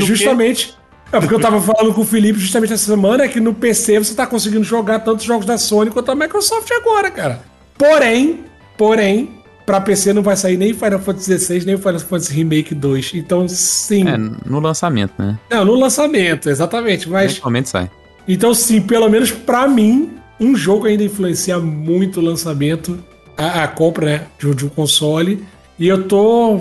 É 1.16 1.20
porque 1.20 1.34
eu 1.34 1.40
tava 1.40 1.60
falando 1.60 1.94
com 1.94 2.00
o 2.00 2.04
Felipe 2.04 2.38
justamente 2.38 2.72
essa 2.72 2.86
semana 2.86 3.24
é 3.24 3.28
que 3.28 3.38
no 3.38 3.54
PC 3.54 3.98
você 3.98 4.14
tá 4.14 4.26
conseguindo 4.26 4.64
jogar 4.64 4.98
tantos 5.00 5.24
jogos 5.24 5.46
da 5.46 5.56
Sony 5.56 5.90
quanto 5.90 6.06
da 6.06 6.14
Microsoft 6.14 6.68
agora, 6.72 7.10
cara. 7.10 7.42
Porém, 7.78 8.40
porém, 8.76 9.30
pra 9.64 9.80
PC 9.80 10.12
não 10.12 10.22
vai 10.22 10.36
sair 10.36 10.56
nem 10.56 10.74
Final 10.74 10.98
Fantasy 10.98 11.38
XVI, 11.38 11.64
nem 11.64 11.74
o 11.76 11.78
Final 11.78 12.00
Fantasy 12.00 12.32
Remake 12.32 12.74
2. 12.74 13.12
Então, 13.14 13.46
sim. 13.48 14.08
É, 14.08 14.16
no 14.16 14.58
lançamento, 14.60 15.12
né? 15.18 15.38
Não, 15.50 15.64
no 15.64 15.74
lançamento, 15.74 16.50
exatamente. 16.50 17.08
Mas 17.08 17.32
Eventualmente 17.32 17.68
sai. 17.68 17.90
Então, 18.26 18.54
sim, 18.54 18.80
pelo 18.80 19.08
menos 19.08 19.30
pra 19.30 19.68
mim, 19.68 20.12
um 20.40 20.56
jogo 20.56 20.86
ainda 20.86 21.04
influencia 21.04 21.58
muito 21.58 22.20
o 22.20 22.22
lançamento, 22.22 22.98
a, 23.36 23.64
a 23.64 23.68
compra 23.68 24.06
né, 24.06 24.26
de, 24.38 24.54
de 24.54 24.66
um 24.66 24.68
console. 24.68 25.44
E 25.78 25.88
eu 25.88 26.04
tô 26.08 26.60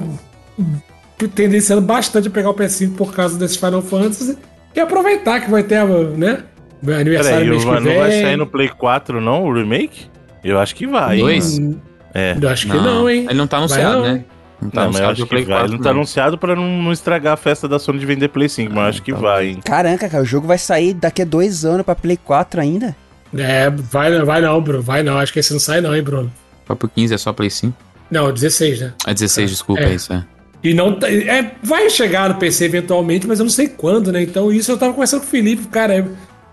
tendenciando 1.28 1.82
bastante 1.82 2.28
a 2.28 2.32
pegar 2.32 2.50
o 2.50 2.54
PS5 2.54 2.96
por 2.96 3.14
causa 3.14 3.38
desse 3.38 3.58
Final 3.58 3.82
Fantasy 3.82 4.38
e 4.76 4.80
aproveitar 4.80 5.40
que 5.42 5.50
vai 5.50 5.64
ter, 5.64 5.84
né? 5.86 6.44
Meu 6.82 6.96
aniversário 6.98 7.38
Peraí, 7.38 7.50
mês 7.50 7.64
que 7.64 7.70
não 7.90 7.98
vai 8.00 8.12
sair 8.12 8.36
no 8.38 8.46
Play 8.48 8.70
4 8.70 9.22
não, 9.22 9.44
o 9.46 9.54
remake? 9.54 10.08
Eu 10.44 10.60
acho 10.60 10.76
que 10.76 10.86
vai. 10.86 11.16
hein, 11.18 11.22
Dois? 11.24 11.60
mano. 11.60 11.82
É. 12.14 12.38
Eu 12.40 12.50
acho 12.50 12.68
que 12.68 12.74
não, 12.78 13.10
hein? 13.10 13.26
Ele 13.30 13.34
não 13.38 13.48
tá 13.48 13.58
Vai 13.58 13.66
anunciado, 13.82 13.96
não, 13.96 14.04
né? 14.04 14.12
hein? 14.18 14.26
Não 14.62 14.70
tá 14.70 14.82
Não, 14.82 14.92
mas 14.92 15.00
eu 15.00 15.06
anunciado 15.08 15.12
acho 15.14 15.28
Play 15.28 15.44
vai. 15.44 15.54
4. 15.56 15.68
Ele 15.68 15.78
não 15.78 15.84
tá 15.84 15.90
anunciado 15.90 16.38
pra 16.38 16.56
não, 16.56 16.68
não 16.84 16.92
estragar 16.92 17.34
a 17.34 17.38
festa 17.38 17.68
da 17.68 17.80
Sony 17.80 18.00
de 18.00 18.06
vender 18.06 18.28
Play 18.30 18.50
5, 18.50 18.70
mas 18.74 18.84
eu 18.84 18.90
acho 18.90 19.02
que 19.02 19.12
tá 19.14 19.18
vai, 19.20 19.48
hein. 19.48 19.60
Caraca, 19.64 20.10
cara, 20.10 20.24
o 20.24 20.26
jogo 20.26 20.46
vai 20.48 20.58
sair 20.58 20.94
daqui 20.94 21.22
a 21.22 21.26
dois 21.26 21.64
anos 21.66 21.84
pra 21.86 21.96
Play 21.96 22.18
4 22.18 22.62
ainda. 22.62 22.96
É, 23.36 23.70
vai, 23.70 24.22
vai 24.24 24.42
não, 24.42 24.62
Bruno. 24.62 24.82
Vai 24.84 25.02
não. 25.04 25.18
Acho 25.18 25.34
que 25.34 25.40
esse 25.40 25.52
não 25.54 25.60
sai, 25.60 25.82
não, 25.82 25.96
hein, 25.96 26.04
Bruno? 26.04 26.32
Pro 26.66 26.88
15 26.88 27.14
é 27.14 27.18
só 27.18 27.34
Play 27.34 27.50
5. 27.50 27.74
Não, 28.12 28.32
16, 28.32 28.80
né? 28.82 28.94
É 29.08 29.14
16, 29.14 29.50
desculpa, 29.50 29.82
É. 29.82 29.86
é 29.92 29.96
isso, 29.96 30.14
é. 30.14 30.24
E 30.64 30.74
não 30.74 30.94
tá- 30.98 31.12
é, 31.12 31.52
vai 31.62 31.90
chegar 31.90 32.30
no 32.30 32.36
PC 32.36 32.66
eventualmente, 32.66 33.28
mas 33.28 33.40
eu 33.40 33.44
não 33.44 33.50
sei 33.52 33.68
quando, 33.68 34.12
né? 34.12 34.22
Então 34.24 34.52
isso 34.52 34.72
eu 34.72 34.78
tava 34.78 34.94
conversando 34.94 35.20
com 35.22 35.28
o 35.28 35.30
Felipe, 35.30 35.68
cara, 35.68 35.94
é- 35.96 36.06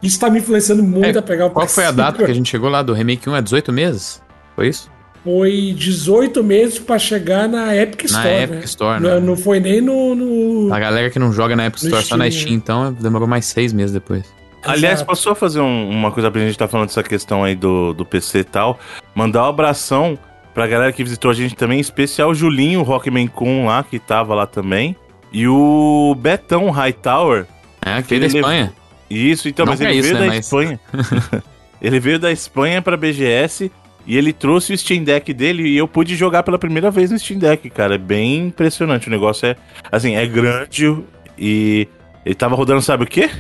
isso 0.03 0.19
tá 0.19 0.28
me 0.28 0.39
influenciando 0.41 0.82
muito 0.82 1.16
É, 1.16 1.19
a 1.19 1.23
pegar 1.23 1.47
o 1.47 1.51
Qual 1.51 1.66
foi 1.69 1.85
a 1.85 1.93
PS5. 1.93 1.97
data 1.97 2.24
que 2.24 2.31
a 2.31 2.35
gente 2.35 2.51
chegou 2.51 2.69
lá 2.69 2.82
do 2.82 2.93
Remake 2.93 3.28
1? 3.28 3.37
É 3.37 3.43
18 3.43 3.73
meses? 3.73 4.20
Foi 4.57 4.69
isso? 4.69 4.91
Foi 5.23 5.74
18 5.77 6.43
meses 6.43 6.78
pra 6.78 6.99
chegar 6.99 7.47
na 7.47 7.77
Epic 7.77 8.03
Na 8.05 8.07
Store, 8.07 8.43
Epic 8.43 8.55
né? 8.57 8.65
Store, 8.65 9.03
não, 9.03 9.11
né? 9.11 9.20
não 9.20 9.37
foi 9.37 9.61
nem 9.61 9.81
no... 9.82 10.15
no- 10.15 10.73
A 10.74 10.78
galera 10.81 11.11
que 11.11 11.19
não 11.19 11.31
joga 11.32 11.55
na 11.55 11.66
Epic 11.66 11.82
No 11.82 11.89
Store, 11.89 12.05
só 12.05 12.16
na 12.16 12.24
Steam, 12.31 12.41
Steam, 12.43 12.55
então 12.57 12.93
demorou 12.95 13.28
mais 13.28 13.45
seis 13.45 13.73
meses 13.73 13.93
depois. 13.93 14.24
Aliás, 14.65 15.03
posso 15.03 15.23
só 15.23 15.35
fazer 15.35 15.61
um- 15.61 15.89
uma 15.91 16.11
coisa 16.11 16.31
pra 16.31 16.41
gente 16.41 16.51
estar 16.53 16.69
falando 16.69 16.89
dessa 16.89 17.03
questão 17.03 17.45
aí 17.45 17.55
do, 17.55 17.93
do 17.95 18.05
PC 18.05 18.41
e 18.41 18.45
tal? 18.45 18.78
Mandar 19.15 19.45
um 19.45 19.49
abração 19.51 20.19
pra 20.55 20.66
galera 20.66 20.93
que 20.93 21.02
visitou 21.05 21.31
a 21.31 21.35
gente 21.35 21.55
também, 21.55 21.78
em 21.78 21.81
especial 21.81 22.31
o 22.31 22.35
Julinho, 22.35 22.81
o 22.81 22.82
Rockman 22.82 23.27
Kun 23.28 23.66
lá, 23.66 23.82
que 23.82 23.98
tava 23.98 24.35
lá 24.35 24.47
também. 24.47 24.97
E 25.32 25.47
o 25.47 26.14
Betão 26.18 26.70
Hightower. 26.70 27.47
É, 27.85 27.94
aquele 27.94 28.28
da 28.28 28.39
Espanha. 28.39 28.72
Isso, 29.09 29.48
então, 29.48 29.64
Não 29.66 29.72
mas 29.72 29.81
é 29.81 29.85
ele 29.90 29.98
isso, 29.98 30.09
veio 30.09 30.14
né, 30.14 30.20
da 30.20 30.27
mas- 30.35 30.44
Espanha. 30.44 30.81
ele 31.81 32.01
veio 32.01 32.18
da 32.18 32.31
Espanha 32.32 32.82
pra 32.82 32.97
BGS 32.97 33.70
e 34.06 34.16
ele 34.16 34.32
trouxe 34.32 34.72
o 34.72 34.78
Steam 34.78 35.02
Deck 35.05 35.32
dele 35.32 35.68
e 35.68 35.77
eu 35.77 35.86
pude 35.89 36.14
jogar 36.16 36.43
pela 36.43 36.59
primeira 36.59 36.90
vez 36.90 37.10
no 37.10 37.18
Steam 37.18 37.39
Deck, 37.39 37.68
cara. 37.70 37.94
É 37.94 37.98
bem 37.98 38.47
impressionante. 38.48 39.09
O 39.09 39.10
negócio 39.10 39.47
é, 39.47 39.56
assim, 39.90 40.14
é 40.16 40.27
grande 40.27 40.97
e 41.39 41.86
ele 42.24 42.35
tava 42.35 42.55
rodando, 42.55 42.82
sabe 42.82 43.05
o 43.05 43.06
quê? 43.06 43.31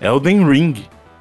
Elden 0.00 0.48
Ring. 0.48 0.74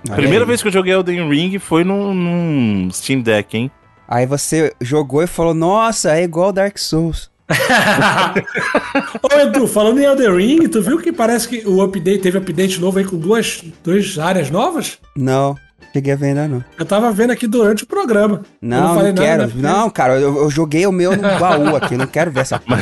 Olha 0.07 0.15
Primeira 0.15 0.45
aí. 0.45 0.47
vez 0.47 0.61
que 0.61 0.67
eu 0.69 0.71
joguei 0.71 0.93
Elden 0.93 1.27
Ring 1.29 1.59
foi 1.59 1.83
num, 1.83 2.13
num 2.13 2.89
Steam 2.91 3.21
Deck, 3.21 3.57
hein? 3.57 3.69
Aí 4.11 4.25
você 4.25 4.73
jogou 4.81 5.21
e 5.21 5.27
falou, 5.27 5.53
nossa, 5.53 6.17
é 6.17 6.23
igual 6.23 6.51
Dark 6.51 6.77
Souls. 6.79 7.29
Ô, 9.23 9.39
Edu, 9.39 9.67
falando 9.67 9.99
em 9.99 10.03
Elden 10.03 10.35
Ring, 10.35 10.67
tu 10.67 10.81
viu 10.81 10.97
que 10.99 11.11
parece 11.11 11.47
que 11.47 11.67
o 11.67 11.81
update 11.81 12.19
teve 12.19 12.37
update 12.37 12.79
novo 12.79 12.99
aí 12.99 13.05
com 13.05 13.17
duas, 13.17 13.63
duas 13.83 14.17
áreas 14.19 14.49
novas? 14.49 14.97
Não, 15.15 15.55
cheguei 15.93 16.13
a 16.13 16.15
ver 16.15 16.27
ainda 16.27 16.47
não. 16.47 16.63
Eu 16.77 16.85
tava 16.85 17.11
vendo 17.11 17.31
aqui 17.31 17.47
durante 17.47 17.83
o 17.83 17.87
programa. 17.87 18.41
Eu 18.61 18.67
Não, 18.69 18.81
não, 18.89 18.95
falei 18.95 19.13
quero. 19.13 19.41
né, 19.43 19.47
porque- 19.47 19.61
Não, 19.61 19.89
cara, 19.89 20.19
eu, 20.19 20.37
eu 20.37 20.49
joguei 20.49 20.85
o 20.85 20.91
meu 20.91 21.15
no 21.15 21.21
baú 21.39 21.75
aqui, 21.75 21.93
eu 21.95 21.99
não 21.99 22.07
quero 22.07 22.31
ver 22.31 22.41
essa 22.41 22.57
porra. 22.59 22.81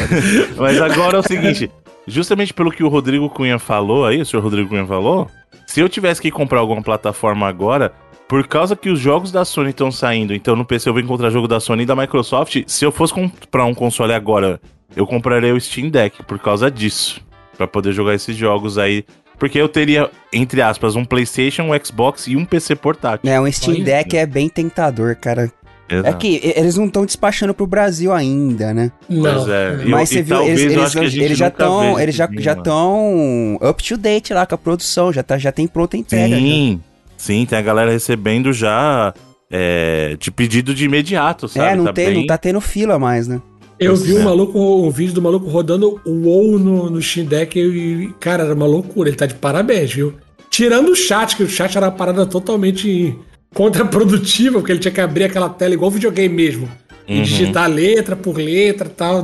Mas 0.57 0.81
agora 0.81 1.17
é 1.17 1.19
o 1.19 1.23
seguinte, 1.27 1.71
justamente 2.05 2.53
pelo 2.53 2.71
que 2.71 2.83
o 2.83 2.89
Rodrigo 2.89 3.29
Cunha 3.29 3.59
falou 3.59 4.05
aí, 4.05 4.21
o 4.21 4.25
senhor 4.25 4.43
Rodrigo 4.43 4.69
Cunha 4.69 4.85
falou, 4.85 5.29
se 5.65 5.79
eu 5.81 5.89
tivesse 5.89 6.21
que 6.21 6.31
comprar 6.31 6.59
alguma 6.59 6.81
plataforma 6.81 7.47
agora, 7.47 7.91
por 8.27 8.47
causa 8.47 8.75
que 8.75 8.89
os 8.89 8.99
jogos 8.99 9.31
da 9.31 9.45
Sony 9.45 9.69
estão 9.69 9.91
saindo, 9.91 10.33
então 10.33 10.55
no 10.55 10.65
PC 10.65 10.89
eu 10.89 10.93
vou 10.93 11.01
encontrar 11.01 11.29
jogo 11.29 11.47
da 11.47 11.59
Sony 11.59 11.83
e 11.83 11.85
da 11.85 11.95
Microsoft, 11.95 12.63
se 12.67 12.85
eu 12.85 12.91
fosse 12.91 13.13
comprar 13.13 13.65
um 13.65 13.73
console 13.73 14.13
agora, 14.13 14.59
eu 14.95 15.05
compraria 15.07 15.53
o 15.53 15.59
Steam 15.61 15.89
Deck 15.89 16.23
por 16.23 16.39
causa 16.39 16.69
disso, 16.71 17.21
Pra 17.57 17.67
poder 17.67 17.91
jogar 17.91 18.13
esses 18.13 18.35
jogos 18.37 18.77
aí, 18.77 19.03
porque 19.39 19.59
eu 19.59 19.67
teria, 19.67 20.11
entre 20.31 20.61
aspas, 20.61 20.95
um 20.95 21.03
PlayStation, 21.03 21.63
um 21.63 21.85
Xbox 21.85 22.27
e 22.27 22.35
um 22.35 22.45
PC 22.45 22.75
portátil. 22.75 23.31
É, 23.31 23.41
um 23.41 23.51
Steam. 23.51 23.83
Deck 23.83 24.15
é 24.15 24.27
bem 24.27 24.47
tentador, 24.47 25.15
cara. 25.15 25.51
É 25.89 25.95
Exato. 25.95 26.17
que 26.17 26.27
e- 26.27 26.53
eles 26.55 26.75
não 26.75 26.85
estão 26.85 27.05
despachando 27.05 27.53
pro 27.53 27.65
Brasil 27.65 28.13
ainda, 28.13 28.73
né? 28.73 28.91
Não. 29.09 29.21
Pois 29.45 29.47
é. 29.49 29.77
Mas 29.85 30.11
eu- 30.11 30.17
você 30.17 30.21
viu, 30.21 30.41
eles, 30.43 30.61
eles, 30.61 30.93
que 30.93 31.19
eles 31.23 31.37
já 31.37 31.47
estão, 31.47 31.99
eles 31.99 32.13
já 32.13 32.29
já 32.37 32.53
estão 32.53 33.55
up 33.61 33.81
to 33.83 33.97
date 33.97 34.33
lá 34.33 34.45
com 34.45 34.53
a 34.55 34.57
produção, 34.57 35.11
já 35.13 35.23
tá, 35.23 35.37
já 35.37 35.51
tem 35.51 35.65
pronta 35.65 35.95
entrega. 35.97 36.29
já. 36.29 36.35
Sim, 36.35 36.81
sim, 37.17 37.45
tem 37.45 37.57
a 37.57 37.61
galera 37.61 37.91
recebendo 37.91 38.53
já 38.53 39.13
é, 39.51 40.15
de 40.19 40.29
pedido 40.31 40.73
de 40.73 40.85
imediato, 40.85 41.47
sabe? 41.47 41.73
É, 41.73 41.75
não, 41.75 41.85
Tá 41.85 41.93
tem, 41.93 42.05
bem- 42.07 42.15
não 42.19 42.27
tá 42.27 42.37
tendo 42.37 42.61
fila 42.61 42.97
mais, 42.99 43.27
né? 43.27 43.41
Eu 43.79 43.95
vi 43.95 44.13
um 44.13 44.21
é. 44.21 44.23
maluco, 44.23 44.57
um 44.59 44.89
vídeo 44.89 45.13
do 45.13 45.21
maluco 45.21 45.47
rodando 45.47 46.01
o 46.03 46.11
WoW 46.27 46.57
no, 46.57 46.89
no 46.89 46.99
Steam 47.01 47.27
Deck 47.27 47.59
e, 47.59 48.11
cara, 48.19 48.43
era 48.43 48.53
uma 48.55 48.65
loucura. 48.65 49.07
Ele 49.09 49.15
tá 49.17 49.25
de 49.27 49.35
parabéns, 49.35 49.93
viu? 49.93 50.15
Tirando 50.49 50.89
o 50.89 50.95
chat, 50.95 51.35
que 51.35 51.43
o 51.43 51.47
chat 51.47 51.77
era 51.77 51.85
uma 51.85 51.91
parada 51.91 52.25
totalmente 52.25 53.15
contraprodutiva, 53.53 54.57
porque 54.59 54.71
ele 54.71 54.79
tinha 54.79 54.91
que 54.91 55.01
abrir 55.01 55.25
aquela 55.25 55.49
tela 55.49 55.73
igual 55.73 55.91
videogame 55.91 56.33
mesmo. 56.33 56.67
E 57.07 57.17
Uhum. 57.17 57.21
digitar 57.23 57.69
letra 57.69 58.15
por 58.15 58.35
letra 58.37 58.87
e 58.87 58.91
tal. 58.91 59.23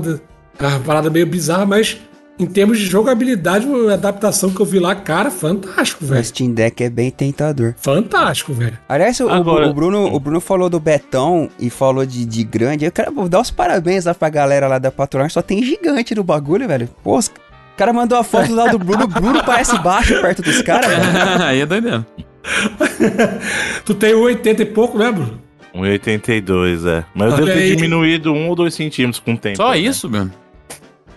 Uma 0.60 0.80
parada 0.86 1.10
meio 1.10 1.26
bizarra, 1.26 1.65
mas 1.65 1.98
em 2.40 2.46
termos 2.48 2.80
de 2.80 2.86
jogabilidade, 2.86 3.68
a 3.90 3.94
adaptação 3.94 4.50
que 4.50 4.60
eu 4.60 4.66
vi 4.66 4.80
lá, 4.80 4.96
cara, 4.96 5.30
fantástico, 5.30 6.04
O 6.04 6.08
velho. 6.08 6.24
Steam 6.26 6.52
Deck 6.52 6.84
é 6.84 6.90
bem 6.90 7.12
tentador. 7.12 7.74
Fantástico, 7.78 8.54
velho. 8.54 8.78
Aliás, 8.90 9.20
o, 9.20 9.30
Agora- 9.30 9.68
o 9.68 9.74
Bruno, 9.74 10.14
o 10.14 10.20
Bruno 10.20 10.42
falou 10.42 10.70
do 10.70 10.80
Betão 10.80 11.50
e 11.60 11.70
falou 11.70 12.06
de, 12.06 12.26
de 12.26 12.44
grande. 12.44 12.86
Eu 12.86 12.92
quero 12.92 13.30
dar 13.30 13.40
os 13.42 13.52
parabéns 13.52 14.06
lá 14.06 14.14
pra 14.16 14.30
galera 14.30 14.68
lá 14.68 14.80
da 14.80 14.92
patronagem. 14.92 15.34
Só 15.34 15.42
tem 15.42 15.64
gigante 15.64 16.16
no 16.16 16.24
bagulho, 16.24 16.68
velho. 16.68 16.90
Pô, 17.04 17.18
os- 17.18 17.28
o 17.28 17.76
cara 17.78 17.94
mandou 17.94 18.18
a 18.18 18.24
foto 18.24 18.54
lá 18.54 18.68
do 18.68 18.78
Bruno. 18.80 19.04
O 19.06 19.08
Bruno 19.08 19.44
parece 19.44 19.78
baixo 19.80 20.20
perto 20.22 20.42
dos 20.42 20.62
caras, 20.62 20.88
velho. 20.90 21.44
Aí 21.44 21.62
é 21.62 21.66
doideira. 21.66 22.06
Tu 23.86 23.94
tem 23.96 24.14
80 24.14 24.62
e 24.62 24.66
pouco, 24.66 24.98
né, 24.98 25.12
Bruno? 25.12 25.40
1,82, 25.76 26.86
é. 26.88 27.04
Mas 27.16 27.32
eu 27.32 27.46
devo 27.46 27.58
ter 27.58 27.76
diminuído 27.76 28.32
um 28.32 28.48
ou 28.50 28.56
dois 28.56 28.74
centímetros 28.76 29.20
com 29.20 29.34
o 29.34 29.38
tempo. 29.38 29.58
Só 29.58 29.72
né? 29.72 29.80
isso, 29.80 30.08
Bruno? 30.10 30.32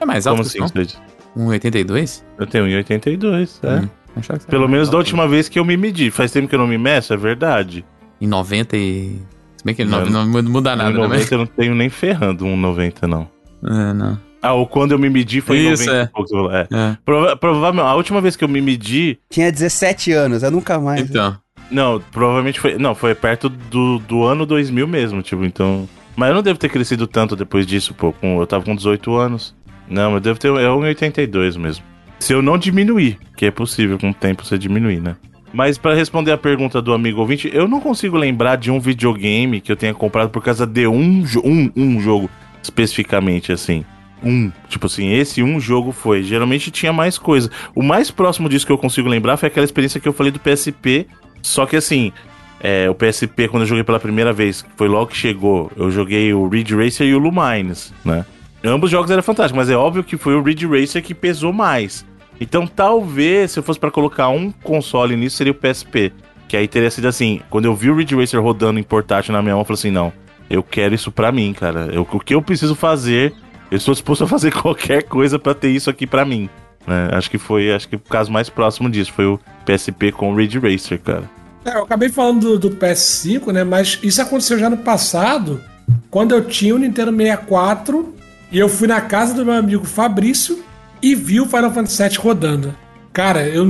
É 0.00 0.04
mais 0.04 0.26
alto 0.26 0.38
Como 0.38 0.50
que 0.50 0.58
assim? 0.58 0.64
isso, 0.64 0.74
não? 0.76 0.84
Cid? 0.84 0.98
1,82? 1.60 2.22
Eu 2.38 2.46
tenho 2.46 2.64
1,82, 2.66 3.58
é. 3.62 3.80
Hum, 3.80 3.88
Pelo 4.48 4.68
menos 4.68 4.88
da 4.88 4.96
última 4.96 5.28
vez 5.28 5.48
que 5.48 5.58
eu 5.58 5.64
me 5.64 5.76
medi. 5.76 6.10
Faz 6.10 6.32
tempo 6.32 6.48
que 6.48 6.54
eu 6.54 6.58
não 6.58 6.66
me 6.66 6.78
meço, 6.78 7.12
é 7.12 7.16
verdade. 7.16 7.84
Em 8.20 8.26
90 8.26 8.76
e... 8.76 9.20
Se 9.56 9.64
bem 9.64 9.74
que 9.74 9.82
ele 9.82 9.90
Não, 9.90 10.06
não, 10.06 10.26
não 10.26 10.42
muda 10.44 10.74
nada, 10.74 10.90
né? 10.90 11.18
1,90 11.18 11.32
eu 11.32 11.38
não 11.38 11.46
tenho 11.46 11.74
nem 11.74 11.90
ferrando 11.90 12.44
1,90 12.44 13.02
não. 13.06 13.28
É, 13.64 13.92
não. 13.92 14.18
Ah, 14.40 14.52
ou 14.54 14.66
quando 14.66 14.92
eu 14.92 14.98
me 14.98 15.10
medi 15.10 15.40
foi 15.40 15.58
em 15.58 15.72
Isso, 15.72 15.86
90 15.86 15.98
é. 15.98 16.04
e 16.04 16.08
poucos. 16.08 16.54
É. 16.54 16.68
É. 16.70 16.98
Prova 17.04 17.36
provavelmente, 17.36 17.86
a 17.86 17.94
última 17.94 18.20
vez 18.20 18.36
que 18.36 18.44
eu 18.44 18.48
me 18.48 18.60
medi, 18.60 19.18
Tinha 19.28 19.50
17 19.50 20.12
anos, 20.12 20.42
eu 20.42 20.50
nunca 20.50 20.78
mais. 20.78 21.00
Então. 21.10 21.36
não, 21.70 22.00
provavelmente 22.12 22.60
foi, 22.60 22.78
não, 22.78 22.94
foi 22.94 23.14
perto 23.14 23.48
do, 23.48 23.98
do 23.98 24.22
ano 24.24 24.46
2000 24.46 24.86
mesmo, 24.86 25.22
tipo, 25.22 25.44
então... 25.44 25.88
Mas 26.14 26.28
eu 26.30 26.34
não 26.34 26.42
devo 26.42 26.58
ter 26.58 26.70
crescido 26.70 27.06
tanto 27.06 27.36
depois 27.36 27.66
disso, 27.66 27.92
pô, 27.92 28.12
com, 28.12 28.40
eu 28.40 28.46
tava 28.46 28.64
com 28.64 28.74
18 28.74 29.14
anos. 29.16 29.54
Não, 29.88 30.14
eu 30.14 30.20
devo 30.20 30.38
ter, 30.38 30.48
é 30.48 30.68
1,82 30.68 31.58
mesmo. 31.58 31.84
Se 32.18 32.32
eu 32.32 32.42
não 32.42 32.58
diminuir, 32.58 33.18
que 33.36 33.46
é 33.46 33.50
possível 33.50 33.98
com 33.98 34.10
o 34.10 34.14
tempo 34.14 34.44
você 34.44 34.58
diminuir, 34.58 35.00
né? 35.00 35.16
Mas 35.52 35.78
pra 35.78 35.94
responder 35.94 36.32
a 36.32 36.38
pergunta 36.38 36.82
do 36.82 36.92
amigo 36.92 37.20
ouvinte, 37.20 37.50
eu 37.52 37.68
não 37.68 37.80
consigo 37.80 38.16
lembrar 38.16 38.56
de 38.56 38.70
um 38.70 38.80
videogame 38.80 39.60
que 39.60 39.70
eu 39.70 39.76
tenha 39.76 39.94
comprado 39.94 40.30
por 40.30 40.42
causa 40.42 40.66
de 40.66 40.86
um, 40.86 41.24
um, 41.44 41.70
um 41.76 42.00
jogo 42.00 42.28
especificamente, 42.62 43.52
assim. 43.52 43.84
um. 44.22 44.50
Tipo 44.68 44.86
assim, 44.86 45.12
esse 45.12 45.42
um 45.42 45.60
jogo 45.60 45.92
foi. 45.92 46.22
Geralmente 46.22 46.70
tinha 46.70 46.92
mais 46.92 47.16
coisa. 47.16 47.50
O 47.74 47.82
mais 47.82 48.10
próximo 48.10 48.48
disso 48.48 48.66
que 48.66 48.72
eu 48.72 48.78
consigo 48.78 49.08
lembrar 49.08 49.36
foi 49.36 49.46
aquela 49.46 49.64
experiência 49.64 50.00
que 50.00 50.08
eu 50.08 50.12
falei 50.12 50.32
do 50.32 50.40
PSP. 50.40 51.06
Só 51.42 51.64
que 51.64 51.76
assim, 51.76 52.12
é, 52.60 52.90
o 52.90 52.94
PSP, 52.94 53.48
quando 53.48 53.62
eu 53.62 53.66
joguei 53.68 53.84
pela 53.84 54.00
primeira 54.00 54.32
vez, 54.32 54.64
foi 54.76 54.88
logo 54.88 55.06
que 55.06 55.16
chegou, 55.16 55.70
eu 55.76 55.90
joguei 55.90 56.34
o 56.34 56.48
Ridge 56.48 56.74
Racer 56.74 57.06
e 57.06 57.14
o 57.14 57.18
Lumines, 57.18 57.92
né? 58.04 58.24
Ambos 58.66 58.90
jogos 58.90 59.10
eram 59.10 59.22
fantásticos, 59.22 59.56
mas 59.56 59.70
é 59.70 59.76
óbvio 59.76 60.04
que 60.04 60.16
foi 60.16 60.34
o 60.34 60.42
Ridge 60.42 60.66
Racer 60.66 61.02
que 61.02 61.14
pesou 61.14 61.52
mais. 61.52 62.04
Então, 62.40 62.66
talvez, 62.66 63.52
se 63.52 63.58
eu 63.58 63.62
fosse 63.62 63.80
para 63.80 63.90
colocar 63.90 64.28
um 64.28 64.50
console 64.50 65.16
nisso, 65.16 65.36
seria 65.36 65.52
o 65.52 65.54
PSP. 65.54 66.12
Que 66.48 66.56
aí 66.56 66.68
teria 66.68 66.90
sido 66.90 67.08
assim, 67.08 67.40
quando 67.50 67.64
eu 67.64 67.74
vi 67.74 67.90
o 67.90 67.96
Ridge 67.96 68.14
Racer 68.14 68.40
rodando 68.40 68.78
em 68.78 68.82
portátil 68.82 69.32
na 69.32 69.42
minha 69.42 69.54
mão, 69.54 69.62
eu 69.62 69.64
falei 69.64 69.78
assim, 69.78 69.90
não, 69.90 70.12
eu 70.48 70.62
quero 70.62 70.94
isso 70.94 71.10
pra 71.10 71.32
mim, 71.32 71.52
cara. 71.52 71.88
Eu, 71.92 72.06
o 72.10 72.20
que 72.20 72.34
eu 72.34 72.42
preciso 72.42 72.74
fazer, 72.74 73.34
eu 73.70 73.76
estou 73.76 73.92
disposto 73.92 74.24
a 74.24 74.28
fazer 74.28 74.52
qualquer 74.54 75.02
coisa 75.04 75.38
para 75.38 75.54
ter 75.54 75.70
isso 75.70 75.90
aqui 75.90 76.06
pra 76.06 76.24
mim. 76.24 76.48
Né? 76.86 77.08
Acho 77.12 77.30
que 77.30 77.38
foi, 77.38 77.72
acho 77.72 77.88
que 77.88 77.96
o 77.96 78.00
caso 78.00 78.30
mais 78.30 78.48
próximo 78.48 78.88
disso 78.88 79.12
foi 79.12 79.26
o 79.26 79.40
PSP 79.64 80.12
com 80.12 80.32
o 80.32 80.36
Ridge 80.36 80.58
Racer, 80.58 81.00
cara. 81.00 81.24
É, 81.64 81.76
eu 81.76 81.82
acabei 81.82 82.08
falando 82.08 82.58
do, 82.58 82.70
do, 82.70 82.76
PS5, 82.76 83.52
né? 83.52 83.64
Mas 83.64 83.98
isso 84.02 84.22
aconteceu 84.22 84.56
já 84.56 84.70
no 84.70 84.76
passado, 84.76 85.60
quando 86.08 86.32
eu 86.32 86.44
tinha 86.44 86.72
o 86.72 86.78
Nintendo 86.78 87.14
64 87.16 88.14
e 88.50 88.58
eu 88.58 88.68
fui 88.68 88.86
na 88.86 89.00
casa 89.00 89.34
do 89.34 89.44
meu 89.44 89.54
amigo 89.54 89.84
Fabrício 89.84 90.62
e 91.02 91.14
vi 91.14 91.40
o 91.40 91.46
Final 91.46 91.72
Fantasy 91.72 92.02
VII 92.02 92.18
rodando. 92.18 92.74
Cara, 93.12 93.46
eu, 93.48 93.64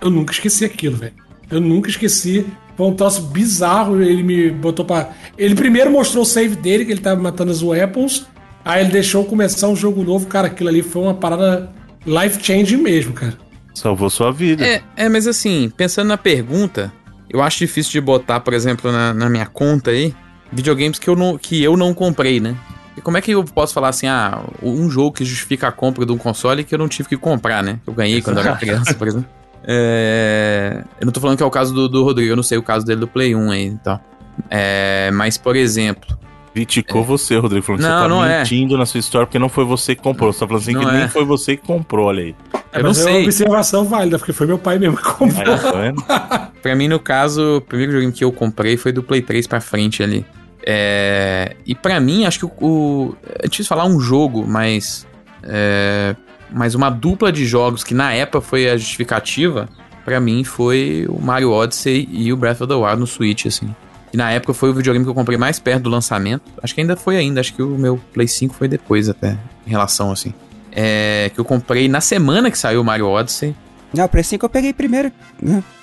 eu 0.00 0.10
nunca 0.10 0.32
esqueci 0.32 0.64
aquilo, 0.64 0.96
velho. 0.96 1.14
Eu 1.50 1.60
nunca 1.60 1.88
esqueci. 1.88 2.46
Foi 2.76 2.86
um 2.86 2.94
troço 2.94 3.22
bizarro. 3.22 4.02
Ele 4.02 4.22
me 4.22 4.50
botou 4.50 4.84
pra. 4.84 5.10
Ele 5.36 5.54
primeiro 5.54 5.90
mostrou 5.90 6.22
o 6.22 6.26
save 6.26 6.56
dele, 6.56 6.84
que 6.84 6.92
ele 6.92 7.00
tava 7.00 7.20
matando 7.20 7.50
as 7.50 7.62
weapons. 7.62 8.26
Aí 8.64 8.82
ele 8.82 8.92
deixou 8.92 9.24
começar 9.24 9.68
um 9.68 9.76
jogo 9.76 10.02
novo. 10.02 10.26
Cara, 10.26 10.48
aquilo 10.48 10.68
ali 10.68 10.82
foi 10.82 11.02
uma 11.02 11.14
parada 11.14 11.70
life-changing 12.06 12.78
mesmo, 12.78 13.12
cara. 13.12 13.34
Salvou 13.74 14.08
sua 14.08 14.32
vida. 14.32 14.66
É, 14.66 14.82
é, 14.96 15.08
mas 15.08 15.26
assim, 15.26 15.70
pensando 15.76 16.08
na 16.08 16.16
pergunta, 16.16 16.92
eu 17.28 17.42
acho 17.42 17.58
difícil 17.58 17.92
de 17.92 18.00
botar, 18.00 18.40
por 18.40 18.54
exemplo, 18.54 18.90
na, 18.90 19.12
na 19.12 19.28
minha 19.28 19.46
conta 19.46 19.90
aí, 19.90 20.14
videogames 20.50 20.98
que 20.98 21.08
eu, 21.08 21.14
não, 21.14 21.36
que 21.36 21.62
eu 21.62 21.76
não 21.76 21.92
comprei, 21.92 22.40
né? 22.40 22.56
E 22.96 23.00
como 23.00 23.18
é 23.18 23.20
que 23.20 23.32
eu 23.32 23.44
posso 23.44 23.74
falar 23.74 23.88
assim, 23.88 24.06
ah, 24.06 24.42
um 24.62 24.88
jogo 24.88 25.12
que 25.12 25.24
justifica 25.24 25.68
a 25.68 25.72
compra 25.72 26.06
de 26.06 26.12
um 26.12 26.18
console 26.18 26.64
que 26.64 26.74
eu 26.74 26.78
não 26.78 26.88
tive 26.88 27.08
que 27.08 27.16
comprar, 27.16 27.62
né? 27.62 27.78
Eu 27.86 27.92
ganhei 27.92 28.22
quando 28.22 28.38
eu 28.38 28.44
era 28.44 28.56
criança, 28.56 28.94
por 28.94 29.06
exemplo. 29.06 29.28
É... 29.64 30.82
Eu 31.00 31.04
não 31.04 31.12
tô 31.12 31.20
falando 31.20 31.36
que 31.36 31.42
é 31.42 31.46
o 31.46 31.50
caso 31.50 31.74
do, 31.74 31.88
do 31.88 32.02
Rodrigo, 32.04 32.32
eu 32.32 32.36
não 32.36 32.42
sei 32.42 32.56
o 32.56 32.62
caso 32.62 32.86
dele 32.86 33.00
do 33.00 33.08
Play 33.08 33.34
1 33.34 33.50
aí, 33.50 33.66
então. 33.66 34.00
É... 34.48 35.10
Mas, 35.12 35.36
por 35.36 35.56
exemplo, 35.56 36.16
Criticou 36.56 37.02
é. 37.02 37.04
você, 37.04 37.36
Rodrigo, 37.36 37.66
falando 37.66 37.82
que 37.82 37.86
não, 37.86 38.08
você 38.08 38.28
tá 38.28 38.32
é. 38.32 38.38
mentindo 38.38 38.76
é. 38.76 38.78
na 38.78 38.86
sua 38.86 38.98
história 38.98 39.26
porque 39.26 39.38
não 39.38 39.50
foi 39.50 39.62
você 39.66 39.94
que 39.94 40.00
comprou. 40.00 40.32
Você 40.32 40.40
tá 40.40 40.46
falando 40.46 40.62
assim 40.62 40.72
não 40.72 40.80
que 40.80 40.88
é. 40.88 40.92
nem 40.92 41.08
foi 41.08 41.22
você 41.22 41.54
que 41.54 41.66
comprou, 41.66 42.06
olha 42.06 42.22
aí. 42.22 42.34
É, 42.72 42.78
eu 42.78 42.82
não 42.82 42.94
sei. 42.94 43.12
É 43.12 43.16
uma 43.18 43.24
observação 43.24 43.84
válida, 43.84 44.18
porque 44.18 44.32
foi 44.32 44.46
meu 44.46 44.56
pai 44.56 44.78
mesmo 44.78 44.96
que 44.96 45.02
comprou. 45.02 45.58
Tá 46.06 46.50
pra 46.62 46.74
mim, 46.74 46.88
no 46.88 46.98
caso, 46.98 47.58
o 47.58 47.60
primeiro 47.60 47.92
jogo 47.92 48.10
que 48.10 48.24
eu 48.24 48.32
comprei 48.32 48.78
foi 48.78 48.90
do 48.90 49.02
Play 49.02 49.20
3 49.20 49.46
pra 49.46 49.60
frente 49.60 50.02
ali. 50.02 50.24
É... 50.66 51.54
E 51.64 51.74
pra 51.74 52.00
mim, 52.00 52.24
acho 52.24 52.40
que 52.40 52.44
o. 52.44 52.52
o... 52.60 53.16
É 53.38 53.46
difícil 53.46 53.68
falar 53.68 53.86
um 53.86 54.00
jogo, 54.00 54.44
mas. 54.46 55.06
É... 55.44 56.16
Mas 56.50 56.74
uma 56.74 56.90
dupla 56.90 57.30
de 57.30 57.44
jogos 57.46 57.84
que 57.84 57.94
na 57.94 58.12
época 58.12 58.40
foi 58.40 58.68
a 58.68 58.76
justificativa, 58.76 59.68
pra 60.04 60.20
mim 60.20 60.44
foi 60.44 61.06
o 61.08 61.20
Mario 61.20 61.50
Odyssey 61.50 62.08
e 62.10 62.32
o 62.32 62.36
Breath 62.36 62.60
of 62.60 62.68
the 62.68 62.74
Wild 62.74 63.00
no 63.00 63.06
Switch, 63.06 63.46
assim. 63.46 63.74
E 64.12 64.16
na 64.16 64.30
época 64.30 64.54
foi 64.54 64.70
o 64.70 64.74
videogame 64.74 65.04
que 65.04 65.10
eu 65.10 65.14
comprei 65.14 65.36
mais 65.36 65.58
perto 65.58 65.84
do 65.84 65.90
lançamento. 65.90 66.42
Acho 66.62 66.74
que 66.74 66.80
ainda 66.80 66.96
foi 66.96 67.16
ainda, 67.16 67.40
acho 67.40 67.52
que 67.52 67.62
o 67.62 67.76
meu 67.76 68.00
Play 68.14 68.28
5 68.28 68.54
foi 68.54 68.68
depois 68.68 69.08
até, 69.08 69.36
em 69.66 69.70
relação 69.70 70.12
assim. 70.12 70.32
É, 70.70 71.30
que 71.34 71.40
eu 71.40 71.44
comprei 71.44 71.88
na 71.88 72.00
semana 72.00 72.50
que 72.50 72.56
saiu 72.56 72.80
o 72.80 72.84
Mario 72.84 73.08
Odyssey. 73.08 73.54
Não, 73.92 74.04
o 74.04 74.08
Play 74.08 74.22
5 74.22 74.44
eu 74.44 74.48
peguei 74.48 74.72
primeiro, 74.72 75.10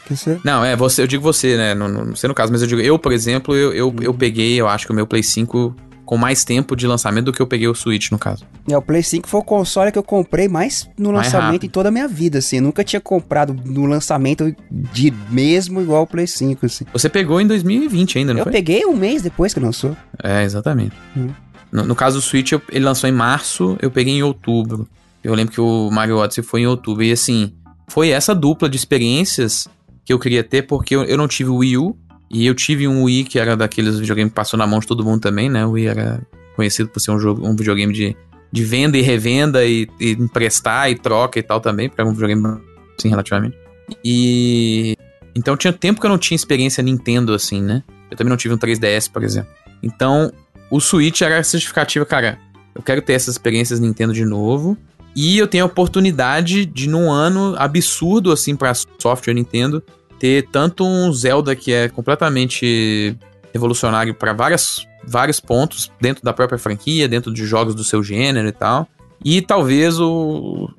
né? 0.10 0.40
Não, 0.44 0.64
é, 0.64 0.76
você, 0.76 1.02
eu 1.02 1.08
digo 1.08 1.24
você, 1.24 1.58
né? 1.58 1.74
No, 1.74 1.88
no, 1.88 2.16
você 2.16 2.28
no 2.28 2.34
caso, 2.34 2.52
mas 2.52 2.62
eu 2.62 2.68
digo, 2.68 2.82
eu, 2.82 3.00
por 3.00 3.12
exemplo, 3.12 3.56
eu, 3.56 3.74
eu, 3.74 3.96
eu 4.02 4.14
peguei, 4.14 4.60
eu 4.60 4.68
acho 4.68 4.86
que 4.86 4.92
o 4.92 4.96
meu 4.96 5.08
Play 5.08 5.24
5 5.24 5.76
com 6.06 6.18
mais 6.18 6.44
tempo 6.44 6.76
de 6.76 6.86
lançamento 6.86 7.26
do 7.26 7.34
que 7.34 7.42
eu 7.42 7.48
peguei 7.48 7.68
o 7.68 7.74
Switch, 7.74 8.12
no 8.12 8.20
caso. 8.20 8.46
É, 8.70 8.78
o 8.78 8.82
Play 8.82 9.02
5 9.02 9.28
foi 9.28 9.40
o 9.40 9.44
console 9.44 9.92
que 9.92 9.98
eu 9.98 10.04
comprei 10.04 10.48
mais 10.48 10.90
no 10.98 11.12
mais 11.12 11.28
lançamento 11.28 11.54
rápido. 11.54 11.66
em 11.66 11.70
toda 11.70 11.90
a 11.90 11.92
minha 11.92 12.08
vida, 12.08 12.40
assim. 12.40 12.58
Eu 12.58 12.64
nunca 12.64 12.84
tinha 12.84 13.00
comprado 13.00 13.56
no 13.66 13.86
lançamento 13.86 14.54
de 14.70 15.14
mesmo 15.30 15.82
igual 15.82 16.04
o 16.04 16.08
Play 16.08 16.28
5, 16.28 16.66
assim. 16.66 16.86
Você 16.92 17.10
pegou 17.10 17.40
em 17.40 17.48
2020 17.48 18.20
ainda, 18.20 18.34
não 18.34 18.42
eu 18.42 18.44
foi? 18.44 18.52
Eu 18.52 18.54
peguei 18.54 18.86
um 18.86 18.96
mês 18.96 19.22
depois 19.22 19.54
que 19.54 19.60
lançou. 19.60 19.96
É, 20.22 20.44
exatamente. 20.44 20.96
Hum. 21.16 21.30
No, 21.72 21.84
no, 21.86 21.96
caso 21.96 22.18
do 22.18 22.22
Switch, 22.22 22.52
eu, 22.52 22.62
ele 22.70 22.86
lançou 22.86 23.10
em 23.10 23.14
março, 23.14 23.78
eu 23.82 23.90
peguei 23.90 24.14
em 24.14 24.24
outubro. 24.24 24.88
Eu 25.24 25.34
lembro 25.34 25.54
que 25.54 25.62
o 25.62 25.90
Mario 25.90 26.18
Odyssey 26.18 26.44
foi 26.44 26.62
em 26.62 26.68
outubro. 26.68 27.04
E 27.04 27.12
assim, 27.12 27.54
foi 27.88 28.10
essa 28.10 28.36
dupla 28.36 28.70
de 28.70 28.76
experiências 28.76 29.68
que 30.06 30.12
eu 30.12 30.20
queria 30.20 30.44
ter, 30.44 30.64
porque 30.64 30.96
eu, 30.96 31.04
eu 31.04 31.18
não 31.18 31.28
tive 31.28 31.50
o 31.50 31.58
Wii 31.58 31.78
U, 31.78 31.98
e 32.30 32.48
eu 32.48 32.56
tive 32.56 32.88
um 32.88 33.04
Wii 33.04 33.26
que 33.26 33.38
era 33.38 33.56
daqueles 33.56 34.00
videogames 34.00 34.32
que 34.32 34.36
passou 34.36 34.58
na 34.58 34.66
mão 34.66 34.80
de 34.80 34.88
todo 34.88 35.06
mundo 35.06 35.22
também, 35.22 35.50
né? 35.50 35.66
O 35.66 35.72
Wii 35.72 35.88
era 35.88 36.22
conhecido 36.56 36.90
por 36.90 37.00
ser 37.00 37.12
um, 37.12 37.20
jogo, 37.20 37.48
um 37.48 37.56
videogame 37.56 37.94
de, 37.94 38.18
de 38.52 38.64
venda 38.64 38.98
e 38.98 39.02
revenda 39.02 39.64
e, 39.66 39.88
e 40.00 40.12
emprestar 40.12 40.90
e 40.90 40.96
troca 40.96 41.38
e 41.38 41.44
tal 41.44 41.62
também, 41.62 41.90
para 41.90 42.04
um 42.06 42.12
videogame 42.12 42.60
assim, 42.98 43.10
relativamente. 43.10 43.56
E 44.04 44.98
então 45.36 45.56
tinha 45.56 45.72
tempo 45.72 46.00
que 46.00 46.06
eu 46.06 46.10
não 46.10 46.18
tinha 46.18 46.36
experiência 46.36 46.82
Nintendo 46.84 47.34
assim, 47.34 47.62
né? 47.62 47.84
Eu 48.10 48.18
também 48.18 48.30
não 48.30 48.38
tive 48.38 48.54
um 48.54 48.58
3DS, 48.58 49.12
por 49.12 49.24
exemplo. 49.24 49.50
Então, 49.82 50.32
o 50.72 50.80
Switch 50.80 51.22
era 51.22 51.40
a 51.40 52.06
cara, 52.06 52.40
eu 52.74 52.82
quero 52.82 53.02
ter 53.02 53.14
essas 53.14 53.36
experiências 53.36 53.80
Nintendo 53.80 54.14
de 54.14 54.26
novo. 54.26 54.78
E 55.16 55.38
eu 55.38 55.48
tenho 55.48 55.64
a 55.64 55.68
oportunidade 55.68 56.66
de, 56.66 56.90
num 56.90 57.12
ano 57.12 57.56
absurdo, 57.58 58.32
assim, 58.32 58.56
pra 58.56 58.74
software 58.74 59.34
Nintendo, 59.34 59.84
ter 60.20 60.48
tanto 60.52 60.86
um 60.86 61.12
Zelda 61.14 61.56
que 61.56 61.72
é 61.72 61.90
completamente 61.90 63.16
revolucionário 63.54 64.16
para 64.16 64.34
vários 64.34 65.40
pontos 65.40 65.92
dentro 66.02 66.24
da 66.24 66.34
própria 66.34 66.58
franquia, 66.58 67.08
dentro 67.08 67.32
de 67.32 67.46
jogos 67.46 67.76
do 67.76 67.84
seu 67.84 68.02
gênero 68.02 68.48
e 68.48 68.52
tal. 68.52 68.88
E 69.24 69.42
talvez 69.42 70.00
o, 70.00 70.70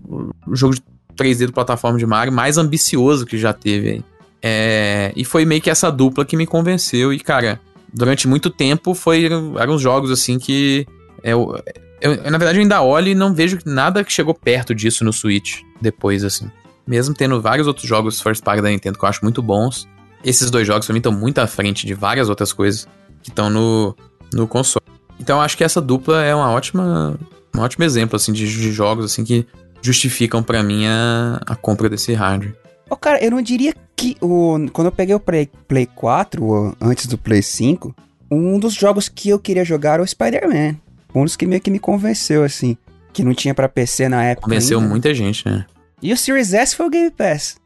o 0.46 0.56
jogo 0.56 0.74
de 0.74 0.82
3D 1.16 1.46
do 1.46 1.52
plataforma 1.52 1.98
de 1.98 2.04
Mario 2.04 2.32
mais 2.32 2.58
ambicioso 2.58 3.24
que 3.24 3.38
já 3.38 3.52
teve 3.52 3.90
aí. 3.90 4.04
É, 4.42 5.12
e 5.16 5.24
foi 5.24 5.46
meio 5.46 5.62
que 5.62 5.70
essa 5.70 5.90
dupla 5.90 6.24
que 6.24 6.36
me 6.36 6.46
convenceu. 6.46 7.12
E, 7.12 7.18
cara, 7.18 7.58
durante 7.92 8.28
muito 8.28 8.50
tempo 8.50 8.92
foi, 8.94 9.24
eram 9.24 9.74
os 9.74 9.80
jogos 9.80 10.10
assim 10.10 10.38
que. 10.38 10.86
Eu, 11.22 11.58
eu, 12.04 12.14
eu, 12.14 12.30
na 12.30 12.38
verdade, 12.38 12.58
eu 12.58 12.62
ainda 12.62 12.82
olho 12.82 13.08
e 13.08 13.14
não 13.14 13.34
vejo 13.34 13.58
nada 13.64 14.04
que 14.04 14.12
chegou 14.12 14.34
perto 14.34 14.74
disso 14.74 15.04
no 15.04 15.12
Switch 15.12 15.62
depois, 15.80 16.22
assim 16.22 16.48
mesmo 16.86 17.14
tendo 17.14 17.40
vários 17.40 17.66
outros 17.66 17.86
jogos 17.86 18.20
first 18.20 18.42
party 18.42 18.62
da 18.62 18.68
Nintendo 18.68 18.98
que 18.98 19.04
eu 19.04 19.08
acho 19.08 19.20
muito 19.22 19.42
bons, 19.42 19.88
esses 20.22 20.50
dois 20.50 20.66
jogos 20.66 20.88
mim 20.88 20.98
estão 20.98 21.12
muito 21.12 21.38
à 21.38 21.46
frente 21.46 21.86
de 21.86 21.94
várias 21.94 22.28
outras 22.28 22.52
coisas 22.52 22.86
que 23.22 23.30
estão 23.30 23.50
no, 23.50 23.96
no 24.32 24.46
console. 24.46 24.84
Então 25.18 25.38
eu 25.38 25.42
acho 25.42 25.56
que 25.56 25.64
essa 25.64 25.80
dupla 25.80 26.22
é 26.22 26.34
uma 26.34 26.50
ótima, 26.50 27.18
um 27.54 27.60
ótimo 27.60 27.84
exemplo 27.84 28.16
assim 28.16 28.32
de, 28.32 28.46
de 28.46 28.72
jogos 28.72 29.04
assim 29.04 29.24
que 29.24 29.46
justificam 29.82 30.42
para 30.42 30.62
mim 30.62 30.86
a, 30.86 31.40
a, 31.46 31.56
compra 31.56 31.88
desse 31.88 32.12
hardware. 32.14 32.56
Oh, 32.88 32.96
cara, 32.96 33.22
eu 33.22 33.30
não 33.30 33.42
diria 33.42 33.74
que 33.96 34.16
o, 34.20 34.66
quando 34.72 34.86
eu 34.86 34.92
peguei 34.92 35.14
o 35.14 35.20
Play, 35.20 35.50
Play 35.68 35.86
4, 35.86 36.76
antes 36.80 37.06
do 37.06 37.18
Play 37.18 37.42
5, 37.42 37.94
um 38.30 38.58
dos 38.58 38.74
jogos 38.74 39.08
que 39.08 39.28
eu 39.28 39.38
queria 39.38 39.64
jogar 39.64 39.94
era 39.94 40.02
o 40.02 40.06
Spider-Man. 40.06 40.76
Um 41.14 41.24
dos 41.24 41.36
que 41.36 41.46
meio 41.46 41.60
que 41.60 41.70
me 41.70 41.78
convenceu, 41.78 42.42
assim. 42.42 42.76
Que 43.12 43.22
não 43.22 43.34
tinha 43.34 43.54
para 43.54 43.68
PC 43.68 44.08
na 44.08 44.24
época. 44.24 44.48
Convenceu 44.48 44.78
ainda. 44.78 44.90
muita 44.90 45.14
gente, 45.14 45.48
né? 45.48 45.64
E 46.02 46.12
o 46.12 46.16
Series 46.16 46.52
S 46.52 46.74
foi 46.74 46.86
o 46.86 46.90
Game 46.90 47.10
Pass. 47.10 47.56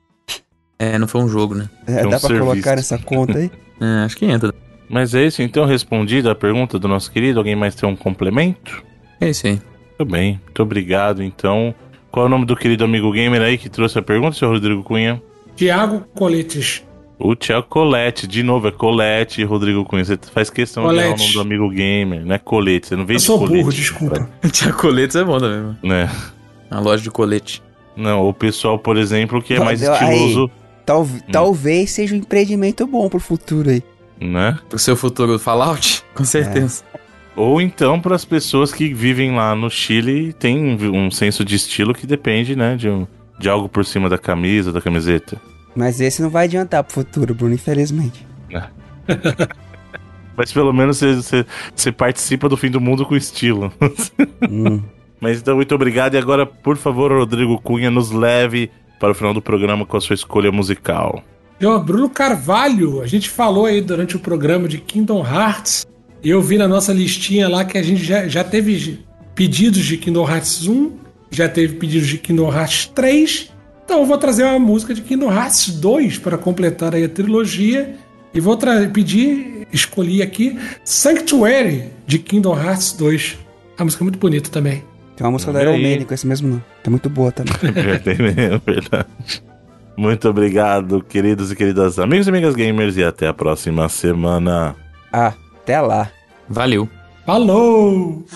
É, 0.78 0.98
não 0.98 1.08
foi 1.08 1.22
um 1.22 1.28
jogo, 1.28 1.54
né? 1.54 1.68
É, 1.86 2.06
um 2.06 2.10
dá 2.10 2.20
pra 2.20 2.38
colocar 2.38 2.76
nessa 2.76 2.98
conta 2.98 3.38
aí? 3.38 3.50
é, 3.80 4.04
acho 4.04 4.16
que 4.16 4.26
entra. 4.26 4.54
Mas 4.88 5.14
é 5.14 5.24
isso, 5.26 5.42
então, 5.42 5.66
respondido 5.66 6.30
a 6.30 6.34
pergunta 6.34 6.78
do 6.78 6.86
nosso 6.86 7.10
querido. 7.10 7.40
Alguém 7.40 7.56
mais 7.56 7.74
tem 7.74 7.88
um 7.88 7.96
complemento? 7.96 8.84
É 9.20 9.30
isso 9.30 9.46
aí. 9.46 9.60
Muito 9.98 10.12
bem, 10.12 10.40
muito 10.44 10.62
obrigado. 10.62 11.22
Então, 11.22 11.74
qual 12.10 12.26
é 12.26 12.28
o 12.28 12.30
nome 12.30 12.46
do 12.46 12.56
querido 12.56 12.84
amigo 12.84 13.10
gamer 13.12 13.42
aí 13.42 13.58
que 13.58 13.68
trouxe 13.68 13.98
a 13.98 14.02
pergunta, 14.02 14.36
senhor 14.36 14.52
Rodrigo 14.52 14.84
Cunha? 14.84 15.20
Tiago 15.56 16.00
Coletes. 16.14 16.84
O 17.18 17.34
Tiago 17.34 17.66
Colete, 17.68 18.28
de 18.28 18.44
novo, 18.44 18.68
é 18.68 18.70
Colete, 18.70 19.42
Rodrigo 19.42 19.84
Cunha. 19.84 20.04
Você 20.04 20.16
faz 20.32 20.50
questão 20.50 20.84
Colete. 20.84 21.02
de 21.02 21.08
dar 21.08 21.14
o 21.14 21.18
nome 21.18 21.32
do 21.32 21.40
amigo 21.40 21.68
gamer, 21.70 22.24
não 22.24 22.34
é 22.34 22.38
Colete. 22.38 22.86
Você 22.86 22.96
não 22.96 23.04
vê 23.04 23.16
Eu 23.16 23.20
sou 23.20 23.38
colete, 23.38 23.56
burro, 23.56 23.72
desculpa. 23.72 24.30
Tiago 24.52 24.78
Coletes 24.78 25.16
é 25.16 25.24
bom 25.24 25.38
também, 25.38 25.58
mano. 25.58 25.78
É. 25.92 26.08
A 26.70 26.78
loja 26.78 27.02
de 27.02 27.10
colete. 27.10 27.62
Não, 27.96 28.28
o 28.28 28.32
pessoal, 28.32 28.78
por 28.78 28.96
exemplo, 28.96 29.42
que 29.42 29.54
é 29.54 29.58
mais 29.58 29.82
estiloso. 29.82 30.44
Aí, 30.44 30.50
tal, 30.86 31.02
hum. 31.02 31.20
Talvez 31.32 31.90
seja 31.90 32.14
um 32.14 32.18
empreendimento 32.18 32.86
bom 32.86 33.08
pro 33.08 33.18
futuro 33.18 33.70
aí. 33.70 33.82
Né? 34.20 34.56
Pro 34.68 34.78
seu 34.78 34.96
futuro 34.96 35.38
Fallout? 35.38 36.04
Com 36.14 36.24
certeza. 36.24 36.84
É. 36.94 36.98
Ou 37.34 37.60
então 37.60 38.00
para 38.00 38.14
as 38.14 38.24
pessoas 38.24 38.72
que 38.72 38.92
vivem 38.92 39.34
lá 39.34 39.54
no 39.54 39.70
Chile 39.70 40.28
e 40.28 40.32
têm 40.32 40.76
um 40.92 41.10
senso 41.10 41.44
de 41.44 41.54
estilo 41.54 41.94
que 41.94 42.06
depende, 42.06 42.56
né, 42.56 42.74
de, 42.74 42.88
um, 42.88 43.06
de 43.38 43.48
algo 43.48 43.68
por 43.68 43.84
cima 43.84 44.08
da 44.08 44.18
camisa, 44.18 44.72
da 44.72 44.80
camiseta. 44.80 45.40
Mas 45.78 46.00
esse 46.00 46.20
não 46.20 46.28
vai 46.28 46.46
adiantar 46.46 46.82
pro 46.82 46.92
futuro, 46.92 47.32
Bruno, 47.32 47.54
infelizmente. 47.54 48.26
É. 48.50 48.64
Mas 50.36 50.52
pelo 50.52 50.72
menos 50.72 50.98
você, 50.98 51.14
você, 51.14 51.46
você, 51.72 51.92
participa 51.92 52.48
do 52.48 52.56
fim 52.56 52.68
do 52.68 52.80
mundo 52.80 53.06
com 53.06 53.14
estilo. 53.14 53.72
hum. 54.50 54.82
Mas 55.20 55.38
então, 55.38 55.54
muito 55.54 55.72
obrigado. 55.72 56.14
E 56.14 56.18
agora, 56.18 56.44
por 56.44 56.76
favor, 56.76 57.12
Rodrigo 57.12 57.60
Cunha, 57.60 57.92
nos 57.92 58.10
leve 58.10 58.72
para 58.98 59.12
o 59.12 59.14
final 59.14 59.32
do 59.32 59.40
programa 59.40 59.86
com 59.86 59.96
a 59.96 60.00
sua 60.00 60.14
escolha 60.14 60.50
musical. 60.50 61.22
Eu, 61.60 61.80
Bruno 61.80 62.10
Carvalho, 62.10 63.00
a 63.00 63.06
gente 63.06 63.30
falou 63.30 63.66
aí 63.66 63.80
durante 63.80 64.16
o 64.16 64.20
programa 64.20 64.66
de 64.66 64.78
Kingdom 64.78 65.24
Hearts. 65.24 65.86
E 66.24 66.30
eu 66.30 66.42
vi 66.42 66.58
na 66.58 66.66
nossa 66.66 66.92
listinha 66.92 67.48
lá 67.48 67.64
que 67.64 67.78
a 67.78 67.82
gente 67.82 68.02
já, 68.02 68.26
já 68.26 68.42
teve 68.42 68.98
pedidos 69.32 69.84
de 69.84 69.96
Kingdom 69.96 70.28
Hearts 70.28 70.66
1, 70.66 70.92
já 71.30 71.48
teve 71.48 71.76
pedidos 71.76 72.08
de 72.08 72.18
Kingdom 72.18 72.52
Hearts 72.52 72.86
3. 72.86 73.57
Então 73.88 74.00
eu 74.00 74.04
vou 74.04 74.18
trazer 74.18 74.44
uma 74.44 74.58
música 74.58 74.92
de 74.92 75.00
Kingdom 75.00 75.32
Hearts 75.32 75.70
2 75.70 76.18
para 76.18 76.36
completar 76.36 76.94
aí 76.94 77.04
a 77.04 77.08
trilogia. 77.08 77.96
E 78.34 78.38
vou 78.38 78.54
pedir, 78.92 79.66
escolhi 79.72 80.20
aqui 80.20 80.58
Sanctuary 80.84 81.84
de 82.06 82.18
Kingdom 82.18 82.54
Hearts 82.54 82.92
2. 82.92 83.38
A 83.78 83.84
música 83.84 84.02
é 84.02 84.04
muito 84.04 84.18
bonita 84.18 84.50
também. 84.50 84.84
Tem 85.16 85.24
uma 85.24 85.30
música 85.30 85.50
da 85.54 85.62
Iron 85.62 86.04
com 86.04 86.12
esse 86.12 86.26
mesmo 86.26 86.48
nome. 86.48 86.64
É 86.84 86.90
muito 86.90 87.08
boa 87.08 87.32
também. 87.32 87.54
é 87.64 88.58
verdade. 88.58 89.08
Muito 89.96 90.28
obrigado, 90.28 91.02
queridos 91.02 91.50
e 91.50 91.56
queridas 91.56 91.98
amigos 91.98 92.26
e 92.26 92.30
amigas 92.30 92.54
gamers, 92.54 92.94
e 92.98 93.02
até 93.02 93.26
a 93.26 93.32
próxima 93.32 93.88
semana. 93.88 94.76
Ah, 95.10 95.32
até 95.62 95.80
lá. 95.80 96.10
Valeu. 96.46 96.86
Falou! 97.24 98.26